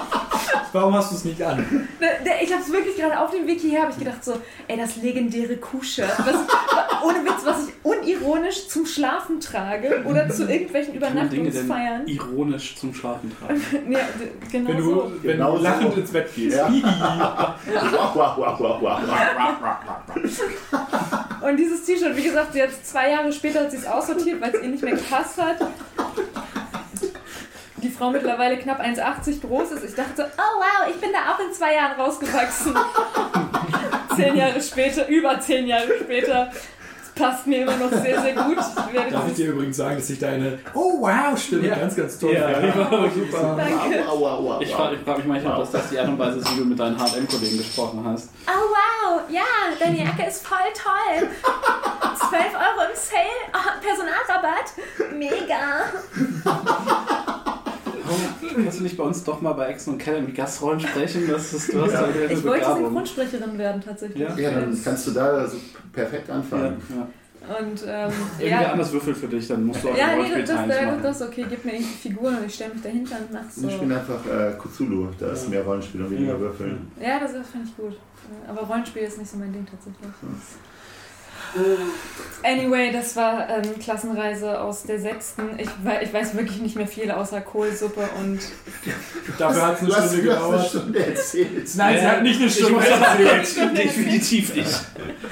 Warum 0.73 0.95
hast 0.95 1.11
du 1.13 1.17
es 1.17 1.25
nicht 1.25 1.43
an? 1.43 1.59
Ne, 2.01 2.07
der- 2.25 2.43
Ich 2.43 2.53
habe 2.53 2.63
es 2.63 2.73
wirklich 2.73 2.97
gerade 2.97 3.19
auf 3.21 3.31
dem 3.31 3.47
Weg 3.47 3.61
hierher, 3.61 3.83
habe 3.83 3.93
ich 3.93 3.99
gedacht 3.99 4.25
so, 4.25 4.35
ey, 4.69 4.77
das 4.77 4.97
legendäre 4.97 5.57
Kuh-Shirt, 5.57 6.09
was, 6.19 6.35
ohne 7.05 7.25
Witz, 7.25 7.45
was 7.45 7.69
ich 7.69 7.75
unironisch 7.83 8.69
zum 8.69 8.87
Schlafen 8.87 9.41
trage 9.41 10.05
oder 10.07 10.29
zu 10.29 10.49
irgendwelchen 10.49 10.95
Übernachtungsfeiern. 10.95 12.07
ironisch 12.07 12.77
zum 12.77 12.95
Schlafen 12.95 13.33
tragen? 13.39 13.61
Ja, 13.91 13.99
genau 14.53 14.69
Wenn 14.69 14.77
du, 14.77 14.83
so. 14.85 15.13
wenn 15.23 15.33
Genau 15.33 15.53
du 15.53 15.57
so. 15.59 15.63
lachend 15.65 15.97
ins 15.97 16.11
Bett 16.11 16.35
gehst. 16.35 16.57
Ja. 16.57 16.67
Und 21.41 21.57
dieses 21.57 21.85
T-Shirt, 21.85 22.17
wie 22.17 22.23
gesagt, 22.23 22.55
hat 22.61 22.69
zwei 22.85 23.11
Jahre 23.11 23.33
später 23.33 23.61
hat 23.61 23.71
sie 23.71 23.79
es 23.79 23.87
aussortiert, 23.87 24.41
weil 24.41 24.55
es 24.55 24.63
ihr 24.63 24.69
nicht 24.69 24.83
mehr 24.83 24.95
gepasst 24.95 25.41
hat. 25.41 25.57
Die 27.83 27.89
Frau 27.89 28.11
mittlerweile 28.11 28.59
knapp 28.59 28.81
1,80 28.81 29.41
groß 29.41 29.73
ist. 29.73 29.85
Ich 29.85 29.95
dachte, 29.95 30.31
oh 30.37 30.59
wow, 30.61 30.89
ich 30.89 31.01
bin 31.01 31.11
da 31.13 31.33
auch 31.33 31.39
in 31.41 31.53
zwei 31.53 31.75
Jahren 31.75 31.99
rausgewachsen. 32.01 32.75
zehn 34.17 34.37
Jahre 34.37 34.61
später, 34.61 35.09
über 35.09 35.41
zehn 35.41 35.67
Jahre 35.67 35.89
später. 36.01 36.51
Passt 37.15 37.47
mir 37.47 37.63
immer 37.63 37.77
noch 37.77 37.91
sehr, 37.91 38.21
sehr 38.23 38.33
gut. 38.35 38.57
Ich 38.89 38.95
werde 38.95 39.11
Darf 39.11 39.29
ich 39.29 39.35
dir 39.35 39.51
übrigens 39.51 39.77
sagen, 39.77 39.97
dass 39.97 40.09
ich 40.09 40.19
deine 40.19 40.59
Oh 40.73 41.01
wow 41.01 41.39
Stimme 41.39 41.69
Ja. 41.69 41.75
ganz, 41.77 41.95
ganz 41.95 42.19
toll 42.19 42.33
Ja, 42.33 42.63
wirklich 42.63 43.31
super. 43.31 43.57
Danke. 43.59 44.05
Wow, 44.07 44.21
wow, 44.21 44.39
wow, 44.43 44.63
Ich 44.63 44.71
wow. 44.71 44.77
frage 44.77 44.97
frag 45.05 45.19
mich 45.19 45.27
manchmal, 45.27 45.53
ob 45.55 45.61
das, 45.61 45.71
das 45.73 45.91
die 45.91 45.99
Art 45.99 46.09
und 46.09 46.19
Weise 46.19 46.39
ist, 46.39 46.51
wie 46.55 46.61
du 46.61 46.65
mit 46.65 46.79
deinen 46.79 46.97
HM-Kollegen 46.97 47.59
gesprochen 47.59 48.03
hast. 48.07 48.31
Oh 48.47 48.51
wow, 48.51 49.21
ja, 49.29 49.43
deine 49.79 49.99
Jacke 49.99 50.27
ist 50.29 50.47
voll 50.47 50.57
toll. 50.73 51.29
12 52.31 52.43
Euro 52.55 52.89
im 52.89 52.97
Sale, 52.97 53.23
oh, 53.53 53.71
Personalrabatt. 53.83 54.73
Mega. 55.13 57.11
Kannst 58.55 58.79
du 58.81 58.83
nicht 58.83 58.97
bei 58.97 59.05
uns 59.05 59.25
doch 59.25 59.41
mal 59.41 59.53
bei 59.53 59.67
Exen 59.69 59.95
und 59.95 59.99
Keller 59.99 60.27
wie 60.27 60.33
Gastrollen 60.33 60.81
sprechen? 60.81 61.29
Das 61.29 61.53
ist, 61.53 61.73
du 61.73 61.83
hast 61.83 61.93
Ja. 61.93 62.05
eine 62.05 62.25
Ich 62.25 62.45
wollte 62.45 62.61
Begabung. 62.61 62.85
Synchronsprecherin 62.87 63.59
werden 63.59 63.83
tatsächlich. 63.83 64.21
Ja? 64.29 64.37
Ja, 64.37 64.51
dann 64.53 64.79
kannst 64.85 65.07
du 65.07 65.11
da 65.13 65.47
so 65.47 65.57
perfekt 65.93 66.29
Ja, 66.29 66.35
anfangen. 66.35 66.77
ja. 66.91 67.09
Und 67.59 67.83
ähm, 67.89 68.13
Irgendwer 68.39 68.63
ja. 68.63 68.73
anders 68.73 68.93
würfelt 68.93 69.17
für 69.17 69.27
dich, 69.27 69.49
dann 69.49 69.65
musst 69.65 69.83
du 69.83 69.89
auch 69.89 69.97
Ja, 69.97 70.09
nee, 70.09 70.15
Rollenspiel 70.17 70.45
das, 70.45 70.69
das, 71.03 71.19
das, 71.19 71.29
okay. 71.29 71.47
Gib 71.49 71.65
mir 71.65 71.73
irgendwie 71.73 71.95
Figuren 72.09 72.37
und 72.37 72.47
ich 72.47 72.55
stelle 72.55 72.75
mich 72.75 72.83
dahinter 72.83 73.17
und 73.17 73.33
mach 73.33 73.51
so. 73.51 73.67
Ich 73.67 73.79
bin 73.81 73.91
einfach 73.91 74.25
äh, 74.27 74.53
Cthulhu, 74.59 75.09
da 75.19 75.33
ist 75.33 75.49
mehr 75.49 75.63
Rollenspiel 75.65 76.03
und 76.03 76.11
weniger 76.11 76.35
Ja. 76.35 76.39
Würfeln. 76.41 76.93
Ja, 77.01 77.19
das, 77.19 77.33
das 77.33 77.49
fand 77.49 77.67
ich 77.67 77.77
gut. 77.77 77.97
Aber 78.47 78.61
Rollenspiel 78.61 79.03
ist 79.03 79.19
nicht 79.19 79.31
so 79.31 79.39
mein 79.39 79.53
Ding 79.53 79.65
tatsächlich. 79.67 80.11
Anyway, 82.43 82.91
das 82.91 83.15
war 83.17 83.47
ähm, 83.51 83.79
Klassenreise 83.79 84.59
aus 84.61 84.85
der 84.85 84.99
sechsten. 84.99 85.43
Ich, 85.59 85.69
wei 85.85 86.01
ich 86.03 86.13
weiß 86.13 86.35
wirklich 86.35 86.63
nicht 86.63 86.75
mehr 86.75 86.87
viel 86.87 87.11
außer 87.11 87.43
Kohlsuppe 87.43 88.09
und 88.19 88.41
Dafür 89.39 89.67
hat 89.67 89.75
es 89.75 89.83
eine 89.83 89.93
Stunde 89.93 90.11
eine 90.11 90.23
gedauert. 90.23 90.67
Stunde 90.69 91.07
erzählt. 91.07 91.69
Nein, 91.77 91.99
sie 92.01 92.07
hat 92.07 92.23
nicht 92.23 92.41
eine 92.41 92.51
Stunde 92.51 92.87
erzählt. 92.87 93.77
Definitiv 93.79 94.55
nicht. 94.57 94.81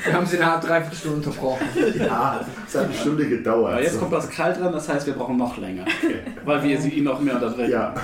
Wir 0.05 0.13
haben 0.13 0.27
sie 0.27 0.37
in 0.37 0.43
einer 0.43 0.61
Dreiviertelstunde 0.61 1.17
unterbrochen. 1.17 1.67
Ja, 1.99 2.45
es 2.67 2.75
hat 2.75 2.85
eine 2.85 2.95
Stunde 2.95 3.27
gedauert. 3.27 3.73
Aber 3.73 3.83
jetzt 3.83 3.95
so. 3.95 4.01
kommt 4.01 4.11
Pascal 4.13 4.53
dran, 4.53 4.73
das 4.73 4.89
heißt, 4.89 5.07
wir 5.07 5.15
brauchen 5.15 5.39
noch 5.39 5.57
länger. 5.57 5.87
Weil 6.45 6.63
wir 6.63 6.79
sie 6.79 6.91
ihn 6.91 7.05
noch 7.05 7.21
mehr 7.21 7.37
unterbrechen. 7.37 7.71
Ja, 7.73 7.95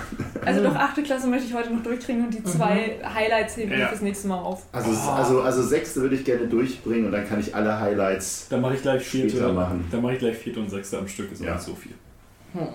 also 0.47 0.63
doch 0.63 0.75
achte 0.77 1.03
Klasse 1.03 1.27
möchte 1.27 1.47
ich 1.49 1.55
heute 1.55 1.73
noch 1.75 1.83
durchkriegen 1.83 2.25
und 2.25 2.31
die 2.35 2.43
zwei 2.45 2.99
Highlights 3.15 3.57
heben 3.59 3.71
wir 3.71 3.79
Ja. 3.81 3.89
fürs 3.89 4.01
nächste 4.01 4.29
Mal 4.29 4.39
auf. 4.39 4.63
also, 4.73 4.91
also, 5.11 5.43
also 5.43 5.63
sechste 5.63 6.01
würde 6.01 6.17
ich 6.17 6.25
gerne 6.25 6.47
durchbringen 6.47 7.07
und 7.07 7.13
dann 7.13 7.29
kann 7.29 7.39
ich 7.41 7.55
alle 7.55 7.79
Highlights. 7.81 8.04
Dann 8.51 8.61
mache 8.61 8.75
ich 8.75 8.83
gleich 8.83 9.03
vierte. 9.03 9.31
Später 9.31 9.53
machen. 9.53 9.85
Dann 9.91 10.03
mache 10.03 10.15
ich 10.15 10.19
gleich 10.19 10.37
vierte 10.39 10.61
und 10.61 10.71
sechste 10.71 10.99
am 10.99 11.09
Stück. 11.09 11.33
Ist 11.33 11.43
auch 11.43 11.47
Ja. 11.47 11.55
nicht 11.55 11.65
so 11.65 11.75
viel. 11.75 11.93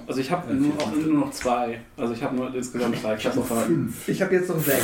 Also 0.07 0.19
ich 0.19 0.29
habe 0.29 0.51
Ja, 0.51 0.59
nur, 0.59 0.73
auch 0.77 0.91
nur 0.91 1.25
noch 1.25 1.31
zwei. 1.31 1.79
Also 1.95 2.13
ich 2.13 2.21
habe 2.21 2.35
nur 2.35 2.53
insgesamt 2.53 3.01
drei 3.01 3.15
Klassenfahrten. 3.15 3.93
Ich 4.07 4.21
habe 4.21 4.35
jetzt 4.35 4.49
noch 4.49 4.59
sechs. 4.59 4.83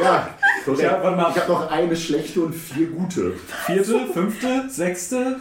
Ja, 0.00 0.28
korrekt. 0.64 0.82
Ja, 0.82 1.02
warte 1.02 1.16
mal. 1.16 1.30
Ich 1.34 1.42
habe 1.42 1.52
noch 1.52 1.68
eine 1.70 1.96
schlechte 1.96 2.42
und 2.42 2.54
vier 2.54 2.86
gute. 2.86 3.32
Vierte, 3.66 4.06
fünfte, 4.12 4.64
sechste. 4.68 5.40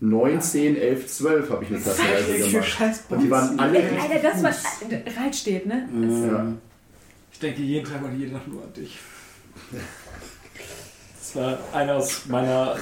9, 0.00 0.40
10, 0.42 0.76
11, 0.76 1.06
12 1.06 1.50
habe 1.50 1.64
ich 1.64 1.70
eine 1.70 1.78
Klassenreise 1.80 2.50
gemacht. 2.50 2.68
Scheiß 2.68 3.04
Und 3.08 3.22
die 3.22 3.30
waren 3.30 3.58
alle 3.58 3.78
Alter, 3.78 4.18
das 4.22 4.42
war 4.42 4.50
gut. 4.50 4.92
Reit 5.18 5.34
steht, 5.34 5.64
ne? 5.66 5.88
Ja. 6.30 6.46
Ich 7.32 7.38
denke 7.38 7.62
jeden 7.62 7.90
Tag 7.90 8.02
und 8.04 8.18
jede 8.18 8.32
Nacht 8.32 8.46
nur 8.48 8.62
an 8.62 8.72
dich. 8.74 8.98
Einer 11.72 11.94
aus 11.96 12.26
meiner, 12.26 12.74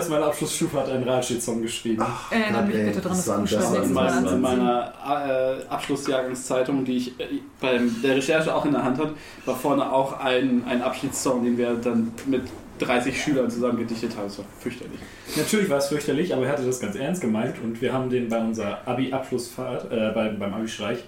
aus 0.00 0.08
meiner 0.08 0.26
Abschlussstufe 0.26 0.78
hat 0.78 0.88
einen 0.88 1.08
Ratstedt-Song 1.08 1.62
geschrieben. 1.62 2.04
Erinnere 2.30 2.62
mich 2.62 2.72
Gott, 2.72 2.80
ey, 2.80 2.86
bitte 2.86 3.00
dran, 3.00 3.12
das 3.12 3.50
das 3.50 3.74
in, 3.74 3.92
meiner, 3.92 4.32
in 4.32 4.40
meiner 4.40 4.92
äh, 5.04 5.68
Abschlussjahrgangszeitung, 5.68 6.84
die 6.84 6.96
ich 6.96 7.20
äh, 7.20 7.40
bei 7.60 7.80
der 8.02 8.16
Recherche 8.16 8.54
auch 8.54 8.64
in 8.64 8.72
der 8.72 8.84
Hand 8.84 8.98
hatte, 8.98 9.14
war 9.44 9.56
vorne 9.56 9.92
auch 9.92 10.20
ein, 10.20 10.64
ein 10.66 10.82
Abschiedssong, 10.82 11.44
den 11.44 11.58
wir 11.58 11.74
dann 11.74 12.12
mit 12.26 12.42
30 12.78 13.22
Schülern 13.22 13.50
zusammen 13.50 13.78
gedichtet 13.78 14.16
haben. 14.16 14.28
Das 14.28 14.38
war 14.38 14.44
fürchterlich. 14.60 15.00
Natürlich 15.36 15.68
war 15.68 15.78
es 15.78 15.88
fürchterlich, 15.88 16.34
aber 16.34 16.46
er 16.46 16.52
hatte 16.52 16.64
das 16.64 16.80
ganz 16.80 16.96
ernst 16.96 17.20
gemeint 17.20 17.56
und 17.62 17.80
wir 17.80 17.92
haben 17.92 18.10
den 18.10 18.28
bei 18.28 18.38
unserer 18.38 18.86
Abi-Abschlussfahrt, 18.86 19.90
äh, 19.90 20.12
beim, 20.14 20.38
beim 20.38 20.54
Abi-Streich, 20.54 21.04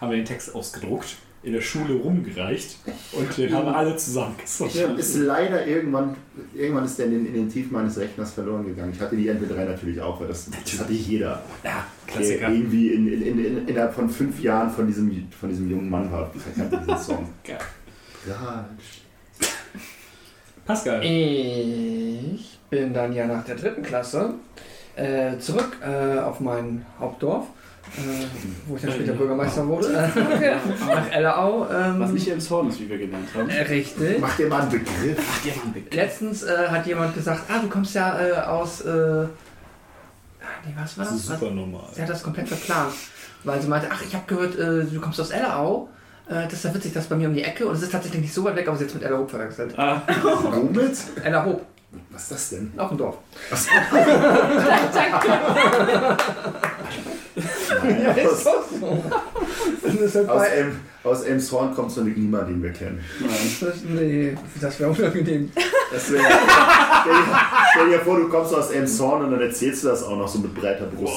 haben 0.00 0.10
wir 0.10 0.16
den 0.16 0.26
Text 0.26 0.54
ausgedruckt, 0.54 1.16
in 1.42 1.54
der 1.54 1.60
Schule 1.62 1.94
rumgereicht 1.94 2.76
und 3.12 3.38
den 3.38 3.54
haben 3.54 3.68
alle 3.68 3.96
zusammen 3.96 4.34
gesungen. 4.38 4.72
Ich 4.74 4.98
ist 4.98 5.16
leider 5.16 5.66
irgendwann, 5.66 6.14
irgendwann 6.54 6.84
ist 6.84 6.98
der 6.98 7.06
in 7.06 7.12
den, 7.12 7.26
in 7.26 7.32
den 7.32 7.48
Tiefen 7.48 7.72
meines 7.72 7.98
Rechners 7.98 8.32
verloren 8.32 8.66
gegangen. 8.66 8.92
Ich 8.94 9.00
hatte 9.00 9.16
die 9.16 9.30
MP3 9.30 9.64
natürlich 9.64 10.00
auch, 10.00 10.20
weil 10.20 10.28
das, 10.28 10.50
das 10.50 10.80
hatte 10.80 10.92
jeder. 10.92 11.42
Ja, 11.64 11.86
Der 12.06 12.14
Klassiker. 12.14 12.50
irgendwie 12.50 12.88
in, 12.92 13.10
in, 13.10 13.22
in, 13.22 13.44
in, 13.44 13.68
innerhalb 13.68 13.94
von 13.94 14.10
fünf 14.10 14.40
Jahren 14.40 14.70
von 14.70 14.86
diesem, 14.86 15.28
von 15.32 15.48
diesem 15.48 15.70
jungen 15.70 15.88
Mann 15.88 16.12
war. 16.12 16.30
Ich 16.34 16.42
diesen 16.78 16.98
Song. 16.98 17.28
Geil. 17.44 17.58
Ja, 18.28 18.68
Pascal. 20.66 21.02
Ich 21.02 22.58
bin 22.68 22.92
dann 22.92 23.12
ja 23.12 23.26
nach 23.26 23.44
der 23.44 23.56
dritten 23.56 23.82
Klasse 23.82 24.34
äh, 24.94 25.38
zurück 25.38 25.78
äh, 25.82 26.18
auf 26.18 26.40
mein 26.40 26.84
Hauptdorf, 26.98 27.46
wo 28.66 28.76
ich 28.76 28.82
dann 28.82 28.92
später 28.92 29.12
Bürgermeister 29.12 29.66
wurde, 29.66 29.88
äh, 29.88 30.56
nach 30.86 31.10
Ellerau. 31.12 31.66
Ähm, 31.72 32.00
Was 32.00 32.10
nicht 32.12 32.28
im 32.28 32.40
Zorn 32.40 32.68
ist, 32.68 32.80
wie 32.80 32.88
wir 32.88 32.98
gelernt 32.98 33.28
haben. 33.34 33.48
äh, 33.48 33.62
richtig. 33.62 34.20
mach 34.20 34.36
dir 34.36 34.48
mal 34.48 34.62
einen 34.62 34.70
Begriff. 34.70 35.18
Letztens 35.92 36.42
äh, 36.44 36.68
hat 36.68 36.86
jemand 36.86 37.14
gesagt, 37.14 37.42
ah, 37.48 37.58
du 37.60 37.68
kommst 37.68 37.94
ja 37.94 38.20
äh, 38.20 38.32
aus, 38.42 38.82
äh, 38.82 38.88
ah, 38.90 39.26
nee, 40.64 40.72
was 40.76 40.96
war 40.98 41.04
Das 41.04 41.14
das? 41.14 41.22
ist 41.24 41.30
Was? 41.30 41.40
super 41.40 41.52
normal. 41.52 41.84
Sie 41.92 42.02
hat 42.02 42.08
das 42.08 42.22
komplett 42.22 42.48
verplant, 42.48 42.92
weil 43.44 43.60
sie 43.60 43.68
meinte, 43.68 43.88
ach, 43.90 44.02
ich 44.06 44.14
habe 44.14 44.24
gehört, 44.26 44.56
äh, 44.58 44.84
du 44.84 45.00
kommst 45.00 45.20
aus 45.20 45.30
Ellerau. 45.30 45.88
Äh, 46.28 46.44
das 46.44 46.52
ist 46.54 46.64
ja 46.64 46.74
witzig, 46.74 46.92
das 46.92 47.04
ist 47.04 47.08
bei 47.08 47.16
mir 47.16 47.28
um 47.28 47.34
die 47.34 47.42
Ecke 47.42 47.66
und 47.66 47.74
es 47.74 47.82
ist 47.82 47.90
tatsächlich 47.92 48.20
nicht 48.22 48.34
so 48.34 48.44
weit 48.44 48.54
weg, 48.56 48.68
aber 48.68 48.76
sie 48.76 48.84
jetzt 48.84 48.94
mit 48.94 49.02
Ellerhoop 49.02 49.30
verwechselt. 49.30 49.76
Ah, 49.78 50.02
Womit? 50.22 50.96
Ellerhoop, 51.24 51.62
Was 52.12 52.22
ist 52.22 52.30
das 52.30 52.50
denn? 52.50 52.72
auch 52.76 52.90
ein 52.92 52.98
Dorf. 52.98 53.16
Ja, 57.40 58.24
aus, 58.30 58.44
doch 58.44 58.64
so. 58.80 59.04
Das 59.82 59.94
ist 59.94 60.14
halt 60.14 60.28
aus, 60.28 60.42
Elm, 60.48 60.72
aus 61.04 61.22
Elmshorn 61.22 61.74
kommt 61.74 61.90
so 61.90 62.02
niemand, 62.02 62.48
den 62.48 62.62
wir 62.62 62.70
kennen. 62.70 63.00
nein. 63.20 63.30
das, 63.60 63.74
nee, 63.88 64.36
das 64.60 64.80
wäre 64.80 64.90
unangenehm. 64.90 65.50
Das 65.92 66.12
wär, 66.12 66.20
stell, 66.20 67.12
dir, 67.12 67.38
stell 67.72 67.88
dir 67.90 67.98
vor, 68.00 68.16
du 68.18 68.28
kommst 68.28 68.54
aus 68.54 68.70
Elmshorn 68.70 69.24
und 69.24 69.30
dann 69.32 69.40
erzählst 69.40 69.82
du 69.84 69.88
das 69.88 70.02
auch 70.04 70.16
noch 70.16 70.28
so 70.28 70.38
mit 70.38 70.54
breiter 70.54 70.86
Brust. 70.86 71.12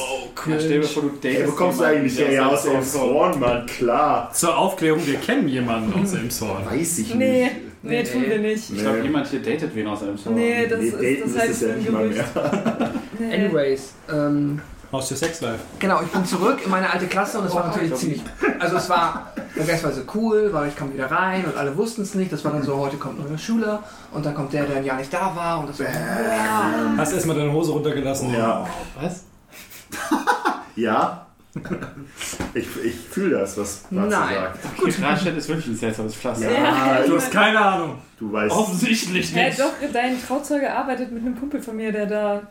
Ja, 0.48 0.60
stell 0.60 0.82
dir 0.82 0.88
vor, 0.88 1.04
du 1.04 1.10
datest 1.10 1.26
Ey, 1.41 1.48
wo 1.48 1.52
kommst 1.52 1.80
du 1.80 1.84
eigentlich 1.84 2.18
her? 2.20 2.32
Ja, 2.32 2.48
aus 2.48 2.66
Elmshorn- 2.66 2.76
Elmshorn, 2.76 3.40
Mann, 3.40 3.66
klar. 3.68 4.32
Zur 4.34 4.58
Aufklärung, 4.58 5.06
wir 5.06 5.16
kennen 5.16 5.48
jemanden 5.48 5.94
aus 6.02 6.14
Elmshorn. 6.16 6.66
Weiß 6.66 7.00
ich 7.00 7.14
Nee, 7.16 7.44
nicht. 7.44 7.56
nee, 7.84 8.02
Nee. 8.02 8.04
tun 8.04 8.24
wir 8.28 8.40
nicht. 8.40 8.70
Ich 8.72 8.80
glaube, 8.80 9.00
jemand 9.02 9.28
hier 9.28 9.41
datet 9.41 9.76
wen 9.76 9.88
aus 9.88 10.02
einem 10.04 10.18
Zorn. 10.18 10.36
Nee, 10.36 10.66
das 10.68 10.80
nee, 10.80 10.88
ist 10.88 11.22
das 11.24 11.30
ist 11.32 11.40
heißt 11.40 11.50
es 11.52 11.62
ja 11.62 11.68
ein 11.70 11.78
nicht 11.80 11.91
mal 11.91 12.10
Gerücht. 12.10 12.36
mehr. 12.36 12.91
Nee. 13.20 13.36
Anyways, 13.45 13.94
ähm, 14.12 14.60
Aus 14.94 15.07
der 15.10 15.18
Sex 15.18 15.41
Life. 15.41 15.60
genau, 15.80 16.02
ich 16.02 16.07
bin 16.10 16.24
zurück 16.24 16.60
in 16.64 16.70
meine 16.72 16.90
alte 16.90 17.07
Klasse 17.07 17.40
und 17.40 17.45
es 17.48 17.53
war 17.56 17.68
natürlich 17.68 17.94
ziemlich, 17.95 18.22
also 18.60 18.78
es 18.78 18.88
war 18.90 19.32
vergleichsweise 19.53 20.06
cool, 20.14 20.49
weil 20.53 20.70
ich 20.70 20.76
kam 20.76 20.94
wieder 20.94 21.10
rein 21.11 21.44
und 21.45 21.57
alle 21.57 21.76
wussten 21.76 22.03
es 22.03 22.14
nicht. 22.15 22.32
Das 22.32 22.45
war 22.45 22.52
dann 22.52 22.64
so, 22.64 22.78
heute 22.78 22.98
kommt 22.98 23.20
ein 23.20 23.28
neuer 23.28 23.38
Schüler 23.38 23.84
und 24.11 24.26
dann 24.26 24.34
kommt 24.36 24.53
der, 24.53 24.65
der 24.65 24.78
ein 24.78 24.86
Jahr 24.86 24.98
nicht 24.98 25.11
da 25.11 25.36
war 25.36 25.60
und 25.60 25.70
das 25.70 25.80
war, 25.80 25.88
Hast 26.98 27.11
du 27.11 27.15
erstmal 27.15 27.36
deine 27.36 27.52
Hose 27.52 27.72
runtergelassen? 27.72 28.32
Ja. 28.34 28.68
Was? 29.02 29.24
Ja. 30.76 31.28
Ich, 32.56 32.68
ich 32.84 32.95
fühle 33.11 33.38
das, 33.40 33.56
was 33.60 33.84
Matze 33.91 34.10
Nein. 34.10 34.36
sagt. 34.98 35.38
Ist 35.38 35.48
wirklich 35.49 35.68
ein 35.68 35.76
seltsames 35.76 36.15
Pflaster. 36.15 36.52
Ja, 36.52 37.03
Du 37.06 37.15
hast 37.15 37.32
keine 37.32 37.60
Ahnung. 37.64 37.98
du 38.20 38.34
weißt. 38.34 38.56
Offensichtlich 38.56 39.32
Ja, 39.36 39.44
nicht. 39.45 39.60
doch, 39.60 39.72
dein 39.94 40.20
Trauzeuge 40.26 40.74
arbeitet 40.74 41.11
mit 41.11 41.24
einem 41.24 41.40
Kumpel 41.40 41.61
von 41.61 41.76
mir, 41.76 41.91
der 41.91 42.07
da 42.07 42.41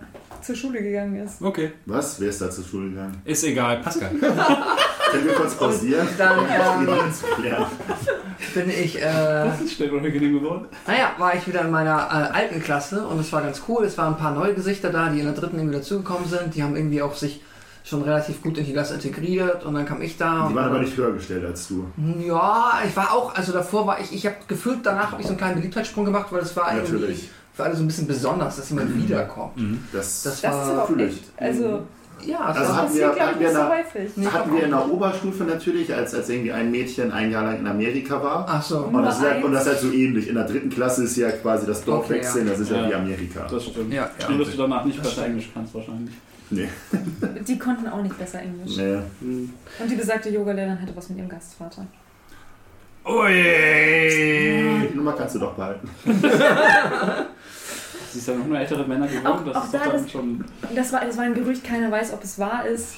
zur 0.43 0.57
Schule 0.57 0.83
gegangen 0.83 1.17
ist. 1.17 1.41
Okay. 1.43 1.73
Was? 1.87 2.21
Wer 2.21 2.29
ist 2.29 2.41
da 2.41 2.51
zur 2.51 2.65
Schule 2.65 2.91
gegangen? 2.91 3.21
Ist 3.25 3.45
egal. 3.45 3.79
Pascal. 3.79 4.11
Können 5.11 5.27
wir 5.27 5.35
kurz 5.35 5.55
pausieren? 5.55 6.09
dann 6.17 6.39
um 6.39 6.47
ähm, 6.47 6.87
das 6.87 7.23
bin 8.55 8.71
ich, 8.71 8.97
äh, 8.97 9.03
Das 9.03 9.61
ist 9.61 9.75
schnell 9.75 9.91
unangenehm 9.91 10.41
geworden. 10.41 10.67
naja, 10.87 11.13
war 11.19 11.35
ich 11.37 11.47
wieder 11.47 11.61
in 11.63 11.71
meiner 11.71 11.97
äh, 11.99 12.37
alten 12.37 12.63
Klasse 12.63 13.07
und 13.07 13.21
es 13.21 13.33
war 13.33 13.43
ganz 13.43 13.63
cool. 13.69 13.85
Es 13.85 13.97
waren 13.99 14.15
ein 14.15 14.19
paar 14.19 14.33
neue 14.35 14.55
Gesichter 14.55 14.91
da, 14.91 15.09
die 15.11 15.21
in 15.21 15.27
der 15.27 15.35
dritten 15.35 15.57
irgendwie 15.59 15.77
dazugekommen 15.79 16.27
sind. 16.29 16.55
Die 16.55 16.63
haben 16.63 16.75
irgendwie 16.77 17.03
auch 17.03 17.15
sich 17.15 17.43
schon 17.85 18.03
relativ 18.03 18.43
gut 18.43 18.57
in 18.59 18.65
die 18.65 18.73
Klasse 18.73 18.95
integriert 18.95 19.65
und 19.65 19.75
dann 19.75 19.85
kam 19.85 20.01
ich 20.03 20.17
da. 20.17 20.43
Die 20.43 20.49
und 20.49 20.55
waren 20.55 20.67
aber 20.67 20.75
dann- 20.77 20.85
nicht 20.85 20.97
höher 20.97 21.13
gestellt 21.13 21.45
als 21.45 21.69
du. 21.69 21.87
Ja, 22.27 22.81
ich 22.87 22.97
war 22.97 23.13
auch, 23.13 23.35
also 23.35 23.53
davor 23.53 23.87
war 23.87 24.01
ich, 24.01 24.13
ich 24.15 24.25
habe 24.27 24.37
gefühlt, 24.49 24.79
danach 24.85 25.13
habe 25.13 25.21
ich 25.21 25.27
so 25.27 25.33
einen 25.33 25.39
kleinen 25.39 25.57
Beliebtheitssprung 25.57 26.05
gemacht, 26.05 26.27
weil 26.31 26.41
es 26.43 26.57
war 26.57 26.75
irgendwie 26.75 26.93
Natürlich. 26.93 27.31
Für 27.55 27.65
alle 27.65 27.75
so 27.77 27.83
ein 27.83 27.87
bisschen 27.87 28.07
besonders, 28.07 28.57
dass 28.57 28.71
jemand 28.71 28.97
wiederkommt. 28.97 29.53
Das, 29.93 30.23
Das 30.23 30.41
Das 30.41 30.55
ist 30.55 30.71
aber 30.71 30.83
auch 30.83 30.87
fühl 30.89 31.01
ich. 31.03 31.13
echt. 31.17 31.25
Also, 31.37 31.81
Ja, 32.25 32.51
es 32.53 32.57
Also 32.57 32.61
das 32.61 32.69
hatten 32.69 32.77
wir- 32.77 32.83
passiert, 32.85 33.15
glaube 33.17 33.21
hatten 33.21 33.35
ich, 33.35 33.41
wir 33.41 33.49
nicht 33.49 33.57
so 33.57 33.99
häufig. 33.99 34.17
Nee, 34.17 34.27
hatten 34.29 34.55
wir 34.55 34.63
in 34.63 34.71
der 34.71 34.89
Oberstufe 34.93 35.43
natürlich, 35.45 35.93
als, 35.93 36.15
als 36.15 36.29
irgendwie 36.29 36.53
ein 36.53 36.71
Mädchen 36.71 37.11
ein 37.11 37.33
Jahr 37.33 37.43
lang 37.43 37.59
in 37.59 37.67
Amerika 37.67 38.23
war. 38.23 38.47
Ach 38.49 38.63
so. 38.63 38.79
Und 38.85 39.03
das, 39.03 39.17
ist 39.19 39.23
halt, 39.25 39.43
und 39.45 39.53
das 39.53 39.63
ist 39.63 39.69
halt 39.71 39.81
so 39.81 39.91
ähnlich. 39.91 40.29
In 40.29 40.37
der 40.37 40.45
dritten 40.45 40.71
Klasse 40.71 41.03
ist 41.03 41.17
ja 41.17 41.33
quasi 41.33 41.67
das 41.67 41.85
Dorf 41.85 42.05
Okay, 42.05 42.15
wechseln, 42.15 42.47
das 42.47 42.61
ist 42.61 42.71
ja, 42.71 42.77
Ja. 42.83 42.91
wie 42.91 42.95
Amerika. 42.95 43.47
Das 43.51 43.65
stimmt. 43.65 43.93
Ja, 43.93 44.09
ja. 44.21 44.37
Dass 44.39 44.51
du 44.53 44.57
danach 44.57 44.85
nicht 44.85 45.01
Das 45.01 45.09
besser. 45.09 45.27
Englisch 45.27 45.51
kannst, 45.53 45.75
wahrscheinlich. 45.75 46.15
Nee. 46.51 46.69
Die 47.49 47.59
konnten 47.59 47.89
auch 47.89 48.03
nicht 48.03 48.17
besser 48.17 48.39
Englisch. 48.41 48.77
nee. 48.77 48.99
Und 49.81 49.91
die 49.91 49.97
besagte 49.97 50.29
Yogalehrerin 50.31 50.81
hatte 50.81 50.95
was 50.95 51.09
mit 51.09 51.19
ihrem 51.19 51.29
Gastvater. 51.29 51.87
Ui. 53.05 54.89
Die 54.91 54.97
Nummer 54.97 55.13
kannst 55.13 55.35
du 55.35 55.39
doch 55.41 55.53
behalten. 55.55 55.89
Sie 58.13 58.19
ist 58.19 58.29
ja 58.29 58.35
noch 58.35 58.47
nur 58.47 58.59
ältere 58.59 58.85
Männer 58.87 59.07
geworden. 59.07 59.27
Auch- 59.27 59.45
das 59.45 59.57
auch 59.57 59.65
ist 59.65 59.75
doch 59.75 59.81
da 59.81 59.91
dann 59.91 60.03
das- 60.03 60.11
schon. 60.13 60.45
Das 60.75 60.93
war, 60.93 61.05
das 61.05 61.17
war 61.17 61.25
ein 61.25 61.35
Gerücht, 61.35 61.65
keiner 61.65 61.91
weiß, 61.91 62.13
ob 62.13 62.23
es 62.23 62.39
wahr 62.39 62.65
ist. 62.67 62.95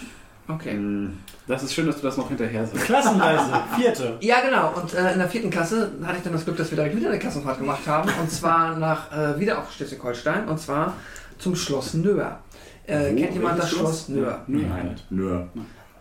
Okay. 0.48 0.72
Hm. 0.72 1.18
Das 1.46 1.62
ist 1.62 1.72
schön, 1.74 1.86
dass 1.86 1.96
du 1.96 2.02
das 2.02 2.16
noch 2.16 2.28
hinterher 2.28 2.66
sagst. 2.66 2.84
Klassenreise. 2.84 3.50
Vierte. 3.76 4.16
Ja, 4.20 4.40
genau. 4.40 4.72
Und 4.80 4.92
äh, 4.94 5.12
in 5.12 5.18
der 5.18 5.28
vierten 5.28 5.50
Klasse 5.50 5.92
hatte 6.04 6.16
ich 6.18 6.22
dann 6.22 6.32
das 6.32 6.44
Glück, 6.44 6.56
dass 6.56 6.70
wir 6.70 6.76
direkt 6.76 6.96
wieder 6.96 7.08
eine 7.10 7.18
Klassenfahrt 7.18 7.58
gemacht 7.58 7.86
haben. 7.86 8.10
Und 8.20 8.30
zwar 8.30 8.76
nach, 8.78 9.12
äh, 9.12 9.38
wieder 9.38 9.58
auch 9.58 9.70
Schleswig-Holstein. 9.70 10.48
Und 10.48 10.58
zwar 10.58 10.94
zum 11.38 11.54
Schloss 11.56 11.94
Nöhr. 11.94 12.38
Äh, 12.86 13.14
kennt 13.14 13.32
jemand 13.34 13.58
das 13.58 13.70
Schloss 13.70 14.06
Schloss? 14.06 14.08
Nöhr? 14.08 14.42
Nein. 14.46 14.96
Nö. 15.10 15.40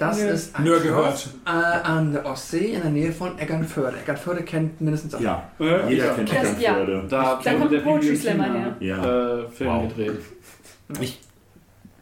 Das 0.08 0.18
Nö. 0.20 0.28
ist 0.30 0.56
ein 0.56 0.66
Schloss 0.66 0.84
gehört. 0.84 1.28
äh, 1.46 1.50
an 1.50 2.14
der 2.14 2.26
Ostsee 2.26 2.74
in 2.74 2.82
der 2.82 2.92
Nähe 2.92 3.12
von 3.12 3.38
Eckernförde. 3.38 3.98
Eckernförde 3.98 4.44
kennt 4.44 4.80
mindestens 4.82 5.16
auch. 5.16 5.20
Ja, 5.22 5.50
Äh, 5.60 5.90
jeder 5.90 6.06
ja. 6.08 6.14
kennt 6.14 6.30
Das- 6.30 6.38
Eckernförde. 6.38 7.04
Da, 7.10 7.40
Da 7.44 7.52
wurde 7.52 7.60
kommt 7.60 7.72
der 7.74 7.80
Poetry 7.80 8.16
Slammer 8.16 8.54
her. 8.54 8.76
Ja. 8.80 8.98
Äh, 9.40 9.48
Film 9.50 9.70
Wow. 9.70 9.88
gedreht. 9.88 10.20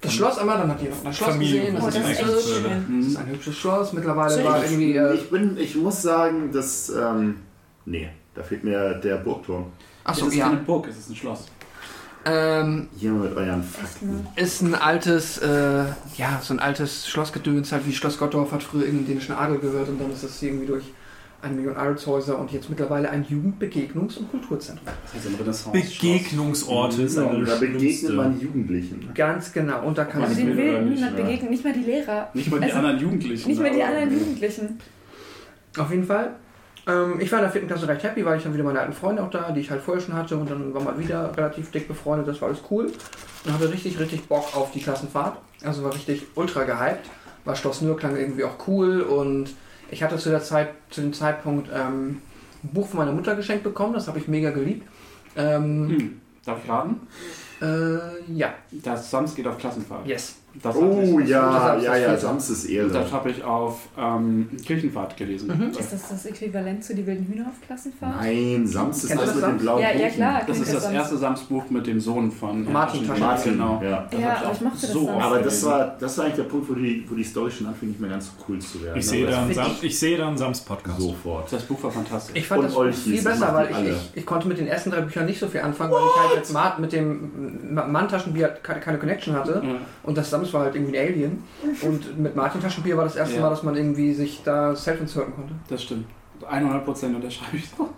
Das 0.01 0.13
Schloss 0.13 0.37
einmal, 0.39 0.57
dann 0.57 0.69
habt 0.71 0.81
ihr 0.81 0.89
noch 0.89 1.03
das 1.03 1.15
Schloss 1.17 1.29
Familie. 1.29 1.59
gesehen. 1.61 1.77
Oh, 1.79 1.85
Das, 1.85 1.93
das 1.93 2.09
ist, 2.09 2.55
schön. 2.55 2.97
das 3.01 3.07
ist 3.07 3.17
ein 3.17 3.27
hübsches 3.27 3.55
Schloss. 3.57 3.93
Mittlerweile 3.93 4.33
Schön. 4.33 4.45
war 4.45 4.63
irgendwie. 4.63 4.95
Äh, 4.97 5.13
Ich, 5.13 5.29
bin, 5.29 5.57
ich 5.57 5.75
muss 5.75 6.01
sagen, 6.01 6.51
dass. 6.51 6.89
Ähm, 6.89 7.35
nee, 7.85 8.09
da 8.33 8.41
fehlt 8.41 8.63
mir 8.63 8.95
der 8.95 9.17
Burgturm. 9.17 9.67
achso, 10.03 10.25
es 10.25 10.31
ist 10.33 10.39
ja. 10.39 10.45
keine 10.47 10.61
Burg, 10.61 10.87
es 10.87 10.97
ist 10.97 11.09
ein 11.11 11.15
Schloss. 11.15 11.45
Ähm, 12.25 12.87
Hier 12.97 13.11
mit 13.11 13.35
euren 13.35 13.63
Fakten. 13.63 14.27
ist 14.35 14.61
ein 14.61 14.75
altes, 14.75 15.39
äh, 15.39 15.83
ja, 16.17 16.39
so 16.41 16.53
ein 16.53 16.59
altes 16.59 17.07
Schlossgedöns, 17.07 17.71
halt 17.71 17.87
wie 17.87 17.93
Schloss 17.93 18.17
Gottorf 18.19 18.51
hat 18.51 18.61
früher 18.61 18.83
irgendwie 18.85 19.05
den 19.05 19.07
dänischen 19.15 19.33
Adel 19.35 19.57
gehört 19.57 19.89
und 19.89 19.99
dann 19.99 20.11
ist 20.11 20.23
das 20.23 20.41
irgendwie 20.41 20.67
durch 20.67 20.83
eine 21.41 21.55
Million 21.55 21.75
Adelshäuser 21.75 22.37
und 22.37 22.51
jetzt 22.51 22.69
mittlerweile 22.69 23.09
ein 23.09 23.25
Jugendbegegnungs- 23.25 24.19
und 24.19 24.29
Kulturzentrum. 24.29 24.85
Das 25.03 25.15
heißt 25.15 25.25
ein 25.27 25.35
Renaissance. 25.41 25.71
Begegnungsorte 25.71 27.01
ist 27.01 27.17
Ja, 27.17 27.27
eine 27.27 27.43
da 27.43 27.55
begegnet 27.55 28.13
man 28.13 28.39
Jugendlichen. 28.39 29.09
Ganz 29.15 29.51
genau. 29.51 29.83
Und 29.87 29.97
da 29.97 30.05
kann 30.05 30.21
Aber 30.21 30.29
man 30.31 30.37
den 30.37 30.55
will 30.55 30.81
niemand 30.83 31.17
ja. 31.17 31.23
begegnen, 31.25 31.49
nicht 31.49 31.63
mal 31.63 31.73
die 31.73 31.79
Lehrer. 31.79 32.29
Nicht 32.35 32.51
mal 32.51 32.59
die 32.59 32.65
Also, 32.65 32.77
anderen 32.77 32.99
Jugendlichen. 32.99 33.49
Nicht 33.49 33.59
mal 33.59 33.71
die 33.71 33.81
aber- 33.81 33.91
anderen 33.95 34.19
Jugendlichen. 34.19 34.79
Auf 35.75 35.89
jeden 35.89 36.05
Fall. 36.05 36.35
Ähm, 36.87 37.19
ich 37.19 37.31
war 37.31 37.39
in 37.39 37.43
der 37.43 37.51
vierten 37.51 37.67
Klasse 37.67 37.87
recht 37.87 38.03
happy, 38.03 38.25
weil 38.25 38.37
ich 38.37 38.43
dann 38.43 38.53
wieder 38.53 38.63
meine 38.63 38.79
alten 38.79 38.93
Freunde 38.93 39.21
auch 39.23 39.29
da, 39.29 39.51
die 39.51 39.59
ich 39.59 39.69
halt 39.69 39.81
vorher 39.81 40.01
schon 40.03 40.15
hatte 40.15 40.35
und 40.37 40.49
dann 40.49 40.73
war 40.73 40.81
man 40.81 40.97
wieder 40.99 41.35
relativ 41.37 41.71
dick 41.71 41.87
befreundet, 41.87 42.27
das 42.27 42.41
war 42.41 42.49
alles 42.49 42.61
cool. 42.71 42.91
Und 43.45 43.53
hatte 43.53 43.71
richtig, 43.71 43.99
richtig 43.99 44.27
Bock 44.27 44.55
auf 44.55 44.71
die 44.71 44.81
Klassenfahrt. 44.81 45.37
Also 45.63 45.83
war 45.83 45.93
richtig 45.93 46.23
ultra 46.35 46.63
gehypt. 46.63 47.09
War 47.45 47.55
Schloss 47.55 47.81
Nür 47.81 47.97
klang 47.97 48.15
irgendwie 48.15 48.43
auch 48.43 48.67
cool 48.67 49.01
und 49.01 49.49
ich 49.89 50.03
hatte 50.03 50.17
zu 50.17 50.29
der 50.29 50.41
Zeit, 50.43 50.69
zu 50.89 51.01
dem 51.01 51.11
Zeitpunkt 51.13 51.69
ähm, 51.73 52.21
ein 52.63 52.69
Buch 52.73 52.87
von 52.87 52.99
meiner 52.99 53.11
Mutter 53.11 53.35
geschenkt 53.35 53.63
bekommen, 53.63 53.93
das 53.93 54.07
habe 54.07 54.19
ich 54.19 54.27
mega 54.27 54.51
geliebt. 54.51 54.87
Ähm, 55.35 55.89
Hm. 55.89 56.21
Darf 56.45 56.59
ich 56.63 56.69
raten? 56.69 57.07
äh, 57.61 58.31
ja, 58.33 58.53
Das 58.71 59.09
Sams 59.11 59.33
geht 59.35 59.47
auf 59.47 59.57
Klassenfahrt. 59.57 60.05
yes. 60.07 60.35
Das 60.61 60.75
Oh 60.75 61.19
ich. 61.19 61.29
ja, 61.29 61.77
ja, 61.77 61.95
ja. 61.95 62.17
Sams 62.17 62.65
Ehre. 62.65 62.89
das 62.89 63.11
habe 63.11 63.29
ich 63.31 63.41
auf 63.43 63.79
ähm, 63.97 64.49
Kirchenfahrt 64.65 65.15
gelesen. 65.15 65.47
Mhm. 65.47 65.69
Ist 65.71 65.93
das 65.93 66.09
das 66.09 66.25
Äquivalent 66.25 66.83
zu 66.83 66.93
die 66.93 67.07
wilden 67.07 67.25
Hühner 67.25 67.45
auf 67.47 67.65
Klassenfahrt? 67.65 68.15
Nein, 68.21 68.67
Sams 68.67 69.03
ist 69.05 69.13
das 69.15 69.19
das 69.21 69.35
mit 69.35 69.41
Sams? 69.43 69.61
blauen 69.61 69.81
Ja, 69.81 69.91
ja 69.93 70.09
klar. 70.09 70.41
Das 70.45 70.59
ist 70.59 70.73
das 70.73 70.83
Sams. 70.83 70.93
erste 70.95 71.17
Sams-Buch 71.17 71.69
mit 71.69 71.87
dem 71.87 71.99
Sohn 72.01 72.31
von 72.31 72.69
Martin 72.71 73.07
Taschentuch. 73.07 73.19
Martin, 73.27 73.51
Genau. 73.53 73.81
ja. 73.81 74.07
Das 74.11 74.19
Ja, 74.19 74.41
ich 74.43 74.51
ich 74.57 74.61
mochte 74.61 74.81
das 74.81 74.91
so 74.91 75.09
Aber 75.09 75.39
das 75.39 75.65
war, 75.65 75.95
das 75.99 76.17
war 76.17 76.25
eigentlich 76.25 76.35
der 76.35 76.43
Punkt, 76.43 76.69
wo 76.69 76.73
die, 76.73 77.05
wo 77.09 77.15
die 77.15 77.23
Story 77.23 77.49
schon 77.51 77.67
anfing, 77.67 77.89
nicht 77.89 78.01
mehr 78.01 78.09
ganz 78.09 78.25
so 78.27 78.31
cool 78.49 78.59
zu 78.59 78.83
werden. 78.83 78.99
Ich 78.99 79.07
sehe 79.07 79.25
dann, 79.27 79.53
Sam, 79.53 79.67
ich- 79.71 79.83
ich 79.83 79.99
sehe 79.99 80.17
dann 80.17 80.37
Sams 80.37 80.59
Podcast. 80.61 80.99
sofort. 80.99 81.51
Das 81.53 81.63
Buch 81.63 81.81
war 81.83 81.91
fantastisch. 81.91 82.35
Ich 82.35 82.47
fand 82.47 82.59
Und 82.61 82.67
das 82.67 82.75
Olchis, 82.75 83.03
viel 83.03 83.21
besser, 83.23 83.53
weil 83.53 83.69
ich, 83.69 83.75
alle. 83.75 83.89
ich, 83.91 84.11
ich 84.15 84.25
konnte 84.25 84.47
mit 84.49 84.57
den 84.57 84.67
ersten 84.67 84.91
drei 84.91 85.01
Büchern 85.01 85.25
nicht 85.25 85.39
so 85.39 85.47
viel 85.47 85.61
anfangen, 85.61 85.91
weil 85.93 86.01
ich 86.01 86.29
halt 86.53 86.79
mit, 86.79 86.91
dem 86.91 87.71
Mann-Taschenbier 87.73 88.49
keine, 88.61 88.97
Connection 88.99 89.33
hatte. 89.35 89.61
Und 90.03 90.17
das 90.17 90.29
Sams 90.41 90.53
war 90.53 90.61
halt 90.63 90.75
irgendwie 90.75 90.97
ein 90.97 91.07
Alien. 91.07 91.43
Und 91.81 92.17
mit 92.19 92.35
Martin 92.35 92.61
Taschenbier 92.61 92.97
war 92.97 93.03
das 93.05 93.15
erste 93.15 93.35
Ja. 93.35 93.41
Mal, 93.41 93.49
dass 93.49 93.63
man 93.63 93.75
irgendwie 93.75 94.13
sich 94.13 94.41
da 94.43 94.75
self-inserten 94.75 95.33
konnte. 95.35 95.53
Das 95.69 95.83
stimmt. 95.83 96.05
100 96.49 96.83
Prozent 96.85 97.15
unterschreibe 97.15 97.57
ich 97.57 97.69
so. 97.69 97.89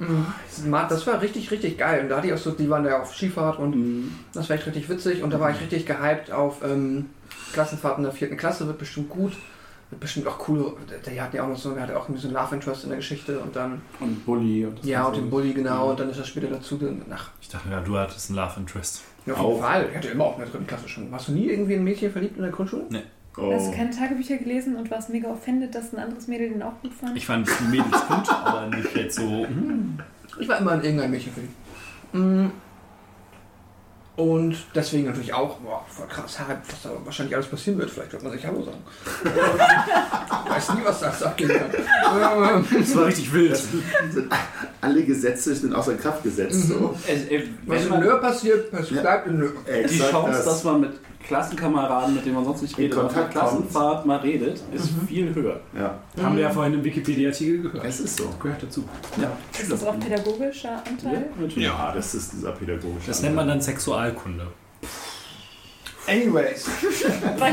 Ma- 0.68 0.84
Das 0.88 1.08
war 1.08 1.22
richtig, 1.22 1.50
richtig 1.50 1.78
geil. 1.78 2.04
Und 2.04 2.10
da 2.10 2.18
hatte 2.18 2.28
ich 2.28 2.34
auch 2.34 2.38
so, 2.38 2.52
die 2.52 2.70
waren 2.70 2.84
ja 2.86 3.02
auf 3.02 3.16
Skifahrt 3.16 3.58
und 3.58 3.76
Mhm. 3.76 4.12
das 4.34 4.50
war 4.50 4.58
echt 4.58 4.66
richtig 4.68 4.90
witzig. 4.90 5.24
Und 5.24 5.32
da 5.32 5.40
war 5.40 5.50
ich 5.52 5.62
richtig 5.62 5.86
gehypt 5.86 6.30
auf 6.32 6.58
ähm, 6.64 7.06
Klassenfahrten 7.54 8.04
der 8.04 8.12
vierten 8.12 8.36
Klasse, 8.36 8.68
wird 8.68 8.78
bestimmt 8.80 9.10
gut. 9.10 9.32
Wird 9.90 10.02
bestimmt 10.02 10.28
auch 10.28 10.46
cool. 10.50 10.74
Der, 10.90 10.98
der 11.14 11.24
hat 11.24 11.34
ja 11.34 11.44
auch 11.44 11.48
noch 11.48 11.58
so, 11.58 11.72
der 11.72 11.84
hatte 11.84 11.98
auch 11.98 12.04
irgendwie 12.10 12.22
so 12.22 12.28
ein 12.28 12.34
Love 12.34 12.56
Interest 12.56 12.84
in 12.84 12.90
der 12.90 12.98
Geschichte 12.98 13.40
und 13.40 13.56
dann, 13.56 13.82
Und 14.02 14.26
Bully. 14.26 14.66
Und 14.66 14.80
das 14.80 14.86
ja, 14.88 15.06
und 15.06 15.16
den 15.16 15.30
Bully, 15.30 15.54
genau. 15.54 15.86
Mhm. 15.86 15.90
Und 15.92 16.00
dann 16.02 16.10
ist 16.10 16.18
er 16.18 16.26
später 16.26 16.48
dazu, 16.48 16.78
ach, 17.14 17.30
Ich 17.40 17.48
dachte, 17.48 17.70
ja, 17.70 17.80
du 17.80 17.98
hattest 17.98 18.30
einen 18.30 18.40
Love 18.40 18.60
Interest. 18.60 19.04
Ja, 19.26 19.34
auf 19.34 19.40
jeden 19.40 19.52
Auch. 19.54 19.60
Fall. 19.62 19.88
Ich 19.90 19.98
hatte 19.98 20.08
immer 20.10 20.26
auch 20.26 20.38
in 20.38 20.44
der 20.44 20.50
dritten 20.50 20.68
Klasse 20.68 20.88
schon. 20.88 21.12
Warst 21.12 21.28
du 21.28 21.32
nie 21.32 21.48
irgendwie 21.48 21.74
in 21.74 21.82
ein 21.82 21.84
Mädchen 21.84 22.12
verliebt 22.12 22.36
in 22.36 22.44
der 22.44 22.52
Grundschule? 22.52 22.86
Oh. 23.38 23.52
Hast 23.52 23.68
du 23.68 23.76
keine 23.76 23.90
Tagebücher 23.90 24.38
gelesen 24.38 24.76
und 24.76 24.92
warst 24.92 25.10
mega 25.10 25.30
offended, 25.30 25.74
dass 25.74 25.94
ein 25.94 26.00
anderes 26.00 26.28
Mädel 26.28 26.50
den 26.50 26.62
auch 26.62 26.80
gut 26.82 26.94
fand? 26.94 27.18
Ich 27.18 27.26
fand 27.26 27.48
die 27.48 27.78
Mädels 27.78 28.08
gut, 28.08 28.30
aber 28.30 28.68
nicht 28.76 28.96
jetzt 28.96 29.16
so. 29.16 29.48
Ich 30.40 30.48
war 30.48 30.60
immer 30.60 30.76
in 30.76 30.84
irgendein 30.84 31.12
Mädchen 31.12 31.34
verliebt. 31.34 32.54
Und 34.16 34.56
deswegen 34.76 35.06
natürlich 35.08 35.34
auch, 35.34 35.58
boah, 35.58 35.84
voll 35.88 36.08
krass, 36.08 36.38
was 36.48 36.82
da 36.84 36.92
wahrscheinlich 37.04 37.36
alles 37.36 37.48
passieren 37.48 37.80
wird. 37.80 37.90
Vielleicht 37.90 38.12
wird 38.14 38.22
man 38.22 38.32
sich 38.32 38.46
Hallo 38.46 38.62
sagen. 38.64 38.78
ich 40.46 40.52
weiß 40.52 40.74
nie, 40.76 40.82
was 40.84 41.00
das 41.00 41.24
abgehen 41.24 41.50
kann. 41.50 41.72
Das 41.72 42.96
war 42.96 43.08
richtig 43.08 43.34
wild. 43.34 43.54
Das 43.54 43.68
sind, 44.12 44.32
alle 44.82 45.04
Gesetze 45.04 45.56
sind 45.56 45.74
außer 45.74 45.96
Kraft 45.96 46.22
gesetzt. 46.22 46.68
So. 46.68 46.96
Es, 47.08 47.26
äh, 47.26 47.48
Was 47.66 47.78
wenn 47.78 47.84
in 47.84 47.90
man, 47.90 48.00
Nö 48.02 48.20
passiert, 48.20 48.70
passiert 48.72 49.02
bleibt 49.02 49.28
in 49.28 49.40
Nö. 49.40 49.50
die 49.90 49.98
Chance, 49.98 50.32
das. 50.32 50.46
dass 50.46 50.64
man 50.64 50.82
mit 50.82 50.92
Klassenkameraden, 51.24 52.16
mit 52.16 52.26
denen 52.26 52.36
man 52.36 52.46
sonst 52.46 52.62
nicht 52.62 52.78
In 52.78 52.86
redet, 52.86 52.98
auf 53.00 53.14
kommt. 53.14 53.32
Klassenfahrt 53.32 54.06
mal 54.06 54.18
redet, 54.20 54.62
ist 54.74 54.90
viel 55.08 55.34
höher. 55.34 55.60
Ja, 55.78 56.00
Haben 56.24 56.36
wir 56.36 56.44
ja 56.44 56.50
vorhin 56.50 56.74
im 56.76 56.84
Wikipedia-Artikel 56.84 57.62
gehört. 57.64 57.86
es 57.86 58.00
ist 58.02 58.18
so. 58.18 58.30
Gehört 58.42 58.62
dazu. 58.64 58.84
Ja, 59.22 59.32
Ist 59.60 59.72
das 59.72 59.84
auch 59.86 60.00
pädagogischer 60.00 60.82
Anteil? 60.88 61.28
natürlich. 61.40 61.58
Ja, 61.68 61.92
das 61.96 62.14
ist 62.14 62.34
dieser 62.34 62.52
pädagogische. 62.52 63.08
Das 63.08 63.22
nennt 63.22 63.36
man 63.36 63.48
dann 63.48 63.62
Sexualkunde. 63.62 64.48
Anyways. 66.08 66.68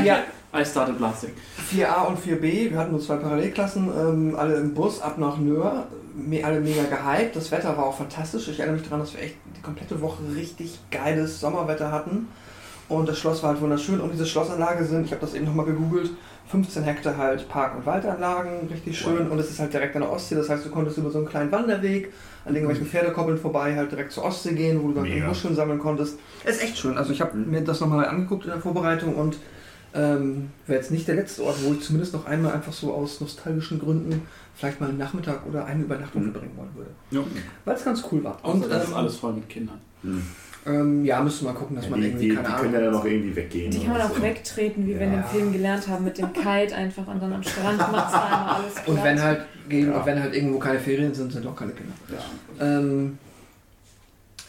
ja, 0.03 0.23
I 0.53 0.65
started 0.65 0.97
blasting. 0.97 1.31
4a 1.73 2.07
und 2.07 2.19
4b, 2.19 2.71
wir 2.71 2.77
hatten 2.77 2.91
nur 2.91 2.99
zwei 3.01 3.15
Parallelklassen, 3.15 3.87
ähm, 3.97 4.35
alle 4.37 4.55
im 4.55 4.73
Bus 4.73 5.01
ab 5.01 5.17
nach 5.17 5.37
Nöhr, 5.37 5.87
me 6.13 6.43
alle 6.43 6.59
mega 6.59 6.83
gehypt. 6.83 7.35
Das 7.37 7.49
Wetter 7.51 7.77
war 7.77 7.85
auch 7.85 7.97
fantastisch. 7.97 8.49
Ich 8.49 8.59
erinnere 8.59 8.77
mich 8.77 8.83
daran, 8.83 8.99
dass 8.99 9.13
wir 9.13 9.21
echt 9.21 9.35
die 9.55 9.61
komplette 9.61 10.01
Woche 10.01 10.21
richtig 10.35 10.77
geiles 10.91 11.39
Sommerwetter 11.39 11.91
hatten. 11.93 12.27
Und 12.89 13.07
das 13.07 13.17
Schloss 13.19 13.41
war 13.43 13.51
halt 13.51 13.61
wunderschön. 13.61 13.99
Und 14.01 14.11
diese 14.11 14.25
Schlossanlage 14.25 14.83
sind, 14.85 15.05
ich 15.05 15.11
habe 15.11 15.21
das 15.21 15.33
eben 15.33 15.45
nochmal 15.45 15.65
gegoogelt, 15.65 16.09
15 16.49 16.83
Hektar 16.83 17.15
halt 17.15 17.47
Park- 17.47 17.77
und 17.77 17.85
Waldanlagen, 17.85 18.67
richtig 18.69 18.99
schön. 18.99 19.29
Und 19.29 19.39
es 19.39 19.49
ist 19.49 19.59
halt 19.59 19.71
direkt 19.73 19.95
an 19.95 20.01
der 20.01 20.11
Ostsee, 20.11 20.35
das 20.35 20.49
heißt, 20.49 20.65
du 20.65 20.69
konntest 20.69 20.97
über 20.97 21.09
so 21.09 21.19
einen 21.19 21.27
kleinen 21.27 21.51
Wanderweg 21.51 22.11
an 22.43 22.53
irgendwelchen 22.55 22.87
Pferdekoppeln 22.87 23.37
vorbei 23.37 23.75
halt 23.75 23.91
direkt 23.91 24.11
zur 24.11 24.25
Ostsee 24.25 24.53
gehen, 24.53 24.81
wo 24.83 24.89
du 24.89 24.95
dann 24.95 25.27
Muscheln 25.27 25.55
sammeln 25.55 25.79
konntest. 25.79 26.17
Ist 26.43 26.61
echt 26.61 26.77
schön. 26.77 26.97
Also 26.97 27.13
ich 27.13 27.21
habe 27.21 27.37
mir 27.37 27.61
das 27.61 27.79
nochmal 27.79 28.05
angeguckt 28.05 28.43
in 28.45 28.49
der 28.51 28.59
Vorbereitung 28.59 29.15
und 29.15 29.37
ähm, 29.93 30.49
wäre 30.67 30.79
jetzt 30.79 30.91
nicht 30.91 31.07
der 31.07 31.15
letzte 31.15 31.43
Ort, 31.43 31.57
wo 31.63 31.73
ich 31.73 31.81
zumindest 31.81 32.13
noch 32.13 32.25
einmal 32.25 32.53
einfach 32.53 32.73
so 32.73 32.93
aus 32.93 33.19
nostalgischen 33.21 33.79
Gründen 33.79 34.21
vielleicht 34.55 34.79
mal 34.81 34.89
einen 34.89 34.97
Nachmittag 34.97 35.45
oder 35.47 35.65
eine 35.65 35.83
Übernachtung 35.83 36.23
Mhm. 36.23 36.31
verbringen 36.31 36.57
wollen 36.57 36.75
würde. 36.75 36.89
Ja. 37.11 37.21
Weil 37.65 37.75
es 37.75 37.83
ganz 37.85 38.03
cool 38.11 38.23
war. 38.23 38.37
Außer 38.41 38.53
Und 38.55 38.69
das 38.71 38.83
ist 38.85 38.89
ähm, 38.91 38.95
alles 38.95 39.15
voll 39.17 39.33
mit 39.33 39.47
Kindern. 39.49 39.79
Hm. 40.01 40.21
Ähm, 40.65 41.03
ja, 41.05 41.21
müsste 41.21 41.45
mal 41.45 41.53
gucken, 41.53 41.75
dass 41.75 41.85
Ja, 41.85 41.91
man 41.91 42.01
die, 42.01 42.07
irgendwie, 42.07 42.23
die, 42.23 42.29
die 42.29 42.35
keine 42.35 42.47
können 42.49 42.59
Ahnung. 42.69 42.73
ja 42.73 42.79
dann 42.81 42.91
noch 42.93 43.05
irgendwie 43.05 43.35
weggehen. 43.35 43.71
Die 43.71 43.79
kann 43.83 43.93
man 43.93 44.01
auch 44.01 44.15
so. 44.15 44.21
wegtreten, 44.21 44.85
wie 44.85 44.93
wir 44.93 45.01
in 45.01 45.13
Ja. 45.13 45.19
dem 45.21 45.25
Film 45.29 45.51
gelernt 45.53 45.87
haben, 45.87 46.03
mit 46.05 46.17
dem 46.17 46.31
Kite 46.33 46.75
einfach 46.75 47.07
und 47.07 47.21
dann 47.21 47.33
am 47.33 47.43
Strand 47.43 47.79
macht 47.79 48.13
einmal 48.13 48.55
alles 48.55 48.73
platt. 48.75 48.87
und 48.87 49.03
wenn 49.03 49.21
halt, 49.21 49.41
gegen, 49.69 49.91
Ja. 49.91 50.05
wenn 50.05 50.21
halt 50.21 50.35
irgendwo 50.35 50.59
keine 50.59 50.79
Ferien 50.79 51.13
sind, 51.13 51.31
sind 51.31 51.47
auch 51.47 51.55
keine 51.55 51.71
Kinder. 51.71 51.93
Ja. 52.59 52.65
Ähm, 52.77 53.17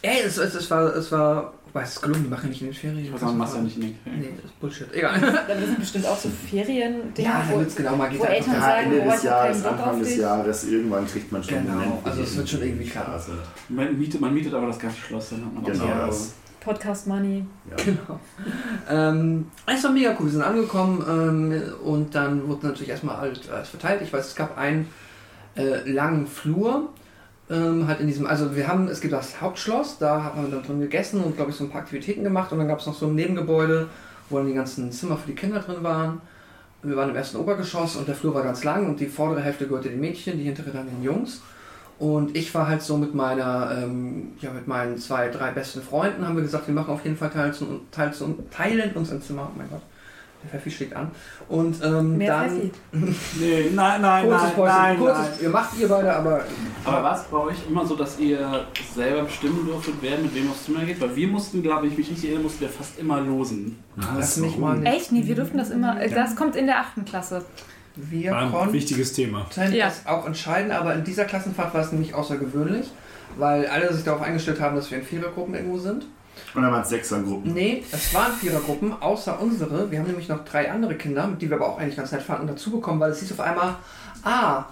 ey, 0.02 0.20
es, 0.26 0.36
es, 0.36 0.55
es 0.55 0.70
war, 0.70 0.94
es 0.97 1.10
war, 1.12 1.55
wobei 1.73 1.85
es 1.85 1.90
ist 1.94 2.03
gelungen, 2.03 2.24
die 2.24 2.28
machen 2.31 2.49
nicht 2.51 2.61
in 2.61 2.69
den 2.69 2.74
Ferien. 2.74 3.05
Ich 3.05 3.12
weiß 3.12 3.23
auch, 3.23 3.32
machst 3.35 3.55
ja 3.57 3.62
nicht 3.62 3.77
in 3.77 3.82
den 3.82 3.99
Ferien. 4.03 4.20
Nee, 4.20 4.32
das 4.36 4.44
ist 4.44 4.61
Bullshit. 4.61 4.93
Egal. 4.93 5.20
Dann 5.20 5.59
sind 5.61 5.78
bestimmt 5.81 6.07
auch 6.07 6.19
so 6.19 6.28
Ferien, 6.28 6.94
ja, 7.16 7.44
wo, 7.49 7.53
damit 7.53 7.69
es 7.69 7.77
genau 7.77 7.97
mal 7.97 8.11
geht. 8.11 8.23
Eltern 8.23 8.55
Ja, 8.55 8.61
sagen, 8.61 8.85
Ende 8.93 9.01
boah, 9.05 9.12
des 9.12 9.23
Jahres, 9.23 9.65
Anfang 9.65 9.99
des. 10.01 10.16
Jahres, 10.16 10.65
irgendwann 10.65 11.07
kriegt 11.07 11.32
man 11.32 11.43
schon 11.43 11.59
einen 11.59 11.66
Genau, 11.66 11.78
Moment, 11.78 12.05
wo 12.05 12.09
also 12.11 12.23
es 12.23 12.36
wird 12.36 12.49
schon 12.49 12.62
irgendwie 12.62 12.86
klar. 12.86 13.19
sind. 13.19 13.39
Man 13.69 13.99
mietet, 13.99 14.20
man 14.20 14.35
mietet 14.35 14.55
aber 14.55 14.66
das 14.66 14.78
ganze 14.78 14.99
Schloss, 14.99 15.31
dann 15.31 15.44
hat 15.47 15.55
man 15.55 15.65
Genau 15.65 15.85
auch 15.85 16.07
das. 16.07 16.35
Podcast 16.61 17.07
Money. 17.09 17.44
Ja. 17.70 17.77
Genau. 17.85 18.20
Ähm, 18.89 19.47
es 19.66 19.82
war 19.82 19.90
mega 19.90 20.11
cool. 20.20 20.27
Wir 20.27 20.32
sind 20.32 20.43
angekommen 20.43 21.05
ähm, 21.09 21.62
und 21.85 22.15
dann 22.15 22.47
wurde 22.47 22.66
natürlich 22.69 22.90
erstmal 22.90 23.16
alles, 23.16 23.49
alles 23.51 23.69
verteilt. 23.69 24.01
Ich 24.03 24.12
weiß, 24.12 24.28
es 24.28 24.35
gab 24.36 24.57
einen 24.57 24.89
äh, 25.57 25.89
langen 25.90 26.27
Flur. 26.28 26.90
Ähm, 27.53 27.87
halt 27.87 28.01
in 28.01 28.07
diesem, 28.07 28.27
also 28.27 28.57
wir 28.57 28.66
haben, 28.66 28.89
es 28.89 29.03
gibt 29.03 29.12
das 29.12 29.43
Hauptschloss, 29.43 29.99
da 29.99 30.24
haben 30.24 30.45
wir 30.45 30.51
dann 30.51 30.62
drin 30.62 30.81
gegessen 30.81 31.23
und 31.23 31.37
glaube 31.37 31.51
ich 31.51 31.57
so 31.57 31.65
ein 31.65 31.70
paar 31.70 31.83
Aktivitäten 31.83 32.24
gemacht 32.24 32.51
und 32.51 32.59
dann 32.59 32.69
gab 32.69 32.79
es 32.79 32.87
noch 32.87 32.95
so 32.95 33.09
ein 33.09 33.15
Nebengebäude, 33.15 33.89
wo 34.31 34.39
dann 34.39 34.47
die 34.47 34.55
ganzen 34.55 34.91
Zimmer 34.91 35.19
für 35.19 35.27
die 35.27 35.35
Kinder 35.35 35.59
drin 35.61 35.83
waren. 35.83 36.23
Wir 36.83 36.97
waren 36.97 37.11
im 37.11 37.16
ersten 37.16 37.37
Obergeschoss 37.37 37.97
und 37.97 38.09
der 38.09 38.15
Flur 38.15 38.35
war 38.35 38.43
ganz 38.43 38.65
lang 38.65 38.89
und 38.89 39.01
die 39.01 39.07
vordere 39.07 39.43
Hälfte 39.43 39.66
gehörte 39.66 39.91
den 39.91 40.01
Mädchen, 40.01 40.39
die 40.39 40.45
hintere 40.45 40.70
dann 40.70 40.87
den 40.87 41.03
Jungs. 41.03 41.43
Und 41.99 42.35
ich 42.35 42.53
war 42.55 42.69
halt 42.69 42.81
so 42.83 42.97
mit 42.97 43.15
meiner, 43.15 43.70
ähm, 43.77 44.33
ja, 44.41 44.51
mit 44.51 44.66
meinen 44.66 44.97
zwei, 44.99 45.29
drei 45.29 45.51
besten 45.51 45.83
Freunden, 45.83 46.27
haben 46.27 46.37
wir 46.37 46.43
gesagt, 46.43 46.66
wir 46.66 46.74
machen 46.74 46.95
auf 46.95 47.05
jeden 47.05 47.16
Fall 47.16 47.31
Teil 47.31 47.53
zu, 47.53 47.83
Teil 47.91 48.15
zu, 48.15 48.39
teilen 48.51 48.95
uns 48.95 49.12
ein 49.12 49.20
Zimmer. 49.20 49.51
Oh 49.53 49.59
mein 49.59 49.69
Gott, 49.69 49.83
Pfeffi 50.51 50.70
schlägt 50.70 50.94
an. 50.97 51.10
Und 51.48 51.82
ähm, 51.85 52.19
Mehr 52.19 52.40
dann. 52.40 52.51
Pfeffi. 52.51 52.70
Nee, 53.40 53.70
nein, 53.74 54.01
nein, 54.02 54.24
Kurzes 54.27 54.43
nein, 54.43 54.55
Päuschen, 54.55 54.77
nein, 54.77 54.98
kurzes, 54.98 55.19
nein. 55.19 55.28
ihr 55.43 55.48
macht 55.51 55.78
ihr 55.81 55.89
beide, 55.89 56.16
aber. 56.16 56.44
Aber 56.85 57.02
war 57.02 57.16
es 57.16 57.23
bei 57.24 57.36
euch 57.39 57.56
immer 57.69 57.86
so, 57.86 57.97
dass 57.97 58.19
ihr 58.19 58.66
selber 58.94 59.23
bestimmen 59.23 59.66
durftet, 59.66 59.94
wer 60.01 60.19
mit 60.19 60.35
wem 60.35 60.51
aufs 60.51 60.64
Zimmer 60.64 60.85
geht? 60.85 61.01
Weil 61.01 61.14
wir 61.16 61.28
mussten, 61.28 61.62
glaube 61.62 61.86
ich, 61.86 61.96
mich 61.96 62.09
richtig 62.11 62.27
erinnern, 62.27 62.43
mussten 62.45 62.61
wir 62.61 62.69
fast 62.69 62.98
immer 62.98 63.21
losen. 63.21 63.79
Lass 64.16 64.37
mich 64.38 64.56
mal. 64.59 64.85
Echt? 64.87 65.12
Nee, 65.12 65.27
wir 65.27 65.35
durften 65.35 65.59
das 65.59 65.71
immer. 65.71 66.01
äh, 66.01 66.11
Das 66.11 66.37
kommt 66.37 66.56
in 66.56 66.66
der 66.66 66.80
achten 66.80 67.04
Klasse. 67.04 67.45
Wir 67.95 68.30
War 68.32 68.43
ein 68.43 68.51
konnten 68.51 68.72
wichtiges 68.72 69.12
Thema. 69.12 69.46
Ja. 69.71 69.87
das 69.87 70.06
auch 70.06 70.27
entscheiden, 70.27 70.71
aber 70.72 70.95
in 70.95 71.04
dieser 71.04 71.24
Klassenfahrt 71.27 71.74
war 71.74 71.82
es 71.82 71.93
nämlich 71.93 72.14
außergewöhnlich, 72.14 72.90
weil 73.37 73.66
alle 73.66 73.93
sich 73.93 74.03
darauf 74.04 74.22
eingestellt 74.22 74.61
haben, 74.62 74.77
dass 74.77 74.90
wir 74.90 74.98
in 74.98 75.04
Vierergruppen 75.04 75.54
irgendwo 75.54 75.79
sind. 75.79 76.06
Und 76.54 76.62
dann 76.62 76.72
waren 76.72 76.82
es 76.82 76.90
Sechsergruppen. 76.90 77.52
Nee, 77.54 77.82
es 77.90 78.12
waren 78.12 78.32
Vierergruppen, 78.32 79.01
außer 79.01 79.40
unsere. 79.40 79.90
Wir 79.90 79.98
haben 79.98 80.06
nämlich 80.06 80.28
noch 80.28 80.44
drei 80.44 80.70
andere 80.70 80.96
Kinder, 80.96 81.28
die 81.40 81.48
wir 81.48 81.56
aber 81.56 81.69
auch 81.69 81.78
eigentlich 81.78 81.96
ganz 81.96 82.12
nett 82.12 82.22
fanden, 82.22 82.46
dazu 82.46 82.70
bekommen, 82.70 83.01
weil 83.01 83.12
es 83.12 83.20
hieß 83.20 83.32
auf 83.32 83.40
einmal, 83.40 83.77
ah, 84.22 84.64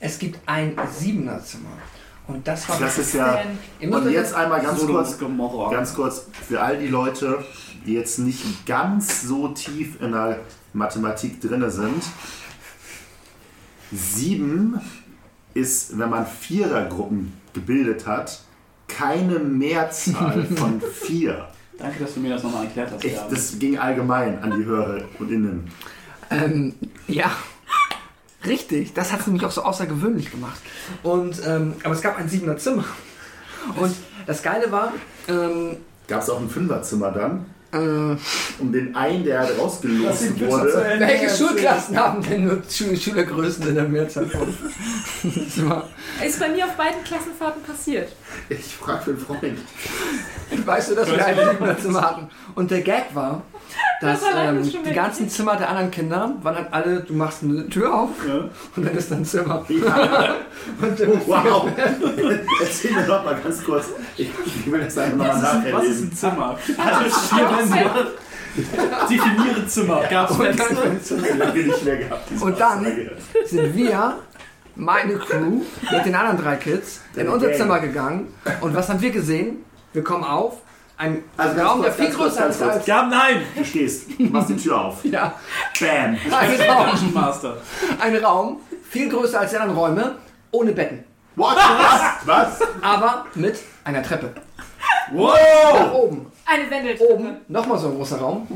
es 0.00 0.18
gibt 0.18 0.40
ein 0.46 0.76
Siebenerzimmer. 0.90 1.70
Und 2.26 2.46
das 2.46 2.68
war 2.68 2.78
Das 2.78 2.98
ist 2.98 3.14
ja. 3.14 3.42
Und 3.80 4.10
jetzt 4.10 4.34
einmal 4.34 4.60
ganz 4.60 4.80
Sodom 4.80 4.96
kurz, 4.96 5.18
ganz 5.70 5.94
kurz 5.94 6.26
für 6.48 6.60
all 6.60 6.78
die 6.78 6.88
Leute, 6.88 7.44
die 7.86 7.94
jetzt 7.94 8.18
nicht 8.18 8.66
ganz 8.66 9.22
so 9.22 9.48
tief 9.48 10.00
in 10.00 10.12
der 10.12 10.40
Mathematik 10.72 11.40
drin 11.40 11.68
sind. 11.70 12.02
Sieben 13.92 14.80
ist, 15.54 15.98
wenn 15.98 16.10
man 16.10 16.26
Vierergruppen 16.26 17.32
gebildet 17.52 18.06
hat, 18.06 18.40
keine 18.96 19.38
Mehrzahl 19.38 20.44
von 20.56 20.80
vier. 20.80 21.48
Danke, 21.78 22.00
dass 22.04 22.14
du 22.14 22.20
mir 22.20 22.30
das 22.30 22.42
nochmal 22.42 22.64
erklärt 22.64 22.92
hast. 22.92 23.04
Ich, 23.04 23.16
das 23.30 23.58
ging 23.58 23.78
allgemein 23.78 24.42
an 24.42 24.58
die 24.58 24.64
Hörer 24.64 25.02
und 25.18 25.30
Innen. 25.30 25.70
Ähm, 26.30 26.74
ja, 27.08 27.30
richtig. 28.46 28.92
Das 28.94 29.12
hat 29.12 29.20
es 29.20 29.26
nämlich 29.26 29.44
auch 29.44 29.50
so 29.50 29.62
außergewöhnlich 29.62 30.30
gemacht. 30.30 30.60
Und, 31.02 31.40
ähm, 31.46 31.74
aber 31.82 31.94
es 31.94 32.02
gab 32.02 32.18
ein 32.18 32.28
siebener 32.28 32.56
Zimmer. 32.56 32.84
Und 33.76 33.94
das 34.26 34.42
Geile 34.42 34.70
war, 34.70 34.92
ähm, 35.28 35.76
Gab 36.08 36.22
es 36.22 36.30
auch 36.30 36.40
ein 36.40 36.48
Fünferzimmer 36.48 37.10
dann? 37.10 37.46
Äh, 37.72 38.16
Um 38.58 38.72
den 38.72 38.94
einen, 38.94 39.24
der 39.24 39.56
rausgelost 39.56 40.40
wurde. 40.40 40.96
welche 40.98 41.30
Schulklassen 41.30 41.96
haben 41.98 42.22
denn 42.22 42.44
nur 42.46 42.62
Schü 42.68 42.96
Schülergrößen 42.96 43.66
in 43.68 43.74
der 43.74 43.88
Mehrzahl 43.88 44.26
von? 44.26 44.48
Ist 46.24 46.40
bei 46.40 46.48
mir 46.48 46.66
auf 46.66 46.76
beiden 46.76 47.02
Klassenfahrten 47.04 47.62
passiert. 47.62 48.12
Ich 48.48 48.76
frage 48.76 49.02
für 49.02 49.10
einen 49.10 49.18
Freund. 49.18 49.58
Weißt 50.66 50.90
du, 50.90 50.94
dass 50.94 51.10
wir 51.10 51.24
ein 51.24 51.36
siebener 51.36 51.78
Zimmer 51.82 52.02
hatten? 52.02 52.28
Und 52.54 52.70
der 52.70 52.82
Gag 52.82 53.14
war, 53.14 53.42
dass 54.00 54.20
ähm, 54.36 54.62
die 54.62 54.92
ganzen 54.92 55.28
Zimmer 55.28 55.56
der 55.56 55.68
anderen 55.68 55.90
Kinder 55.90 56.34
waren 56.42 56.56
halt 56.56 56.72
alle, 56.72 57.00
du 57.00 57.14
machst 57.14 57.42
eine 57.42 57.68
Tür 57.68 57.94
auf 57.94 58.10
und 58.76 58.84
dann 58.86 58.96
ist 58.96 59.10
dein 59.10 59.24
Zimmer. 59.24 59.64
Ja. 59.68 60.34
Und 60.80 60.98
dann 61.00 61.20
Wow! 61.26 61.68
Erzähl 62.60 62.92
mir 62.92 63.02
doch 63.06 63.24
mal 63.24 63.36
ganz 63.42 63.64
kurz. 63.64 63.86
Ich, 64.16 64.30
ich 64.46 64.70
will 64.70 64.80
das 64.80 64.96
einfach 64.98 65.16
nochmal 65.18 65.72
Was 65.72 65.84
ist 65.86 66.02
ein 66.02 66.12
Zimmer? 66.12 66.58
Hatte 66.78 67.10
vier 67.10 67.50
Wände. 67.50 68.10
Definiere 69.08 69.66
Zimmer. 69.66 70.02
Gab 70.10 70.30
es 70.30 70.36
Und 70.38 70.46
Fenster? 70.46 71.16
Und 72.40 72.60
dann- 72.60 72.86
sind 73.46 73.74
wir, 73.74 74.18
meine 74.76 75.14
Crew, 75.18 75.62
mit 75.90 76.04
den 76.04 76.14
anderen 76.14 76.38
drei 76.38 76.56
Kids, 76.56 77.00
in 77.16 77.28
unser. 77.28 77.52
Zimmer 77.54 77.80
gegangen. 77.80 78.32
Und 78.60 78.74
was 78.74 78.88
haben 78.88 79.00
wir 79.00 79.10
gesehen? 79.10 79.64
Wir 79.92 80.04
kommen 80.04 80.24
auf, 80.24 80.58
ein 81.02 81.24
Also 81.36 81.60
Raum, 81.60 81.82
der 81.82 81.92
viel 81.92 82.10
größer 82.10 82.46
ist 82.46 82.62
als... 82.62 82.86
Ja, 82.86 83.02
nein! 83.06 83.42
Du 83.56 83.64
stehst, 83.64 84.06
du 84.18 84.24
machst 84.24 84.50
die 84.50 84.56
Tür 84.56 84.80
auf. 84.80 84.98
Ja, 85.04 85.34
Bam! 85.80 86.16
ein 86.38 86.60
Raum, 86.70 87.12
Master. 87.12 87.56
ein 88.00 88.16
Raum, 88.16 88.60
viel 88.88 89.08
größer 89.08 89.40
als 89.40 89.50
die 89.50 89.56
anderen 89.56 89.76
Räume, 89.78 90.14
ohne 90.52 90.72
Betten. 90.72 91.04
What? 91.34 91.56
Was? 91.56 92.26
Was? 92.26 92.60
Aber 92.82 93.26
mit 93.34 93.58
einer 93.84 94.02
Treppe. 94.02 94.32
Nach 94.34 95.12
Wow! 95.12 95.92
oben. 95.94 96.31
Eine 96.44 96.70
Wendeltreppe. 96.70 97.12
Oben, 97.14 97.28
nochmal 97.48 97.78
so 97.78 97.88
ein 97.88 97.94
großer 97.96 98.18
Raum. 98.18 98.46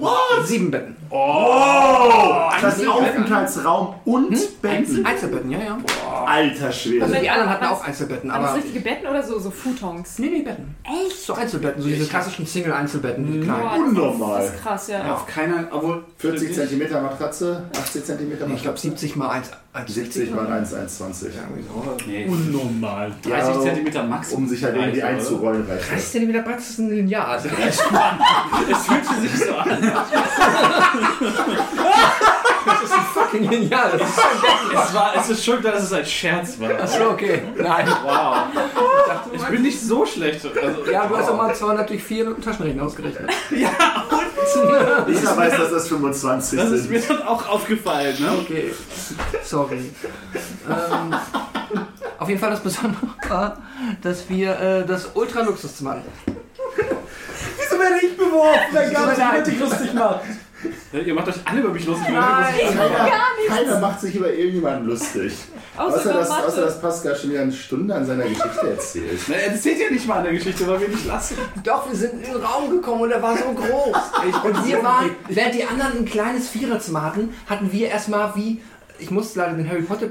Sieben 0.44 0.70
Betten. 0.70 0.96
Oh! 1.08 2.50
Das 2.60 2.78
ist 2.78 2.80
Einzelbetten. 2.80 2.88
Aufenthaltsraum 3.22 3.94
und 4.04 4.62
Betten. 4.62 5.06
Einzelbetten, 5.06 5.50
ja, 5.50 5.58
ja. 5.60 5.78
Alter 6.26 6.72
Schwede. 6.72 7.04
Also 7.04 7.16
die 7.16 7.30
anderen 7.30 7.50
hatten 7.50 7.64
Was? 7.64 7.70
auch 7.70 7.84
Einzelbetten, 7.86 8.30
Waren 8.30 8.42
das 8.42 8.50
aber... 8.50 8.58
richtige 8.58 8.80
Betten 8.80 9.06
oder 9.06 9.22
so, 9.22 9.38
so 9.38 9.50
Futons? 9.50 10.18
Nee, 10.18 10.28
nee, 10.30 10.42
Betten. 10.42 10.74
Echt? 10.84 11.22
So 11.24 11.34
Einzelbetten, 11.34 11.80
so 11.82 11.88
diese 11.88 12.06
klassischen 12.06 12.46
Single-Einzelbetten, 12.46 13.32
die 13.32 13.40
kleinen. 13.40 13.62
Boah, 13.62 13.70
das 13.70 13.78
Unnormal. 13.78 14.40
ist- 14.42 14.48
Das 14.48 14.54
ist 14.56 14.62
krass, 14.62 14.88
ja. 14.88 15.14
Auf 15.14 15.26
keiner, 15.26 15.68
obwohl 15.70 16.04
40 16.18 16.54
cm 16.54 17.02
Matratze, 17.02 17.64
80 17.78 18.04
cm 18.04 18.30
Matratze. 18.30 18.52
Ich 18.54 18.62
glaube 18.62 18.78
70 18.78 19.16
mal 19.16 19.28
1, 19.30 19.50
70 19.86 20.30
mal 20.34 20.46
1, 20.46 20.74
1,20. 20.74 21.26
Nee, 22.06 22.26
Unnormal. 22.26 23.12
30 23.22 23.30
Ja, 23.30 23.60
cm 23.60 24.08
Max. 24.08 24.32
Um 24.32 24.48
sich 24.48 24.64
halt 24.64 24.76
irgendwie 24.76 25.02
einzurollen 25.02 25.66
reicht 25.66 25.90
30 25.90 26.10
cm 26.10 26.44
Platz 26.44 26.70
ist 26.70 26.78
ein 26.78 26.90
Lineal. 26.90 27.26
Also 27.26 27.48
Es 28.70 28.86
fühlt 28.86 29.04
sich 29.22 29.44
so 29.46 29.54
an. 29.54 29.68
das 32.66 32.82
ist 32.82 32.94
fucking 33.14 33.48
Lineal. 33.48 33.92
Das 33.98 34.08
ist 34.08 34.18
Es, 34.74 34.94
war, 34.94 35.12
es 35.16 35.28
ist 35.30 35.44
schon 35.44 35.60
klar, 35.60 35.72
dass 35.74 35.84
es 35.84 35.92
ein 35.92 36.04
Scherz 36.06 36.58
war. 36.60 36.70
Achso, 36.70 37.10
okay. 37.10 37.42
Nein. 37.56 37.86
Wow. 38.04 38.36
Ich 39.32 39.42
bin 39.44 39.62
nicht 39.62 39.80
so 39.80 40.04
schlecht. 40.06 40.44
Also, 40.44 40.90
Ja, 40.90 41.06
du 41.06 41.16
hast 41.16 41.28
auch 41.30 41.36
mal 41.36 41.54
204 41.54 42.24
mit 42.28 42.36
dem 42.38 42.42
Taschenrechner 42.42 42.84
ausgerechnet. 42.84 43.30
Jeder 43.50 43.70
weiß, 45.36 45.56
dass 45.56 45.70
das 45.70 45.88
25 45.88 46.58
Das 46.58 46.70
ist 46.70 46.82
sind. 46.82 46.90
mir 46.90 47.00
dann 47.00 47.22
auch 47.22 47.48
aufgefallen, 47.48 48.16
ne? 48.20 48.30
Okay. 48.40 48.72
Sorry. 49.44 49.90
ähm, 50.68 51.14
auf 52.18 52.28
jeden 52.28 52.40
Fall 52.40 52.50
das 52.50 52.60
Besondere 52.60 53.06
war, 53.28 53.58
dass 54.02 54.28
wir 54.28 54.58
äh, 54.58 54.86
das 54.86 55.10
Ultra-Luxuszimmer 55.14 55.90
hatten. 55.92 56.12
Wieso 56.76 57.78
werde 57.80 58.06
ich 58.06 58.16
beworfen? 58.16 58.74
Dann 58.74 58.92
gab 58.92 59.12
es 59.12 59.18
jemand, 59.18 59.46
die 59.46 59.50
lustig 59.56 59.94
macht. 59.94 60.20
Ihr 60.92 61.14
macht 61.14 61.28
euch 61.28 61.36
alle 61.44 61.60
über 61.60 61.70
mich 61.70 61.86
lustig. 61.86 62.08
Nein. 62.12 62.54
Keiner, 62.76 63.08
keiner 63.48 63.80
macht 63.80 64.00
sich 64.00 64.14
über 64.14 64.32
irgendjemanden 64.32 64.86
lustig. 64.86 65.34
Außer, 65.76 65.98
Außer 65.98 66.12
dass, 66.12 66.30
außer 66.30 66.60
dass 66.62 66.80
Pascal 66.80 67.16
schon 67.16 67.30
wieder 67.30 67.42
eine 67.42 67.52
Stunde 67.52 67.94
an 67.94 68.06
seiner 68.06 68.24
Geschichte 68.24 68.70
erzählt. 68.70 69.20
Na, 69.28 69.34
er 69.34 69.52
erzählt 69.52 69.78
ja 69.78 69.90
nicht 69.90 70.06
mal 70.06 70.18
an 70.18 70.24
der 70.24 70.32
Geschichte, 70.32 70.66
weil 70.66 70.80
wir 70.80 70.88
nicht 70.88 71.06
lassen. 71.06 71.36
Doch, 71.62 71.88
wir 71.88 71.96
sind 71.96 72.14
in 72.24 72.32
den 72.32 72.42
Raum 72.42 72.70
gekommen 72.70 73.02
und 73.02 73.08
der 73.10 73.22
war 73.22 73.36
so 73.36 73.52
groß. 73.52 73.96
Und 74.44 74.66
wir 74.66 74.82
waren, 74.82 75.10
während 75.28 75.54
die 75.54 75.64
anderen 75.64 75.98
ein 75.98 76.04
kleines 76.04 76.48
Viererzimmer 76.48 77.02
hatten, 77.02 77.34
hatten 77.48 77.70
wir 77.72 77.88
erstmal 77.88 78.34
wie. 78.34 78.62
Ich 78.98 79.10
musste 79.10 79.40
leider 79.40 79.52
den 79.54 79.68
Harry 79.68 79.82
Potter, 79.82 80.06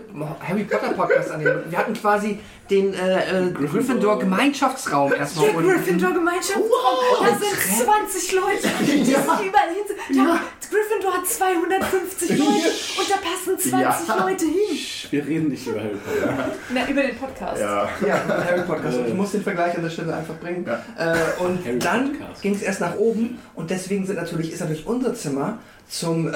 Harry 0.48 0.64
Potter 0.64 0.94
Podcast 0.94 1.32
annehmen. 1.32 1.64
Wir 1.70 1.78
hatten 1.78 1.94
quasi 1.94 2.40
den 2.70 2.94
äh, 2.94 3.48
äh, 3.48 3.52
Gryffindor 3.52 4.20
Gemeinschaftsraum 4.20 5.14
erstmal 5.14 5.48
Der 5.48 5.56
unten. 5.58 5.70
Gryffindor 5.70 6.14
Gemeinschaft. 6.14 6.60
da 7.22 7.28
sind 7.28 7.86
20 7.86 8.32
Leute. 8.34 8.70
Die 8.82 9.04
sind 9.04 9.06
überall 9.06 9.70
hin. 9.70 10.16
Da, 10.16 10.40
Gryffindor 10.70 11.14
hat 11.14 11.28
250 11.28 12.30
Leute 12.30 12.42
und 12.98 13.10
da 13.10 13.16
passen 13.18 13.60
20 13.60 14.08
Ja. 14.08 14.16
Leute 14.26 14.46
hin. 14.46 14.78
Wir 15.12 15.26
reden 15.26 15.50
nicht 15.50 15.68
über 15.68 15.80
Harry 15.80 15.96
Potter. 15.96 16.50
Na, 16.74 16.90
über 16.90 17.02
den 17.04 17.16
Podcast. 17.18 17.62
Ja. 17.62 17.90
Ja, 18.06 18.22
Harry 18.28 18.62
Podcast. 18.62 18.98
Ich 19.08 19.14
muss 19.14 19.32
den 19.32 19.44
Vergleich 19.44 19.76
an 19.76 19.84
der 19.84 19.90
Stelle 19.90 20.16
einfach 20.16 20.36
bringen. 20.36 20.66
Ja. 20.66 21.14
Äh, 21.14 21.44
und 21.44 21.66
Harry 21.66 21.80
dann 21.80 22.18
ging 22.42 22.56
es 22.56 22.62
erst 22.62 22.82
nach 22.82 22.96
oben 22.98 23.38
und 23.54 23.70
deswegen 23.70 24.06
sind 24.06 24.16
natürlich, 24.16 24.52
ist 24.52 24.62
natürlich 24.62 24.88
unser 24.88 25.14
Zimmer 25.14 25.60
zum, 25.88 26.28
äh, 26.28 26.32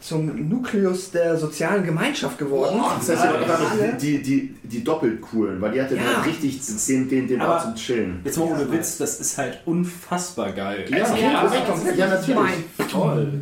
zum 0.00 0.48
Nukleus 0.48 1.10
der 1.10 1.38
sozialen 1.38 1.84
Gemeinschaft 1.84 2.38
geworden. 2.38 2.82
Das 2.98 3.08
heißt, 3.18 3.24
ja, 3.24 3.92
die, 3.92 4.22
die, 4.22 4.54
die 4.62 4.84
doppelt 4.84 5.22
coolen, 5.54 5.60
weil 5.62 5.72
die 5.72 5.82
hatte 5.82 5.96
Ja. 5.96 6.02
dann 6.14 6.22
richtig 6.22 6.60
den, 6.88 7.08
den, 7.08 7.28
den 7.28 7.40
Ort 7.42 7.62
zum 7.62 7.74
Chillen. 7.74 8.20
Jetzt 8.24 8.38
mal 8.38 8.44
ohne 8.44 8.70
Witz, 8.72 8.98
das 8.98 9.20
ist 9.20 9.38
halt 9.38 9.58
unfassbar 9.64 10.52
geil. 10.52 10.84
Ja, 10.88 10.98
Ja, 10.98 11.04
korrekt. 11.40 11.96
ja, 11.98 12.06
natürlich. 12.08 12.90
Toll. 12.90 13.32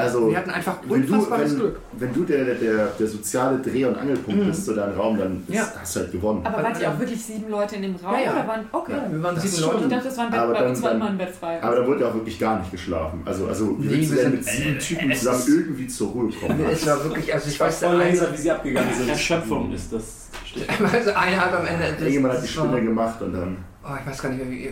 Also, 0.00 0.30
wir 0.30 0.36
hatten 0.38 0.50
einfach 0.50 0.76
wenn 0.88 1.06
du, 1.06 1.12
unfassbares 1.14 1.50
wenn, 1.52 1.58
Glück. 1.58 1.76
wenn 1.92 2.12
du 2.14 2.24
der, 2.24 2.44
der, 2.54 2.86
der 2.98 3.06
soziale 3.06 3.58
Dreh- 3.58 3.84
und 3.84 3.96
Angelpunkt 3.96 4.46
bist 4.46 4.64
zu 4.66 4.74
deinem 4.74 4.98
Raum, 4.98 5.18
dann 5.18 5.42
ist, 5.48 5.54
Ja. 5.54 5.66
hast 5.80 5.96
du 5.96 6.00
halt 6.00 6.12
gewonnen. 6.12 6.40
Aber 6.44 6.62
wart 6.62 6.80
ihr 6.80 6.90
auch 6.90 6.98
wirklich 6.98 7.24
sieben 7.24 7.50
Leute 7.50 7.76
in 7.76 7.82
dem 7.82 7.96
Raum? 7.96 8.14
Ja, 8.14 8.20
ja. 8.20 8.32
Oder 8.32 8.48
waren, 8.48 8.60
okay. 8.72 8.92
Ja, 8.92 9.12
wir 9.12 9.22
waren 9.22 9.34
Das 9.34 9.44
sieben 9.44 9.54
ist 9.54 9.60
Ich 9.60 9.66
Leute. 9.72 9.88
dachte, 9.88 10.04
das 10.08 10.16
war 10.18 10.24
ein 10.24 10.30
Bett, 10.30 10.40
Aber 10.40 10.52
bei 10.52 10.58
dann- 10.60 10.68
uns 10.70 10.82
war 10.82 10.88
dann- 10.90 11.00
immer 11.00 11.10
ein 11.10 11.18
Bett 11.18 11.30
frei. 11.30 11.62
Aber 11.62 11.76
da 11.76 11.86
wurde 11.86 12.00
ja 12.02 12.08
auch 12.10 12.14
wirklich 12.14 12.38
gar 12.38 12.58
nicht 12.58 12.70
geschlafen. 12.70 13.22
Also, 13.24 13.46
also 13.46 13.76
wie 13.78 13.86
Nee, 13.86 13.92
willst 13.94 14.10
du 14.12 14.16
wir 14.16 14.22
denn 14.24 14.32
sind- 14.32 14.38
mit 14.40 14.44
sieben 14.48 14.78
Typen 15.00 15.12
zusammen 15.14 15.42
irgendwie 15.48 15.86
zur 15.88 16.08
Ruhe 16.08 16.30
kommen? 16.32 16.60
Es 16.70 16.86
war 16.86 17.04
wirklich, 17.04 17.32
also 17.34 17.48
ich 17.48 17.58
weiß, 17.60 17.80
der 17.80 17.88
Voll 17.90 17.98
langsam, 17.98 18.32
wie 18.32 18.36
sie 18.36 18.50
abgegangen 18.50 18.94
sind. 18.94 19.08
Erschöpfung 19.08 19.72
ist 19.72 19.92
das 19.92 20.28
also 20.92 21.10
einer 21.12 21.36
hat 21.40 21.52
am 21.54 21.66
Ende. 21.66 21.84
Irgendjemand 21.98 22.34
hat 22.34 22.42
die 22.42 22.48
Spinne 22.48 22.82
gemacht 22.82 23.20
und 23.22 23.32
dann. 23.34 23.56
Oh, 23.84 23.90
ich 24.02 24.10
weiß 24.10 24.22
gar 24.22 24.28
nicht 24.30 24.42
mehr, 24.44 24.50
wie. 24.50 24.70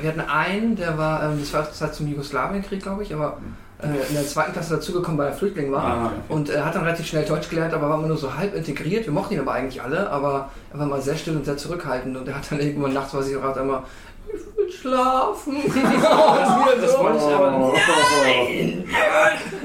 Wir 0.00 0.08
hatten 0.10 0.20
einen, 0.20 0.76
der 0.76 0.96
war, 0.96 1.22
ähm, 1.24 1.38
das 1.40 1.52
war 1.52 1.64
zur 1.64 1.74
Zeit 1.74 1.94
zum 1.94 2.06
Jugoslawienkrieg, 2.06 2.82
glaube 2.82 3.02
ich, 3.02 3.12
aber 3.14 3.38
äh, 3.38 3.40
in 3.82 4.14
der 4.14 4.26
zweiten 4.26 4.52
Klasse 4.52 4.76
dazugekommen, 4.76 5.18
weil 5.18 5.28
er 5.28 5.34
Flüchtling 5.34 5.70
war. 5.70 5.84
Ah, 5.84 6.06
okay. 6.06 6.14
Und 6.30 6.48
er 6.48 6.64
hat 6.64 6.74
dann 6.74 6.84
relativ 6.84 7.06
schnell 7.06 7.24
Deutsch 7.26 7.50
gelernt, 7.50 7.74
aber 7.74 7.90
war 7.90 7.98
immer 7.98 8.08
nur 8.08 8.16
so 8.16 8.34
halb 8.34 8.54
integriert. 8.54 9.04
Wir 9.04 9.12
mochten 9.12 9.34
ihn 9.34 9.40
aber 9.40 9.52
eigentlich 9.52 9.82
alle, 9.82 10.08
aber 10.08 10.50
er 10.72 10.78
war 10.78 10.86
mal 10.86 11.02
sehr 11.02 11.16
still 11.16 11.36
und 11.36 11.44
sehr 11.44 11.58
zurückhaltend. 11.58 12.16
Und 12.16 12.26
er 12.26 12.36
hat 12.36 12.50
dann 12.50 12.60
irgendwann 12.60 12.94
nachts, 12.94 13.12
weiß 13.12 13.28
ich 13.28 13.34
gerade 13.34 13.60
immer, 13.60 13.84
ich 14.28 14.56
will 14.56 14.72
schlafen. 14.72 15.56
das, 15.66 16.80
Das 16.80 16.98
wollte 16.98 17.18
ich 17.18 17.34
aber. 17.34 17.74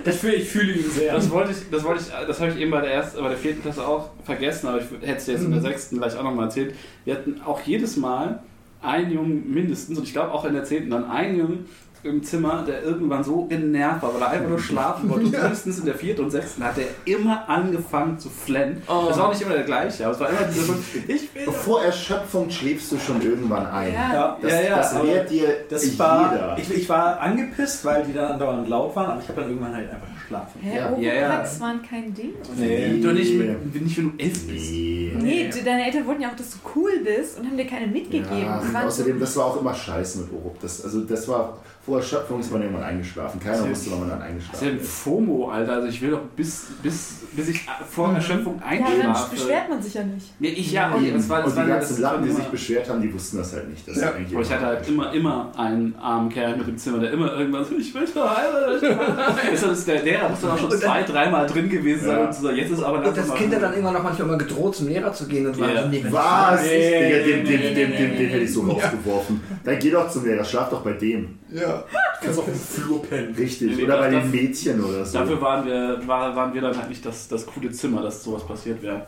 Das 0.03 0.15
fühl, 0.17 0.33
ich 0.33 0.49
fühle 0.49 0.73
ihn 0.73 0.91
sehr. 0.91 1.13
Das 1.13 1.31
wollte 1.31 1.51
ich, 1.51 1.69
das 1.71 1.83
wollte 1.83 2.01
ich, 2.01 2.27
das 2.27 2.41
habe 2.41 2.51
ich 2.51 2.57
eben 2.57 2.71
bei 2.71 2.81
der 2.81 2.93
ersten, 2.93 3.21
bei 3.21 3.29
der 3.29 3.37
vierten 3.37 3.61
Klasse 3.61 3.87
auch 3.87 4.09
vergessen, 4.25 4.67
aber 4.67 4.79
ich 4.79 5.07
hätte 5.07 5.17
es 5.17 5.27
jetzt 5.27 5.43
in 5.43 5.51
der 5.51 5.61
sechsten 5.61 5.97
gleich 5.99 6.17
auch 6.17 6.23
nochmal 6.23 6.45
erzählt. 6.45 6.75
Wir 7.05 7.15
hatten 7.15 7.41
auch 7.45 7.61
jedes 7.61 7.95
Mal 7.95 8.43
einen 8.81 9.11
Jungen 9.11 9.53
mindestens, 9.53 9.97
und 9.97 10.03
ich 10.03 10.11
glaube 10.11 10.31
auch 10.31 10.43
in 10.45 10.53
der 10.53 10.63
zehnten 10.63 10.89
dann 10.89 11.09
einen 11.09 11.37
Jungen, 11.37 11.65
im 12.03 12.23
Zimmer, 12.23 12.63
der 12.67 12.83
irgendwann 12.83 13.23
so 13.23 13.45
genervt 13.45 14.01
war, 14.01 14.13
weil 14.15 14.21
er 14.21 14.29
einfach 14.31 14.49
nur 14.49 14.59
schlafen 14.59 15.09
wollte. 15.09 15.25
Und 15.25 15.31
mindestens 15.41 15.79
in 15.79 15.85
der 15.85 15.95
vierten 15.95 16.23
und 16.23 16.31
sechsten 16.31 16.63
hat 16.63 16.75
er 16.77 16.85
immer 17.05 17.47
angefangen 17.47 18.17
zu 18.17 18.29
flennen. 18.29 18.81
Oh. 18.87 19.05
Das 19.09 19.17
war 19.19 19.25
auch 19.27 19.31
nicht 19.33 19.41
immer 19.41 19.53
der 19.53 19.63
gleiche, 19.63 20.05
aber 20.05 20.13
es 20.15 20.19
war 20.19 20.29
immer 20.29 20.43
dieser 20.43 20.63
so, 20.65 20.73
ich 21.07 21.33
will 21.35 21.43
Vor 21.51 21.83
Erschöpfung 21.83 22.49
schläfst 22.49 22.91
du 22.91 22.97
schon 22.97 23.21
irgendwann 23.21 23.65
ein. 23.67 23.93
Ja. 23.93 24.13
Ja, 24.13 24.37
Das, 24.41 24.51
ja, 24.51 24.61
ja. 24.61 24.75
das 24.77 25.03
lehrt 25.03 25.29
dir 25.29 25.47
das 25.69 25.99
war, 25.99 26.31
jeder. 26.33 26.57
ich, 26.57 26.81
ich 26.83 26.89
war 26.89 27.19
angepisst, 27.19 27.85
weil 27.85 28.03
die 28.03 28.13
dann 28.13 28.31
andauernd 28.33 28.67
laut 28.67 28.95
waren, 28.95 29.11
aber 29.11 29.21
ich 29.21 29.27
habe 29.29 29.41
dann 29.41 29.49
irgendwann 29.49 29.75
halt 29.75 29.89
einfach 29.91 30.07
geschlafen. 30.19 30.59
Hä, 30.61 30.77
Ja. 30.77 30.97
Ja, 30.97 31.13
ja. 31.13 31.45
waren 31.59 31.81
kein 31.83 32.13
Ding? 32.13 32.33
Nee. 32.57 32.99
doch 33.03 33.11
nicht, 33.13 33.33
mit, 33.35 33.81
nicht, 33.81 33.97
wenn 33.97 34.17
du 34.17 34.23
elf 34.23 34.47
bist. 34.47 34.71
Nee. 34.71 35.13
Nee, 35.21 35.49
du- 35.53 35.63
deine 35.63 35.85
Eltern 35.85 36.07
wollten 36.07 36.21
ja 36.23 36.29
auch, 36.29 36.35
dass 36.35 36.49
du 36.51 36.57
cool 36.75 36.91
bist 37.03 37.39
und 37.39 37.45
haben 37.45 37.57
dir 37.57 37.67
keine 37.67 37.87
mitgegeben. 37.87 38.41
Ja, 38.43 38.59
und 38.59 38.75
außerdem, 38.75 39.19
das 39.19 39.35
war 39.37 39.45
auch 39.45 39.59
immer 39.61 39.73
scheiße 39.73 40.19
mit 40.21 40.33
Orup. 40.33 40.59
Das, 40.61 40.83
also 40.83 41.01
das 41.01 41.27
war, 41.27 41.57
vor 41.83 41.97
Erschöpfung 41.97 42.39
ist 42.39 42.51
man 42.51 42.61
irgendwann 42.61 42.83
eingeschlafen. 42.83 43.39
Keiner 43.39 43.55
ist- 43.65 43.69
wusste, 43.71 43.91
wann 43.91 44.01
man 44.01 44.09
dann 44.09 44.19
Das 44.19 44.27
ist 44.27 44.33
ja 44.61 44.67
eingeschlafen 44.67 44.67
ein 44.67 44.77
ist. 44.81 44.89
FOMO, 44.91 45.49
Alter. 45.49 45.73
Also 45.73 45.87
ich 45.87 45.99
will 46.01 46.11
doch 46.11 46.21
bis, 46.35 46.67
bis, 46.83 47.13
bis 47.35 47.49
ich 47.49 47.65
vor 47.89 48.13
Erschöpfung 48.13 48.61
ja, 48.63 48.77
dann 48.77 48.87
einschlafe. 49.07 49.35
beschwert 49.35 49.69
man 49.69 49.81
sich 49.81 49.93
ja 49.95 50.03
nicht. 50.03 50.27
Ja, 50.39 50.49
ich 50.51 50.71
ja, 50.71 50.93
okay, 50.95 51.11
das 51.15 51.27
war, 51.27 51.41
das 51.41 51.47
und 51.53 51.55
die 51.55 51.69
ja- 51.69 51.75
ganzen 51.75 51.89
das 51.93 51.99
Lappen, 51.99 52.23
die 52.25 52.31
sich 52.31 52.45
beschwert 52.45 52.87
haben, 52.87 53.01
die 53.01 53.11
wussten 53.11 53.37
das 53.37 53.53
halt 53.53 53.67
nicht. 53.69 53.87
Das 53.87 53.97
ist 53.97 54.03
eigentlich 54.03 54.31
Aber 54.33 54.43
ich 54.43 54.51
hatte 54.51 54.65
halt 54.67 54.87
immer, 54.87 55.11
immer 55.11 55.51
einen 55.57 55.95
armen 55.99 56.29
Kerl 56.29 56.55
mit 56.57 56.67
dem 56.67 56.77
Zimmer, 56.77 56.99
der 56.99 57.13
immer 57.13 57.33
irgendwann 57.33 57.65
so, 57.65 57.75
ich 57.75 57.91
will 57.95 58.05
verheiratet. 58.05 58.83
das 59.51 59.63
ist 59.63 59.87
der 59.87 60.03
Lehrer 60.03 60.29
muss 60.29 60.41
dann 60.41 60.51
auch 60.51 60.57
schon 60.59 60.71
zwei, 60.71 61.01
dreimal 61.01 61.47
drin 61.47 61.67
gewesen 61.67 62.05
sein 62.05 62.19
Ja. 62.19 62.25
und 62.25 62.33
zu 62.33 62.41
sagen, 62.43 62.57
jetzt 62.57 62.71
ist 62.71 62.83
aber 62.83 63.07
Und 63.07 63.17
das 63.17 63.33
Kind 63.33 63.55
hat 63.55 63.61
dann 63.63 63.71
irgendwann 63.73 63.93
noch 63.95 64.03
manchmal 64.03 64.27
immer 64.27 64.37
gedroht, 64.37 64.75
zum 64.75 64.87
Lehrer 64.87 65.11
zu 65.13 65.25
gehen 65.25 65.47
und 65.47 65.59
war 65.59 65.71
Ja. 65.73 65.81
so, 65.83 65.89
nee, 65.89 66.05
Was? 66.09 66.61
Nee, 66.61 67.01
den, 67.01 67.25
den, 67.25 67.43
nee, 67.43 67.57
den, 67.57 67.75
den, 67.75 67.91
den, 67.91 68.09
nee, 68.17 68.25
hätte 68.27 68.43
ich 68.43 68.53
so 68.53 68.61
rausgeworfen. 68.61 69.41
Dann 69.63 69.79
geh 69.79 69.89
doch 69.89 70.09
zum 70.11 70.25
Lehrer, 70.25 70.43
schlaf 70.43 70.69
doch 70.69 70.81
bei 70.83 70.93
dem. 70.93 71.39
Ja. 71.51 71.83
Du 72.21 72.25
kannst 72.25 72.39
auch 72.39 72.47
im 72.47 72.53
Flur 72.55 73.01
pennen. 73.03 73.35
Richtig. 73.35 73.75
Nee, 73.77 73.83
Oder 73.83 73.97
bei 73.97 74.09
den 74.09 74.29
Mädchen 74.31 74.83
oder 74.83 75.05
so. 75.05 75.17
Dafür 75.19 75.41
waren 75.41 75.65
wir, 75.65 76.01
war, 76.07 76.35
waren 76.35 76.53
wir 76.53 76.61
dann 76.61 76.77
halt 76.77 76.89
nicht 76.89 77.05
das, 77.05 77.27
das 77.27 77.45
coole 77.45 77.71
Zimmer, 77.71 78.01
dass 78.03 78.23
sowas 78.23 78.45
passiert 78.45 78.81
wäre. 78.81 79.05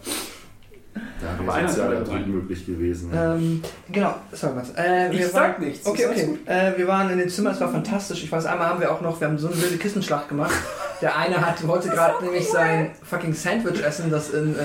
da 1.21 1.45
wäre 1.45 1.63
hat 1.67 2.07
Druck 2.07 2.13
rein. 2.15 2.29
möglich 2.31 2.65
gewesen. 2.65 3.11
Ähm, 3.15 3.61
genau, 3.91 4.15
sorry 4.31 4.55
was. 4.57 4.71
Äh, 4.75 5.11
Ich 5.11 5.19
wir 5.19 5.27
sag 5.29 5.53
waren- 5.59 5.63
nichts, 5.67 5.85
Okay, 5.87 6.05
okay. 6.07 6.37
Äh, 6.45 6.77
wir 6.77 6.87
waren 6.87 7.09
in 7.09 7.17
den 7.17 7.29
Zimmern, 7.29 7.53
es 7.53 7.61
war 7.61 7.69
fantastisch. 7.71 8.23
Ich 8.23 8.31
weiß, 8.31 8.45
einmal 8.45 8.67
haben 8.67 8.79
wir 8.79 8.91
auch 8.91 9.01
noch, 9.01 9.19
wir 9.19 9.27
haben 9.27 9.37
so 9.37 9.47
eine 9.47 9.61
wilde 9.61 9.77
Kissenschlacht 9.77 10.29
gemacht. 10.29 10.53
Der 11.01 11.15
eine 11.17 11.45
hat, 11.45 11.65
wollte 11.67 11.89
gerade 11.89 12.23
nämlich 12.23 12.47
sein 12.47 12.91
fucking 13.03 13.33
Sandwich 13.33 13.83
essen, 13.83 14.09
das 14.11 14.29
in, 14.31 14.55
äh, 14.55 14.59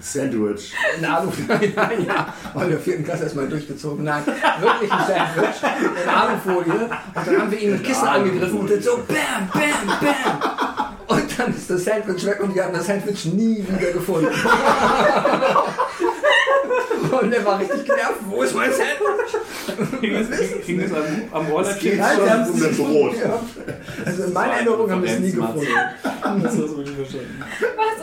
Sandwich. 0.00 0.72
in 0.98 1.04
Alu. 1.04 1.30
Nein, 1.48 1.72
nein, 1.74 2.06
ja. 2.06 2.34
Weil 2.54 2.70
der 2.70 2.78
vierten 2.78 3.04
Klasse 3.04 3.24
erstmal 3.24 3.48
durchgezogen. 3.48 4.04
Nein, 4.04 4.22
wirklich 4.60 4.92
ein 4.92 5.06
Sandwich 5.06 5.62
in 6.02 6.08
Alufolie. 6.08 6.72
Und 7.14 7.26
dann 7.26 7.40
haben 7.40 7.50
wir 7.50 7.60
ihn 7.60 7.72
mit 7.72 7.84
Kissen 7.84 8.06
angegriffen 8.06 8.58
und 8.60 8.70
dann 8.70 8.82
so 8.82 8.96
bam, 9.06 9.48
bam, 9.52 9.98
bam. 10.00 10.96
Und 11.06 11.38
dann 11.38 11.54
ist 11.54 11.70
das 11.70 11.84
Sandwich 11.84 12.24
weg 12.24 12.40
und 12.40 12.54
wir 12.54 12.64
haben 12.64 12.74
das 12.74 12.86
Sandwich 12.86 13.24
nie 13.26 13.64
wieder 13.66 13.92
gefunden. 13.92 14.28
Und 17.12 17.32
er 17.32 17.44
war 17.44 17.58
richtig 17.58 17.84
genervt. 17.84 18.20
Wo 18.28 18.42
ist 18.42 18.54
mein 18.54 18.70
Sandwich? 18.70 20.00
Hing 20.00 20.14
es, 20.14 20.28
hing 20.66 20.80
es 20.80 20.92
am, 20.92 21.04
am 21.32 21.46
Es 21.46 21.52
Rollerchen? 21.52 21.80
geht 21.80 21.98
wir 21.98 22.30
haben 22.30 22.50
um 22.50 22.60
das 22.60 22.76
Brot. 22.76 23.14
Also 24.04 24.22
in 24.24 24.32
meiner 24.32 24.52
Erinnerung 24.52 24.90
haben 24.90 25.02
wir 25.02 25.10
es 25.12 25.18
nie 25.20 25.32
gefunden. 25.32 25.66
Das 26.22 26.44
hast 26.44 26.56
du 26.56 26.76
wirklich 26.76 26.96
verstanden. 26.96 27.44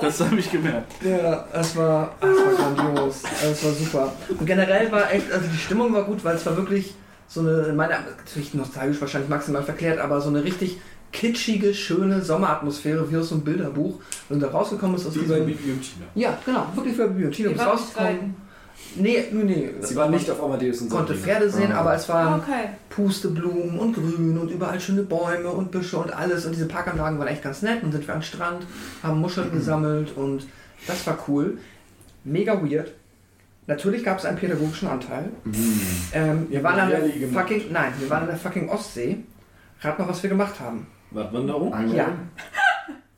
Das 0.02 0.20
habe 0.20 0.36
ich 0.38 0.52
gemerkt. 0.52 0.92
Ja, 1.04 1.46
es 1.54 1.76
war, 1.76 2.16
es 2.22 2.28
war 2.28 2.74
grandios. 2.76 3.24
Es 3.44 3.64
war 3.64 3.72
super. 3.72 4.14
Und 4.30 4.46
generell 4.46 4.92
war 4.92 5.12
echt, 5.12 5.32
also 5.32 5.46
die 5.52 5.58
Stimmung 5.58 5.94
war 5.94 6.04
gut, 6.04 6.24
weil 6.24 6.36
es 6.36 6.46
war 6.46 6.56
wirklich 6.56 6.94
so 7.28 7.42
eine, 7.42 7.64
in 7.64 7.76
meiner, 7.76 8.00
natürlich 8.18 8.54
nostalgisch 8.54 9.02
wahrscheinlich 9.02 9.30
maximal 9.30 9.64
verklärt, 9.64 10.00
aber 10.00 10.22
so 10.22 10.30
eine 10.30 10.44
richtig 10.44 10.80
kitschige, 11.12 11.74
schöne 11.74 12.22
Sommeratmosphäre 12.22 13.10
wie 13.12 13.18
aus 13.18 13.30
so 13.30 13.36
einem 13.36 13.44
Bilderbuch. 13.44 14.00
Und 14.30 14.40
da 14.40 14.50
rausgekommen 14.50 14.96
ist 14.96 15.08
aus 15.08 15.14
Die 15.14 15.20
bei 15.20 15.40
diesem. 15.40 15.46
Bibi 15.46 15.72
und 15.72 15.82
Tina. 15.82 16.06
Ja, 16.16 16.38
genau, 16.46 16.68
wirklich 16.76 16.96
für 16.96 17.08
Bibi 17.08 17.26
und 17.26 17.32
Tina. 17.32 17.50
Die 17.50 17.56
bist 17.56 17.68
rausgekommen. 17.68 18.47
Nee, 19.00 19.26
nee, 19.32 19.44
nee. 19.44 19.70
Sie 19.82 19.96
waren 19.96 20.12
nicht 20.12 20.30
auf 20.30 20.44
Amadeus 20.44 20.82
und 20.82 20.90
konnte 20.90 21.14
Sabrina. 21.16 21.26
Pferde 21.40 21.50
sehen, 21.52 21.72
Ah. 21.72 21.80
aber 21.82 21.96
es 21.96 22.08
waren 22.10 22.40
Okay. 22.42 22.70
Pusteblumen 22.90 23.78
und 23.80 23.94
Grün 23.94 24.38
und 24.38 24.50
überall 24.52 24.80
schöne 24.80 25.04
Bäume 25.04 25.50
und 25.50 25.72
Büsche 25.72 25.98
und 25.98 26.12
alles. 26.16 26.46
Und 26.46 26.54
diese 26.56 26.68
Parkanlagen 26.68 27.18
waren 27.20 27.28
echt 27.28 27.44
ganz 27.44 27.62
nett. 27.62 27.84
Und 27.84 27.92
sind 27.92 28.08
wir 28.08 28.16
am 28.16 28.22
Strand, 28.22 28.66
haben 29.04 29.20
Muscheln 29.20 29.52
gesammelt 29.52 30.16
und 30.16 30.48
das 30.88 31.06
war 31.08 31.18
cool. 31.28 31.58
Mega 32.24 32.62
weird. 32.64 32.92
Natürlich 33.68 34.04
gab 34.04 34.18
es 34.20 34.26
einen 34.26 34.38
pädagogischen 34.38 34.88
Anteil. 34.88 35.30
Ähm, 36.14 36.48
wir 36.50 36.64
waren 36.64 36.80
an 36.80 36.90
der 36.90 37.02
fucking, 37.34 37.64
nein, 37.72 37.92
wir 38.00 38.10
waren 38.10 38.22
an 38.24 38.28
der 38.30 38.38
fucking 38.38 38.70
Ostsee. 38.70 39.18
Rat 39.82 40.00
mal, 40.00 40.08
was 40.08 40.24
wir 40.24 40.30
gemacht 40.30 40.60
haben. 40.60 40.88
Wattwanderung? 41.12 41.74
Angeln? 41.74 41.96
Ja. 41.96 42.08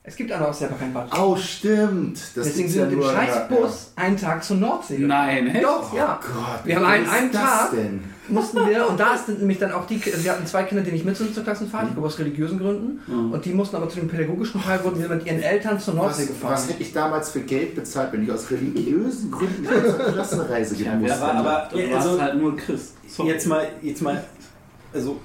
Es 0.01 0.15
gibt 0.15 0.31
an 0.31 0.39
der 0.39 0.49
Ostsee 0.49 0.65
aber 0.65 0.75
kein 0.77 0.93
Bad. 0.93 1.09
Oh, 1.19 1.35
stimmt. 1.35 2.17
Das 2.35 2.45
Deswegen 2.45 2.69
sind 2.69 2.89
wir 2.89 2.97
mit 2.97 3.05
dem 3.05 3.11
Scheißbus 3.15 3.91
einen 3.97 4.17
Tag 4.17 4.43
zur 4.43 4.57
Nordsee. 4.57 4.97
Nein, 4.97 5.47
echt? 5.47 5.63
Doch, 5.63 5.93
ja. 5.93 6.19
Gott, 6.21 6.65
Wir 6.65 6.77
haben 6.77 6.85
einen- 6.85 7.05
ist 7.05 7.11
einen 7.11 7.31
das 7.31 7.41
Tag. 7.41 7.71
denn? 7.71 8.03
mussten 8.29 8.57
wir, 8.67 8.87
und 8.87 8.99
da 8.99 9.17
sind 9.17 9.39
nämlich 9.39 9.57
dann 9.59 9.71
auch 9.71 9.85
die, 9.87 9.99
wir 10.05 10.31
hatten 10.31 10.45
zwei 10.45 10.63
Kinder, 10.63 10.83
die 10.83 10.91
nicht 10.91 11.03
mit 11.03 11.17
sind 11.17 11.33
zur 11.33 11.43
Klassenfahrt, 11.43 11.87
ich 11.87 11.93
glaube 11.93 12.07
aus 12.07 12.17
religiösen 12.19 12.59
Gründen, 12.59 13.01
Mhm. 13.07 13.31
und 13.33 13.43
die 13.43 13.51
mussten 13.53 13.75
aber 13.75 13.89
zu 13.89 13.99
dem 13.99 14.07
pädagogischen 14.07 14.61
Teil, 14.63 14.83
wurden 14.83 15.01
wir 15.01 15.09
mit 15.09 15.25
ihren 15.25 15.41
Eltern 15.41 15.79
zur 15.79 15.95
Nordsee 15.95 16.21
Was, 16.21 16.27
gefahren. 16.29 16.53
was 16.53 16.69
hätte 16.69 16.81
ich 16.83 16.93
damals 16.93 17.31
für 17.31 17.41
Geld 17.41 17.75
bezahlt, 17.75 18.13
wenn 18.13 18.23
ich 18.23 18.31
aus 18.31 18.49
religiösen 18.51 19.31
Gründen 19.31 19.65
zur 19.65 20.13
Klassenreise 20.13 20.75
gehen 20.75 20.85
Ja, 20.85 20.95
musste? 20.95 21.15
aber- 21.21 21.33
aber- 21.39 21.69
Du 21.71 21.79
Ja, 21.79 21.95
warst 21.95 22.07
also- 22.07 22.21
halt 22.21 22.35
nur 22.37 22.51
ein 22.53 22.57
Christ. 22.57 22.93
Sorry. 23.07 23.29
Jetzt 23.29 23.47
mal, 23.47 23.67
jetzt 23.81 24.01
mal, 24.03 24.23
also, 24.93 25.19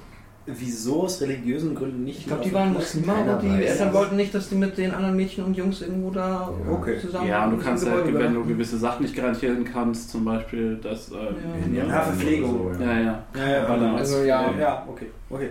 wieso 0.47 1.03
aus 1.03 1.21
religiösen 1.21 1.73
Gründen 1.75 2.03
nicht? 2.03 2.19
Ich 2.19 2.27
glaube, 2.27 2.43
die 2.43 2.53
waren 2.53 2.73
Muslime 2.73 3.13
und 3.13 3.41
die 3.41 3.49
weiß 3.49 3.71
Eltern 3.71 3.93
wollten 3.93 4.15
nicht, 4.15 4.33
dass 4.33 4.49
die 4.49 4.55
mit 4.55 4.77
den 4.77 4.91
anderen 4.91 5.15
Mädchen 5.15 5.43
und 5.43 5.55
Jungs 5.57 5.81
irgendwo 5.81 6.11
da 6.11 6.51
Okay. 6.69 6.99
zusammen 6.99 7.27
Ja, 7.27 7.45
und 7.45 7.57
du 7.57 7.63
kannst 7.63 7.89
halt, 7.89 8.13
wenn 8.13 8.33
du 8.33 8.43
gewisse 8.45 8.77
Sachen 8.77 9.03
nicht 9.03 9.15
garantieren 9.15 9.63
kannst, 9.63 10.09
zum 10.11 10.25
Beispiel, 10.25 10.77
dass. 10.77 11.11
Äh, 11.11 11.75
Ja, 11.75 12.01
Verpflegung. 12.01 12.73
So, 12.77 12.83
ja, 12.83 12.99
ja. 12.99 13.23
Ja, 13.35 13.47
ja, 13.47 13.93
Also, 13.95 14.23
ja. 14.23 14.51
Ja, 14.59 14.85
okay, 14.87 15.07
okay. 15.29 15.49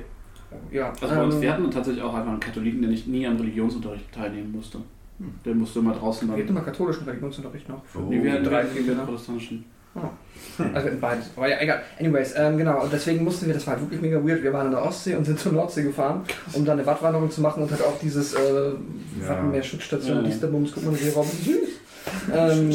Ja, 0.70 0.92
Also 1.00 1.14
bei 1.14 1.22
uns, 1.22 1.34
ähm, 1.34 1.42
wir 1.42 1.52
hatten 1.52 1.70
tatsächlich 1.70 2.02
auch 2.02 2.14
einfach 2.14 2.30
einen 2.30 2.40
Katholiken, 2.40 2.80
der 2.82 2.90
nicht 2.90 3.08
nie 3.08 3.26
an 3.26 3.36
Religionsunterricht 3.36 4.12
teilnehmen 4.12 4.52
musste. 4.52 4.78
Der 5.44 5.54
musste 5.54 5.78
immer 5.78 5.94
draußen 5.94 6.28
dann. 6.28 6.38
immer 6.38 6.60
katholischen 6.60 7.04
Religionsunterricht 7.04 7.68
noch. 7.68 7.82
Oh. 7.94 8.00
Nee, 8.08 8.22
wir 8.22 8.32
hatten 8.32 8.44
drei, 8.44 8.64
vier 8.64 8.94
ne? 8.94 9.02
protestantischen. 9.04 9.64
Also 10.72 10.88
in 10.88 11.00
beides. 11.00 11.26
Aber 11.36 11.48
ja, 11.48 11.56
egal. 11.60 11.82
Anyways, 11.98 12.34
ähm, 12.36 12.56
genau. 12.58 12.82
Und 12.82 12.92
deswegen 12.92 13.24
mussten 13.24 13.46
wir, 13.46 13.54
das 13.54 13.66
war 13.66 13.74
halt 13.74 13.82
wirklich 13.84 14.00
mega 14.00 14.16
weird. 14.24 14.42
Wir 14.42 14.52
waren 14.52 14.66
in 14.66 14.72
der 14.72 14.84
Ostsee 14.84 15.14
und 15.16 15.24
sind 15.24 15.38
zur 15.40 15.52
Nordsee 15.52 15.82
gefahren, 15.82 16.22
um 16.52 16.64
dann 16.64 16.78
eine 16.78 16.86
Wattwanderung 16.86 17.30
zu 17.30 17.40
machen 17.40 17.62
und 17.62 17.70
halt 17.70 17.82
auch 17.82 17.98
dieses 18.00 18.34
äh, 18.34 18.72
Wattenmeer-Schutzstation, 19.26 20.16
Ja. 20.18 20.22
dies, 20.22 20.40
der 20.40 20.46
Bums, 20.48 20.70
guck 20.74 20.84
mal, 20.84 20.94
süß. 20.94 21.56
Ähm, 22.34 22.70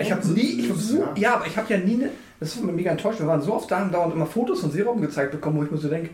ich 0.00 0.12
habe 0.12 0.26
nie, 0.28 0.40
ich 0.60 0.70
hab 0.70 0.76
so, 0.76 0.96
Ja. 0.98 1.12
ja, 1.16 1.34
aber 1.34 1.46
ich 1.46 1.56
habe 1.56 1.72
ja 1.72 1.78
nie, 1.78 1.96
ne, 1.96 2.10
das 2.40 2.54
ist 2.54 2.64
mir 2.64 2.72
mega 2.72 2.90
enttäuscht. 2.90 3.20
Wir 3.20 3.26
waren 3.26 3.42
so 3.42 3.54
oft 3.54 3.70
da 3.70 3.82
und 3.82 3.92
dauernd 3.92 4.14
immer 4.14 4.26
Fotos 4.26 4.60
von 4.60 4.70
Seeraum 4.70 5.00
gezeigt 5.00 5.32
bekommen, 5.32 5.58
wo 5.58 5.64
ich 5.64 5.70
mir 5.70 5.78
so 5.78 5.88
denke, 5.88 6.10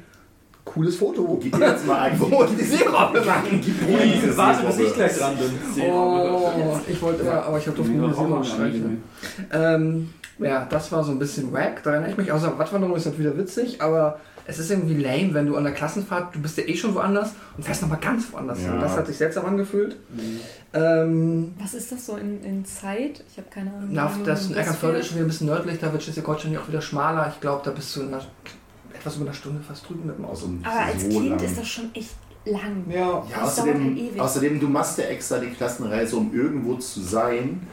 cooles 0.64 0.96
Foto. 0.96 1.38
Gib 1.42 1.56
mir 1.58 1.68
jetzt 1.68 1.86
mal 1.86 1.98
ein. 2.00 2.18
Wo 2.18 2.42
ist 2.42 2.58
die 2.58 2.64
Seerobbe? 2.64 3.22
Diese 3.62 4.36
Warte, 4.36 4.66
bis 4.66 4.78
ich 4.78 4.94
gleich 4.94 5.16
dran 5.16 5.36
bin. 5.36 5.82
Oh, 5.90 6.78
ich 6.86 7.00
wollte 7.02 7.22
immer, 7.22 7.42
aber 7.44 7.58
ich 7.58 7.66
habe 7.66 7.76
durfte 7.76 7.92
Nee, 7.92 7.98
nur 7.98 8.08
man 8.08 8.44
Seerobbe 8.44 8.78
mehr. 8.78 8.96
Ähm, 9.52 10.14
ja, 10.38 10.66
das 10.68 10.90
war 10.90 11.04
so 11.04 11.12
ein 11.12 11.18
bisschen 11.18 11.52
wack, 11.52 11.82
da 11.82 11.90
erinnere 11.92 12.10
ich 12.10 12.16
mich. 12.16 12.32
Außer 12.32 12.58
Wattwanderung 12.58 12.96
ist 12.96 13.06
halt 13.06 13.18
wieder 13.18 13.36
witzig, 13.36 13.80
aber 13.80 14.18
es 14.46 14.58
ist 14.58 14.70
irgendwie 14.70 15.00
lame, 15.02 15.32
wenn 15.32 15.46
du 15.46 15.56
an 15.56 15.64
der 15.64 15.72
Klassenfahrt, 15.72 16.34
du 16.34 16.40
bist 16.40 16.58
ja 16.58 16.64
eh 16.64 16.76
schon 16.76 16.94
woanders 16.94 17.32
und 17.56 17.62
fährst 17.64 17.82
nochmal 17.82 18.00
ganz 18.00 18.30
woanders 18.32 18.58
hin. 18.58 18.74
Ja. 18.74 18.80
Das 18.80 18.96
hat 18.96 19.06
sich 19.06 19.16
seltsam 19.16 19.46
angefühlt. 19.46 19.96
Ähm, 20.74 21.54
Was 21.58 21.74
ist 21.74 21.92
das 21.92 22.04
so 22.04 22.16
in, 22.16 22.42
in 22.42 22.64
Zeit? 22.64 23.22
Ich 23.30 23.38
habe 23.38 23.48
keine 23.48 23.72
Ahnung. 23.72 23.88
na, 23.92 24.10
das 24.24 24.46
in 24.46 24.54
das 24.54 24.62
Eckernförde 24.62 24.98
ist 24.98 25.06
schon 25.06 25.16
wieder 25.16 25.24
ein 25.26 25.28
bisschen 25.28 25.46
nördlich, 25.46 25.78
da 25.78 25.92
wird 25.92 26.02
Schleswig-Holstein 26.02 26.52
ja 26.52 26.60
auch 26.60 26.68
wieder 26.68 26.82
schmaler. 26.82 27.32
Ich 27.32 27.40
glaube, 27.40 27.62
da 27.64 27.70
bist 27.70 27.94
du 27.96 28.02
in 28.02 28.08
einer, 28.08 28.22
etwas 29.04 29.16
über 29.16 29.26
einer 29.26 29.34
Stunde 29.34 29.60
fast 29.60 29.86
drüben 29.88 30.06
mit 30.06 30.16
dem 30.16 30.24
Auto. 30.24 30.48
Aber 30.62 30.80
als 30.80 31.02
So 31.02 31.08
Kind 31.10 31.28
lang. 31.28 31.40
ist 31.40 31.58
das 31.58 31.68
schon 31.68 31.94
echt 31.94 32.14
lang. 32.46 32.84
Ja, 32.88 32.96
Ja, 32.96 33.04
dauert 33.10 33.34
halt 33.34 33.42
außerdem, 33.44 33.96
ewig. 33.96 34.20
außerdem, 34.20 34.60
du 34.60 34.68
machst 34.68 34.98
ja 34.98 35.04
extra 35.04 35.38
die 35.38 35.48
Klassenreise, 35.48 36.16
um 36.16 36.34
irgendwo 36.34 36.74
zu 36.76 37.00
sein. 37.02 37.66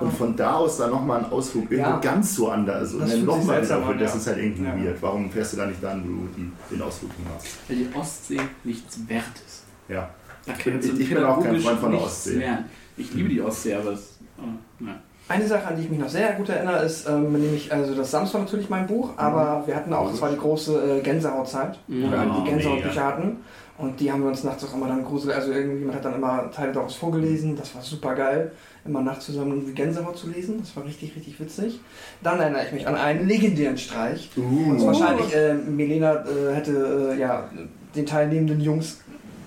Und 0.00 0.12
von 0.12 0.36
da 0.36 0.54
aus 0.54 0.78
dann 0.78 0.90
nochmal 0.90 1.22
einen 1.24 1.32
Ausflug 1.32 1.70
irgendwo 1.70 1.90
Ja. 1.90 1.98
ganz 1.98 2.34
so 2.36 2.48
anders. 2.50 2.94
Und 2.94 3.00
Das 3.00 3.10
dann 3.10 3.24
nochmal 3.24 3.62
wieder. 3.62 3.84
an, 3.84 3.98
Das 3.98 4.12
ja. 4.12 4.18
ist 4.18 4.26
halt 4.28 4.38
irgendwie 4.38 4.62
Ja. 4.64 4.76
weird. 4.76 5.02
Warum 5.02 5.28
fährst 5.30 5.52
du 5.52 5.56
da 5.56 5.66
nicht 5.66 5.82
dann, 5.82 6.02
wo 6.04 6.26
du 6.36 6.74
den 6.74 6.82
Ausflug 6.82 7.10
machst? 7.28 7.48
Weil 7.68 7.76
die 7.76 7.88
Ostsee 7.94 8.40
nichts 8.64 8.98
wert 9.08 9.24
ist. 9.46 9.64
Ja. 9.88 10.08
Da 10.46 10.52
Ich 10.58 10.64
bin- 10.64 11.00
ich 11.00 11.08
bin 11.08 11.24
auch 11.24 11.42
kein 11.42 11.60
Freund 11.60 11.78
von 11.80 11.90
der 11.92 12.00
Ostsee. 12.00 12.38
lernen. 12.38 12.64
Ich 12.96 13.12
liebe 13.14 13.28
die 13.28 13.40
Ostsee, 13.40 13.74
aber 13.74 13.92
es. 13.92 14.18
Oh. 14.38 14.84
Eine 15.28 15.46
Sache, 15.46 15.66
an 15.68 15.76
die 15.76 15.82
ich 15.82 15.90
mich 15.90 15.98
noch 15.98 16.08
sehr 16.08 16.32
gut 16.32 16.48
erinnere, 16.48 16.84
ist 16.84 17.08
ähm, 17.08 17.32
nämlich, 17.32 17.72
also 17.72 17.94
das 17.94 18.10
Sams 18.10 18.34
war 18.34 18.40
natürlich 18.42 18.68
mein 18.68 18.86
Buch, 18.86 19.10
aber 19.16 19.62
wir 19.66 19.74
hatten 19.74 19.92
auch, 19.94 20.12
es 20.12 20.20
war 20.20 20.30
die 20.30 20.36
große 20.36 20.98
äh, 20.98 21.00
Gänsehautzeit, 21.00 21.78
wo 21.88 22.10
wir 22.10 22.18
alle 22.18 22.30
die 22.32 22.40
Oh, 22.40 22.44
Gänsehautbücher 22.44 23.04
hatten. 23.06 23.36
Und 23.78 23.98
die 23.98 24.12
haben 24.12 24.22
wir 24.22 24.28
uns 24.28 24.44
nachts 24.44 24.64
auch 24.64 24.74
immer 24.74 24.86
dann 24.88 25.02
gruselig, 25.02 25.34
also 25.34 25.50
irgendjemand 25.50 25.96
hat 25.96 26.04
dann 26.04 26.14
immer 26.14 26.50
Teile 26.50 26.72
daraus 26.72 26.94
vorgelesen, 26.94 27.56
das 27.56 27.74
war 27.74 27.82
super 27.82 28.14
geil, 28.14 28.52
immer 28.84 29.00
nachts 29.00 29.24
zusammen 29.26 29.52
irgendwie 29.52 29.72
Gänsehaut 29.72 30.18
zu 30.18 30.28
lesen, 30.28 30.58
das 30.60 30.76
war 30.76 30.84
richtig, 30.84 31.16
richtig 31.16 31.40
witzig. 31.40 31.80
Dann 32.22 32.38
erinnere 32.38 32.66
ich 32.66 32.72
mich 32.72 32.86
an 32.86 32.94
einen 32.94 33.26
legendären 33.26 33.78
Streich. 33.78 34.30
Und 34.36 34.78
Uh, 34.78 34.86
wahrscheinlich, 34.86 35.34
äh, 35.34 35.54
Milena 35.54 36.16
äh, 36.16 36.54
hätte 36.54 37.14
äh, 37.16 37.20
ja, 37.20 37.48
den 37.96 38.06
teilnehmenden 38.06 38.60
Jungs 38.60 39.00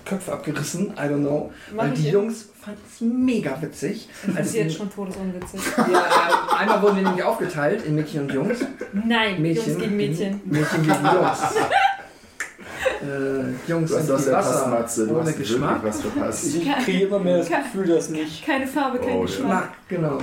Köpfe 0.06 0.32
abgerissen, 0.32 0.92
I 0.96 1.00
don't 1.00 1.18
know. 1.18 1.52
Mach 1.74 1.84
Weil 1.84 1.90
die. 1.90 2.08
Jungs 2.08 2.48
fanden 2.58 2.80
es 2.88 3.00
mega 3.02 3.60
witzig. 3.60 4.08
Das 4.26 4.36
Als 4.36 4.46
ist 4.48 4.54
jetzt 4.54 4.76
schon 4.78 4.90
todesunwitzig. 4.90 5.60
ja, 5.76 5.84
äh, 5.84 6.56
einmal 6.58 6.80
wurden 6.80 6.96
wir 6.96 7.02
nämlich 7.02 7.24
aufgeteilt 7.24 7.84
in 7.84 7.94
Mädchen 7.96 8.22
und 8.22 8.32
Jungs. 8.32 8.60
Nein, 8.94 9.42
Mädchen 9.42 9.66
Jungs 9.72 9.78
gegen 9.82 9.96
Mädchen. 9.96 10.40
Mädchen 10.46 10.82
gegen 10.82 11.04
Jungs. 11.04 11.38
Äh, 13.06 13.70
Jungs 13.70 13.90
du 13.90 13.96
hast 13.96 14.04
wie 14.08 14.30
der 14.30 14.32
Wasser, 14.38 14.52
Passmatze, 14.60 15.06
du 15.06 15.14
ohne 15.16 15.24
hast 15.28 15.36
Geschmack. 15.38 15.80
was 15.82 16.00
verpasst. 16.00 16.46
Ich 16.56 16.84
kriege 16.84 17.06
immer 17.06 17.18
mehr 17.18 17.38
das 17.38 17.48
Gefühl, 17.48 17.86
dass 17.86 18.10
nicht. 18.10 18.44
Keine 18.44 18.66
Farbe, 18.66 18.98
kein 18.98 19.08
Oh, 19.10 19.20
ja. 19.20 19.22
Geschmack. 19.22 19.68
Geschmack, 19.88 20.08
genau. 20.10 20.18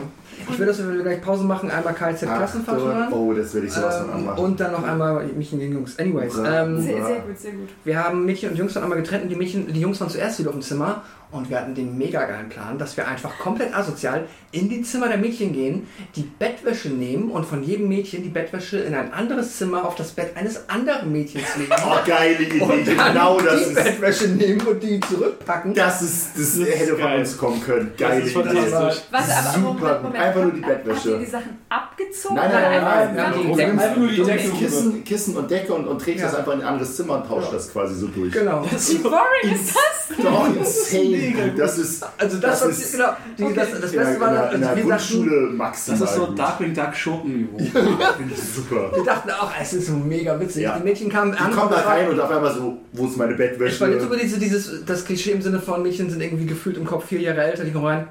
Ich 0.51 0.59
will, 0.59 0.65
dass 0.65 0.79
wir 0.85 1.03
gleich 1.03 1.21
Pause 1.21 1.43
machen, 1.45 1.69
einmal 1.71 1.93
KZ 1.93 2.21
Klassenfahrt 2.27 2.79
hören. 2.81 3.13
Oh, 3.13 3.33
das 3.33 3.53
werde 3.53 3.67
ich 3.67 3.73
sowas 3.73 3.97
von 3.97 4.09
Ähm, 4.09 4.15
anmachen. 4.15 4.43
und 4.45 4.59
dann 4.59 4.71
noch 4.73 4.83
einmal 4.83 5.25
Mädchen 5.27 5.59
gegen 5.59 5.73
Jungs. 5.73 5.97
Anyways, 5.99 6.33
ähm, 6.37 6.81
Sehr, 6.81 7.05
sehr 7.05 7.19
gut, 7.21 7.39
sehr 7.39 7.51
gut. 7.51 7.69
wir 7.83 8.03
haben 8.03 8.25
Mädchen 8.25 8.49
und 8.49 8.57
Jungs 8.57 8.73
dann 8.73 8.83
einmal 8.83 8.97
getrennt 8.97 9.23
und 9.23 9.29
die, 9.29 9.35
Mädchen, 9.35 9.71
die 9.71 9.79
Jungs 9.79 9.99
waren 10.01 10.09
zuerst 10.09 10.39
wieder 10.39 10.49
auf 10.49 10.55
dem 10.55 10.61
Zimmer 10.61 11.03
und 11.33 11.49
wir 11.49 11.57
hatten 11.59 11.75
den 11.75 11.97
mega 11.97 12.23
geilen 12.25 12.49
Plan, 12.49 12.77
dass 12.77 12.95
wir 12.95 13.07
einfach 13.07 13.37
komplett 13.39 13.75
asozial 13.75 14.25
in 14.51 14.69
die 14.69 14.81
Zimmer 14.83 15.07
der 15.07 15.17
Mädchen 15.17 15.51
gehen, 15.51 15.87
die 16.15 16.21
Bettwäsche 16.21 16.89
nehmen 16.89 17.31
und 17.31 17.45
von 17.45 17.63
jedem 17.63 17.87
Mädchen 17.89 18.21
die 18.23 18.29
Bettwäsche 18.29 18.77
in 18.79 18.93
ein 18.93 19.11
anderes 19.11 19.57
Zimmer 19.57 19.83
auf 19.85 19.95
das 19.95 20.11
Bett 20.11 20.37
eines 20.37 20.69
anderen 20.69 21.11
Mädchens 21.11 21.57
legen. 21.57 21.71
Oh, 21.85 21.95
geile 22.05 22.35
Idee. 22.39 22.61
und 22.61 22.87
dann 22.87 23.13
Genau 23.13 23.39
die 23.39 23.45
das 23.45 23.61
ist. 23.67 23.75
Bettwäsche 23.75 24.27
nehmen 24.29 24.61
und 24.61 24.81
die 24.81 24.99
zurückpacken. 24.99 25.73
Das 25.73 26.01
ist, 26.01 26.29
das 26.37 26.57
hätte 26.59 26.91
von 26.93 26.99
geil. 26.99 27.19
uns 27.19 27.37
kommen 27.37 27.61
können. 27.63 27.91
Geile 27.97 28.21
ist 28.21 28.35
Idee. 28.35 28.43
fantastisch. 28.43 29.03
Warte, 29.11 29.31
aber 29.33 29.53
Super. 29.53 29.61
Moment, 29.73 30.03
Moment. 30.03 30.23
Einfach 30.23 30.41
nur 30.43 30.51
die 30.51 30.61
Habt- 30.61 30.71
Habt 30.71 30.83
Bettwäsche. 30.85 31.09
ihr 31.11 31.17
die 31.17 31.25
Sachen 31.25 31.57
abgezogen? 31.69 32.35
Nein, 32.35 32.51
nein, 32.51 32.61
nein, 32.83 32.83
oder 32.83 33.55
nein. 33.57 33.69
einfach 33.71 33.85
nein, 33.89 33.99
nur 33.99 34.07
die 34.09 34.15
Du 34.17 34.23
Decke- 34.23 34.49
die. 34.51 34.63
Kissen, 34.65 35.03
Kissen 35.03 35.37
und 35.37 35.49
Decke 35.51 35.73
und, 35.73 35.87
und 35.87 35.99
trägst 36.01 36.19
Ja. 36.21 36.27
das 36.27 36.35
einfach 36.35 36.53
in 36.53 36.61
ein 36.61 36.67
anderes 36.67 36.95
Zimmer 36.95 37.15
und 37.15 37.27
tauscht 37.27 37.47
Ja. 37.47 37.53
das 37.57 37.71
quasi 37.71 37.95
so 37.95 38.07
durch. 38.07 38.31
Genau. 38.31 38.63
Wie 38.65 38.97
boring 38.99 39.53
ist 39.55 39.75
das? 39.75 40.17
Doch, 40.23 40.47
insane. 40.55 41.22
Das 41.57 41.77
ist, 41.77 42.03
Also 42.17 42.37
das, 42.37 42.59
Das 42.59 42.69
was 42.69 42.79
ist- 42.79 42.91
genau, 42.93 43.09
die, 43.37 43.43
Okay. 43.43 43.53
das, 43.55 43.71
das 43.71 43.91
Beste 43.91 44.13
in 44.13 44.19
war, 44.19 44.31
der, 44.31 44.41
also 44.43 44.55
in 44.55 44.61
der 44.61 44.75
wir, 44.75 44.83
dachten, 44.85 44.89
Grundschule 44.89 45.47
Das 45.47 45.53
maximal. 45.57 46.01
ist 46.03 46.15
so 46.15 46.25
gut. 46.27 46.39
Darkwing 46.39 46.73
Duck 46.73 46.95
Schurkenniveau. 46.95 47.57
Finde 47.57 48.33
ich 48.33 48.43
super. 48.55 48.91
wir 48.95 49.03
dachten 49.03 49.29
auch, 49.31 49.51
es 49.61 49.73
ist 49.73 49.87
so 49.87 49.93
mega 49.93 50.39
witzig. 50.39 50.63
Ja. 50.63 50.77
Die 50.77 50.83
Mädchen 50.83 51.09
kamen 51.09 51.31
Die 51.31 51.37
an. 51.37 51.51
kommen 51.51 51.69
da 51.71 51.81
rein 51.81 52.09
und 52.09 52.19
auf 52.19 52.29
einmal 52.31 52.53
so, 52.53 52.77
wo 52.93 53.05
ist 53.07 53.17
meine 53.17 53.33
Ich 53.33 53.39
war 53.39 53.47
Bettwäsche? 53.47 53.85
jetzt 53.87 54.05
über 54.05 54.17
diese, 54.17 54.39
dieses, 54.39 54.85
das 54.85 55.05
Klischee 55.05 55.31
im 55.31 55.41
Sinne 55.41 55.59
von 55.59 55.81
Mädchen 55.83 56.09
sind 56.09 56.21
irgendwie 56.21 56.45
gefühlt 56.45 56.77
im 56.77 56.85
Kopf 56.85 57.05
vier 57.07 57.21
Jahre 57.21 57.43
älter, 57.43 57.63
die 57.63 57.71
kommen 57.71 57.85
rein. 57.85 58.07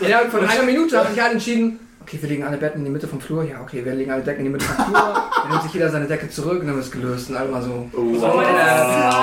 ja, 0.00 0.20
von 0.30 0.44
einer 0.46 0.62
Minute 0.62 0.96
habe 0.98 1.08
ich 1.14 1.20
halt 1.20 1.32
entschieden, 1.32 1.78
okay, 2.10 2.18
wir 2.22 2.28
legen 2.28 2.42
alle 2.44 2.56
Betten 2.56 2.80
in 2.80 2.84
die 2.86 2.90
Mitte 2.90 3.06
vom 3.06 3.20
Flur. 3.20 3.44
Ja, 3.44 3.60
okay, 3.60 3.84
wir 3.84 3.94
legen 3.94 4.10
alle 4.10 4.22
Decken 4.22 4.40
in 4.40 4.44
die 4.46 4.50
Mitte 4.50 4.64
vom 4.64 4.84
Flur. 4.86 5.14
Dann 5.42 5.50
nimmt 5.50 5.62
sich 5.62 5.74
jeder 5.74 5.90
seine 5.90 6.06
Decke 6.06 6.28
zurück 6.28 6.60
und 6.60 6.66
dann 6.66 6.78
ist 6.78 6.86
es 6.86 6.90
gelöst. 6.92 7.30
Und 7.30 7.36
alle 7.36 7.48
mal 7.50 7.62
so. 7.62 7.88
Oh, 7.92 8.00
Oh, 8.00 8.20
wow, 8.20 8.42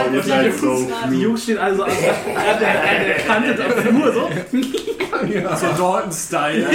das 0.05 0.13
ihr 0.13 0.19
ist 0.19 0.27
seid 0.27 0.53
smart. 0.53 0.77
so. 1.03 1.09
Die. 1.11 1.21
Jungs 1.21 1.43
stehen 1.43 1.57
also 1.57 1.83
an 1.83 1.91
der, 2.01 2.11
an 2.53 2.59
der, 2.59 2.69
an 2.89 3.05
der 3.05 3.15
Kante 3.55 3.65
am 3.65 3.71
Flur 3.71 4.13
so. 4.13 4.29
So 5.55 5.67
Dalton-Style. 5.77 6.67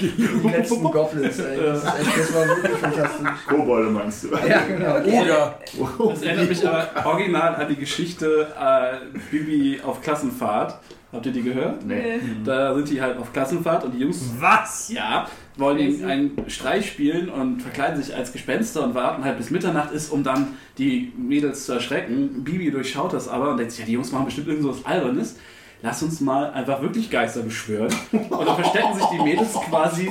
Die 0.00 0.48
letzten 0.48 0.82
Goblins, 0.84 1.38
ey. 1.38 1.58
Das, 1.64 1.78
ist 1.78 1.86
echt, 2.00 2.18
das 2.18 2.34
war 2.34 2.46
wirklich 2.48 2.78
fantastisch. 2.78 3.28
Kobolde 3.48 3.90
meinst 3.90 4.24
du? 4.24 4.28
Ja, 4.48 4.60
genau. 4.66 4.96
Oder 5.22 5.58
Das 6.10 6.22
erinnert 6.22 6.48
mich 6.48 6.66
aber 6.68 6.88
original 7.06 7.54
an 7.56 7.68
die 7.68 7.76
Geschichte 7.76 8.48
äh, 8.60 9.18
Bibi 9.30 9.80
auf 9.84 10.02
Klassenfahrt. 10.02 10.78
Habt 11.10 11.24
ihr 11.24 11.32
die 11.32 11.42
gehört? 11.42 11.86
Nee. 11.86 12.20
Da 12.44 12.74
sind 12.74 12.90
die 12.90 13.00
halt 13.00 13.16
auf 13.16 13.32
Klassenfahrt 13.32 13.82
und 13.84 13.92
die 13.92 14.00
Jungs 14.00 14.30
was? 14.38 14.90
Ja, 14.90 15.26
wollen 15.56 15.78
ihnen 15.78 16.04
einen 16.04 16.50
Streich 16.50 16.86
spielen 16.86 17.30
und 17.30 17.62
verkleiden 17.62 18.02
sich 18.02 18.14
als 18.14 18.30
Gespenster 18.30 18.84
und 18.84 18.94
warten 18.94 19.24
halt 19.24 19.38
bis 19.38 19.50
Mitternacht 19.50 19.90
ist, 19.92 20.12
um 20.12 20.22
dann 20.22 20.48
die 20.76 21.10
Mädels 21.16 21.64
zu 21.64 21.72
erschrecken. 21.72 22.44
Bibi 22.44 22.70
durchschaut 22.70 23.14
das 23.14 23.26
aber 23.26 23.50
und 23.52 23.56
denkt 23.56 23.72
sich, 23.72 23.80
ja, 23.80 23.86
die 23.86 23.92
Jungs 23.92 24.12
machen 24.12 24.26
bestimmt 24.26 24.48
irgend 24.48 24.62
so 24.62 24.70
was 24.70 24.84
Albernes. 24.84 25.36
Lass 25.80 26.02
uns 26.02 26.20
mal 26.20 26.50
einfach 26.50 26.82
wirklich 26.82 27.08
Geister 27.08 27.40
beschwören. 27.40 27.94
Und 28.12 28.46
dann 28.46 28.56
verstecken 28.56 28.94
sich 28.94 29.06
die 29.06 29.22
Mädels 29.22 29.54
quasi, 29.54 30.10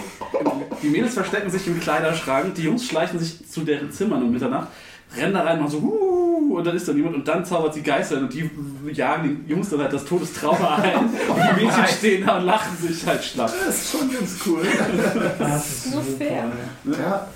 die 0.81 0.87
Mädels 0.87 1.13
verstecken 1.13 1.49
sich 1.49 1.67
im 1.67 1.79
Kleiderschrank, 1.79 2.55
die 2.55 2.63
Jungs 2.63 2.85
schleichen 2.85 3.19
sich 3.19 3.47
zu 3.47 3.61
deren 3.61 3.91
Zimmern 3.91 4.23
um 4.23 4.31
Mitternacht, 4.31 4.69
rennen 5.15 5.33
da 5.33 5.41
rein, 5.41 5.59
machen 5.59 5.71
so, 5.71 5.77
uh, 5.79 6.55
und 6.57 6.65
dann 6.65 6.75
ist 6.75 6.87
da 6.87 6.93
niemand 6.93 7.15
und 7.15 7.27
dann 7.27 7.43
zaubert 7.45 7.73
sie 7.73 7.81
Geister 7.81 8.17
und 8.17 8.33
die 8.33 8.49
jagen 8.91 9.23
den 9.23 9.47
Jungs 9.49 9.69
dann 9.69 9.79
halt 9.81 9.93
das 9.93 10.05
Todestrauma 10.05 10.75
ein 10.81 11.05
und 11.05 11.11
die 11.59 11.65
Mädchen 11.65 11.85
stehen 11.87 12.25
da 12.25 12.37
und 12.39 12.45
lachen 12.45 12.77
sich 12.77 13.05
halt 13.05 13.23
schlapp. 13.23 13.51
Das 13.65 13.75
ist 13.75 13.91
schon 13.91 14.11
ganz 14.11 14.35
cool. 14.45 14.61
Das 15.39 15.85
ist 15.85 15.93
Nur 15.93 16.03
fair. 16.03 16.51
Ja, 16.85 17.27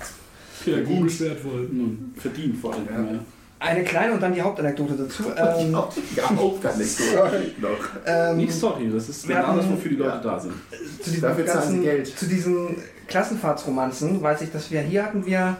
Pädagogisch 0.64 1.20
wertvoll. 1.20 1.68
Verdient 2.16 2.56
vor 2.58 2.74
allem. 2.74 2.86
Ja. 2.86 3.12
Ja. 3.14 3.18
Eine 3.58 3.84
kleine 3.84 4.14
und 4.14 4.20
dann 4.20 4.34
die 4.34 4.42
Hauptanekdote 4.42 4.94
dazu. 4.94 5.24
Ähm, 5.36 5.72
ja, 6.16 6.24
auch 6.24 6.60
gar 6.60 6.76
nicht 6.76 6.90
so. 6.90 7.04
Sorry. 7.04 7.52
Noch. 7.60 7.68
ähm, 8.06 8.36
Nicht 8.38 8.52
sorry, 8.52 8.90
das 8.92 9.08
ist 9.08 9.28
Wir 9.28 9.36
genau 9.36 9.54
das, 9.56 9.64
hatten- 9.66 9.76
wofür 9.76 9.90
die 9.90 9.96
Leute 9.96 10.16
ja. 10.16 10.18
da 10.22 10.40
sind. 10.40 10.52
zu 11.00 11.10
diesen 11.10 11.22
Dafür 11.22 11.46
zahlen 11.46 11.60
sie 11.60 11.66
ganzen, 11.76 11.82
Geld. 11.82 12.18
zu 12.18 12.26
diesen 12.26 12.76
Klassenfahrtsromanzen 13.06 14.20
weiß 14.22 14.42
ich, 14.42 14.50
dass 14.52 14.70
wir 14.70 14.80
hier 14.80 15.04
hatten 15.04 15.24
wir 15.26 15.56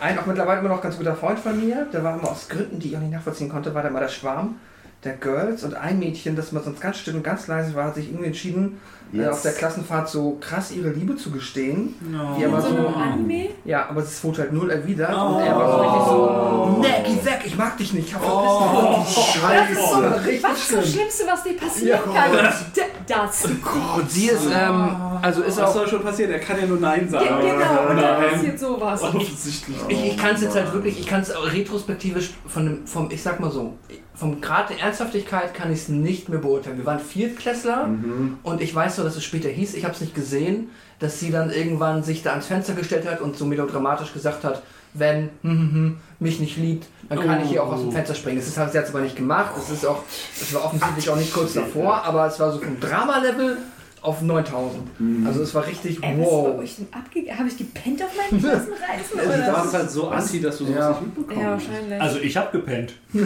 einen 0.00 0.18
auch 0.18 0.26
mittlerweile 0.26 0.60
immer 0.60 0.68
noch 0.68 0.82
ganz 0.82 0.96
guter 0.96 1.16
Freund 1.16 1.38
von 1.38 1.58
mir, 1.58 1.86
der 1.92 2.02
war 2.04 2.18
immer 2.18 2.30
aus 2.30 2.48
Gründen, 2.48 2.78
die 2.78 2.88
ich 2.88 2.96
auch 2.96 3.00
nicht 3.00 3.12
nachvollziehen 3.12 3.48
konnte, 3.48 3.74
war 3.74 3.82
der 3.82 3.90
mal 3.90 4.00
der 4.00 4.08
Schwarm 4.08 4.56
der 5.04 5.14
Girls. 5.14 5.64
Und 5.64 5.74
ein 5.74 5.98
Mädchen, 5.98 6.36
das 6.36 6.52
mal 6.52 6.62
sonst 6.62 6.80
ganz 6.80 6.98
still 6.98 7.16
und 7.16 7.24
ganz 7.24 7.46
leise 7.46 7.74
war, 7.74 7.86
hat 7.86 7.94
sich 7.94 8.08
irgendwie 8.08 8.26
entschieden, 8.26 8.80
äh, 9.12 9.16
Jetzt. 9.18 9.28
auf 9.30 9.42
der 9.42 9.52
Klassenfahrt 9.52 10.08
so 10.08 10.38
krass 10.40 10.70
ihre 10.72 10.90
Liebe 10.90 11.16
zu 11.16 11.30
gestehen. 11.30 11.94
Die 12.38 12.44
aber 12.44 12.60
So 12.60 12.68
so, 12.68 12.86
Anime? 12.88 13.48
ja, 13.64 13.88
aber 13.88 14.02
es 14.02 14.22
wurde 14.22 14.42
halt 14.42 14.52
null 14.52 14.70
erwidert 14.70 15.10
und 15.14 15.40
er 15.40 15.56
war 15.56 15.72
so 15.72 15.82
richtig 15.82 16.02
so, 16.06 16.78
nee, 16.80 16.88
geh 17.04 17.24
weg, 17.26 17.40
ich 17.44 17.56
mag 17.56 17.76
dich 17.76 17.92
nicht, 17.92 18.08
ich 18.08 18.14
hab 18.14 18.22
Oh, 18.24 19.02
vergessen. 19.02 19.22
Scheiße. 19.40 20.24
richtig 20.26 20.42
Was 20.44 20.52
ist 20.58 20.60
das 20.60 20.84
schlimm. 20.84 20.94
Schlimmste, 21.00 21.24
was 21.26 21.42
dir 21.42 21.56
passieren 21.56 22.00
Ja, 22.14 22.22
kann? 22.22 22.52
D- 22.76 22.80
Das. 23.06 23.44
Und 23.44 24.10
sie 24.10 24.26
ist, 24.26 24.46
ähm, 24.52 24.96
also 25.22 25.42
ist 25.42 25.58
Was 25.58 25.70
auch 25.70 25.74
soll 25.74 25.88
schon 25.88 26.02
passieren? 26.02 26.30
Er 26.32 26.38
kann 26.38 26.58
ja 26.60 26.66
nur 26.66 26.78
Nein 26.78 27.00
Ge- 27.00 27.08
sagen. 27.10 27.26
Genau, 27.40 27.90
und 27.90 27.96
dann 27.96 28.30
passiert 28.30 28.58
sowas. 28.58 29.02
Offensichtlich. 29.02 29.76
Ich, 29.88 30.04
ich 30.12 30.16
kann 30.16 30.34
es 30.34 30.42
jetzt 30.42 30.54
halt 30.54 30.72
wirklich, 30.72 31.00
ich 31.00 31.06
kann 31.06 31.20
es 31.22 31.32
retrospektivisch 31.52 32.30
von 32.46 32.64
dem, 32.66 32.86
vom, 32.86 33.10
ich 33.10 33.22
sag 33.22 33.40
mal 33.40 33.50
so, 33.50 33.74
vom 34.20 34.42
Grad 34.42 34.68
der 34.68 34.78
Ernsthaftigkeit 34.80 35.54
kann 35.54 35.72
ich 35.72 35.78
es 35.80 35.88
nicht 35.88 36.28
mehr 36.28 36.40
beurteilen. 36.40 36.76
Wir 36.76 36.84
waren 36.84 37.00
Viertklässler 37.00 37.86
Mhm. 37.86 38.36
und 38.42 38.60
ich 38.60 38.74
weiß 38.74 38.96
so, 38.96 39.02
dass 39.02 39.16
es 39.16 39.24
später 39.24 39.48
hieß, 39.48 39.72
ich 39.74 39.84
habe 39.84 39.94
es 39.94 40.00
nicht 40.02 40.14
gesehen, 40.14 40.68
dass 40.98 41.18
sie 41.18 41.30
dann 41.30 41.50
irgendwann 41.50 42.02
sich 42.02 42.22
da 42.22 42.30
ans 42.30 42.46
Fenster 42.46 42.74
gestellt 42.74 43.08
hat 43.10 43.22
und 43.22 43.38
so 43.38 43.46
melodramatisch 43.46 44.12
gesagt 44.12 44.44
hat, 44.44 44.62
wenn 44.92 45.30
hm, 45.42 45.50
hm, 45.50 45.72
hm, 45.72 45.96
mich 46.18 46.38
nicht 46.38 46.58
liebt, 46.58 46.86
dann 47.08 47.20
kann 47.20 47.42
ich 47.42 47.48
hier 47.48 47.62
auch 47.62 47.72
aus 47.72 47.80
dem 47.80 47.92
Fenster 47.92 48.14
springen. 48.14 48.38
Das 48.38 48.48
ist, 48.48 48.58
hat 48.58 48.72
sie 48.72 48.78
jetzt 48.78 48.90
aber 48.90 49.00
nicht 49.00 49.16
gemacht. 49.16 49.52
Das 49.56 49.70
ist 49.70 49.86
auch, 49.86 50.02
das 50.38 50.52
war 50.52 50.64
offensichtlich 50.66 51.08
auch 51.08 51.16
nicht 51.16 51.32
kurz 51.32 51.54
davor, 51.54 52.04
aber 52.04 52.26
es 52.26 52.38
war 52.38 52.52
so 52.52 52.58
vom 52.58 52.78
Drama-Level 52.78 53.56
auf 54.02 54.22
9000. 54.22 54.82
Also 55.26 55.42
es 55.42 55.54
war 55.54 55.66
richtig 55.66 56.02
Ey, 56.02 56.14
was 56.18 56.26
ist 56.26 56.30
bei 56.30 56.30
wow. 56.30 56.58
euch 56.58 56.76
denn 56.76 56.86
abgegangen? 56.92 57.38
Habe 57.38 57.48
ich 57.48 57.58
gepennt 57.58 58.02
auf 58.02 58.10
meinen 58.16 58.40
Klassenreisen? 58.42 59.20
Also 59.20 59.32
Du 59.50 59.52
warst 59.52 59.74
halt 59.74 59.90
so 59.90 60.08
anti, 60.08 60.40
dass 60.40 60.58
du 60.58 60.64
sowas 60.66 60.78
Ja. 60.78 60.90
nicht 60.90 61.02
mitbekommst. 61.02 61.40
Ja, 61.42 61.50
wahrscheinlich. 61.50 62.00
Also 62.00 62.18
ich 62.20 62.36
hab 62.36 62.52
gepennt. 62.52 62.94
ich 63.12 63.22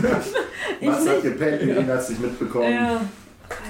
Was 0.89 0.99
hat 0.99 1.05
nicht. 1.07 1.23
gepennt? 1.23 1.63
Den 1.63 1.89
hast 1.89 2.09
du 2.09 2.13
nicht 2.15 2.23
mitbekommen. 2.23 2.73
Ja. 2.73 3.01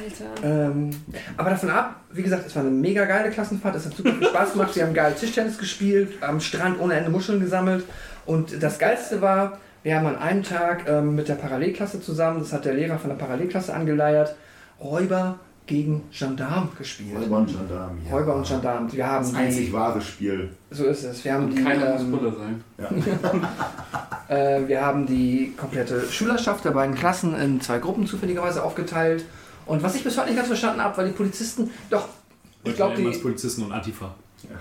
Alter. 0.03 0.47
Ähm, 0.71 0.91
aber 1.37 1.51
davon 1.51 1.69
ab, 1.71 1.97
wie 2.13 2.23
gesagt, 2.23 2.47
es 2.47 2.55
war 2.55 2.63
eine 2.63 2.71
mega 2.71 3.05
geile 3.05 3.31
Klassenfahrt, 3.31 3.75
es 3.75 3.85
hat 3.87 3.95
super 3.97 4.13
viel 4.13 4.29
Spaß 4.29 4.53
gemacht. 4.53 4.75
Wir 4.77 4.85
haben 4.87 4.95
geil 4.95 5.15
Tischtennis 5.19 5.59
gespielt, 5.59 6.13
am 6.23 6.41
Strand 6.41 6.81
ohne 6.81 6.95
Ende 6.95 7.11
Muscheln 7.11 7.41
gesammelt. 7.41 7.85
Und 8.25 8.63
das 8.63 8.79
Geilste 8.79 9.21
war, 9.21 9.59
wir 9.83 9.97
haben 9.97 10.07
an 10.07 10.17
einem 10.17 10.43
Tag 10.43 10.89
ähm, 10.89 11.15
mit 11.17 11.29
der 11.29 11.35
Parallelklasse 11.35 12.01
zusammen, 12.01 12.39
das 12.41 12.53
hat 12.53 12.65
der 12.65 12.73
Lehrer 12.75 12.99
von 12.99 13.11
der 13.11 13.17
Parallelklasse 13.17 13.75
angeleiert, 13.75 14.35
Räuber 14.81 15.39
gegen 15.67 16.03
Gendarm 16.11 16.69
gespielt. 16.77 17.17
Räuber 17.17 17.39
und 17.39 17.47
Gendarm. 17.47 17.99
Ja. 18.05 18.17
Räuber 18.17 18.37
und 18.37 18.47
Gendarm. 18.47 18.93
Wir 18.93 19.07
haben 19.07 19.25
Das 19.25 19.35
einzig 19.35 19.67
die, 19.67 19.73
wahre 19.73 20.01
Spiel. 20.01 20.51
so 20.71 20.85
ist 20.85 21.05
es. 21.05 21.25
Wir 21.25 21.35
haben 21.35 21.45
Und 21.45 21.57
die, 21.57 21.63
keiner 21.63 21.93
muss 21.93 22.03
ähm, 22.03 22.11
Bulle 22.11 22.35
sein. 22.37 22.65
äh, 24.29 24.69
wir 24.69 24.85
haben 24.85 25.07
die 25.07 25.55
komplette 25.57 26.03
Schülerschaft 26.11 26.65
der 26.65 26.73
beiden 26.73 26.95
Klassen 26.95 27.35
in 27.35 27.61
zwei 27.61 27.79
Gruppen 27.79 28.07
zufälligerweise 28.07 28.63
aufgeteilt. 28.63 29.25
Und 29.65 29.83
was 29.83 29.95
ich 29.95 30.05
bis 30.05 30.19
heute 30.19 30.29
nicht 30.29 30.37
ganz 30.37 30.49
verstanden 30.49 30.83
habe, 30.83 30.97
weil 30.99 31.07
die 31.07 31.15
Polizisten, 31.15 31.71
doch, 31.89 32.09
ich 32.65 32.77
glaube, 32.77 32.97
die, 32.97 33.19
Polizisten 33.19 33.63
und 33.63 33.73
Antifa. 33.73 34.15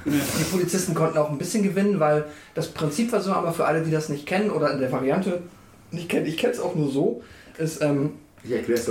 Die 0.06 0.44
Polizisten 0.50 0.94
konnten 0.94 1.18
auch 1.18 1.30
ein 1.30 1.38
bisschen 1.38 1.64
gewinnen, 1.64 2.00
weil 2.00 2.26
das 2.56 2.70
Prinzip 2.70 3.12
war 3.12 3.20
so, 3.20 3.34
aber 3.34 3.52
für 3.52 3.66
alle, 3.66 3.84
die 3.84 3.92
das 3.92 4.08
nicht 4.08 4.26
kennen 4.26 4.50
oder 4.50 4.72
in 4.72 4.80
der 4.80 4.92
Variante 4.94 5.42
nicht 5.92 6.08
kennen, 6.08 6.26
ich 6.26 6.38
kenne 6.38 6.54
es 6.54 6.62
auch 6.62 6.76
nur 6.76 6.90
so, 6.90 7.22
ist, 7.58 7.82
ähm, 7.82 8.12
Ich. 8.12 8.23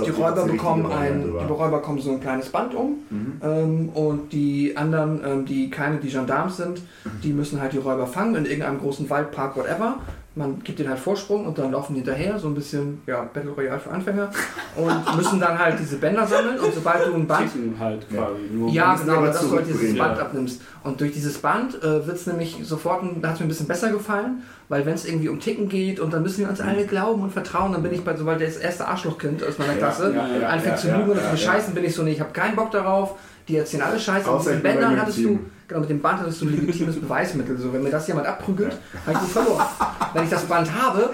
Die 0.03 0.09
Räuber 0.09 0.45
bekommen 0.45 0.91
ein, 0.91 1.21
die 1.23 1.53
Räuber 1.53 1.77
bekommen 1.77 1.99
so 2.01 2.11
ein 2.11 2.19
kleines 2.21 2.49
Band 2.49 2.73
um 2.73 2.97
Mhm. 3.09 3.41
ähm, 3.43 3.89
und 3.89 4.33
die 4.33 4.75
anderen, 4.75 5.21
ähm, 5.25 5.45
die 5.45 5.69
keine, 5.69 5.97
die 5.97 6.09
Gendarmes 6.09 6.57
sind, 6.57 6.81
die 7.23 7.33
müssen 7.33 7.61
halt 7.61 7.73
die 7.73 7.77
Räuber 7.77 8.07
fangen 8.07 8.35
in 8.35 8.45
irgendeinem 8.45 8.79
großen 8.79 9.09
Wald, 9.09 9.31
Park, 9.31 9.55
whatever. 9.55 9.97
Man 10.35 10.63
gibt 10.63 10.79
denen 10.79 10.89
halt 10.89 10.99
Vorsprung 10.99 11.45
und 11.45 11.57
dann 11.59 11.71
laufen 11.71 11.93
die 11.93 11.99
hinterher, 11.99 12.39
so 12.39 12.47
ein 12.47 12.55
bisschen 12.55 13.01
ja, 13.05 13.21
Battle 13.33 13.51
Royale 13.51 13.79
für 13.79 13.91
Anfänger 13.91 14.31
und 14.75 15.15
müssen 15.17 15.39
dann 15.39 15.59
halt 15.59 15.77
diese 15.79 15.97
Bänder 15.97 16.25
sammeln 16.25 16.59
und 16.59 16.73
sobald 16.73 17.05
du 17.05 17.13
ein 17.13 17.27
Band 17.27 17.51
halt 17.79 18.05
Ja. 18.09 18.23
quasi. 18.23 18.41
Nur 18.51 18.69
ja, 18.71 18.95
genau, 18.95 19.13
aber 19.17 19.27
dass 19.27 19.41
du 19.41 19.55
halt 19.55 19.67
dieses 19.67 19.95
Band 19.97 20.17
ja. 20.17 20.23
abnimmst. 20.23 20.61
Und 20.83 20.99
durch 20.99 21.11
dieses 21.11 21.37
Band 21.37 21.75
äh, 21.83 22.05
wird 22.07 22.17
es 22.17 22.25
nämlich 22.27 22.57
sofort, 22.63 23.03
ein- 23.03 23.21
da 23.21 23.27
hat 23.29 23.35
es 23.35 23.39
mir 23.41 23.45
ein 23.45 23.49
bisschen 23.49 23.67
besser 23.67 23.91
gefallen, 23.91 24.41
weil 24.69 24.85
wenn 24.87 24.95
es 24.95 25.05
irgendwie 25.05 25.29
um 25.29 25.39
Ticken 25.39 25.69
geht 25.69 25.99
und 25.99 26.11
dann 26.11 26.23
müssen 26.23 26.39
wir 26.41 26.49
uns 26.49 26.59
alle 26.61 26.85
glauben 26.87 27.21
und 27.21 27.31
vertrauen, 27.31 27.71
dann 27.71 27.83
bin 27.83 27.93
ich 27.93 28.03
bei, 28.03 28.15
sobald 28.15 28.41
das 28.41 28.57
erste 28.57 28.87
Arschlochkind 28.87 29.43
aus 29.43 29.59
meiner 29.59 29.75
Klasse 29.75 30.13
ja, 30.15 30.27
ja, 30.41 30.47
anfängt 30.47 30.75
ja, 30.75 30.81
zu 30.81 30.87
ja, 30.87 30.97
lügen 30.97 31.11
und 31.11 31.17
ja, 31.17 31.23
zu 31.25 31.31
bescheißen, 31.31 31.73
bin 31.75 31.83
ich 31.85 31.93
so, 31.93 32.01
nee, 32.03 32.11
ich 32.13 32.19
habe 32.19 32.31
keinen 32.33 32.55
Bock 32.55 32.71
darauf, 32.71 33.15
die 33.47 33.57
erzählen 33.57 33.83
alle 33.83 33.99
Scheiße. 33.99 34.29
Und 34.31 34.37
mit 34.37 34.47
ich 34.47 34.51
den 34.53 34.63
bin 34.63 34.71
Bändern 34.73 34.99
hattest 34.99 35.17
du, 35.19 35.21
Team. 35.27 35.39
Genau, 35.73 35.81
mit 35.81 35.89
dem 35.89 36.01
Band 36.01 36.19
hattest 36.19 36.41
du 36.41 36.45
ein 36.45 36.51
legitimes 36.55 36.95
Beweismittel. 36.99 37.57
So, 37.57 37.73
wenn 37.73 37.83
mir 37.83 37.89
das 37.91 38.07
jemand 38.07 38.27
abprügelt, 38.27 38.77
habe 39.05 39.13
ich 39.13 39.19
gut 39.19 39.29
verloren. 39.29 39.65
wenn 40.13 40.23
ich 40.23 40.29
das 40.29 40.43
Band 40.45 40.71
habe, 40.73 41.09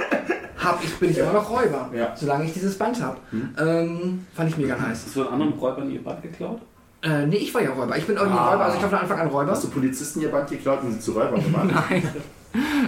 hab 0.58 0.84
ich, 0.84 0.94
bin 0.98 1.10
ich 1.12 1.18
immer 1.18 1.34
noch 1.34 1.50
Räuber, 1.50 1.90
Ja. 1.96 2.14
solange 2.16 2.46
ich 2.46 2.54
dieses 2.54 2.78
Band 2.78 3.02
habe. 3.02 3.18
Ähm, 3.58 4.26
fand 4.36 4.50
ich 4.50 4.58
mega 4.58 4.76
nice. 4.76 5.04
Hast 5.06 5.16
du 5.16 5.22
einen 5.24 5.34
anderen 5.34 5.54
Räubern 5.54 5.90
ihr 5.90 6.04
Band 6.04 6.22
geklaut? 6.22 6.60
Äh, 7.02 7.26
nee, 7.28 7.38
ich 7.38 7.54
war 7.54 7.62
ja 7.62 7.72
Räuber. 7.72 7.98
Ich 7.98 8.06
bin 8.06 8.18
irgendwie 8.18 8.38
Ah. 8.38 8.52
Räuber, 8.52 8.66
also 8.66 8.76
ich 8.78 8.84
war 8.84 8.90
von 8.90 9.00
Anfang 9.00 9.20
an 9.20 9.28
Räuber. 9.28 9.52
Hast 9.52 9.64
du 9.64 9.70
Polizisten 9.70 10.20
ihr 10.22 10.30
Band 10.30 10.50
geklaut 10.50 10.84
und 10.84 10.92
sie 10.92 11.00
zu 11.00 11.14
Räubern 11.14 11.42
gemacht? 11.42 11.70
Nein. 11.90 12.04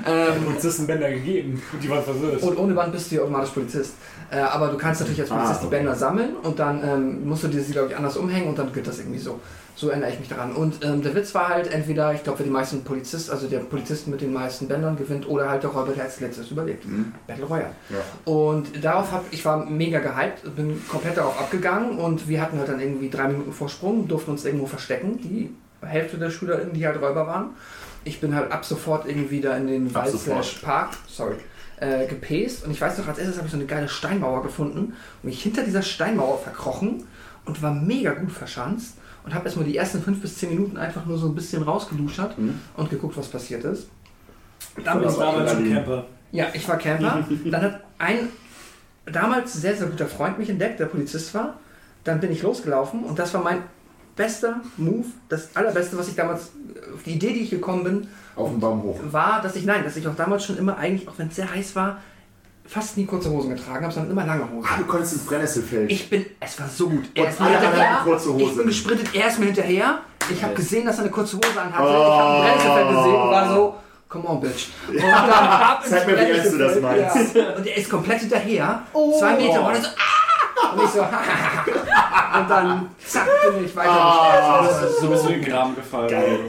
ähm, 0.05 0.43
Polizisten 0.45 0.87
Bänder 0.87 1.09
gegeben 1.11 1.61
und 1.71 1.81
die 1.83 1.89
waren 1.89 2.03
verwirrt. 2.03 2.41
und 2.41 2.57
ohne 2.57 2.73
Band 2.73 2.91
bist 2.91 3.11
du 3.11 3.15
ja 3.15 3.21
automatisch 3.21 3.51
Polizist. 3.51 3.93
Äh, 4.31 4.39
aber 4.39 4.69
du 4.69 4.77
kannst 4.77 5.01
natürlich 5.01 5.19
als 5.19 5.29
Polizist 5.29 5.55
Ah, 5.55 5.59
die 5.61 5.67
okay. 5.67 5.75
Bänder 5.77 5.95
sammeln 5.95 6.35
und 6.41 6.57
dann 6.57 6.81
ähm, 6.83 7.27
musst 7.27 7.43
du 7.43 7.49
dir 7.49 7.61
sie, 7.61 7.73
glaube 7.73 7.89
ich, 7.89 7.97
anders 7.97 8.15
umhängen 8.15 8.47
und 8.47 8.57
dann 8.57 8.71
geht 8.71 8.87
das 8.87 8.99
irgendwie 8.99 9.19
so. 9.19 9.39
So 9.75 9.89
erinnere 9.89 10.11
ich 10.11 10.19
mich 10.19 10.29
daran. 10.29 10.53
Und 10.53 10.83
ähm, 10.85 11.01
der 11.01 11.15
Witz 11.15 11.33
war 11.33 11.49
halt 11.49 11.71
entweder, 11.73 12.13
ich 12.13 12.23
glaube, 12.23 12.39
wer 12.39 12.45
die 12.45 12.51
meisten 12.51 12.83
Polizist, 12.83 13.29
also 13.29 13.47
der 13.47 13.59
Polizist 13.59 14.07
mit 14.07 14.21
den 14.21 14.31
meisten 14.31 14.67
Bändern 14.67 14.95
gewinnt 14.95 15.27
oder 15.27 15.49
halt 15.49 15.63
der 15.63 15.71
Räuber, 15.71 15.91
der 15.93 16.05
als 16.05 16.19
letztes 16.19 16.51
überlebt. 16.51 16.85
Mhm. 16.85 17.13
Battle 17.27 17.45
Royale. 17.45 17.71
Ja. 17.89 18.31
Und 18.31 18.83
darauf 18.83 19.11
hab 19.11 19.25
ich 19.31 19.43
war 19.43 19.65
mega 19.65 19.99
gehypt, 19.99 20.55
bin 20.55 20.81
komplett 20.87 21.17
darauf 21.17 21.37
abgegangen 21.39 21.97
und 21.99 22.27
wir 22.29 22.41
hatten 22.41 22.57
halt 22.57 22.69
dann 22.69 22.79
irgendwie 22.79 23.09
drei 23.09 23.27
Minuten 23.27 23.51
Vorsprung, 23.51 24.07
durften 24.07 24.31
uns 24.31 24.45
irgendwo 24.45 24.65
verstecken, 24.65 25.19
die 25.21 25.53
Hälfte 25.85 26.17
der 26.17 26.29
SchülerInnen, 26.29 26.73
die 26.73 26.85
halt 26.85 27.01
Räuber 27.01 27.27
waren. 27.27 27.49
Ich 28.03 28.19
bin 28.21 28.35
halt 28.35 28.51
ab 28.51 28.65
sofort 28.65 29.07
irgendwie 29.07 29.41
da 29.41 29.57
in 29.57 29.67
den 29.67 29.93
Wald 29.93 30.13
Park, 30.61 30.89
sorry, 31.07 31.35
äh, 31.81 32.07
gepäst 32.07 32.63
und 32.65 32.71
ich 32.71 32.79
weiß 32.79 32.97
noch, 32.99 33.07
als 33.07 33.17
erstes 33.17 33.37
habe 33.37 33.47
ich 33.47 33.51
so 33.51 33.57
eine 33.57 33.65
geile 33.67 33.89
Steinmauer 33.89 34.41
gefunden 34.43 34.93
und 35.21 35.23
mich 35.23 35.41
hinter 35.43 35.63
dieser 35.63 35.81
Steinmauer 35.81 36.39
verkrochen 36.39 37.03
und 37.45 37.61
war 37.61 37.73
mega 37.73 38.13
gut 38.13 38.31
verschanzt 38.31 38.95
und 39.25 39.33
habe 39.33 39.45
erstmal 39.45 39.65
die 39.65 39.75
ersten 39.75 40.01
fünf 40.01 40.21
bis 40.21 40.37
zehn 40.37 40.49
Minuten 40.49 40.77
einfach 40.77 41.05
nur 41.05 41.17
so 41.17 41.27
ein 41.27 41.35
bisschen 41.35 41.63
rausgeluschert 41.63 42.37
Mhm. 42.37 42.59
und 42.77 42.89
geguckt, 42.89 43.17
was 43.17 43.27
passiert 43.27 43.63
ist. 43.65 43.87
Dann 44.83 45.01
ich 45.03 45.07
war 45.17 45.33
damals 45.33 45.51
schon. 45.51 45.69
Camper. 45.73 46.05
ja, 46.31 46.47
ich 46.53 46.67
war 46.69 46.77
Camper. 46.77 47.25
Dann 47.45 47.61
hat 47.61 47.81
ein 47.97 48.29
damals 49.05 49.53
sehr, 49.53 49.75
sehr 49.75 49.87
guter 49.87 50.07
Freund 50.07 50.37
mich 50.39 50.49
entdeckt, 50.49 50.79
der 50.79 50.85
Polizist 50.85 51.33
war. 51.33 51.59
Dann 52.03 52.19
bin 52.19 52.31
ich 52.31 52.41
losgelaufen 52.43 53.03
und 53.03 53.17
das 53.19 53.33
war 53.33 53.43
mein 53.43 53.63
bester 54.15 54.61
Move, 54.77 55.05
das 55.29 55.55
allerbeste, 55.55 55.97
was 55.97 56.07
ich 56.09 56.15
damals, 56.15 56.51
auf 56.93 57.03
die 57.05 57.11
Idee, 57.13 57.33
die 57.33 57.41
ich 57.41 57.49
gekommen 57.49 57.83
bin, 57.83 58.07
Auf 58.35 58.49
den 58.49 58.59
Baum 58.59 58.83
hoch. 58.83 58.99
war, 59.11 59.41
dass 59.41 59.55
ich, 59.55 59.65
nein, 59.65 59.83
dass 59.83 59.95
ich 59.95 60.07
auch 60.07 60.15
damals 60.15 60.45
schon 60.45 60.57
immer 60.57 60.77
eigentlich, 60.77 61.07
auch 61.07 61.13
wenn 61.17 61.27
es 61.29 61.35
sehr 61.35 61.49
heiß 61.53 61.75
war, 61.75 61.97
fast 62.65 62.95
nie 62.97 63.05
kurze 63.05 63.29
Hosen 63.29 63.55
getragen 63.55 63.83
habe, 63.83 63.93
sondern 63.93 64.11
immer 64.11 64.25
lange 64.25 64.43
Hosen. 64.49 64.67
Ah, 64.71 64.77
du 64.77 64.85
konntest 64.85 65.13
ins 65.13 65.25
Brennnesselfeld. 65.25 65.91
Ich 65.91 66.09
bin, 66.09 66.25
es 66.39 66.59
war 66.59 66.67
so 66.69 66.89
gut. 66.89 67.05
Er 67.15 67.23
Und 67.25 67.29
ist 67.31 67.41
alle 67.41 67.59
hinterher, 67.59 67.99
kurze 68.03 68.33
Hosen. 68.33 68.47
ich 68.47 68.55
bin 68.57 68.65
gesprintet, 68.67 69.07
er 69.15 69.27
ist 69.27 69.39
mir 69.39 69.45
hinterher. 69.45 69.99
Ich 70.29 70.43
habe 70.43 70.53
gesehen, 70.53 70.85
dass 70.85 70.97
er 70.97 71.03
eine 71.03 71.11
kurze 71.11 71.37
Hose 71.37 71.59
anhatte. 71.61 71.83
Oh. 71.83 71.91
Ich 71.91 72.19
habe 72.19 72.31
ein 72.31 72.41
Brennnesselfeld 72.41 72.87
gesehen 72.89 73.15
und 73.15 73.29
war 73.31 73.53
so, 73.55 73.75
come 74.07 74.27
on, 74.29 74.39
bitch. 74.39 74.67
Und 74.87 74.97
dann 75.01 75.09
ab 75.13 75.81
ins 75.83 75.89
Zeig 75.91 76.07
mir, 76.07 76.17
wie 76.17 76.21
ernst 76.21 76.53
du 76.53 76.57
das 76.57 76.79
Brennnesselfeld, 76.79 77.35
Ja. 77.47 77.55
Und 77.55 77.67
er 77.67 77.77
ist 77.77 77.89
komplett 77.89 78.19
hinterher. 78.19 78.81
Zwei 79.19 79.35
Meter. 79.35 79.65
Und 79.67 79.73
er 79.75 79.81
so, 79.81 79.87
ah! 79.87 80.30
Und 80.73 80.83
ich 80.83 80.89
so, 80.89 80.99
und 81.01 82.49
dann 82.49 82.87
zack, 83.05 83.27
bin 83.55 83.65
ich 83.65 83.75
weiter. 83.75 83.89
Ah. 83.91 84.67
So 85.01 85.07
bist 85.09 85.25
du 85.25 85.29
in 85.33 85.41
den 85.41 85.49
Graben 85.51 85.75
gefallen. 85.75 86.09
Geil. 86.09 86.39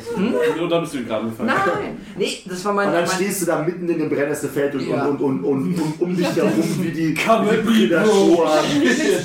Und 0.61 0.71
dann 0.71 0.81
bist 0.83 0.95
du 0.95 0.99
in 0.99 1.05
den 1.05 1.09
Graben 1.09 1.31
gefallen. 1.31 1.49
Nein, 1.49 1.99
nee, 2.17 2.39
das 2.47 2.65
war 2.65 2.73
mein. 2.73 2.89
Und 2.89 2.95
dann 2.95 3.05
mein 3.05 3.13
stehst 3.17 3.43
du 3.43 3.47
da 3.47 3.59
mitten 3.63 3.89
in 3.89 3.99
dem 3.99 4.09
Brennnesselfeld 4.09 4.75
und, 4.75 4.89
Ja. 4.89 5.05
und, 5.07 5.21
und, 5.21 5.45
und, 5.45 5.75
und, 5.75 6.01
um 6.01 6.17
dich 6.17 6.37
herum 6.37 6.53
wie 6.81 6.91
die, 6.91 7.13
Predatoren. 7.15 8.49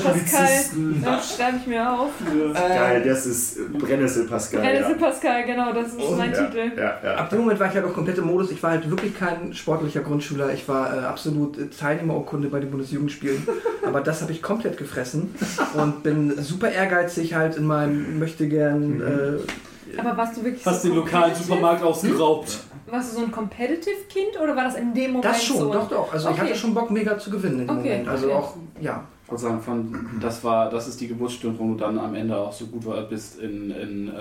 Pascal, 0.03 0.13
Polizisten. 0.13 1.03
das 1.05 1.35
schreibe 1.35 1.57
ich 1.61 1.67
mir 1.67 1.89
auf. 1.91 2.09
Geil, 2.53 3.03
das 3.05 3.25
ist 3.25 3.73
Brennnessel 3.77 4.25
Pascal. 4.25 4.61
Brennnesel 4.61 4.91
Ja. 4.99 5.07
Pascal, 5.07 5.45
genau, 5.45 5.73
das 5.73 5.87
ist 5.93 6.17
mein 6.17 6.31
Ja, 6.31 6.43
Titel. 6.43 6.71
ja, 6.77 6.99
ja. 7.03 7.15
Ab 7.15 7.29
dem 7.29 7.39
Moment 7.39 7.59
war 7.59 7.67
ich 7.67 7.73
halt 7.75 7.85
auch 7.85 7.93
komplett 7.93 8.17
im 8.17 8.25
Modus. 8.27 8.51
Ich 8.51 8.61
war 8.63 8.71
halt 8.71 8.89
wirklich 8.89 9.17
kein 9.17 9.53
sportlicher 9.53 10.01
Grundschüler. 10.01 10.51
Ich 10.53 10.67
war 10.67 10.95
äh, 10.95 11.05
absolut 11.05 11.57
äh, 11.57 11.67
Teilnehmerurkunde 11.67 12.47
bei 12.49 12.59
den 12.59 12.71
Bundesjugendspielen. 12.71 13.47
Aber 13.85 14.01
das 14.01 14.21
habe 14.21 14.31
ich 14.31 14.41
komplett 14.41 14.76
gefressen 14.77 15.33
und 15.75 16.03
bin 16.03 16.41
super 16.41 16.69
ehrgeizig 16.71 17.33
halt 17.33 17.55
in 17.57 17.65
meinem 17.65 18.19
möchte 18.19 18.47
gern. 18.47 19.01
Äh, 19.01 19.99
Aber 19.99 20.15
warst 20.17 20.37
du 20.37 20.43
wirklich 20.43 20.63
Fast 20.63 20.83
so 20.83 20.89
den 20.89 20.97
lokalen? 20.97 21.33
Supermarkt 21.35 21.83
ausgeraubt. 21.83 22.59
Warst 22.89 23.11
du 23.13 23.17
so 23.19 23.25
ein 23.25 23.31
competitive 23.31 24.03
Kind 24.09 24.39
oder 24.41 24.55
war 24.55 24.63
das 24.63 24.75
in 24.75 24.93
dem 24.93 25.11
Moment 25.11 25.25
das 25.25 25.43
schon, 25.43 25.57
so? 25.57 25.73
doch, 25.73 25.89
doch. 25.89 26.13
Also 26.13 26.29
ich 26.29 26.35
Okay. 26.35 26.41
hatte 26.49 26.55
schon 26.55 26.73
Bock, 26.73 26.89
mega 26.89 27.17
zu 27.17 27.29
gewinnen 27.29 27.61
in 27.61 27.67
dem 27.67 27.77
Okay, 27.77 27.89
Moment. 27.89 28.07
Also 28.07 28.25
okay. 28.27 28.35
auch, 28.35 28.53
ja. 28.79 29.03
Ich 29.25 29.29
wollte 29.31 29.43
sagen, 29.43 29.61
von, 29.61 30.19
das, 30.21 30.41
war, 30.45 30.69
das 30.69 30.87
ist 30.87 31.01
die 31.01 31.09
Geburtsstunde, 31.09 31.59
wo 31.59 31.73
du 31.73 31.75
dann 31.75 31.99
am 31.99 32.15
Ende 32.15 32.37
auch 32.37 32.53
so 32.53 32.65
gut 32.67 32.85
war, 32.85 33.01
bist 33.03 33.39
in, 33.41 33.71
in 33.71 34.07
äh, 34.07 34.13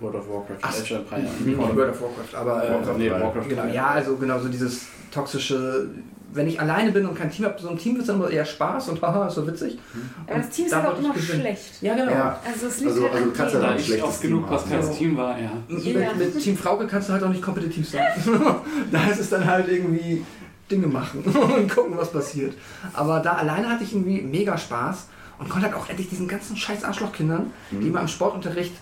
World 0.00 0.14
of 0.16 0.28
Warcraft, 0.30 0.56
Ach, 0.62 0.70
Age 0.80 0.92
of 0.92 0.98
Empires. 1.12 1.30
World 1.58 1.90
of 1.90 2.00
Warcraft. 2.00 2.34
Aber 2.40 2.64
äh, 2.66 2.72
Warcraft 2.72 2.96
Nee. 2.98 3.10
Warcraft 3.10 3.48
genau, 3.50 3.62
3. 3.64 3.74
ja, 3.74 3.86
also 3.88 4.16
genau 4.16 4.38
so 4.38 4.48
dieses 4.48 4.86
toxische. 5.12 5.90
Wenn 6.36 6.46
ich 6.48 6.60
alleine 6.60 6.92
bin 6.92 7.06
und 7.06 7.16
kein 7.16 7.30
Team 7.30 7.46
habe, 7.46 7.60
so 7.60 7.68
ein 7.70 7.78
Team 7.78 7.96
wird 7.96 8.08
dann 8.08 8.16
immer 8.16 8.30
eher 8.30 8.44
Spaß 8.44 8.90
und 8.90 9.02
haha, 9.02 9.26
ist 9.26 9.34
so 9.34 9.46
witzig. 9.46 9.78
Aber 10.26 10.38
das 10.38 10.50
Team 10.50 10.66
ist 10.66 10.74
halt 10.76 10.86
auch 10.86 10.98
immer 10.98 11.14
schlecht. 11.18 11.82
Ja, 11.82 11.94
genau. 11.94 12.12
Ja. 12.12 12.40
Also 12.46 12.66
es 12.66 12.78
liegt 12.80 12.90
Also- 12.92 13.02
halt 13.04 13.12
also 13.14 13.24
an 13.24 13.32
du 13.32 13.36
kannst 13.38 13.56
ein 13.56 13.76
ich 13.78 13.86
schlechtes 13.86 14.08
oft 14.08 14.22
genug 14.22 14.44
was 14.50 14.68
kein 14.68 14.92
Team 14.92 15.16
war, 15.16 15.38
ja. 15.40 15.50
Mit, 15.68 15.84
Ja. 15.84 16.12
mit 16.16 16.38
Team 16.38 16.56
Frauke 16.56 16.86
kannst 16.86 17.08
du 17.08 17.14
halt 17.14 17.22
auch 17.24 17.28
nicht 17.30 17.42
kompetitiv 17.42 17.88
sein. 17.88 18.06
da 18.92 19.04
ist 19.10 19.18
es 19.20 19.30
dann 19.30 19.44
halt 19.44 19.68
irgendwie 19.68 20.24
Dinge 20.70 20.86
machen 20.88 21.22
und 21.24 21.74
gucken, 21.74 21.96
was 21.96 22.10
passiert. 22.12 22.54
Aber 22.92 23.20
da 23.20 23.32
alleine 23.34 23.68
hatte 23.70 23.84
ich 23.84 23.92
irgendwie 23.94 24.20
mega 24.20 24.58
Spaß 24.58 25.06
und 25.38 25.48
konnte 25.48 25.66
halt 25.68 25.76
auch 25.76 25.88
endlich 25.88 26.08
diesen 26.08 26.28
ganzen 26.28 26.56
scheiß 26.56 26.84
Arschlochkindern, 26.84 27.52
die 27.70 27.88
immer 27.88 28.00
im 28.00 28.08
Sportunterricht. 28.08 28.74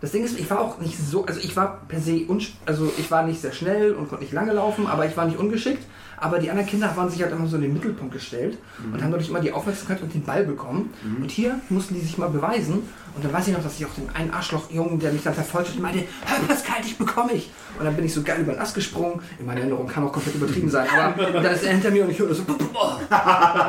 Das 0.00 0.10
Ding 0.12 0.24
ist, 0.24 0.38
ich 0.38 0.50
war 0.50 0.60
auch 0.60 0.78
nicht 0.78 0.98
so, 0.98 1.24
also 1.26 1.38
ich 1.40 1.54
war 1.56 1.80
per 1.86 2.00
se, 2.00 2.12
unsch- 2.28 2.52
also 2.66 2.92
ich 2.98 3.10
war 3.10 3.22
nicht 3.24 3.40
sehr 3.40 3.52
schnell 3.52 3.92
und 3.92 4.08
konnte 4.08 4.24
nicht 4.24 4.32
lange 4.32 4.52
laufen, 4.52 4.86
aber 4.88 5.06
ich 5.06 5.16
war 5.16 5.26
nicht 5.26 5.38
ungeschickt. 5.38 5.84
Aber 6.22 6.38
die 6.38 6.48
anderen 6.50 6.68
Kinder 6.68 6.90
waren 6.96 7.10
sich 7.10 7.20
halt 7.20 7.32
immer 7.32 7.48
so 7.48 7.56
in 7.56 7.62
den 7.62 7.72
Mittelpunkt 7.72 8.12
gestellt 8.14 8.56
und 8.92 9.02
haben 9.02 9.10
dadurch 9.10 9.28
immer 9.28 9.40
die 9.40 9.52
Aufmerksamkeit 9.52 10.00
und 10.02 10.14
den 10.14 10.22
Ball 10.22 10.44
bekommen. 10.44 10.94
Und 11.20 11.30
hier 11.30 11.60
mussten 11.68 11.94
die 11.94 12.00
sich 12.00 12.16
mal 12.16 12.28
beweisen. 12.28 12.84
Und 13.14 13.24
dann 13.24 13.32
weiß 13.32 13.48
ich 13.48 13.54
noch, 13.54 13.62
dass 13.62 13.78
ich 13.78 13.84
auch 13.84 13.92
den 13.94 14.08
einen 14.14 14.30
Arschlochjungen, 14.30 14.98
der 15.00 15.12
mich 15.12 15.22
dann 15.22 15.34
verfolgt 15.34 15.70
hat, 15.70 15.78
meinte, 15.80 16.04
hör 16.24 16.46
Pascal, 16.46 16.80
dich 16.82 16.96
bekomme 16.96 17.32
ich. 17.32 17.50
Und 17.78 17.84
dann 17.84 17.94
bin 17.96 18.04
ich 18.04 18.14
so 18.14 18.22
geil 18.22 18.40
über 18.40 18.52
den 18.52 18.60
Ast 18.60 18.74
gesprungen. 18.74 19.20
In 19.38 19.46
meiner 19.46 19.60
Erinnerung 19.60 19.88
kann 19.88 20.04
auch 20.04 20.12
komplett 20.12 20.36
übertrieben 20.36 20.70
sein. 20.70 20.86
Aber 20.88 21.26
und 21.26 21.34
dann 21.42 21.54
ist 21.54 21.64
er 21.64 21.72
hinter 21.72 21.90
mir 21.90 22.04
und 22.04 22.10
ich 22.10 22.18
höre 22.18 22.32
so, 22.34 22.44
boah. 22.44 23.00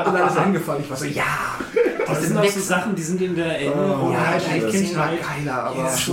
und 0.05 0.13
dann 0.13 0.27
ist 0.29 0.35
er 0.37 0.43
hingefallen. 0.45 0.83
Ich 0.83 0.89
war 0.89 0.97
so, 0.97 1.05
ja. 1.05 1.23
Das 2.05 2.19
diese 2.19 2.33
sind 2.33 2.37
auch 2.37 2.47
so 2.51 2.59
Sachen, 2.59 2.95
die 2.95 3.01
sind 3.01 3.21
in 3.21 3.35
der 3.35 3.59
Erinnerung. 3.59 4.13
Ja, 4.13 4.27
halt 4.27 4.43
als 4.51 4.71
Kind 4.71 4.95
war 4.95 5.09
geiler, 5.09 5.63
aber 5.63 5.89
Ist 5.93 6.07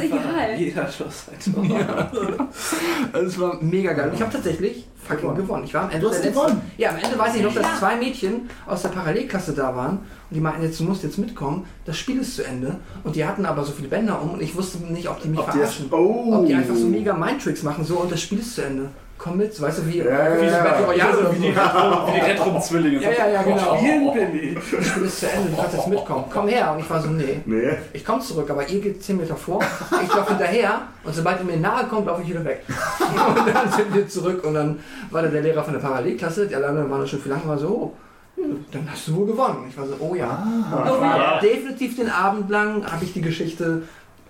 egal. 0.00 0.54
Jeder 0.56 0.90
Schuss 0.90 1.26
halt. 1.28 1.54
Also 3.12 3.26
es 3.26 3.40
war 3.40 3.62
mega 3.62 3.92
geil. 3.92 4.08
Und 4.08 4.14
ich 4.14 4.22
habe 4.22 4.32
tatsächlich 4.32 4.86
fucking 5.04 5.34
gewonnen. 5.34 5.64
Ich 5.64 5.74
war 5.74 5.82
am 5.84 5.90
Ende 5.90 6.00
Du 6.00 6.08
hast 6.10 6.18
der 6.22 6.30
letzten. 6.30 6.40
gewonnen? 6.46 6.62
Ja, 6.78 6.90
am 6.90 6.96
Ende 6.96 7.18
weiß 7.18 7.34
ich 7.36 7.42
noch, 7.42 7.54
dass 7.54 7.78
zwei 7.78 7.96
Mädchen 7.96 8.48
aus 8.66 8.82
der 8.82 8.88
Parallelklasse 8.90 9.52
da 9.52 9.74
waren 9.76 9.98
und 9.98 10.04
die 10.30 10.40
meinten 10.40 10.62
jetzt, 10.62 10.80
du 10.80 10.84
musst 10.84 11.02
jetzt 11.02 11.18
mitkommen. 11.18 11.64
Das 11.84 11.96
Spiel 11.98 12.20
ist 12.20 12.36
zu 12.36 12.44
Ende. 12.44 12.76
Und 13.04 13.14
die 13.16 13.24
hatten 13.24 13.44
aber 13.46 13.64
so 13.64 13.72
viele 13.72 13.88
Bänder 13.88 14.20
um 14.20 14.30
und 14.34 14.42
ich 14.42 14.54
wusste 14.56 14.78
nicht, 14.78 15.08
ob 15.08 15.20
die 15.22 15.28
mich 15.28 15.38
Ob 15.38 15.50
die 15.52 15.58
das- 15.58 15.74
verarschen. 15.74 15.88
oh. 15.92 16.34
Ob 16.40 16.46
die 16.46 16.54
einfach 16.54 16.74
so 16.74 16.86
mega 16.86 17.12
Mindtricks 17.14 17.62
machen, 17.62 17.84
so 17.84 17.98
und 17.98 18.10
das 18.10 18.20
Spiel 18.20 18.38
ist 18.40 18.54
zu 18.54 18.62
Ende. 18.64 18.90
Komm 19.16 19.38
mit, 19.38 19.60
weißt 19.60 19.78
du, 19.78 19.86
wie, 19.86 19.98
Ja, 19.98 20.28
ja, 20.28 20.42
wie 20.42 20.48
so 20.48 20.54
ja. 20.56 20.62
Battle 20.64 20.86
Royale 20.86 21.18
oder 21.18 21.32
Wie 21.32 21.38
die 21.38 21.54
so. 21.54 22.12
Die 22.12 22.20
Retro-Zwillinge. 22.20 23.02
Ja, 23.02 23.10
ja, 23.10 23.28
ja, 23.28 23.42
genau. 23.42 23.76
Spielen, 23.76 24.12
Billy. 24.12 24.54
Das 24.54 24.86
Spiel 24.86 25.02
ist 25.04 25.20
zu 25.20 25.30
Ende, 25.30 25.50
du 25.50 25.56
kannst 25.56 25.74
jetzt 25.74 25.88
mitkommen. 25.88 26.24
Komm 26.32 26.48
her. 26.48 26.72
Und 26.72 26.80
ich 26.80 26.90
war 26.90 27.00
so, 27.00 27.08
nee. 27.08 27.40
Nee. 27.46 27.76
Ich 27.92 28.04
komme 28.04 28.20
zurück, 28.20 28.50
aber 28.50 28.68
ihr 28.68 28.80
geht 28.80 29.02
10 29.02 29.16
Meter 29.16 29.36
vor, 29.36 29.62
ich 30.02 30.14
laufe 30.14 30.30
hinterher 30.30 30.82
und 31.04 31.14
sobald 31.14 31.38
ihr 31.40 31.44
mir 31.44 31.56
nahe 31.56 31.86
kommt, 31.86 32.06
laufe 32.06 32.22
ich 32.22 32.28
wieder 32.28 32.44
weg. 32.44 32.64
Und 32.68 33.54
dann 33.54 33.70
sind 33.70 33.94
wir 33.94 34.08
zurück 34.08 34.44
und 34.44 34.54
dann 34.54 34.78
war 35.10 35.22
da 35.22 35.28
der 35.28 35.42
Lehrer 35.42 35.62
von 35.62 35.72
der 35.72 35.80
Parallelklasse, 35.80 36.46
die 36.46 36.56
anderen 36.56 36.90
waren 36.90 37.00
da 37.00 37.06
schon 37.06 37.20
viel 37.20 37.30
lang, 37.30 37.42
war 37.46 37.58
so, 37.58 37.68
oh, 37.68 37.92
ja, 38.36 38.46
dann 38.72 38.90
hast 38.90 39.08
du 39.08 39.16
wohl 39.16 39.26
gewonnen. 39.26 39.66
Ich 39.68 39.78
war 39.78 39.86
so, 39.86 39.94
oh 40.00 40.14
ja. 40.14 40.46
Und 40.72 40.86
ich 40.86 41.00
war 41.00 41.40
definitiv 41.40 41.96
den 41.96 42.10
Abend 42.10 42.50
lang, 42.50 42.84
habe 42.90 43.04
ich 43.04 43.12
die 43.12 43.20
Geschichte 43.20 43.82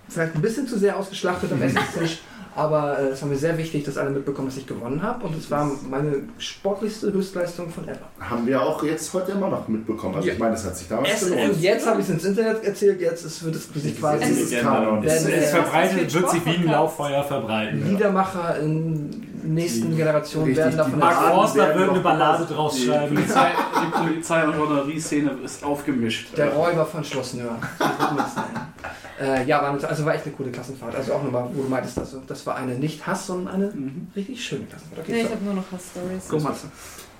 vielleicht 0.09 0.35
ein 0.35 0.43
bisschen 0.43 0.67
zu 0.67 0.79
sehr 0.79 0.97
ausgeschlachtet 0.97 1.51
am 1.53 1.63
Essenstisch, 1.63 2.21
aber 2.57 2.99
äh, 2.99 3.03
es 3.09 3.23
war 3.23 3.29
mir 3.29 3.37
sehr 3.37 3.57
wichtig, 3.59 3.85
dass 3.85 3.97
alle 3.99 4.11
mitbekommen, 4.11 4.49
dass 4.49 4.57
ich 4.57 4.67
gewonnen 4.67 5.03
habe 5.03 5.27
und 5.27 5.37
es 5.37 5.51
war 5.51 5.71
meine 5.91 6.17
sportlichste 6.39 7.13
Höchstleistung 7.13 7.69
von 7.71 7.85
ever. 7.89 7.99
Haben 8.21 8.47
wir 8.47 8.63
auch 8.63 8.83
jetzt 8.85 9.13
heute 9.15 9.33
immer 9.33 9.49
noch 9.49 9.67
mitbekommen. 9.69 10.15
Also 10.17 10.29
Ja. 10.29 10.35
ich 10.35 10.39
meine, 10.39 10.53
das 10.53 10.65
hat 10.65 10.77
sich 10.77 10.89
damals 10.89 11.13
Es, 11.23 11.29
gelohnt. 11.31 11.51
und 11.55 11.61
jetzt 11.61 11.87
habe 11.87 12.01
ich 12.01 12.07
es 12.07 12.13
ins 12.15 12.25
Internet 12.25 12.65
erzählt, 12.65 13.01
jetzt 13.01 13.25
ist, 13.25 13.45
wird 13.45 13.55
es 13.57 13.69
sich 13.73 13.99
quasi... 13.99 14.25
Jetzt 14.25 14.39
ist 14.41 14.53
es 14.53 14.61
Kanon. 14.63 15.03
Es- 15.05 15.13
Es, 15.15 15.25
es 15.29 15.53
Ja, 15.53 15.63
verbreitet, 15.63 16.15
wird 16.15 16.31
sich 16.31 16.47
wie 16.47 16.51
ein. 16.51 16.67
Lauffeuer 16.67 17.25
verbreiten. 17.25 17.89
Liedermacher 17.89 18.59
in 18.61 19.27
nächsten 19.43 19.95
Generationen 19.97 20.47
Richtig, 20.47 20.65
werden 20.65 20.77
davon 20.79 20.93
die 20.95 20.99
Mark 21.01 21.17
Forster 21.35 21.75
würde 21.75 21.91
eine 21.93 22.01
Ballade 22.01 22.45
draus 22.47 22.77
Die 22.77 22.87
schreiben. 22.87 23.15
Polizei, 23.15 23.49
die 23.85 23.91
Polizei- 24.07 24.45
und 24.47 24.57
Honorarieszene 24.59 25.31
ist 25.45 25.63
aufgemischt. 25.63 26.29
Der 26.37 26.49
Räuber 26.55 26.87
von 26.87 27.05
Schloss 27.05 27.35
Nöhr. 27.35 27.57
Äh, 29.21 29.45
ja, 29.47 29.63
war, 29.63 29.71
eine- 29.73 29.89
also 29.89 30.05
war 30.05 30.15
echt 30.15 30.25
eine 30.27 30.35
coole 30.35 30.51
Klassenfahrt. 30.51 30.95
Also 30.95 31.13
auch 31.15 31.23
nochmal, 31.23 31.49
wo 31.53 31.63
du 31.63 31.69
meintest, 31.69 31.99
also 31.99 32.21
das 32.27 32.45
war 32.47 32.57
eine 32.57 32.75
nicht 32.75 33.07
Hass, 33.07 33.27
sondern 33.27 33.55
eine 33.55 33.67
Mhm. 33.67 34.09
richtig 34.17 34.45
schöne 34.45 34.65
Klassenfahrt. 34.65 35.09
Nee, 35.09 35.15
Okay, 35.15 35.23
ich 35.23 35.29
so. 35.29 35.35
habe 35.35 35.45
nur 35.45 35.55
noch 35.55 35.71
Hass-Stories. 35.73 36.29
Go, 36.29 36.39
Matze. 36.41 36.67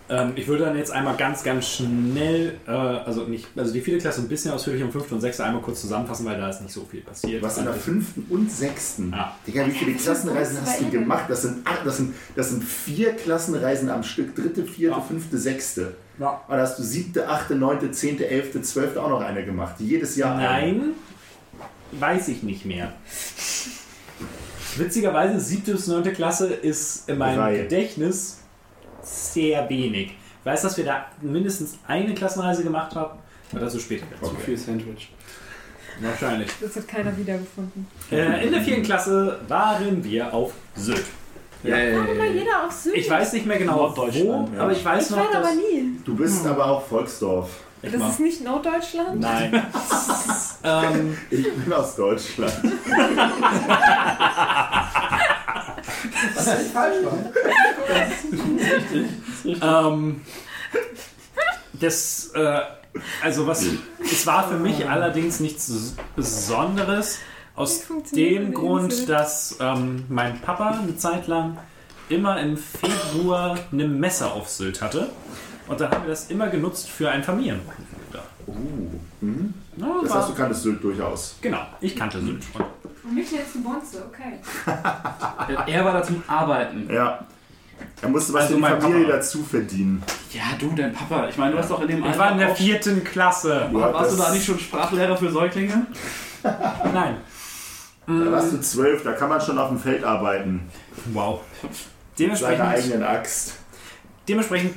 Ähm, 0.07 0.33
ich 0.37 0.47
würde 0.47 0.65
dann 0.67 0.77
jetzt 0.77 0.91
einmal 0.93 1.17
ganz, 1.17 1.43
ganz 1.45 1.67
schnell, 1.67 2.59
äh, 2.67 2.71
also 2.71 3.23
nicht, 3.23 3.47
also 3.57 3.73
die 3.73 3.81
vierte 3.81 4.01
Klasse 4.03 4.21
ein 4.21 4.29
bisschen 4.29 4.51
ausführlicher 4.53 4.85
um 4.85 4.93
fünfte 4.93 5.15
und 5.15 5.23
sechste 5.23 5.45
einmal 5.45 5.63
kurz 5.63 5.81
zusammenfassen, 5.81 6.27
weil 6.27 6.39
da 6.39 6.51
ist 6.51 6.61
nicht 6.61 6.75
so 6.75 6.85
viel 6.85 7.01
passiert. 7.01 7.43
Was 7.43 7.57
in 7.57 7.65
der 7.65 7.73
fünften 7.73 8.27
und 8.29 8.51
sechsten? 8.53 9.13
Ja. 9.13 9.35
Digga, 9.47 9.65
wie 9.67 9.71
viele 9.71 9.95
Klassenreisen 9.95 10.59
hast 10.61 10.81
du 10.83 10.91
gemacht? 10.91 11.25
Das 11.29 11.41
sind, 11.43 11.67
acht, 11.67 11.87
das, 11.87 11.97
sind, 11.97 12.15
das 12.37 12.51
sind 12.51 12.63
vier 12.63 13.13
Klassenreisen 13.15 13.89
am 13.89 14.03
Stück. 14.03 14.35
Dritte, 14.35 14.65
vierte, 14.65 14.97
Ja. 14.97 15.01
fünfte, 15.01 15.39
sechste. 15.39 15.95
Ja. 16.19 16.39
Und 16.49 16.55
da 16.55 16.61
hast 16.63 16.79
du 16.79 16.83
siebte, 16.83 17.27
achte, 17.27 17.55
neunte, 17.55 17.91
zehnte, 17.91 18.29
elfte, 18.29 18.61
zwölfte 18.61 19.03
auch 19.03 19.09
noch 19.09 19.23
eine 19.23 19.43
gemacht. 19.45 19.77
Jedes 19.79 20.17
Jahr 20.17 20.37
eine. 20.37 20.89
Weiß 21.99 22.29
ich 22.29 22.43
nicht 22.43 22.65
mehr. 22.65 22.93
Witzigerweise, 24.77 25.39
siebte 25.41 25.73
bis 25.73 25.87
neunte 25.87 26.13
Klasse 26.13 26.49
ist 26.49 27.09
in 27.09 27.19
meinem 27.19 27.39
Drei. 27.39 27.57
Gedächtnis 27.59 28.41
sehr 29.03 29.69
wenig. 29.69 30.17
Ich 30.41 30.47
weiß, 30.47 30.63
dass 30.63 30.77
wir 30.77 30.85
da 30.85 31.07
mindestens 31.21 31.79
eine 31.87 32.15
Klassenreise 32.15 32.65
gemacht 32.65 32.95
haben, 32.95 33.19
aber 33.53 33.61
dazu 33.61 33.79
später. 33.79 34.07
Zu 34.23 34.35
viel 34.37 34.57
Sandwich. 34.57 35.11
Wahrscheinlich. 36.01 36.51
Das 36.61 36.75
hat 36.75 36.89
keiner 36.89 37.17
wiedergefunden. 37.17 37.87
Äh, 38.11 38.47
in 38.47 38.53
der 38.53 38.63
vierten 38.63 38.83
Klasse 38.83 39.41
waren 39.47 40.03
wir 40.03 40.35
auf 40.35 40.53
Sylt. 40.75 41.05
Warum 41.63 42.19
war 42.19 42.27
jeder 42.27 42.67
auf 42.67 42.73
Sylt? 42.73 42.97
Ich 42.97 43.09
weiß 43.09 43.33
nicht 43.35 43.47
mehr 43.47 43.59
genau 43.59 43.95
wo, 43.97 44.07
ja. 44.07 44.61
aber 44.61 44.73
ich 44.73 44.85
weiß 44.85 45.11
Ich 45.11 45.17
noch, 45.17 45.31
dass... 45.31 45.37
aber 45.37 45.55
nie. 45.55 45.99
Du 46.05 46.15
bist 46.17 46.45
aber 46.47 46.67
auch 46.67 46.85
Volksdorf. 46.85 47.49
Ich 47.83 47.93
Das 47.93 48.01
mach- 48.01 48.11
ist 48.11 48.21
nicht 48.21 48.43
Norddeutschland? 48.45 49.21
Nein. 49.21 49.67
ähm, 50.65 51.19
Ich 51.31 51.43
bin 51.55 51.73
aus 51.73 51.95
Deutschland. 51.97 52.53
Was 56.35 56.47
nicht 56.59 56.71
falsch 56.73 56.97
war. 59.61 59.89
ähm, 59.91 60.21
das, 61.75 62.31
äh, 62.35 62.61
also 63.23 63.47
was, 63.47 63.65
es 64.03 64.27
war 64.27 64.49
für 64.49 64.57
mich 64.57 64.89
allerdings 64.89 65.41
nichts 65.41 65.95
Besonderes 66.17 67.19
aus 67.57 67.83
dem 68.15 68.53
Grund, 68.55 68.93
Insel? 68.93 69.07
dass 69.07 69.57
ähm, 69.61 70.05
mein 70.09 70.41
Papa 70.41 70.79
eine 70.83 70.97
Zeit 70.97 71.27
lang 71.27 71.59
immer 72.09 72.41
im 72.41 72.57
Februar 72.57 73.59
eine 73.73 73.87
Messe 73.89 74.31
auf 74.31 74.49
Sylt 74.49 74.81
hatte. 74.83 75.11
Und 75.67 75.81
dann 75.81 75.91
haben 75.91 76.03
wir 76.03 76.11
das 76.11 76.31
immer 76.31 76.49
genutzt 76.49 76.91
für 76.91 77.11
ein 77.11 77.23
Familienwochenende. 77.23 77.95
Uh, 78.47 78.55
mhm. 79.21 79.55
Ja, 79.77 79.87
Das 80.03 80.15
heißt, 80.15 80.29
du 80.31 80.35
kanntest 80.35 80.63
Sylt 80.63 80.83
durchaus. 80.85 81.37
Genau, 81.41 81.61
ich 81.81 81.97
kannte 81.97 82.21
Sylt 82.21 82.43
schon. 82.45 82.65
Und 83.05 83.15
mich 83.15 83.33
jetzt 83.33 83.55
die 83.55 83.59
Bonze, 83.59 84.05
okay. 84.07 84.39
Er 85.67 85.85
war 85.85 85.93
da 85.93 86.03
zum 86.03 86.23
Arbeiten. 86.27 86.89
Ja. 86.93 87.27
Er 88.01 88.09
musste 88.09 88.33
was 88.33 88.43
Also 88.43 88.57
für 88.57 88.61
die 88.61 88.81
Familie 88.81 89.05
Papa. 89.07 89.17
dazu 89.17 89.43
verdienen. 89.43 90.03
Ja, 90.33 90.43
du, 90.59 90.73
dein 90.77 90.93
Papa. 90.93 91.29
Ich 91.29 91.37
meine, 91.37 91.53
du 91.53 91.59
hast 91.59 91.71
doch 91.71 91.81
in 91.83 91.89
dem 91.89 92.05
Ich 92.05 92.19
war 92.19 92.33
in 92.33 92.39
der 92.39 92.55
vierten 92.55 93.03
Klasse. 93.03 93.69
Ja, 93.73 93.93
Warst 93.93 94.13
du 94.13 94.23
da 94.23 94.33
nicht 94.33 94.45
schon 94.45 94.59
Sprachlehrer 94.59 95.17
für 95.17 95.31
Säuglinge? 95.31 95.87
Nein. 96.43 97.17
Da 98.07 98.33
warst 98.33 98.53
du 98.53 98.61
zwölf, 98.61 99.03
da 99.03 99.13
kann 99.13 99.31
man 99.31 99.41
schon 99.41 99.59
auf 99.59 99.69
dem 99.69 99.79
Feld 99.79 100.05
arbeiten. 100.05 100.69
Wow. 101.13 101.41
Mit 101.63 101.73
seiner 101.73 101.87
Dementsprechend 102.19 102.65
eigenen 102.67 103.03
Axt. 103.03 103.55
Dementsprechend 104.29 104.75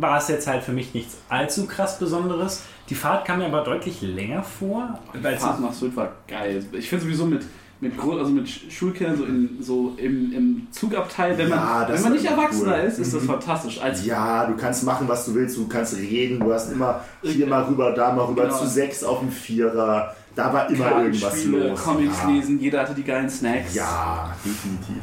war 0.00 0.16
es 0.18 0.28
jetzt 0.28 0.46
halt 0.46 0.62
für 0.62 0.72
mich 0.72 0.94
nichts 0.94 1.16
allzu 1.28 1.66
krass 1.66 1.98
Besonderes. 1.98 2.62
Die 2.88 2.94
Fahrt 2.94 3.26
kam 3.26 3.38
mir 3.40 3.46
aber 3.46 3.62
deutlich 3.62 4.00
länger 4.00 4.42
vor. 4.42 4.98
Die 5.12 5.22
Weil 5.22 5.36
Fahrt 5.36 5.60
nach 5.60 5.72
Sylt 5.72 5.94
war 5.96 6.12
geil. 6.26 6.64
Ich 6.72 6.88
finde 6.88 7.04
sowieso 7.04 7.26
mit, 7.26 7.44
mit, 7.80 7.92
also 8.00 8.30
mit 8.30 8.46
Sch- 8.46 8.70
Schulkindern 8.70 9.16
so, 9.18 9.24
in, 9.24 9.56
so 9.60 9.94
im, 9.98 10.32
im 10.32 10.66
Zugabteil, 10.70 11.36
wenn 11.36 11.48
man, 11.50 11.58
Ja, 11.58 11.88
wenn 11.92 12.00
man 12.02 12.12
nicht 12.12 12.24
Erwachsener 12.24 12.76
cool. 12.78 12.84
ist, 12.88 12.98
ist 12.98 13.12
das 13.14 13.24
fantastisch. 13.24 13.80
Als 13.82 14.06
Ja, 14.06 14.46
du 14.46 14.56
kannst 14.56 14.84
machen, 14.84 15.06
was 15.08 15.26
du 15.26 15.34
willst. 15.34 15.56
Du 15.58 15.68
kannst 15.68 15.96
reden. 15.96 16.40
Du 16.40 16.52
hast 16.52 16.72
immer 16.72 17.00
hier 17.22 17.46
mal 17.46 17.64
rüber, 17.64 17.92
da 17.92 18.12
mal 18.12 18.24
rüber. 18.24 18.44
Genau. 18.44 18.56
Zu 18.56 18.66
sechs 18.68 19.02
auf 19.04 19.18
dem 19.20 19.30
Vierer. 19.30 20.14
Da 20.34 20.52
war 20.52 20.70
immer 20.70 21.02
irgendwas 21.02 21.44
los. 21.44 21.82
Comics 21.82 22.18
ja. 22.22 22.28
lesen, 22.30 22.60
jeder 22.60 22.80
hatte 22.82 22.94
die 22.94 23.02
geilen 23.02 23.28
Snacks. 23.28 23.74
Ja, 23.74 24.32
definitiv. 24.44 25.02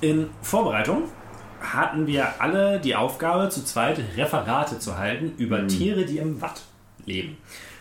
in 0.00 0.28
Vorbereitung 0.40 1.02
hatten 1.62 2.06
wir 2.06 2.40
alle 2.40 2.80
die 2.80 2.94
Aufgabe, 2.94 3.48
zu 3.48 3.64
zweit 3.64 4.00
Referate 4.16 4.78
zu 4.78 4.98
halten 4.98 5.32
über 5.38 5.66
Tiere, 5.66 6.04
die 6.04 6.18
im 6.18 6.40
Watt 6.40 6.62
leben. 7.06 7.36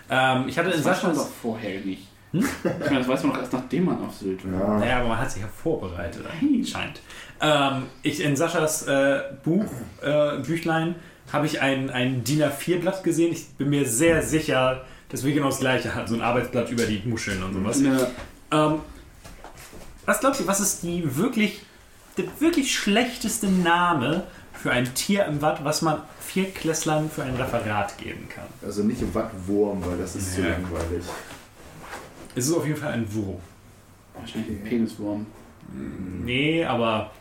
Ähm, 0.10 0.46
ich 0.48 0.58
hatte 0.58 0.70
in 0.70 0.78
Das 0.78 0.86
weiß 0.86 1.04
man 1.04 1.16
Saschas... 1.16 1.30
doch 1.30 1.36
vorher 1.42 1.80
nicht. 1.82 2.08
Ich 2.34 2.44
meine, 2.64 3.00
das 3.00 3.08
weiß 3.08 3.24
man 3.24 3.34
doch 3.34 3.40
erst 3.40 3.54
nachdem 3.54 3.86
man 3.86 4.02
auf 4.06 4.16
Sylt 4.16 4.50
war. 4.50 4.60
Ja. 4.60 4.80
Naja, 4.80 5.00
aber 5.00 5.10
man 5.10 5.18
hat 5.18 5.30
sich 5.32 5.42
ja 5.42 5.48
vorbereitet, 5.50 6.24
scheint. 6.66 7.02
Ähm, 7.42 7.84
ich, 8.04 8.24
in 8.24 8.36
Saschas 8.36 8.88
äh, 8.88 9.22
Buch, 9.44 9.66
äh, 10.02 10.38
Büchlein, 10.40 10.96
habe 11.34 11.46
ich 11.46 11.62
ein, 11.62 11.90
ein 11.90 12.24
DIN 12.24 12.42
A4-Blatt 12.44 13.04
gesehen. 13.04 13.34
Ich 13.34 13.48
bin 13.50 13.70
mir 13.70 13.86
sehr 13.86 14.22
sicher, 14.22 14.86
dass 15.10 15.24
wir 15.26 15.34
genau 15.34 15.48
das 15.48 15.60
gleiche 15.60 15.94
hatten. 15.94 16.08
So 16.08 16.16
ein 16.16 16.22
Arbeitsblatt 16.22 16.70
über 16.72 16.86
die 16.86 17.02
Muscheln 17.06 17.42
und 17.44 17.54
sowas. 17.54 17.80
Eine, 17.80 18.08
Ähm, 18.52 18.80
was 20.06 20.20
glaubst 20.20 20.42
du, 20.42 20.48
was 20.48 20.60
ist 20.60 20.84
die 20.84 21.16
wirklich, 21.16 21.62
der 22.18 22.26
wirklich 22.40 22.76
schlechteste 22.76 23.48
Name 23.48 24.24
für 24.54 24.72
ein 24.72 24.94
Tier 24.94 25.26
im 25.26 25.42
Watt, 25.42 25.64
was 25.64 25.82
man 25.82 26.02
Viertklässlern 26.20 27.10
für 27.10 27.24
ein 27.24 27.36
Referat 27.36 27.98
geben 27.98 28.28
kann? 28.30 28.46
Also 28.64 28.84
nicht 28.84 29.02
im 29.02 29.14
Wattwurm, 29.14 29.84
weil 29.86 29.98
das 29.98 30.16
ist 30.16 30.36
zu 30.36 30.42
Ja. 30.42 30.50
langweilig. 30.50 31.04
Es 32.36 32.48
ist 32.48 32.54
auf 32.54 32.66
jeden 32.66 32.78
Fall 32.80 32.94
ein 32.94 33.14
Wurm. 33.14 33.40
wahrscheinlich 34.14 34.52
ein 34.52 34.64
Peniswurm. 34.64 35.26
Nee, 36.24 36.66
aber 36.66 37.12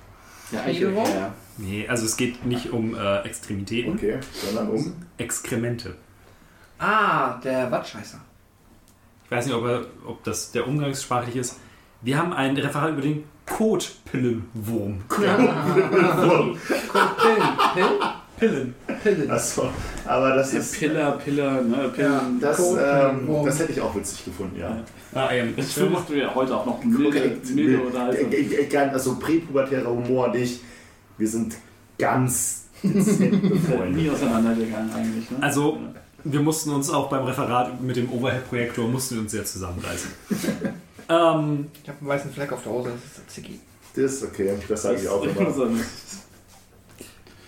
Der? 0.53 0.65
Eichelherr. 0.65 1.33
nee, 1.57 1.87
also 1.89 2.05
es 2.05 2.17
geht 2.17 2.45
nicht 2.45 2.71
um 2.73 2.95
äh, 2.95 3.19
Extremitäten, 3.23 3.95
Okay, 3.95 4.19
sondern 4.45 4.69
um. 4.71 4.95
Exkremente. 5.19 5.95
Ah, 6.79 7.39
der 7.45 7.71
Wattscheißer. 7.71 8.21
Ich 9.25 9.31
weiß 9.31 9.47
nicht, 9.47 9.55
ob, 9.55 9.65
er, 9.65 9.87
ob 10.07 10.25
das 10.25 10.51
der 10.53 10.67
umgangssprachlich 10.67 11.37
ist. 11.37 11.59
Wir 12.03 12.19
haben 12.19 12.33
ein 12.33 12.57
Referat 12.57 12.91
über 12.91 13.03
den 13.03 13.25
Kotpillenwurm. 13.57 14.45
Wurm. 14.55 15.03
Pillen. 15.09 16.57
Pillen? 17.75 17.95
Pillen. 18.39 18.75
Pillen. 19.03 19.31
Achso, 19.31 19.69
aber 20.07 20.37
das 20.37 20.55
ist. 20.55 20.79
Piller, 20.79 21.13
Piller, 21.13 21.61
ne? 21.63 21.91
Pillen. 21.95 22.41
Das, 22.41 22.57
Kot, 22.57 22.79
ähm, 22.83 23.29
das 23.45 23.59
hätte 23.59 23.73
ich 23.73 23.81
auch 23.81 23.95
witzig 23.95 24.25
gefunden, 24.25 24.59
ja. 24.59 24.79
Ah, 25.13 25.29
ähm, 25.33 25.55
Das 25.57 25.73
findest 25.73 26.09
du 26.09 26.15
ja 26.15 26.35
heute 26.35 26.57
auch 26.57 26.65
noch 26.65 26.83
milde, 26.85 27.37
milde 27.55 27.83
oder 27.83 28.05
also. 28.05 28.79
Also 28.93 29.17
präpubertärer 29.19 29.91
Humor 29.91 30.29
und 30.29 30.37
ich, 30.37 30.61
wir 31.19 31.29
sind 31.29 31.57
ganz 31.99 32.69
dezent 32.83 33.43
nie 33.43 33.49
befreundet. 33.51 34.13
auseinandergegangen 34.13 34.91
eigentlich. 34.95 35.31
Ne? 35.31 35.37
Also, 35.41 35.79
wir 36.25 36.41
mussten 36.41 36.71
uns 36.71 36.89
auch 36.89 37.09
beim 37.11 37.25
Referat 37.25 37.81
mit 37.81 37.97
dem 37.97 38.11
Overhead-Projektor 38.11 38.87
mussten 38.89 39.17
wir 39.17 39.23
uns 39.23 39.33
sehr 39.33 39.45
zusammenreißen. 39.45 40.11
ähm, 41.11 41.69
Ich 41.83 41.89
habe 41.89 41.99
einen 42.01 42.09
weißen 42.09 42.33
Fleck 42.33 42.53
auf 42.53 42.63
der 42.63 42.73
Hose, 42.73 42.91
das 42.91 43.05
ist 43.05 43.19
der 43.19 43.29
Ziggy. 43.29 43.61
Das 43.95 44.13
ist 44.13 44.25
okay, 44.25 44.55
das 44.69 44.83
sage 44.83 44.97
ich 45.01 45.09
auch 45.09 45.23
immer. 45.23 45.53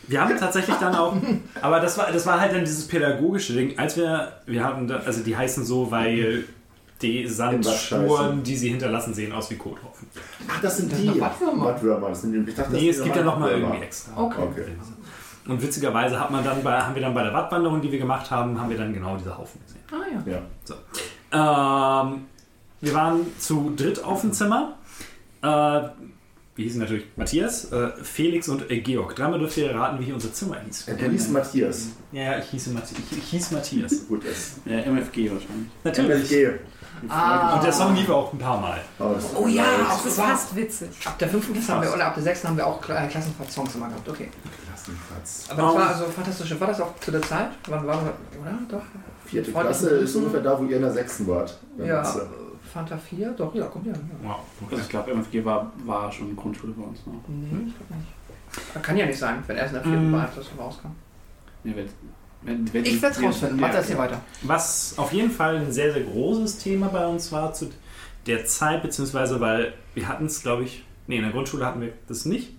wir 0.08 0.20
haben 0.20 0.36
tatsächlich 0.36 0.76
dann 0.76 0.94
auch, 0.94 1.14
aber 1.60 1.80
das 1.80 1.96
war, 1.96 2.10
das 2.10 2.26
war 2.26 2.40
halt 2.40 2.52
dann 2.52 2.64
dieses 2.64 2.88
pädagogische 2.88 3.52
Ding, 3.54 3.78
als 3.78 3.96
wir, 3.96 4.32
wir 4.46 4.64
hatten 4.64 4.88
da, 4.88 4.96
also 4.98 5.22
die 5.22 5.36
heißen 5.36 5.64
so, 5.64 5.90
weil 5.90 6.44
die 7.00 7.26
Sandspuren, 7.26 8.42
die 8.42 8.56
sie 8.56 8.68
hinterlassen, 8.70 9.14
sehen 9.14 9.32
aus 9.32 9.50
wie 9.50 9.56
Kothaufen. 9.56 10.08
Ach, 10.48 10.60
das 10.60 10.76
sind 10.76 10.92
Das 10.92 11.00
die. 11.00 11.20
Wattwürmer. 11.20 11.64
Wattwürmer. 11.66 12.08
Das 12.10 12.22
sind, 12.22 12.48
ich 12.48 12.54
dachte, 12.54 12.72
das 12.72 12.80
Nee, 12.80 12.88
es 12.90 13.02
gibt 13.02 13.16
ja 13.16 13.22
nochmal 13.22 13.50
irgendwie 13.52 13.82
extra. 13.82 14.20
Okay. 14.20 14.42
Okay. 14.42 14.64
Und 15.48 15.60
witzigerweise 15.60 16.20
hat 16.20 16.30
man 16.30 16.44
dann 16.44 16.62
bei, 16.62 16.80
haben 16.80 16.94
wir 16.94 17.02
dann 17.02 17.14
bei 17.14 17.24
der 17.24 17.32
Wattwanderung, 17.32 17.80
die 17.80 17.90
wir 17.90 17.98
gemacht 17.98 18.30
haben, 18.30 18.60
haben 18.60 18.70
wir 18.70 18.78
dann 18.78 18.92
genau 18.94 19.16
diese 19.16 19.36
Haufen 19.36 19.60
gesehen. 19.66 19.80
Ah 19.90 20.22
ja. 20.30 20.38
Ja. 21.32 22.02
Ähm, 22.04 22.26
wir 22.82 22.92
waren 22.94 23.26
zu 23.38 23.72
dritt 23.76 24.04
auf 24.04 24.20
dem 24.20 24.32
Zimmer. 24.32 24.76
Äh, 25.42 25.46
wir 26.54 26.64
hießen 26.66 26.80
natürlich 26.80 27.06
Matthias, 27.16 27.72
äh, 27.72 27.92
Felix 28.02 28.46
und 28.48 28.70
äh, 28.70 28.80
Georg. 28.80 29.16
Dreimal 29.16 29.38
dürft 29.38 29.56
ihr 29.56 29.74
raten, 29.74 30.04
wie 30.04 30.12
unser 30.12 30.32
Zimmer 30.34 30.56
hieß. 30.66 30.88
Äh, 30.88 30.96
Du 30.96 31.08
hieß 31.08 31.28
Matthias. 31.30 31.88
Ja, 32.12 32.22
ja, 32.22 32.38
ich 32.38 32.44
hieß, 32.50 32.66
Mathi 32.68 32.94
ich, 33.10 33.18
ich 33.18 33.24
hieß 33.24 33.52
Matthias. 33.52 34.06
Gut, 34.08 34.22
das. 34.26 34.56
Ja, 34.66 34.80
MFG 34.80 35.30
wahrscheinlich. 35.30 35.68
Natürlich. 35.82 36.30
MFG. 36.30 36.58
Ah. 37.08 37.54
Und 37.56 37.64
der 37.64 37.72
Song 37.72 37.96
lief 37.96 38.08
auch 38.10 38.32
ein 38.32 38.38
paar 38.38 38.60
Mal. 38.60 38.80
Oh, 38.98 39.14
Oh 39.34 39.46
ja. 39.48 39.64
Das 39.88 40.04
ist 40.04 40.20
fast 40.20 40.54
witzig. 40.54 40.88
Ab 41.04 41.18
der 41.18 41.28
fünften 41.30 41.54
Klasse 41.54 41.72
haben 41.72 41.82
wir, 41.82 41.94
oder 41.94 42.06
ab 42.06 42.14
der 42.14 42.22
sechsten 42.22 42.48
haben 42.48 42.56
wir 42.56 42.66
auch 42.66 42.86
äh, 42.88 43.08
Klassenfahrt-Songs 43.08 43.74
immer 43.74 43.88
gehabt, 43.88 44.08
okay. 44.08 44.28
Klassenplatz. 44.66 45.46
Aber 45.48 45.62
das 45.62 45.74
war 45.74 45.88
also 45.88 46.04
fantastisch. 46.04 46.60
War 46.60 46.68
das 46.68 46.80
auch 46.80 47.00
zu 47.00 47.10
der 47.10 47.22
Zeit? 47.22 47.48
Wann 47.68 47.86
war 47.86 47.94
das? 47.94 48.40
Oder? 48.40 48.58
Doch. 48.68 48.82
Vierte 49.24 49.50
Klasse 49.50 49.88
ist 49.90 50.14
ungefähr 50.16 50.40
da, 50.40 50.58
wo 50.58 50.64
ihr 50.64 50.76
in 50.76 50.82
der 50.82 50.92
sechsten 50.92 51.26
wart. 51.26 51.58
Ja, 51.78 52.02
Matze. 52.02 52.28
Fanta 52.72 52.96
4? 52.96 53.32
Doch, 53.32 53.54
ja, 53.54 53.66
kommt 53.66 53.86
ja. 53.86 53.92
ja. 53.92 53.98
Wow. 54.22 54.40
Also 54.70 54.82
ich 54.82 54.88
glaube, 54.88 55.10
MFG 55.12 55.44
war, 55.44 55.70
war 55.84 56.10
schon 56.10 56.34
Grundschule 56.34 56.72
bei 56.72 56.82
uns 56.84 57.00
noch. 57.06 57.12
Nee, 57.28 57.68
ich 57.68 57.74
glaube 57.76 57.94
nicht. 57.94 58.82
Kann 58.82 58.96
ja 58.96 59.06
nicht 59.06 59.18
sein, 59.18 59.42
wenn 59.46 59.56
erst 59.56 59.68
in 59.68 59.74
der 59.74 59.82
vierten 59.82 60.10
Mm. 60.10 60.12
Beeinflussung 60.12 60.58
rauskam. 60.58 60.88
Ja, 61.64 61.72
wenn, 61.76 61.88
wenn, 62.42 62.74
wenn 62.74 62.84
Ich 62.84 63.00
werde 63.00 63.16
es 63.16 63.22
rausfinden. 63.22 63.60
Mach 63.60 63.70
das 63.70 63.86
hier 63.86 63.98
weiter. 63.98 64.20
Was 64.42 64.94
auf 64.98 65.12
jeden 65.12 65.30
Fall 65.30 65.56
ein 65.56 65.72
sehr, 65.72 65.92
sehr 65.92 66.02
großes 66.02 66.58
Thema 66.58 66.88
bei 66.88 67.06
uns 67.06 67.30
war 67.32 67.52
zu 67.54 67.70
der 68.26 68.44
Zeit, 68.44 68.82
beziehungsweise 68.82 69.40
weil 69.40 69.74
wir 69.94 70.06
hatten 70.08 70.26
es, 70.26 70.42
glaube 70.42 70.64
ich, 70.64 70.84
nee, 71.06 71.16
in 71.16 71.22
der 71.22 71.32
Grundschule 71.32 71.64
hatten 71.66 71.80
wir 71.80 71.92
das 72.08 72.24
nicht. 72.24 72.50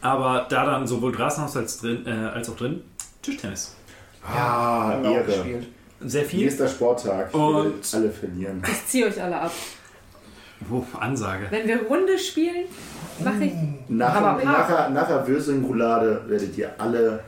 Aber 0.00 0.46
da 0.48 0.64
dann 0.64 0.86
sowohl 0.86 1.12
Straßenhaus 1.12 1.56
als, 1.56 1.80
drin, 1.80 2.06
äh, 2.06 2.10
als 2.10 2.48
auch 2.48 2.56
drin 2.56 2.82
Tischtennis. 3.22 3.74
Ah, 4.24 4.92
Haben 4.92 5.02
wir 5.02 5.10
auch 5.20 5.26
gespielt. 5.26 5.66
Sehr 6.00 6.24
viel. 6.24 6.44
Nächster 6.44 6.68
Sporttag. 6.68 7.34
Und- 7.34 7.94
alle 7.94 8.10
verlieren. 8.10 8.62
Ich 8.66 8.86
ziehe 8.86 9.06
euch 9.06 9.20
alle 9.22 9.40
ab. 9.40 9.52
Oh, 10.70 10.82
Ansage. 10.98 11.46
Wenn 11.50 11.68
wir 11.68 11.82
Runde 11.82 12.18
spielen, 12.18 12.64
mache 13.22 13.44
ich. 13.44 13.52
Park. 13.98 14.44
nachher, 14.44 14.90
nachher 14.90 15.26
Würsing-Roulade 15.26 16.24
werdet 16.26 16.56
ihr 16.58 16.70
alle 16.78 17.22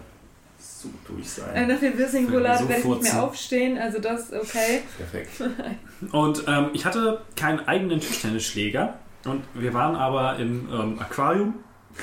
so 0.59 0.89
durch 1.07 1.25
Äh, 1.25 1.29
sein. 1.29 1.69
nach 1.69 1.79
der 1.79 1.97
Würsing-Roulade 1.97 2.63
So 2.65 2.69
werde 2.69 2.81
ich 2.81 2.87
nicht 2.89 3.03
mehr 3.03 3.23
aufstehen, 3.23 3.79
also 3.79 3.99
das 4.01 4.33
okay. 4.33 4.81
Perfekt. 4.99 5.31
Und 6.13 6.45
ähm, 6.49 6.71
ich 6.73 6.85
hatte 6.85 7.21
keinen 7.37 7.61
eigenen 7.69 8.01
Tischtennisschläger. 8.01 8.95
Und 9.25 9.45
wir 9.55 9.75
waren 9.75 9.95
aber 9.97 10.37
im 10.39 10.69
ähm, 10.73 10.99
Aquarium 10.99 11.55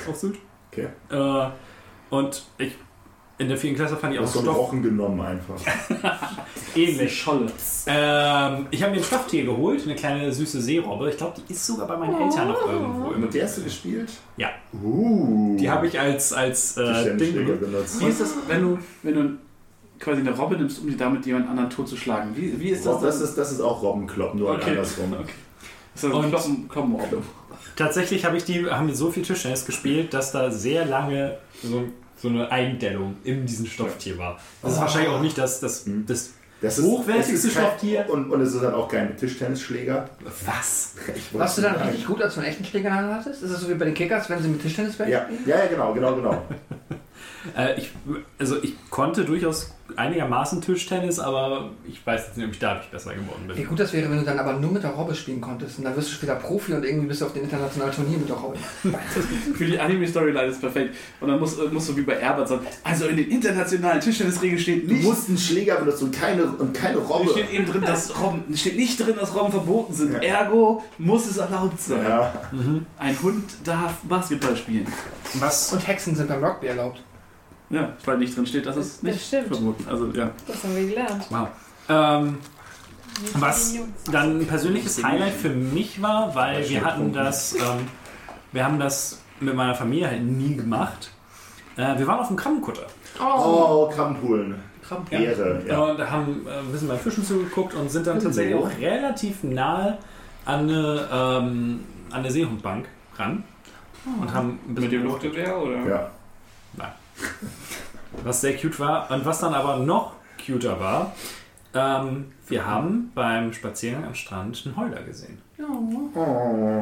auf 0.08 0.16
Sylt. 0.16 0.38
Okay. 0.72 0.88
Äh, 1.10 1.50
und 2.10 2.44
ich 2.58 2.72
in 3.38 3.48
der 3.48 3.56
vierten 3.56 3.76
Klasse 3.76 3.96
fand 3.96 4.14
ich 4.14 4.20
auch 4.20 4.26
so 4.26 4.40
einen 4.40 4.48
Stoff 4.48 4.58
Rochen 4.58 4.82
genommen 4.82 5.20
einfach. 5.20 5.60
ähnlich. 6.74 7.20
Scholle. 7.20 7.46
Ähm, 7.86 8.66
ich 8.70 8.82
habe 8.82 8.92
mir 8.92 8.98
ein 8.98 9.04
Stofftier 9.04 9.44
geholt, 9.44 9.82
eine 9.84 9.94
kleine 9.94 10.32
süße 10.32 10.60
Seerobbe. 10.60 11.10
Ich 11.10 11.16
glaube, 11.16 11.40
die 11.40 11.52
ist 11.52 11.64
sogar 11.64 11.86
bei 11.86 11.96
meinen 11.96 12.20
Eltern 12.20 12.48
noch 12.48 12.68
irgendwo. 12.68 13.08
Und 13.08 13.14
Im, 13.14 13.20
mit 13.22 13.34
der 13.34 13.44
hast 13.44 13.58
du 13.58 13.62
gespielt? 13.62 14.10
Ja. 14.36 14.50
Uh. 14.82 15.56
die 15.58 15.70
habe 15.70 15.86
ich 15.86 15.98
als, 15.98 16.32
als 16.32 16.76
äh, 16.76 17.16
Ding 17.16 17.34
benutzt. 17.34 18.00
Wie 18.00 18.06
ist 18.06 18.20
das, 18.20 18.34
wenn 18.48 18.62
du, 18.62 18.78
wenn 19.02 19.14
du 19.14 19.38
quasi 20.00 20.20
eine 20.20 20.36
Robbe 20.36 20.56
nimmst, 20.56 20.80
um 20.80 20.88
die 20.88 20.96
damit 20.96 21.24
jemand 21.24 21.48
anderen 21.48 21.70
totzuschlagen? 21.70 22.36
Wie, 22.36 22.58
wie 22.60 22.70
ist 22.70 22.84
das? 22.86 23.00
Das, 23.00 23.20
das, 23.20 23.30
ist, 23.30 23.38
das 23.38 23.52
ist 23.52 23.60
auch 23.60 23.82
Robbenkloppen, 23.82 24.40
nur 24.40 24.50
halt 24.50 24.62
Okay. 24.62 24.70
andersrum. 24.70 25.12
Okay. 25.12 25.32
Das 25.94 26.04
ist 26.04 26.14
also 26.14 26.28
Kloppen, 26.28 26.68
Kloppenrobbe. 26.68 27.22
Tatsächlich 27.76 28.24
habe 28.24 28.36
ich 28.36 28.44
die, 28.44 28.66
haben 28.66 28.88
wir 28.88 28.94
so 28.94 29.10
viel 29.10 29.22
Tischtennis 29.22 29.64
gespielt, 29.64 30.12
dass 30.12 30.32
da 30.32 30.50
sehr 30.50 30.84
lange 30.84 31.38
so, 31.62 31.84
so 32.20 32.28
eine 32.28 32.50
Eindellung 32.50 33.16
in 33.24 33.46
diesem 33.46 33.66
Stofftier 33.66 34.18
war. 34.18 34.38
Das 34.62 34.72
ist 34.72 34.80
wahrscheinlich 34.80 35.10
auch 35.10 35.20
nicht 35.20 35.38
das, 35.38 35.60
das, 35.60 35.84
das 36.06 36.30
Das 36.60 36.78
ist, 36.78 36.84
Hochwertigste 36.84 37.50
Stofftier. 37.50 38.06
Und, 38.08 38.30
und 38.30 38.40
es 38.40 38.52
ist 38.54 38.62
dann 38.62 38.74
auch 38.74 38.88
kein 38.88 39.16
Tischtennisschläger. 39.16 40.08
was? 40.44 40.94
Warst 41.32 41.58
du 41.58 41.62
dann 41.62 41.74
sagen. 41.76 41.88
richtig 41.88 42.06
gut, 42.06 42.20
als 42.22 42.34
du 42.34 42.40
einen 42.40 42.48
echten 42.50 42.64
Schläger 42.64 42.88
in 42.88 42.94
der 42.96 43.04
Hand 43.04 43.14
hattest? 43.26 43.42
Ist 43.42 43.52
das 43.54 43.60
so 43.60 43.68
wie 43.68 43.74
bei 43.74 43.84
den 43.84 43.94
Kickers, 43.94 44.28
wenn 44.28 44.42
sie 44.42 44.48
mit 44.48 44.60
Tischtennisbällen 44.62 45.12
Ja, 45.12 45.24
spielen? 45.24 45.40
ja, 45.46 45.56
ja, 45.58 45.66
genau, 45.66 45.92
genau, 45.94 46.14
genau. 46.16 46.42
Äh, 47.56 47.78
ich, 47.78 47.90
also 48.38 48.62
ich 48.62 48.74
konnte 48.90 49.24
durchaus 49.24 49.74
einigermaßen 49.96 50.60
Tischtennis, 50.60 51.18
aber 51.18 51.70
ich 51.86 52.04
weiß 52.06 52.26
jetzt 52.26 52.36
nicht, 52.36 52.46
ob 52.46 52.52
ich 52.52 52.58
dadurch 52.58 52.90
besser 52.90 53.14
geworden 53.14 53.44
Wie 53.48 53.54
bin. 53.54 53.68
gut 53.68 53.80
das 53.80 53.92
wäre, 53.94 54.10
wenn 54.10 54.18
du 54.18 54.24
dann 54.24 54.38
aber 54.38 54.52
nur 54.54 54.70
mit 54.70 54.82
der 54.82 54.90
Robbe 54.90 55.14
spielen 55.14 55.40
konntest. 55.40 55.78
Und 55.78 55.84
dann 55.84 55.96
wirst 55.96 56.08
du 56.10 56.12
später 56.14 56.34
Profi 56.34 56.74
und 56.74 56.84
irgendwie 56.84 57.06
bist 57.06 57.22
du 57.22 57.24
auf 57.26 57.32
den 57.32 57.44
internationalen 57.44 57.94
Turnier 57.94 58.18
mit 58.18 58.28
der 58.28 58.36
Robbe. 58.36 58.58
Für 59.54 59.64
die 59.64 59.78
Anime-Storyline 59.80 60.44
ist 60.48 60.60
perfekt. 60.60 60.94
Und 61.20 61.28
dann 61.28 61.40
musst, 61.40 61.58
äh, 61.58 61.68
musst 61.72 61.88
du 61.88 61.96
wie 61.96 62.02
bei 62.02 62.16
Herbert 62.16 62.48
sagen, 62.48 62.66
also 62.84 63.06
in 63.06 63.16
den 63.16 63.30
internationalen 63.30 64.00
Tischtennisregeln 64.00 64.58
steht 64.60 64.88
Du 64.90 64.92
nicht... 64.92 65.04
musst 65.04 65.28
einen 65.28 65.38
Schläger 65.38 65.76
benutzen 65.76 66.04
und 66.04 66.12
keine, 66.20 66.44
und 66.44 66.74
keine 66.74 66.96
Da 66.98 67.04
Robbe. 67.04 67.30
steht 67.30 67.50
eben 67.50 67.64
drin, 67.64 67.82
dass 67.82 68.20
Robben, 68.20 68.44
steht 68.56 68.76
nicht 68.76 68.98
drin, 69.00 69.14
dass 69.18 69.34
Robben 69.34 69.52
verboten 69.52 69.94
sind. 69.94 70.12
Ja. 70.12 70.18
Ergo 70.18 70.82
muss 70.98 71.26
es 71.26 71.38
erlaubt 71.38 71.80
sein. 71.80 72.02
Ja, 72.02 72.32
Ein 72.98 73.22
Hund 73.22 73.44
darf 73.64 73.94
Basketball 74.02 74.54
spielen. 74.56 74.86
Was? 75.34 75.72
Und 75.72 75.86
Hexen 75.86 76.14
sind 76.14 76.28
beim 76.28 76.44
Rugby 76.44 76.66
erlaubt. 76.66 77.02
Ja, 77.70 77.92
weil 78.04 78.18
nicht 78.18 78.36
drin 78.36 78.46
steht, 78.46 78.66
dass 78.66 78.76
es 78.76 78.94
Das 78.94 79.02
nicht 79.02 79.26
stimmt. 79.26 79.48
verboten 79.48 79.84
Also 79.88 80.06
ja. 80.12 80.30
Das 80.46 80.64
haben 80.64 80.74
wir 80.76 80.86
gelernt. 80.86 81.26
Wow. 81.30 81.48
Ähm, 81.88 82.38
was 83.34 83.74
dann 84.10 84.40
ein 84.40 84.46
persönliches 84.46 85.02
Highlight 85.02 85.32
für 85.34 85.50
mich 85.50 86.00
war, 86.00 86.34
weil 86.34 86.68
wir 86.68 86.84
hatten 86.84 87.12
das, 87.12 87.54
ähm, 87.54 87.86
wir 88.52 88.64
haben 88.64 88.78
das 88.78 89.20
mit 89.40 89.54
meiner 89.54 89.74
Familie 89.74 90.08
halt 90.08 90.22
nie 90.22 90.56
gemacht. 90.56 91.10
Äh, 91.76 91.98
wir 91.98 92.06
waren 92.06 92.20
auf 92.20 92.28
dem 92.28 92.36
Krabbenkutter. 92.36 92.86
Oh, 93.20 93.88
Krabbenpoolen. 93.94 94.50
Ja. 95.10 95.18
Ehre, 95.18 95.62
ja. 95.68 95.78
Und 95.80 96.10
haben 96.10 96.46
äh, 96.46 96.60
ein 96.60 96.72
bisschen 96.72 96.88
beim 96.88 96.98
Fischen 96.98 97.22
zugeguckt 97.22 97.74
und 97.74 97.90
sind 97.90 98.06
dann 98.06 98.20
tatsächlich 98.20 98.54
Hallo. 98.54 98.66
auch 98.66 98.80
relativ 98.80 99.42
nahe 99.42 99.98
an 100.46 100.60
eine, 100.60 101.08
ähm, 101.12 101.80
an 102.10 102.20
eine 102.20 102.30
Seehundbank 102.30 102.86
ran. 103.16 103.44
Und 104.18 104.32
haben 104.32 104.50
ein 104.50 104.58
Mit 104.68 104.74
bisschen 104.76 104.90
dem 104.92 105.02
Luftgewehr 105.04 105.58
oder? 105.58 105.86
Ja. 105.86 106.10
was 108.24 108.40
sehr 108.40 108.56
cute 108.56 108.78
war. 108.80 109.10
Und 109.10 109.24
was 109.24 109.40
dann 109.40 109.54
aber 109.54 109.76
noch 109.76 110.12
cuter 110.44 110.80
war, 110.80 111.14
ähm, 111.74 112.32
wir 112.46 112.66
haben 112.66 113.10
beim 113.14 113.52
Spaziergang 113.52 114.04
am 114.04 114.14
Strand 114.14 114.62
einen 114.64 114.76
Heuler 114.76 115.02
gesehen. 115.02 115.38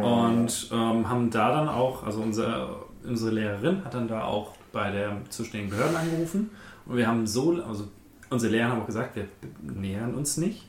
Und 0.02 0.70
ähm, 0.72 1.08
haben 1.08 1.30
da 1.30 1.50
dann 1.50 1.68
auch, 1.68 2.04
also 2.04 2.20
unsere, 2.20 2.84
unsere 3.04 3.30
Lehrerin 3.32 3.84
hat 3.84 3.94
dann 3.94 4.08
da 4.08 4.24
auch 4.24 4.52
bei 4.72 4.90
der 4.90 5.16
zuständigen 5.30 5.70
Behörden 5.70 5.96
angerufen. 5.96 6.50
Und 6.86 6.96
wir 6.96 7.06
haben 7.06 7.26
so, 7.26 7.62
also 7.66 7.88
unsere 8.30 8.52
Lehrer 8.52 8.70
haben 8.70 8.82
auch 8.82 8.86
gesagt, 8.86 9.16
wir 9.16 9.26
nähern 9.62 10.14
uns 10.14 10.36
nicht. 10.36 10.66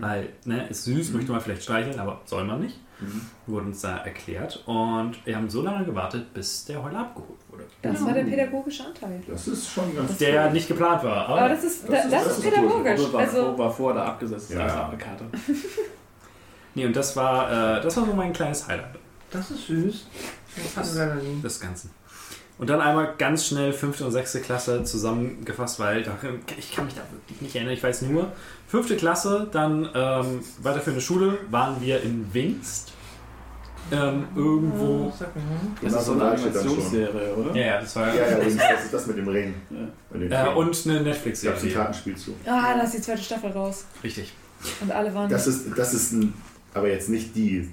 Weil, 0.00 0.30
ne, 0.44 0.66
ist 0.68 0.84
süß, 0.84 1.12
möchte 1.12 1.30
man 1.30 1.40
vielleicht 1.40 1.62
streicheln, 1.62 2.00
aber 2.00 2.20
soll 2.24 2.44
man 2.44 2.60
nicht. 2.60 2.80
Wurde 3.46 3.66
uns 3.66 3.80
da 3.80 3.98
erklärt. 3.98 4.62
Und 4.66 5.24
wir 5.26 5.36
haben 5.36 5.50
so 5.50 5.62
lange 5.62 5.84
gewartet, 5.84 6.32
bis 6.34 6.64
der 6.64 6.82
Heuler 6.82 7.00
abgeholt 7.00 7.38
wurde. 7.52 7.64
Das 7.82 8.04
war 8.04 8.12
der 8.12 8.22
pädagogische 8.24 8.84
Anteil. 8.86 9.22
Das 9.28 9.46
ist 9.48 9.68
schon 9.70 9.94
ganz 9.94 10.16
Der 10.18 10.44
toll. 10.44 10.52
nicht 10.52 10.68
geplant 10.68 11.04
war. 11.04 11.28
Aber 11.28 11.40
Aber 11.40 11.48
das 11.50 11.62
ist, 11.64 11.82
Das 11.84 11.90
das, 11.90 12.04
ist- 12.06 12.12
das 12.12 12.24
das 12.24 12.38
ist 12.38 12.44
pädagogisch. 12.44 13.12
War, 13.12 13.20
Also, 13.20 13.58
war 13.58 13.70
vorher 13.70 14.02
da 14.02 14.08
abgesetzt 14.08 14.50
Ja. 14.50 14.60
als 14.64 14.74
eine 14.74 14.98
Karte. 14.98 15.24
nee, 16.74 16.86
und 16.86 16.96
das 16.96 17.14
war, 17.16 17.78
äh, 17.78 17.82
das 17.82 17.96
war 17.96 18.06
so 18.06 18.12
mein 18.12 18.32
kleines 18.32 18.66
Highlight 18.66 18.96
Das 19.30 19.50
ist 19.50 19.66
süß. 19.66 20.06
Das 20.74 20.94
des 21.42 21.60
Ganzen. 21.60 21.90
Und 22.58 22.68
dann 22.70 22.80
einmal 22.80 23.14
ganz 23.16 23.46
schnell 23.46 23.72
fünfte 23.72 24.04
und 24.04 24.12
sechste 24.12 24.40
Klasse 24.40 24.84
zusammengefasst, 24.84 25.80
weil 25.80 26.02
da, 26.02 26.12
ich 26.58 26.72
kann 26.74 26.84
mich 26.84 26.94
da 26.94 27.00
wirklich 27.10 27.40
nicht 27.40 27.56
erinnern. 27.56 27.72
Ich 27.74 27.82
weiß 27.82 28.02
nur, 28.02 28.30
fünfte 28.68 28.96
Klasse, 28.96 29.48
dann 29.50 29.88
ähm, 29.94 30.40
weiterführende 30.62 31.00
Schule, 31.00 31.38
waren 31.50 31.80
wir 31.80 32.02
in 32.02 32.32
Wingst. 32.32 32.92
Ähm, 33.90 34.24
irgendwo. 34.34 35.04
Hm. 35.04 35.12
Das 35.82 35.92
ist 35.92 36.06
so 36.06 36.12
eine. 36.12 36.24
Animationsserie, 36.24 37.34
oder? 37.34 37.54
Ja, 37.54 37.66
ja, 37.66 37.80
das 37.80 37.96
war. 37.96 38.14
Ja, 38.14 38.28
ja, 38.28 38.36
das 38.36 38.46
ist 38.46 38.60
das, 38.60 38.84
ist 38.84 38.94
das 38.94 39.06
mit 39.06 39.18
dem 39.18 39.28
Ring. 39.28 39.54
Ja. 39.70 39.76
Äh, 39.76 40.14
und 40.14 40.16
eine 40.16 40.26
ich 40.26 40.34
habe 40.34 40.60
ein 40.60 41.04
Netflix-Serie. 41.04 41.72
Kartenspiel 41.72 42.16
zu. 42.16 42.34
ah, 42.46 42.74
da 42.74 42.82
ist 42.82 42.94
die 42.94 43.00
zweite 43.00 43.22
Staffel 43.22 43.50
raus. 43.50 43.84
Richtig. 44.02 44.32
Und 44.80 44.90
alle 44.90 45.12
waren. 45.14 45.28
Das 45.28 45.46
ist, 45.46 45.66
das 45.76 45.94
ist 45.94 46.12
ein, 46.12 46.32
aber 46.74 46.88
jetzt 46.88 47.08
nicht 47.08 47.34
die. 47.34 47.68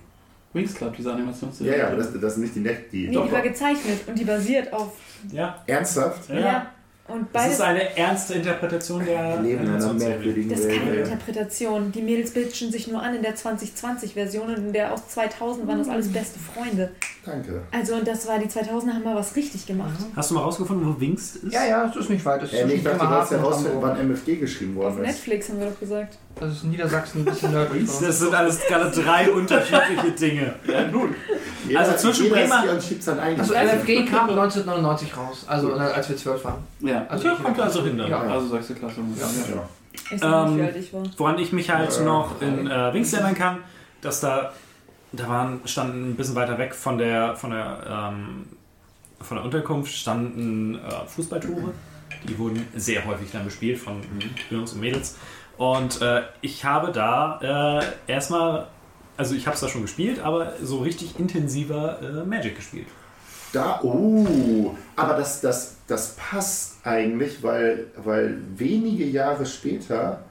Wings 0.52 0.74
Club, 0.74 0.96
diese 0.98 1.14
Animationsserie. 1.14 1.72
Ja, 1.72 1.78
ja, 1.78 1.88
aber 1.88 1.98
das, 1.98 2.12
das 2.12 2.34
ist 2.34 2.40
nicht 2.40 2.56
die 2.56 2.62
Net, 2.62 2.92
die. 2.92 3.08
nee, 3.08 3.22
die 3.24 3.32
war 3.32 3.42
gezeichnet 3.42 4.00
und 4.08 4.18
die 4.18 4.26
basiert 4.26 4.74
auf. 4.74 4.94
Ja. 5.32 5.62
Ernsthaft? 5.68 6.28
ja. 6.30 6.72
Und 7.10 7.28
Das 7.34 7.48
ist 7.54 7.62
eine 7.62 7.98
ernste 7.98 8.36
Interpretation 8.36 9.04
der 9.06 9.42
leben 9.42 9.64
in 9.66 9.74
einer 9.74 9.94
merkwürdigen 9.94 10.50
Das 10.50 10.60
ist 10.60 10.70
keine 10.70 10.92
Welt. 10.92 11.08
Interpretation. 11.08 11.92
Die 11.92 12.02
Mädels 12.02 12.32
bitchen 12.32 12.72
sich 12.72 12.88
nur 12.88 13.02
an 13.02 13.16
in 13.16 13.22
der 13.22 13.36
2020-Version 13.36 14.48
und 14.50 14.56
in 14.68 14.74
der 14.74 14.94
aus 14.94 15.08
2000 15.10 15.68
waren 15.68 15.80
das 15.80 15.90
alles 15.90 16.12
beste 16.12 16.40
Freunde. 16.40 16.92
Danke. 17.26 17.62
Also, 17.72 17.96
und 17.96 18.08
das 18.08 18.28
war 18.28 18.40
die 18.40 18.48
2000er 18.48 18.94
haben 18.94 19.04
mal 19.04 19.16
was 19.16 19.36
richtig 19.36 19.66
gemacht. 19.66 20.00
Hast 20.16 20.32
du 20.32 20.36
mal 20.36 20.42
rausgefunden, 20.42 20.96
wo 20.96 21.00
Wingst 21.00 21.38
ist? 21.38 21.54
Ja, 21.54 21.66
ja, 21.66 21.88
das 21.88 21.96
ist 21.98 22.10
nicht 22.10 22.24
weit. 22.26 22.42
Das 22.42 22.52
ist 22.54 22.60
Äh, 22.60 22.66
nee, 22.66 22.74
ich 22.76 22.84
dachte, 22.84 23.00
du 23.00 23.04
und 23.06 23.10
herausfinden, 23.42 23.74
Hamburg. 23.76 23.98
wann 23.98 24.08
MFG 24.10 24.36
geschrieben 24.38 24.78
Auf 24.78 24.84
worden 24.84 25.00
ist. 25.04 25.08
Netflix 25.08 25.50
haben 25.50 25.60
wir 25.60 25.68
doch 25.68 25.80
gesagt. 25.80 26.18
Das 26.40 26.54
ist 26.54 26.64
Niedersachsen 26.64 27.22
ein 27.22 27.26
bisschen 27.26 27.52
nördlich. 27.52 27.86
Das 27.86 28.20
sind 28.20 28.34
alles 28.34 28.60
gerade 28.68 28.90
drei 28.92 29.30
unterschiedliche 29.32 30.12
Dinge. 30.12 30.56
Ja, 30.68 30.88
nun. 30.88 31.16
Jeder, 31.68 31.80
Also 31.82 32.12
zwischen 32.12 32.30
Bremer-. 32.30 32.64
Also 32.70 33.54
LFG 33.54 34.06
kam 34.06 34.30
1999 34.30 35.18
raus, 35.18 35.46
also 35.48 35.72
äh, 35.76 35.80
als 35.80 36.10
wir 36.10 36.18
zwölf 36.18 36.44
waren. 36.46 36.64
Ja. 36.80 37.06
Also 37.10 37.28
Ja, 37.28 37.36
kommt 37.36 37.60
also 37.60 37.84
hin 37.84 37.98
dann. 37.98 38.10
Ja. 38.10 38.22
Also 38.22 38.48
sechste 38.50 38.76
Klasse. 38.76 38.96
Ja. 39.20 39.28
Nicht, 40.12 40.24
Ähm, 40.24 40.58
wie 40.58 40.62
alt 40.64 40.76
ich 40.78 40.94
war. 40.94 41.04
Woran 41.18 41.38
ich 41.40 41.52
mich 41.52 41.70
halt 41.70 41.96
Ja, 41.98 42.04
noch 42.04 42.42
in 42.42 42.68
äh, 42.68 42.94
Wings 42.94 43.12
erinnern 43.14 43.36
kann, 43.36 43.58
dass 44.02 44.22
da, 44.22 44.54
da 45.12 45.28
waren, 45.28 45.62
standen 45.66 46.12
ein 46.12 46.16
bisschen 46.16 46.36
weiter 46.36 46.58
weg 46.58 46.74
von 46.74 46.98
der, 46.98 47.36
von 47.36 47.52
der, 47.52 48.12
ähm, 48.14 48.46
von 49.20 49.38
der 49.38 49.44
Unterkunft, 49.46 49.92
standen 49.92 50.76
äh, 50.76 50.80
Fußballtore. 51.08 51.74
Die 52.28 52.38
wurden 52.38 52.66
sehr 52.76 53.06
häufig 53.06 53.30
dann 53.32 53.46
bespielt 53.46 53.78
von 53.78 54.02
Jungs 54.50 54.74
und 54.74 54.80
Mädels. 54.82 55.16
Und 55.60 56.02
äh, 56.02 56.22
ich 56.40 56.64
habe 56.64 56.94
da 56.94 57.82
äh, 58.08 58.12
erstmal, 58.12 58.68
also 59.18 59.36
ich 59.36 59.46
habe 59.46 59.56
es 59.56 59.60
da 59.62 59.68
schon 59.68 59.82
gespielt, 59.82 60.22
aber 60.24 60.54
so 60.64 60.78
richtig 60.78 61.20
intensiver 61.20 62.00
äh, 62.02 62.26
Magic 62.26 62.56
gespielt. 62.56 62.88
Da, 63.52 63.82
oh, 63.84 64.74
aber 64.96 65.16
das, 65.16 65.42
das, 65.42 65.76
das 65.86 66.16
passt 66.16 66.78
eigentlich, 66.86 67.44
weil, 67.44 67.88
weil 67.98 68.38
wenige 68.56 69.04
Jahre 69.04 69.46
später 69.46 70.22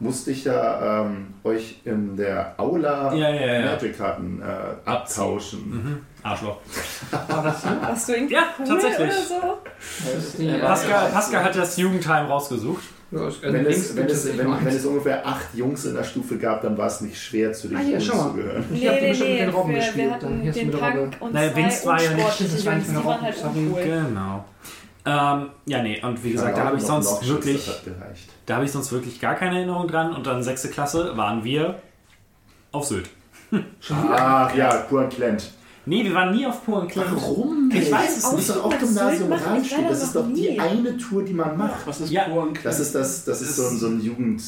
musste 0.00 0.32
ich 0.32 0.44
ja 0.44 1.02
ähm, 1.02 1.34
euch 1.44 1.80
in 1.84 2.16
der 2.16 2.54
Aula 2.58 3.14
Ja, 3.14 3.30
ja, 3.30 3.60
ja. 3.60 3.66
Magic-Karten 3.66 4.42
äh, 4.42 4.88
abtauschen. 4.90 5.70
Mhm. 5.70 6.06
Arschloch. 6.24 6.58
War 7.28 7.44
das 7.44 7.62
so? 7.62 7.68
Hast 7.80 8.08
du 8.08 8.12
irgendwie 8.14 8.34
Ja, 8.34 8.42
cool 8.58 8.66
tatsächlich. 8.66 9.14
so? 9.28 10.58
Pascal, 10.60 11.10
Pascal 11.12 11.44
hat 11.44 11.54
das 11.54 11.76
Jugendheim 11.76 12.26
rausgesucht. 12.26 12.82
Ja, 13.16 13.28
es- 13.28 13.42
Wenn 13.42 13.66
es, 13.66 13.96
wenn, 13.96 14.06
es, 14.06 14.38
wenn, 14.38 14.64
wenn 14.64 14.66
es 14.76 14.84
ungefähr 14.86 15.26
acht 15.26 15.54
Jungs 15.54 15.84
in 15.84 15.94
der 15.94 16.04
Stufe 16.04 16.36
gab, 16.38 16.62
dann 16.62 16.76
war 16.78 16.86
es 16.86 17.00
nicht 17.00 17.20
schwer, 17.20 17.52
zu 17.52 17.68
den 17.68 17.76
Ah, 17.76 17.82
Jungs 17.82 18.04
schau 18.04 18.16
mal. 18.16 18.30
zu 18.30 18.34
gehören. 18.34 18.64
Ich 18.72 18.80
Nee, 18.82 18.88
hab 18.88 19.00
nee, 19.00 19.08
bestimmt 19.10 19.30
mit 19.30 19.38
den 19.40 19.48
Robben 19.50 19.70
für, 19.72 19.76
gespielt, 19.78 20.10
wir 20.10 20.18
dann 20.18 20.40
hier 20.40 20.50
ist 20.50 20.56
den 20.60 20.66
mit 20.66 20.74
Robbe. 20.76 20.92
Punk 20.92 21.16
und 21.20 21.34
Naja, 21.34 21.56
Vince 21.56 21.86
war 21.86 22.02
ja 22.02 22.10
nicht- 22.14 22.40
das 22.40 22.66
war 22.66 22.74
nicht 22.74 22.88
mit 22.88 22.96
waren 22.96 23.06
Robben, 23.06 23.74
halt. 23.76 23.84
Genau. 23.84 24.44
Ähm, 25.06 25.50
ja, 25.66 25.82
nee, 25.82 26.02
und 26.02 26.24
wie 26.24 26.32
gesagt, 26.32 26.56
da 26.56 26.64
habe 26.64 26.76
ich 26.76 26.82
Noch 26.82 26.88
sonst 27.02 27.10
Lockschuss, 27.28 27.28
wirklich, 27.28 27.70
da 28.46 28.54
habe 28.56 28.64
ich 28.64 28.72
sonst 28.72 28.90
wirklich 28.90 29.20
gar 29.20 29.34
keine 29.34 29.56
Erinnerung 29.56 29.86
dran. 29.86 30.14
Und 30.14 30.26
dann 30.26 30.42
sechste 30.42 30.68
Klasse 30.68 31.14
waren 31.16 31.44
wir 31.44 31.78
auf 32.72 32.84
Sylt. 32.86 33.10
Ach 33.90 34.54
ja, 34.56 34.74
Kuan 34.88 35.08
Klent. 35.10 35.52
Nee, 35.86 36.02
wir 36.04 36.14
waren 36.14 36.34
nie 36.34 36.46
auf 36.46 36.64
Pur 36.64 36.86
Klemm. 36.88 37.06
Warum? 37.12 37.70
Ich 37.72 37.90
weiß 37.92 38.16
es 38.16 38.22
Das 38.22 38.32
ist 38.32 38.36
nicht. 38.38 38.50
doch 38.50 38.64
auch 38.64 38.78
Gymnasium 38.78 39.30
da 39.30 39.36
Das 39.88 40.02
ist 40.02 40.16
doch 40.16 40.26
die 40.26 40.32
nie. 40.50 40.58
eine 40.60 40.96
Tour, 40.96 41.22
die 41.22 41.34
man 41.34 41.56
macht. 41.58 41.86
Was 41.86 42.00
ist 42.00 42.10
Ja. 42.10 42.24
pur 42.24 42.42
und 42.44 42.64
Das 42.64 42.80
ist 42.80 42.94
das, 42.94 43.24
das 43.24 43.42
ist 43.42 43.56
so 43.56 43.66
ein, 43.68 43.76
so 43.78 43.86
ein 43.88 44.00
Jugend. 44.00 44.42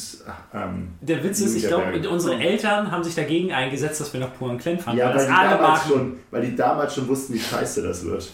Ähm, 0.53 0.89
Der 1.01 1.23
Witz 1.23 1.39
ist, 1.41 1.55
ich 1.55 1.67
glaube, 1.67 2.07
unsere 2.09 2.35
Eltern 2.39 2.89
haben 2.91 3.03
sich 3.03 3.13
dagegen 3.15 3.51
eingesetzt, 3.51 4.01
dass 4.01 4.11
wir 4.13 4.19
nach 4.19 4.33
Pur 4.33 4.57
Klemm 4.57 4.79
fahren. 4.79 4.97
ja, 4.97 5.09
weil 5.09 5.15
weil 5.15 5.27
das 5.27 5.27
die, 5.27 5.31
damals 5.49 5.61
Marken. 5.61 5.89
schon, 5.89 6.13
weil 6.31 6.41
die 6.45 6.55
damals 6.55 6.95
schon 6.95 7.07
wussten, 7.07 7.33
wie 7.35 7.39
scheiße 7.39 7.81
das 7.83 8.03
wird. 8.05 8.31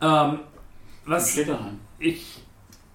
Ähm, 0.00 0.38
was 1.06 1.32
steht 1.32 1.48
daheim. 1.48 1.78
ich 1.98 2.42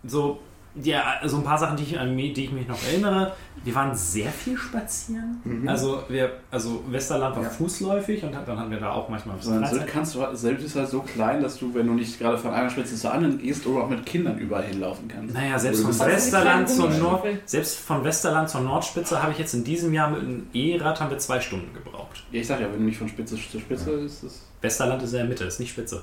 so 0.05 0.39
ja 0.75 1.03
so 1.25 1.37
ein 1.37 1.43
paar 1.43 1.57
Sachen 1.57 1.77
die 1.77 1.83
ich 1.83 1.91
die 2.33 2.45
ich 2.45 2.51
mich 2.51 2.67
noch 2.67 2.81
erinnere 2.87 3.33
wir 3.63 3.75
waren 3.75 3.95
sehr 3.95 4.31
viel 4.31 4.57
spazieren 4.57 5.39
Mhm. 5.43 5.67
also 5.67 6.03
wir 6.09 6.31
also 6.49 6.83
Westerland 6.89 7.35
war 7.35 7.43
Ja. 7.43 7.49
fußläufig 7.49 8.23
und 8.23 8.33
dann 8.33 8.59
hatten 8.59 8.71
wir 8.71 8.79
da 8.79 8.91
auch 8.91 9.07
manchmal 9.07 9.35
ein 9.35 9.39
bisschen 9.39 9.65
Sylt 9.67 9.87
kannst 9.87 10.15
du, 10.15 10.25
Sylt 10.35 10.61
ist 10.61 10.75
halt 10.75 10.89
so 10.89 11.01
klein, 11.01 11.41
dass 11.43 11.57
du, 11.59 11.73
wenn 11.75 11.85
du 11.85 11.93
nicht 11.93 12.17
gerade 12.17 12.37
von 12.39 12.51
einer 12.51 12.69
Spitze 12.69 12.95
zur 12.95 13.13
anderen 13.13 13.37
gehst, 13.37 13.65
oder 13.67 13.83
auch 13.83 13.89
mit 13.89 14.03
Kindern 14.05 14.37
überall 14.39 14.63
hinlaufen 14.63 15.07
kannst. 15.07 15.33
naja 15.35 15.59
selbst 15.59 15.83
von 15.83 15.99
Westerland 15.99 16.67
zur 16.69 16.89
Nord 16.89 17.25
selbst 17.45 17.77
von 17.79 18.03
Westerland 18.03 18.49
zur 18.49 18.61
Nordspitze 18.61 19.21
habe 19.21 19.31
ich 19.33 19.37
jetzt 19.37 19.53
in 19.53 19.63
diesem 19.63 19.93
Jahr 19.93 20.09
mit 20.09 20.21
einem 20.21 20.47
E-Rad 20.53 20.99
haben 20.99 21.11
wir 21.11 21.19
zwei 21.19 21.39
Stunden 21.39 21.71
gebraucht 21.73 22.23
Ja, 22.31 22.41
ich 22.41 22.47
sag 22.47 22.59
ja, 22.59 22.65
wenn 22.71 22.79
du 22.79 22.85
nicht 22.85 22.97
von 22.97 23.07
Spitze 23.07 23.35
zu 23.35 23.59
Spitze 23.59 23.91
ist 23.91 24.23
es. 24.23 24.41
Westerland 24.61 25.03
ist 25.03 25.11
in 25.11 25.17
der 25.19 25.27
Mitte 25.27 25.43
ist 25.43 25.59
nicht 25.59 25.69
Spitze 25.71 26.01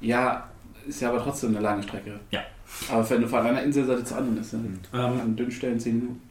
Ja, 0.00 0.48
ist 0.86 1.00
ja 1.00 1.08
aber 1.08 1.22
trotzdem 1.22 1.50
eine 1.50 1.60
lange 1.60 1.82
Strecke. 1.82 2.20
Ja. 2.30 2.40
Aber 2.90 3.08
wenn 3.10 3.22
du 3.22 3.28
von 3.28 3.40
einer 3.46 3.62
Inselseite 3.62 4.04
zur 4.04 4.18
anderen 4.18 4.40
ist, 4.40 4.52
dann 4.52 4.78
ähm, 4.92 5.20
an 5.20 5.36
dünnen 5.36 5.50
Stellen 5.52 5.78
10 5.80 5.94
Minuten. 5.98 6.22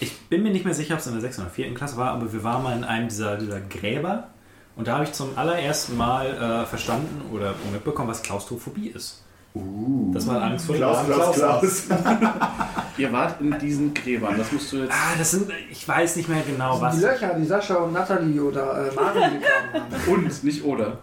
Ich 0.00 0.16
bin 0.28 0.42
mir 0.42 0.50
nicht 0.52 0.64
mehr 0.64 0.74
sicher, 0.74 0.94
ob 0.94 1.00
es 1.00 1.06
in 1.06 1.12
der 1.14 1.22
6. 1.22 1.40
oder 1.40 1.50
4. 1.50 1.74
Klasse 1.74 1.96
war, 1.96 2.12
aber 2.12 2.32
wir 2.32 2.44
waren 2.44 2.62
mal 2.62 2.76
in 2.76 2.84
einem 2.84 3.08
dieser, 3.08 3.36
dieser 3.36 3.60
Gräber 3.60 4.28
und 4.76 4.86
da 4.86 4.94
habe 4.94 5.04
ich 5.04 5.12
zum 5.12 5.30
allerersten 5.36 5.96
Mal 5.96 6.26
äh, 6.62 6.66
verstanden 6.66 7.22
oder 7.32 7.54
mitbekommen, 7.72 8.08
was 8.08 8.22
Klaustrophobie 8.22 8.88
ist. 8.88 9.22
Uh. 9.54 10.12
Das 10.14 10.26
war 10.28 10.40
Angst 10.42 10.66
vor 10.66 10.74
dem 10.76 10.82
Klaus, 10.82 11.04
Klaus, 11.06 11.34
Klaus. 11.36 11.86
Klaus. 11.88 11.98
Ihr 12.98 13.12
wart 13.12 13.40
in 13.40 13.58
diesen 13.58 13.94
Gräbern, 13.94 14.36
das 14.36 14.52
musst 14.52 14.72
du 14.72 14.76
jetzt. 14.78 14.92
Ah, 14.92 15.16
das 15.18 15.30
sind, 15.32 15.50
ich 15.70 15.86
weiß 15.88 16.16
nicht 16.16 16.28
mehr 16.28 16.42
genau 16.46 16.72
Das 16.74 16.80
was. 16.82 16.96
die 16.96 17.02
Löcher, 17.02 17.34
die 17.34 17.44
Sascha 17.46 17.74
und 17.76 17.92
Nathalie 17.92 18.40
oder 18.42 18.88
äh, 18.90 18.94
Maren 18.94 19.14
gegraben 19.14 19.72
haben. 20.06 20.12
Und, 20.12 20.44
nicht 20.44 20.62
oder. 20.64 20.98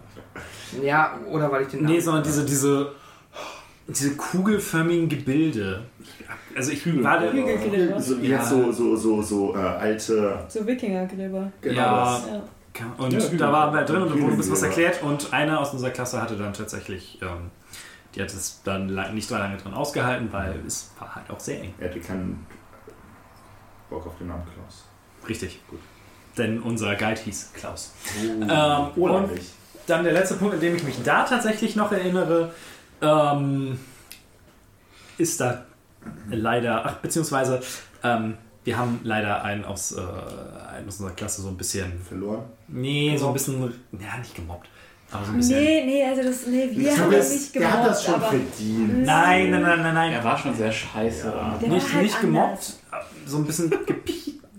Ja, 0.82 1.18
oder 1.30 1.50
weil 1.50 1.62
ich 1.62 1.68
den 1.68 1.80
Nee, 1.80 1.86
Namen- 1.92 2.00
sondern 2.02 2.22
diese, 2.22 2.44
diese, 2.44 2.92
diese 3.88 4.16
kugelförmigen 4.16 5.08
Gebilde. 5.08 5.84
Also 6.56 6.72
ich 6.72 6.84
Hügel. 6.84 7.04
war 7.04 7.20
Hügelgräber. 7.20 8.00
So, 8.00 8.16
Ja. 8.16 8.38
Jetzt 8.38 8.48
so, 8.50 8.72
so, 8.72 8.96
so, 8.96 9.22
so 9.22 9.54
äh, 9.54 9.58
alte. 9.58 10.44
So 10.48 10.66
Wikingergräber. 10.66 11.52
Genau 11.60 11.76
Ja. 11.76 12.22
Ja. 12.78 12.86
und 12.98 13.12
Ja, 13.12 13.20
da 13.38 13.52
waren 13.52 13.74
wir 13.74 13.82
drin 13.84 14.02
und 14.02 14.10
da 14.10 14.14
wurde 14.14 14.32
ein 14.32 14.36
bisschen 14.36 14.52
was 14.52 14.62
erklärt 14.62 15.02
und 15.02 15.32
einer 15.32 15.60
aus 15.60 15.72
unserer 15.72 15.90
Klasse 15.90 16.20
hatte 16.20 16.36
dann 16.36 16.52
tatsächlich, 16.52 17.18
ähm, 17.22 17.50
die 18.14 18.22
hat 18.22 18.28
es 18.28 18.60
dann 18.64 18.88
lang, 18.88 19.14
nicht 19.14 19.28
so 19.28 19.36
lange 19.36 19.56
drin 19.56 19.74
ausgehalten, 19.74 20.28
weil 20.32 20.60
es 20.66 20.90
war 20.98 21.14
halt 21.14 21.30
auch 21.30 21.40
sehr 21.40 21.60
eng. 21.62 21.74
Er 21.78 21.90
hatte 21.90 22.00
keinen 22.00 22.46
Bock 23.90 24.06
auf 24.06 24.18
den 24.18 24.28
Namen 24.28 24.42
Klaus. 24.44 24.84
Richtig. 25.28 25.60
Gut. 25.68 25.80
Denn 26.36 26.60
unser 26.60 26.94
Guide 26.96 27.20
hieß 27.20 27.52
Klaus. 27.54 27.92
Ähm, 28.22 28.42
oder 28.42 28.90
oder 28.96 29.20
nicht? 29.28 29.52
Dann 29.86 30.04
der 30.04 30.12
letzte 30.12 30.34
Punkt, 30.34 30.54
an 30.54 30.60
dem 30.60 30.74
ich 30.74 30.82
mich 30.82 31.02
da 31.04 31.22
tatsächlich 31.24 31.76
noch 31.76 31.92
erinnere, 31.92 32.52
ähm, 33.02 33.78
ist 35.18 35.40
da 35.40 35.64
leider, 36.30 36.84
ach, 36.86 36.94
beziehungsweise 36.96 37.60
ähm, 38.04 38.36
wir 38.64 38.76
haben 38.78 39.00
leider 39.04 39.42
einen 39.44 39.64
aus, 39.64 39.92
äh, 39.92 40.00
einen 40.00 40.88
aus 40.88 40.96
unserer 40.98 41.14
Klasse 41.14 41.42
so 41.42 41.48
ein 41.48 41.56
bisschen, 41.56 41.92
Verloren. 42.06 42.44
nee, 42.68 43.16
so 43.16 43.28
ein 43.28 43.32
bisschen, 43.32 43.60
ja, 43.92 44.18
nicht 44.18 44.34
gemobbt, 44.34 44.68
aber 45.10 45.24
so 45.24 45.30
ein 45.32 45.36
bisschen. 45.38 45.58
Nee, 45.62 45.84
nee, 45.86 46.04
also 46.04 46.22
das, 46.22 46.46
nee, 46.46 46.68
wir 46.72 46.90
Das 46.90 46.98
haben 47.00 47.10
das 47.12 47.32
nicht 47.32 47.54
der 47.54 47.72
hat 47.72 47.86
das 47.86 48.04
gemobbt, 48.04 48.04
schon 48.04 48.14
aber 48.14 48.38
verdient. 48.46 49.04
Nein, 49.04 49.50
nein, 49.50 49.62
nein, 49.62 49.82
nein, 49.82 49.94
nein. 49.94 50.12
Er 50.12 50.24
war 50.24 50.36
schon 50.36 50.54
sehr 50.54 50.72
scheiße. 50.72 51.26
Ja. 51.28 51.58
der 51.60 51.68
nicht 51.68 51.86
war 51.86 51.92
halt 51.94 52.02
nicht 52.02 52.20
gemobbt, 52.20 52.72
so 53.26 53.36
ein 53.38 53.44
bisschen 53.44 53.72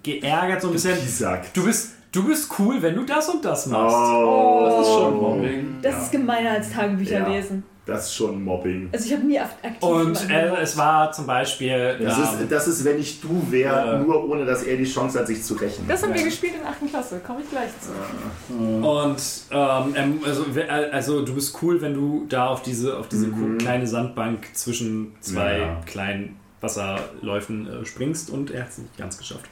geärgert, 0.03 0.61
so 0.61 0.67
ein 0.69 0.73
bisschen. 0.73 0.95
Gesagt. 0.95 1.55
Du 1.55 1.65
bist, 1.65 1.91
du 2.11 2.25
bist 2.25 2.49
cool, 2.59 2.81
wenn 2.81 2.95
du 2.95 3.03
das 3.03 3.27
und 3.29 3.43
das 3.43 3.65
machst. 3.67 3.95
Oh, 3.95 4.65
Das 4.69 4.87
ist 4.87 4.93
schon 4.93 5.15
Mobbing. 5.17 5.75
Das 5.81 6.03
ist 6.03 6.11
gemeiner 6.11 6.51
als 6.51 6.71
Tagebücher 6.71 7.19
Ja. 7.19 7.27
lesen. 7.27 7.63
Das 7.87 8.07
ist 8.07 8.15
schon 8.15 8.43
Mobbing. 8.43 8.89
Also 8.91 9.05
ich 9.05 9.13
habe 9.13 9.25
nie 9.25 9.39
akt- 9.39 9.63
aktiv 9.65 9.81
Und 9.81 10.29
äh, 10.29 10.55
es 10.61 10.75
war 10.77 11.11
zum 11.13 11.25
Beispiel. 11.25 11.97
Das, 12.01 12.17
ähm, 12.17 12.23
ist, 12.43 12.51
das 12.51 12.67
ist, 12.67 12.83
wenn 12.85 12.99
ich 12.99 13.21
du 13.21 13.47
wäre, 13.49 13.93
Ja. 13.93 13.97
nur 13.99 14.29
ohne 14.29 14.45
dass 14.45 14.63
er 14.63 14.75
die 14.77 14.83
Chance 14.83 15.17
hat, 15.19 15.27
sich 15.27 15.41
zu 15.41 15.53
rächen. 15.53 15.85
Das 15.87 16.03
haben 16.03 16.13
wir 16.13 16.23
gespielt 16.23 16.53
in 16.61 16.67
8. 16.67 16.89
Klasse, 16.91 17.19
komme 17.25 17.39
ich 17.43 17.49
gleich 17.49 17.69
zu. 17.79 18.53
Und 18.53 19.17
ähm, 19.51 19.93
ähm, 19.95 20.19
also, 20.25 20.45
also 20.91 21.25
du 21.25 21.33
bist 21.35 21.57
cool, 21.61 21.81
wenn 21.81 21.93
du 21.93 22.25
da 22.29 22.47
auf 22.47 22.61
diese, 22.61 22.97
auf 22.97 23.07
diese 23.07 23.27
Mhm. 23.27 23.57
kleine 23.57 23.87
Sandbank 23.87 24.47
zwischen 24.53 25.15
zwei 25.21 25.57
Ja. 25.59 25.81
kleinen 25.85 26.37
Wasserläufen 26.61 27.67
äh, 27.67 27.85
springst 27.85 28.29
und 28.29 28.51
er 28.51 28.63
hat 28.63 28.69
es 28.69 28.77
nicht 28.79 28.97
ganz 28.97 29.17
geschafft. 29.17 29.45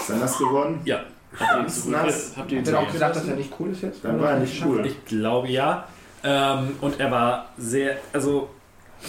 Ist 0.00 0.10
dann 0.10 0.20
das 0.20 0.36
geworden? 0.38 0.80
Ja, 0.84 1.00
Habt 1.38 1.50
ihr 1.52 1.84
ihn 1.86 1.90
nass. 1.90 2.32
Habt 2.36 2.52
ihr 2.52 2.58
ihn 2.58 2.66
er 2.66 2.78
auch 2.78 2.92
gesagt, 2.92 3.16
dass 3.16 3.26
er 3.26 3.34
nicht 3.36 3.52
cool 3.58 3.70
ist 3.70 3.82
jetzt? 3.82 4.04
Dann 4.04 4.20
war 4.20 4.32
er 4.32 4.38
nicht 4.40 4.62
cool. 4.64 4.84
ich 4.86 5.04
glaube 5.04 5.48
ja. 5.48 5.86
Ähm, 6.24 6.76
und 6.80 6.98
er 7.00 7.10
war 7.10 7.50
sehr, 7.58 7.98
also 8.12 8.48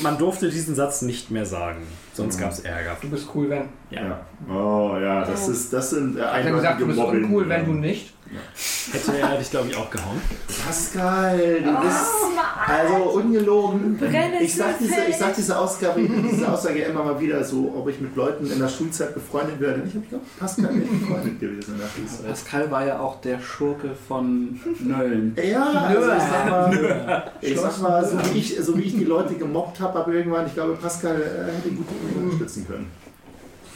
man 0.01 0.17
durfte 0.17 0.49
diesen 0.49 0.75
Satz 0.75 1.01
nicht 1.01 1.31
mehr 1.31 1.45
sagen, 1.45 1.87
sonst 2.13 2.35
Mhm. 2.37 2.41
gab 2.41 2.51
es 2.51 2.59
Ärger. 2.59 2.97
Du 3.01 3.09
bist 3.09 3.29
cool, 3.33 3.49
wenn. 3.49 3.69
Ja. 3.89 4.19
Oh 4.49 4.97
ja, 5.01 5.23
das, 5.23 5.47
ist, 5.47 5.71
das 5.71 5.91
sind 5.91 6.17
äh, 6.17 6.21
er 6.21 6.43
gesagt, 6.51 6.81
du 6.81 6.83
eindeutige 6.83 6.85
bist 6.87 6.99
Mobbing. 6.99 7.23
uncool, 7.25 7.49
wenn 7.49 7.65
du 7.65 7.71
nicht? 7.73 8.13
Hätte 8.91 9.17
er 9.17 9.37
dich, 9.37 9.49
glaube 9.51 9.69
ich, 9.69 9.75
auch 9.75 9.89
gehauen. 9.89 10.21
Pascal, 10.65 11.61
du 11.61 11.81
bist 11.81 12.25
Oh, 12.67 12.71
also 12.71 12.95
ungelogen. 13.19 13.99
Ich 14.41 14.55
sag, 14.55 14.77
diese, 14.79 14.95
ich 15.09 15.15
sag 15.15 15.35
diese, 15.35 15.57
Ausgabe, 15.57 16.01
diese 16.01 16.51
Aussage 16.51 16.81
immer 16.81 17.03
mal 17.03 17.19
wieder 17.19 17.43
so, 17.43 17.73
ob 17.77 17.87
ich 17.89 17.99
mit 17.99 18.15
Leuten 18.15 18.49
in 18.49 18.59
der 18.59 18.67
Schulzeit 18.67 19.13
befreundet 19.13 19.59
werde. 19.59 19.83
Ich 19.85 20.09
glaube, 20.09 20.25
Pascal 20.39 20.75
wäre 20.75 20.85
befreundet 20.85 21.39
gewesen 21.39 21.75
in 21.75 21.79
der 21.79 21.87
Schulzeit. 21.87 22.27
Pascal 22.27 22.71
war 22.71 22.85
ja 22.85 22.99
auch 22.99 23.21
der 23.21 23.39
Schurke 23.39 23.91
von 24.07 24.59
Nölln. 24.79 25.35
Ja, 25.43 25.65
also 25.65 26.11
ich 26.11 26.23
sag 26.23 26.49
mal, 26.49 27.31
ich 27.41 27.59
sag 27.59 27.81
mal 27.81 28.05
so, 28.05 28.17
wie 28.33 28.37
ich, 28.37 28.57
so 28.57 28.77
wie 28.77 28.83
ich 28.83 28.95
die 28.95 29.05
Leute 29.05 29.35
gemobbt 29.35 29.79
habe, 29.79 29.99
aber 29.99 30.13
irgendwann, 30.13 30.47
ich 30.47 30.53
glaube, 30.53 30.73
Pascal 30.75 31.15
äh, 31.15 31.51
hätte 31.55 31.69
ihn 31.69 31.77
gut 31.77 31.87
unterstützen 32.23 32.65
können. 32.67 32.87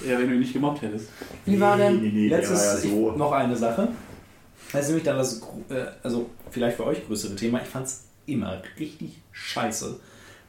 Ja, 0.08 0.18
wenn 0.18 0.30
du 0.30 0.34
ihn 0.36 0.40
nicht 0.40 0.54
gemobbt 0.54 0.82
hättest. 0.82 1.10
Wie 1.46 1.60
war 1.60 1.76
denn? 1.78 2.02
Nee, 2.02 2.12
nee, 2.14 2.28
Letztes, 2.30 2.60
war 2.60 2.76
ja 2.76 2.80
so. 2.80 3.12
ich, 3.12 3.18
noch 3.18 3.32
eine 3.34 3.56
Sache. 3.56 3.90
Das 4.72 4.82
ist 4.84 4.88
nämlich 4.90 5.04
dann 5.06 5.18
das, 5.18 5.42
äh, 5.70 5.86
also 6.04 6.30
vielleicht 6.52 6.78
für 6.78 6.86
euch 6.86 7.06
größere 7.08 7.36
Thema. 7.36 7.60
Ich 7.62 7.68
fand 7.70 7.88
es 7.88 8.04
immer 8.26 8.62
richtig 8.80 9.22
scheiße. 9.32 10.00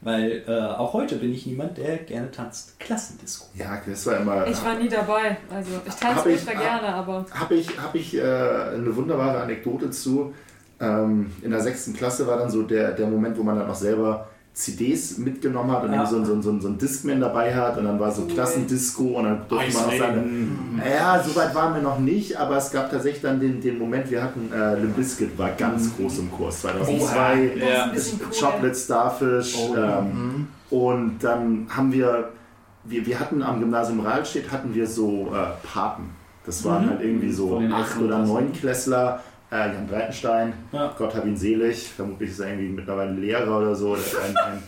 Weil 0.03 0.45
äh, 0.49 0.53
auch 0.79 0.95
heute 0.95 1.17
bin 1.17 1.31
ich 1.33 1.45
niemand, 1.45 1.77
der 1.77 1.99
gerne 1.99 2.31
tanzt. 2.31 2.81
Klassendisco. 2.81 3.47
Ja, 3.55 3.83
das 3.87 4.07
war 4.07 4.17
immer. 4.17 4.47
Ich 4.47 4.65
war 4.65 4.75
nie 4.79 4.89
dabei. 4.89 5.37
Also 5.55 5.73
ich 5.87 5.95
tanze 5.95 6.31
ich- 6.31 6.41
ultra 6.41 6.59
gerne, 6.59 6.89
aber 6.95 7.27
Habe 7.31 7.55
ich, 7.55 7.69
hab 7.79 7.95
ich 7.95 8.17
äh, 8.17 8.21
eine 8.23 8.97
wunderbare 8.97 9.43
Anekdote 9.43 9.91
zu. 9.91 10.33
Ähm, 10.81 11.31
in 11.43 11.51
der 11.51 11.61
sechsten 11.61 11.93
Klasse 11.93 12.27
war 12.27 12.39
dann 12.39 12.49
so 12.51 12.63
der, 12.63 12.93
der 12.93 13.07
Moment, 13.09 13.37
wo 13.37 13.43
man 13.43 13.59
dann 13.59 13.69
auch 13.69 13.75
selber 13.75 14.30
CDs 14.53 15.17
mitgenommen 15.19 15.71
hat 15.71 15.85
und 15.85 15.93
Ja. 15.93 16.03
irgendwie 16.03 16.27
so, 16.27 16.35
so, 16.35 16.43
so, 16.43 16.61
so 16.61 16.69
ein 16.69 16.77
Discman 16.79 17.21
dabei 17.21 17.55
hat 17.55 17.79
und 17.79 17.85
dann 17.85 17.99
war 18.01 18.11
so 18.11 18.23
Klassendisco 18.27 19.05
und 19.05 19.25
dann 19.25 19.43
durfte 19.49 19.73
man 19.73 19.85
auch 19.85 19.93
seine. 19.99 20.21
Mhm. 20.23 20.83
Ja, 20.85 21.23
so 21.23 21.35
weit 21.37 21.55
waren 21.55 21.75
wir 21.75 21.83
noch 21.83 21.99
nicht, 21.99 22.37
aber 22.37 22.57
es 22.57 22.71
gab 22.71 22.91
tatsächlich 22.91 23.23
dann 23.23 23.39
den, 23.41 23.61
den 23.61 23.79
Moment, 23.79 24.11
wir 24.11 24.23
hatten 24.23 24.51
äh, 24.53 24.75
Limp 24.81 24.97
Bizkit 24.97 25.39
war 25.39 25.51
ganz 25.51 25.97
groß 25.97 26.19
im 26.19 26.31
Kurs 26.33 26.63
2002. 26.63 27.53
das 27.59 27.69
ist 27.69 27.83
ein 27.83 27.93
bisschen 27.93 28.21
cool. 28.23 28.37
Chocolate 28.51 28.75
Starfish. 28.75 29.57
Oh, 29.57 29.77
ähm, 29.77 30.49
und 30.71 31.19
dann 31.21 31.67
haben 31.71 31.93
wir, 31.93 32.31
wir, 32.85 33.07
wir 33.07 33.21
hatten 33.21 33.43
am 33.43 33.61
Gymnasium 33.61 34.01
Rahlstedt 34.01 34.51
hatten 34.51 34.75
wir 34.75 34.87
so 34.87 35.29
äh, 35.33 35.67
Paten. 35.67 36.11
Das 36.45 36.65
waren 36.65 36.89
halt 36.89 37.03
irgendwie 37.03 37.31
so 37.31 37.63
acht 37.73 38.01
oder 38.01 38.19
neun 38.19 38.53
Klässler. 38.53 39.23
Äh, 39.51 39.73
Jan 39.75 39.87
Breitenstein, 39.89 40.53
Ja. 40.73 40.95
Gott 40.97 41.15
hab 41.15 41.27
ihn 41.27 41.37
selig, 41.37 41.89
vermutlich 41.89 42.31
ist 42.31 42.39
er 42.41 42.51
irgendwie 42.51 42.69
mittlerweile 42.69 43.13
Lehrer 43.13 43.59
oder 43.59 43.75
so. 43.75 43.95
Ein, 43.95 44.37
ein, 44.37 44.63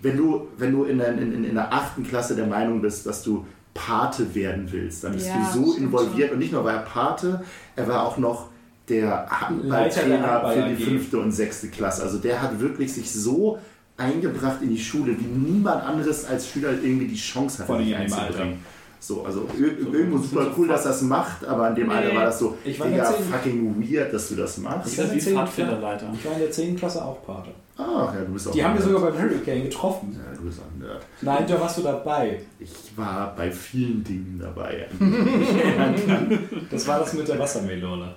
wenn 0.00 0.16
du, 0.16 0.48
wenn 0.58 0.72
du 0.72 0.84
in 0.84 0.98
der, 0.98 1.08
in, 1.12 1.44
in 1.44 1.54
der 1.54 1.72
achten 1.72 2.04
Klasse 2.04 2.36
der 2.36 2.46
Meinung 2.46 2.80
bist, 2.80 3.04
dass 3.06 3.22
du 3.22 3.44
Pate 3.74 4.34
werden 4.34 4.66
willst. 4.70 5.04
Dann 5.04 5.12
bist 5.12 5.26
Ja, 5.26 5.50
du 5.52 5.64
so 5.64 5.74
involviert. 5.76 6.32
Und 6.32 6.38
nicht 6.38 6.52
nur 6.52 6.64
war 6.64 6.72
er 6.74 6.78
Pate, 6.80 7.42
er 7.74 7.88
war 7.88 8.04
auch 8.06 8.16
noch 8.18 8.48
der 8.88 9.26
Handballtrainer 9.28 10.30
Handball 10.30 10.62
für 10.62 10.68
die 10.68 10.84
fünfte 10.84 11.18
und 11.18 11.32
sechste 11.32 11.68
Klasse. 11.68 12.02
Also 12.02 12.18
der 12.18 12.40
hat 12.40 12.60
wirklich 12.60 12.92
sich 12.92 13.12
so 13.12 13.58
eingebracht 13.96 14.62
in 14.62 14.70
die 14.70 14.78
Schule, 14.78 15.16
wie 15.18 15.24
niemand 15.24 15.82
anderes 15.82 16.24
als 16.26 16.48
Schüler 16.48 16.70
irgendwie 16.70 17.08
die 17.08 17.16
Chance 17.16 17.66
hat, 17.66 17.78
sich 17.78 17.96
einzubringen. 17.96 18.58
So, 19.06 19.24
also 19.24 19.46
ir- 19.56 19.78
irgendwo 19.94 20.18
super 20.18 20.46
cool, 20.58 20.66
dass 20.66 20.82
das 20.82 21.00
macht, 21.02 21.44
aber 21.44 21.68
in 21.68 21.74
dem 21.76 21.90
Alter 21.90 22.12
war 22.16 22.24
das 22.24 22.40
so, 22.40 22.56
Ich 22.64 22.80
war 22.80 22.88
in- 22.88 23.00
fucking 23.00 23.76
weird, 23.80 24.12
dass 24.12 24.28
du 24.30 24.34
das 24.34 24.58
machst. 24.58 24.98
Das 24.98 25.12
ist 25.12 25.26
wie 25.26 25.32
Pfadfinderleiter. 25.32 26.06
Ich 26.12 26.24
war 26.24 26.32
in 26.32 26.40
der 26.40 26.50
10. 26.50 26.74
Klasse 26.76 27.04
auch 27.04 27.24
Pate. 27.24 27.50
Ach 27.78 28.12
ja, 28.12 28.20
du 28.26 28.32
bist 28.32 28.48
auch 28.48 28.52
Die 28.52 28.64
haben 28.64 28.74
wir 28.74 28.82
sogar 28.82 29.02
beim 29.12 29.22
Hurricane 29.22 29.62
getroffen. 29.62 30.12
Ja, 30.18 30.36
du 30.36 30.44
bist 30.46 30.58
auch 30.60 30.64
ein 30.74 30.80
Nerd. 30.84 31.02
Nein, 31.20 31.44
da 31.46 31.60
warst 31.60 31.78
du 31.78 31.82
dabei. 31.82 32.40
Ich 32.58 32.72
war 32.96 33.32
bei 33.36 33.48
vielen 33.52 34.02
Dingen 34.02 34.40
dabei. 34.42 34.88
Das 36.70 36.88
war 36.88 36.98
das 37.00 37.12
mit 37.12 37.28
der 37.28 37.38
Wassermelone. 37.38 38.12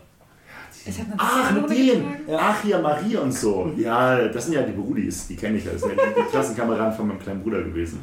Ich 0.85 0.95
Ach, 1.18 1.51
mit 1.51 1.69
denen! 1.69 2.16
Ach, 2.35 2.61
hier 2.64 2.80
Marie 2.80 3.18
und 3.18 3.32
so. 3.34 3.72
Ja, 3.77 4.27
das 4.30 4.45
sind 4.45 4.53
ja 4.56 4.61
die 4.64 4.72
Brudis, 4.72 5.27
die 5.27 5.35
kenne 5.35 5.58
ich 5.58 5.66
ja. 5.66 5.72
Das 5.74 5.82
sind 5.82 5.92
ja 5.95 6.03
die, 6.08 6.22
die 6.22 6.27
Klassenkameraden 6.30 6.93
von 6.93 7.08
meinem 7.09 7.19
kleinen 7.19 7.43
Bruder 7.43 7.61
gewesen. 7.61 8.00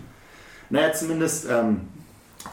Naja, 0.71 0.93
zumindest. 0.93 1.49
Ähm, 1.51 1.81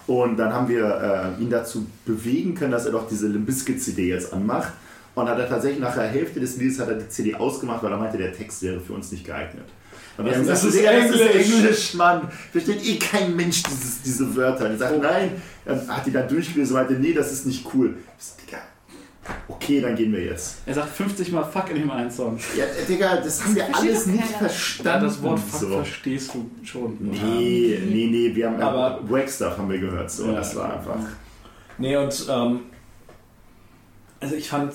und 0.08 0.38
dann 0.38 0.54
haben 0.54 0.68
wir 0.68 1.36
äh, 1.40 1.42
ihn 1.42 1.50
dazu 1.50 1.86
bewegen 2.06 2.56
können, 2.56 2.72
dass 2.72 2.86
er 2.86 2.92
doch 2.92 3.08
diese 3.08 3.28
Limbiskit-CD 3.28 4.10
jetzt 4.10 4.34
anmacht. 4.34 4.74
Und 5.16 5.30
hat 5.30 5.38
er 5.38 5.48
tatsächlich 5.48 5.80
nach 5.80 5.94
der 5.94 6.08
Hälfte 6.08 6.40
des 6.40 6.58
Liedes 6.58 6.80
hat 6.80 6.90
er 6.90 6.96
die 6.96 7.08
CD 7.08 7.36
ausgemacht, 7.36 7.84
weil 7.84 7.92
er 7.92 7.98
meinte, 7.98 8.18
der 8.18 8.34
Text 8.34 8.64
wäre 8.64 8.80
für 8.80 8.94
uns 8.94 9.12
nicht 9.12 9.24
geeignet. 9.24 9.66
Und 10.18 10.32
haben 10.32 10.48
Das 10.48 10.64
ist 10.64 10.76
Digga, 10.76 10.92
das 10.92 11.12
ist 11.12 11.22
Englisch. 11.22 11.54
Englisch, 11.54 11.94
Mann. 11.94 12.32
Versteht 12.52 12.86
eh 12.86 12.98
kein 12.98 13.36
Mensch 13.36 13.64
dieses, 13.64 14.02
diese 14.02 14.36
Wörter. 14.36 14.66
Und 14.66 14.72
er 14.72 14.78
sagt, 14.78 15.02
nein. 15.02 15.32
Dann 15.66 15.88
hat 15.88 16.06
die 16.06 16.12
dann 16.12 16.28
durchgelesen 16.28 16.76
und 16.76 16.82
meinte, 16.82 17.00
nee, 17.00 17.14
das 17.14 17.32
ist 17.32 17.46
nicht 17.46 17.66
cool. 17.74 17.96
So, 18.18 18.34
Digga, 18.44 18.58
okay, 19.48 19.82
dann 19.82 19.96
gehen 19.96 20.12
wir 20.12 20.24
jetzt. 20.26 20.58
Er 20.66 20.74
sagt 20.74 20.90
50 20.90 21.32
Mal 21.32 21.44
Fuck 21.44 21.70
in 21.72 21.78
dem 21.78 21.92
einen 21.92 22.12
Song. 22.12 22.38
Ja, 22.58 22.66
Digga, 22.88 23.18
das 23.18 23.44
haben 23.44 23.56
wir 23.56 23.64
versteht 23.66 23.90
alles 23.90 24.06
nicht 24.08 24.24
keiner. 24.24 24.38
verstanden. 24.38 24.88
Ja, 24.90 25.00
das 25.00 25.24
Wort 25.24 25.40
Fuck 25.40 25.60
so. 25.62 25.68
verstehst 25.70 26.34
du 26.34 26.50
schon. 26.66 26.98
Nee, 27.00 27.80
nee, 27.86 28.08
nee, 28.12 28.36
wir 28.36 28.48
haben 28.48 28.62
Aber- 28.62 28.86
aber 28.98 29.10
Wack 29.12 29.30
Stuff 29.30 29.58
haben 29.58 29.70
wir 29.70 29.80
gehört, 29.80 30.10
so, 30.12 30.28
Ja. 30.28 30.34
das 30.34 30.56
war 30.56 30.74
einfach. 30.78 30.98
Nee, 31.78 31.96
und 31.98 32.28
ähm, 32.30 32.60
also 34.20 34.36
ich 34.36 34.48
fand, 34.50 34.74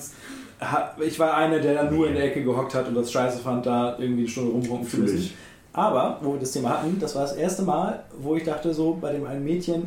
ich 1.05 1.17
war 1.19 1.35
einer, 1.37 1.59
der 1.59 1.73
dann 1.75 1.93
nur 1.95 2.07
in 2.07 2.13
der 2.15 2.25
Ecke 2.25 2.43
gehockt 2.43 2.75
hat 2.75 2.87
und 2.87 2.95
das 2.95 3.11
scheiße 3.11 3.39
fand, 3.39 3.65
da 3.65 3.97
irgendwie 3.97 4.21
eine 4.23 4.29
Stunde 4.29 4.51
rumrufen 4.51 4.87
zu 4.89 4.97
müssen. 4.97 5.31
Aber, 5.71 6.19
wo 6.21 6.33
wir 6.33 6.39
das 6.39 6.51
Thema 6.51 6.69
hatten, 6.71 6.97
das 6.99 7.15
war 7.15 7.21
das 7.21 7.35
erste 7.35 7.61
Mal, 7.61 8.03
wo 8.19 8.35
ich 8.35 8.43
dachte 8.43 8.73
so, 8.73 8.95
bei 8.99 9.11
dem 9.13 9.25
einen 9.25 9.43
Mädchen, 9.43 9.83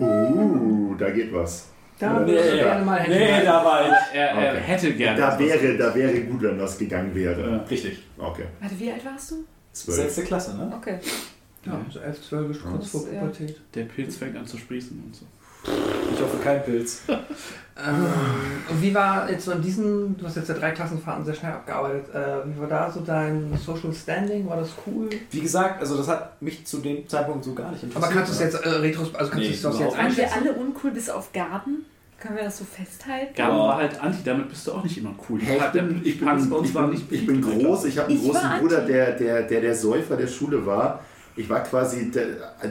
Uh, 0.00 0.94
da 0.98 1.10
geht 1.10 1.30
was. 1.34 1.66
Da 1.98 2.20
Nee, 2.20 2.26
würde 2.32 2.48
ich 2.56 2.62
gerne 2.62 2.84
mal 2.84 2.98
Handy 3.00 3.18
nee, 3.18 3.32
halten. 3.32 3.46
da 3.46 3.64
war 3.64 3.86
ich. 3.86 4.16
Er, 4.18 4.28
er 4.30 4.52
Okay. 4.52 4.60
hätte 4.62 4.92
gerne. 4.94 5.20
Da 5.20 5.38
wäre, 5.38 5.76
da 5.78 5.94
wäre 5.94 6.20
gut, 6.22 6.42
wenn 6.42 6.58
das 6.58 6.76
gegangen 6.78 7.14
wäre. 7.14 7.50
Ja. 7.50 7.56
Richtig. 7.70 8.02
Okay, 8.18 8.44
Warte, 8.60 8.78
wie 8.80 8.90
alt 8.90 9.04
warst 9.04 9.30
du? 9.30 9.44
zwölf. 9.72 9.98
Sechste 9.98 10.22
Klasse, 10.24 10.56
ne? 10.56 10.72
Okay. 10.76 10.98
Ja, 11.64 11.80
so 11.90 12.00
11, 12.00 12.28
12 12.28 12.50
ist 12.50 12.62
kurz 12.62 12.88
vor 12.90 13.06
Ja. 13.12 13.20
Pubertät. 13.20 13.60
Der 13.74 13.84
Pilz 13.84 14.16
fängt 14.16 14.36
an 14.36 14.46
zu 14.46 14.58
sprießen 14.58 15.02
und 15.04 15.14
so. 15.16 15.24
Ich 15.64 16.20
hoffe 16.20 16.36
kein 16.42 16.62
Pilz. 16.64 17.02
Ähm, 17.76 18.06
und 18.70 18.80
wie 18.80 18.94
war 18.94 19.28
jetzt 19.28 19.46
so 19.46 19.50
in 19.50 19.60
diesen, 19.60 20.16
du 20.16 20.24
hast 20.24 20.36
jetzt 20.36 20.48
ja 20.48 20.54
drei 20.54 20.70
Klassenfahrten 20.70 21.24
sehr 21.24 21.34
schnell 21.34 21.50
abgearbeitet, 21.54 22.04
äh, 22.14 22.36
wie 22.46 22.60
war 22.60 22.68
da 22.68 22.88
so 22.88 23.00
dein 23.00 23.52
Social 23.58 23.92
Standing? 23.92 24.48
War 24.48 24.58
das 24.58 24.68
cool? 24.86 25.10
Wie 25.32 25.40
gesagt, 25.40 25.80
also 25.80 25.96
das 25.96 26.06
hat 26.06 26.40
mich 26.40 26.64
zu 26.64 26.78
dem 26.78 27.08
Zeitpunkt 27.08 27.42
so 27.44 27.52
gar 27.52 27.72
nicht 27.72 27.82
interessiert. 27.82 28.04
Aber 28.04 28.14
kannst 28.14 28.30
du 28.30 28.44
es 28.44 28.52
jetzt 28.52 28.64
äh, 28.64 28.68
retros, 28.68 29.12
also 29.16 29.28
kannst 29.28 29.34
Nee, 29.34 29.48
du 29.48 29.54
es 29.54 29.62
jetzt 29.62 29.64
überhaupt 29.64 29.80
Waren 29.80 29.98
wir 29.98 30.04
einschätzen? 30.04 30.34
alle 30.40 30.52
uncool 30.52 30.92
bis 30.92 31.10
auf 31.10 31.32
Garten? 31.32 31.84
Können 32.20 32.36
wir 32.36 32.44
das 32.44 32.58
so 32.58 32.64
festhalten? 32.64 33.34
Gaben 33.34 33.56
Ja. 33.56 33.58
war 33.64 33.76
halt 33.78 34.00
Anti, 34.00 34.18
damit 34.24 34.48
bist 34.50 34.68
du 34.68 34.72
auch 34.72 34.84
nicht 34.84 34.96
immer 34.96 35.14
cool. 35.28 35.40
Hey, 35.42 35.58
ich 35.58 35.72
bin, 35.72 36.00
ich 36.04 36.20
bin, 36.20 37.02
ich 37.02 37.10
ich 37.10 37.42
groß, 37.42 37.84
ich 37.86 37.98
habe 37.98 38.08
einen 38.08 38.22
großen 38.22 38.50
Bruder, 38.60 38.82
der 38.82 39.12
der, 39.18 39.42
der 39.42 39.60
der 39.60 39.74
Säufer 39.74 40.16
der 40.16 40.28
Schule 40.28 40.64
war. 40.64 41.00
Ich 41.36 41.48
war 41.50 41.64
quasi 41.64 42.12
der, 42.12 42.26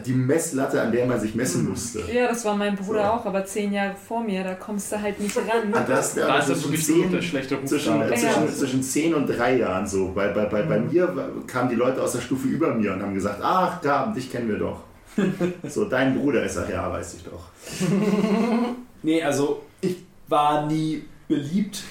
die 0.05 0.13
Messlatte, 0.13 0.81
an 0.81 0.91
der 0.91 1.05
man 1.05 1.19
sich 1.19 1.35
messen 1.35 1.67
musste. 1.69 1.99
Ja, 2.13 2.29
das 2.29 2.45
war 2.45 2.55
mein 2.55 2.77
Bruder 2.77 3.03
So. 3.07 3.11
auch, 3.11 3.25
aber 3.25 3.43
zehn 3.45 3.73
Jahre 3.73 3.93
vor 3.95 4.23
mir, 4.23 4.41
da 4.41 4.53
kommst 4.55 4.89
du 4.91 5.01
halt 5.01 5.19
nicht 5.19 5.35
ran. 5.35 5.73
Ah, 5.73 5.83
Das, 5.85 6.15
Da 6.15 6.37
ist 6.39 6.49
das 6.49 6.63
wirklich 6.63 6.85
so 6.87 7.03
der 7.03 7.21
schlechte 7.21 7.55
Ruf 7.55 7.65
zwischen, 7.65 8.01
äh, 8.01 8.09
Ja. 8.09 8.15
zwischen, 8.15 8.47
zwischen 8.49 8.83
10 8.83 9.13
und 9.15 9.27
3 9.27 9.57
Jahren 9.57 9.85
so. 9.85 10.13
Bei, 10.15 10.29
bei, 10.29 10.45
bei, 10.45 10.61
bei 10.61 10.79
mir 10.79 11.13
war- 11.13 11.27
kamen 11.45 11.69
die 11.71 11.75
Leute 11.75 12.01
aus 12.01 12.13
der 12.13 12.21
Stufe 12.21 12.47
über 12.47 12.73
mir 12.73 12.93
und 12.93 13.01
haben 13.01 13.13
gesagt, 13.13 13.39
ach, 13.43 13.81
Gaben, 13.81 14.13
dich 14.13 14.31
kennen 14.31 14.47
wir 14.47 14.57
doch. 14.59 14.79
so, 15.69 15.83
dein 15.85 16.17
Bruder 16.17 16.43
ist 16.45 16.55
er, 16.55 16.69
ja, 16.71 16.89
weiß 16.89 17.15
ich 17.15 17.23
doch. 17.25 17.49
Nee, 19.05 19.21
also 19.21 19.61
ich 19.81 19.97
war 20.29 20.65
nie 20.67 21.03
beliebt. 21.27 21.83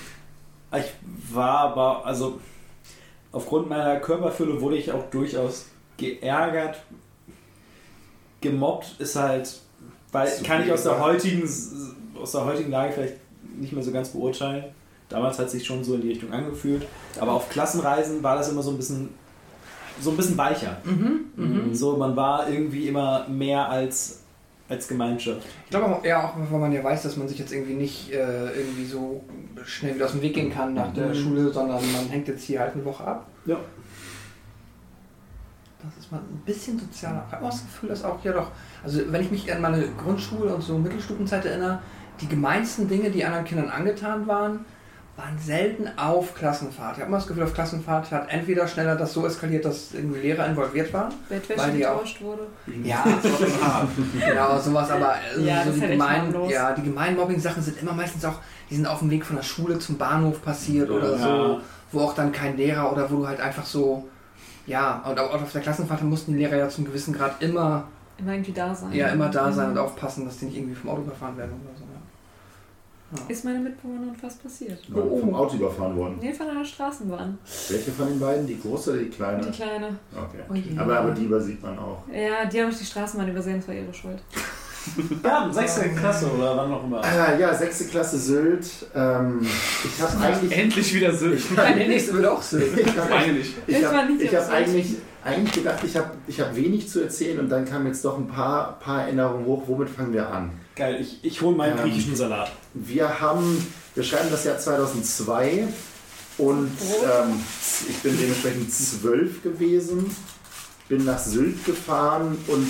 Ich 0.75 0.95
war 1.35 1.59
aber, 1.61 2.07
also 2.07 2.41
aufgrund 3.31 3.69
meiner 3.69 4.01
Körperfülle 4.01 4.59
wurde 4.61 4.77
ich 4.77 4.91
auch 4.91 5.11
durchaus 5.11 5.67
geärgert. 6.03 6.77
Gemobbt 8.41 8.97
ist 8.99 9.17
halt, 9.17 9.61
weil 10.11 10.29
Zu 10.29 10.43
kann 10.43 10.63
ich 10.65 10.73
aus 10.73 10.83
der 10.83 10.99
heutigen 11.01 11.49
aus 12.21 12.33
der 12.33 12.45
heutigen 12.45 12.71
Lage 12.71 12.93
vielleicht 12.93 13.15
nicht 13.59 13.73
mehr 13.73 13.83
so 13.83 13.93
ganz 13.93 14.11
beurteilen. 14.11 14.65
Damals 15.09 15.39
hat 15.39 15.47
es 15.47 15.53
sich 15.53 15.65
schon 15.67 15.85
so 15.85 15.95
in 15.95 16.01
die 16.03 16.09
Richtung 16.11 16.33
angefühlt. 16.33 16.87
Aber 17.21 17.33
auf 17.33 17.49
Klassenreisen 17.51 18.23
war 18.23 18.37
das 18.37 18.49
immer 18.51 18.63
so 18.63 18.71
ein 18.71 18.77
bisschen 18.77 19.11
so 20.01 20.11
ein 20.11 20.17
bisschen 20.17 20.39
weicher. 20.39 20.79
Mhm, 20.85 21.75
So, 21.75 21.97
man 21.97 22.17
war 22.17 22.49
irgendwie 22.49 22.89
immer 22.89 23.29
mehr 23.29 23.69
als, 23.69 24.21
als 24.69 24.89
Gemeinschaft. 24.89 25.43
Ich 25.65 25.71
glaube 25.71 25.87
auch, 25.87 26.05
ja, 26.05 26.27
auch 26.29 26.35
weil 26.51 26.59
man 26.61 26.73
ja 26.73 26.83
weiß, 26.83 27.03
dass 27.03 27.17
man 27.17 27.29
sich 27.29 27.39
jetzt 27.39 27.53
irgendwie 27.53 27.75
nicht 27.75 28.11
äh, 28.11 28.47
irgendwie 28.53 28.87
so 28.87 29.23
schnell 29.65 29.95
wieder 29.95 30.07
aus 30.07 30.13
dem 30.13 30.23
Weg 30.23 30.35
gehen 30.35 30.51
kann 30.53 30.73
nach 30.75 30.93
der 30.95 31.09
Mhm. 31.09 31.15
Schule, 31.15 31.51
sondern 31.53 31.81
man 31.93 32.09
hängt 32.09 32.27
jetzt 32.27 32.43
hier 32.45 32.61
halt 32.61 32.73
eine 32.75 32.85
Woche 32.85 33.05
ab. 33.05 33.27
Ja. 33.45 33.59
Das 35.85 35.97
ist 36.05 36.13
mal 36.13 36.19
ein 36.19 36.43
bisschen 36.47 36.79
sozialer. 36.79 37.25
Ich 37.27 37.33
habe 37.35 37.45
auch 37.47 37.51
das 37.51 37.63
Gefühl, 37.63 37.89
dass 37.89 38.05
auch, 38.05 38.23
ja 38.25 38.33
doch, 38.33 38.51
also 38.85 39.01
wenn 39.09 39.21
ich 39.23 39.31
mich 39.31 39.53
an 39.53 39.61
meine 39.61 39.85
Grundschule- 40.03 40.55
und 40.55 40.63
so 40.63 40.79
Mittelstufenzeit 40.79 41.45
erinnere, 41.45 41.81
die 42.21 42.29
gemeinsten 42.29 42.87
Dinge, 42.89 43.11
die 43.11 43.25
anderen 43.25 43.45
Kindern 43.45 43.69
angetan 43.69 44.27
waren, 44.27 44.65
waren 45.17 45.39
selten 45.39 45.89
auf 45.99 46.35
Klassenfahrt. 46.35 46.93
Ich 46.97 47.01
habe 47.01 47.09
immer 47.09 47.19
das 47.19 47.27
Gefühl, 47.27 47.43
auf 47.43 47.53
Klassenfahrt 47.53 48.11
hat 48.13 48.31
entweder 48.31 48.67
schneller 48.67 48.97
das 48.97 49.13
so 49.13 49.27
eskaliert, 49.27 49.65
dass 49.65 49.93
irgendwie 49.93 50.21
Lehrer 50.21 50.47
involviert 50.47 50.91
waren. 50.95 51.13
Bettwäsche 51.29 51.61
Weil 51.61 51.73
die 51.73 51.87
auch- 51.87 51.95
getauscht 51.99 52.23
wurde. 52.23 52.47
Ja, 52.83 53.05
genau, 54.27 54.59
sowas, 54.59 54.91
aber 54.91 55.15
äh, 55.37 55.43
Ja, 55.45 55.65
so 55.65 55.71
das 55.71 55.81
die, 55.81 55.87
gemein, 55.89 56.35
ja, 56.49 56.73
die 56.73 56.83
gemeinen 56.83 57.17
Mobbing-Sachen 57.17 57.63
sind 57.63 57.81
immer 57.83 57.93
meistens 57.93 58.25
auch, 58.25 58.37
die 58.71 58.77
sind 58.77 58.87
auf 58.87 59.01
dem 59.01 59.11
Weg 59.11 59.25
von 59.27 59.37
der 59.37 59.43
Schule 59.43 59.79
zum 59.79 59.99
Bahnhof 59.99 60.43
passiert 60.43 60.89
oder 60.91 61.13
Ja. 61.17 61.19
so, 61.19 61.61
wo 61.93 62.01
auch 62.01 62.15
dann 62.15 62.33
kein 62.33 62.57
Lehrer 62.57 62.91
oder 62.93 63.11
wo 63.11 63.17
du 63.17 63.27
halt 63.29 63.41
einfach 63.41 63.65
so, 63.67 64.09
ja, 64.67 65.03
und 65.09 65.19
auch 65.19 65.33
auf 65.35 65.53
der 65.53 65.61
Klassenfahrt 65.61 66.03
mussten 66.03 66.33
die 66.33 66.39
Lehrer 66.39 66.57
ja 66.57 66.69
zum 66.69 66.85
gewissen 66.85 67.13
Grad 67.15 67.43
immer, 67.43 67.85
Immer 68.19 68.33
irgendwie 68.33 68.53
da 68.53 68.75
sein. 68.75 68.93
ja, 68.93 69.09
immer 69.09 69.29
da 69.29 69.51
sein 69.53 69.67
Mhm. 69.71 69.73
und 69.73 69.79
aufpassen, 69.79 70.25
dass 70.25 70.39
die 70.39 70.47
nicht 70.47 70.57
irgendwie 70.59 70.75
vom 70.75 70.91
Auto 70.91 71.03
überfahren 71.03 71.37
werden 71.37 71.53
oder 71.65 71.77
so. 71.77 71.85
Ja. 71.85 73.29
Ist 73.29 73.45
meine 73.45 73.59
Mitbewohnerin 73.59 74.15
fast 74.15 74.43
passiert. 74.43 74.79
Oh. 74.95 75.19
Vom 75.19 75.35
Auto 75.35 75.57
überfahren 75.57 75.95
worden. 75.97 76.17
Nee, 76.21 76.33
von 76.33 76.49
einer 76.49 76.65
Straßenbahn. 76.65 77.37
Welche 77.69 77.91
von 77.93 78.09
den 78.09 78.19
beiden? 78.19 78.47
Die 78.47 78.59
große 78.59 78.91
oder 78.93 79.01
die 79.01 79.11
kleine? 79.11 79.43
Die 79.45 79.51
Kleine. 79.51 79.99
Okay. 80.17 80.39
Oh. 80.49 80.81
Aber, 80.81 80.99
aber 80.99 81.11
die 81.11 81.25
übersieht 81.25 81.63
man 81.63 81.79
auch. 81.79 81.99
Ja, 82.11 82.47
die 82.47 82.61
habe 82.63 82.71
ich 82.71 82.79
die 82.79 82.87
Straßenbahn 82.87 83.29
übersehen, 83.31 83.57
das 83.59 83.69
war 83.69 83.75
ihre 83.75 83.93
Schuld. 83.93 84.23
Ja, 85.23 85.51
sechste 85.53 85.89
Klasse 85.91 86.27
oder 86.27 86.57
wann 86.57 86.71
noch 86.71 86.85
immer. 86.85 87.03
Äh, 87.05 87.41
ja, 87.41 87.55
sechste 87.55 87.85
Klasse 87.85 88.19
Sylt. 88.19 88.67
Ähm, 88.95 89.41
ich 89.85 90.03
habe 90.03 90.19
eigentlich. 90.25 90.53
Endlich 90.53 90.95
wieder 90.95 91.15
Sylt. 91.15 91.39
Ich 91.41 91.55
Der 91.57 91.75
nächste 91.89 92.15
wird 92.15 92.27
auch 92.27 92.43
so. 92.43 92.59
ich 92.59 92.97
habe 92.99 93.11
Meine 93.11 93.33
nicht. 93.35 93.55
ich 93.67 93.85
hab, 93.85 94.11
ich 94.21 94.35
hab 94.37 94.51
eigentlich, 94.51 94.87
eigentlich 95.25 95.53
gedacht, 95.53 95.85
ich 95.85 95.97
habe 95.97 96.11
ich 96.27 96.41
hab 96.41 96.57
wenig 96.57 96.89
zu 96.89 97.01
erzählen 97.01 97.39
und 97.41 97.49
dann 97.49 97.65
kamen 97.65 97.87
jetzt 97.87 98.05
doch 98.05 98.19
ein 98.19 98.27
paar, 98.29 98.79
paar 98.81 99.03
Erinnerungen 99.03 99.47
hoch. 99.47 99.63
Womit 99.67 99.89
fangen 99.91 100.13
wir 100.13 100.29
an? 100.29 100.51
Geil, 100.75 100.99
ich, 101.01 101.19
ich 101.23 101.41
hole 101.43 101.55
meinen 101.57 101.79
Ähm, 101.79 101.85
griechischen 101.85 102.17
Salat. 102.17 102.51
Wir 102.75 103.21
haben, 103.21 103.67
wir 103.95 104.03
schreiben 104.03 104.29
das 104.31 104.45
Jahr 104.45 104.59
2002 104.59 105.69
und 106.39 106.71
ähm, 107.05 107.41
ich 107.89 107.97
bin 107.99 108.19
dementsprechend 108.19 108.73
zwölf 108.73 109.43
gewesen, 109.43 110.15
bin 110.89 111.05
nach 111.05 111.19
Sylt 111.19 111.65
gefahren 111.67 112.37
und 112.49 112.67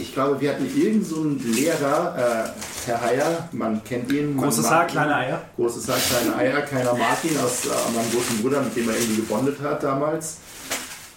ich 0.00 0.12
glaube, 0.12 0.40
wir 0.40 0.50
hatten 0.50 0.66
irgend 0.76 1.06
so 1.06 1.16
einen 1.16 1.40
Lehrer, 1.52 2.16
äh, 2.16 2.86
Herr 2.86 3.00
Heyer, 3.00 3.48
man 3.52 3.82
kennt 3.84 4.10
ihn. 4.12 4.34
man 4.34 4.44
Großes 4.46 4.70
Haar, 4.70 4.86
kleine 4.86 5.14
Eier. 5.14 5.42
Großes 5.56 5.88
Haar, 5.88 5.98
kleine 5.98 6.36
Eier, 6.36 6.62
keiner 6.62 6.94
mag 6.94 7.18
ihn, 7.24 7.36
aus 7.38 7.66
äh, 7.66 7.68
meinem 7.94 8.10
großen 8.10 8.38
Bruder, 8.40 8.62
mit 8.62 8.76
dem 8.76 8.88
er 8.88 8.96
irgendwie 8.96 9.16
gebondet 9.16 9.58
hat 9.62 9.82
damals. 9.82 10.38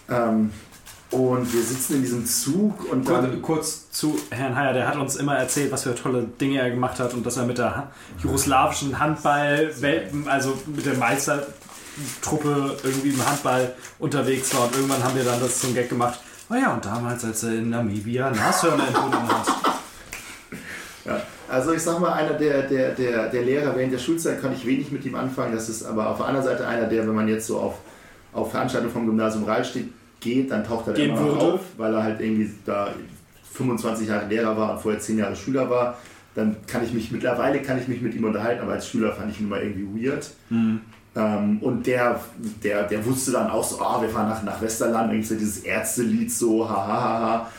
Ähm, 0.10 0.52
und 1.14 1.54
wir 1.54 1.62
sitzen 1.62 1.96
in 1.96 2.02
diesem 2.02 2.26
Zug 2.26 2.92
und 2.92 3.06
Kurz, 3.06 3.22
dann... 3.22 3.42
kurz 3.42 3.92
zu 3.92 4.20
Herrn 4.32 4.56
Heyer, 4.56 4.74
der 4.74 4.88
hat 4.88 4.98
uns 4.98 5.16
immer 5.16 5.38
erzählt, 5.38 5.72
was 5.72 5.84
für 5.84 5.94
tolle 5.94 6.24
Dinge 6.24 6.60
er 6.60 6.72
gemacht 6.72 7.00
hat 7.00 7.14
und 7.14 7.24
dass 7.24 7.38
er 7.38 7.46
mit 7.46 7.60
der 7.60 7.92
jugoslawischen 8.24 8.98
Handball-Welten, 8.98 10.28
also 10.28 10.58
mit 10.76 10.88
der 10.88 10.96
Meistertruppe 10.96 12.78
irgendwie 12.84 13.10
im 13.10 13.24
Handball 13.24 13.76
unterwegs 14.00 14.56
war. 14.56 14.64
Und 14.64 14.76
irgendwann 14.76 15.04
haben 15.04 15.16
wir 15.16 15.24
dann 15.24 15.40
das 15.40 15.60
zum 15.60 15.76
Gag 15.76 15.90
gemacht. 15.90 16.20
Oh 16.54 16.56
ja, 16.56 16.74
und 16.74 16.86
damals, 16.86 17.26
als 17.26 17.44
er 17.44 17.54
in 17.54 17.70
Namibia 17.72 18.30
Nashörner 18.30 18.88
entbunden 18.88 19.28
hat. 19.28 19.48
Ja, 21.06 21.22
also 21.50 21.74
ich 21.74 21.82
sag 21.82 22.00
mal, 22.00 22.14
einer 22.14 22.36
der, 22.36 22.62
der, 22.62 22.92
der, 22.92 23.28
der 23.28 23.42
Lehrer 23.42 23.76
während 23.76 23.92
der 23.92 24.00
Schulzeit 24.00 24.42
kann 24.42 24.54
ich 24.54 24.66
wenig 24.66 24.90
mit 24.90 25.04
ihm 25.04 25.16
anfangen. 25.16 25.54
Das 25.54 25.68
ist 25.68 25.84
aber 25.84 26.10
auf 26.10 26.16
der 26.16 26.28
anderen 26.28 26.48
Seite 26.48 26.66
einer, 26.66 26.88
der, 26.88 27.06
wenn 27.06 27.14
man 27.14 27.28
jetzt 27.28 27.48
so 27.48 27.60
auf, 27.60 27.80
auf 28.32 28.52
Veranstaltungen 28.52 28.94
vom 28.94 29.06
Gymnasium 29.06 29.44
Rahlstedt 29.44 29.90
geht, 30.22 30.50
dann 30.50 30.64
taucht 30.64 30.88
er 30.88 30.94
da 30.94 31.00
Gehen 31.02 31.10
immer 31.10 31.26
noch 31.26 31.40
auf, 31.42 31.60
weil 31.76 31.94
er 31.94 32.04
halt 32.04 32.22
irgendwie 32.22 32.50
da 32.66 32.88
25 33.52 34.08
Jahre 34.08 34.28
Lehrer 34.28 34.56
war 34.56 34.72
und 34.72 34.80
vorher 34.82 35.02
10 35.02 35.18
Jahre 35.18 35.36
Schüler 35.36 35.70
war. 35.70 35.98
Dann 36.36 36.56
kann 36.66 36.86
ich 36.86 36.94
mich, 36.94 37.12
mittlerweile 37.12 37.62
kann 37.62 37.78
ich 37.78 37.90
mich 37.90 38.02
mit 38.02 38.16
ihm 38.16 38.24
unterhalten, 38.24 38.62
aber 38.62 38.72
als 38.72 38.88
Schüler 38.88 39.12
fand 39.12 39.30
ich 39.30 39.42
ihn 39.42 39.48
immer 39.48 39.62
irgendwie 39.62 40.06
weird. 40.08 40.30
Ähm, 41.16 41.60
und 41.62 41.86
der, 41.86 42.20
der, 42.64 42.84
der 42.84 43.06
wusste 43.06 43.32
dann 43.32 43.50
auch 43.50 43.64
so, 43.64 43.80
ah, 43.80 44.02
wir 44.02 44.10
fahren 44.10 44.30
nach, 44.30 44.44
nach 44.44 44.62
Westerland, 44.62 45.12
irgendwie 45.12 45.28
so 45.28 45.36
dieses 45.36 45.60
Ärztelied 45.60 46.32
so, 46.32 46.68
ha, 46.68 46.88
ha, 46.88 47.02
ha, 47.02 47.20
ha. 47.20 47.52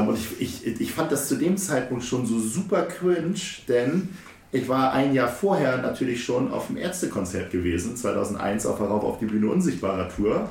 Ähm, 0.00 0.08
und 0.08 0.16
ich, 0.16 0.64
ich, 0.64 0.80
ich 0.80 0.92
fand 0.92 1.12
das 1.12 1.28
zu 1.28 1.36
dem 1.36 1.56
Zeitpunkt 1.56 2.04
schon 2.04 2.24
so 2.24 2.38
super 2.38 2.82
cringe, 2.82 3.34
denn 3.68 4.08
ich 4.52 4.68
war 4.68 4.92
ein 4.92 5.12
Jahr 5.12 5.28
vorher 5.28 5.78
natürlich 5.78 6.24
schon 6.24 6.50
auf 6.50 6.68
dem 6.68 6.78
Ärztekonzert 6.78 7.50
gewesen, 7.50 7.96
2001 7.96 8.64
auf 8.64 8.78
der 8.78 8.86
Rauf 8.86 9.04
auf 9.04 9.18
die 9.18 9.26
Bühne 9.26 9.50
Unsichtbarer 9.50 10.08
Tour 10.08 10.48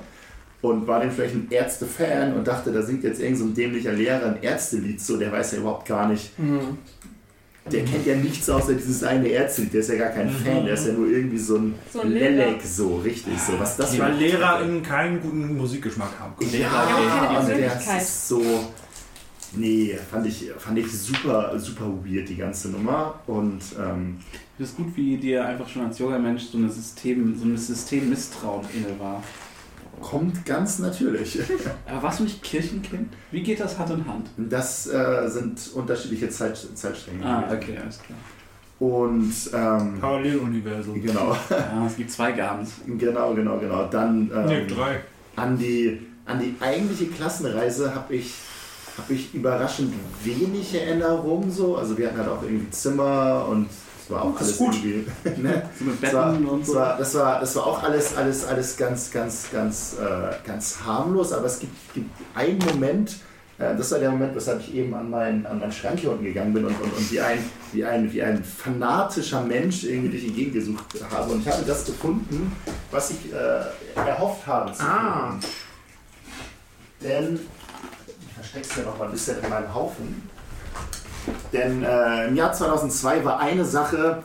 und 0.61 0.87
war 0.87 0.99
dementsprechend 0.99 1.51
Ärzte-Fan 1.51 2.33
und 2.33 2.47
dachte, 2.47 2.71
da 2.71 2.81
singt 2.81 3.03
jetzt 3.03 3.19
irgend 3.19 3.39
so 3.39 3.45
ein 3.45 3.53
dämlicher 3.55 3.93
Lehrer 3.93 4.27
ein 4.27 4.43
Ärztelied 4.43 5.01
so, 5.01 5.17
der 5.17 5.31
weiß 5.31 5.53
ja 5.53 5.57
überhaupt 5.59 5.87
gar 5.87 6.07
nicht, 6.07 6.31
der 7.71 7.83
kennt 7.83 8.05
ja 8.05 8.15
nichts 8.15 8.49
außer 8.49 8.73
dieses 8.73 9.03
eine 9.03 9.27
Ärztelied, 9.27 9.73
der 9.73 9.79
ist 9.79 9.89
ja 9.89 9.95
gar 9.95 10.09
kein 10.09 10.29
Fan, 10.29 10.65
der 10.65 10.75
ist 10.75 10.87
ja 10.87 10.93
nur 10.93 11.07
irgendwie 11.07 11.37
so 11.37 11.57
ein, 11.57 11.75
So 11.91 12.01
ein. 12.01 12.11
Lelek 12.11 12.61
so, 12.61 12.97
richtig 12.97 13.39
so, 13.39 13.59
was 13.59 13.75
das 13.77 13.97
Weil 13.97 14.13
LehrerInnen 14.15 14.83
keinen 14.83 15.19
guten 15.19 15.57
Musikgeschmack 15.57 16.19
haben 16.19 16.35
können. 16.37 16.53
ja, 16.53 16.69
Ja, 16.69 17.39
und 17.39 17.47
der 17.49 17.75
ist 17.97 18.27
so. 18.27 18.41
Nee, 19.57 19.97
fand 20.11 20.27
ich, 20.27 20.51
fand 20.57 20.77
ich 20.77 20.91
super, 20.91 21.57
super 21.57 21.85
weird, 22.03 22.27
die 22.27 22.35
ganze 22.35 22.69
Nummer. 22.69 23.19
Und 23.25 23.61
ähm, 23.79 24.17
Das 24.59 24.69
ist 24.69 24.77
gut, 24.77 24.95
wie 24.95 25.17
dir 25.17 25.45
einfach 25.45 25.67
schon 25.67 25.85
als 25.85 25.97
junger 25.97 26.19
Mensch 26.19 26.43
so, 26.43 26.57
eine 26.57 26.69
System, 26.69 27.35
so 27.37 27.45
ein 27.45 27.57
Systemmisstrauen 27.57 28.65
inne 28.73 28.99
war. 28.99 29.23
Kommt 30.09 30.45
ganz 30.45 30.77
natürlich. 30.79 31.39
Aber 31.89 32.03
warst 32.03 32.19
du 32.19 32.23
nicht 32.25 32.43
Kirchenkind? 32.43 33.11
Wie 33.31 33.41
geht 33.41 33.59
das 33.59 33.77
Hand 33.79 33.89
in 33.91 34.07
Hand? 34.07 34.27
Das 34.37 34.85
äh, 34.87 35.27
sind 35.27 35.59
unterschiedliche 35.73 36.29
Zeit, 36.29 36.55
Zeitstränge. 36.75 37.25
Ah, 37.25 37.43
okay, 37.51 37.77
alles 37.81 37.99
klar. 37.99 38.17
Und 38.79 39.33
ähm, 39.53 39.99
Paralleluniversum. 39.99 41.01
genau, 41.01 41.35
Ja, 41.49 41.85
es 41.87 41.95
gibt 41.95 42.11
zwei 42.11 42.33
Gabens. 42.33 42.71
genau, 42.85 43.33
genau, 43.33 43.57
genau. 43.57 43.85
Dann 43.87 44.29
ähm, 44.35 44.45
Nee, 44.45 44.67
drei. 44.67 44.99
an, 45.37 45.57
die, 45.57 46.05
an 46.25 46.39
die 46.39 46.55
eigentliche 46.59 47.07
Klassenreise 47.07 47.95
habe 47.95 48.15
ich, 48.15 48.33
hab 48.97 49.09
ich 49.09 49.33
überraschend 49.33 49.93
wenig 50.23 50.75
Erinnerungen. 50.75 51.49
So. 51.51 51.77
Also 51.77 51.97
wir 51.97 52.07
hatten 52.07 52.17
halt 52.19 52.29
auch 52.29 52.43
irgendwie 52.43 52.69
Zimmer 52.69 53.47
und 53.49 53.69
es 54.05 54.11
war 54.11 54.21
auch 54.23 54.33
Das 54.37 54.41
alles 54.47 54.57
gut. 54.57 54.75
irgendwie. 54.75 55.41
ne? 55.41 55.69
So 55.79 55.85
mit 55.85 56.03
Das 56.03 56.13
war, 56.13 56.31
Betten 56.31 56.45
und 56.45 56.59
das, 56.61 56.67
so. 56.67 56.75
war, 56.75 56.97
das, 56.97 57.13
war, 57.15 57.39
das 57.39 57.55
war 57.55 57.65
auch 57.67 57.83
alles, 57.83 58.15
alles, 58.15 58.45
alles 58.45 58.77
ganz, 58.77 59.11
ganz, 59.11 59.47
ganz, 59.51 59.95
äh, 59.99 60.47
ganz 60.47 60.77
harmlos, 60.85 61.33
aber 61.33 61.45
es 61.47 61.59
gibt, 61.59 61.93
gibt 61.93 62.09
einen 62.35 62.59
Moment, 62.59 63.15
äh, 63.57 63.75
das 63.75 63.91
war 63.91 63.99
der 63.99 64.11
Moment, 64.11 64.35
weshalb 64.35 64.59
ich 64.59 64.75
eben 64.75 64.93
an 64.93 65.09
meinen, 65.09 65.45
an 65.47 65.59
meinen 65.59 65.71
Schrank 65.71 65.99
hier 65.99 66.11
unten 66.11 66.23
gegangen 66.23 66.53
bin 66.53 66.65
und, 66.65 66.79
und, 66.79 66.93
und 66.93 67.11
wie, 67.11 67.19
ein, 67.19 67.39
wie, 67.73 67.83
ein, 67.83 68.11
wie 68.13 68.21
ein 68.21 68.43
fanatischer 68.43 69.41
Mensch 69.41 69.83
irgendwie 69.85 70.09
durch 70.09 70.23
die 70.23 70.33
Gegend 70.33 70.53
gesucht 70.53 70.85
habe. 71.09 71.31
Und 71.33 71.41
ich 71.41 71.51
habe 71.51 71.63
das 71.65 71.85
gefunden, 71.85 72.51
was 72.91 73.09
ich 73.11 73.33
äh, 73.33 74.07
erhofft 74.07 74.45
habe 74.45 74.71
zu 74.71 74.83
Ah. 74.83 75.31
finden. 75.39 75.45
Denn, 77.01 77.39
ich 78.27 78.33
verstecke 78.33 78.67
es 78.69 78.75
ja 78.77 78.83
noch 78.83 78.97
mal 78.99 79.05
ein 79.05 79.11
bisschen 79.11 79.37
in 79.43 79.49
meinem 79.49 79.73
Haufen. 79.73 80.29
Denn 81.53 81.83
äh, 81.83 82.27
im 82.27 82.35
Jahr 82.35 82.53
2002 82.53 83.23
war 83.25 83.39
eine 83.39 83.65
Sache 83.65 84.23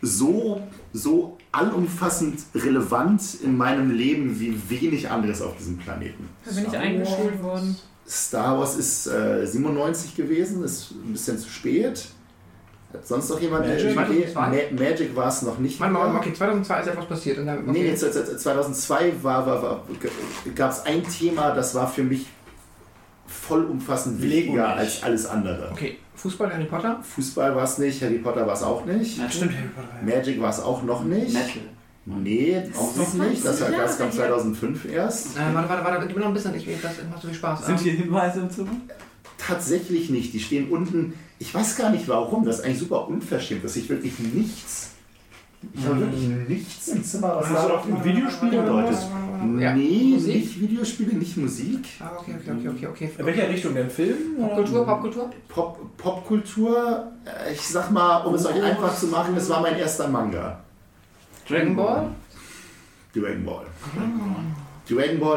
so, 0.00 0.60
so 0.92 1.36
allumfassend 1.52 2.40
relevant 2.54 3.22
in 3.42 3.56
meinem 3.56 3.90
Leben 3.90 4.38
wie 4.38 4.60
wenig 4.68 5.10
anderes 5.10 5.42
auf 5.42 5.56
diesem 5.56 5.78
Planeten. 5.78 6.28
Da 6.44 6.52
bin 6.52 6.66
ich 6.66 6.76
eingeschult 6.76 7.42
worden. 7.42 7.76
Star 8.08 8.58
Wars 8.58 8.76
ist 8.76 9.06
äh, 9.06 9.46
97 9.46 10.16
gewesen, 10.16 10.64
ist 10.64 10.92
ein 10.92 11.12
bisschen 11.12 11.38
zu 11.38 11.48
spät. 11.48 12.08
Hat 12.92 13.06
sonst 13.06 13.28
noch 13.28 13.38
jemand 13.38 13.66
Magic? 13.66 13.96
eine 13.98 14.14
Idee? 14.14 14.32
2002? 14.32 14.34
Ma 14.34 14.82
Magic 14.82 15.16
war 15.16 15.28
es 15.28 15.42
noch 15.42 15.58
nicht. 15.58 15.78
Warte 15.78 15.92
mal, 15.92 16.16
okay, 16.16 16.32
2002 16.32 16.80
ist 16.80 16.86
etwas 16.86 17.04
passiert. 17.06 17.38
Und 17.38 17.46
dann, 17.46 17.58
okay. 17.58 17.70
Nee, 17.70 17.88
jetzt 17.88 18.00
2002 18.40 19.12
war, 19.22 19.46
war, 19.46 19.62
war, 19.62 19.84
gab 20.54 20.70
es 20.70 20.86
ein 20.86 21.02
Thema, 21.06 21.50
das 21.50 21.74
war 21.74 21.86
für 21.86 22.02
mich 22.02 22.26
vollumfassend 23.26 24.22
wichtiger 24.22 24.68
als 24.68 25.02
alles 25.02 25.26
andere. 25.26 25.70
okay, 25.70 25.98
Fußball, 26.18 26.52
Harry 26.52 26.64
Potter? 26.64 27.00
Fußball 27.02 27.54
war 27.56 27.64
es 27.64 27.78
nicht, 27.78 28.02
Harry 28.02 28.18
Potter 28.18 28.46
war 28.46 28.54
es 28.54 28.62
auch 28.62 28.84
nicht, 28.84 29.16
Metal? 29.18 29.32
Stimmt, 29.32 29.52
Harry 29.56 29.68
Potter. 29.74 29.88
ja. 30.06 30.16
Magic 30.16 30.40
war 30.40 30.50
es 30.50 30.60
auch 30.60 30.82
noch 30.82 31.04
nicht. 31.04 31.32
Metal. 31.32 31.62
Nee, 32.06 32.62
auch 32.76 32.96
noch 32.96 33.14
nicht. 33.14 33.44
Das, 33.44 33.60
war- 33.60 33.70
das 33.70 33.98
kam 33.98 34.10
2005 34.10 34.86
erst. 34.90 35.36
Äh, 35.36 35.40
warte, 35.54 35.68
warte, 35.68 35.84
warte, 35.84 36.06
gib 36.06 36.16
mir 36.16 36.22
noch 36.22 36.28
ein 36.28 36.34
bisschen, 36.34 36.54
ich, 36.54 36.66
das 36.82 36.92
macht 37.10 37.20
so 37.22 37.28
viel 37.28 37.36
Spaß. 37.36 37.66
Sind 37.66 37.76
Ähm, 37.78 37.82
hier 37.84 37.92
Hinweise 37.92 38.40
im 38.40 38.50
Zimmer? 38.50 38.70
Tatsächlich 39.36 40.10
nicht. 40.10 40.32
Die 40.32 40.40
stehen 40.40 40.70
unten. 40.70 41.14
Ich 41.38 41.54
weiß 41.54 41.76
gar 41.76 41.90
nicht 41.90 42.08
warum. 42.08 42.44
Das 42.44 42.58
ist 42.58 42.64
eigentlich 42.64 42.78
super 42.80 43.06
unverschämt, 43.08 43.62
dass 43.64 43.76
ich 43.76 43.88
wirklich 43.88 44.18
nichts. 44.18 44.90
Ich 45.72 45.84
habe 45.84 46.00
wirklich 46.00 46.28
nichts 46.48 46.88
im 46.88 47.02
Zimmer, 47.02 47.36
was 47.40 47.48
da 47.52 47.74
auch 47.74 47.84
ein 47.84 48.04
Videospiel 48.04 48.48
oder 48.50 48.62
bedeutet. 48.62 48.92
was? 48.92 49.08
Ja. 49.60 49.74
Nee, 49.74 50.10
Musik? 50.14 50.34
nicht 50.34 50.60
Videospiele, 50.60 51.14
nicht 51.14 51.36
Musik. 51.36 51.88
Ah, 52.00 52.10
okay, 52.18 52.34
okay, 52.40 52.50
okay, 52.58 52.68
okay, 52.68 52.86
okay. 52.86 53.10
In 53.18 53.26
welcher 53.26 53.48
Richtung 53.48 53.74
denn? 53.74 53.90
Film? 53.90 54.16
Popkultur, 54.40 54.86
Popkultur? 54.86 55.30
Pop, 55.48 55.96
Popkultur, 55.96 57.12
äh, 57.24 57.52
ich 57.52 57.60
sag 57.60 57.90
mal, 57.90 58.18
um 58.18 58.34
es 58.34 58.46
euch 58.46 58.62
einfach 58.62 58.96
zu 58.96 59.06
machen, 59.08 59.36
es 59.36 59.48
war 59.48 59.60
mein 59.60 59.76
erster 59.76 60.08
Manga. 60.08 60.60
Dragon 61.48 61.74
Ball? 61.76 62.08
Dragon 63.14 63.44
Ball. 63.44 63.66
Dragon 63.94 64.18
Ball, 64.18 64.44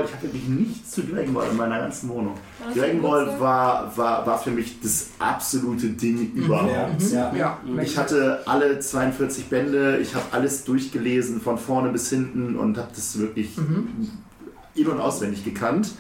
ich 0.05 0.13
habe 0.13 0.23
wirklich 0.23 0.47
nichts 0.47 0.91
zu 0.91 1.01
Dragon 1.01 1.33
Ball 1.33 1.49
in 1.51 1.57
meiner 1.57 1.79
ganzen 1.79 2.09
Wohnung. 2.09 2.35
War 2.59 2.67
das 2.67 2.75
Dragon 2.77 3.01
Ball 3.01 3.39
war, 3.39 3.97
war, 3.97 4.25
war 4.25 4.39
für 4.39 4.51
mich 4.51 4.79
das 4.81 5.09
absolute 5.19 5.87
Ding 5.89 6.31
überhaupt. 6.33 7.01
Ja. 7.11 7.33
Ja. 7.35 7.59
Ich 7.81 7.97
hatte 7.97 8.41
alle 8.45 8.79
42 8.79 9.45
Bände, 9.47 9.97
ich 10.01 10.15
habe 10.15 10.25
alles 10.31 10.63
durchgelesen, 10.63 11.41
von 11.41 11.57
vorne 11.57 11.89
bis 11.89 12.09
hinten 12.09 12.55
und 12.55 12.77
habe 12.77 12.89
das 12.95 13.17
wirklich 13.19 13.57
in- 14.75 14.87
und 14.87 14.99
auswendig 14.99 15.43
gekannt. 15.43 15.91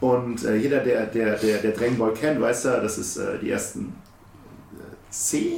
Und 0.00 0.44
äh, 0.44 0.56
jeder, 0.56 0.80
der, 0.80 1.06
der, 1.06 1.36
der, 1.38 1.58
der 1.58 1.70
Dragon 1.72 1.96
Ball 1.98 2.12
kennt, 2.12 2.40
weiß 2.40 2.64
ja, 2.64 2.80
dass 2.80 2.98
es 2.98 3.16
äh, 3.16 3.38
die 3.40 3.50
ersten 3.50 3.94
äh, 4.74 5.10
10 5.10 5.52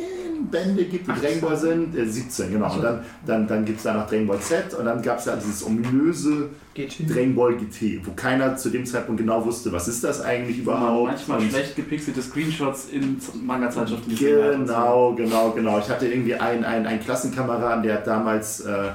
Bände 0.51 0.85
gibt, 0.85 1.07
die 1.09 1.21
Dragon 1.21 1.41
Ball 1.41 1.57
sind. 1.57 1.97
Äh, 1.97 2.07
17, 2.07 2.53
genau. 2.53 2.75
Und 2.75 2.83
dann, 2.83 3.01
dann, 3.27 3.47
dann 3.47 3.65
gibt 3.65 3.79
es 3.79 3.85
danach 3.85 4.09
Dragon 4.09 4.27
Ball 4.27 4.41
Z 4.41 4.75
und 4.75 4.85
dann 4.85 5.01
gab 5.03 5.19
es 5.19 5.25
ja 5.27 5.37
dieses 5.37 5.65
ominöse 5.67 6.49
hin. 6.75 6.89
Dragon 7.09 7.35
Ball 7.35 7.55
GT, 7.57 8.01
wo 8.07 8.13
keiner 8.13 8.57
zu 8.57 8.71
dem 8.71 8.85
Zeitpunkt 8.85 9.21
genau 9.21 9.45
wusste, 9.45 9.71
was 9.73 9.87
ist 9.89 10.03
das 10.05 10.21
eigentlich 10.23 10.59
überhaupt. 10.59 11.09
Manchmal 11.13 11.39
Und- 11.39 11.51
schlecht 11.51 11.77
gepixelte 11.77 12.21
Screenshots 12.23 12.89
in 12.91 13.19
Manga-Zeitschriften 13.45 14.11
und 14.11 14.19
so. 14.19 14.25
Genau, 14.25 15.15
genau, 15.15 15.51
genau. 15.53 15.79
Ich 15.79 15.89
hatte 15.89 16.07
irgendwie 16.09 16.35
einen, 16.35 16.65
einen, 16.65 16.87
einen 16.87 17.01
Klassenkameraden, 17.01 17.83
der 17.83 17.95
hat 17.95 18.07
damals 18.07 18.61
äh, 18.61 18.89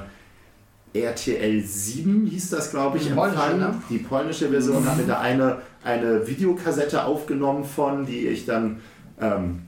RTL 0.92 1.62
7 1.62 2.26
hieß 2.26 2.50
das, 2.50 2.70
glaube 2.72 2.98
ich, 2.98 3.04
Die 3.06 3.10
polnische, 3.14 3.40
empfangen. 3.42 3.60
ne? 3.60 3.74
Die 3.88 3.98
polnische 3.98 4.48
Version 4.48 4.84
hat 4.84 4.96
mir 4.96 5.04
da 5.04 5.20
eine, 5.20 5.58
eine 5.84 6.26
Videokassette 6.26 7.04
aufgenommen 7.04 7.64
von, 7.64 8.04
die 8.06 8.26
ich 8.26 8.44
dann 8.44 8.80
ähm, 9.20 9.60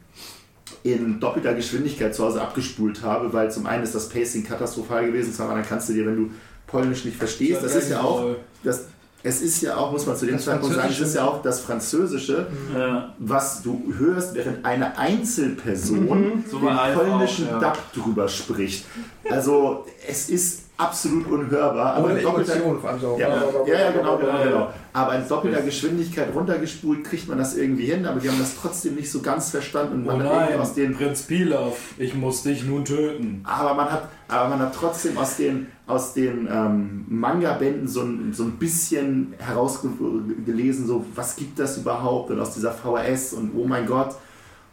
in 0.84 1.20
doppelter 1.20 1.54
Geschwindigkeit 1.54 2.14
zu 2.14 2.24
Hause 2.24 2.40
abgespult 2.42 3.02
habe, 3.02 3.32
weil 3.32 3.50
zum 3.50 3.66
einen 3.66 3.84
ist 3.84 3.94
das 3.94 4.08
Pacing 4.08 4.44
katastrophal 4.44 5.06
gewesen, 5.06 5.32
zum 5.32 5.46
anderen 5.46 5.64
kannst 5.68 5.88
du 5.88 5.92
dir, 5.92 6.06
wenn 6.06 6.16
du 6.16 6.30
Polnisch 6.66 7.04
nicht 7.04 7.16
verstehst, 7.16 7.62
das 7.62 7.74
ist 7.76 7.90
ja 7.90 8.00
auch, 8.00 8.34
das, 8.64 8.86
es 9.22 9.42
ist 9.42 9.60
ja 9.62 9.76
auch, 9.76 9.92
muss 9.92 10.06
man 10.06 10.16
zu 10.16 10.26
dem 10.26 10.36
Das 10.36 10.44
Zeitpunkt 10.46 10.74
sagen, 10.74 10.88
es 10.90 10.98
ist 11.00 11.14
ja 11.14 11.24
auch 11.24 11.42
das 11.42 11.60
Französische, 11.60 12.46
Ja. 12.76 13.14
was 13.18 13.62
du 13.62 13.92
hörst, 13.98 14.34
während 14.34 14.64
eine 14.64 14.96
Einzelperson 14.98 16.44
So 16.50 16.58
den 16.58 16.66
war 16.66 16.80
Alf 16.82 16.98
polnischen 16.98 17.46
auch, 17.48 17.60
ja. 17.62 17.72
Dub 17.72 17.78
drüber 18.04 18.28
spricht. 18.28 18.86
Also 19.30 19.86
es 20.08 20.28
ist 20.28 20.61
absolut 20.82 21.26
unhörbar, 21.26 21.94
aber 21.94 22.16
in 22.16 22.22
doppelter, 22.22 22.54
so. 23.00 23.16
ja, 23.18 23.28
ja, 23.66 23.78
ja, 23.78 23.90
genau, 23.90 24.16
genau, 24.18 24.42
genau. 24.42 24.68
Aber 24.92 25.14
in 25.14 25.26
doppelter 25.26 25.62
Geschwindigkeit 25.62 26.34
runtergespult 26.34 27.04
kriegt 27.04 27.28
man 27.28 27.38
das 27.38 27.56
irgendwie 27.56 27.86
hin, 27.86 28.04
aber 28.04 28.20
die 28.20 28.28
haben 28.28 28.38
das 28.38 28.56
trotzdem 28.60 28.96
nicht 28.96 29.10
so 29.10 29.22
ganz 29.22 29.50
verstanden 29.50 30.02
und 30.02 30.04
Oh 30.04 30.16
man 30.16 30.24
hat 30.24 30.32
irgendwie 30.32 30.52
nein, 30.52 30.60
aus 30.60 30.74
den 30.74 30.94
Prinz 30.94 31.22
Pilaf, 31.22 31.76
ich 31.98 32.14
muss 32.14 32.42
dich 32.42 32.64
nun 32.64 32.84
töten. 32.84 33.42
aber 33.44 33.74
man 33.74 33.90
hat, 33.90 34.08
aber 34.28 34.48
man 34.48 34.58
hat 34.60 34.74
trotzdem 34.74 35.16
aus 35.16 35.36
den, 35.36 35.68
aus 35.86 36.14
den 36.14 36.48
ähm, 36.50 37.04
Manga-Bänden 37.08 37.88
so 37.88 38.02
ein, 38.02 38.32
so 38.32 38.44
ein 38.44 38.52
bisschen 38.52 39.34
herausgelesen, 39.38 40.86
so 40.86 41.04
was 41.14 41.36
gibt 41.36 41.58
das 41.58 41.78
überhaupt 41.78 42.30
und 42.30 42.40
aus 42.40 42.54
dieser 42.54 42.72
VHS 42.72 43.34
und 43.34 43.52
oh 43.56 43.66
mein 43.66 43.86
Gott. 43.86 44.14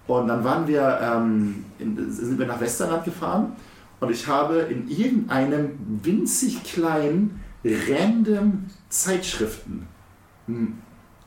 Und 0.07 0.27
dann 0.27 0.43
waren 0.43 0.67
wir, 0.67 0.99
ähm, 1.03 1.65
in, 1.77 2.11
sind 2.11 2.39
wir 2.39 2.47
nach 2.47 2.59
Westerland 2.59 3.05
gefahren 3.05 3.53
und 3.99 4.11
ich 4.11 4.27
habe 4.27 4.59
in 4.59 4.89
irgendeinem 4.89 5.71
winzig 6.03 6.63
kleinen, 6.63 7.41
random 7.63 8.65
Zeitschriften 8.89 9.87
hm, 10.47 10.77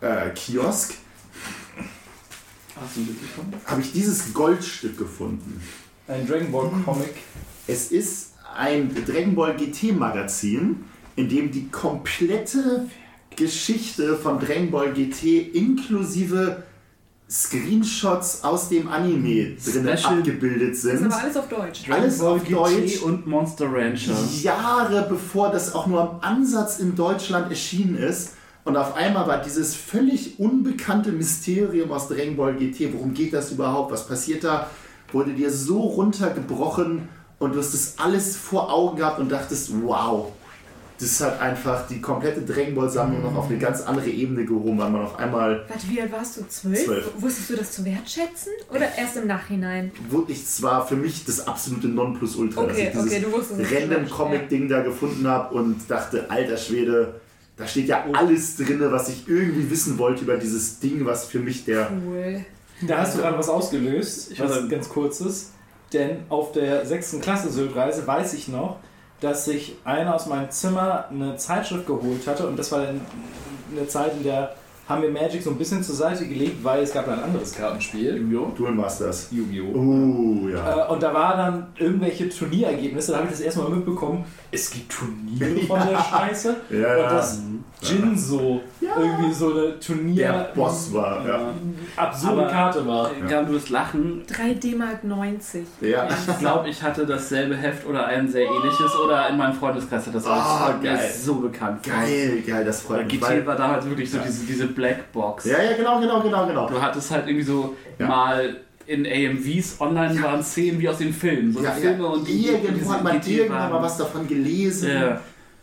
äh, 0.01 0.31
Kiosk 0.31 0.94
habe 3.67 3.81
ich 3.81 3.92
dieses 3.92 4.33
Goldstück 4.33 4.99
gefunden. 4.99 5.60
Ein 6.09 6.26
Dragon 6.26 6.51
Ball 6.51 6.70
Comic. 6.84 7.15
Es 7.67 7.92
ist 7.92 8.33
ein 8.57 8.94
Dragon 9.07 9.34
Ball 9.34 9.57
GT 9.57 9.92
Magazin, 9.97 10.84
in 11.17 11.28
dem 11.28 11.51
die 11.51 11.68
komplette 11.68 12.89
Geschichte 13.36 14.17
von 14.17 14.41
Dragon 14.41 14.70
Ball 14.70 14.92
GT 14.92 15.55
inklusive 15.55 16.65
Screenshots 17.33 18.44
aus 18.44 18.69
dem 18.69 18.89
Anime 18.89 19.57
drin 19.57 19.57
Special- 19.97 20.19
abgebildet 20.19 20.73
Das 20.75 20.83
sind. 20.83 20.94
ist 20.97 21.05
aber 21.05 21.23
alles 21.23 21.36
auf 21.36 21.49
Deutsch. 21.49 21.83
Alles 21.91 22.20
auf 22.20 22.44
Deutsch. 22.44 23.02
und 23.02 23.27
Monster 23.27 23.73
Rancher. 23.73 24.15
Jahre 24.43 25.07
bevor 25.09 25.51
das 25.51 25.75
auch 25.75 25.86
nur 25.86 26.01
am 26.01 26.19
Ansatz 26.20 26.78
in 26.78 26.94
Deutschland 26.94 27.51
erschienen 27.51 27.97
ist. 27.97 28.33
Und 28.65 28.77
auf 28.77 28.94
einmal 28.94 29.27
war 29.27 29.39
dieses 29.43 29.75
völlig 29.75 30.39
unbekannte 30.39 31.11
Mysterium 31.11 31.91
aus 31.91 32.09
Dragon 32.09 32.36
Ball 32.36 32.55
GT, 32.55 32.93
worum 32.93 33.12
geht 33.12 33.33
das 33.33 33.51
überhaupt, 33.51 33.91
was 33.91 34.07
passiert 34.07 34.44
da, 34.44 34.69
wurde 35.11 35.33
dir 35.33 35.51
so 35.51 35.81
runtergebrochen 35.81 37.09
und 37.41 37.55
du 37.55 37.59
hast 37.59 37.75
das 37.75 37.94
alles 37.99 38.36
vor 38.36 38.73
Augen 38.73 38.99
gehabt 38.99 39.19
und 39.19 39.33
dachtest, 39.33 39.70
wow, 39.83 40.31
das 41.02 41.20
hat 41.20 41.40
einfach 41.40 41.86
die 41.89 42.00
komplette 42.00 42.40
Dragon 42.42 42.74
Ball 42.74 42.89
Sammlung 42.89 43.22
noch 43.22 43.34
auf 43.36 43.48
eine 43.50 43.58
ganz 43.58 43.82
andere 43.82 44.08
Ebene 44.08 44.44
gehoben, 44.44 44.78
weil 44.78 44.90
man 44.90 45.02
auf 45.02 45.18
einmal, 45.18 45.64
Warte, 45.68 45.89
wie 45.90 46.00
alt 46.00 46.12
warst 46.12 46.36
du? 46.39 46.47
Zwölf? 46.48 46.84
Zwölf. 46.84 47.10
Wusstest 47.18 47.50
du 47.50 47.56
das 47.56 47.72
zu 47.72 47.84
wertschätzen? 47.84 48.52
Oder 48.70 48.89
erst 48.97 49.16
im 49.16 49.26
Nachhinein? 49.26 49.90
wirklich, 50.08 50.42
es 50.42 50.62
war 50.62 50.86
für 50.86 50.97
mich 50.97 51.24
das 51.24 51.47
absolute 51.47 51.89
Nonplusultra, 51.89 52.62
dass 52.62 52.72
Okay, 52.72 52.86
ich 52.86 52.92
dieses 52.92 53.06
okay, 53.12 53.20
du 53.20 53.32
wusstest 53.32 53.60
es. 53.60 53.72
random 53.72 54.08
Comic-Ding 54.08 54.68
da 54.68 54.82
gefunden 54.82 55.26
habe 55.26 55.55
und 55.55 55.90
dachte, 55.90 56.31
alter 56.31 56.56
Schwede, 56.56 57.20
da 57.56 57.66
steht 57.66 57.89
ja 57.89 58.05
alles 58.12 58.56
drin, 58.56 58.81
was 58.82 59.08
ich 59.08 59.28
irgendwie 59.28 59.70
wissen 59.70 59.98
wollte 59.98 60.22
über 60.22 60.36
dieses 60.36 60.78
Ding, 60.81 61.05
was 61.05 61.26
für 61.26 61.39
mich 61.40 61.64
der. 61.64 61.90
Cool. 62.06 62.44
Da 62.86 62.98
hast 62.98 63.14
du 63.16 63.20
gerade 63.20 63.36
was 63.39 63.48
ausgelöst, 63.48 64.32
Ich 64.32 64.40
was 64.40 64.50
weiß- 64.52 64.68
ganz 64.68 64.89
kurzes. 64.89 65.50
Denn 65.92 66.20
auf 66.31 66.52
der 66.52 66.86
6. 66.86 67.20
Klasse 67.20 67.50
Syltreise 67.50 68.06
weiß 68.06 68.32
ich 68.34 68.48
noch, 68.48 68.78
dass 69.23 69.44
sich 69.44 69.76
einer 69.84 70.15
aus 70.15 70.26
meinem 70.26 70.51
Zimmer 70.51 71.07
eine 71.10 71.36
Zeitschrift 71.36 71.86
geholt 71.86 72.26
hatte 72.26 72.47
und 72.47 72.59
das 72.59 72.73
war 72.73 72.83
dann 72.83 73.01
eine 73.70 73.86
Zeit, 73.86 74.12
in 74.15 74.25
der 74.25 74.55
haben 74.89 75.02
wir 75.02 75.11
Magic 75.11 75.43
so 75.43 75.51
ein 75.51 75.57
bisschen 75.59 75.83
zur 75.83 75.94
Seite 75.94 76.27
gelegt, 76.27 76.62
weil 76.65 76.83
es 76.83 76.93
gab 76.93 77.09
ein 77.09 77.19
anderes 77.23 77.55
Kartenspiel, 77.55 78.17
Yu-Gi-Oh! 78.17 78.52
Duel 78.57 78.73
Masters. 78.73 79.28
Yu-Gi-Oh! 79.31 79.75
Uh, 79.78 80.49
ja. 80.51 80.86
Äh, 80.86 80.93
Und 80.93 81.02
da 81.02 81.15
war 81.15 81.36
dann 81.36 81.67
irgendwelche 81.78 82.28
Turnierergebnisse, 82.28 83.12
da 83.12 83.19
habe 83.19 83.27
ich 83.28 83.33
das 83.33 83.41
erstmal 83.41 83.70
mitbekommen, 83.70 84.25
es 84.51 84.70
gibt 84.70 84.93
Turniere 84.93 85.61
von 85.67 85.81
der 85.89 85.99
Scheiße. 85.99 86.57
Ja, 86.70 86.78
ja. 86.78 87.05
Und 87.05 87.12
dass 87.12 87.41
Jinso 87.81 88.61
irgendwie 88.81 89.33
so 89.33 89.51
eine 89.52 89.81
Turnier 89.81 90.28
Der 90.28 90.52
Boss 90.55 90.93
war, 90.94 91.27
ja. 91.27 91.41
absurde 91.97 92.43
Aber- 92.43 92.51
Karte 92.51 92.86
war. 92.86 93.11
Gab 93.28 93.47
du 93.49 93.55
das 93.55 93.70
Lachen? 93.70 94.23
3 94.28 94.55
D-Mark 94.55 95.02
90. 95.02 95.65
Ja. 95.81 96.07
Ich 96.28 96.39
glaube, 96.39 96.69
ich 96.70 96.81
hatte 96.81 97.05
dasselbe 97.07 97.57
Heft 97.57 97.85
oder 97.86 98.07
ein 98.07 98.28
sehr 98.28 98.47
ähnliches 98.47 98.94
oder 99.05 99.28
in 99.31 99.36
meinem 99.36 99.55
Freundeskreis 99.55 100.07
hat 100.07 100.15
das 100.15 100.27
Ah, 100.27 100.69
auch 100.69 100.81
mir 100.81 100.91
geil. 100.91 101.07
ist 101.09 101.25
so 101.25 101.36
bekannt. 101.36 101.83
Geil, 101.83 102.43
geil, 102.47 102.65
das 102.65 102.83
freut 102.83 103.07
mich. 103.11 103.20
GT 103.20 103.44
war 103.47 103.57
damals 103.57 103.85
wirklich 103.89 104.09
so 104.11 104.19
diese, 104.25 104.44
diese 104.47 104.67
Blackbox. 104.75 105.44
ja, 105.47 105.62
ja, 105.62 105.76
genau, 105.76 106.01
genau, 106.01 106.20
genau, 106.23 106.47
genau. 106.47 106.68
Du 106.68 106.81
hattest 106.81 107.10
halt 107.10 107.26
irgendwie 107.26 107.44
so 107.47 107.76
Ja. 107.99 108.07
mal 108.07 108.57
in 108.86 109.07
AMVs 109.07 109.81
online 109.81 110.20
waren 110.23 110.42
Szenen 110.42 110.81
wie 110.81 110.89
aus 110.89 110.99
den 110.99 111.12
Filmen. 111.15 111.52
So 111.52 111.62
Ja, 111.62 111.70
Filme 111.70 112.02
ja. 112.02 112.09
und 112.10 112.26
die 112.26 112.47
Irgendwo 112.49 112.92
hat 112.92 113.05
man 113.05 113.20
GT 113.20 113.28
irgendwann 113.28 113.70
mal 113.70 113.83
was 113.83 113.97
davon 113.97 114.26
gelesen, 114.26 114.91
Ja. 114.91 115.20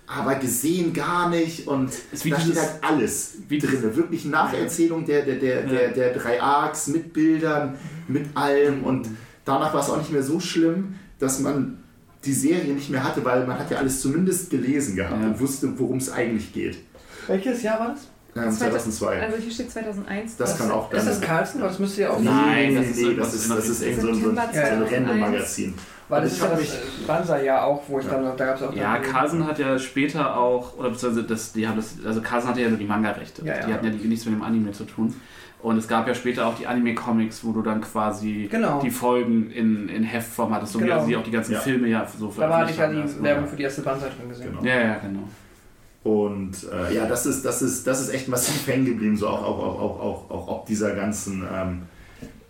aber 0.07 0.35
gesehen 0.35 0.93
gar 0.93 1.29
nicht. 1.29 1.67
Und 1.67 1.91
wie 2.23 2.29
da 2.29 2.39
steht 2.39 2.55
halt 2.57 2.71
alles 2.81 3.33
wie 3.49 3.59
drin. 3.59 3.93
Wirklich 3.95 4.23
Nacherzählung 4.25 5.05
der, 5.05 5.23
der, 5.23 5.35
der, 5.35 5.55
Ja. 5.63 5.67
der, 5.69 5.87
der 5.91 6.13
drei 6.13 6.41
Arcs 6.41 6.87
mit 6.87 7.11
Bildern, 7.11 7.75
mit 8.07 8.25
allem. 8.35 8.83
Und 8.85 9.07
danach 9.43 9.73
war 9.73 9.81
es 9.81 9.89
auch 9.89 9.97
nicht 9.97 10.11
mehr 10.13 10.23
so 10.23 10.39
schlimm, 10.39 10.95
dass 11.19 11.39
man 11.41 11.77
die 12.25 12.33
Serie 12.33 12.73
nicht 12.73 12.89
mehr 12.89 13.03
hatte, 13.03 13.23
weil 13.25 13.45
man 13.45 13.59
hat 13.59 13.69
ja 13.71 13.77
alles 13.77 14.01
zumindest 14.01 14.49
gelesen 14.49 14.95
gehabt 14.95 15.21
Ja. 15.21 15.27
und 15.27 15.39
wusste, 15.39 15.77
worum 15.77 15.97
es 15.97 16.09
eigentlich 16.09 16.53
geht. 16.53 16.77
Welches 17.27 17.63
Jahr 17.63 17.79
war 17.81 17.89
das? 17.89 18.07
Ähm, 18.45 18.51
2002. 18.51 19.21
Also 19.21 19.37
hier 19.37 19.51
steht 19.51 19.71
2001. 19.71 20.37
Das 20.37 20.57
kann 20.57 20.71
auch 20.71 20.91
Ist 20.91 21.07
das 21.07 21.19
dann... 21.19 21.27
Carlsen? 21.29 21.61
Weil 21.61 21.67
das 21.69 21.79
müsste 21.79 22.01
ja 22.01 22.09
auch. 22.11 22.19
Nein, 22.19 22.75
das 22.75 22.83
nee, 22.85 22.91
ist 22.91 22.97
nee, 22.97 23.03
irgendwas 23.03 23.31
das 23.31 23.35
ist, 23.41 23.49
das 23.51 23.69
ist 23.69 23.81
irgend 23.83 24.01
so 24.01 24.07
ein, 24.09 24.13
so 24.21 24.29
ein, 24.29 24.35
September 24.35 24.51
so 24.53 24.59
ein 24.59 24.89
2001. 24.89 25.09
Random-Magazin. 25.09 25.73
Weil 26.09 26.21
das 26.23 26.31
Ich 26.31 26.37
ist 26.39 26.43
ja 26.43 26.55
das 26.55 27.07
Banzai-Jahr 27.07 27.63
auch, 27.65 27.83
wo 27.87 27.99
ich 27.99 28.05
Ja. 28.05 28.11
dann 28.13 28.23
noch, 28.23 28.35
da 28.35 28.45
gab 28.47 28.55
es 28.55 28.63
auch. 28.63 28.73
Ja, 28.73 28.93
dann- 28.93 29.03
Carlsen 29.03 29.45
hat 29.47 29.59
ja 29.59 29.77
später 29.77 30.35
auch, 30.37 30.77
oder 30.77 30.89
beziehungsweise 30.89 31.27
das, 31.27 31.53
die 31.53 31.67
haben 31.67 31.75
das, 31.75 31.97
also 32.05 32.21
Carlsen 32.21 32.49
hatte 32.49 32.61
ja 32.61 32.69
nur 32.69 32.79
die 32.79 32.85
Manga-Rechte. 32.85 33.45
Ja, 33.45 33.55
ja. 33.57 33.65
Die 33.67 33.73
hatten 33.73 33.85
ja 33.85 33.91
die, 33.91 34.07
nichts 34.07 34.25
mit 34.25 34.33
dem 34.33 34.41
Anime 34.41 34.71
zu 34.71 34.85
tun. 34.85 35.13
Und 35.61 35.77
es 35.77 35.87
gab 35.89 36.07
ja 36.07 36.15
später 36.15 36.47
auch 36.47 36.55
die 36.55 36.65
Anime-Comics, 36.65 37.43
wo 37.43 37.51
du 37.51 37.61
dann 37.61 37.81
quasi 37.81 38.47
Genau. 38.49 38.79
die 38.81 38.89
Folgen 38.89 39.51
in, 39.51 39.89
in 39.89 40.03
Heftform 40.03 40.55
hattest 40.55 40.73
und 40.77 40.83
Genau. 40.83 41.05
wie 41.05 41.17
auch 41.17 41.23
die 41.23 41.31
ganzen 41.31 41.51
Ja. 41.51 41.59
Filme 41.59 41.87
ja 41.89 42.07
so 42.07 42.33
Da 42.37 42.49
war 42.49 42.63
ich 42.63 42.69
ja 42.69 42.75
veröffentlicht 42.87 43.19
die. 43.19 43.23
Werbung 43.23 43.45
für 43.47 43.55
die 43.57 43.63
erste 43.63 43.81
Banzai 43.81 44.07
drin 44.17 44.29
gesehen. 44.29 44.51
Genau. 44.51 44.63
Ja, 44.63 44.79
ja, 44.81 44.95
genau. 44.95 45.23
Und 46.03 46.55
äh, 46.71 46.95
ja, 46.95 47.07
das 47.07 47.25
ist, 47.25 47.43
das, 47.43 47.61
ist, 47.61 47.85
das 47.85 48.01
ist 48.01 48.09
echt 48.09 48.27
massiv 48.27 48.65
hängen 48.67 48.85
geblieben, 48.85 49.17
so 49.17 49.27
auch, 49.27 49.43
auch, 49.43 49.59
auch, 49.59 49.79
auch, 49.79 49.99
auch, 49.99 50.31
auch 50.31 50.47
ob 50.47 50.65
dieser 50.65 50.95
ganzen, 50.95 51.45
ähm, 51.51 51.81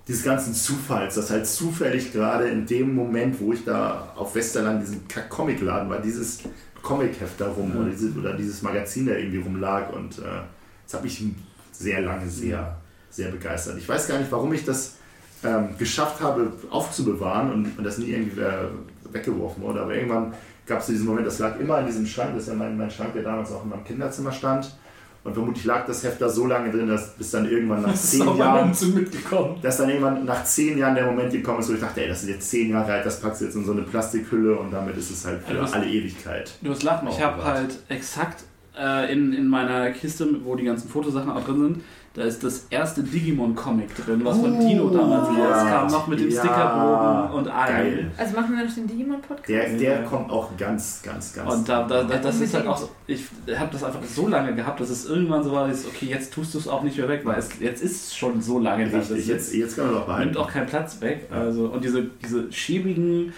dieses 0.08 0.24
ganzen 0.24 0.54
Zufalls, 0.54 1.16
dass 1.16 1.30
halt 1.30 1.48
zufällig 1.48 2.14
gerade 2.14 2.48
in 2.48 2.66
dem 2.66 2.96
Moment, 2.96 3.40
wo 3.40 3.54
ich 3.54 3.64
da 3.64 4.14
auf 4.16 4.36
Westerland 4.36 4.82
diesen 4.82 5.02
Comicladen 5.30 5.90
war, 5.90 6.00
dieses 6.00 6.40
Comicheft 6.82 7.40
da 7.40 7.50
rum 7.50 7.76
oder, 7.76 7.90
dieses, 7.90 8.16
oder 8.16 8.34
dieses 8.34 8.62
Magazin 8.62 9.08
da 9.08 9.14
irgendwie 9.14 9.40
rumlag 9.40 9.92
und 9.94 10.20
äh, 10.20 10.42
das 10.86 10.94
habe 10.94 11.08
ich 11.08 11.24
sehr 11.72 12.02
lange 12.02 12.28
sehr, 12.30 12.78
sehr 13.10 13.30
begeistert. 13.30 13.78
Ich 13.78 13.88
weiß 13.88 14.08
gar 14.08 14.18
nicht, 14.18 14.32
warum 14.32 14.54
ich 14.54 14.66
das 14.66 14.96
ähm, 15.44 15.78
geschafft 15.78 16.22
habe 16.22 16.52
aufzubewahren 16.70 17.52
und, 17.52 17.78
und 17.78 17.84
das 17.84 17.98
nie 17.98 18.10
irgendwie 18.10 18.42
äh, 18.42 18.70
weggeworfen 19.12 19.64
wurde, 19.64 19.82
aber 19.82 19.96
irgendwann 19.96 20.34
gab 20.70 20.80
es 20.80 20.86
diesen 20.86 21.06
Moment, 21.06 21.28
das 21.28 21.40
lag 21.40 21.60
immer 21.60 21.80
in 21.82 21.88
diesem 21.88 22.06
Schrank, 22.06 22.30
das 22.36 22.44
ist 22.44 22.50
ja 22.50 22.56
mein, 22.56 22.78
mein 22.78 22.90
Schrank, 22.90 23.12
der 23.14 23.24
damals 23.24 23.52
auch 23.52 23.64
in 23.64 23.70
meinem 23.70 23.84
Kinderzimmer 23.84 24.32
stand. 24.32 24.74
Und 25.22 25.34
vermutlich 25.34 25.66
lag 25.66 25.86
das 25.86 26.02
Heft 26.06 26.22
da 26.22 26.30
so 26.30 26.46
lange 26.48 26.72
drin, 26.72 26.88
dass 26.88 27.14
bis 27.16 27.32
dann 27.32 27.46
irgendwann 27.50 27.82
nach 27.82 27.92
Das 27.92 28.12
zehn 28.12 28.38
Jahren, 28.38 28.74
zu 28.74 28.88
mitgekommen. 28.88 29.58
dass 29.62 29.76
dann 29.76 29.90
irgendwann 29.90 30.24
nach 30.24 30.46
zehn 30.46 30.78
Jahren 30.78 30.96
der 30.96 31.06
Moment 31.06 31.30
gekommen 31.34 31.60
ist, 31.60 31.70
wo 31.70 31.74
ich 31.74 31.82
dachte, 31.82 32.02
ey, 32.02 32.08
das 32.08 32.24
ist 32.24 32.30
jetzt 32.30 32.50
zehn 32.50 32.70
Jahre 32.70 32.94
alt, 32.94 33.06
das 33.06 33.20
packst 33.20 33.42
du 33.42 33.46
jetzt 33.46 33.56
in 33.56 33.66
so 33.66 33.74
eine 33.74 33.82
Plastikhülle 33.82 34.56
und 34.58 34.72
damit 34.72 34.96
ist 34.96 35.12
es 35.12 35.26
halt 35.26 35.42
für 35.44 35.56
das- 35.56 35.74
alle 35.74 35.88
Ewigkeit. 35.88 36.50
Du 36.62 36.72
hast 36.72 36.84
lachen. 36.84 37.10
Ich 37.10 37.22
habe 37.22 37.44
halt 37.44 37.80
exakt 37.90 38.46
äh, 38.80 39.12
in, 39.12 39.34
in 39.34 39.48
meiner 39.50 39.92
Kiste, 39.92 40.26
wo 40.46 40.56
die 40.56 40.64
ganzen 40.64 40.88
Fotosachen 40.88 41.30
auch 41.32 41.44
drin 41.44 41.60
sind, 41.60 41.82
da 42.16 42.24
ist 42.24 42.44
das 42.44 42.66
erste 42.70 43.04
Digimon-Comic 43.04 43.96
drin, 43.96 44.22
was 44.26 44.38
von 44.40 44.58
Oh, 44.58 44.60
Dino 44.68 44.90
damals 44.90 45.30
ja. 45.38 45.80
rauskam, 45.82 45.94
noch 45.96 46.08
mit 46.08 46.20
dem 46.20 46.30
Ja, 46.30 46.40
Stickerbogen 46.40 47.32
und 47.38 47.48
allem. 47.48 47.76
Geil. 47.76 48.12
Also 48.18 48.36
machen 48.36 48.58
wir 48.58 48.66
noch 48.66 48.74
den 48.74 48.88
Digimon-Podcast? 48.88 49.48
Der, 49.50 49.70
der 49.78 50.02
Ja. 50.02 50.08
kommt 50.08 50.32
auch 50.32 50.50
ganz, 50.58 51.02
ganz, 51.04 51.34
ganz. 51.34 51.54
Und 51.54 51.70
da, 51.70 51.88
da, 51.88 52.04
da, 52.04 52.18
das 52.18 52.42
ist 52.42 52.54
halt 52.56 52.68
auch, 52.68 52.78
so- 52.78 52.90
ich 53.08 53.22
habe 53.56 53.70
das 53.72 53.84
einfach 53.84 54.04
so 54.04 54.28
lange 54.28 54.56
gehabt, 54.56 54.80
dass 54.82 54.90
es 54.90 55.06
irgendwann 55.06 55.44
so 55.44 55.52
war, 55.52 55.68
dass, 55.68 55.86
okay, 55.86 56.08
jetzt 56.08 56.34
tust 56.34 56.54
du 56.56 56.58
es 56.58 56.68
auch 56.68 56.82
nicht 56.84 56.98
mehr 56.98 57.08
weg, 57.08 57.22
weil 57.26 57.38
es, 57.38 57.50
jetzt 57.60 57.84
ist 57.84 58.08
es 58.08 58.16
schon 58.16 58.42
so 58.42 58.60
lange. 58.60 58.86
Richtig, 58.86 59.08
Das 59.18 59.28
jetzt, 59.28 59.54
jetzt 59.54 59.76
kann 59.76 59.86
man 59.86 59.96
doch 59.96 60.06
behalten. 60.06 60.26
nimmt 60.32 60.38
auch 60.38 60.52
keinen 60.52 60.68
Platz 60.68 61.00
weg. 61.02 61.28
Also, 61.32 61.68
und 61.68 61.84
diese, 61.84 62.10
diese 62.26 62.52
schäbigen, 62.52 63.34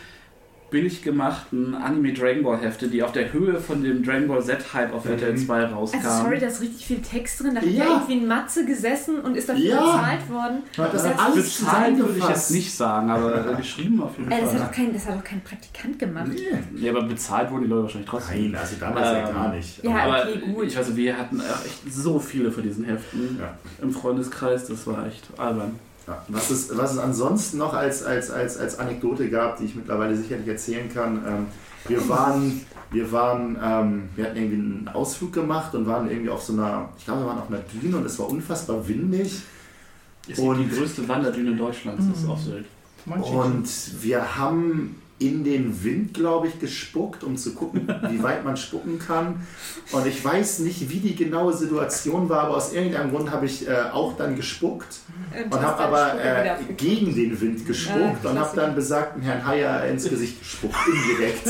billig 0.72 1.04
gemachten 1.04 1.76
Anime 1.76 2.14
Dragon 2.14 2.44
Ball 2.44 2.58
Hefte, 2.60 2.88
die 2.88 3.04
auf 3.04 3.12
der 3.12 3.32
Höhe 3.34 3.60
von 3.60 3.84
dem 3.84 4.04
Dragon 4.04 4.28
Ball 4.28 4.42
Z-Hype 4.44 4.94
auf 4.94 5.06
RTL 5.06 5.38
2 5.38 5.66
rauskamen. 5.66 6.06
Also 6.08 6.24
sorry, 6.24 6.40
da 6.40 6.48
ist 6.48 6.62
richtig 6.62 6.86
viel 6.86 7.02
Text 7.02 7.42
drin. 7.44 7.54
Da 7.56 7.62
hat 7.62 7.68
Ja. 7.68 7.84
ja 7.86 7.92
irgendwie 7.94 8.14
ein 8.14 8.28
Matze 8.28 8.66
gesessen 8.66 9.20
und 9.20 9.36
ist 9.36 9.50
dafür 9.50 9.64
Ja. 9.64 9.80
bezahlt 9.82 10.30
worden. 10.30 10.64
hat 10.78 10.94
das 10.94 11.04
Das 11.04 11.20
alles 11.20 11.60
Bezahlt 11.60 11.98
würde 12.00 12.18
ich 12.18 12.28
jetzt 12.30 12.52
nicht 12.52 12.74
sagen, 12.74 13.10
aber 13.12 13.54
geschrieben 13.56 14.02
auf 14.02 14.18
jeden 14.18 14.32
Äh, 14.32 14.42
das, 14.42 14.52
hat 14.54 14.58
Fall. 14.60 14.68
doch 14.68 14.76
kein, 14.76 14.94
das 14.94 15.06
hat 15.08 15.18
doch 15.20 15.24
kein 15.24 15.42
Praktikant 15.42 16.00
gemacht. 16.00 16.28
Nee. 16.34 16.82
Ja, 16.86 16.92
aber 16.92 17.04
bezahlt 17.04 17.52
wurden 17.52 17.64
die 17.64 17.70
Leute 17.70 17.84
wahrscheinlich 17.84 18.10
trotzdem. 18.10 18.52
Nein, 18.52 18.62
also 18.62 18.76
damals 18.80 19.06
ja 19.08 19.28
Ähm, 19.30 19.36
gar 19.36 19.54
nicht. 19.54 19.84
Ja, 19.84 19.96
aber 19.98 20.30
okay, 20.30 20.40
gut. 20.54 20.66
ich 20.68 20.78
weiß 20.78 20.96
wir 20.96 21.18
hatten 21.18 21.40
echt 21.42 21.94
so 21.94 22.18
viele 22.18 22.50
von 22.52 22.64
diesen 22.64 22.86
Heften 22.86 23.38
Ja. 23.40 23.56
im 23.82 23.92
Freundeskreis, 23.92 24.68
das 24.68 24.88
war 24.88 25.06
echt 25.06 25.28
albern. 25.38 25.78
Ja, 26.08 26.24
was, 26.30 26.50
es, 26.50 26.76
was 26.78 26.94
es 26.94 26.98
ansonsten 26.98 27.58
noch 27.60 27.74
als, 27.74 28.04
als, 28.04 28.32
als, 28.32 28.58
als 28.58 28.80
Anekdote 28.80 29.30
gab, 29.30 29.58
die 29.58 29.66
ich 29.66 29.76
mittlerweile 29.76 30.16
sicherlich 30.16 30.48
erzählen 30.48 30.92
kann, 30.94 31.22
ähm, 31.28 31.46
wir 31.88 32.08
waren, 32.10 32.62
wir 32.92 33.12
waren, 33.12 33.58
ähm, 33.64 34.10
wir 34.16 34.26
hatten 34.26 34.38
irgendwie 34.38 34.56
einen 34.56 34.90
Ausflug 34.94 35.34
gemacht 35.34 35.74
und 35.76 35.86
waren 35.88 36.10
irgendwie 36.10 36.30
auf 36.30 36.42
so 36.42 36.54
einer, 36.54 36.90
ich 36.98 37.06
glaube, 37.06 37.22
wir 37.22 37.28
waren 37.28 37.40
auf 37.40 37.50
einer 37.50 37.60
Düne 37.60 37.98
und 37.98 38.06
es 38.06 38.18
war 38.20 38.30
unfassbar 38.30 38.88
windig. 38.88 39.42
Ist 40.28 40.40
Und- 40.40 40.58
die 40.60 40.70
größte 40.70 41.08
Wanderdüne 41.08 41.56
Deutschlands, 41.56 42.04
ist 42.16 42.28
auf 42.28 42.40
Sylt. 42.40 42.66
und 43.06 43.68
wir 44.04 44.38
haben 44.38 45.01
in 45.22 45.44
den 45.44 45.84
Wind, 45.84 46.16
glaube 46.16 46.48
ich, 46.48 46.60
gespuckt, 46.60 47.24
um 47.24 47.38
zu 47.38 47.54
gucken, 47.54 47.88
wie 48.10 48.22
weit 48.24 48.44
man 48.44 48.58
spucken 48.58 48.98
kann. 48.98 49.46
Und 49.92 50.08
ich 50.08 50.24
weiß 50.24 50.60
nicht, 50.60 50.90
wie 50.90 51.00
die 51.00 51.16
genaue 51.16 51.54
Situation 51.54 52.28
war, 52.28 52.46
aber 52.46 52.58
aus 52.58 52.74
irgendeinem 52.74 53.12
Grund 53.12 53.32
habe 53.32 53.46
ich 53.46 53.68
äh, 53.68 53.76
auch 53.92 54.18
dann 54.18 54.36
gespuckt. 54.36 55.00
und 55.46 55.54
hast 55.54 55.64
habe 55.64 55.84
aber 55.84 56.24
äh, 56.24 56.56
gegen 56.76 57.14
den 57.16 57.40
Wind 57.40 57.66
gespuckt 57.68 58.24
Ja, 58.24 58.30
und 58.32 58.40
habe 58.40 58.56
dann 58.56 58.74
besagten 58.74 59.22
Herrn 59.22 59.46
Heyer 59.46 59.86
ins 59.86 60.10
Gesicht 60.10 60.40
gespuckt, 60.40 60.76
indirekt. 60.88 61.48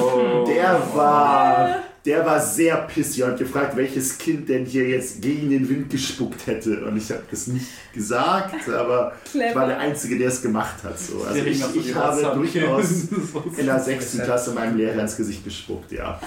Oh. 0.00 0.44
Der 0.46 0.82
war, 0.94 1.76
der 2.04 2.26
war 2.26 2.38
sehr 2.38 2.76
pissig 2.76 3.22
und 3.22 3.30
hat 3.30 3.38
gefragt, 3.38 3.76
welches 3.76 4.18
Kind 4.18 4.48
denn 4.48 4.66
hier 4.66 4.86
jetzt 4.86 5.22
gegen 5.22 5.48
den 5.48 5.66
Wind 5.68 5.88
gespuckt 5.88 6.46
hätte. 6.46 6.84
Und 6.84 6.98
ich 6.98 7.10
habe 7.10 7.22
das 7.30 7.46
nicht 7.46 7.66
gesagt, 7.94 8.68
aber 8.68 9.14
ich 9.32 9.54
war 9.54 9.66
der 9.66 9.78
Einzige, 9.78 10.18
der 10.18 10.28
es 10.28 10.42
gemacht 10.42 10.82
hat. 10.82 10.98
So. 10.98 11.22
Also 11.22 11.40
ich, 11.40 11.64
ich 11.74 11.86
die 11.86 11.94
habe 11.94 12.20
durchaus 12.34 13.04
in 13.56 13.66
der 13.66 13.80
sechsten 13.80 14.22
Klasse 14.22 14.52
meinem 14.52 14.76
Lehrer 14.76 15.00
ins 15.00 15.16
Gesicht 15.16 15.44
gespuckt, 15.44 15.92
ja. 15.92 16.20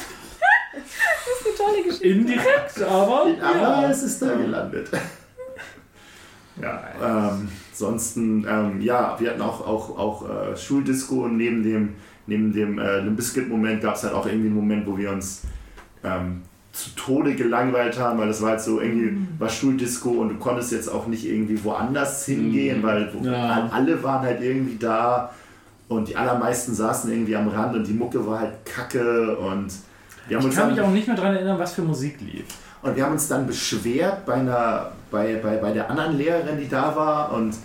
eine 0.73 1.55
tolle 1.55 1.83
Geschichte. 1.83 2.07
Indirekt, 2.07 2.81
aber. 2.81 3.27
Aber 3.39 3.89
es 3.89 4.01
ist 4.03 4.21
da 4.21 4.35
gelandet. 4.35 4.89
Ja, 6.59 6.81
ähm, 6.99 7.49
ansonsten, 7.71 8.43
ähm, 8.49 8.81
ja, 8.81 9.15
wir 9.19 9.29
hatten 9.29 9.43
auch, 9.43 9.61
auch, 9.61 9.95
auch 9.95 10.27
äh, 10.27 10.57
Schuldisco 10.57 11.25
und 11.25 11.37
neben 11.37 11.61
dem, 11.61 11.93
neben 12.25 12.51
dem 12.51 12.79
äh, 12.79 13.01
Limp 13.01 13.17
Bizkit-Moment 13.17 13.83
gab 13.83 13.95
es 13.95 14.01
halt 14.01 14.15
auch 14.15 14.25
irgendwie 14.25 14.47
einen 14.47 14.55
Moment, 14.55 14.87
wo 14.87 14.97
wir 14.97 15.11
uns 15.11 15.43
ähm, 16.07 16.41
zu 16.73 16.91
Tode 16.95 17.33
gelangweilt 17.35 17.97
haben, 17.99 18.19
weil 18.19 18.27
das 18.27 18.41
war 18.41 18.51
halt 18.51 18.61
so 18.61 18.79
irgendwie, 18.79 19.17
war 19.39 19.49
Schuldisco 19.49 20.09
und 20.11 20.29
du 20.29 20.35
konntest 20.35 20.71
jetzt 20.71 20.87
auch 20.89 21.07
nicht 21.07 21.25
irgendwie 21.25 21.63
woanders 21.63 22.25
hingehen, 22.25 22.83
weil 22.83 23.09
wo, 23.13 23.25
Ja. 23.27 23.67
alle 23.71 24.01
waren 24.03 24.21
halt 24.23 24.41
irgendwie 24.41 24.77
da 24.77 25.31
und 25.87 26.07
die 26.07 26.15
allermeisten 26.15 26.73
saßen 26.75 27.11
irgendwie 27.11 27.35
am 27.35 27.47
Rand 27.47 27.75
und 27.75 27.87
die 27.87 27.93
Mucke 27.93 28.25
war 28.27 28.39
halt 28.41 28.53
kacke 28.65 29.35
und 29.37 29.71
wir 30.27 30.37
haben 30.37 30.41
Ich 30.41 30.45
uns 30.47 30.55
kann 30.55 30.69
mich 30.71 30.79
auch 30.81 30.89
nicht 30.91 31.07
mehr 31.07 31.15
daran 31.15 31.33
erinnern, 31.35 31.57
was 31.57 31.73
für 31.73 31.81
Musik 31.81 32.17
lief. 32.21 32.45
und 32.83 32.95
wir 32.95 33.03
haben 33.05 33.13
uns 33.13 33.27
dann 33.27 33.47
beschwert 33.47 34.25
bei, 34.27 34.33
einer, 34.33 34.91
bei, 35.09 35.35
bei, 35.41 35.57
bei 35.57 35.71
der 35.71 35.89
anderen 35.89 36.15
Lehrerin, 36.17 36.59
die 36.59 36.69
da 36.69 36.95
war 36.95 37.33
und 37.33 37.55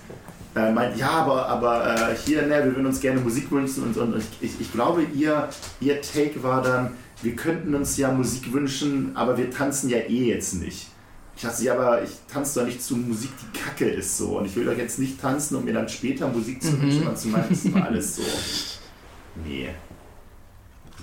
äh, 0.56 0.70
meint, 0.72 0.96
ja, 0.96 1.10
aber, 1.10 1.48
aber 1.48 1.94
äh, 2.12 2.14
hier, 2.24 2.42
ne, 2.42 2.62
wir 2.64 2.74
würden 2.76 2.86
uns 2.86 3.00
gerne 3.00 3.20
Musik 3.20 3.50
wünschen 3.50 3.82
und, 3.84 3.96
und 3.98 4.16
ich, 4.16 4.26
ich, 4.52 4.60
ich 4.60 4.72
glaube, 4.72 5.02
ihr, 5.14 5.48
ihr 5.80 6.00
Take 6.00 6.42
war 6.42 6.62
dann, 6.62 6.90
wir 7.22 7.36
könnten 7.36 7.74
uns 7.74 7.96
ja 7.96 8.10
Musik 8.12 8.52
wünschen, 8.52 9.12
aber 9.16 9.36
wir 9.38 9.50
tanzen 9.50 9.88
ja 9.90 9.98
eh 9.98 10.26
jetzt 10.28 10.54
nicht. 10.54 10.88
Ich 11.36 11.42
dachte, 11.42 11.64
ja, 11.64 11.74
aber 11.74 12.02
ich 12.02 12.10
tanze 12.30 12.60
doch 12.60 12.66
nicht 12.66 12.82
zu 12.82 12.96
Musik, 12.96 13.30
die 13.40 13.58
kacke 13.58 13.88
ist 13.88 14.18
so 14.18 14.38
und 14.38 14.44
ich 14.44 14.54
will 14.54 14.64
doch 14.66 14.76
jetzt 14.76 14.98
nicht 14.98 15.20
tanzen, 15.20 15.56
um 15.56 15.64
mir 15.64 15.72
dann 15.72 15.88
später 15.88 16.28
Musik 16.28 16.62
zu 16.62 16.80
wünschen 16.80 17.06
und 17.06 17.16
zu 17.18 17.28
meinen, 17.28 17.48
das 17.48 17.72
war 17.72 17.86
alles 17.86 18.16
so. 18.16 18.22
Nee. 19.46 19.70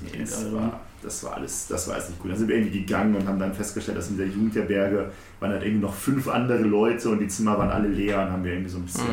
Nee, 0.03 0.19
das 0.19 0.53
war, 0.53 0.79
das 1.01 1.23
war 1.23 1.33
alles, 1.33 1.65
das 1.67 1.87
war 1.87 1.95
alles 1.95 2.09
nicht 2.09 2.19
gut. 2.21 2.29
Dann 2.31 2.37
sind 2.37 2.47
wir 2.47 2.55
irgendwie 2.57 2.79
gegangen 2.81 3.15
und 3.15 3.27
haben 3.27 3.39
dann 3.39 3.53
festgestellt, 3.53 3.97
dass 3.97 4.09
in 4.09 4.17
der 4.17 4.27
Jugendherberge 4.27 5.11
waren 5.39 5.51
halt 5.51 5.63
irgendwie 5.63 5.81
noch 5.81 5.93
fünf 5.95 6.27
andere 6.27 6.61
Leute 6.61 7.09
und 7.09 7.19
die 7.19 7.27
Zimmer 7.27 7.57
waren 7.57 7.69
alle 7.71 7.87
leer 7.87 8.21
und 8.21 8.31
haben 8.31 8.43
wir 8.43 8.51
irgendwie 8.53 8.69
so 8.71 8.77
ein 8.77 8.85
bisschen, 8.85 9.05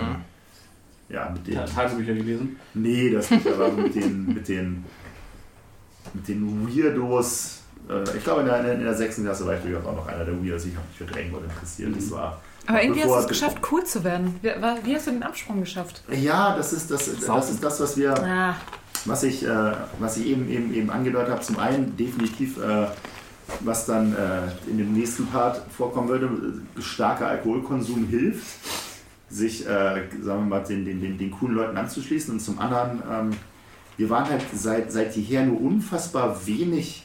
ja, 1.09 1.31
mit 1.31 1.49
Ja, 1.55 1.65
den, 1.65 1.75
Tagebücher 1.75 2.15
gelesen. 2.15 2.57
nee, 2.75 3.11
das 3.11 3.31
nicht, 3.31 3.47
aber 3.49 3.73
mit 3.73 3.95
den, 3.95 4.27
mit 4.35 4.47
den, 4.49 4.85
mit 6.15 6.29
den 6.29 6.67
Weirdos, 6.69 7.61
äh, 7.89 8.17
ich 8.17 8.25
glaube 8.25 8.41
in 8.41 8.47
der, 8.47 8.73
in 8.75 8.85
der 8.85 8.95
sechsten 8.95 9.25
Klasse 9.25 9.47
war 9.47 9.55
ich 9.55 9.61
durchaus 9.61 9.85
auch 9.87 9.97
noch 9.97 10.07
einer 10.07 10.25
der 10.25 10.35
Weirdos, 10.35 10.65
ich 10.67 10.75
habe 10.77 10.87
mich 10.89 10.99
für 10.99 11.05
Dragon 11.05 11.33
Ball 11.33 11.45
interessiert, 11.45 11.97
das 11.97 12.11
war, 12.11 12.41
Aber 12.67 12.83
irgendwie 12.83 13.03
hast 13.03 13.13
du 13.13 13.19
es 13.19 13.29
geschafft, 13.29 13.59
cool 13.71 13.85
zu 13.85 14.03
werden. 14.05 14.39
Wie 14.85 14.95
hast 14.95 15.07
du 15.07 15.13
den 15.13 15.23
Absprung 15.23 15.61
geschafft? 15.61 16.03
ja, 16.11 16.57
das 16.57 16.73
ist 16.73 16.91
das, 16.91 17.07
das, 17.21 17.51
ist 17.51 17.63
das 17.65 17.81
was 17.81 17.97
wir, 17.97 18.15
Ah, 18.23 18.57
was 19.05 19.23
ich, 19.23 19.45
äh, 19.45 19.73
was 19.99 20.17
ich 20.17 20.27
eben, 20.27 20.49
eben, 20.51 20.75
eben 20.75 20.91
angedeutet 20.91 21.31
habe, 21.31 21.41
zum 21.43 21.59
einen 21.59 21.97
definitiv, 21.97 22.59
äh, 22.59 22.87
was 23.61 23.87
dann 23.87 24.13
äh, 24.15 24.69
in 24.69 24.79
dem 24.79 24.93
nächsten 24.93 25.27
Part 25.27 25.63
vorkommen 25.77 26.09
würde, 26.09 26.27
äh, 26.27 26.83
starker 26.83 27.29
Alkoholkonsum 27.29 28.09
hilft, 28.09 28.45
sich, 29.29 29.67
äh, 29.67 29.69
sagen 30.23 30.25
wir 30.25 30.59
mal, 30.59 30.65
den, 30.65 30.85
den, 30.85 31.01
den, 31.01 31.19
den 31.19 31.31
coolen 31.31 31.55
Leuten 31.55 31.77
anzuschließen. 31.77 32.35
Und 32.35 32.41
zum 32.41 32.59
anderen, 32.59 33.03
ähm, 33.11 33.31
wir 33.97 34.11
waren 34.11 34.29
halt 34.29 34.43
seit, 34.55 34.93
seit 34.93 35.17
jeher 35.17 35.45
nur 35.47 35.61
unfassbar 35.61 36.47
wenig 36.47 37.05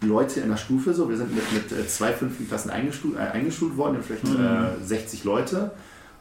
Leute 0.00 0.40
in 0.40 0.50
der 0.50 0.56
Stufe 0.56 0.94
so. 0.94 1.08
Wir 1.08 1.16
sind 1.16 1.34
mit, 1.34 1.52
mit 1.52 1.72
äh, 1.72 1.86
zwei 1.88 2.12
fünften 2.12 2.46
Klassen 2.46 2.70
eingestuft, 2.70 3.16
äh, 3.16 3.20
eingeschult 3.20 3.76
worden, 3.76 3.98
vielleicht 4.02 4.24
äh, 4.24 4.84
60 4.84 5.24
Leute. 5.24 5.72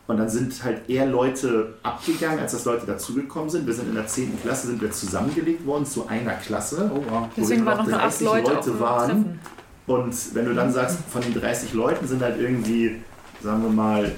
Und 0.06 0.17
dann 0.17 0.30
sind 0.30 0.64
halt 0.64 0.90
eher 0.90 1.06
Leute 1.06 1.75
abgegangen, 1.82 2.40
als 2.40 2.51
dass 2.51 2.65
Leute 2.65 2.85
dazugekommen 2.85 3.49
sind. 3.49 3.65
Wir 3.65 3.73
sind 3.73 3.88
in 3.88 3.95
der 3.95 4.06
10. 4.06 4.41
Klasse, 4.41 4.67
sind 4.67 4.82
wir 4.82 4.91
zusammengelegt 4.91 5.65
worden 5.65 5.85
zu 5.85 6.07
einer 6.07 6.33
Klasse. 6.33 6.91
Oh, 6.93 7.01
wow. 7.09 7.27
wo 7.35 7.41
deswegen 7.41 7.61
wir 7.61 7.67
waren 7.67 7.77
noch 7.77 7.88
nur 7.88 8.01
acht 8.01 8.22
30 8.22 8.25
Leute, 8.25 8.69
dem 8.69 8.80
waren. 8.80 9.09
Treffen. 9.09 9.40
Und 9.85 10.35
wenn 10.35 10.45
du 10.45 10.53
dann 10.53 10.72
sagst, 10.72 10.98
von 11.09 11.22
den 11.22 11.33
30 11.33 11.73
Leuten 11.73 12.07
sind 12.07 12.22
halt 12.22 12.40
irgendwie, 12.40 12.98
sagen 13.41 13.64
wir 13.64 13.69
mal, 13.69 14.11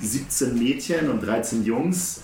17 0.00 0.56
Mädchen 0.58 1.10
und 1.10 1.20
13 1.20 1.64
Jungs. 1.64 2.20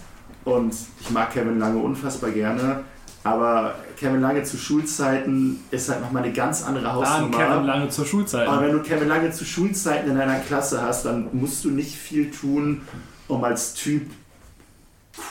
Und 0.51 0.75
ich 1.01 1.11
mag 1.11 1.33
Kevin 1.33 1.59
Lange 1.59 1.79
unfassbar 1.79 2.31
gerne. 2.31 2.85
Aber 3.23 3.75
Kevin 3.97 4.21
Lange 4.21 4.43
zu 4.43 4.57
Schulzeiten 4.57 5.61
ist 5.71 5.89
halt 5.91 6.01
nochmal 6.01 6.25
eine 6.25 6.33
ganz 6.33 6.65
andere 6.65 6.85
Dann 6.85 6.95
Hausnummer. 6.95 7.37
Kevin 7.37 7.65
lange 7.65 7.89
zur 7.91 8.07
Schulzeit. 8.07 8.49
Aber 8.49 8.63
wenn 8.67 8.73
du 8.73 8.83
Kevin 8.83 9.09
Lange 9.09 9.31
zu 9.31 9.45
Schulzeiten 9.45 10.11
in 10.11 10.19
einer 10.19 10.41
Klasse 10.41 10.83
hast, 10.83 11.05
dann 11.05 11.29
musst 11.33 11.65
du 11.65 11.71
nicht 11.71 11.95
viel 11.95 12.31
tun, 12.31 12.83
um 13.29 13.45
als 13.45 13.75
Typ 13.75 14.11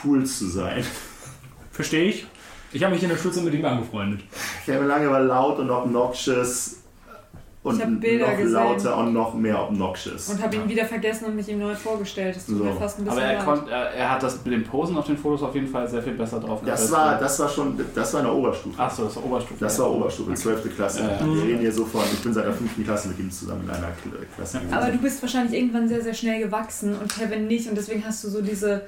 cool 0.03 0.25
zu 0.25 0.48
sein. 0.48 0.83
Verstehe 1.72 2.06
ich. 2.09 2.27
Ich 2.72 2.83
habe 2.83 2.93
mich 2.93 3.01
in 3.01 3.09
der 3.09 3.17
Schulzeit 3.17 3.43
mit 3.43 3.56
ihm 3.56 3.65
angefreundet. 3.65 4.22
Kevin 4.65 4.88
Lange 4.88 5.09
war 5.09 5.22
laut 5.22 5.57
und 5.57 5.72
obnoxious 5.72 6.78
und 7.62 7.76
Ich 7.76 7.82
hab 7.86 8.00
Bilder 8.00 8.28
noch 8.30 8.38
gesehen. 8.38 8.54
lauter 8.54 8.98
und 8.98 9.14
noch 9.14 9.34
mehr 9.34 9.62
obnoxious. 9.62 10.30
Und 10.30 10.42
habe 10.42 10.56
ihn 10.56 10.70
wieder 10.70 10.86
vergessen 10.86 11.26
und 11.26 11.36
mich 11.36 11.50
ihm 11.50 11.60
neu 11.60 11.76
vorgestellt. 11.76 12.36
Das 12.38 12.46
tut 12.46 12.58
So. 12.58 12.64
mir 12.64 12.74
fast 12.74 13.00
ein 13.00 13.04
bisschen 13.04 13.20
Aber 13.20 13.28
er, 13.28 13.36
leid. 13.38 13.46
konnt, 13.46 13.68
er, 13.68 13.90
er 13.94 14.12
hat 14.12 14.24
das 14.24 14.44
mit 14.46 14.54
dem 14.54 14.64
Posen 14.64 14.98
auf 14.98 15.06
den 15.06 15.18
Fotos 15.18 15.44
auf 15.44 15.54
jeden 15.56 15.68
Fall 15.68 15.86
sehr 15.88 16.02
viel 16.02 16.14
besser 16.14 16.40
drauf 16.40 16.62
Das 16.66 16.90
war, 16.92 17.20
das 17.20 17.38
war 17.40 17.50
schon, 17.50 17.78
das 17.94 18.14
war 18.14 18.22
in 18.22 18.26
der 18.28 18.36
Oberstufe. 18.36 18.82
Achso, 18.82 19.04
das 19.04 19.16
war 19.18 19.26
Oberstufe. 19.26 19.60
Das 19.60 19.78
war 19.80 19.92
Oberstufe, 19.92 20.34
12. 20.34 20.76
Klasse. 20.76 21.02
Ja, 21.02 21.12
ja. 21.12 21.20
Wir 21.36 21.44
reden 21.44 21.60
hier 21.60 21.72
so 21.74 21.84
von, 21.86 22.02
ich 22.14 22.20
bin 22.24 22.34
seit 22.34 22.46
der 22.46 22.54
5. 22.54 22.84
Klasse 22.86 23.10
mit 23.10 23.20
ihm 23.20 23.30
zusammen 23.30 23.64
in 23.66 23.70
einer 23.72 23.88
Kl- 23.88 24.26
Klasse 24.36 24.60
gewesen. 24.60 24.74
Aber 24.74 24.92
du 24.92 24.98
bist 25.00 25.22
wahrscheinlich 25.22 25.54
irgendwann 25.60 25.88
sehr, 25.90 26.02
sehr 26.02 26.14
schnell 26.14 26.40
gewachsen 26.42 26.96
und 26.98 27.14
Kevin 27.14 27.48
nicht. 27.48 27.68
Und 27.70 27.78
deswegen 27.78 28.06
hast 28.06 28.24
du 28.24 28.30
so 28.30 28.42
diese 28.42 28.84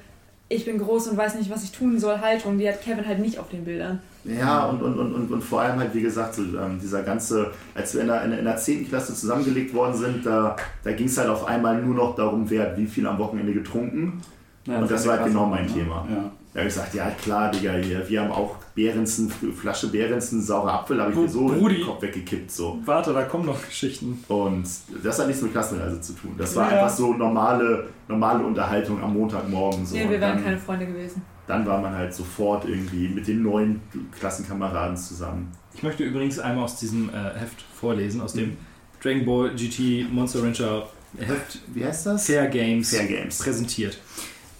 Ich 0.52 0.66
bin 0.66 0.78
groß 0.78 1.08
und 1.08 1.18
weiß 1.18 1.36
nicht, 1.36 1.50
was 1.50 1.64
ich 1.64 1.72
tun 1.72 1.98
soll 2.00 2.20
Haltung. 2.20 2.58
Die 2.58 2.68
hat 2.68 2.82
Kevin 2.82 3.06
halt 3.08 3.20
nicht 3.20 3.40
auf 3.40 3.50
den 3.50 3.64
Bildern. 3.64 4.00
Ja, 4.24 4.66
und, 4.66 4.82
und, 4.84 5.00
und, 5.00 5.14
und, 5.16 5.32
und 5.32 5.42
vor 5.44 5.62
allem 5.62 5.80
halt, 5.80 5.94
wie 5.96 6.02
gesagt, 6.02 6.36
so, 6.36 6.44
ähm, 6.44 6.80
dieser 6.82 7.02
ganze, 7.02 7.52
als 7.74 7.94
wir 7.96 8.02
in 8.02 8.08
der, 8.08 8.24
in, 8.24 8.30
der- 8.32 8.40
in 8.40 8.46
der 8.46 8.56
10. 8.58 8.88
Klasse 8.88 9.16
zusammengelegt 9.16 9.74
worden 9.74 9.96
sind, 9.96 10.26
da, 10.26 10.56
da 10.84 10.92
ging 10.92 11.08
es 11.08 11.18
halt 11.18 11.30
auf 11.30 11.46
einmal 11.48 11.82
nur 11.82 11.96
noch 11.96 12.16
darum, 12.16 12.48
wer 12.50 12.64
hat 12.64 12.78
wie 12.78 12.86
viel 12.86 13.08
am 13.08 13.18
Wochenende 13.18 13.54
getrunken. 13.54 14.22
Ja, 14.68 14.78
und 14.80 14.92
das 14.92 15.08
war 15.08 15.18
halt 15.18 15.26
genau 15.28 15.48
mein 15.48 15.66
Thema. 15.68 16.06
Ja. 16.10 16.32
Da 16.54 16.60
habe 16.60 16.68
ich 16.68 16.74
gesagt, 16.76 16.94
ja 16.94 17.10
klar, 17.12 17.50
Digga, 17.50 17.74
hier, 17.76 18.08
wir 18.10 18.22
haben 18.22 18.32
auch 18.32 18.58
Behrensen, 18.76 19.30
Flasche 19.30 19.88
Behrensen, 19.88 20.42
saurer 20.42 20.74
Apfel, 20.82 21.02
habe 21.02 21.12
ich 21.14 21.18
mir 21.18 21.30
so 21.30 21.46
Brudi. 21.48 21.76
den 21.78 21.86
Kopf 21.86 22.02
weggekippt. 22.02 22.52
So. 22.52 22.78
Warte, 22.84 23.14
da 23.14 23.24
kommen 23.24 23.46
noch 23.46 23.66
Geschichten. 23.66 24.22
Und 24.28 24.66
das 25.02 25.20
hat 25.20 25.28
nichts 25.28 25.42
mit 25.42 25.54
Klassenreise 25.54 26.02
zu 26.02 26.12
tun. 26.14 26.36
Das 26.38 26.54
war 26.58 26.70
Ja. 26.70 26.82
einfach 26.84 26.94
so 26.96 27.14
normale, 27.14 27.88
normale 28.10 28.44
Unterhaltung 28.44 29.02
am 29.02 29.14
Montagmorgen. 29.14 29.86
So. 29.86 29.96
nee, 29.96 30.02
wir 30.02 30.08
Und 30.08 30.12
wären 30.12 30.22
dann, 30.36 30.44
keine 30.44 30.58
Freunde 30.58 30.88
gewesen. 30.88 31.22
dann 31.48 31.66
war 31.66 31.80
man 31.82 31.96
halt 31.96 32.14
sofort 32.14 32.66
irgendwie 32.66 33.08
mit 33.08 33.28
den 33.28 33.44
neuen 33.44 33.82
Klassenkameraden 34.20 34.98
zusammen. 34.98 35.52
Ich 35.74 35.84
möchte 35.84 36.04
übrigens 36.04 36.38
einmal 36.38 36.66
aus 36.66 36.76
diesem 36.78 37.10
äh, 37.10 37.14
Heft 37.40 37.62
vorlesen, 37.74 38.20
aus 38.20 38.34
dem 38.34 38.58
Dragon 39.02 39.26
Ball 39.26 39.52
GT 39.56 40.12
Monster 40.12 40.44
Rancher 40.44 40.88
Heft 41.18 41.60
Wie 41.74 41.84
heißt 41.86 42.06
das? 42.08 42.26
Fair 42.26 42.48
Games, 42.48 42.90
Fair 42.96 43.06
Games. 43.08 43.40
präsentiert. 43.40 43.98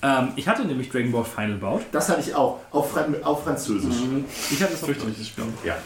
Ähm, 0.04 0.30
ich 0.36 0.48
hatte 0.48 0.66
nämlich 0.66 0.90
Dragon 0.90 1.12
Ball 1.12 1.24
Final 1.26 1.58
Bout. 1.58 1.82
Das 1.92 2.10
hatte 2.10 2.22
ich 2.22 2.34
auch, 2.36 2.60
auf, 2.72 2.92
Fran 2.92 3.16
auf 3.24 3.44
Französisch. 3.44 3.96
Ich 4.50 4.62
hatte 4.62 4.74
es 4.74 4.82
auf 4.82 4.88
Fürchterliches 4.88 5.28
Spiel. 5.28 5.44
Ja. 5.64 5.78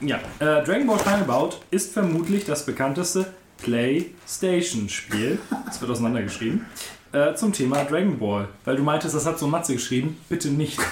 Ja, 0.00 0.16
äh, 0.40 0.64
Dragon 0.64 0.86
Ball 0.86 0.98
Final 0.98 1.24
Bout 1.24 1.50
ist 1.70 1.92
vermutlich 1.92 2.44
das 2.44 2.66
bekannteste 2.66 3.26
PlayStation-Spiel, 3.62 5.38
es 5.70 5.80
wird 5.80 5.90
auseinandergeschrieben, 5.90 6.66
äh, 7.12 7.34
zum 7.34 7.52
Thema 7.52 7.84
Dragon 7.84 8.18
Ball. 8.18 8.48
Weil 8.64 8.76
du 8.76 8.82
meintest, 8.82 9.14
das 9.14 9.26
hat 9.26 9.38
so 9.38 9.46
Matze 9.46 9.74
geschrieben. 9.74 10.18
Bitte 10.28 10.48
nicht. 10.48 10.78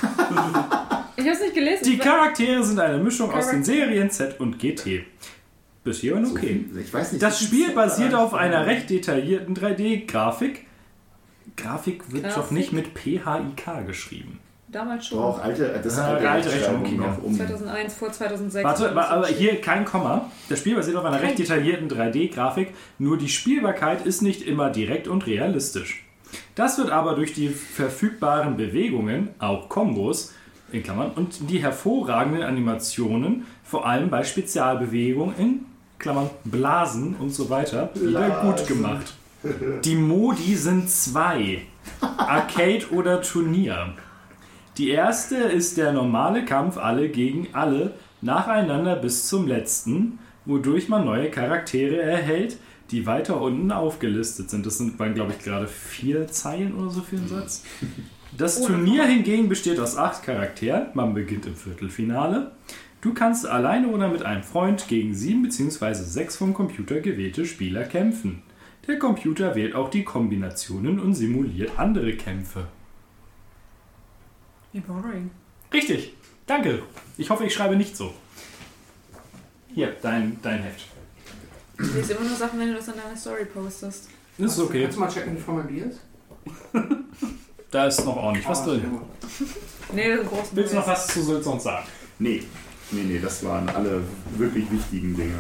Ich 1.16 1.26
habe 1.26 1.34
es 1.36 1.42
nicht 1.42 1.54
gelesen. 1.54 1.84
Die 1.84 1.98
Charaktere 1.98 2.64
sind 2.64 2.78
eine 2.80 2.96
Mischung 2.96 3.30
aus 3.30 3.50
den. 3.50 3.62
Serien 3.62 4.10
Z 4.10 4.40
und 4.40 4.58
GT. 4.58 5.04
Bis 5.84 5.98
hierhin 6.00 6.24
So 6.24 6.32
okay. 6.32 6.64
viel- 6.72 6.80
Ich 6.80 6.94
weiß 6.94 7.12
nicht, 7.12 7.22
Das 7.22 7.42
Spiel 7.42 7.72
basiert 7.72 8.14
auf 8.14 8.32
einer 8.32 8.64
recht 8.64 8.88
detaillierten 8.88 9.54
3D-Grafik. 9.54 10.64
Grafik 11.56 12.12
wird 12.12 12.24
Grafik? 12.24 12.42
doch 12.42 12.50
nicht 12.50 12.72
mit 12.72 12.88
PHIK 12.98 13.86
geschrieben. 13.86 14.38
Damals 14.68 15.06
schon. 15.08 15.18
Doch, 15.18 15.42
alte, 15.42 15.68
das 15.82 15.94
ist 15.94 15.98
Ah, 15.98 16.14
alte, 16.14 16.30
alte 16.30 16.52
Rechtschreibung 16.52 16.82
Rechnung, 16.84 17.06
noch. 17.08 17.22
Um, 17.24 17.34
2001 17.36 17.94
vor 17.94 18.12
2006. 18.12 18.64
Warte, 18.64 18.94
wa- 18.94 19.02
aber 19.08 19.26
hier 19.26 19.60
kein 19.60 19.84
Komma. 19.84 20.30
Das 20.48 20.60
Spiel 20.60 20.76
basiert 20.76 20.96
auf 20.96 21.04
einer 21.04 21.20
recht 21.20 21.38
detaillierten 21.40 21.88
3D-Grafik, 21.88 22.72
nur 22.98 23.18
die 23.18 23.28
Spielbarkeit 23.28 24.06
ist 24.06 24.22
nicht 24.22 24.42
immer 24.42 24.70
direkt 24.70 25.08
und 25.08 25.26
realistisch. 25.26 26.04
Das 26.54 26.78
wird 26.78 26.90
aber 26.92 27.16
durch 27.16 27.32
die 27.32 27.48
verfügbaren 27.48 28.56
Bewegungen, 28.56 29.30
auch 29.40 29.68
Kombos, 29.68 30.32
in 30.70 30.84
Klammern, 30.84 31.10
und 31.16 31.50
die 31.50 31.58
hervorragenden 31.58 32.44
Animationen, 32.44 33.46
vor 33.64 33.88
allem 33.88 34.08
bei 34.08 34.22
Spezialbewegungen, 34.22 35.34
in 35.36 35.60
Klammern, 35.98 36.30
Blasen 36.44 37.16
und 37.16 37.30
so 37.30 37.50
weiter, 37.50 37.90
wieder 37.94 38.30
gut 38.42 38.68
gemacht. 38.68 39.14
Die 39.84 39.96
Modi 39.96 40.54
sind 40.54 40.90
zwei. 40.90 41.62
Arcade 42.00 42.90
oder 42.90 43.22
Turnier. 43.22 43.94
Die 44.76 44.90
erste 44.90 45.36
ist 45.36 45.76
der 45.76 45.92
normale 45.92 46.44
Kampf 46.44 46.76
alle 46.76 47.08
gegen 47.08 47.48
alle 47.52 47.94
nacheinander 48.20 48.96
bis 48.96 49.26
zum 49.26 49.46
letzten, 49.46 50.18
wodurch 50.44 50.88
man 50.88 51.04
neue 51.04 51.30
Charaktere 51.30 52.00
erhält, 52.00 52.58
die 52.90 53.06
weiter 53.06 53.40
unten 53.40 53.72
aufgelistet 53.72 54.50
sind. 54.50 54.66
Das 54.66 54.78
sind, 54.78 54.98
waren, 54.98 55.14
glaube 55.14 55.32
ich, 55.36 55.44
gerade 55.44 55.66
vier 55.68 56.26
Zeilen 56.28 56.74
oder 56.74 56.90
so 56.90 57.02
für 57.02 57.16
den 57.16 57.28
Satz. 57.28 57.64
Das 58.36 58.62
Turnier 58.62 59.04
hingegen 59.04 59.48
besteht 59.48 59.80
aus 59.80 59.96
acht 59.96 60.22
Charakteren. 60.22 60.88
Man 60.94 61.14
beginnt 61.14 61.46
im 61.46 61.56
Viertelfinale. 61.56 62.52
Du 63.00 63.14
kannst 63.14 63.46
alleine 63.46 63.88
oder 63.88 64.08
mit 64.08 64.22
einem 64.22 64.42
Freund 64.42 64.86
gegen 64.88 65.14
sieben 65.14 65.42
bzw. 65.42 65.94
sechs 65.94 66.36
vom 66.36 66.52
Computer 66.52 67.00
gewählte 67.00 67.46
Spieler 67.46 67.84
kämpfen. 67.84 68.42
Der 68.86 68.98
Computer 68.98 69.54
wählt 69.54 69.74
auch 69.74 69.90
die 69.90 70.04
Kombinationen 70.04 70.98
und 70.98 71.14
simuliert 71.14 71.78
andere 71.78 72.16
Kämpfe. 72.16 72.66
Wie 74.72 74.80
boring. 74.80 75.30
Richtig, 75.72 76.14
danke. 76.46 76.82
Ich 77.18 77.30
hoffe, 77.30 77.44
ich 77.44 77.54
schreibe 77.54 77.76
nicht 77.76 77.96
so. 77.96 78.12
Hier, 79.74 79.94
dein, 80.02 80.38
dein 80.42 80.62
Heft. 80.62 80.86
Du 81.76 81.84
liest 81.84 82.10
immer 82.10 82.20
nur 82.20 82.36
Sachen, 82.36 82.58
wenn 82.58 82.68
du 82.68 82.74
das 82.74 82.88
in 82.88 82.94
deiner 82.94 83.16
Story 83.16 83.44
postest. 83.44 84.08
Das 84.38 84.52
ist 84.52 84.60
okay. 84.60 84.82
Kannst 84.82 84.96
du 84.96 85.00
mal 85.00 85.08
checken, 85.10 85.36
wie 85.36 85.40
formuliert 85.40 85.92
ist? 85.92 86.00
Da 87.70 87.86
ist 87.86 88.04
noch 88.04 88.16
ordentlich 88.16 88.48
was 88.48 88.64
drin. 88.64 88.82
Nee, 89.92 90.08
das 90.08 90.20
ist 90.20 90.28
groß. 90.28 90.48
Willst 90.52 90.72
du 90.72 90.76
noch 90.76 90.86
was 90.86 91.06
zu 91.08 91.22
Sülz 91.22 91.46
und 91.46 91.60
sagen? 91.62 91.86
Nee, 92.18 92.42
nee, 92.92 93.02
nee, 93.02 93.18
das 93.18 93.44
waren 93.44 93.68
alle 93.68 94.02
wirklich 94.36 94.70
wichtigen 94.70 95.16
Dinge. 95.16 95.34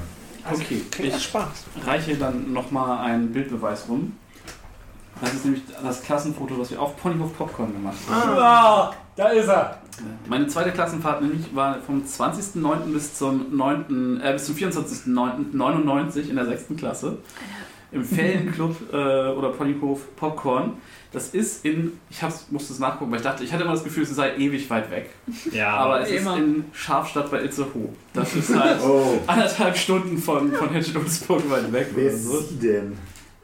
Okay, 0.50 0.82
Klingt 0.90 1.12
nach 1.12 1.18
ich 1.18 1.24
Spaß. 1.24 1.64
reiche 1.86 2.16
dann 2.16 2.52
nochmal 2.52 2.98
einen 2.98 3.32
Bildbeweis 3.32 3.86
rum. 3.88 4.16
Das 5.20 5.34
ist 5.34 5.44
nämlich 5.44 5.62
das 5.82 6.02
Klassenfoto, 6.02 6.58
was 6.58 6.70
wir 6.70 6.80
auf 6.80 6.96
Ponyhof 6.96 7.36
Popcorn 7.36 7.72
gemacht 7.72 7.96
haben. 8.08 8.38
Ah, 8.38 8.92
da 9.16 9.28
ist 9.28 9.48
er. 9.48 9.78
Meine 10.28 10.46
zweite 10.46 10.70
Klassenfahrt 10.72 11.20
nämlich 11.20 11.54
war 11.54 11.78
vom 11.80 12.02
20.09. 12.02 12.92
bis 12.92 13.14
zum 13.14 13.54
9., 13.54 14.20
äh, 14.22 14.32
bis 14.32 14.46
zum 14.46 14.54
24.09.99 14.54 16.30
in 16.30 16.36
der 16.36 16.46
6. 16.46 16.76
Klasse. 16.78 17.18
Im 17.92 18.04
Ferienclub 18.04 18.76
äh, 18.92 18.96
oder 18.96 19.48
Ponyhof 19.50 20.14
Popcorn. 20.16 20.74
Das 21.12 21.30
ist 21.30 21.64
in, 21.64 21.98
ich 22.08 22.22
hab's, 22.22 22.46
musste 22.50 22.72
es 22.72 22.78
nachgucken, 22.78 23.10
weil 23.10 23.18
ich 23.18 23.24
dachte, 23.24 23.42
ich 23.42 23.52
hatte 23.52 23.64
immer 23.64 23.72
das 23.72 23.82
Gefühl, 23.82 24.04
es 24.04 24.10
sei 24.14 24.36
ewig 24.36 24.70
weit 24.70 24.90
weg. 24.92 25.10
Ja, 25.52 25.70
Aber 25.70 26.00
es 26.02 26.10
wie 26.10 26.14
ist 26.14 26.22
immer. 26.22 26.36
in 26.36 26.64
Scharfstadt 26.72 27.30
bei 27.32 27.42
Itzehoe. 27.42 27.88
Das 28.14 28.32
ist 28.36 28.54
halt 28.54 28.80
Oh, 28.84 29.18
anderthalb 29.26 29.76
Stunden 29.76 30.18
von, 30.18 30.52
von 30.52 30.68
Hedgehogsburg 30.70 31.50
weit 31.50 31.72
weg. 31.72 31.88
wer 31.96 32.10
ist 32.12 32.24
so. 32.26 32.40
sie 32.40 32.58
denn? 32.60 32.92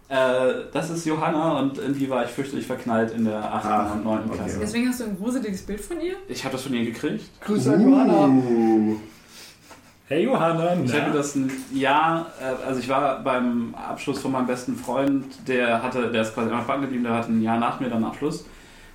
Äh, 0.08 0.66
das 0.72 0.90
ist 0.90 1.04
Johanna 1.06 1.58
und 1.58 1.78
in 1.78 1.98
die 1.98 2.08
war 2.08 2.24
ich 2.24 2.30
fürchterlich 2.30 2.64
verknallt 2.68 3.10
in 3.12 3.24
der 3.24 3.42
8. 3.52 3.64
Ah, 3.66 3.92
und 3.94 4.04
9. 4.04 4.18
okay. 4.26 4.36
Klasse. 4.36 4.58
Deswegen 4.60 4.88
hast 4.88 5.00
du 5.00 5.04
ein 5.06 5.16
gruseliges 5.16 5.62
Bild 5.62 5.80
von 5.80 6.00
ihr? 6.00 6.14
Ich 6.28 6.44
habe 6.44 6.52
das 6.52 6.62
von 6.62 6.72
ihr 6.74 6.84
gekriegt. 6.84 7.24
Grüße 7.44 7.72
an 7.74 7.90
Johanna. 7.90 8.28
Hey 10.08 10.22
Johanna, 10.24 10.74
Ich 10.84 10.92
na? 10.92 11.08
das 11.10 11.34
ein 11.34 11.50
Jahr, 11.74 12.26
äh, 12.40 12.64
also 12.66 12.78
ich 12.78 12.88
war 12.88 13.20
beim 13.24 13.74
Abschluss 13.74 14.20
von 14.20 14.30
meinem 14.30 14.46
besten 14.46 14.76
Freund, 14.76 15.24
der 15.48 15.82
hatte, 15.82 16.12
der 16.12 16.22
ist 16.22 16.32
quasi 16.32 16.48
immer 16.48 16.62
backen 16.62 16.82
geblieben, 16.82 17.02
der 17.02 17.14
hatte 17.14 17.32
ein 17.32 17.42
Jahr 17.42 17.58
nach 17.58 17.80
mir 17.80 17.88
dann 17.90 18.04
Abschluss. 18.04 18.46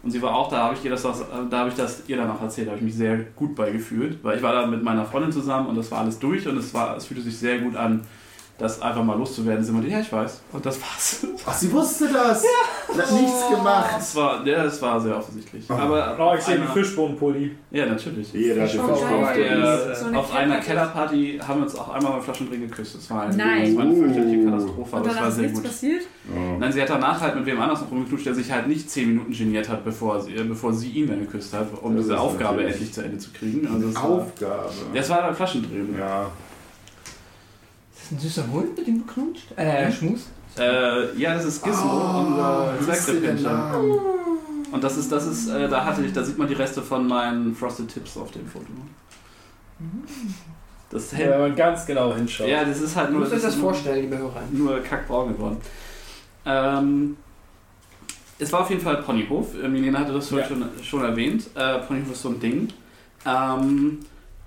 Und 0.03 0.11
sie 0.11 0.21
war 0.21 0.33
auch 0.33 0.49
da, 0.49 0.63
habe 0.63 0.75
ich 0.75 0.85
ihr 0.85 0.91
das, 0.91 1.03
was- 1.03 1.19
äh, 1.21 1.25
da 1.49 1.59
habe 1.59 1.69
ich 1.69 1.75
das 1.75 2.03
ihr 2.07 2.15
dann 2.15 2.31
auch 2.31 2.41
erzählt, 2.41 2.67
da 2.67 2.71
habe 2.71 2.79
ich 2.79 2.85
mich 2.85 2.95
sehr 2.95 3.17
gut 3.35 3.55
bei 3.55 3.71
gefühlt, 3.71 4.23
weil 4.23 4.37
ich 4.37 4.43
war 4.43 4.53
da 4.53 4.65
mit 4.65 4.83
meiner 4.83 5.03
Freundin 5.05 5.33
zusammen 5.33 5.67
und 5.67 5.75
das 5.77 5.91
war 5.91 5.99
alles 5.99 6.17
durch 6.17 6.47
und 6.47 6.55
es 6.57 6.73
war, 6.73 6.95
es 6.95 7.05
fühlte 7.07 7.23
sich 7.23 7.37
sehr 7.37 7.59
gut 7.59 7.75
an, 7.75 8.01
das 8.61 8.81
einfach 8.81 9.03
mal 9.03 9.17
loszuwerden. 9.17 9.63
Sie 9.63 9.71
meinte, 9.71 9.89
ja, 9.89 9.99
ich 9.99 10.11
weiß. 10.11 10.41
Und 10.53 10.65
das 10.65 10.79
war's. 10.81 11.25
ach, 11.45 11.53
sie 11.53 11.71
wusste 11.71 12.07
das. 12.11 12.41
Sie 12.41 13.01
hat 13.01 13.11
nichts 13.11 13.49
gemacht. 13.49 13.89
Das 13.97 14.15
war, 14.15 14.45
ja, 14.47 14.63
das 14.63 14.81
war 14.81 14.99
sehr 15.01 15.17
offensichtlich. 15.17 15.65
Oh. 15.69 15.73
Aber 15.73 16.15
Oh, 16.19 16.35
ich 16.37 16.41
sehe 16.43 16.55
den 16.55 16.63
einer- 16.63 16.73
Fischbohnenpulli. 16.73 17.55
Ja, 17.71 17.85
natürlich. 17.85 18.31
Jeder 18.33 18.63
hat 18.63 18.69
Oh, 18.75 18.87
den 18.87 18.95
Fisch 18.95 19.05
geil. 19.35 19.61
Der, 19.61 19.95
So 19.95 20.05
eine 20.07 20.19
auf 20.19 20.33
einer 20.33 20.59
Kellerparty. 20.59 21.37
Kellerparty 21.37 21.39
haben 21.47 21.59
wir 21.59 21.63
uns 21.65 21.75
auch 21.75 21.89
einmal 21.89 22.11
beim 22.13 22.21
Flaschendrehen 22.21 22.61
geküsst. 22.69 22.95
Das 22.95 23.09
war, 23.09 23.23
ein, 23.23 23.35
Nein. 23.35 23.65
das 23.65 23.75
war 23.75 23.83
eine 23.83 23.95
fürchterliche 23.95 24.37
Uh. 24.37 24.45
Katastrophe, 24.51 24.95
Und 24.95 25.01
aber 25.01 25.09
es 25.11 25.17
war 25.21 25.27
ist 25.29 25.35
sehr 25.35 25.49
gut. 25.49 25.63
passiert? 25.63 26.01
Oh. 26.33 26.57
Nein, 26.59 26.71
sie 26.71 26.81
hat 26.81 26.89
danach 26.89 27.21
halt 27.21 27.35
mit 27.35 27.45
wem 27.45 27.59
anders 27.59 27.81
noch 27.81 27.91
rumgeknutscht, 27.91 28.25
der 28.25 28.35
sich 28.35 28.51
halt 28.51 28.67
nicht 28.67 28.89
10 28.89 29.07
Minuten 29.09 29.31
geniert 29.33 29.67
hat, 29.69 29.83
bevor 29.83 30.21
sie, 30.21 30.33
äh, 30.35 30.43
bevor 30.43 30.73
sie 30.73 30.89
ihn 30.89 31.07
dann 31.07 31.19
geküsst 31.21 31.53
hat, 31.53 31.67
um 31.81 31.95
Das 31.95 32.05
diese 32.05 32.19
Aufgabe 32.19 32.57
natürlich- 32.57 32.73
endlich 32.73 32.93
zu 32.93 33.01
Ende 33.01 33.17
zu 33.17 33.31
kriegen. 33.31 33.67
Also 33.73 33.87
es 33.87 33.95
war, 33.95 34.03
Aufgabe. 34.05 34.69
das 34.93 35.09
war 35.09 35.21
beim 35.23 35.35
Flaschendrehen. 35.35 35.95
Ja. 35.97 36.27
Ist 38.11 38.17
das 38.17 38.17
ein 38.17 38.19
süßer 38.19 38.51
Hund, 38.51 38.77
mit 38.77 38.87
dem 38.87 38.99
du 39.05 39.13
knutscht? 39.13 39.51
Äh, 39.57 39.91
Schmus? 39.91 40.27
Äh, 40.57 41.17
ja, 41.17 41.33
das 41.35 41.45
ist 41.45 41.63
Gizmo, 41.63 41.83
Oh, 41.83 42.69
unser 42.77 42.77
sie 42.77 42.85
denn 42.85 43.37
Zwergrippinchen. 43.37 43.43
Namen? 43.43 43.99
Und 44.71 44.83
das 44.83 44.97
ist, 44.97 45.11
das 45.11 45.27
ist, 45.27 45.47
äh, 45.49 45.67
da 45.69 45.85
hatte 45.85 46.03
ich, 46.03 46.11
da 46.13 46.23
sieht 46.23 46.37
man 46.37 46.47
die 46.47 46.53
Reste 46.53 46.81
von 46.81 47.07
meinen 47.07 47.55
Frosted 47.55 47.87
Tips 47.87 48.17
auf 48.17 48.31
dem 48.31 48.45
Foto. 48.47 48.65
Das 50.89 51.11
Ja, 51.13 51.29
wenn 51.31 51.39
man 51.39 51.55
ganz 51.55 51.85
genau 51.85 52.13
hinschaut. 52.13 52.47
Ja, 52.47 52.65
das 52.65 52.81
ist 52.81 52.95
halt 52.95 53.09
Du 53.09 53.13
nur. 53.13 53.21
musst 53.21 53.33
euch 53.33 53.41
das 53.41 53.55
nur- 53.55 53.71
vorstellen, 53.71 54.01
liebe 54.01 54.17
Hörer. 54.17 54.41
nur 54.51 54.79
kackbraun 54.81 55.33
geworden. 55.33 55.57
Ähm, 56.45 57.17
es 58.39 58.51
war 58.51 58.61
auf 58.61 58.69
jeden 58.69 58.81
Fall 58.81 58.97
Ponyhof. 58.97 59.55
Äh, 59.61 59.67
Milena 59.69 59.99
hatte 59.99 60.13
das 60.13 60.27
vorhin 60.29 60.47
schon, 60.47 60.83
schon 60.83 61.03
erwähnt. 61.03 61.45
Äh, 61.55 61.79
Ponyhof 61.79 62.11
ist 62.11 62.21
so 62.21 62.29
ein 62.29 62.39
Ding. 62.39 62.67
Ähm, 63.25 63.99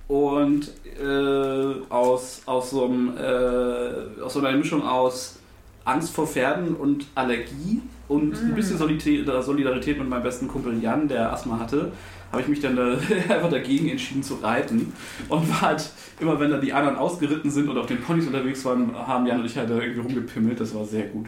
und 0.08 0.70
äh, 1.00 1.74
aus, 1.88 2.42
aus, 2.46 2.70
so 2.70 2.84
einem, 2.84 3.16
äh, 3.16 4.20
aus 4.22 4.34
so 4.34 4.40
einer 4.40 4.52
Mischung 4.56 4.82
aus 4.82 5.36
Angst 5.84 6.14
vor 6.14 6.26
Pferden 6.26 6.74
und 6.74 7.06
Allergie 7.14 7.80
und 8.08 8.34
ein 8.34 8.50
Mhm. 8.50 8.54
bisschen 8.54 8.78
Solidarität, 8.78 9.98
mit 9.98 10.08
meinem 10.08 10.22
besten 10.22 10.48
Kumpel 10.48 10.82
Jan, 10.82 11.08
der 11.08 11.32
Asthma 11.32 11.58
hatte, 11.58 11.90
habe 12.32 12.42
ich 12.42 12.48
mich 12.48 12.60
dann 12.60 12.76
äh, 12.76 12.96
einfach 13.32 13.50
dagegen 13.50 13.88
entschieden 13.88 14.22
zu 14.22 14.34
reiten. 14.34 14.92
Und 15.28 15.48
war 15.48 15.60
halt, 15.62 15.90
immer 16.20 16.38
wenn 16.38 16.50
dann 16.50 16.60
die 16.60 16.72
anderen 16.72 16.96
ausgeritten 16.96 17.50
sind 17.50 17.68
und 17.68 17.78
auf 17.78 17.86
den 17.86 18.00
Ponys 18.00 18.26
unterwegs 18.26 18.64
waren, 18.64 18.94
haben 18.94 19.26
Jan 19.26 19.40
und 19.40 19.46
ich 19.46 19.56
halt 19.56 19.70
da 19.70 19.78
irgendwie 19.78 20.00
rumgepimmelt. 20.00 20.60
Das 20.60 20.74
war 20.74 20.84
sehr 20.84 21.06
gut. 21.06 21.26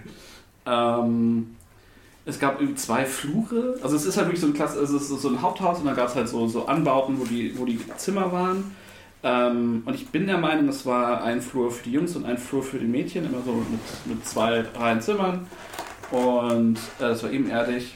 Ähm, 0.66 1.55
es 2.26 2.38
gab 2.40 2.60
irgendwie 2.60 2.74
zwei 2.76 3.04
Flure. 3.04 3.78
Also 3.82 3.96
es 3.96 4.04
ist 4.04 4.16
halt 4.16 4.26
wirklich 4.26 4.40
so 4.40 4.48
ein 4.48 4.54
Klasse, 4.54 4.78
also 4.80 4.96
es 4.96 5.10
ist 5.10 5.22
so 5.22 5.28
ein 5.28 5.40
Haupthaus 5.40 5.78
und 5.78 5.86
da 5.86 5.94
gab 5.94 6.08
es 6.08 6.16
halt 6.16 6.28
so, 6.28 6.46
so 6.48 6.66
Anbauten, 6.66 7.18
wo 7.20 7.24
die, 7.24 7.56
wo 7.56 7.64
die 7.64 7.78
Zimmer 7.96 8.32
waren. 8.32 8.74
Ähm, 9.22 9.82
und 9.86 9.94
ich 9.94 10.08
bin 10.08 10.26
der 10.26 10.38
Meinung, 10.38 10.68
es 10.68 10.84
war 10.84 11.22
ein 11.22 11.40
Flur 11.40 11.70
für 11.70 11.84
die 11.84 11.92
Jungs 11.92 12.16
und 12.16 12.26
ein 12.26 12.36
Flur 12.36 12.62
für 12.62 12.78
die 12.78 12.86
Mädchen, 12.86 13.24
immer 13.24 13.42
so 13.44 13.52
mit, 13.52 13.80
mit 14.06 14.26
zwei, 14.26 14.64
drei 14.74 14.96
Zimmern. 14.96 15.46
Und 16.10 16.76
äh, 16.98 17.02
das 17.02 17.22
war 17.22 17.30
ebenerdig. 17.30 17.94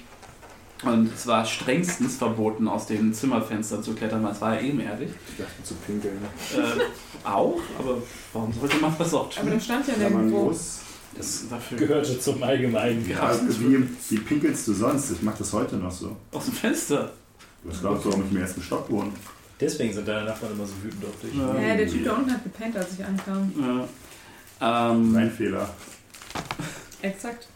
Und 0.84 1.12
es 1.12 1.26
war 1.26 1.44
strengstens 1.44 2.16
verboten, 2.16 2.66
aus 2.66 2.86
den 2.86 3.12
Zimmerfenstern 3.12 3.82
zu 3.82 3.92
klettern, 3.94 4.22
weil 4.24 4.32
es 4.32 4.40
war 4.40 4.54
ja 4.54 4.60
ebenerdig. 4.62 5.10
Ich 5.28 5.36
dachte 5.36 5.62
zu 5.62 5.74
pinkeln. 5.74 6.18
Äh, 6.54 7.28
auch, 7.28 7.60
aber 7.78 7.98
warum 8.32 8.52
sollte 8.52 8.76
man 8.78 8.94
das 8.96 9.12
auch 9.12 9.30
Aber 9.36 9.42
tun? 9.42 9.50
das 9.54 9.64
stand 9.64 9.88
ja 9.88 9.96
nirgendwo. 9.98 10.54
Das 11.16 11.48
dafür 11.48 11.78
Gehörte 11.78 12.18
zum 12.20 12.42
Allgemeinen. 12.42 13.08
Ja. 13.08 13.34
Wie, 13.58 13.84
wie 14.10 14.18
pinkelst 14.18 14.68
du 14.68 14.72
sonst? 14.72 15.10
Ich 15.10 15.22
mach 15.22 15.36
das 15.36 15.52
heute 15.52 15.76
noch 15.76 15.90
so. 15.90 16.16
aus 16.32 16.44
dem 16.44 16.54
Fenster. 16.54 17.12
Was 17.64 17.80
glaubst 17.80 18.04
du, 18.04 18.10
warum 18.10 18.24
ich 18.24 18.30
im 18.30 18.38
ersten 18.38 18.62
Stock 18.62 18.88
wohne? 18.90 19.10
Deswegen 19.60 19.92
sind 19.92 20.08
deine 20.08 20.24
Nachbarn 20.24 20.52
immer 20.52 20.66
so 20.66 20.72
wütend 20.82 21.04
auf 21.04 21.20
dich. 21.20 21.34
Ja. 21.34 21.68
Ja, 21.68 21.76
der 21.76 21.86
Typ 21.86 22.04
da 22.04 22.12
unten 22.14 22.32
hat 22.32 22.42
gepennt, 22.42 22.76
als 22.76 22.94
ich 22.94 23.04
ankam. 23.04 23.52
Ja. 24.60 24.90
Ähm, 24.92 25.12
Mein 25.12 25.30
Fehler. 25.30 25.68
Exakt. 27.02 27.48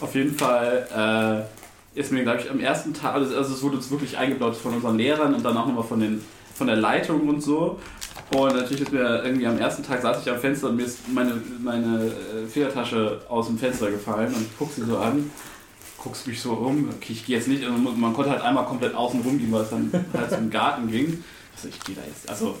Auf 0.00 0.14
jeden 0.14 0.36
Fall 0.36 1.46
äh, 1.96 1.98
ist 1.98 2.12
mir, 2.12 2.22
glaube 2.22 2.40
ich, 2.40 2.50
am 2.50 2.60
ersten 2.60 2.94
Tag, 2.94 3.14
also, 3.14 3.36
also 3.36 3.54
es 3.54 3.62
wurde 3.62 3.76
uns 3.76 3.90
wirklich 3.90 4.16
eingeblaut 4.16 4.56
von 4.56 4.74
unseren 4.74 4.96
Lehrern 4.96 5.34
und 5.34 5.44
dann 5.44 5.56
auch 5.56 5.66
nochmal 5.66 5.84
von, 5.84 5.98
den, 5.98 6.22
von 6.54 6.68
der 6.68 6.76
Leitung 6.76 7.28
und 7.28 7.42
so. 7.42 7.80
Und 8.30 8.54
natürlich 8.54 8.82
ist 8.82 8.92
mir 8.92 9.22
irgendwie 9.24 9.46
am 9.46 9.58
ersten 9.58 9.82
Tag 9.82 10.02
saß 10.02 10.20
ich 10.22 10.30
am 10.30 10.38
Fenster 10.38 10.68
und 10.68 10.76
mir 10.76 10.84
ist 10.84 11.08
meine, 11.08 11.40
meine 11.62 12.06
äh, 12.06 12.46
Federtasche 12.46 13.20
aus 13.28 13.46
dem 13.46 13.58
Fenster 13.58 13.90
gefallen 13.90 14.34
und 14.34 14.42
ich 14.42 14.58
guck 14.58 14.70
sie 14.72 14.84
so 14.84 14.98
an, 14.98 15.30
guckst 16.02 16.26
mich 16.26 16.40
so 16.40 16.52
um, 16.52 16.90
okay, 16.90 17.12
ich 17.12 17.24
gehe 17.24 17.36
jetzt 17.36 17.48
nicht, 17.48 17.64
also 17.64 17.76
man 17.76 18.12
konnte 18.12 18.30
halt 18.30 18.42
einmal 18.42 18.64
komplett 18.64 18.94
außen 18.94 19.20
rum 19.22 19.38
gehen, 19.38 19.50
weil 19.50 19.62
es 19.62 19.70
dann 19.70 19.90
halt 20.16 20.30
zum 20.30 20.50
Garten 20.50 20.90
ging. 20.90 21.24
Also 21.54 21.68
ich 21.68 21.80
gehe 21.80 21.96
da 21.96 22.02
jetzt, 22.06 22.28
also 22.28 22.56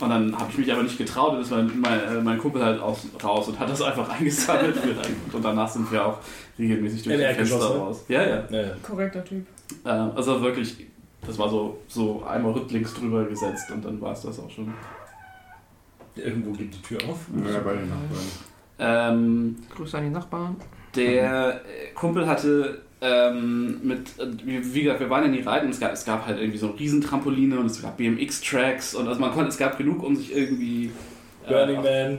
und 0.00 0.08
dann 0.08 0.36
habe 0.36 0.50
ich 0.50 0.58
mich 0.58 0.72
aber 0.72 0.82
nicht 0.82 0.98
getraut 0.98 1.34
und 1.34 1.42
ist 1.42 1.50
mein, 1.50 1.80
mein, 1.80 2.00
äh, 2.00 2.20
mein 2.20 2.38
Kumpel 2.38 2.64
halt 2.64 2.80
aus, 2.80 3.06
raus 3.22 3.48
und 3.48 3.58
hat 3.58 3.70
das 3.70 3.80
einfach 3.80 4.08
eingesammelt 4.18 4.76
und 5.32 5.44
danach 5.44 5.68
sind 5.68 5.90
wir 5.90 6.04
auch 6.04 6.18
regelmäßig 6.58 7.04
durch 7.04 7.16
die 7.16 7.34
Fenster 7.34 7.58
raus. 7.58 8.04
Ja, 8.08 8.22
ja. 8.22 8.44
Ja, 8.50 8.60
ja. 8.60 8.76
Korrekter 8.82 9.24
Typ. 9.24 9.46
Äh, 9.84 9.88
also 9.88 10.42
wirklich, 10.42 10.76
das 11.26 11.38
war 11.38 11.48
so, 11.48 11.78
so 11.88 12.22
einmal 12.24 12.52
rücklings 12.52 12.94
drüber 12.94 13.24
gesetzt 13.24 13.70
und 13.70 13.84
dann 13.84 14.00
war 14.00 14.12
es 14.12 14.22
das 14.22 14.38
auch 14.38 14.50
schon. 14.50 14.72
Irgendwo 16.16 16.52
geht 16.52 16.74
die 16.74 16.82
Tür 16.82 16.98
auf. 17.08 17.26
Ja, 17.44 17.58
bei 17.60 17.74
den 17.74 17.88
Nachbarn. 17.88 18.28
Ähm, 18.78 19.56
Grüße 19.74 19.98
an 19.98 20.04
die 20.04 20.10
Nachbarn. 20.10 20.56
der 20.94 21.56
äh, 21.64 21.92
Kumpel 21.94 22.26
hatte 22.26 22.82
ähm, 23.00 23.80
mit, 23.82 24.18
äh, 24.18 24.26
wie 24.44 24.74
wie 24.74 24.82
gesagt, 24.82 25.00
wir 25.00 25.10
waren 25.10 25.24
ja 25.24 25.28
nie 25.28 25.42
reiten, 25.42 25.68
es 25.68 25.80
gab, 25.80 25.92
es 25.92 26.04
gab 26.04 26.26
halt 26.26 26.38
irgendwie 26.38 26.58
so 26.58 26.68
Riesentrampoline 26.68 27.58
und 27.58 27.66
es 27.66 27.82
gab 27.82 27.96
BMX-Tracks 27.96 28.94
und 28.94 29.06
also 29.08 29.20
man 29.20 29.32
konnte, 29.32 29.50
es 29.50 29.58
gab 29.58 29.76
genug, 29.76 30.02
um 30.02 30.16
sich 30.16 30.34
irgendwie 30.34 30.90
äh, 31.46 31.48
Burning 31.48 31.82
Man, 31.82 32.18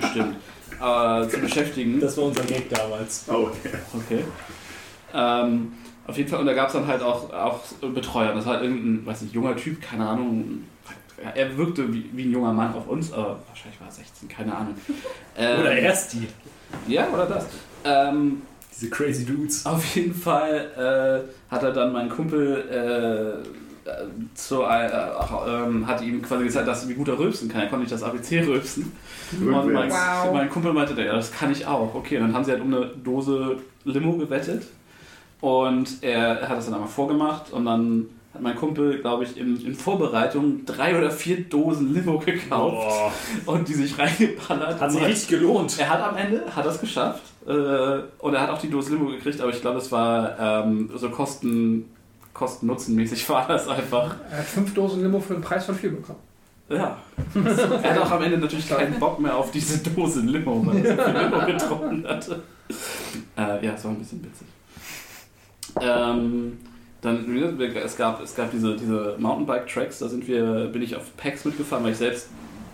bestimmt 0.00 0.36
äh, 0.80 1.28
zu 1.28 1.38
beschäftigen. 1.40 2.00
das 2.00 2.16
war 2.16 2.24
unser 2.24 2.44
Gag 2.44 2.68
damals. 2.68 3.24
Oh, 3.28 3.48
okay. 3.48 3.78
Okay. 3.94 4.24
Ähm, 5.14 5.72
auf 6.08 6.16
jeden 6.16 6.28
Fall, 6.28 6.40
und 6.40 6.46
da 6.46 6.54
gab 6.54 6.68
es 6.68 6.72
dann 6.72 6.86
halt 6.86 7.02
auch, 7.02 7.32
auch 7.32 7.60
Betreuer. 7.94 8.34
Das 8.34 8.46
war 8.46 8.54
halt 8.54 8.64
irgendein, 8.64 9.06
weiß 9.06 9.22
nicht, 9.22 9.34
junger 9.34 9.54
Typ, 9.54 9.80
keine 9.80 10.08
Ahnung, 10.08 10.64
er 11.34 11.56
wirkte 11.56 11.92
wie, 11.92 12.08
wie 12.12 12.24
ein 12.24 12.32
junger 12.32 12.52
Mann 12.52 12.72
auf 12.74 12.88
uns, 12.88 13.12
aber 13.12 13.38
wahrscheinlich 13.48 13.80
war 13.80 13.88
er 13.88 13.92
16, 13.92 14.28
keine 14.28 14.54
Ahnung. 14.54 14.74
Ähm, 15.40 15.60
Oder 15.60 15.78
erst 15.78 16.14
die. 16.14 16.26
Ja, 16.88 17.06
oder 17.14 17.24
das. 17.26 17.46
Ähm, 17.84 18.42
Diese 18.74 18.90
crazy 18.90 19.24
Dudes. 19.24 19.64
auf 19.64 19.94
jeden 19.94 20.12
Fall 20.12 21.28
äh, 21.30 21.52
hat 21.54 21.62
er 21.62 21.70
dann 21.70 21.92
mein 21.92 22.08
Kumpel 22.08 22.64
äh, 22.68 23.88
äh, 23.88 23.92
zu, 24.34 24.64
äh, 24.64 24.86
äh, 24.86 25.10
ähm, 25.48 25.86
hat 25.86 26.02
ihm 26.02 26.20
quasi 26.22 26.42
gezeigt, 26.42 26.66
dass, 26.66 26.88
wie 26.88 26.94
gut 26.94 27.06
er 27.06 27.20
rülpsen 27.20 27.48
kann. 27.48 27.60
Er 27.60 27.68
konnte 27.68 27.82
nicht 27.82 27.92
das 27.92 28.02
ABC 28.02 28.40
rülpsen. 28.40 28.92
Und 29.40 29.72
mein. 29.72 29.90
Wow. 29.90 30.32
mein 30.32 30.50
Kumpel 30.50 30.72
meinte, 30.72 31.00
ja, 31.00 31.14
das 31.14 31.30
kann 31.30 31.52
ich 31.52 31.64
auch. 31.64 31.94
Okay, 31.94 32.16
und 32.16 32.24
dann 32.24 32.34
haben 32.34 32.44
sie 32.44 32.50
halt 32.50 32.60
um 32.60 32.74
eine 32.74 32.86
Dose 32.86 33.58
Limo 33.84 34.16
gewettet. 34.16 34.64
Und 35.40 36.02
er, 36.02 36.48
hat 36.48 36.56
das 36.56 36.64
dann 36.64 36.74
einmal 36.74 36.88
vorgemacht 36.88 37.52
und 37.52 37.64
dann 37.64 38.06
hat 38.34 38.42
mein 38.42 38.56
Kumpel, 38.56 39.00
glaube 39.00 39.24
ich, 39.24 39.36
in, 39.36 39.64
in 39.64 39.74
Vorbereitung 39.74 40.64
drei 40.66 40.98
oder 40.98 41.10
vier 41.10 41.44
Dosen 41.44 41.94
Limo 41.94 42.18
gekauft 42.18 43.12
Boah. 43.44 43.54
und 43.54 43.68
die 43.68 43.74
sich 43.74 43.96
reingeballert. 43.98 44.80
Hat 44.80 44.92
sich 44.92 45.04
richtig 45.04 45.28
gelohnt. 45.28 45.78
er 45.78 45.88
hat 45.88 46.02
am 46.02 46.16
Ende, 46.16 46.44
hat 46.54 46.66
das 46.66 46.80
geschafft. 46.80 47.22
Äh, 47.46 47.50
und 48.18 48.34
er 48.34 48.42
hat 48.42 48.50
auch 48.50 48.58
die 48.58 48.68
Dose 48.68 48.92
Limo 48.92 49.10
gekriegt, 49.10 49.40
aber 49.40 49.50
ich 49.50 49.60
glaube, 49.60 49.76
das 49.76 49.90
war 49.92 50.64
ähm, 50.64 50.90
so 50.94 51.08
Kosten, 51.10 51.86
Kosten-Nutzen-mäßig 52.34 53.28
war 53.28 53.46
das 53.46 53.68
einfach. 53.68 54.16
Er 54.30 54.38
hat 54.38 54.46
fünf 54.46 54.74
Dosen 54.74 55.02
Limo 55.02 55.20
für 55.20 55.34
den 55.34 55.42
Preis 55.42 55.64
von 55.64 55.74
vier 55.74 55.90
bekommen. 55.90 56.18
Ja. 56.68 56.98
er 57.82 57.94
hat 57.94 57.98
auch 57.98 58.10
am 58.10 58.22
Ende 58.22 58.36
natürlich 58.36 58.68
keinen 58.68 58.98
Bock 59.00 59.18
mehr 59.20 59.34
auf 59.34 59.50
diese 59.50 59.78
Dose 59.78 60.20
Limo, 60.20 60.66
weil 60.66 60.84
er 60.84 60.96
so 60.96 61.02
viel 61.02 61.22
Limo 61.22 61.46
getrunken 61.46 62.06
hatte. 62.06 62.42
Äh, 63.38 63.64
ja, 63.64 63.72
es 63.72 63.84
war 63.84 63.92
ein 63.92 63.98
bisschen 63.98 64.22
witzig. 64.22 64.46
Ähm, 65.82 66.58
dann, 67.00 67.36
es 67.76 67.96
gab, 67.96 68.20
es 68.22 68.34
gab 68.34 68.50
diese, 68.50 68.74
diese 68.76 69.16
Mountainbike-Tracks, 69.18 70.00
da 70.00 70.08
sind 70.08 70.26
wir, 70.26 70.66
bin 70.72 70.82
ich 70.82 70.96
auf 70.96 71.16
Packs 71.16 71.44
mitgefahren, 71.44 71.84
weil 71.84 71.92
ich 71.92 71.98
selbst 71.98 72.28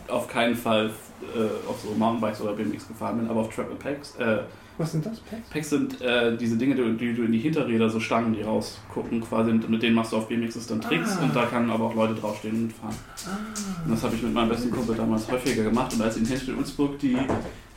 auf 0.09 0.29
keinen 0.29 0.55
Fall 0.55 0.91
äh, 1.37 1.69
auf 1.69 1.81
so 1.83 1.91
Mountainbikes 1.97 2.41
oder 2.41 2.53
BMX 2.55 2.89
gefahren 2.89 3.19
bin, 3.19 3.29
aber 3.29 3.41
auf 3.41 3.55
Travel 3.55 3.77
Packs. 3.77 4.15
Äh, 4.17 4.39
Was 4.79 4.93
sind 4.93 5.05
das? 5.05 5.21
Packs? 5.21 5.49
Packs 5.51 5.71
sind 5.71 6.01
äh, 6.01 6.37
diese 6.37 6.57
Dinge, 6.57 6.75
die, 6.75 6.97
die 6.97 7.15
du 7.15 7.23
in 7.25 7.33
die 7.33 7.39
Hinterräder, 7.39 7.89
so 7.91 8.01
Stangen, 8.01 8.33
die 8.35 8.43
rausgucken 8.43 9.21
quasi, 9.21 9.51
und 9.51 9.69
mit 9.69 9.83
denen 9.83 9.95
machst 9.95 10.13
du 10.13 10.17
auf 10.17 10.29
BMXs 10.29 10.67
dann 10.69 10.81
Tricks 10.81 11.19
Ah. 11.19 11.25
und 11.25 11.37
da 11.37 11.45
können 11.47 11.71
aber 11.71 11.85
auch 11.85 11.95
Leute 11.95 12.15
draufstehen 12.15 12.55
und 12.57 12.63
mitfahren. 12.69 12.97
Und 13.85 13.93
das 13.93 14.03
habe 14.03 14.15
ich 14.15 14.23
mit 14.23 14.33
meinem 14.33 14.49
besten 14.49 14.71
Kumpel 14.71 14.95
damals 14.95 15.31
häufiger 15.31 15.65
gemacht 15.65 15.93
und 15.95 16.01
als 16.03 16.17
in 16.17 16.25
Henstedt-Ulzburg 16.25 16.99
die 16.99 17.17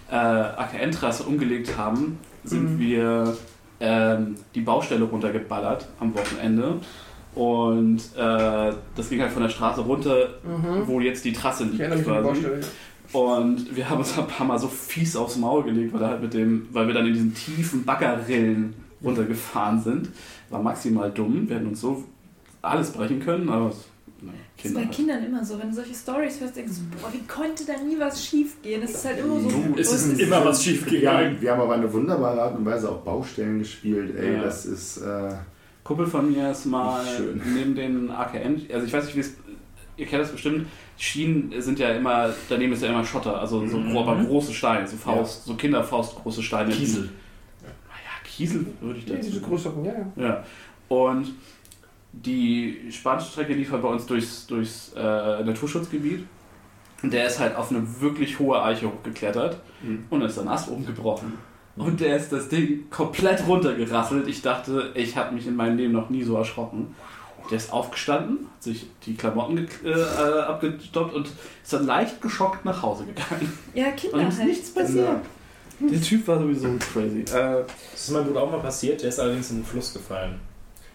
äh, 0.10 0.16
AKN-Trasse 0.16 1.24
umgelegt 1.24 1.78
haben, 1.78 2.18
sind 2.46 2.76
Mhm. 2.76 2.80
wir 2.80 3.38
ähm, 3.80 4.36
die 4.56 4.62
Baustelle 4.62 5.04
runtergeballert 5.06 5.88
am 6.00 6.14
Wochenende. 6.16 6.76
Und 7.36 7.98
äh, 8.18 8.74
das 8.96 9.10
ging 9.10 9.22
halt 9.22 9.32
von 9.32 9.44
der 9.44 9.50
Straße 9.50 9.82
runter, 9.82 10.30
Mhm. 10.44 10.88
wo 10.88 11.00
jetzt 11.00 11.24
die 11.24 11.34
Trasse 11.34 11.66
Ich 11.66 11.72
liegt. 11.72 11.82
erinnere 11.84 12.00
mich 12.00 12.08
an 12.10 12.24
die 12.24 12.30
quasi. 12.30 12.42
Baustelle. 12.42 12.62
Und 13.14 13.76
wir 13.76 13.90
haben 13.90 14.00
uns 14.00 14.18
ein 14.18 14.28
paar 14.28 14.46
Mal 14.48 14.60
so 14.60 14.68
fies 14.68 15.16
aufs 15.16 15.38
Maul 15.38 15.64
gelegt, 15.64 15.94
weil, 15.94 16.06
halt 16.06 16.22
mit 16.22 16.34
dem, 16.34 16.68
weil 16.72 16.88
wir 16.88 16.94
dann 16.94 17.06
in 17.06 17.14
diesen 17.14 17.34
tiefen 17.34 17.86
Baggerrillen 17.86 18.74
runtergefahren 19.04 19.82
sind. 19.82 20.10
War 20.50 20.62
maximal 20.62 21.10
dumm. 21.12 21.48
Wir 21.48 21.58
hätten 21.58 21.68
uns 21.68 21.80
so 21.82 22.04
alles 22.62 22.92
brechen 22.92 23.20
können, 23.22 23.48
aber 23.50 23.70
es- 23.70 23.88
ne, 24.22 24.32
Das 24.58 24.66
ist 24.66 24.74
bei 24.74 24.82
halt. 24.82 24.92
Kindern 24.92 25.24
immer 25.26 25.44
so, 25.46 25.60
wenn 25.60 25.70
du 25.70 25.76
solche 25.76 25.94
Stories 25.94 26.40
hörst, 26.42 26.56
denkst 26.56 26.74
du, 26.78 26.98
boah, 27.02 27.12
wie 27.14 27.26
konnte 27.28 27.66
da 27.66 27.74
nie 27.82 28.00
was 28.00 28.26
schief 28.26 28.62
gehen? 28.62 28.82
Es 28.84 28.92
ist 28.92 29.06
halt 29.06 29.20
immer 29.20 29.40
so. 29.40 29.50
Du, 29.50 29.76
Es 29.80 29.92
ist 29.94 30.20
immer 30.20 30.44
was 30.46 30.64
schief 30.64 30.86
Wir 30.92 31.10
haben, 31.12 31.18
gegangen. 31.20 31.38
wir 31.42 31.52
haben 31.52 31.62
aber 31.62 31.74
eine 31.76 31.92
wunderbare 31.94 32.42
Art 32.42 32.58
und 32.58 32.66
Weise 32.66 32.90
auf 32.90 33.04
Baustellen 33.04 33.60
gespielt. 33.60 34.16
Ey, 34.18 34.34
Ja. 34.36 34.44
das 34.44 34.66
ist. 34.66 34.98
Äh, 34.98 35.30
Kumpel 35.84 36.06
von 36.06 36.30
mir 36.32 36.52
ist 36.52 36.66
mal 36.66 37.02
Schön. 37.16 37.42
neben 37.56 37.74
den 37.74 38.12
AKN, 38.12 38.62
also 38.74 38.86
ich 38.86 38.92
weiß 38.92 39.06
nicht, 39.06 39.16
wie 39.16 39.22
es, 39.22 39.36
ihr 39.96 40.06
kennt 40.06 40.22
das 40.22 40.32
bestimmt, 40.34 40.68
Schienen 40.98 41.54
sind 41.62 41.80
ja 41.80 41.92
immer, 41.92 42.30
daneben 42.50 42.74
ist 42.74 42.84
ja 42.84 42.90
immer 42.90 43.06
Schotter, 43.06 43.40
also 43.40 43.66
so 43.66 43.78
Mhm. 43.78 43.96
aber 43.96 44.18
große 44.26 44.54
Steine, 44.54 44.86
so 44.86 44.98
Faust, 44.98 45.46
so 45.46 45.54
Kinderfaust 45.56 46.16
große 46.16 46.44
Steine. 46.44 46.74
Kiesel. 46.74 47.04
Ja, 47.64 47.70
Kiesel 48.26 48.66
würde 48.82 49.00
ich 49.00 49.08
Ja, 49.08 49.16
dazu 49.16 49.30
diese 49.30 49.40
größeren, 49.42 49.86
ja, 49.86 49.94
ja. 50.18 50.24
Ja. 50.24 50.44
Und 50.90 51.34
die 52.26 52.92
Spanstrecke 52.92 53.54
lief 53.54 53.72
halt 53.72 53.82
bei 53.82 53.90
uns 53.90 54.06
durchs, 54.06 54.48
durchs 54.48 54.94
äh, 54.96 55.44
Naturschutzgebiet. 55.44 56.26
Und 57.04 57.14
der 57.14 57.28
ist 57.28 57.40
halt 57.40 57.56
auf 57.56 57.70
eine 57.70 58.02
wirklich 58.02 58.40
hohe 58.40 58.62
Eiche 58.62 58.88
hochgeklettert 58.88 59.60
Mhm. 59.84 60.06
und 60.10 60.22
ist 60.24 60.38
dann 60.40 60.48
Ast 60.48 60.70
oben 60.70 60.86
gebrochen. 60.86 61.34
Und 61.76 62.00
der 62.00 62.18
ist 62.18 62.32
das 62.34 62.50
Ding 62.50 62.90
komplett 62.90 63.46
runtergerasselt. 63.48 64.28
Ich 64.28 64.42
dachte, 64.42 64.90
ich 64.96 65.16
habe 65.16 65.36
mich 65.36 65.46
in 65.46 65.56
meinem 65.56 65.78
Leben 65.78 65.94
noch 65.94 66.10
nie 66.10 66.24
so 66.24 66.36
erschrocken. 66.36 66.96
Der 67.52 67.58
ist 67.58 67.72
aufgestanden, 67.72 68.48
hat 68.56 68.64
sich 68.64 68.88
die 69.06 69.14
Klamotten 69.16 69.68
äh, 69.86 69.90
äh, 69.92 70.40
abgestoppt 70.42 71.14
und 71.14 71.28
ist 71.64 71.72
dann 71.72 71.86
leicht 71.86 72.20
geschockt 72.22 72.66
nach 72.66 72.82
Hause 72.82 73.06
gegangen. 73.06 73.54
Ja, 73.76 73.86
Und 73.90 73.96
Kinder 73.96 74.20
ihm 74.22 74.28
ist 74.30 74.38
halt. 74.40 74.48
nichts 74.50 74.74
passiert. 74.74 75.08
Der 75.80 76.02
Typ 76.02 76.28
war 76.28 76.40
sowieso 76.40 76.70
crazy. 76.92 77.20
Äh, 77.22 77.26
Das 77.92 78.02
ist 78.02 78.10
meinem 78.12 78.26
Bruder 78.26 78.42
auch 78.42 78.52
mal 78.52 78.60
passiert, 78.60 79.00
der 79.04 79.10
ist 79.10 79.20
allerdings 79.20 79.52
in 79.52 79.58
den 79.58 79.66
Fluss 79.66 79.94
gefallen. 79.94 80.40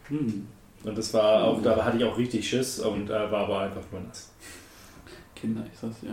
hm. 0.09 0.49
Und 0.85 0.99
das 0.99 1.15
war 1.15 1.45
auch, 1.45 1.63
da 1.63 1.85
hatte 1.85 1.97
ich 1.97 2.05
auch 2.05 2.19
richtig 2.19 2.49
Schiss 2.49 2.81
und 2.81 3.09
äh, 3.09 3.31
war 3.31 3.45
aber 3.45 3.61
einfach 3.61 3.83
nur 3.93 4.01
nass. 4.01 4.31
Kinder, 5.35 5.63
ich 5.73 5.79
sag's 5.79 5.97
ja. 6.03 6.11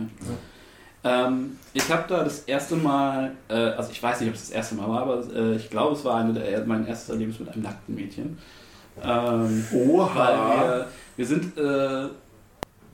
Ähm, 1.02 1.56
ich 1.72 1.90
habe 1.90 2.04
da 2.08 2.22
das 2.24 2.40
erste 2.40 2.76
Mal, 2.76 3.32
äh, 3.48 3.54
also 3.54 3.90
ich 3.90 4.02
weiß 4.02 4.20
nicht, 4.20 4.28
ob 4.28 4.34
es 4.34 4.48
das 4.48 4.50
erste 4.50 4.74
Mal 4.74 4.88
war, 4.88 5.02
aber 5.02 5.24
äh, 5.34 5.56
ich 5.56 5.70
glaube, 5.70 5.96
es 5.96 6.04
war 6.04 6.20
eine 6.20 6.34
der, 6.34 6.64
mein 6.66 6.86
erstes 6.86 7.10
Erlebnis 7.10 7.38
mit 7.40 7.48
einem 7.48 7.62
nackten 7.62 7.94
Mädchen. 7.94 8.38
Ähm, 9.02 9.64
weil 9.72 9.88
Oha! 9.88 10.64
wir, 10.64 10.88
wir 11.16 11.26
sind, 11.26 11.56
äh, 11.56 12.08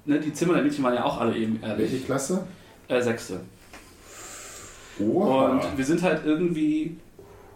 ne, 0.05 0.20
die 0.20 0.32
Zimmer 0.32 0.55
der 0.55 0.62
Mädchen 0.62 0.84
waren 0.84 0.94
ja 0.94 1.05
auch 1.05 1.20
alle 1.20 1.36
eben 1.36 1.60
Welche 1.60 1.82
ehrlich. 1.82 2.06
Klasse? 2.06 2.46
Äh, 2.86 3.02
sechste. 3.02 3.40
Oha! 5.00 5.48
Und 5.50 5.76
wir 5.76 5.84
sind 5.84 6.02
halt 6.02 6.24
irgendwie. 6.24 6.96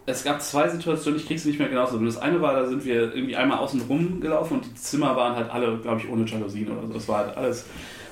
Es 0.07 0.25
gab 0.25 0.41
zwei 0.43 0.69
Situationen, 0.69 1.21
ich 1.21 1.27
krieg's 1.27 1.45
nicht 1.45 1.59
mehr 1.59 1.69
genau 1.69 1.87
so. 1.87 1.99
Das 1.99 2.19
eine 2.19 2.41
war, 2.41 2.55
da 2.55 2.67
sind 2.67 2.85
wir 2.85 3.15
irgendwie 3.15 3.37
einmal 3.37 3.59
außen 3.59 3.83
rum 3.83 4.21
gelaufen 4.21 4.55
und 4.55 4.67
die 4.67 4.75
Zimmer 4.75 5.15
waren 5.15 5.37
halt 5.37 5.51
alle, 5.51 5.77
glaube 5.79 6.01
ich, 6.01 6.09
ohne 6.11 6.25
Jalousien 6.25 6.69
oder 6.69 6.87
so. 6.87 6.93
Das 6.93 7.09
war 7.09 7.19
halt 7.19 7.37
alles. 7.37 7.67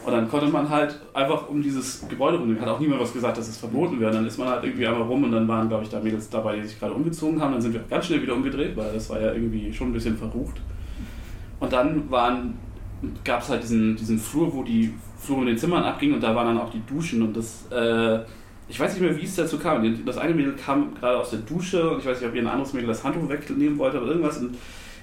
Und 0.04 0.12
dann 0.12 0.28
konnte 0.28 0.46
man 0.46 0.68
halt 0.68 1.00
einfach 1.12 1.48
um 1.48 1.62
dieses 1.62 2.06
Gebäude 2.08 2.38
rum, 2.38 2.58
hat 2.60 2.68
auch 2.68 2.78
niemand 2.78 3.00
was 3.00 3.12
gesagt, 3.12 3.36
dass 3.36 3.48
es 3.48 3.58
verboten 3.58 3.98
wäre. 4.00 4.12
Dann 4.12 4.26
ist 4.26 4.38
man 4.38 4.48
halt 4.48 4.64
irgendwie 4.64 4.86
einmal 4.86 5.02
rum 5.02 5.24
und 5.24 5.32
dann 5.32 5.48
waren, 5.48 5.68
glaube 5.68 5.84
ich, 5.84 5.90
da 5.90 6.00
Mädels 6.00 6.30
dabei, 6.30 6.56
die 6.56 6.66
sich 6.66 6.78
gerade 6.78 6.94
umgezogen 6.94 7.40
haben. 7.40 7.52
Dann 7.52 7.60
sind 7.60 7.72
wir 7.72 7.80
ganz 7.88 8.06
schnell 8.06 8.22
wieder 8.22 8.34
umgedreht, 8.34 8.76
weil 8.76 8.92
das 8.92 9.10
war 9.10 9.20
ja 9.20 9.32
irgendwie 9.32 9.72
schon 9.72 9.88
ein 9.88 9.92
bisschen 9.92 10.16
verrucht. 10.16 10.60
Und 11.60 11.72
dann 11.72 12.08
gab 13.24 13.42
es 13.42 13.48
halt 13.48 13.62
diesen, 13.62 13.96
diesen 13.96 14.18
Flur, 14.18 14.52
wo 14.54 14.62
die 14.62 14.94
Flur 15.18 15.38
mit 15.38 15.48
den 15.48 15.58
Zimmern 15.58 15.84
abging 15.84 16.14
und 16.14 16.22
da 16.22 16.34
waren 16.34 16.46
dann 16.46 16.58
auch 16.58 16.70
die 16.70 16.82
Duschen 16.86 17.22
und 17.22 17.36
das, 17.36 17.66
äh, 17.70 18.20
ich 18.68 18.78
weiß 18.78 18.92
nicht 18.92 19.00
mehr, 19.02 19.16
wie 19.16 19.24
es 19.24 19.34
dazu 19.36 19.58
kam. 19.58 20.04
Das 20.04 20.18
eine 20.18 20.34
Mädel 20.34 20.54
kam 20.54 20.94
gerade 20.94 21.18
aus 21.18 21.30
der 21.30 21.40
Dusche 21.40 21.90
und 21.90 22.00
ich 22.00 22.06
weiß 22.06 22.20
nicht, 22.20 22.28
ob 22.28 22.34
ihr 22.34 22.42
ein 22.42 22.46
anderes 22.48 22.72
Mädel 22.72 22.88
das 22.88 23.02
Handtuch 23.04 23.28
wegnehmen 23.28 23.78
wollte 23.78 23.98
oder 24.00 24.08
irgendwas 24.12 24.38
und 24.38 24.56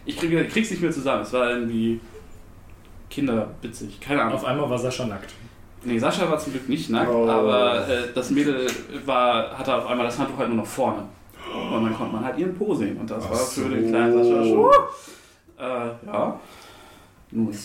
ich 0.06 0.18
krieg, 0.18 0.32
ich 0.32 0.50
krieg's 0.54 0.70
nicht 0.70 0.82
mehr 0.82 0.92
zusammen. 0.92 1.24
Es 1.24 1.34
war 1.34 1.50
irgendwie 1.50 2.00
kinderwitzig, 3.10 4.00
keine 4.00 4.22
Ahnung. 4.22 4.36
Auf 4.36 4.46
einmal 4.46 4.70
war 4.70 4.78
Sascha 4.78 5.06
nackt. 5.06 5.34
Nee, 5.84 6.00
Sascha 6.00 6.30
war 6.30 6.38
zum 6.40 6.54
Glück 6.54 6.68
nicht 6.70 6.90
nackt, 6.90 7.12
Oh. 7.12 7.28
aber 7.30 7.88
äh, 7.88 8.04
das 8.14 8.32
Mädel 8.32 8.68
war, 9.06 9.58
hatte 9.58 9.76
auf 9.76 9.86
einmal 9.88 10.06
das 10.08 10.18
Handtuch 10.18 10.38
halt 10.38 10.50
nur 10.50 10.58
noch 10.58 10.66
vorne. 10.66 11.04
Und 11.72 11.86
dann 11.86 11.94
konnte 11.96 12.14
man 12.16 12.26
halt 12.26 12.38
ihren 12.38 12.56
Po 12.56 12.74
sehen. 12.74 12.98
Und 12.98 13.10
das 13.10 13.24
Ach 13.26 13.30
war 13.30 13.38
für 13.38 13.62
so. 13.62 13.70
den 13.70 13.88
kleinen 13.90 14.14
Sascha 14.24 14.44
schon. 14.44 14.72
Äh, 15.58 16.08
ja. 16.08 16.40
Nun. 17.32 17.56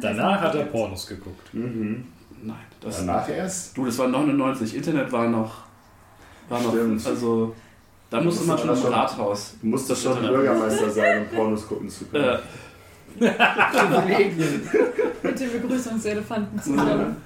Danach 0.00 0.40
hat 0.40 0.54
er 0.54 0.64
Pornos 0.64 1.06
geguckt. 1.06 1.52
Mhm. 1.54 2.04
Nein. 2.42 2.56
Das, 2.80 2.98
Danach 2.98 3.28
erst? 3.28 3.76
Du, 3.76 3.86
das 3.86 3.98
war 3.98 4.08
99. 4.08 4.76
Internet 4.76 5.10
war 5.10 5.28
noch. 5.28 5.64
War 6.48 6.60
noch 6.60 6.72
Stimmt. 6.72 7.06
also, 7.06 7.54
da 8.10 8.20
musste 8.20 8.46
man 8.46 8.58
schon 8.58 8.68
das 8.68 8.84
im 8.84 8.92
Rathaus. 8.92 9.54
Du 9.60 9.66
musst 9.66 9.90
doch 9.90 9.96
schon 9.96 10.20
Bürgermeister 10.20 10.90
sein, 10.90 11.22
um 11.22 11.36
Pornos 11.36 11.66
gucken 11.66 11.88
zu 11.88 12.06
können. 12.06 12.24
Äh, 12.24 12.38
Privilegien. 13.18 14.68
Mit 15.22 15.40
dem 15.40 15.52
Begrüßungselefanten 15.52 16.62
zusammen. 16.62 17.16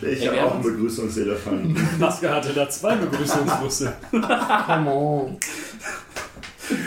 ich 0.00 0.28
habe 0.28 0.44
auch 0.44 0.54
einen 0.54 0.62
Begrüßungselefanten. 0.62 1.76
Maske 1.98 2.32
hatte 2.32 2.52
da 2.52 2.68
zwei 2.68 2.94
Begrüßungsbusse. 2.94 3.92
Come 4.10 4.90
on. 4.90 5.36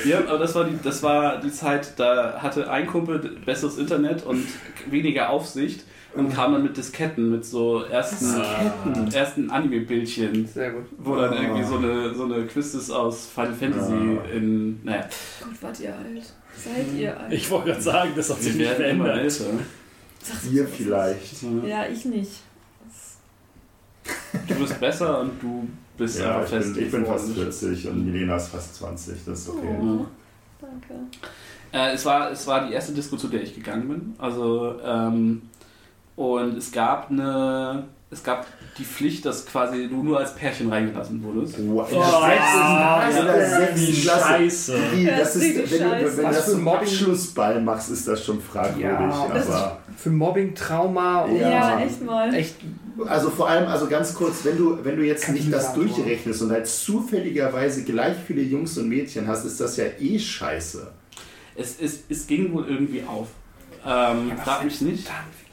ja, 0.05 0.19
aber 0.19 0.39
das 0.39 0.55
war, 0.55 0.63
die, 0.63 0.79
das 0.81 1.03
war 1.03 1.39
die 1.39 1.51
Zeit, 1.51 1.93
da 1.97 2.39
hatte 2.41 2.69
ein 2.71 2.87
Kumpel 2.87 3.37
besseres 3.45 3.77
Internet 3.77 4.25
und 4.25 4.45
weniger 4.89 5.29
Aufsicht 5.29 5.83
und 6.15 6.33
kam 6.33 6.53
dann 6.53 6.63
mit 6.63 6.75
Disketten, 6.75 7.31
mit 7.31 7.45
so 7.45 7.83
ersten, 7.83 8.25
ersten 9.13 9.49
Anime-Bildchen. 9.49 10.47
Sehr 10.47 10.71
gut. 10.71 10.85
Wo 10.97 11.15
dann 11.15 11.33
Ah. 11.33 11.41
irgendwie 11.41 11.63
so 11.63 11.77
eine, 11.77 12.13
so 12.13 12.23
eine 12.25 12.45
Quizes 12.47 12.89
aus 12.91 13.27
Final 13.27 13.53
Fantasy 13.53 13.93
Ah. 13.93 14.35
in. 14.35 14.83
Naja, 14.83 15.01
Gott, 15.41 15.61
wart 15.61 15.79
ihr 15.79 15.95
alt. 15.95 16.33
Seid 16.55 16.85
ihr 16.97 17.17
alt. 17.19 17.31
Ich 17.31 17.49
wollte 17.51 17.67
gerade 17.69 17.81
sagen, 17.81 18.11
das 18.15 18.29
hat 18.29 18.41
sich 18.41 18.57
wir 18.57 18.67
nicht 18.69 18.79
werden 18.79 18.95
immer 18.97 19.05
verändert. 19.05 19.39
älter. 19.39 20.49
Ihr 20.51 20.67
vielleicht. 20.67 21.43
Ja, 21.65 21.85
ich 21.87 22.05
nicht. 22.05 22.31
Du 24.47 24.55
bist 24.55 24.79
besser 24.79 25.21
und 25.21 25.31
du 25.41 25.67
bist 25.97 26.19
Ja, 26.19 26.29
einfach 26.39 26.43
ich 26.45 26.49
fest. 26.49 26.73
bin, 26.75 26.83
ich 26.85 26.91
bin 26.91 27.05
fast 27.05 27.27
geworden. 27.29 27.51
40 27.51 27.87
und 27.87 28.05
Milena 28.05 28.35
ist 28.35 28.47
fast 28.49 28.75
20. 28.75 29.15
Das 29.25 29.39
ist 29.39 29.49
okay. 29.49 29.75
Oh, 29.81 30.05
danke. 30.59 30.93
Äh, 31.71 31.93
es, 31.93 32.03
war, 32.05 32.31
es 32.31 32.45
war 32.47 32.67
die 32.67 32.73
erste 32.73 32.93
Disco, 32.93 33.15
zu 33.15 33.27
der 33.27 33.43
ich 33.43 33.53
gegangen 33.55 33.87
bin. 33.87 34.13
Also, 34.17 34.75
ähm, 34.83 35.43
Und 36.19 36.57
es 36.57 36.71
gab 36.73 37.09
eine, 37.09 37.85
es 38.11 38.21
gab 38.23 38.45
die 38.77 38.83
Pflicht, 38.83 39.25
dass 39.25 39.45
quasi 39.45 39.87
du 39.87 40.03
nur 40.03 40.19
als 40.19 40.35
Pärchen 40.35 40.69
reingelassen 40.69 41.23
wurdest. 41.23 41.55
Wow. 41.59 41.89
In 41.89 41.97
Oh, 41.97 42.03
scheiße. 42.03 42.57
Das 45.05 45.19
das 45.19 45.35
ist 45.35 45.43
ist, 45.43 45.57
richtig 45.57 45.71
wenn 45.71 45.79
du, 45.79 45.89
scheiße. 45.89 46.17
wenn 46.17 46.17
du 46.17 46.23
Was 46.29 46.35
das 46.35 46.45
für 46.45 46.51
zum 46.51 46.63
Mobbing- 46.63 46.79
Abschlussball 46.79 47.61
machst, 47.61 47.91
ist 47.91 48.07
das 48.07 48.25
schon 48.25 48.41
fragwürdig. 48.41 48.83
Ja, 48.83 49.27
das 49.33 49.45
ist 49.45 49.51
aber 49.53 49.79
für 49.95 50.09
Mobbing, 50.09 50.55
Trauma 50.55 51.21
und 51.21 51.37
Ja. 51.37 51.49
Ja, 51.49 51.79
echt 51.79 52.03
mal. 52.05 52.33
echt. 52.33 52.55
also 53.07 53.29
vor 53.29 53.47
allem, 53.49 53.67
also 53.69 53.87
ganz 53.87 54.13
kurz, 54.13 54.43
wenn 54.43 54.57
du, 54.57 54.77
wenn 54.83 54.97
du 54.97 55.03
jetzt 55.05 55.29
nicht 55.29 55.51
das 55.53 55.73
durchrechnest 55.73 56.41
und 56.41 56.51
halt 56.51 56.67
zufälligerweise 56.67 57.83
gleich 57.83 58.15
viele 58.27 58.41
Jungs 58.41 58.77
und 58.77 58.89
Mädchen 58.89 59.25
hast, 59.27 59.45
ist 59.45 59.59
das 59.61 59.77
ja 59.77 59.85
eh 59.99 60.19
scheiße. 60.19 60.85
Es, 61.55 61.75
es, 61.81 61.99
es 62.09 62.27
ging 62.27 62.51
wohl 62.53 62.65
irgendwie 62.67 63.03
auf. 63.07 63.27
Ähm, 63.85 64.31
frag 64.43 64.65
mich 64.65 64.81
nicht. 64.81 65.07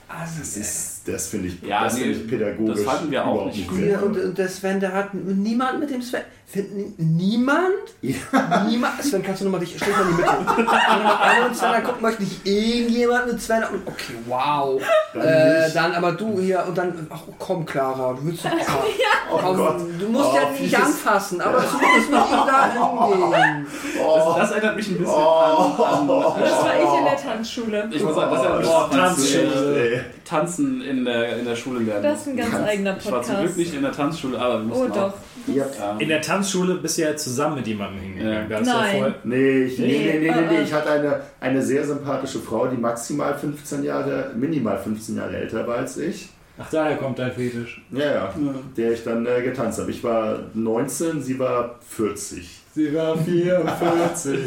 Das 0.08 0.56
ist, 0.56 0.95
das 1.06 1.28
finde 1.28 1.48
ich, 1.48 1.62
Ja, 1.62 1.84
das 1.84 1.94
nee, 1.94 2.00
finde 2.02 2.18
ich 2.18 2.28
pädagogisch 2.28 2.76
das 2.76 2.84
fanden 2.84 3.10
wir 3.10 3.24
auch 3.26 3.46
nicht 3.46 3.70
Ja, 3.72 3.98
und, 4.00 4.18
und 4.18 4.36
der 4.38 4.48
Sven, 4.48 4.80
der 4.80 4.92
hat 4.92 5.14
niemand 5.14 5.80
mit 5.80 5.90
dem 5.90 6.02
Sven. 6.02 6.22
Find, 6.48 6.96
niemand? 6.98 7.72
Ja. 8.02 8.64
Niemand? 8.68 9.02
Sven, 9.02 9.20
kannst 9.22 9.40
du 9.40 9.46
nochmal 9.46 9.58
dich. 9.60 9.74
Stell 9.76 9.92
mal 9.92 10.02
in 10.02 10.08
die 10.08 10.22
Mitte. 10.22 10.30
Du 10.56 10.62
einer 10.70 11.46
und 11.46 11.56
Sven 11.56 11.70
angucken 11.74 12.02
möchte, 12.02 12.22
nicht 12.22 12.46
irgendjemand 12.46 13.26
mit 13.32 13.42
Sven. 13.42 13.64
Okay, 13.84 14.12
wow. 14.26 14.80
Dann 15.12 15.22
Äh, 15.22 15.70
dann 15.74 15.92
aber 15.94 16.12
du 16.12 16.38
hier 16.40 16.64
und 16.68 16.78
dann. 16.78 17.06
Ach 17.10 17.22
komm, 17.38 17.66
Clara, 17.66 18.12
du 18.12 18.26
willst 18.26 18.44
doch 18.44 18.52
auch 18.52 18.56
mal. 18.56 18.84
Oh 19.32 19.38
Komm, 19.42 19.56
Gott. 19.56 19.76
du 19.98 20.08
musst 20.08 20.28
Oh, 20.32 20.36
ja 20.36 20.50
nicht 20.62 20.76
anfassen, 20.76 21.40
aber 21.40 21.64
zumindest 21.68 22.10
mit 22.10 22.20
ihm 22.20 22.46
da 22.46 22.72
hingehen. 23.32 23.66
Das, 23.98 24.36
das 24.38 24.50
erinnert 24.52 24.76
mich 24.76 24.88
ein 24.88 24.98
bisschen 24.98 25.14
Oh. 25.14 25.82
an, 25.82 26.08
an 26.08 26.08
Das 26.08 26.52
war 26.52 26.74
ich 26.76 26.98
in 26.98 27.04
der 27.04 27.16
Tanzschule. 27.16 27.88
ich 27.90 28.02
muss 28.04 28.14
sagen, 28.14 28.30
das 28.32 28.42
erinnert 28.44 28.60
mich 28.60 28.70
Oh, 28.70 28.76
an 28.76 28.90
Tanzschule. 28.92 29.94
äh, 29.94 30.00
Tanzen 30.24 30.80
in 30.82 30.95
der, 31.04 31.38
in 31.38 31.44
der 31.44 31.56
Schule 31.56 31.80
lernen. 31.84 32.02
Das 32.02 32.20
ist 32.22 32.28
ein 32.28 32.36
ganz 32.36 32.50
Ganz- 32.52 32.68
eigener 32.68 32.96
ich 32.98 33.10
war 33.10 33.22
zum 33.22 33.34
Glück 33.34 33.46
Podcast. 33.48 33.58
nicht 33.58 33.74
in 33.74 33.82
der 33.82 33.92
Tanzschule, 33.92 34.38
aber 34.38 34.54
wir 34.60 34.64
Oh 34.74 34.78
mussten 34.78 34.88
doch. 34.92 35.02
auch. 35.02 35.14
Ja. 35.48 35.64
Ja. 35.78 35.96
In 35.98 36.08
der 36.08 36.20
Tanzschule 36.20 36.74
bist 36.76 36.98
du 36.98 37.02
ja 37.02 37.14
zusammen 37.16 37.56
mit 37.56 37.66
jemandem 37.68 38.00
hingegangen. 38.02 38.50
Ja. 38.50 38.58
Ja 38.58 38.64
Nein. 38.64 38.98
voll- 39.00 39.14
Nee, 39.24 39.62
ich, 39.64 39.78
nee, 39.78 39.86
nee, 39.86 40.18
nee, 40.20 40.30
nee, 40.34 40.46
nee. 40.56 40.62
Ich 40.62 40.72
hatte 40.72 40.90
eine, 40.90 41.20
eine 41.40 41.62
sehr 41.62 41.84
sympathische 41.86 42.40
Frau, 42.40 42.66
die 42.66 42.76
maximal 42.76 43.34
15 43.38 43.84
Jahre, 43.84 44.32
minimal 44.34 44.78
15 44.78 45.16
Jahre 45.16 45.36
älter 45.36 45.66
war 45.66 45.76
als 45.78 45.96
ich. 45.98 46.30
Ach, 46.58 46.68
daher 46.70 46.96
kommt 46.96 47.18
dein 47.18 47.32
Fetisch. 47.32 47.82
Ja, 47.92 48.12
ja. 48.14 48.34
Der 48.76 48.92
ich 48.92 49.04
dann 49.04 49.26
äh, 49.26 49.42
getanzt 49.42 49.78
habe. 49.78 49.90
Ich 49.90 50.02
war 50.02 50.38
19, 50.54 51.22
sie 51.22 51.38
war 51.38 51.78
40. 51.86 52.60
Sie 52.76 52.94
war 52.94 53.16
44. 53.16 54.38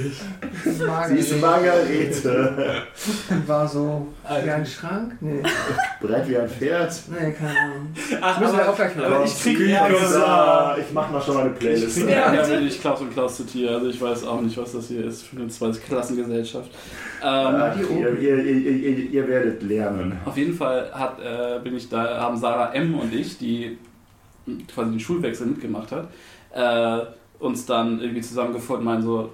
Sie 0.63 1.15
ist 1.17 1.41
Margarete. 1.41 2.83
Und 3.31 3.47
war 3.47 3.67
so 3.67 4.07
Alter. 4.23 4.45
wie 4.45 4.51
ein 4.51 4.65
Schrank? 4.67 5.13
Nee, 5.19 5.41
Breit 5.99 6.29
wie 6.29 6.37
ein 6.37 6.47
Pferd. 6.47 6.93
nee, 7.09 7.31
keine 7.31 7.59
Ahnung. 7.59 7.87
Ach, 8.21 8.39
Müssen 8.39 8.57
wir 8.57 8.69
auch 8.69 8.75
gleich 8.75 8.93
hören. 8.95 9.23
ich 9.25 9.41
krieg 9.41 9.59
Ärger. 9.71 10.77
ich 10.79 10.93
mach 10.93 11.09
mal 11.09 11.19
schon 11.19 11.33
mal 11.33 11.45
eine 11.45 11.53
Ich 11.53 11.57
Playlist. 11.59 11.95
krieg 11.97 12.09
Ja, 12.11 12.31
Ärger, 12.31 12.61
ich 12.61 12.79
Klaus 12.79 13.01
und 13.01 13.13
Klaus 13.13 13.35
zitiere. 13.37 13.73
Also 13.77 13.89
ich 13.89 13.99
weiß 13.99 14.23
auch 14.27 14.41
nicht, 14.41 14.55
was 14.59 14.73
das 14.73 14.87
hier 14.89 15.05
ist 15.05 15.23
für 15.23 15.37
eine 15.37 15.47
Zweitklassengesellschaft. 15.47 16.69
Ähm, 17.23 17.25
Ach, 17.25 17.75
ihr, 17.79 18.19
ihr, 18.19 18.43
ihr, 18.43 18.45
ihr, 18.45 18.97
ihr 19.09 19.27
werdet 19.27 19.63
lernen. 19.63 20.19
Auf 20.25 20.37
jeden 20.37 20.53
Fall 20.53 20.91
hat, 20.93 21.17
äh, 21.19 21.57
bin 21.63 21.75
ich 21.75 21.89
da, 21.89 22.19
haben 22.21 22.37
Sarah 22.37 22.75
M. 22.75 22.93
und 22.93 23.11
ich, 23.11 23.39
die 23.39 23.79
quasi 24.71 24.91
den 24.91 24.99
Schulwechsel 24.99 25.47
mitgemacht 25.47 25.91
hat, 25.91 26.09
äh, 26.53 27.05
uns 27.39 27.65
dann 27.65 28.01
irgendwie 28.01 28.21
zusammengefunden, 28.21 28.85
meinen 28.85 29.01
so, 29.01 29.31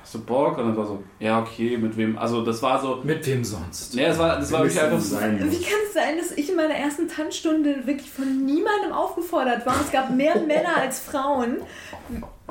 hast 0.00 0.14
du 0.14 0.24
Bock? 0.24 0.58
Und 0.58 0.66
dann 0.66 0.76
war 0.76 0.86
so, 0.86 1.02
ja, 1.18 1.40
okay, 1.40 1.76
mit 1.78 1.96
wem? 1.96 2.18
Also 2.18 2.44
das 2.44 2.62
war 2.62 2.80
so, 2.80 3.00
Mit 3.02 3.26
wem 3.26 3.44
sonst? 3.44 3.94
ne, 3.94 4.06
das 4.06 4.18
war, 4.18 4.36
das 4.36 4.52
war 4.52 4.60
wirklich 4.62 4.80
einfach 4.80 5.00
so, 5.00 5.16
sein 5.16 5.38
Wie 5.38 5.60
kann 5.62 5.78
es 5.86 5.94
sein, 5.94 6.18
dass 6.18 6.32
ich 6.32 6.50
in 6.50 6.56
meiner 6.56 6.74
ersten 6.74 7.08
Tanzstunde 7.08 7.86
wirklich 7.86 8.10
von 8.10 8.44
niemandem 8.44 8.92
aufgefordert 8.92 9.64
war? 9.64 9.76
Es 9.80 9.90
gab 9.90 10.10
mehr 10.10 10.38
Männer 10.46 10.76
als 10.76 11.00
Frauen. 11.00 11.58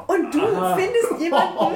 Und 0.07 0.33
du 0.33 0.39
findest 0.75 1.19
jemanden. 1.19 1.57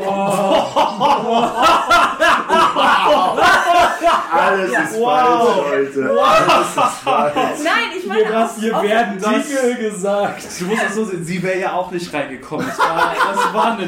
Alles 4.32 4.72
ist 4.72 4.98
falsch 5.02 5.56
heute. 5.70 6.22
Alles 6.22 6.70
ist 6.70 7.04
falsch. 7.04 7.36
Nein, 7.64 7.90
ich 7.98 8.06
meine 8.06 8.44
auf, 8.46 8.58
Hier 8.60 8.78
auf, 8.78 8.84
werden 8.84 9.20
das- 9.22 9.48
Dinge 9.48 9.76
gesagt. 9.76 10.44
du 10.60 10.66
musst 10.66 10.84
es 10.88 10.96
so 10.96 11.06
sehen, 11.06 11.24
sie 11.24 11.42
wäre 11.42 11.60
ja 11.60 11.74
auch 11.74 11.92
nicht 11.92 12.12
reingekommen. 12.14 12.66
Das 12.68 12.78
war, 12.80 13.14
das 13.34 13.54
war 13.54 13.72
eine 13.74 13.84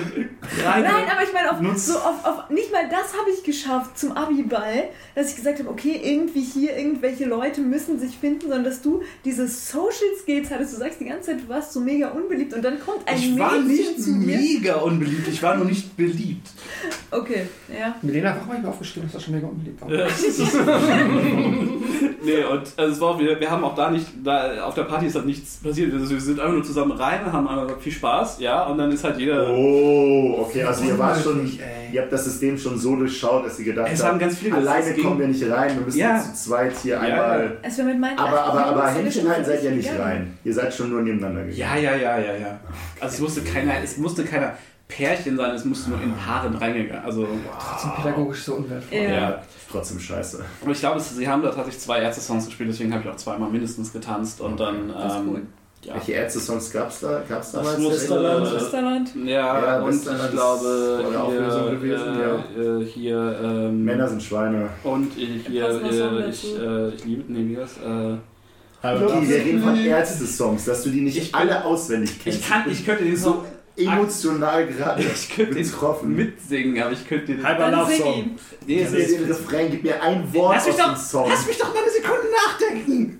reine... 0.66 0.88
Nein, 0.88 1.04
aber 1.12 1.24
ich 1.24 1.34
meine, 1.34 1.52
auf, 1.52 1.58
so 1.78 1.98
auf, 1.98 2.26
auf, 2.26 2.50
nicht 2.50 2.72
mal 2.72 2.88
das 2.90 3.18
habe 3.20 3.30
ich 3.32 3.44
geschafft 3.44 3.98
zum 3.98 4.12
Abiball, 4.14 4.90
dass 5.16 5.30
ich 5.32 5.36
gesagt 5.38 5.60
habe, 5.60 5.70
okay, 5.70 6.00
irgendwie 6.04 6.42
hier 6.42 6.78
irgendwelche 6.78 7.26
Leute 7.26 7.62
müssen 7.62 8.00
sich 8.00 8.18
finden, 8.18 8.42
sondern 8.42 8.64
dass 8.64 8.82
du 8.82 9.02
diese 9.26 9.48
Social 9.48 10.16
Skills 10.22 10.50
hattest. 10.52 10.74
Du 10.74 10.78
sagst 10.78 11.00
die 11.00 11.06
ganze 11.06 11.32
Zeit, 11.32 11.42
du 11.44 11.50
warst 11.50 11.74
so 11.74 11.80
mega 11.80 12.10
unbeliebt 12.10 12.54
und 12.54 12.64
dann 12.64 12.80
kommt 12.80 13.08
ein 13.08 13.18
ich 13.18 13.38
war 13.38 13.52
Mädchen 13.54 13.68
nicht 13.68 14.02
zu 14.04 14.10
mir. 14.12 14.27
Mega 14.28 14.76
unbeliebt, 14.76 15.28
ich 15.28 15.42
war 15.42 15.56
nur 15.56 15.66
nicht 15.66 15.96
beliebt. 15.98 16.48
Okay, 17.10 17.48
ja. 17.70 17.96
Milena, 18.02 18.32
warum 18.36 18.48
habe 18.48 18.58
ich 18.58 18.64
mir 18.64 18.70
aufgeschrieben, 18.70 19.08
dass 19.08 19.14
das 19.14 19.24
schon 19.24 19.36
mega 19.36 19.48
unbeliebt 19.48 19.82
war? 19.82 19.90
nee, 22.24 22.44
und 22.44 22.62
also 22.76 22.94
es 22.94 23.02
war 23.02 23.10
auch, 23.10 23.20
wir, 23.20 23.40
wir 23.40 23.50
haben 23.50 23.64
auch 23.64 23.76
da 23.76 23.90
nicht, 23.90 24.08
da 24.24 24.64
auf 24.64 24.74
der 24.76 24.84
Party 24.84 25.08
ist 25.08 25.16
halt 25.16 25.26
nichts 25.26 25.58
passiert. 25.58 25.92
Wir, 25.92 26.10
wir 26.10 26.22
sind 26.22 26.40
einfach 26.40 26.54
nur 26.54 26.64
zusammen 26.64 26.92
rein, 26.92 27.32
haben 27.32 27.48
einfach 27.48 27.80
viel 27.80 27.92
Spaß, 27.92 28.40
ja, 28.40 28.64
und 28.66 28.78
dann 28.78 28.92
ist 28.92 29.04
halt 29.04 29.18
jeder. 29.18 29.50
Oh, 29.50 30.38
okay, 30.42 30.64
also 30.64 30.84
ihr 30.84 30.98
wart 30.98 31.22
schon, 31.22 31.46
ey. 31.46 31.94
ihr 31.94 32.02
habt 32.02 32.12
das 32.12 32.26
System 32.26 32.58
schon 32.58 32.78
so 32.78 32.96
durchschaut, 32.96 33.46
dass 33.46 33.60
ihr 33.60 33.66
gedacht 33.66 33.90
Es 33.92 34.02
habt, 34.02 34.14
haben 34.14 34.20
ganz 34.20 34.38
viele 34.38 34.56
alleine 34.56 34.94
kommen 34.96 35.20
wir 35.20 35.28
nicht 35.28 35.44
rein, 35.50 35.76
wir 35.78 35.86
müssen 35.86 36.00
Ja. 36.00 36.22
zu 36.22 36.34
zweit 36.34 36.74
hier 36.82 36.96
Ja, 36.96 37.00
einmal... 37.02 37.58
Es 37.62 37.78
wäre 37.78 37.88
mit 37.88 38.00
meinen 38.00 38.18
Aber, 38.18 38.44
aber, 38.44 38.66
aber 38.66 38.88
Händchen 38.90 39.28
halten 39.30 39.46
seid 39.46 39.64
ihr 39.64 39.72
nicht 39.72 39.90
rein. 39.98 40.38
Ihr 40.44 40.54
seid 40.54 40.74
schon 40.74 40.90
nur 40.90 41.02
nebeneinander 41.02 41.42
gegangen. 41.42 41.58
Ja, 41.58 41.76
ja, 41.76 41.96
ja, 41.96 42.18
ja, 42.18 42.36
ja. 42.36 42.60
Also 43.00 43.16
es 43.16 43.22
musste 43.22 43.42
keiner, 43.42 43.74
es 43.84 43.98
musste 44.08 44.24
keiner 44.24 44.54
Pärchen 44.88 45.36
sein, 45.36 45.54
es 45.54 45.66
musste 45.66 45.90
nur 45.90 46.02
in 46.02 46.14
Paaren 46.14 46.56
reingegangen. 46.56 47.04
Also, 47.04 47.28
Trotzdem 47.60 47.92
pädagogisch 48.02 48.44
so 48.44 48.56
unwertvoll. 48.56 48.98
Ja. 48.98 49.10
ja. 49.12 49.42
Trotzdem 49.70 50.00
scheiße. 50.00 50.44
Aber 50.62 50.72
ich 50.72 50.80
glaube, 50.80 51.00
sie 51.02 51.28
haben 51.28 51.42
da 51.42 51.50
tatsächlich 51.50 51.80
zwei 51.84 52.00
Ärzte-Songs 52.00 52.46
gespielt, 52.46 52.70
deswegen 52.70 52.94
habe 52.94 53.04
ich 53.04 53.10
auch 53.10 53.18
zweimal 53.18 53.50
mindestens 53.50 53.92
getanzt 53.92 54.40
und 54.40 54.58
dann. 54.60 54.88
Das 54.88 55.12
ist 55.14 55.20
Ähm, 55.20 55.28
cool. 55.30 55.42
ja. 55.84 55.94
Welche 55.96 56.14
Ärzte-Songs 56.14 56.72
gab 56.72 56.90
es 56.90 57.02
da? 57.02 57.22
Gab's 57.28 57.52
Das 57.52 57.62
damals? 57.64 57.80
Musterland. 57.80 58.54
Westerland. 58.56 59.16
Ja, 59.26 59.26
Ja, 59.62 59.80
und 59.82 59.90
Westerland 59.90 60.24
ich 60.24 60.32
glaube 60.32 61.04
hier, 61.30 61.72
gewesen, 61.72 62.20
äh, 62.56 62.62
äh, 62.62 62.86
hier 62.86 63.40
ähm, 63.44 63.84
Männer 63.84 64.08
sind 64.08 64.24
Schweine. 64.24 64.70
und 64.86 65.18
ich, 65.18 65.48
hier, 65.48 65.68
äh, 65.68 66.30
ich, 66.30 66.58
äh, 66.58 66.90
ich 66.96 67.04
liebe, 67.04 67.24
nee, 67.34 67.50
wie 67.50 67.56
das? 67.56 67.72
Äh, 67.78 68.18
Okay, 68.80 69.28
wir 69.28 69.36
reden 69.38 69.62
von 69.62 69.76
Ärzte-Songs, 69.76 70.64
dass 70.66 70.84
du 70.84 70.92
die 70.92 71.02
nicht 71.02 71.18
Ich- 71.18 71.36
alle 71.36 71.66
auswendig 71.66 72.20
kennst. 72.24 72.40
ich 72.40 72.48
kann, 72.48 72.64
ich 72.70 72.86
könnte 72.86 73.04
den 73.04 73.18
so 73.18 73.32
Song 73.32 73.46
emotional 73.78 74.66
gerade 74.68 75.04
ich 75.04 75.30
könnte 75.36 75.56
betroffen. 75.56 76.16
mitsingen, 76.16 76.82
aber 76.82 76.92
ich 76.94 77.08
könnte 77.08 77.28
den. 77.36 77.44
Halber 77.46 77.70
Love 77.72 77.92
Song. 77.96 78.36
Nee, 78.66 78.82
es 78.82 78.90
Gib 78.92 78.98
mir 79.00 79.06
ist, 79.06 79.20
den 79.20 79.26
Refrain, 79.26 79.72
gib 79.72 79.84
mir 79.84 80.02
ein 80.02 80.34
Wort 80.34 80.56
Lass 80.56 80.66
mich 80.68 80.76
aus 80.76 80.82
doch- 80.82 80.94
dem 80.94 81.02
Song. 81.02 81.30
Lass 81.30 81.48
mich 81.48 81.58
doch 81.58 81.74
mal 81.74 81.82
eine 81.84 81.92
Sekunde 81.92 82.28
nachdenken! 82.48 83.20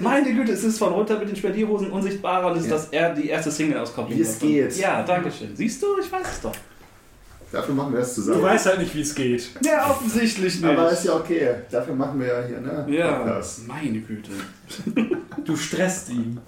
Meine 0.00 0.32
Güte, 0.32 0.52
es 0.52 0.64
ist 0.64 0.78
von 0.78 0.92
runter 0.92 1.18
mit 1.18 1.28
den 1.28 1.36
Spedierhosen 1.36 1.90
unsichtbarer 1.90 2.50
und 2.52 2.56
es 2.58 2.64
ist 2.64 2.70
Ja. 2.70 2.76
das 2.76 2.88
er, 2.90 3.14
die 3.14 3.28
erste 3.28 3.50
Single-Auskopplung. 3.50 4.16
Wie 4.16 4.22
es 4.22 4.34
davon. 4.34 4.48
geht. 4.48 4.76
Ja, 4.78 5.02
danke 5.02 5.30
schön. 5.30 5.54
Siehst 5.54 5.82
du, 5.82 5.86
ich 6.02 6.10
weiß 6.10 6.26
es 6.26 6.40
doch. 6.40 6.52
Dafür 7.52 7.74
machen 7.74 7.92
wir 7.92 8.00
das 8.00 8.14
Du 8.14 8.20
zusammen. 8.22 8.42
weißt 8.42 8.66
halt 8.66 8.78
nicht, 8.80 8.94
wie 8.94 9.00
es 9.00 9.14
geht. 9.14 9.48
Ja, 9.64 9.90
offensichtlich 9.90 10.60
nicht. 10.60 10.64
Aber 10.64 10.90
ist 10.90 11.04
ja 11.04 11.14
okay. 11.16 11.48
Dafür 11.70 11.94
machen 11.94 12.20
wir 12.20 12.26
ja 12.28 12.42
hier, 12.46 12.60
ne? 12.60 12.86
ja, 12.90 13.12
Podcast. 13.18 13.66
meine 13.66 14.00
Güte. 14.00 14.30
Du 15.44 15.56
stresst 15.56 16.10
ihn. 16.10 16.38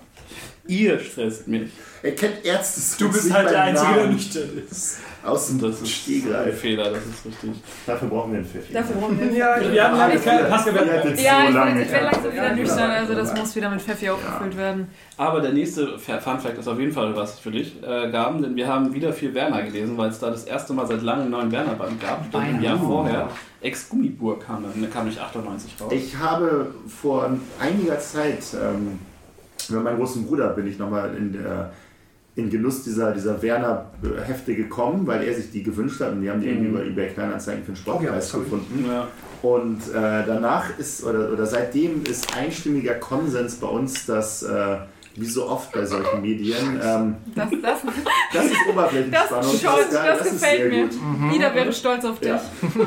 Ihr 0.70 0.98
stresst 1.00 1.48
mich. 1.48 1.70
Er 2.02 2.12
kennt 2.14 2.44
Ärzte-Songs 2.44 2.96
Du 2.98 3.12
bist 3.12 3.32
halt 3.32 3.50
der 3.50 3.62
Einzige, 3.62 3.94
der 3.94 4.06
nüchtern 4.06 4.62
ist. 4.70 4.98
Aus 5.22 5.48
dem 5.48 5.60
Das 5.60 5.74
ist 5.74 5.80
ein 5.82 5.86
Stegreif. 5.86 6.60
Fehler, 6.60 6.90
das 6.90 7.04
ist 7.04 7.26
richtig. 7.26 7.50
Dafür 7.86 8.08
brauchen 8.08 8.32
wir 8.32 8.38
einen 8.38 8.46
Pfeffi. 8.48 8.72
Dafür 8.72 8.96
brauchen 8.96 9.20
wir. 9.20 9.32
Ja, 9.32 9.56
Wir 9.72 9.84
haben 9.84 9.98
lange 9.98 10.18
keine 10.18 10.42
wir 10.42 10.48
Ihr 10.48 10.50
haben 10.50 10.90
hattet 10.90 11.20
Ja, 11.20 11.42
so 11.42 11.48
ich 11.48 11.54
lange 11.54 11.74
werde, 11.74 11.82
ich 11.82 11.90
werde 11.92 12.04
langsam 12.06 12.32
wieder 12.32 12.46
Ja, 12.46 12.54
nüchtern, 12.54 12.90
also 12.90 13.12
genau. 13.12 13.24
das 13.26 13.38
muss 13.38 13.56
wieder 13.56 13.70
mit 13.70 13.82
Pfeffi 13.82 14.08
aufgefüllt 14.10 14.56
werden. 14.56 14.88
Aber 15.18 15.40
der 15.40 15.52
nächste 15.52 15.98
Fun 15.98 16.20
Fact 16.20 16.56
ist 16.58 16.68
auf 16.68 16.78
jeden 16.78 16.92
Fall 16.92 17.14
was 17.14 17.38
für 17.38 17.50
dich, 17.50 17.82
äh, 17.82 18.10
Gaben, 18.10 18.40
denn 18.40 18.56
wir 18.56 18.66
haben 18.66 18.94
wieder 18.94 19.12
viel 19.12 19.34
Werner 19.34 19.62
gelesen, 19.62 19.98
weil 19.98 20.08
es 20.08 20.18
da 20.20 20.30
das 20.30 20.44
erste 20.44 20.72
Mal 20.72 20.86
seit 20.86 21.02
langem 21.02 21.22
einen 21.22 21.30
neuen 21.32 21.52
Werner-Band 21.52 22.00
gab. 22.00 22.34
Und 22.34 22.48
im 22.48 22.62
Jahr 22.62 22.78
vorher, 22.78 23.28
Ex-Gummiburg 23.60 24.46
kam 24.46 24.64
kam 24.90 25.06
nicht 25.06 25.20
98 25.20 25.72
raus. 25.80 25.92
Ich 25.92 26.16
habe 26.16 26.72
vor 26.88 27.30
einiger 27.60 27.98
Zeit, 27.98 28.42
ähm, 28.54 28.98
mit 29.70 29.82
meinem 29.84 29.98
großen 29.98 30.26
Bruder 30.26 30.48
bin 30.50 30.66
ich 30.66 30.78
nochmal 30.78 31.14
in, 31.16 31.38
in 32.36 32.48
Genuss 32.48 32.84
dieser, 32.84 33.12
dieser 33.12 33.42
Werner-Hefte 33.42 34.54
gekommen, 34.54 35.06
weil 35.06 35.22
er 35.24 35.34
sich 35.34 35.50
die 35.50 35.62
gewünscht 35.62 36.00
hat 36.00 36.12
und 36.12 36.22
die 36.22 36.30
haben 36.30 36.40
die 36.40 36.46
Mhm. 36.46 36.52
irgendwie 36.52 36.70
über 36.70 36.84
eBay 36.84 37.08
Kleinanzeigen 37.10 37.64
für 37.64 37.72
den 37.72 37.76
Sportpreis 37.76 38.32
Oh 38.34 38.38
ja, 38.38 38.44
gefunden. 38.44 38.84
ja. 38.88 39.08
Und 39.42 39.78
äh, 39.88 40.24
danach 40.26 40.78
ist, 40.78 41.02
oder, 41.04 41.32
oder 41.32 41.46
seitdem 41.46 42.02
ist 42.04 42.36
einstimmiger 42.36 42.94
Konsens 42.94 43.56
bei 43.56 43.66
uns, 43.68 44.06
dass 44.06 44.42
äh, 44.42 44.76
wie 45.16 45.26
so 45.26 45.48
oft 45.48 45.72
bei 45.72 45.84
solchen 45.84 46.20
Medien. 46.22 46.78
Ähm, 46.82 47.16
Das, 47.34 47.50
das, 47.50 47.78
das 48.32 48.44
ist 48.46 48.56
Oberflächenspannung. 48.70 49.52
das, 49.52 49.62
geil, 49.62 50.16
das, 50.18 50.26
ist 50.26 50.32
gefällt 50.40 50.72
mir. 50.72 50.82
gut. 50.86 51.34
Ida 51.34 51.54
wäre 51.54 51.72
stolz 51.72 52.04
auf 52.04 52.20
dich. 52.20 52.28
Ja. 52.28 52.40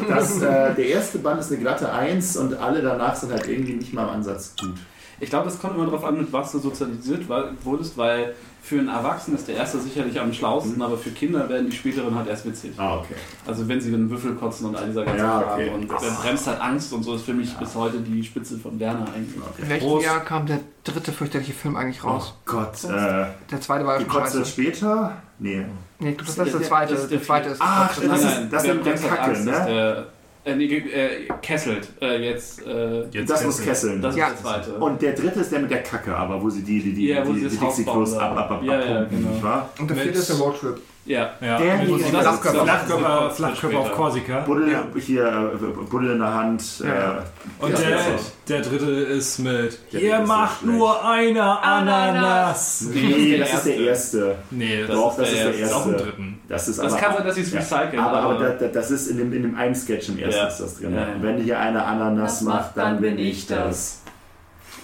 Das, 0.08 0.42
äh, 0.42 0.74
der 0.74 0.88
erste 0.88 1.18
Band 1.20 1.42
ist 1.42 1.52
eine 1.52 1.60
glatte 1.60 1.92
Eins 1.92 2.38
und 2.38 2.53
alle 2.56 2.82
danach 2.82 3.16
sind 3.16 3.32
halt 3.34 3.48
irgendwie 3.48 3.74
nicht 3.74 3.94
mal 3.94 4.03
im 4.03 4.10
Ansatz 4.12 4.56
gut. 4.60 4.76
Ich 5.19 5.30
glaube, 5.30 5.48
es 5.50 5.59
kommt 5.59 5.75
immer 5.75 5.85
darauf 5.85 6.03
an, 6.03 6.17
mit 6.17 6.32
was 6.33 6.51
du 6.51 6.59
sozialisiert 6.59 7.24
wurdest, 7.64 7.98
weil 7.98 8.35
für 8.61 8.80
einen 8.80 8.88
Erwachsenen 8.88 9.38
ist 9.38 9.48
der 9.48 9.56
erste 9.58 9.77
sicherlich 9.80 10.17
am 10.19 10.32
schlauesten, 10.33 10.82
aber 10.82 10.98
für 10.98 11.09
Kinder 11.11 11.48
werden 11.50 11.69
die 11.69 11.75
späteren 11.75 12.16
halt 12.16 12.27
erst 12.27 12.45
witzig. 12.45 12.72
Ah, 12.77 12.98
okay. 13.00 13.16
Also 13.45 13.67
wenn 13.67 13.82
sie 13.82 13.92
den 13.92 14.09
Würfel 14.09 14.35
kotzen 14.35 14.67
und 14.67 14.75
all 14.77 14.85
dieser 14.88 15.03
ganze 15.03 15.22
Ja, 15.24 15.53
okay. 15.53 15.69
Und 15.69 15.90
wer 15.90 16.11
bremst 16.11 16.48
halt 16.48 16.61
Angst 16.61 16.93
und 16.93 17.03
so 17.03 17.16
ist 17.16 17.25
für 17.25 17.33
mich 17.33 17.53
bis 17.58 17.75
heute 17.75 18.00
die 18.00 18.24
Spitze 18.24 18.58
von 18.58 18.80
Werner 18.80 19.06
eigentlich. 19.14 19.35
In 19.58 19.69
welchem 19.69 19.85
Prost. 19.88 20.06
Jahr 20.06 20.19
kam 20.22 20.45
der 20.45 20.61
dritte 20.85 21.11
fürchterliche 21.11 21.51
Film 21.53 21.75
eigentlich 21.75 22.03
Oh 22.06 22.08
raus? 22.08 22.33
Gott, 22.45 22.83
äh, 22.85 23.25
Der 23.51 23.59
zweite 23.61 23.85
war 23.85 24.00
ja 24.00 24.30
schon 24.30 24.45
später? 24.45 25.17
Nee. 25.40 25.66
Nee, 26.00 26.11
ich 26.11 26.17
glaube, 26.17 26.32
das 26.35 26.48
ist 26.48 26.53
der 26.53 26.64
zweite. 26.64 26.93
Das 26.93 27.03
ist 27.03 27.11
der 27.11 27.17
Der 27.19 27.27
zweite 27.27 27.50
ist. 27.50 27.61
Ah, 27.61 27.88
das 27.88 27.98
stimmt, 27.98 28.14
das 28.14 28.24
ist- 28.24 28.53
das 28.53 28.64
mit 28.64 28.72
der 28.72 28.82
bremst 28.82 29.09
halt 29.11 29.19
Kacke, 29.19 29.43
ne? 29.43 30.06
Äh, 30.46 30.56
nee, 30.56 30.66
äh, 30.66 31.28
Kesselt. 31.42 31.88
Äh, 32.02 32.24
jetzt, 32.30 32.66
äh, 32.66 33.06
Jetzt 33.12 33.30
Das 33.30 33.44
muss 33.46 33.58
Kessel. 33.58 33.68
kesseln. 33.68 34.02
das 34.02 34.16
Ja. 34.16 34.28
ist 34.28 34.36
der 34.36 34.42
zweite. 34.44 34.74
Und 34.76 35.02
der 35.02 35.14
dritte 35.14 35.40
ist 35.40 35.52
der 35.52 35.60
mit 35.60 35.72
der 35.72 35.84
Kacke, 35.84 36.16
aber 36.16 36.42
wo 36.42 36.50
sie 36.50 36.62
die, 36.62 36.82
die, 36.82 36.94
die, 36.94 37.08
Ja, 37.08 37.24
die, 37.24 37.34
die 37.34 37.60
Haus 37.60 37.76
Dixie 37.78 37.84
Klos 37.90 38.14
ab, 38.14 38.36
da. 38.36 38.42
ab, 38.42 38.52
ab, 38.52 38.64
Ja, 38.64 38.74
ja, 38.74 38.80
abpumpen, 39.02 39.18
genau. 39.20 39.32
nicht 39.34 39.44
wahr? 39.44 39.70
Und 39.80 39.90
der 39.90 39.98
vierte 39.98 40.20
ist 40.20 40.30
der 40.30 40.36
Roadtrip. 40.38 40.82
Ja. 41.06 41.32
Ja, 41.41 41.57
Der 41.57 41.77
mit 41.77 41.88
hier, 41.88 41.98
Flachkörper, 41.99 42.65
das 42.65 42.82
ist- 42.82 42.88
Flachkörper, 42.88 43.25
das 43.27 43.35
Flachkörper 43.38 43.80
auf. 43.80 43.91
Korsika. 43.91 44.40
Buddel, 44.41 44.77
hier, 44.99 45.25
äh, 45.25 45.90
Buddel 45.90 46.11
in 46.11 46.19
der 46.19 46.33
Hand. 46.33 46.80
Ja, 46.80 46.85
ja. 46.88 47.11
Äh, 47.14 47.64
Und 47.65 47.72
ja, 47.72 47.77
der, 47.90 47.99
der 48.48 48.61
dritte 48.61 48.85
ist 48.91 49.40
mit 49.40 49.80
Der 49.91 50.01
Ihr 50.01 50.19
ist 50.22 50.27
macht 50.27 50.59
so 50.61 50.65
schlecht. 50.65 50.77
nur 50.80 51.06
eine 51.06 51.64
Ananas. 51.64 52.88
Nee, 52.93 53.38
das 53.38 53.49
das 53.51 53.57
ist 53.59 53.65
der 53.67 53.77
erste. 53.77 54.35
Nee, 54.51 54.82
das, 54.88 54.95
Doch, 54.95 55.17
das 55.17 55.30
ist 55.32 55.38
der 55.43 55.53
ist 55.53 55.73
auch 55.73 55.85
im 55.85 55.91
erste. 55.93 56.06
dritten. 56.07 56.40
Das 56.48 56.67
ist 56.67 56.80
Das 56.80 56.93
aber 56.93 57.01
kann 57.01 57.14
sein, 57.17 57.25
dass 57.27 57.35
sie 57.35 57.41
es 57.41 57.51
ja. 57.53 57.59
recyceln. 57.59 57.99
Aber, 57.99 58.17
aber 58.17 58.35
aber- 58.35 58.43
da, 58.45 58.49
da, 58.51 58.67
das 58.67 58.91
ist 58.91 59.07
in 59.07 59.17
dem, 59.17 59.33
in 59.33 59.43
dem 59.43 59.56
einen 59.56 59.75
Sketch 59.75 60.09
im 60.09 60.19
ersten 60.19 60.41
Ja. 60.41 60.48
ist 60.48 60.59
das 60.59 60.75
drin. 60.77 60.93
Ja, 60.93 61.01
ja. 61.01 61.07
Wenn 61.22 61.38
hier 61.41 61.59
eine 61.59 61.83
Ananas 61.83 62.33
Das 62.40 62.41
macht, 62.41 62.77
dann 62.77 63.01
bin 63.01 63.17
ich 63.19 63.48
das. 63.48 63.99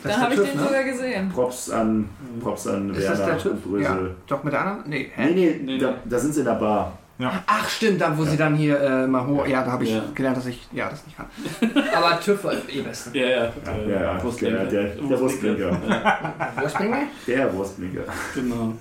Das 0.04 0.14
Dann 0.14 0.22
habe 0.22 0.34
der 0.36 0.44
ich 0.44 0.50
TÜV, 0.50 0.52
den 0.52 0.62
ne? 0.62 0.68
sogar 0.68 0.84
gesehen. 0.86 1.30
Props 1.34 1.70
an, 1.72 2.10
Props 2.42 2.68
an 2.68 2.90
Ist 2.94 3.10
das 3.10 3.20
Werner 3.20 3.26
der 3.36 3.52
und 3.52 3.62
TÜV? 3.62 3.64
Brösel. 3.70 3.84
Ja. 3.84 3.98
Doch, 4.28 4.44
mit 4.44 4.54
der 4.54 4.62
anderen? 4.62 4.90
Nee. 4.90 5.12
Nee, 5.18 5.24
Hä? 5.24 5.32
nee, 5.34 5.60
Nee, 5.64 5.78
da, 5.78 5.90
nee. 5.92 5.96
da 6.06 6.20
sind 6.20 6.34
sie 6.34 6.40
in 6.42 6.46
der 6.46 6.54
Bar. 6.54 6.98
Ach, 7.22 7.68
stimmt, 7.68 8.00
da 8.00 8.18
wo 8.18 8.24
sie 8.24 8.38
dann 8.38 8.56
hier 8.56 8.80
äh, 8.80 9.06
mal 9.06 9.26
hoch. 9.28 9.46
Ja, 9.46 9.64
da 9.64 9.74
habe 9.74 9.84
ich 9.84 9.92
Ja. 9.92 10.04
gelernt, 10.16 10.38
dass 10.38 10.46
ich 10.46 10.68
ja 10.72 10.90
das 10.90 11.06
nicht 11.06 11.18
kann. 11.18 11.28
Aber 11.94 12.18
TÜV 12.22 12.44
war 12.46 12.54
eh 12.54 12.82
beste. 12.82 13.18
Ja, 13.18 13.28
ja. 13.28 13.52
Ja, 13.88 14.02
ja, 14.02 14.24
der, 14.42 14.66
der, 14.66 14.84
der 14.96 15.20
Wurstblinker. 15.20 15.78
Bringe? 16.78 16.98
Der 17.28 17.54
Wurstblinker. 17.54 18.02
Genau. 18.36 18.74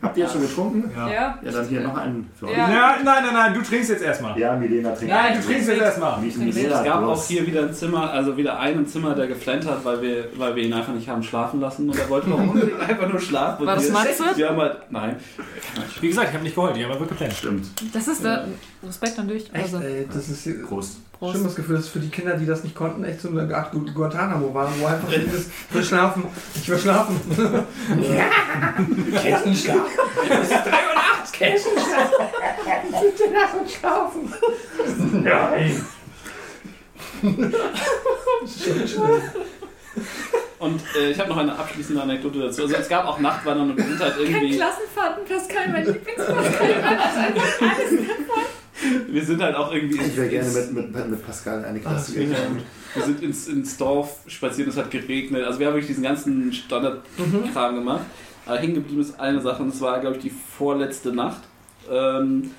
Habt 0.00 0.16
ihr 0.16 0.22
jetzt 0.22 0.32
schon 0.32 0.42
getrunken? 0.42 0.90
Ja. 0.96 1.08
Ja. 1.08 1.38
Ja, 1.42 1.50
dann 1.50 1.66
hier 1.66 1.80
noch 1.80 1.96
einen 1.96 2.30
für 2.38 2.46
euch. 2.46 2.56
Ja. 2.56 2.70
Ja, 2.70 2.96
nein, 3.02 3.24
nein, 3.24 3.34
nein, 3.34 3.54
du 3.54 3.62
trinkst 3.62 3.90
jetzt 3.90 4.02
erstmal. 4.02 4.38
Ja, 4.38 4.54
Milena 4.54 4.90
trinkt. 4.92 5.12
Nein, 5.12 5.40
du 5.40 5.46
trinkst 5.46 5.68
jetzt 5.68 5.80
erstmal. 5.82 6.24
Es 6.24 6.84
gab 6.84 7.02
auch 7.02 7.24
hier 7.26 7.44
wieder 7.46 7.62
ein 7.62 7.74
Zimmer, 7.74 8.10
also 8.12 8.36
wieder 8.36 8.60
einen 8.60 8.86
Zimmer, 8.86 9.14
der 9.16 9.26
geflennt 9.26 9.66
hat, 9.66 9.84
weil 9.84 10.00
wir, 10.02 10.24
weil 10.36 10.54
wir 10.54 10.62
ihn 10.62 10.72
einfach 10.72 10.92
nicht 10.92 11.08
haben 11.08 11.22
schlafen 11.22 11.60
lassen 11.60 11.88
und 11.90 11.98
er 11.98 12.08
wollte 12.08 12.30
noch 12.30 12.38
unbedingt 12.38 12.80
einfach 12.88 13.08
nur 13.08 13.20
schlafen. 13.20 13.66
War 13.66 13.74
das 13.74 13.86
wir, 13.86 13.92
Matze? 13.92 14.48
Haben 14.48 14.56
halt, 14.56 14.76
nein. 14.90 15.16
Wie 16.00 16.08
gesagt, 16.08 16.28
ich 16.28 16.34
habe 16.34 16.44
nicht 16.44 16.54
geheult, 16.54 16.76
ich 16.76 16.84
habe 16.84 16.94
wirklich 16.94 17.08
geplant. 17.10 17.32
Stimmt. 17.34 17.71
Das 17.92 18.08
ist 18.08 18.24
der 18.24 18.46
Respekt 18.86 19.18
an 19.18 19.28
dich. 19.28 19.44
Echt, 19.52 19.64
Also, 19.74 19.78
ey, 19.78 20.06
das 20.12 20.28
ist 20.28 20.42
hier- 20.44 20.64
Prost. 20.66 20.96
Prost. 21.18 21.34
schlimmes 21.34 21.54
Gefühl, 21.54 21.76
dass 21.76 21.88
für 21.88 22.00
die 22.00 22.08
Kinder, 22.08 22.36
die 22.36 22.46
das 22.46 22.64
nicht 22.64 22.74
konnten, 22.74 23.04
echt 23.04 23.20
so 23.20 23.28
eine 23.28 23.54
Art 23.56 23.70
Gu- 23.72 23.86
Guantanamo 23.94 24.52
waren, 24.52 24.72
wo 24.80 24.86
einfach 24.86 25.08
dieses 25.08 25.46
verschlafen, 25.70 26.24
ich 26.54 26.64
verschlafen. 26.66 27.20
Kessenschlaf. 29.22 29.76
Es 30.28 30.40
ist 30.42 30.50
3 30.50 30.56
Uhr 30.66 30.94
nachts, 30.94 31.32
Kessenschlaf. 31.32 32.10
Bitte 32.90 33.24
lass 33.32 33.54
uns 33.60 33.72
schlafen. 33.72 34.32
Nein. 35.22 35.86
Und 40.58 40.80
äh, 40.96 41.10
ich 41.10 41.18
habe 41.18 41.28
noch 41.28 41.38
eine 41.38 41.58
abschließende 41.58 42.00
Anekdote 42.00 42.38
dazu. 42.38 42.62
Also 42.62 42.76
es 42.76 42.88
gab 42.88 43.04
auch 43.04 43.18
Nachtwandern 43.18 43.70
und 43.70 43.76
wir 43.76 43.84
sind 43.84 43.98
halt 43.98 44.14
kein 44.14 44.26
irgendwie, 44.26 44.56
Klassenfahrten, 44.56 45.24
Pascal, 45.24 45.68
mein 45.72 45.86
Lieblingspascal. 45.86 46.36
Alles 47.60 49.06
wir 49.08 49.24
sind 49.24 49.42
halt 49.42 49.56
auch 49.56 49.72
irgendwie 49.72 50.00
Ich 50.00 50.16
wäre 50.16 50.28
gerne 50.28 50.50
mit, 50.50 50.72
mit, 50.94 51.10
mit 51.10 51.26
Pascal 51.26 51.58
in 51.58 51.64
eine 51.64 51.78
Ah, 51.80 51.82
Klasse 51.82 52.14
gegangen. 52.14 52.62
Wir 52.94 53.02
sind 53.02 53.22
ins, 53.22 53.48
ins 53.48 53.76
Dorf 53.76 54.18
spaziert, 54.28 54.68
es 54.68 54.76
hat 54.76 54.90
geregnet. 54.92 55.44
Also 55.44 55.58
wir 55.58 55.66
haben 55.66 55.74
wirklich 55.74 55.88
diesen 55.88 56.04
ganzen 56.04 56.52
Standardkram 56.52 57.74
gemacht. 57.74 58.02
Aber 58.46 58.58
hängen 58.58 58.74
geblieben 58.74 59.00
ist 59.00 59.18
eine 59.18 59.40
Sache 59.40 59.62
und 59.62 59.70
es 59.70 59.80
war, 59.80 60.00
glaube 60.00 60.16
ich, 60.16 60.22
die 60.22 60.30
vorletzte 60.30 61.12
Nacht. 61.12 61.42
Ähm, 61.90 62.52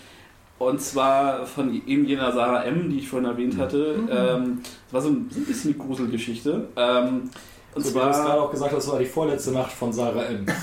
und 0.68 0.82
zwar 0.82 1.46
von 1.46 1.74
eben 1.88 2.06
jener 2.06 2.32
Sarah 2.32 2.64
M., 2.64 2.90
die 2.90 3.00
ich 3.00 3.08
vorhin 3.08 3.30
erwähnt 3.30 3.58
hatte. 3.58 3.96
Ähm, 4.10 4.62
das 4.86 4.94
war 4.94 5.02
so 5.02 5.10
ein, 5.10 5.28
so 5.30 5.40
ein 5.40 5.46
bisschen 5.46 5.74
eine 5.74 5.84
Gruselgeschichte. 5.84 6.68
Ähm, 6.76 7.30
und 7.76 7.84
Also, 7.86 7.92
du 8.00 8.06
hast 8.06 8.22
gerade 8.24 8.42
auch 8.42 8.52
gesagt, 8.52 8.74
das 8.74 8.88
war 8.90 9.00
die 9.00 9.06
vorletzte 9.06 9.52
Nacht 9.52 9.72
von 9.72 9.92
Sarah 9.94 10.26
M. 10.26 10.46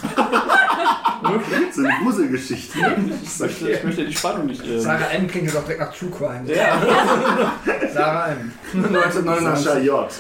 So 1.73 1.83
eine 1.85 1.93
Gruselgeschichte. 2.03 2.79
Ich 3.23 3.39
möchte, 3.39 3.71
ich 3.71 3.85
möchte 3.85 4.07
die 4.07 4.13
Spannung 4.17 4.47
nicht. 4.47 4.65
Ähm, 4.67 4.81
Sarah 4.81 5.11
M. 5.13 5.27
klingt 5.29 5.49
ja 5.49 5.53
doch 5.53 5.63
direkt 5.65 5.81
nach 5.81 5.95
True 5.95 6.11
Crime. 6.11 6.43
ja, 6.53 6.81
Sarah 7.95 8.29
M. 8.29 8.53
1999. 8.73 9.65
Sascha 9.65 9.79
J. 9.79 10.11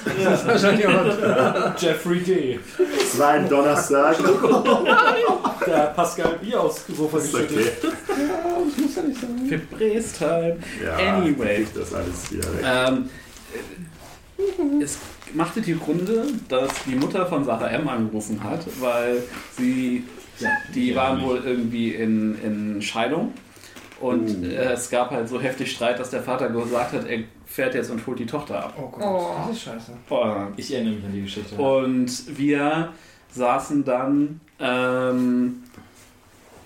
Wahrscheinlich 0.47 0.87
auch. 0.87 1.81
Jeffrey 1.81 2.21
D. 2.21 2.61
Es 3.01 3.19
war 3.19 3.29
ein 3.31 3.49
Donnerstag. 3.49 4.17
Der 5.67 5.79
Pascal 5.97 6.39
Bier 6.43 6.61
aufs 6.61 6.85
Sofa 6.87 7.17
Ist 7.19 7.35
okay. 7.35 7.47
geschüttet. 7.47 7.93
für 9.49 9.59
Brestheim. 9.75 10.59
Ja, 10.85 11.17
Anyway. 11.17 11.57
krieg 11.65 11.75
das 11.75 11.95
alles 11.95 12.31
wieder 12.31 12.45
weg. 12.55 12.65
Ähm, 12.65 13.11
es 14.83 14.99
machte 15.35 15.61
die 15.61 15.73
Runde, 15.73 16.27
dass 16.49 16.71
die 16.85 16.95
Mutter 16.97 17.27
von 17.27 17.45
Sarah 17.45 17.69
M. 17.69 17.89
angerufen 17.89 18.43
hat, 18.43 18.61
weil 18.81 19.23
sie, 19.57 20.05
die 20.75 20.95
waren 20.95 21.23
wohl 21.23 21.43
irgendwie 21.45 21.91
in, 21.95 22.37
in 22.43 22.83
Scheidung. 22.83 23.33
Und 24.01 24.29
Uh. 24.31 24.45
äh, 24.47 24.73
es 24.73 24.89
gab 24.89 25.11
halt 25.11 25.29
so 25.29 25.41
heftig 25.41 25.73
Streit, 25.73 25.99
dass 25.99 26.09
der 26.11 26.23
Vater 26.23 26.49
gesagt 26.49 26.93
hat, 26.95 27.07
er 27.07 27.19
fährt 27.45 27.75
jetzt 27.75 27.91
und 27.91 28.07
holt 28.07 28.19
die 28.19 28.25
Tochter 28.27 28.65
ab. 28.65 28.75
Oh 28.79 28.89
Gott, 28.89 29.03
Oh. 29.05 29.35
das 29.47 29.57
ist 29.57 29.63
scheiße. 29.65 29.93
Ich 30.57 30.73
erinnere 30.73 30.95
mich 30.95 31.05
an 31.05 31.13
die 31.13 31.23
Geschichte. 31.23 31.55
Und 31.57 32.39
wir 32.39 32.93
saßen 33.33 33.85
dann. 33.85 34.41
Ähm, 34.59 35.63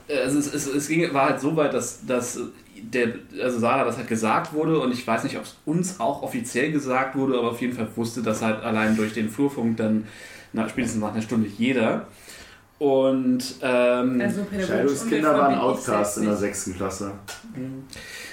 also 0.08 0.38
es, 0.38 0.52
es, 0.52 0.66
es 0.66 0.88
ging, 0.88 1.12
war 1.14 1.30
halt 1.30 1.40
so 1.40 1.56
weit, 1.56 1.72
dass, 1.74 2.04
dass 2.06 2.38
der, 2.92 3.14
also 3.42 3.58
Sarah 3.58 3.84
das 3.84 3.96
halt 3.96 4.08
gesagt 4.08 4.52
wurde 4.52 4.78
und 4.78 4.92
ich 4.92 5.06
weiß 5.06 5.24
nicht, 5.24 5.36
ob 5.36 5.44
es 5.44 5.56
uns 5.64 6.00
auch 6.00 6.22
offiziell 6.22 6.72
gesagt 6.72 7.16
wurde, 7.16 7.38
aber 7.38 7.50
auf 7.50 7.60
jeden 7.60 7.72
Fall 7.72 7.88
wusste 7.96 8.22
das 8.22 8.42
halt 8.42 8.62
allein 8.62 8.96
durch 8.96 9.12
den 9.12 9.28
Flurfunk 9.30 9.76
dann 9.76 10.06
na, 10.52 10.68
spätestens 10.68 11.00
nach 11.00 11.12
einer 11.12 11.22
Stunde 11.22 11.48
jeder. 11.48 12.06
Und, 12.78 13.56
ähm, 13.62 14.20
Also 14.20 14.42
unwillvoll 14.42 15.22
waren 15.22 15.54
Outcasts 15.54 16.16
in 16.18 16.24
der 16.26 16.36
sechsten 16.36 16.74
Klasse. 16.74 17.12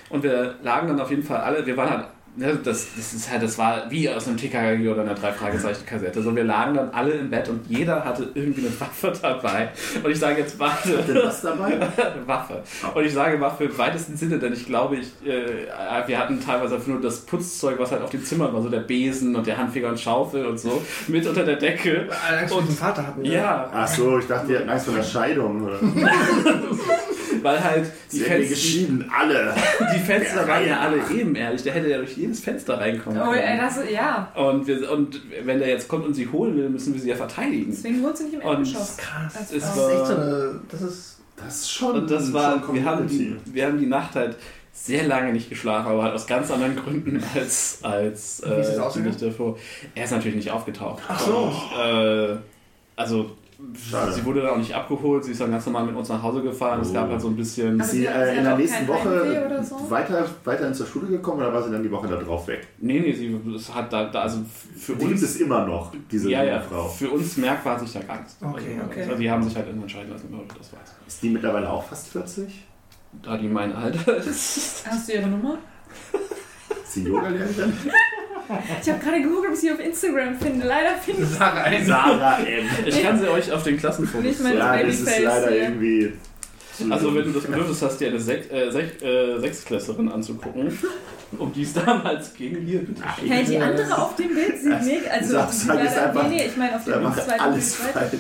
und 0.10 0.24
wir 0.24 0.56
lagen 0.64 0.88
dann 0.88 1.00
auf 1.00 1.10
jeden 1.10 1.24
Fall 1.24 1.42
alle, 1.42 1.66
wir 1.66 1.78
waren 1.78 1.90
halt, 1.90 2.06
das, 2.38 2.88
das 2.96 3.14
ist 3.14 3.30
halt, 3.30 3.44
das 3.44 3.58
war 3.58 3.92
wie 3.92 4.10
aus 4.10 4.28
einem 4.28 4.38
TKG 4.38 4.88
oder 4.88 5.02
einer 5.02 5.16
drei 5.16 5.34
Fragezeichen 5.34 5.86
Kassette. 5.86 6.22
So, 6.22 6.34
wir 6.34 6.46
lagen 6.46 6.76
dann 6.76 6.90
alle 6.92 7.12
im 7.12 7.30
Bett 7.30 7.50
und 7.50 7.60
jeder 7.68 8.06
hatte 8.06 8.30
irgendwie 8.34 8.62
eine 8.62 8.80
Waffe 8.80 9.12
dabei. 9.22 9.70
Und 10.02 10.10
ich 10.10 10.20
sage 10.20 10.40
jetzt, 10.40 10.58
warte. 10.58 11.04
Denn 11.08 11.18
was 11.24 11.42
dabei? 11.42 11.74
Eine 11.74 11.92
Waffe. 12.26 12.64
Und 12.94 13.06
ich 13.06 13.14
sage 13.14 13.40
Waffe 13.42 13.66
im 13.66 13.78
weitesten 13.78 14.16
Sinne, 14.16 14.40
denn 14.40 14.54
ich 14.54 14.66
glaube, 14.66 14.96
ich, 14.98 15.08
äh, 15.28 16.08
wir 16.08 16.20
hatten 16.20 16.40
teilweise 16.40 16.76
einfach 16.76 16.88
nur 16.88 17.02
das 17.02 17.20
Putzzeug, 17.22 17.78
was 17.80 17.92
halt 17.92 18.02
auf 18.02 18.10
dem 18.10 18.24
Zimmer 18.24 18.54
war, 18.54 18.62
so 18.62 18.70
der 18.70 18.80
Besen 18.80 19.36
und 19.36 19.46
der 19.46 19.58
Handfeger 19.58 19.90
und 19.90 20.00
Schaufel 20.00 20.46
und 20.46 20.58
so, 20.58 20.82
mit 21.08 21.28
unter 21.28 21.44
der 21.44 21.58
Decke. 21.58 22.08
Angst 22.30 22.54
vor 22.54 22.62
diesem 22.62 22.78
Vater 22.78 23.06
hatten 23.08 23.24
wir. 23.24 23.32
Ja, 23.32 23.70
Ach 23.74 23.88
so, 23.88 24.20
ich 24.20 24.28
dachte, 24.28 24.48
die 24.48 24.56
hatten 24.56 24.70
Angst 24.70 24.86
vor 24.86 24.96
der 24.96 25.04
Scheidung. 25.04 25.64
Oder? 25.64 25.80
weil 27.42 27.64
halt 27.64 27.92
die, 28.12 28.20
Fenster, 28.20 28.50
geschieden, 28.50 29.12
alle. 29.16 29.54
die 29.96 30.00
Fenster 30.00 30.48
waren 30.48 30.68
ja 30.68 30.80
alle 30.80 30.98
ebenerdig. 31.14 31.64
Der 31.64 31.74
hätte 31.74 31.90
ja 31.90 31.98
durch 31.98 32.18
jedes 32.22 32.40
Fenster 32.40 32.80
reinkommen 32.80 33.20
Oh, 33.22 33.34
ey, 33.34 33.42
können. 33.42 33.60
das, 33.60 33.80
ja. 33.92 34.32
Und, 34.36 34.66
wir, 34.68 34.92
und 34.92 35.22
wenn 35.44 35.60
der 35.60 35.68
jetzt 35.70 35.88
kommt 35.88 36.06
und 36.06 36.14
sie 36.14 36.28
holen 36.28 36.56
will, 36.56 36.70
müssen 36.70 36.94
wir 36.94 37.02
sie 37.02 37.10
ja 37.10 37.16
verteidigen. 37.16 37.68
Deswegen 37.70 38.02
wohnt 38.04 38.18
sie 38.18 38.26
nicht 38.26 38.34
im 38.36 38.42
Und- 38.42 38.58
Erdgeschoss. 38.60 38.98
Krass. 38.98 39.34
Das 39.34 39.50
Das 39.50 39.52
ist 39.52 39.64
echt 39.92 40.06
so 40.08 40.14
eine. 40.16 40.60
Das 40.70 40.82
ist. 40.82 41.20
Das 41.38 41.56
ist 41.56 41.72
schon. 41.72 41.96
Und 41.96 42.12
das 42.12 42.32
war, 42.34 42.64
schon 42.64 42.76
wir 42.76 42.86
haben, 42.86 43.08
die, 43.08 43.36
wir 43.46 43.66
haben 43.66 43.80
die 43.80 43.88
Nacht 43.88 44.16
halt 44.16 44.36
sehr 44.74 45.06
lange 45.08 45.34
nicht 45.34 45.50
geschlafen, 45.50 45.88
aber 45.92 46.04
halt 46.04 46.14
aus 46.14 46.26
ganz 46.28 46.50
anderen 46.52 46.76
Gründen 46.76 47.22
als, 47.36 47.80
als 47.84 48.42
Wie 48.46 48.60
ist 48.62 48.76
das 48.78 48.96
äh, 48.96 49.00
die? 49.02 49.08
Nacht 49.10 49.22
davor. 49.22 49.58
Er 49.96 50.04
ist 50.06 50.12
natürlich 50.12 50.36
nicht 50.38 50.52
aufgetaucht. 50.52 51.02
Ach 51.08 51.20
so. 51.20 51.36
Und, 51.38 51.80
äh, 51.84 52.36
also 52.96 53.32
Schade. 53.90 54.12
sie 54.12 54.26
wurde 54.26 54.42
dann 54.42 54.52
auch 54.52 54.58
nicht 54.58 54.74
abgeholt, 54.74 55.24
sie 55.24 55.32
ist 55.32 55.42
dann 55.42 55.52
ganz 55.52 55.66
normal 55.66 55.86
mit 55.86 55.96
uns 55.96 56.10
nach 56.10 56.22
Hause 56.22 56.42
gefahren. 56.42 56.82
Es 56.82 56.94
gab 56.94 57.10
halt 57.10 57.22
so 57.22 57.28
ein 57.28 57.36
bisschen. 57.36 57.76
Aber 57.76 57.84
Ist 57.84 57.92
sie 57.92 58.06
äh, 58.06 58.32
sie 58.32 58.38
in 58.38 58.44
der 58.44 58.58
nächsten 58.58 58.88
Woche 58.88 59.64
so? 59.64 59.90
weiter, 59.90 60.26
weiterhin 60.44 60.74
zur 60.74 60.86
Schule 60.88 61.08
gekommen 61.08 61.40
oder 61.42 61.54
war 61.54 61.64
sie 61.64 61.72
dann 61.72 61.84
die 61.84 61.92
Woche 61.92 62.08
da 62.08 62.18
drauf 62.18 62.48
weg? 62.48 62.68
Nee, 62.80 63.00
nee, 63.00 63.14
sie 63.14 63.40
hat 63.74 63.94
da, 63.94 64.06
da 64.06 64.22
also 64.24 64.40
für 64.76 64.94
Die 64.94 65.00
gibt 65.00 65.12
uns. 65.12 65.22
es 65.22 65.36
immer 65.38 65.66
noch, 65.66 65.94
diese 66.12 66.30
ja, 66.30 66.44
ja, 66.44 66.60
Frau. 66.60 66.88
für 66.88 67.10
uns 67.10 67.38
merkbar 67.38 67.74
hat 67.76 67.82
sich 67.82 67.94
da 67.94 68.00
gar 68.02 68.18
nichts. 68.18 68.38
Okay, 68.42 68.76
also, 68.78 68.86
okay. 68.92 69.04
Also 69.04 69.16
die 69.16 69.32
haben 69.32 69.44
sich 69.44 69.56
halt 69.56 69.66
irgendwann 69.68 69.84
entscheiden 69.84 70.12
lassen, 70.12 70.28
ich, 70.48 70.58
das 70.58 70.74
war's. 70.74 70.96
Ist 71.08 71.24
die 71.24 71.30
mittlerweile 71.30 71.70
auch 71.70 71.84
fast 71.84 72.08
40? 72.10 72.66
Da 73.24 73.38
die 73.38 73.48
mein 73.48 73.74
Alter 73.76 74.18
ist. 74.18 74.84
Hast 74.88 75.08
du 75.10 75.14
ihre 75.14 75.28
Nummer? 75.28 75.58
Ist 76.84 76.94
sie 76.94 77.04
Yoga-Lehrerin? 77.04 77.74
Ich 78.82 78.90
habe 78.90 79.00
gerade 79.04 79.22
geguckt, 79.22 79.48
ob 79.48 79.54
ich 79.54 79.60
sie 79.60 79.72
auf 79.72 79.80
Instagram 79.80 80.36
finde. 80.40 80.68
Leider 80.68 80.96
finde 81.04 81.24
ich 81.24 81.30
Sarah 81.30 81.64
ein. 81.64 81.86
Sarah 81.86 82.40
M. 82.40 82.66
Ich 82.86 83.04
kann 83.04 83.20
sie 83.20 83.28
euch 83.30 83.52
auf 83.52 83.64
den 83.64 83.78
Klassenfotos 83.78 84.26
Nicht 84.26 84.42
mein- 84.44 84.58
Ja, 84.58 84.78
Das 84.78 84.86
das 85.04 85.14
ist 85.18 85.20
leider 85.24 85.50
hier. 85.50 85.62
irgendwie. 85.64 86.14
Also 86.92 87.14
wenn 87.16 87.26
du 87.26 87.32
das 87.32 87.44
Bedürfnis 87.44 87.82
hast, 87.82 87.98
dir 88.00 88.08
eine 88.10 88.20
Sech, 88.20 88.52
äh, 88.52 88.70
Sech, 88.72 89.02
äh, 89.02 89.40
Sechsklässlerin 89.40 90.10
anzugucken, 90.10 90.78
um 91.38 91.54
die 91.54 91.64
es 91.64 91.74
damals 91.74 92.34
ging, 92.34 92.58
hier 92.66 92.80
bitte. 92.80 93.02
Hey, 93.26 93.44
die 93.46 93.58
andere 93.58 93.98
auf 93.98 94.16
dem 94.16 94.34
Bild 94.34 94.58
sieht 94.62 94.82
mega. 94.84 95.10
Also, 95.12 95.34
Sag- 95.34 95.54
sag 95.54 95.76
leider, 95.76 96.08
einfach. 96.10 96.24
nee, 96.28 96.36
nee, 96.36 96.46
ich 96.48 96.58
meine 96.58 96.76
auf 96.76 96.84
dem 96.84 97.04
macht 97.04 97.24
zweiten 97.24 97.40
alles 97.42 97.76
Bild 97.76 97.92
falsch. 97.94 98.12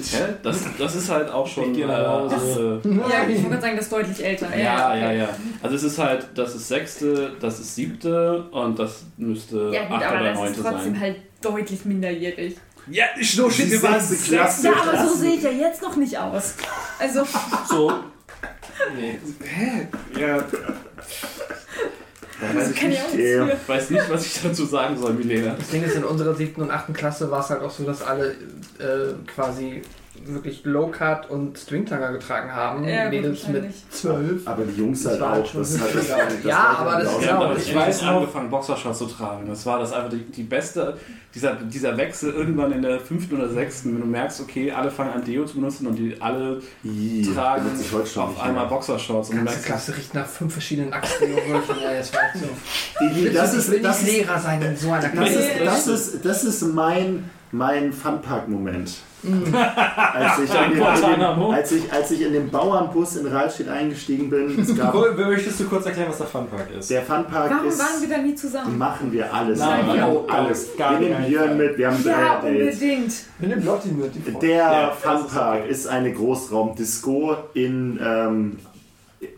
Das, 0.44 0.60
das 0.78 0.96
ist 0.96 1.10
halt 1.10 1.30
auch 1.32 1.48
schon. 1.48 1.74
Ich 1.76 1.80
äh, 1.82 1.86
Hause. 1.88 2.36
achte- 2.36 2.82
Ja, 2.90 3.28
ich 3.28 3.36
wollte 3.38 3.50
gerade 3.50 3.62
sagen, 3.62 3.76
das 3.76 3.86
ist 3.86 3.92
deutlich 3.94 4.24
älter. 4.26 4.48
ja, 4.58 4.96
ja, 4.96 5.12
ja. 5.12 5.30
Also 5.62 5.76
es 5.76 5.84
ist 5.84 5.98
halt, 6.00 6.28
das 6.36 6.56
ist 6.56 6.68
sechste, 6.68 7.32
das 7.40 7.60
ist 7.60 7.76
siebte 7.76 8.44
und 8.52 8.80
das 8.80 9.04
müsste 9.18 9.72
Ja, 9.74 9.86
gut, 9.88 9.98
achte 9.98 10.08
aber 10.08 10.16
oder 10.22 10.24
das 10.30 10.34
ist 10.34 10.40
neunte 10.40 10.62
trotzdem 10.62 10.94
sein. 10.94 11.00
halt 11.02 11.16
deutlich 11.42 11.86
minderjährig. 11.86 12.56
Ja, 12.90 13.06
so 13.22 13.48
Die 13.48 13.62
sechste 13.64 14.16
Klasse. 14.16 14.68
Ja, 14.68 14.74
aber 14.82 15.08
so 15.08 15.16
sehe 15.16 15.34
ich 15.36 15.44
ja 15.44 15.52
jetzt 15.52 15.82
noch 15.84 15.96
nicht 15.98 16.18
aus. 16.18 16.56
Also, 17.00 17.24
So. 17.70 17.92
Nee. 18.95 19.19
Hä? 19.43 19.88
Ja. 20.19 20.43
Ja, 22.42 22.56
weiß, 22.56 22.72
ich 22.72 22.84
nicht, 22.84 23.01
für. 23.01 23.58
weiß 23.68 23.90
nicht, 23.92 24.10
was 24.10 24.26
ich 24.26 24.42
dazu 24.42 24.66
sagen 24.66 24.98
soll, 24.98 25.14
Milena. 25.14 25.53
Das 25.56 25.69
Ding 25.69 25.84
ist, 25.84 25.95
in 25.95 26.03
unserer 26.03 26.34
siebten 26.34 26.61
und 26.64 26.72
achten 26.72 26.93
Klasse 26.93 27.30
war 27.30 27.42
es 27.42 27.50
halt 27.50 27.61
auch 27.61 27.69
so, 27.69 27.84
dass 27.84 28.01
alle 28.01 28.32
äh, 28.80 29.14
quasi 29.27 29.84
wirklich 30.27 30.64
Low-Cut 30.66 31.30
und 31.30 31.58
Stringtanger 31.58 32.11
getragen 32.14 32.53
haben. 32.53 32.83
Ja, 32.88 33.09
Mädels 33.09 33.48
mit 33.48 33.66
zwölf. 33.91 34.48
Aber 34.48 34.64
die 34.64 34.80
Jungs 34.80 35.03
Das 35.03 35.14
halt 35.19 35.22
auch. 35.22 35.45
schon 35.45 35.61
Das 35.61 35.72
ist 35.72 35.82
halt, 35.82 35.95
das, 35.95 36.08
das 36.08 36.43
Ja, 36.43 36.58
war 36.58 36.80
aber 36.80 37.03
das 37.03 37.14
ist 37.22 37.30
auch- 37.32 37.58
ich 37.58 37.75
weiß 37.75 38.01
noch- 38.03 38.08
angefangen, 38.09 38.50
Boxershorts 38.50 39.00
zu 39.00 39.06
tragen. 39.08 39.48
Das 39.48 39.66
war 39.66 39.80
das 39.80 39.91
einfach 39.93 40.09
die, 40.09 40.24
die 40.24 40.43
beste, 40.43 40.98
dieser, 41.33 41.53
dieser 41.56 41.95
Wechsel 41.98 42.33
irgendwann 42.33 42.72
in 42.74 42.82
der 42.82 43.00
fünften 43.00 43.35
oder 43.35 43.50
sechsten, 43.50 43.93
wenn 43.93 44.01
du 44.01 44.08
merkst, 44.08 44.41
okay, 44.41 44.72
alle 44.72 44.91
fangen 44.91 45.14
an 45.14 45.24
Deo 45.24 45.45
zu 45.45 45.56
benutzen 45.56 45.88
und 45.88 45.95
die 45.95 46.22
alle 46.22 46.61
Ih, 46.83 47.25
tragen 47.33 47.66
auf 48.16 48.41
einmal. 48.41 48.67
Boxershorts. 48.67 49.30
Und 49.30 49.35
ganze 49.38 49.51
merkst, 49.53 49.66
Klasse 49.66 49.98
riecht 49.98 50.14
nach 50.14 50.25
fünf 50.27 50.53
verschiedenen 50.53 50.93
Achsenwürfeln. 50.93 51.80
ja, 51.83 51.93
jetzt 51.93 52.14
war 52.14 52.22
ich 52.33 52.41
so. 52.41 52.48
Das 53.00 53.11
ich 53.11 53.16
will 53.24 53.27
ist, 53.27 53.83
das 53.85 54.01
nicht 54.03 54.11
ist, 54.11 54.17
Lehrer 54.27 54.40
sein 54.40 54.61
in 54.61 54.75
so 54.77 54.91
einer 54.91 55.01
das 55.01 55.11
Klasse. 55.11 55.33
ist, 55.40 55.66
das 55.66 55.88
ist, 55.88 56.25
das 56.25 56.43
ist 56.43 56.61
mein, 56.74 57.30
mein 57.51 57.93
Funpark-Moment. 57.93 58.93
Als, 59.24 60.40
ich 60.40 60.50
in 60.53 60.74
den, 60.75 60.83
als, 61.53 61.72
ich, 61.72 61.93
als 61.93 62.11
ich 62.11 62.22
in 62.22 62.33
den 62.33 62.50
Bauernbus 62.50 63.17
in 63.17 63.27
Rahlstedt 63.27 63.69
eingestiegen 63.69 64.30
bin, 64.30 64.59
es 64.59 64.75
gab, 64.77 64.93
Möchtest 65.17 65.59
du 65.59 65.66
kurz 65.66 65.85
erklären, 65.85 66.09
was 66.09 66.17
der 66.17 66.27
Funpark 66.27 66.67
ist? 66.77 66.90
der 66.90 67.01
Funpark 67.03 67.51
Warum 67.51 67.67
ist... 67.67 67.80
waren 67.80 68.01
wir 68.01 68.09
da 68.09 68.17
nie 68.22 68.35
zusammen? 68.35 68.77
Machen 68.77 69.11
wir 69.11 69.33
alles. 69.33 69.59
Nein, 69.59 69.85
wir 69.93 70.01
haben 70.01 70.17
alles. 70.30 70.77
gar 70.77 70.91
wir 70.93 71.00
nehmen 71.00 71.16
keinen 71.16 71.30
Björn 71.30 71.58
mit, 71.58 71.77
wir 71.77 71.88
haben 71.91 72.03
Ja, 72.06 72.40
drei 72.41 72.51
Dates. 72.51 72.74
unbedingt. 72.75 73.14
Wir 73.40 73.50
nehmen 73.50 73.66
Lotti 73.66 73.90
mit. 73.90 74.41
Der 74.41 74.51
Ja, 74.58 74.91
Funpark 74.91 75.67
ist 75.67 75.88
eine 75.88 76.11
Großraumdisco 76.14 77.35
in, 77.53 78.00
ähm, 78.03 78.58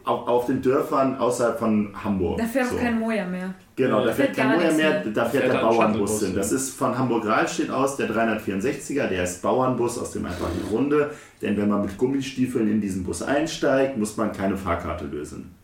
auf, 0.05 0.27
auf 0.27 0.45
den 0.45 0.61
Dörfern 0.61 1.17
außerhalb 1.17 1.59
von 1.59 1.93
Hamburg. 2.03 2.37
Da 2.39 2.45
fährt 2.45 2.67
auch 2.67 2.71
So. 2.71 2.77
kein 2.77 2.99
Moja 2.99 3.25
mehr. 3.25 3.53
Genau, 3.76 4.00
da 4.02 4.08
Da 4.08 4.14
fährt 4.14 4.35
fährt 4.35 4.38
kein 4.38 4.58
Moja 4.58 4.72
mehr, 4.72 4.76
mehr. 4.76 5.06
da 5.14 5.26
fährt 5.26 5.43
fährt 5.45 5.56
der 5.56 5.60
Bauernbus 5.61 6.24
hin. 6.24 6.35
Das 6.35 6.52
ist 6.52 6.76
von 6.76 6.98
Hamburg-Rahlstedt 6.98 7.72
aus 7.72 7.98
der 7.98 8.10
364er, 8.10 9.08
der 9.08 9.24
ist 9.24 9.42
Bauernbus 9.42 9.98
aus 9.98 10.11
dem 10.11 10.26
einfachen 10.26 10.61
Grunde, 10.69 11.11
denn 11.42 11.58
wenn 11.58 11.69
man 11.69 11.82
mit 11.82 11.98
Gummistiefeln 11.98 12.69
in 12.69 12.82
diesen 12.82 13.03
Bus 13.03 13.24
einsteigt, 13.24 13.98
muss 13.98 14.16
man 14.16 14.32
keine 14.32 14.58
Fahrkarte 14.58 15.06
lösen. 15.06 15.56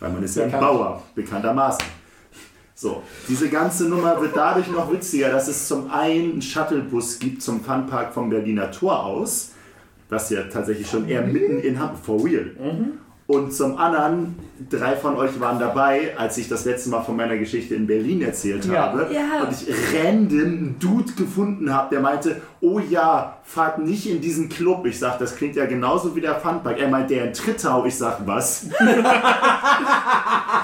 Weil 0.00 0.10
man 0.12 0.22
ist 0.22 0.36
ja 0.36 0.44
ein. 0.44 0.50
Bauer, 0.50 1.02
bekanntermaßen. 1.14 1.84
So, 2.74 3.02
diese 3.28 3.48
ganze 3.48 3.88
Nummer 3.88 4.20
wird 4.20 4.34
dadurch 4.34 4.68
noch 4.68 4.90
witziger, 4.90 5.30
dass 5.30 5.46
es 5.46 5.68
zum 5.68 5.90
einen 5.90 6.32
einen 6.32 6.42
Shuttlebus 6.42 7.18
gibt 7.18 7.42
zum 7.42 7.60
Funpark 7.60 8.12
vom 8.12 8.30
Berliner 8.30 8.70
Tor 8.70 9.04
aus, 9.04 9.52
was 10.08 10.30
ja 10.30 10.42
tatsächlich 10.44 10.88
schon 10.88 11.06
eher 11.06 11.24
mitten 11.24 11.60
in 11.60 11.78
Hamburg, 11.78 12.04
for 12.04 12.24
real. 12.24 12.50
Und 13.32 13.54
zum 13.54 13.78
anderen, 13.78 14.36
drei 14.68 14.94
von 14.94 15.16
euch 15.16 15.40
waren 15.40 15.58
dabei, 15.58 16.12
als 16.18 16.36
ich 16.36 16.50
das 16.50 16.66
letzte 16.66 16.90
Mal 16.90 17.00
von 17.02 17.16
meiner 17.16 17.38
Geschichte 17.38 17.74
in 17.74 17.86
Berlin 17.86 18.20
erzählt 18.20 18.66
Ja. 18.66 18.92
habe. 18.92 19.08
Ja. 19.10 19.44
Und 19.44 19.52
ich 19.52 19.66
random 19.94 20.38
einen 20.40 20.76
Dude 20.78 21.12
gefunden 21.14 21.72
habe, 21.72 21.88
der 21.94 22.00
meinte, 22.00 22.42
oh 22.60 22.78
ja, 22.78 23.38
fahrt 23.44 23.78
nicht 23.78 24.06
in 24.06 24.20
diesen 24.20 24.50
Club. 24.50 24.84
Ich 24.84 24.98
sag, 24.98 25.18
das 25.18 25.34
klingt 25.34 25.56
ja 25.56 25.64
genauso 25.64 26.14
wie 26.14 26.20
der 26.20 26.34
Funpark. 26.34 26.78
Er 26.78 26.88
meint, 26.88 27.08
der 27.08 27.24
in 27.24 27.32
Trittau. 27.32 27.86
Ich 27.86 27.96
sag, 27.96 28.18
was? 28.26 28.66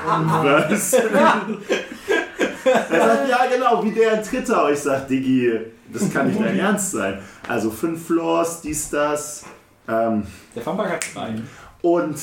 was? 0.04 0.92
er 0.92 3.06
sagt, 3.06 3.28
ja 3.30 3.38
genau, 3.50 3.82
wie 3.84 3.92
der 3.92 4.14
in 4.18 4.22
Trittau. 4.22 4.68
Ich 4.68 4.80
sag, 4.80 5.08
Diggi, 5.08 5.52
das 5.92 6.12
kann 6.12 6.28
nicht 6.28 6.40
dein 6.40 6.58
Ernst 6.58 6.92
sein. 6.92 7.18
Also 7.48 7.70
fünf 7.70 8.06
Floors, 8.06 8.60
dies, 8.60 8.90
das. 8.90 9.44
Ähm, 9.88 10.24
Der 10.54 10.62
Funpark 10.62 10.92
hat 10.92 11.04
zwei. 11.04 11.34
und 11.80 12.16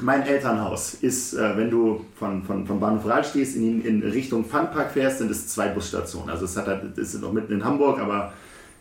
mein 0.00 0.22
Elternhaus 0.22 0.94
ist, 0.94 1.34
äh, 1.34 1.56
wenn 1.56 1.70
du 1.70 2.04
von, 2.16 2.42
von, 2.42 2.66
von 2.66 2.80
Bahnhof 2.80 3.06
Rahl 3.06 3.24
stehst, 3.24 3.56
in, 3.56 3.84
in 3.84 4.02
Richtung 4.02 4.44
Funpark 4.44 4.92
fährst, 4.92 5.18
sind 5.18 5.30
es 5.30 5.48
zwei 5.48 5.68
Busstationen. 5.68 6.30
Also 6.30 6.44
es 6.44 6.56
hat 6.56 6.66
halt, 6.66 6.82
sind 6.96 7.22
noch 7.22 7.32
mitten 7.32 7.52
in 7.52 7.64
Hamburg, 7.64 8.00
aber 8.00 8.32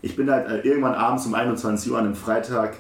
ich 0.02 0.16
bin 0.16 0.30
halt 0.30 0.48
äh, 0.48 0.68
irgendwann 0.68 0.94
abends 0.94 1.26
um 1.26 1.34
21 1.34 1.92
Uhr 1.92 1.98
an 1.98 2.06
einem 2.06 2.16
Freitag 2.16 2.78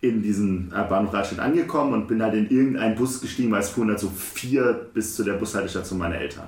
in 0.00 0.22
diesen 0.22 0.72
äh, 0.72 0.84
Bahnhof 0.88 1.12
Rahlstedt 1.12 1.40
angekommen 1.40 1.92
und 1.92 2.08
bin 2.08 2.22
halt 2.22 2.34
in 2.34 2.48
irgendeinen 2.50 2.94
Bus 2.94 3.20
gestiegen, 3.20 3.50
weil 3.50 3.60
es 3.60 3.68
fuhren 3.68 3.88
halt 3.88 3.98
so 3.98 4.08
vier 4.08 4.88
bis 4.94 5.16
zu 5.16 5.24
der 5.24 5.34
Bushaltestation 5.34 5.98
meiner 5.98 6.16
Eltern. 6.16 6.46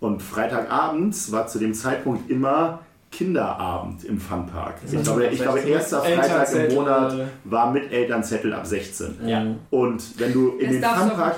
Und 0.00 0.20
Freitagabends 0.20 1.32
war 1.32 1.46
zu 1.46 1.58
dem 1.58 1.74
Zeitpunkt 1.74 2.30
immer 2.30 2.80
Kinderabend 3.12 4.04
im 4.04 4.18
Funpark. 4.18 4.76
Ich 4.90 5.02
glaube, 5.02 5.26
ich 5.26 5.40
glaube, 5.40 5.60
erster 5.60 6.00
Freitag 6.00 6.52
im. 6.54 6.74
Monat 6.74 7.14
war 7.44 7.70
mit 7.70 7.92
Elternzettel 7.92 8.52
ab 8.54 8.66
16. 8.66 9.18
Ja. 9.26 9.46
Und 9.70 10.18
wenn 10.18 10.32
du 10.32 10.56
in 10.58 10.80
Das 10.80 10.98
den 10.98 11.08
Funpark 11.08 11.36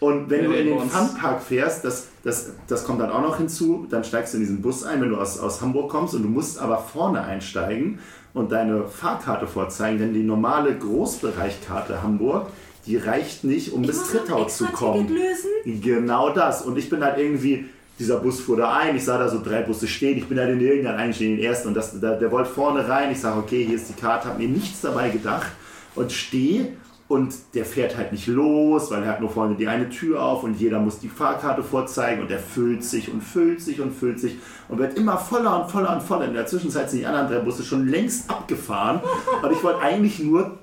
und 0.00 0.28
wenn 0.28 0.44
du 0.44 0.52
in 0.52 0.66
den 0.66 0.78
uns. 0.78 0.92
Funpark 0.92 1.40
fährst, 1.40 1.84
das, 1.84 2.08
das, 2.24 2.50
das 2.66 2.84
kommt 2.84 3.00
dann 3.00 3.10
auch 3.10 3.22
noch 3.22 3.38
hinzu, 3.38 3.86
dann 3.88 4.02
steigst 4.04 4.34
du 4.34 4.38
in 4.38 4.42
diesen 4.42 4.60
Bus 4.60 4.84
ein, 4.84 5.00
wenn 5.00 5.10
du 5.10 5.16
aus, 5.16 5.38
aus 5.38 5.62
Hamburg 5.62 5.90
kommst 5.90 6.14
und 6.14 6.24
du 6.24 6.28
musst 6.28 6.58
aber 6.58 6.78
vorne 6.78 7.22
einsteigen 7.22 8.00
und 8.34 8.50
deine 8.50 8.88
Fahrkarte 8.88 9.46
vorzeigen, 9.46 9.98
denn 9.98 10.12
die 10.12 10.24
normale 10.24 10.76
Großbereichkarte 10.76 12.02
Hamburg, 12.02 12.48
die 12.84 12.96
reicht 12.96 13.44
nicht, 13.44 13.72
um 13.72 13.82
bis 13.82 14.10
Trittau 14.10 14.44
zu 14.44 14.66
kommen. 14.66 15.08
lösen. 15.08 15.80
Genau 15.80 16.30
das. 16.30 16.62
Und 16.62 16.76
ich 16.78 16.90
bin 16.90 17.04
halt 17.04 17.18
irgendwie, 17.18 17.66
dieser 17.98 18.18
Bus 18.18 18.40
fuhr 18.40 18.56
da 18.56 18.74
ein, 18.74 18.96
ich 18.96 19.04
sah 19.04 19.18
da 19.18 19.28
so 19.28 19.42
drei 19.42 19.62
Busse 19.62 19.86
stehen, 19.86 20.18
ich 20.18 20.26
bin 20.26 20.38
halt 20.38 20.50
in 20.50 20.60
irgendeinen 20.60 20.98
eingestiegen, 20.98 21.36
den 21.36 21.44
ersten 21.44 21.68
und 21.68 21.74
das, 21.74 21.98
der, 21.98 22.16
der 22.16 22.30
wollte 22.30 22.50
vorne 22.50 22.86
rein, 22.86 23.10
ich 23.10 23.20
sage, 23.20 23.38
okay, 23.38 23.64
hier 23.64 23.76
ist 23.76 23.88
die 23.88 24.00
Karte, 24.00 24.28
habe 24.28 24.38
mir 24.38 24.48
nichts 24.48 24.82
dabei 24.82 25.08
gedacht 25.08 25.50
und 25.94 26.12
stehe 26.12 26.72
und 27.08 27.34
der 27.54 27.64
fährt 27.64 27.96
halt 27.96 28.12
nicht 28.12 28.26
los, 28.26 28.90
weil 28.90 29.02
er 29.02 29.10
hat 29.10 29.20
nur 29.20 29.30
vorne 29.30 29.54
die 29.54 29.68
eine 29.68 29.88
Tür 29.88 30.22
auf 30.22 30.42
und 30.42 30.58
jeder 30.58 30.80
muss 30.80 30.98
die 30.98 31.08
Fahrkarte 31.08 31.62
vorzeigen 31.62 32.22
und 32.22 32.30
der 32.30 32.40
füllt 32.40 32.82
sich 32.84 33.10
und 33.10 33.22
füllt 33.22 33.60
sich 33.60 33.80
und 33.80 33.92
füllt 33.92 34.18
sich 34.18 34.36
und 34.68 34.78
wird 34.78 34.98
immer 34.98 35.16
voller 35.16 35.62
und 35.62 35.70
voller 35.70 35.94
und 35.94 36.02
voller. 36.02 36.26
In 36.26 36.34
der 36.34 36.46
Zwischenzeit 36.46 36.90
sind 36.90 37.00
die 37.00 37.06
anderen 37.06 37.28
drei 37.28 37.38
Busse 37.38 37.62
schon 37.62 37.86
längst 37.86 38.28
abgefahren 38.28 39.00
und 39.42 39.52
ich 39.52 39.62
wollte 39.62 39.80
eigentlich 39.80 40.18
nur 40.18 40.58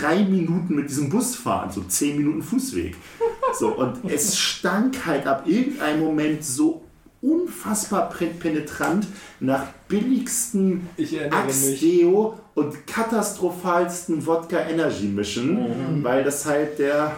drei 0.00 0.24
Minuten 0.24 0.74
mit 0.74 0.88
diesem 0.88 1.08
Bus 1.10 1.36
fahren, 1.36 1.70
so 1.70 1.82
zehn 1.82 2.16
Minuten 2.16 2.42
Fußweg. 2.42 2.96
So, 3.58 3.68
und 3.76 3.98
es 4.10 4.38
stank 4.38 5.04
halt 5.06 5.26
ab 5.26 5.42
irgendeinem 5.46 6.00
Moment 6.00 6.44
so 6.44 6.82
unfassbar 7.20 8.08
penetrant 8.10 9.06
nach 9.40 9.66
mich. 9.88 10.88
Axdeo 11.30 12.34
und 12.54 12.86
katastrophalsten 12.86 14.26
Wodka 14.26 14.58
Energy 14.58 15.06
mischen, 15.06 16.02
weil 16.02 16.24
das 16.24 16.44
halt 16.46 16.78
der, 16.78 17.12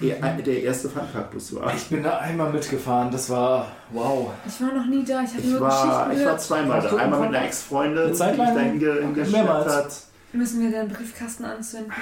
der, 0.00 0.42
erste 0.62 0.88
Funparkbus 0.88 1.54
war. 1.54 1.72
Ich 1.74 1.84
bin 1.84 2.02
da 2.02 2.18
einmal 2.18 2.52
mitgefahren, 2.52 3.10
das 3.12 3.30
war 3.30 3.68
wow. 3.92 4.32
Ich 4.46 4.60
war 4.60 4.72
noch 4.74 4.86
nie 4.86 5.04
da, 5.04 5.22
ich 5.22 5.34
habe 5.34 5.46
nur 5.46 5.60
war, 5.60 6.08
Geschichten 6.08 6.20
ich 6.20 6.26
war 6.26 6.38
zweimal 6.38 6.80
da. 6.82 6.96
Einmal 6.96 7.20
mit 7.20 7.28
einer 7.28 7.44
Ex-Freundin, 7.46 8.08
die 8.12 8.14
mich 8.30 8.36
lang? 8.38 8.54
dahin 8.54 8.78
ge- 8.80 9.12
geschleppt 9.14 9.30
Mehrmals. 9.32 9.72
hat. 9.76 9.96
Müssen 10.34 10.60
wir 10.62 10.70
den 10.70 10.88
Briefkasten 10.88 11.44
anzünden? 11.44 11.92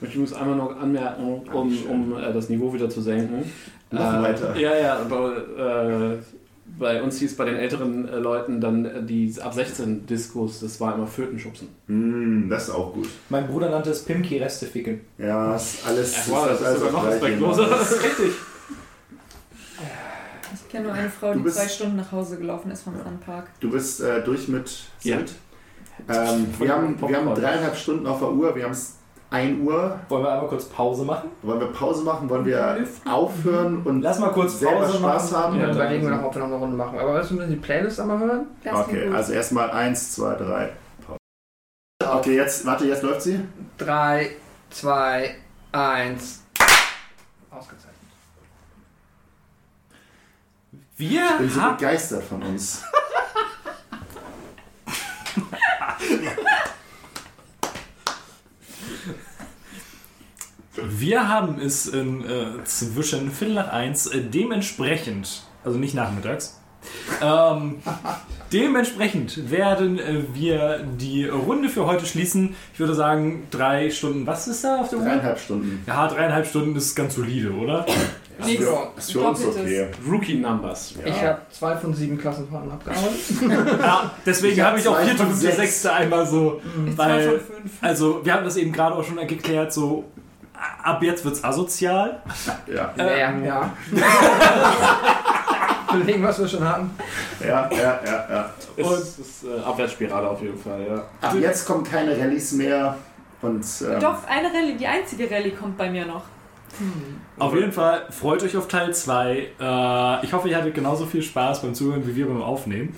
Ich 0.00 0.16
muss 0.16 0.32
einmal 0.32 0.56
noch 0.56 0.76
anmerken, 0.80 1.42
um, 1.52 1.86
um 1.88 2.16
äh, 2.18 2.32
das 2.32 2.48
Niveau 2.48 2.72
wieder 2.72 2.88
zu 2.90 3.00
senken. 3.00 3.44
Noch 3.90 4.00
äh, 4.14 4.22
weiter. 4.22 4.56
Ja, 4.56 4.76
ja, 4.76 4.96
aber 4.98 5.36
äh, 6.16 6.18
bei 6.78 7.02
uns 7.02 7.18
hieß 7.18 7.36
bei 7.36 7.44
den 7.44 7.56
älteren 7.56 8.08
äh, 8.08 8.16
Leuten 8.18 8.60
dann 8.60 8.84
äh, 8.84 9.02
die 9.02 9.32
ab 9.40 9.54
16 9.54 10.06
Diskos, 10.06 10.60
das 10.60 10.80
war 10.80 10.94
immer 10.94 11.06
Fötenschubsen. 11.06 11.68
Hm, 11.86 12.48
das 12.48 12.64
ist 12.64 12.70
auch 12.70 12.92
gut. 12.94 13.08
Mein 13.28 13.46
Bruder 13.46 13.70
nannte 13.70 13.90
es 13.90 14.04
Pimki-Reste 14.04 14.66
fickeln. 14.66 15.00
Ja, 15.18 15.54
ist 15.54 15.86
alles. 15.86 16.26
Ja, 16.26 16.32
wow, 16.32 16.46
das 16.48 16.60
ist 16.60 16.66
alles 16.66 16.78
sogar 16.78 16.92
noch 16.92 17.02
gleich 17.02 17.14
respektloser. 17.14 17.66
immer. 17.66 17.76
Das 17.76 17.92
ist 17.92 18.04
richtig. 18.04 18.32
Ich 20.54 20.68
kenne 20.68 20.84
nur 20.86 20.94
eine 20.94 21.10
Frau, 21.10 21.32
Du 21.32 21.38
die 21.38 21.44
bist- 21.44 21.56
zwei 21.56 21.68
Stunden 21.68 21.96
nach 21.96 22.10
Hause 22.12 22.38
gelaufen 22.38 22.70
ist 22.70 22.82
vom 22.82 22.96
Sandpark. 22.96 23.48
Du 23.60 23.70
bist 23.70 24.00
äh, 24.00 24.22
durch 24.24 24.48
mit 24.48 24.70
Ja. 25.02 25.18
Ähm, 26.08 26.52
wir, 26.58 26.72
haben, 26.72 27.00
wir 27.00 27.16
haben 27.16 27.34
dreieinhalb 27.34 27.76
Stunden 27.76 28.06
auf 28.06 28.18
der 28.18 28.30
Uhr. 28.30 28.54
Wir 28.56 28.64
haben 28.64 28.72
es 28.72 28.96
1 29.30 29.60
Uhr. 29.62 29.98
Wollen 30.08 30.24
wir 30.24 30.32
einmal 30.32 30.48
kurz 30.48 30.64
Pause 30.66 31.04
machen? 31.04 31.30
Wollen 31.42 31.60
wir 31.60 31.68
Pause 31.68 32.02
machen? 32.04 32.28
Wollen 32.28 32.44
wir 32.44 32.76
Lüften. 32.78 33.10
aufhören 33.10 33.82
und 33.84 34.02
Lass 34.02 34.18
mal 34.18 34.30
kurz 34.32 34.58
selber 34.58 34.80
Pause 34.80 34.98
Spaß 34.98 35.30
machen. 35.30 35.42
haben? 35.44 35.52
Und 35.54 35.60
dann 35.60 35.68
Ja, 35.70 35.74
überlegen 35.76 36.02
wir 36.02 36.10
dann- 36.10 36.20
noch, 36.20 36.26
ob 36.28 36.34
wir 36.34 36.40
noch 36.40 36.46
eine 36.48 36.56
Runde 36.56 36.76
machen. 36.76 36.98
Aber 36.98 37.14
willst 37.14 37.30
du 37.30 37.36
die 37.46 37.56
Playlist 37.56 38.00
einmal 38.00 38.18
hören? 38.18 38.46
Das 38.64 38.74
Okay, 38.80 39.08
also 39.08 39.32
erstmal 39.32 39.70
1, 39.70 40.12
2, 40.14 40.34
3. 40.34 40.72
Pause. 41.06 41.18
Okay, 42.18 42.36
jetzt, 42.36 42.66
warte, 42.66 42.84
jetzt 42.86 43.02
läuft 43.02 43.22
sie. 43.22 43.40
3, 43.78 44.30
2, 44.70 45.36
1. 45.72 46.40
Ausgezeichnet. 47.50 47.92
Wir 50.96 51.24
Ich 51.30 51.36
bin 51.38 51.48
so 51.50 51.60
begeistert 51.70 52.22
von 52.24 52.42
uns. 52.42 52.82
Wir 60.74 61.28
haben 61.28 61.60
es 61.60 61.86
in, 61.86 62.24
äh, 62.24 62.64
zwischen 62.64 63.30
Viertel 63.30 63.54
nach 63.56 63.68
eins 63.72 64.06
äh, 64.06 64.22
dementsprechend, 64.22 65.42
also 65.64 65.78
nicht 65.78 65.94
nachmittags, 65.94 66.58
ähm, 67.22 67.76
dementsprechend 68.52 69.50
werden 69.50 69.98
äh, 69.98 70.22
wir 70.32 70.84
die 70.98 71.26
Runde 71.26 71.68
für 71.68 71.86
heute 71.86 72.06
schließen. 72.06 72.56
Ich 72.72 72.80
würde 72.80 72.94
sagen, 72.94 73.46
drei 73.50 73.90
Stunden. 73.90 74.26
Was 74.26 74.48
ist 74.48 74.64
da 74.64 74.80
auf 74.80 74.88
der 74.88 74.98
Uhr? 74.98 75.04
Dreieinhalb 75.04 75.38
Stunden. 75.38 75.84
Ja, 75.86 76.08
dreieinhalb 76.08 76.46
Stunden 76.46 76.74
ist 76.74 76.94
ganz 76.94 77.14
solide, 77.14 77.52
oder? 77.52 77.84
Nichts. 78.44 78.64
Ist 78.96 79.12
für 79.12 79.20
uns 79.20 79.40
Doppeltes. 79.42 79.60
okay. 79.62 79.88
Rookie 80.10 80.34
Numbers. 80.34 80.94
Ja. 80.98 81.06
Ich 81.06 81.22
habe 81.22 81.42
zwei 81.50 81.76
von 81.76 81.94
sieben 81.94 82.18
Klassenfahrten 82.18 82.72
abgearbeitet. 82.72 83.78
Ja, 83.80 84.10
deswegen 84.24 84.54
Ich 84.54 84.60
hab 84.60 84.68
habe 84.70 84.80
ich 84.80 84.88
auch 84.88 84.98
fünfte, 84.98 85.34
sechs. 85.34 85.56
sechste 85.56 85.92
einmal 85.92 86.26
so. 86.26 86.60
Weil, 86.96 87.38
von 87.40 87.56
fünf. 87.56 87.72
also, 87.82 88.24
wir 88.24 88.32
haben 88.34 88.44
das 88.44 88.56
eben 88.56 88.72
gerade 88.72 88.96
auch 88.96 89.04
schon 89.04 89.24
geklärt, 89.26 89.72
so 89.72 90.04
ab 90.82 91.02
jetzt 91.02 91.24
wird's 91.24 91.42
asozial. 91.44 92.22
Ja, 92.66 92.92
ja, 92.96 93.30
ja. 93.38 93.70
Überlegen, 95.94 96.22
was 96.22 96.38
wir 96.38 96.48
schon 96.48 96.66
hatten. 96.66 96.90
ja, 97.40 97.68
ja, 97.70 98.00
ja. 98.04 98.26
ja. 98.30 98.50
Es 98.76 98.86
Und- 98.86 98.98
ist 98.98 99.44
äh, 99.44 99.60
Abwärtsspirale 99.62 100.28
auf 100.28 100.40
jeden 100.40 100.58
Fall, 100.58 100.86
ja. 100.86 101.04
Ab 101.28 101.34
jetzt 101.40 101.66
kommen 101.66 101.84
keine 101.84 102.18
Rallyes 102.18 102.52
mehr. 102.52 102.96
Und 103.42 103.64
ähm, 103.82 104.00
Doch, 104.00 104.24
eine 104.26 104.48
Rallye, 104.48 104.76
die 104.78 104.86
einzige 104.86 105.30
Rallye 105.30 105.50
kommt 105.50 105.76
bei 105.76 105.90
mir 105.90 106.06
noch. 106.06 106.22
Auf 107.38 107.54
jeden 107.54 107.72
Fall 107.72 108.06
freut 108.10 108.42
euch 108.42 108.56
auf 108.56 108.68
Teil 108.68 108.94
2. 108.94 109.36
Äh, 109.60 110.24
ich 110.24 110.32
hoffe, 110.32 110.48
ihr 110.48 110.56
hattet 110.56 110.74
genauso 110.74 111.04
viel 111.04 111.22
Spaß 111.22 111.60
beim 111.60 111.74
Zuhören 111.74 112.06
wie 112.06 112.16
wir 112.16 112.26
beim 112.26 112.40
Aufnehmen. 112.42 112.96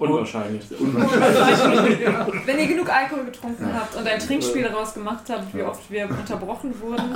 Unwahrscheinlich. 0.80 2.00
Wenn 2.46 2.58
ihr 2.58 2.66
genug 2.66 2.88
Alkohol 2.88 3.26
getrunken 3.26 3.70
habt 3.74 3.94
und 3.96 4.06
ein 4.06 4.18
Trinkspiel 4.18 4.62
daraus 4.62 4.94
gemacht 4.94 5.24
habt, 5.28 5.54
wie 5.54 5.62
oft 5.62 5.90
wir 5.90 6.08
unterbrochen 6.08 6.74
wurden 6.80 7.14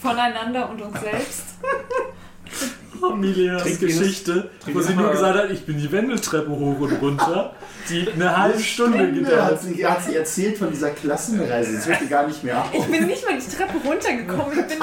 voneinander 0.00 0.70
und 0.70 0.80
uns 0.80 1.00
selbst. 1.00 1.58
Amelias 3.02 3.62
Trink 3.62 3.80
Geschichte, 3.80 4.50
wo 4.72 4.80
sie 4.80 4.94
nur 4.94 5.10
gesagt 5.10 5.38
hat, 5.38 5.50
ich 5.50 5.64
bin 5.64 5.78
die 5.78 5.90
Wendeltreppe 5.90 6.50
hoch 6.50 6.80
und 6.80 6.92
runter, 7.00 7.54
die 7.88 8.10
eine 8.10 8.36
halbe 8.36 8.60
Stunde 8.60 8.98
hat 8.98 9.14
gedauert. 9.14 9.62
sie, 9.62 9.86
hat 9.86 10.04
sie 10.04 10.16
erzählt 10.16 10.58
von 10.58 10.70
dieser 10.70 10.90
Klassenreise. 10.90 11.74
Das 11.76 11.86
hört 11.88 12.00
ihr 12.02 12.08
gar 12.08 12.26
nicht 12.26 12.42
mehr 12.44 12.60
auf. 12.60 12.72
Ich 12.72 12.84
bin 12.84 13.06
nicht 13.06 13.26
mal 13.26 13.38
die 13.38 13.56
Treppe 13.56 13.74
runtergekommen, 13.86 14.58
ich 14.58 14.66
bin 14.66 14.78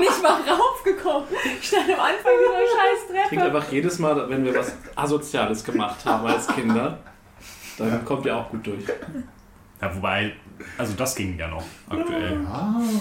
nicht 0.00 0.22
mal 0.22 0.40
raufgekommen. 0.48 1.28
Ich 1.60 1.68
stand 1.68 1.84
am 1.88 2.00
Anfang 2.00 2.32
dieser 2.40 2.58
scheiß 2.58 3.28
Trinkt 3.28 3.44
Treppe. 3.44 3.56
einfach 3.56 3.72
jedes 3.72 3.98
Mal, 3.98 4.28
wenn 4.28 4.44
wir 4.44 4.54
was 4.54 4.72
Asoziales 4.96 5.64
gemacht 5.64 6.04
haben 6.04 6.26
als 6.26 6.46
Kinder, 6.48 6.98
dann 7.78 8.04
kommt 8.04 8.26
ihr 8.26 8.36
auch 8.36 8.50
gut 8.50 8.66
durch. 8.66 8.84
Ja, 9.80 9.94
wobei, 9.94 10.32
also 10.78 10.92
das 10.96 11.14
ging 11.14 11.38
ja 11.38 11.48
noch 11.48 11.62
aktuell. 11.88 12.40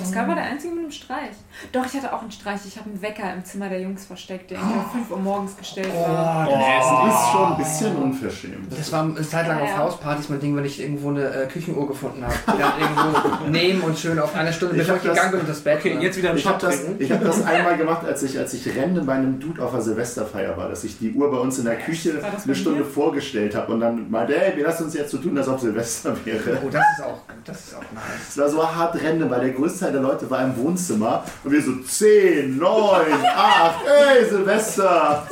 Das 0.02 0.16
war 0.16 0.36
der 0.36 0.44
einzige 0.44 0.74
mit 0.74 0.84
einem 0.84 0.92
Streich. 0.92 1.32
Doch, 1.72 1.86
ich 1.86 1.94
hatte 1.94 2.14
auch 2.14 2.22
einen 2.22 2.32
Streich. 2.32 2.60
Ich 2.68 2.78
habe 2.78 2.90
einen 2.90 3.02
Wecker 3.02 3.34
im 3.34 3.44
Zimmer 3.46 3.70
der 3.70 3.82
Jungs 3.82 4.06
versteckt, 4.06 4.52
der 4.52 4.58
irgendwie 4.60 4.78
um 4.80 4.92
5 4.92 5.12
Uhr 5.12 5.18
morgens 5.20 5.58
gestellt 5.58 5.94
war. 5.94 6.48
Das 6.48 7.16
ist 7.16 7.32
schon 7.32 7.52
ein 7.52 7.58
bisschen 7.58 7.96
unverschämt. 7.96 8.72
Das 8.78 8.92
war 8.92 9.04
eine 9.04 9.22
Zeit 9.22 9.48
lang 9.48 9.58
auf 9.62 9.68
Ja, 9.68 9.74
ja. 9.76 9.78
Hauspartys 9.80 10.30
mein 10.30 10.40
Ding, 10.40 10.56
wenn 10.56 10.66
ich 10.66 10.80
irgendwo 10.82 11.10
eine 11.10 11.26
äh, 11.26 11.48
Küchenuhr 11.48 11.88
gefunden 11.88 12.24
habe. 12.24 12.34
Die 12.48 12.58
dann 12.62 12.72
irgendwo 12.80 13.48
nehmen 13.50 13.82
und 13.82 13.98
schön 13.98 14.20
auf 14.20 14.36
einer 14.36 14.52
Stunde, 14.52 14.76
Ich 14.76 14.82
bevor 14.82 14.96
ich 14.98 15.04
das- 15.04 15.12
gegangen 15.14 15.32
bin 15.32 15.40
und 15.42 15.50
das 15.50 15.60
Bett. 15.62 15.80
Okay, 15.80 15.98
jetzt 16.02 16.18
wieder 16.18 16.30
einen 16.30 16.38
Ich 16.40 16.46
habe 16.48 16.60
das, 16.60 16.80
ich 16.98 17.12
hab 17.12 17.22
das 17.24 17.46
einmal 17.46 17.78
gemacht, 17.78 18.06
als 18.06 18.24
ich, 18.24 18.38
als 18.38 18.54
ich 18.54 18.68
Rennen 18.76 19.06
bei 19.06 19.14
einem 19.14 19.40
Dude 19.40 19.64
auf 19.64 19.72
der 19.72 19.82
Silvesterfeier 19.82 20.56
war, 20.58 20.70
dass 20.70 20.84
ich 20.84 20.98
die 21.00 21.12
Uhr 21.14 21.30
bei 21.32 21.38
uns 21.38 21.58
in 21.60 21.66
der 21.66 21.78
Küche 21.78 22.22
eine 22.44 22.56
Stunde 22.56 22.84
vorgestellt 22.86 23.56
habe 23.56 23.74
und 23.74 23.80
dann 23.80 24.10
meinte, 24.10 24.36
ey, 24.40 24.56
wir 24.58 24.64
lassen 24.66 24.86
uns 24.86 24.94
jetzt 24.94 25.12
so 25.12 25.18
tun, 25.18 25.38
als 25.38 25.48
ob 25.48 25.60
Silvester 25.60 26.16
wäre. 26.26 26.60
Oh, 26.66 26.70
das 26.70 26.84
ist 26.98 27.04
auch, 27.06 27.20
das 27.50 27.60
ist 27.68 27.76
auch 27.76 27.82
nice. 27.94 28.30
Es 28.30 28.38
war 28.38 28.50
so 28.50 28.76
hart 28.76 29.02
Rennen, 29.02 29.30
weil 29.30 29.42
der 29.42 29.50
größte 29.52 29.80
Teil 29.80 29.92
der 29.94 30.02
Leute 30.02 30.30
war 30.30 30.44
im 30.44 30.56
Wohnzimmer 30.58 31.24
und 31.44 31.52
wir 31.52 31.62
so 31.62 31.76
10, 31.76 32.58
9, 32.58 32.68
8, 32.68 33.76
ey, 33.86 34.30
Silvester! 34.30 35.28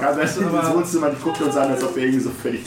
Ganz 0.00 0.18
weißt 0.18 0.36
du, 0.36 0.40
ins 0.42 0.70
Wohnzimmer, 0.74 1.10
die 1.10 1.22
guckten 1.22 1.46
uns 1.46 1.56
an, 1.56 1.70
als 1.70 1.82
ob 1.82 1.96
wir 1.96 2.04
irgendwie 2.04 2.20
so 2.20 2.30
völlig 2.30 2.64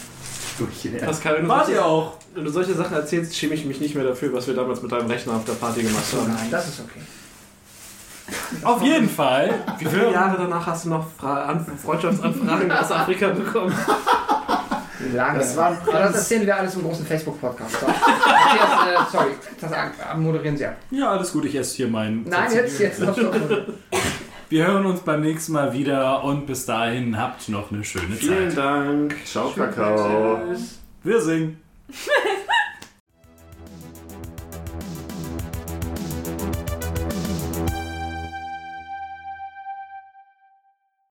durch 0.57 1.01
Pascal, 1.01 1.35
wenn 1.35 1.43
du, 1.43 1.49
Wart 1.49 1.69
ihr 1.69 1.85
auch? 1.85 2.13
wenn 2.33 2.43
du 2.43 2.51
solche 2.51 2.73
Sachen 2.73 2.95
erzählst, 2.95 3.35
schäme 3.35 3.53
ich 3.53 3.65
mich 3.65 3.79
nicht 3.79 3.95
mehr 3.95 4.03
dafür, 4.03 4.33
was 4.33 4.47
wir 4.47 4.55
damals 4.55 4.81
mit 4.81 4.91
deinem 4.91 5.07
Rechner 5.07 5.33
auf 5.33 5.45
der 5.45 5.53
Party 5.53 5.83
gemacht 5.83 6.05
haben. 6.13 6.33
Nein, 6.33 6.47
das 6.49 6.67
ist 6.67 6.79
okay. 6.79 7.01
Auf 8.63 8.81
jeden 8.81 9.09
Fall. 9.09 9.53
Wie 9.79 9.85
viele 9.85 10.11
Jahre 10.11 10.37
danach 10.37 10.65
hast 10.65 10.85
du 10.85 10.89
noch 10.89 11.05
Fra 11.17 11.45
An 11.45 11.65
Freundschaftsanfragen 11.65 12.71
aus 12.71 12.91
Afrika 12.91 13.29
bekommen? 13.29 13.73
Lange. 15.13 15.39
Das 15.39 15.55
war 15.57 15.69
ein 15.71 15.77
Aber 15.81 15.99
das 15.99 16.15
erzählen 16.15 16.45
wir 16.45 16.55
alles 16.57 16.75
im 16.75 16.83
großen 16.83 17.05
Facebook-Podcast. 17.05 17.79
So. 17.79 17.85
Äh, 17.87 17.91
sorry, 19.11 19.31
das 19.59 19.71
an- 19.71 20.21
moderieren 20.21 20.57
Sie 20.57 20.65
ab. 20.65 20.75
Ja, 20.91 21.11
alles 21.11 21.31
gut, 21.31 21.45
ich 21.45 21.55
esse 21.55 21.75
hier 21.77 21.87
meinen. 21.87 22.23
Nein, 22.23 22.51
jetzt, 22.53 22.79
jetzt. 22.79 22.99
Noch 23.01 23.17
Wir 24.49 24.67
hören 24.67 24.85
uns 24.85 25.01
beim 25.01 25.21
nächsten 25.21 25.51
Mal 25.53 25.73
wieder 25.73 26.23
und 26.23 26.45
bis 26.45 26.65
dahin 26.65 27.17
habt 27.17 27.49
noch 27.49 27.71
eine 27.71 27.83
schöne 27.83 28.15
Vielen 28.15 28.49
Zeit. 28.49 28.57
Dank. 28.57 29.15
Ciao, 29.25 29.49
Kakao. 29.51 30.39
Wir 31.03 31.21
singen. 31.21 31.59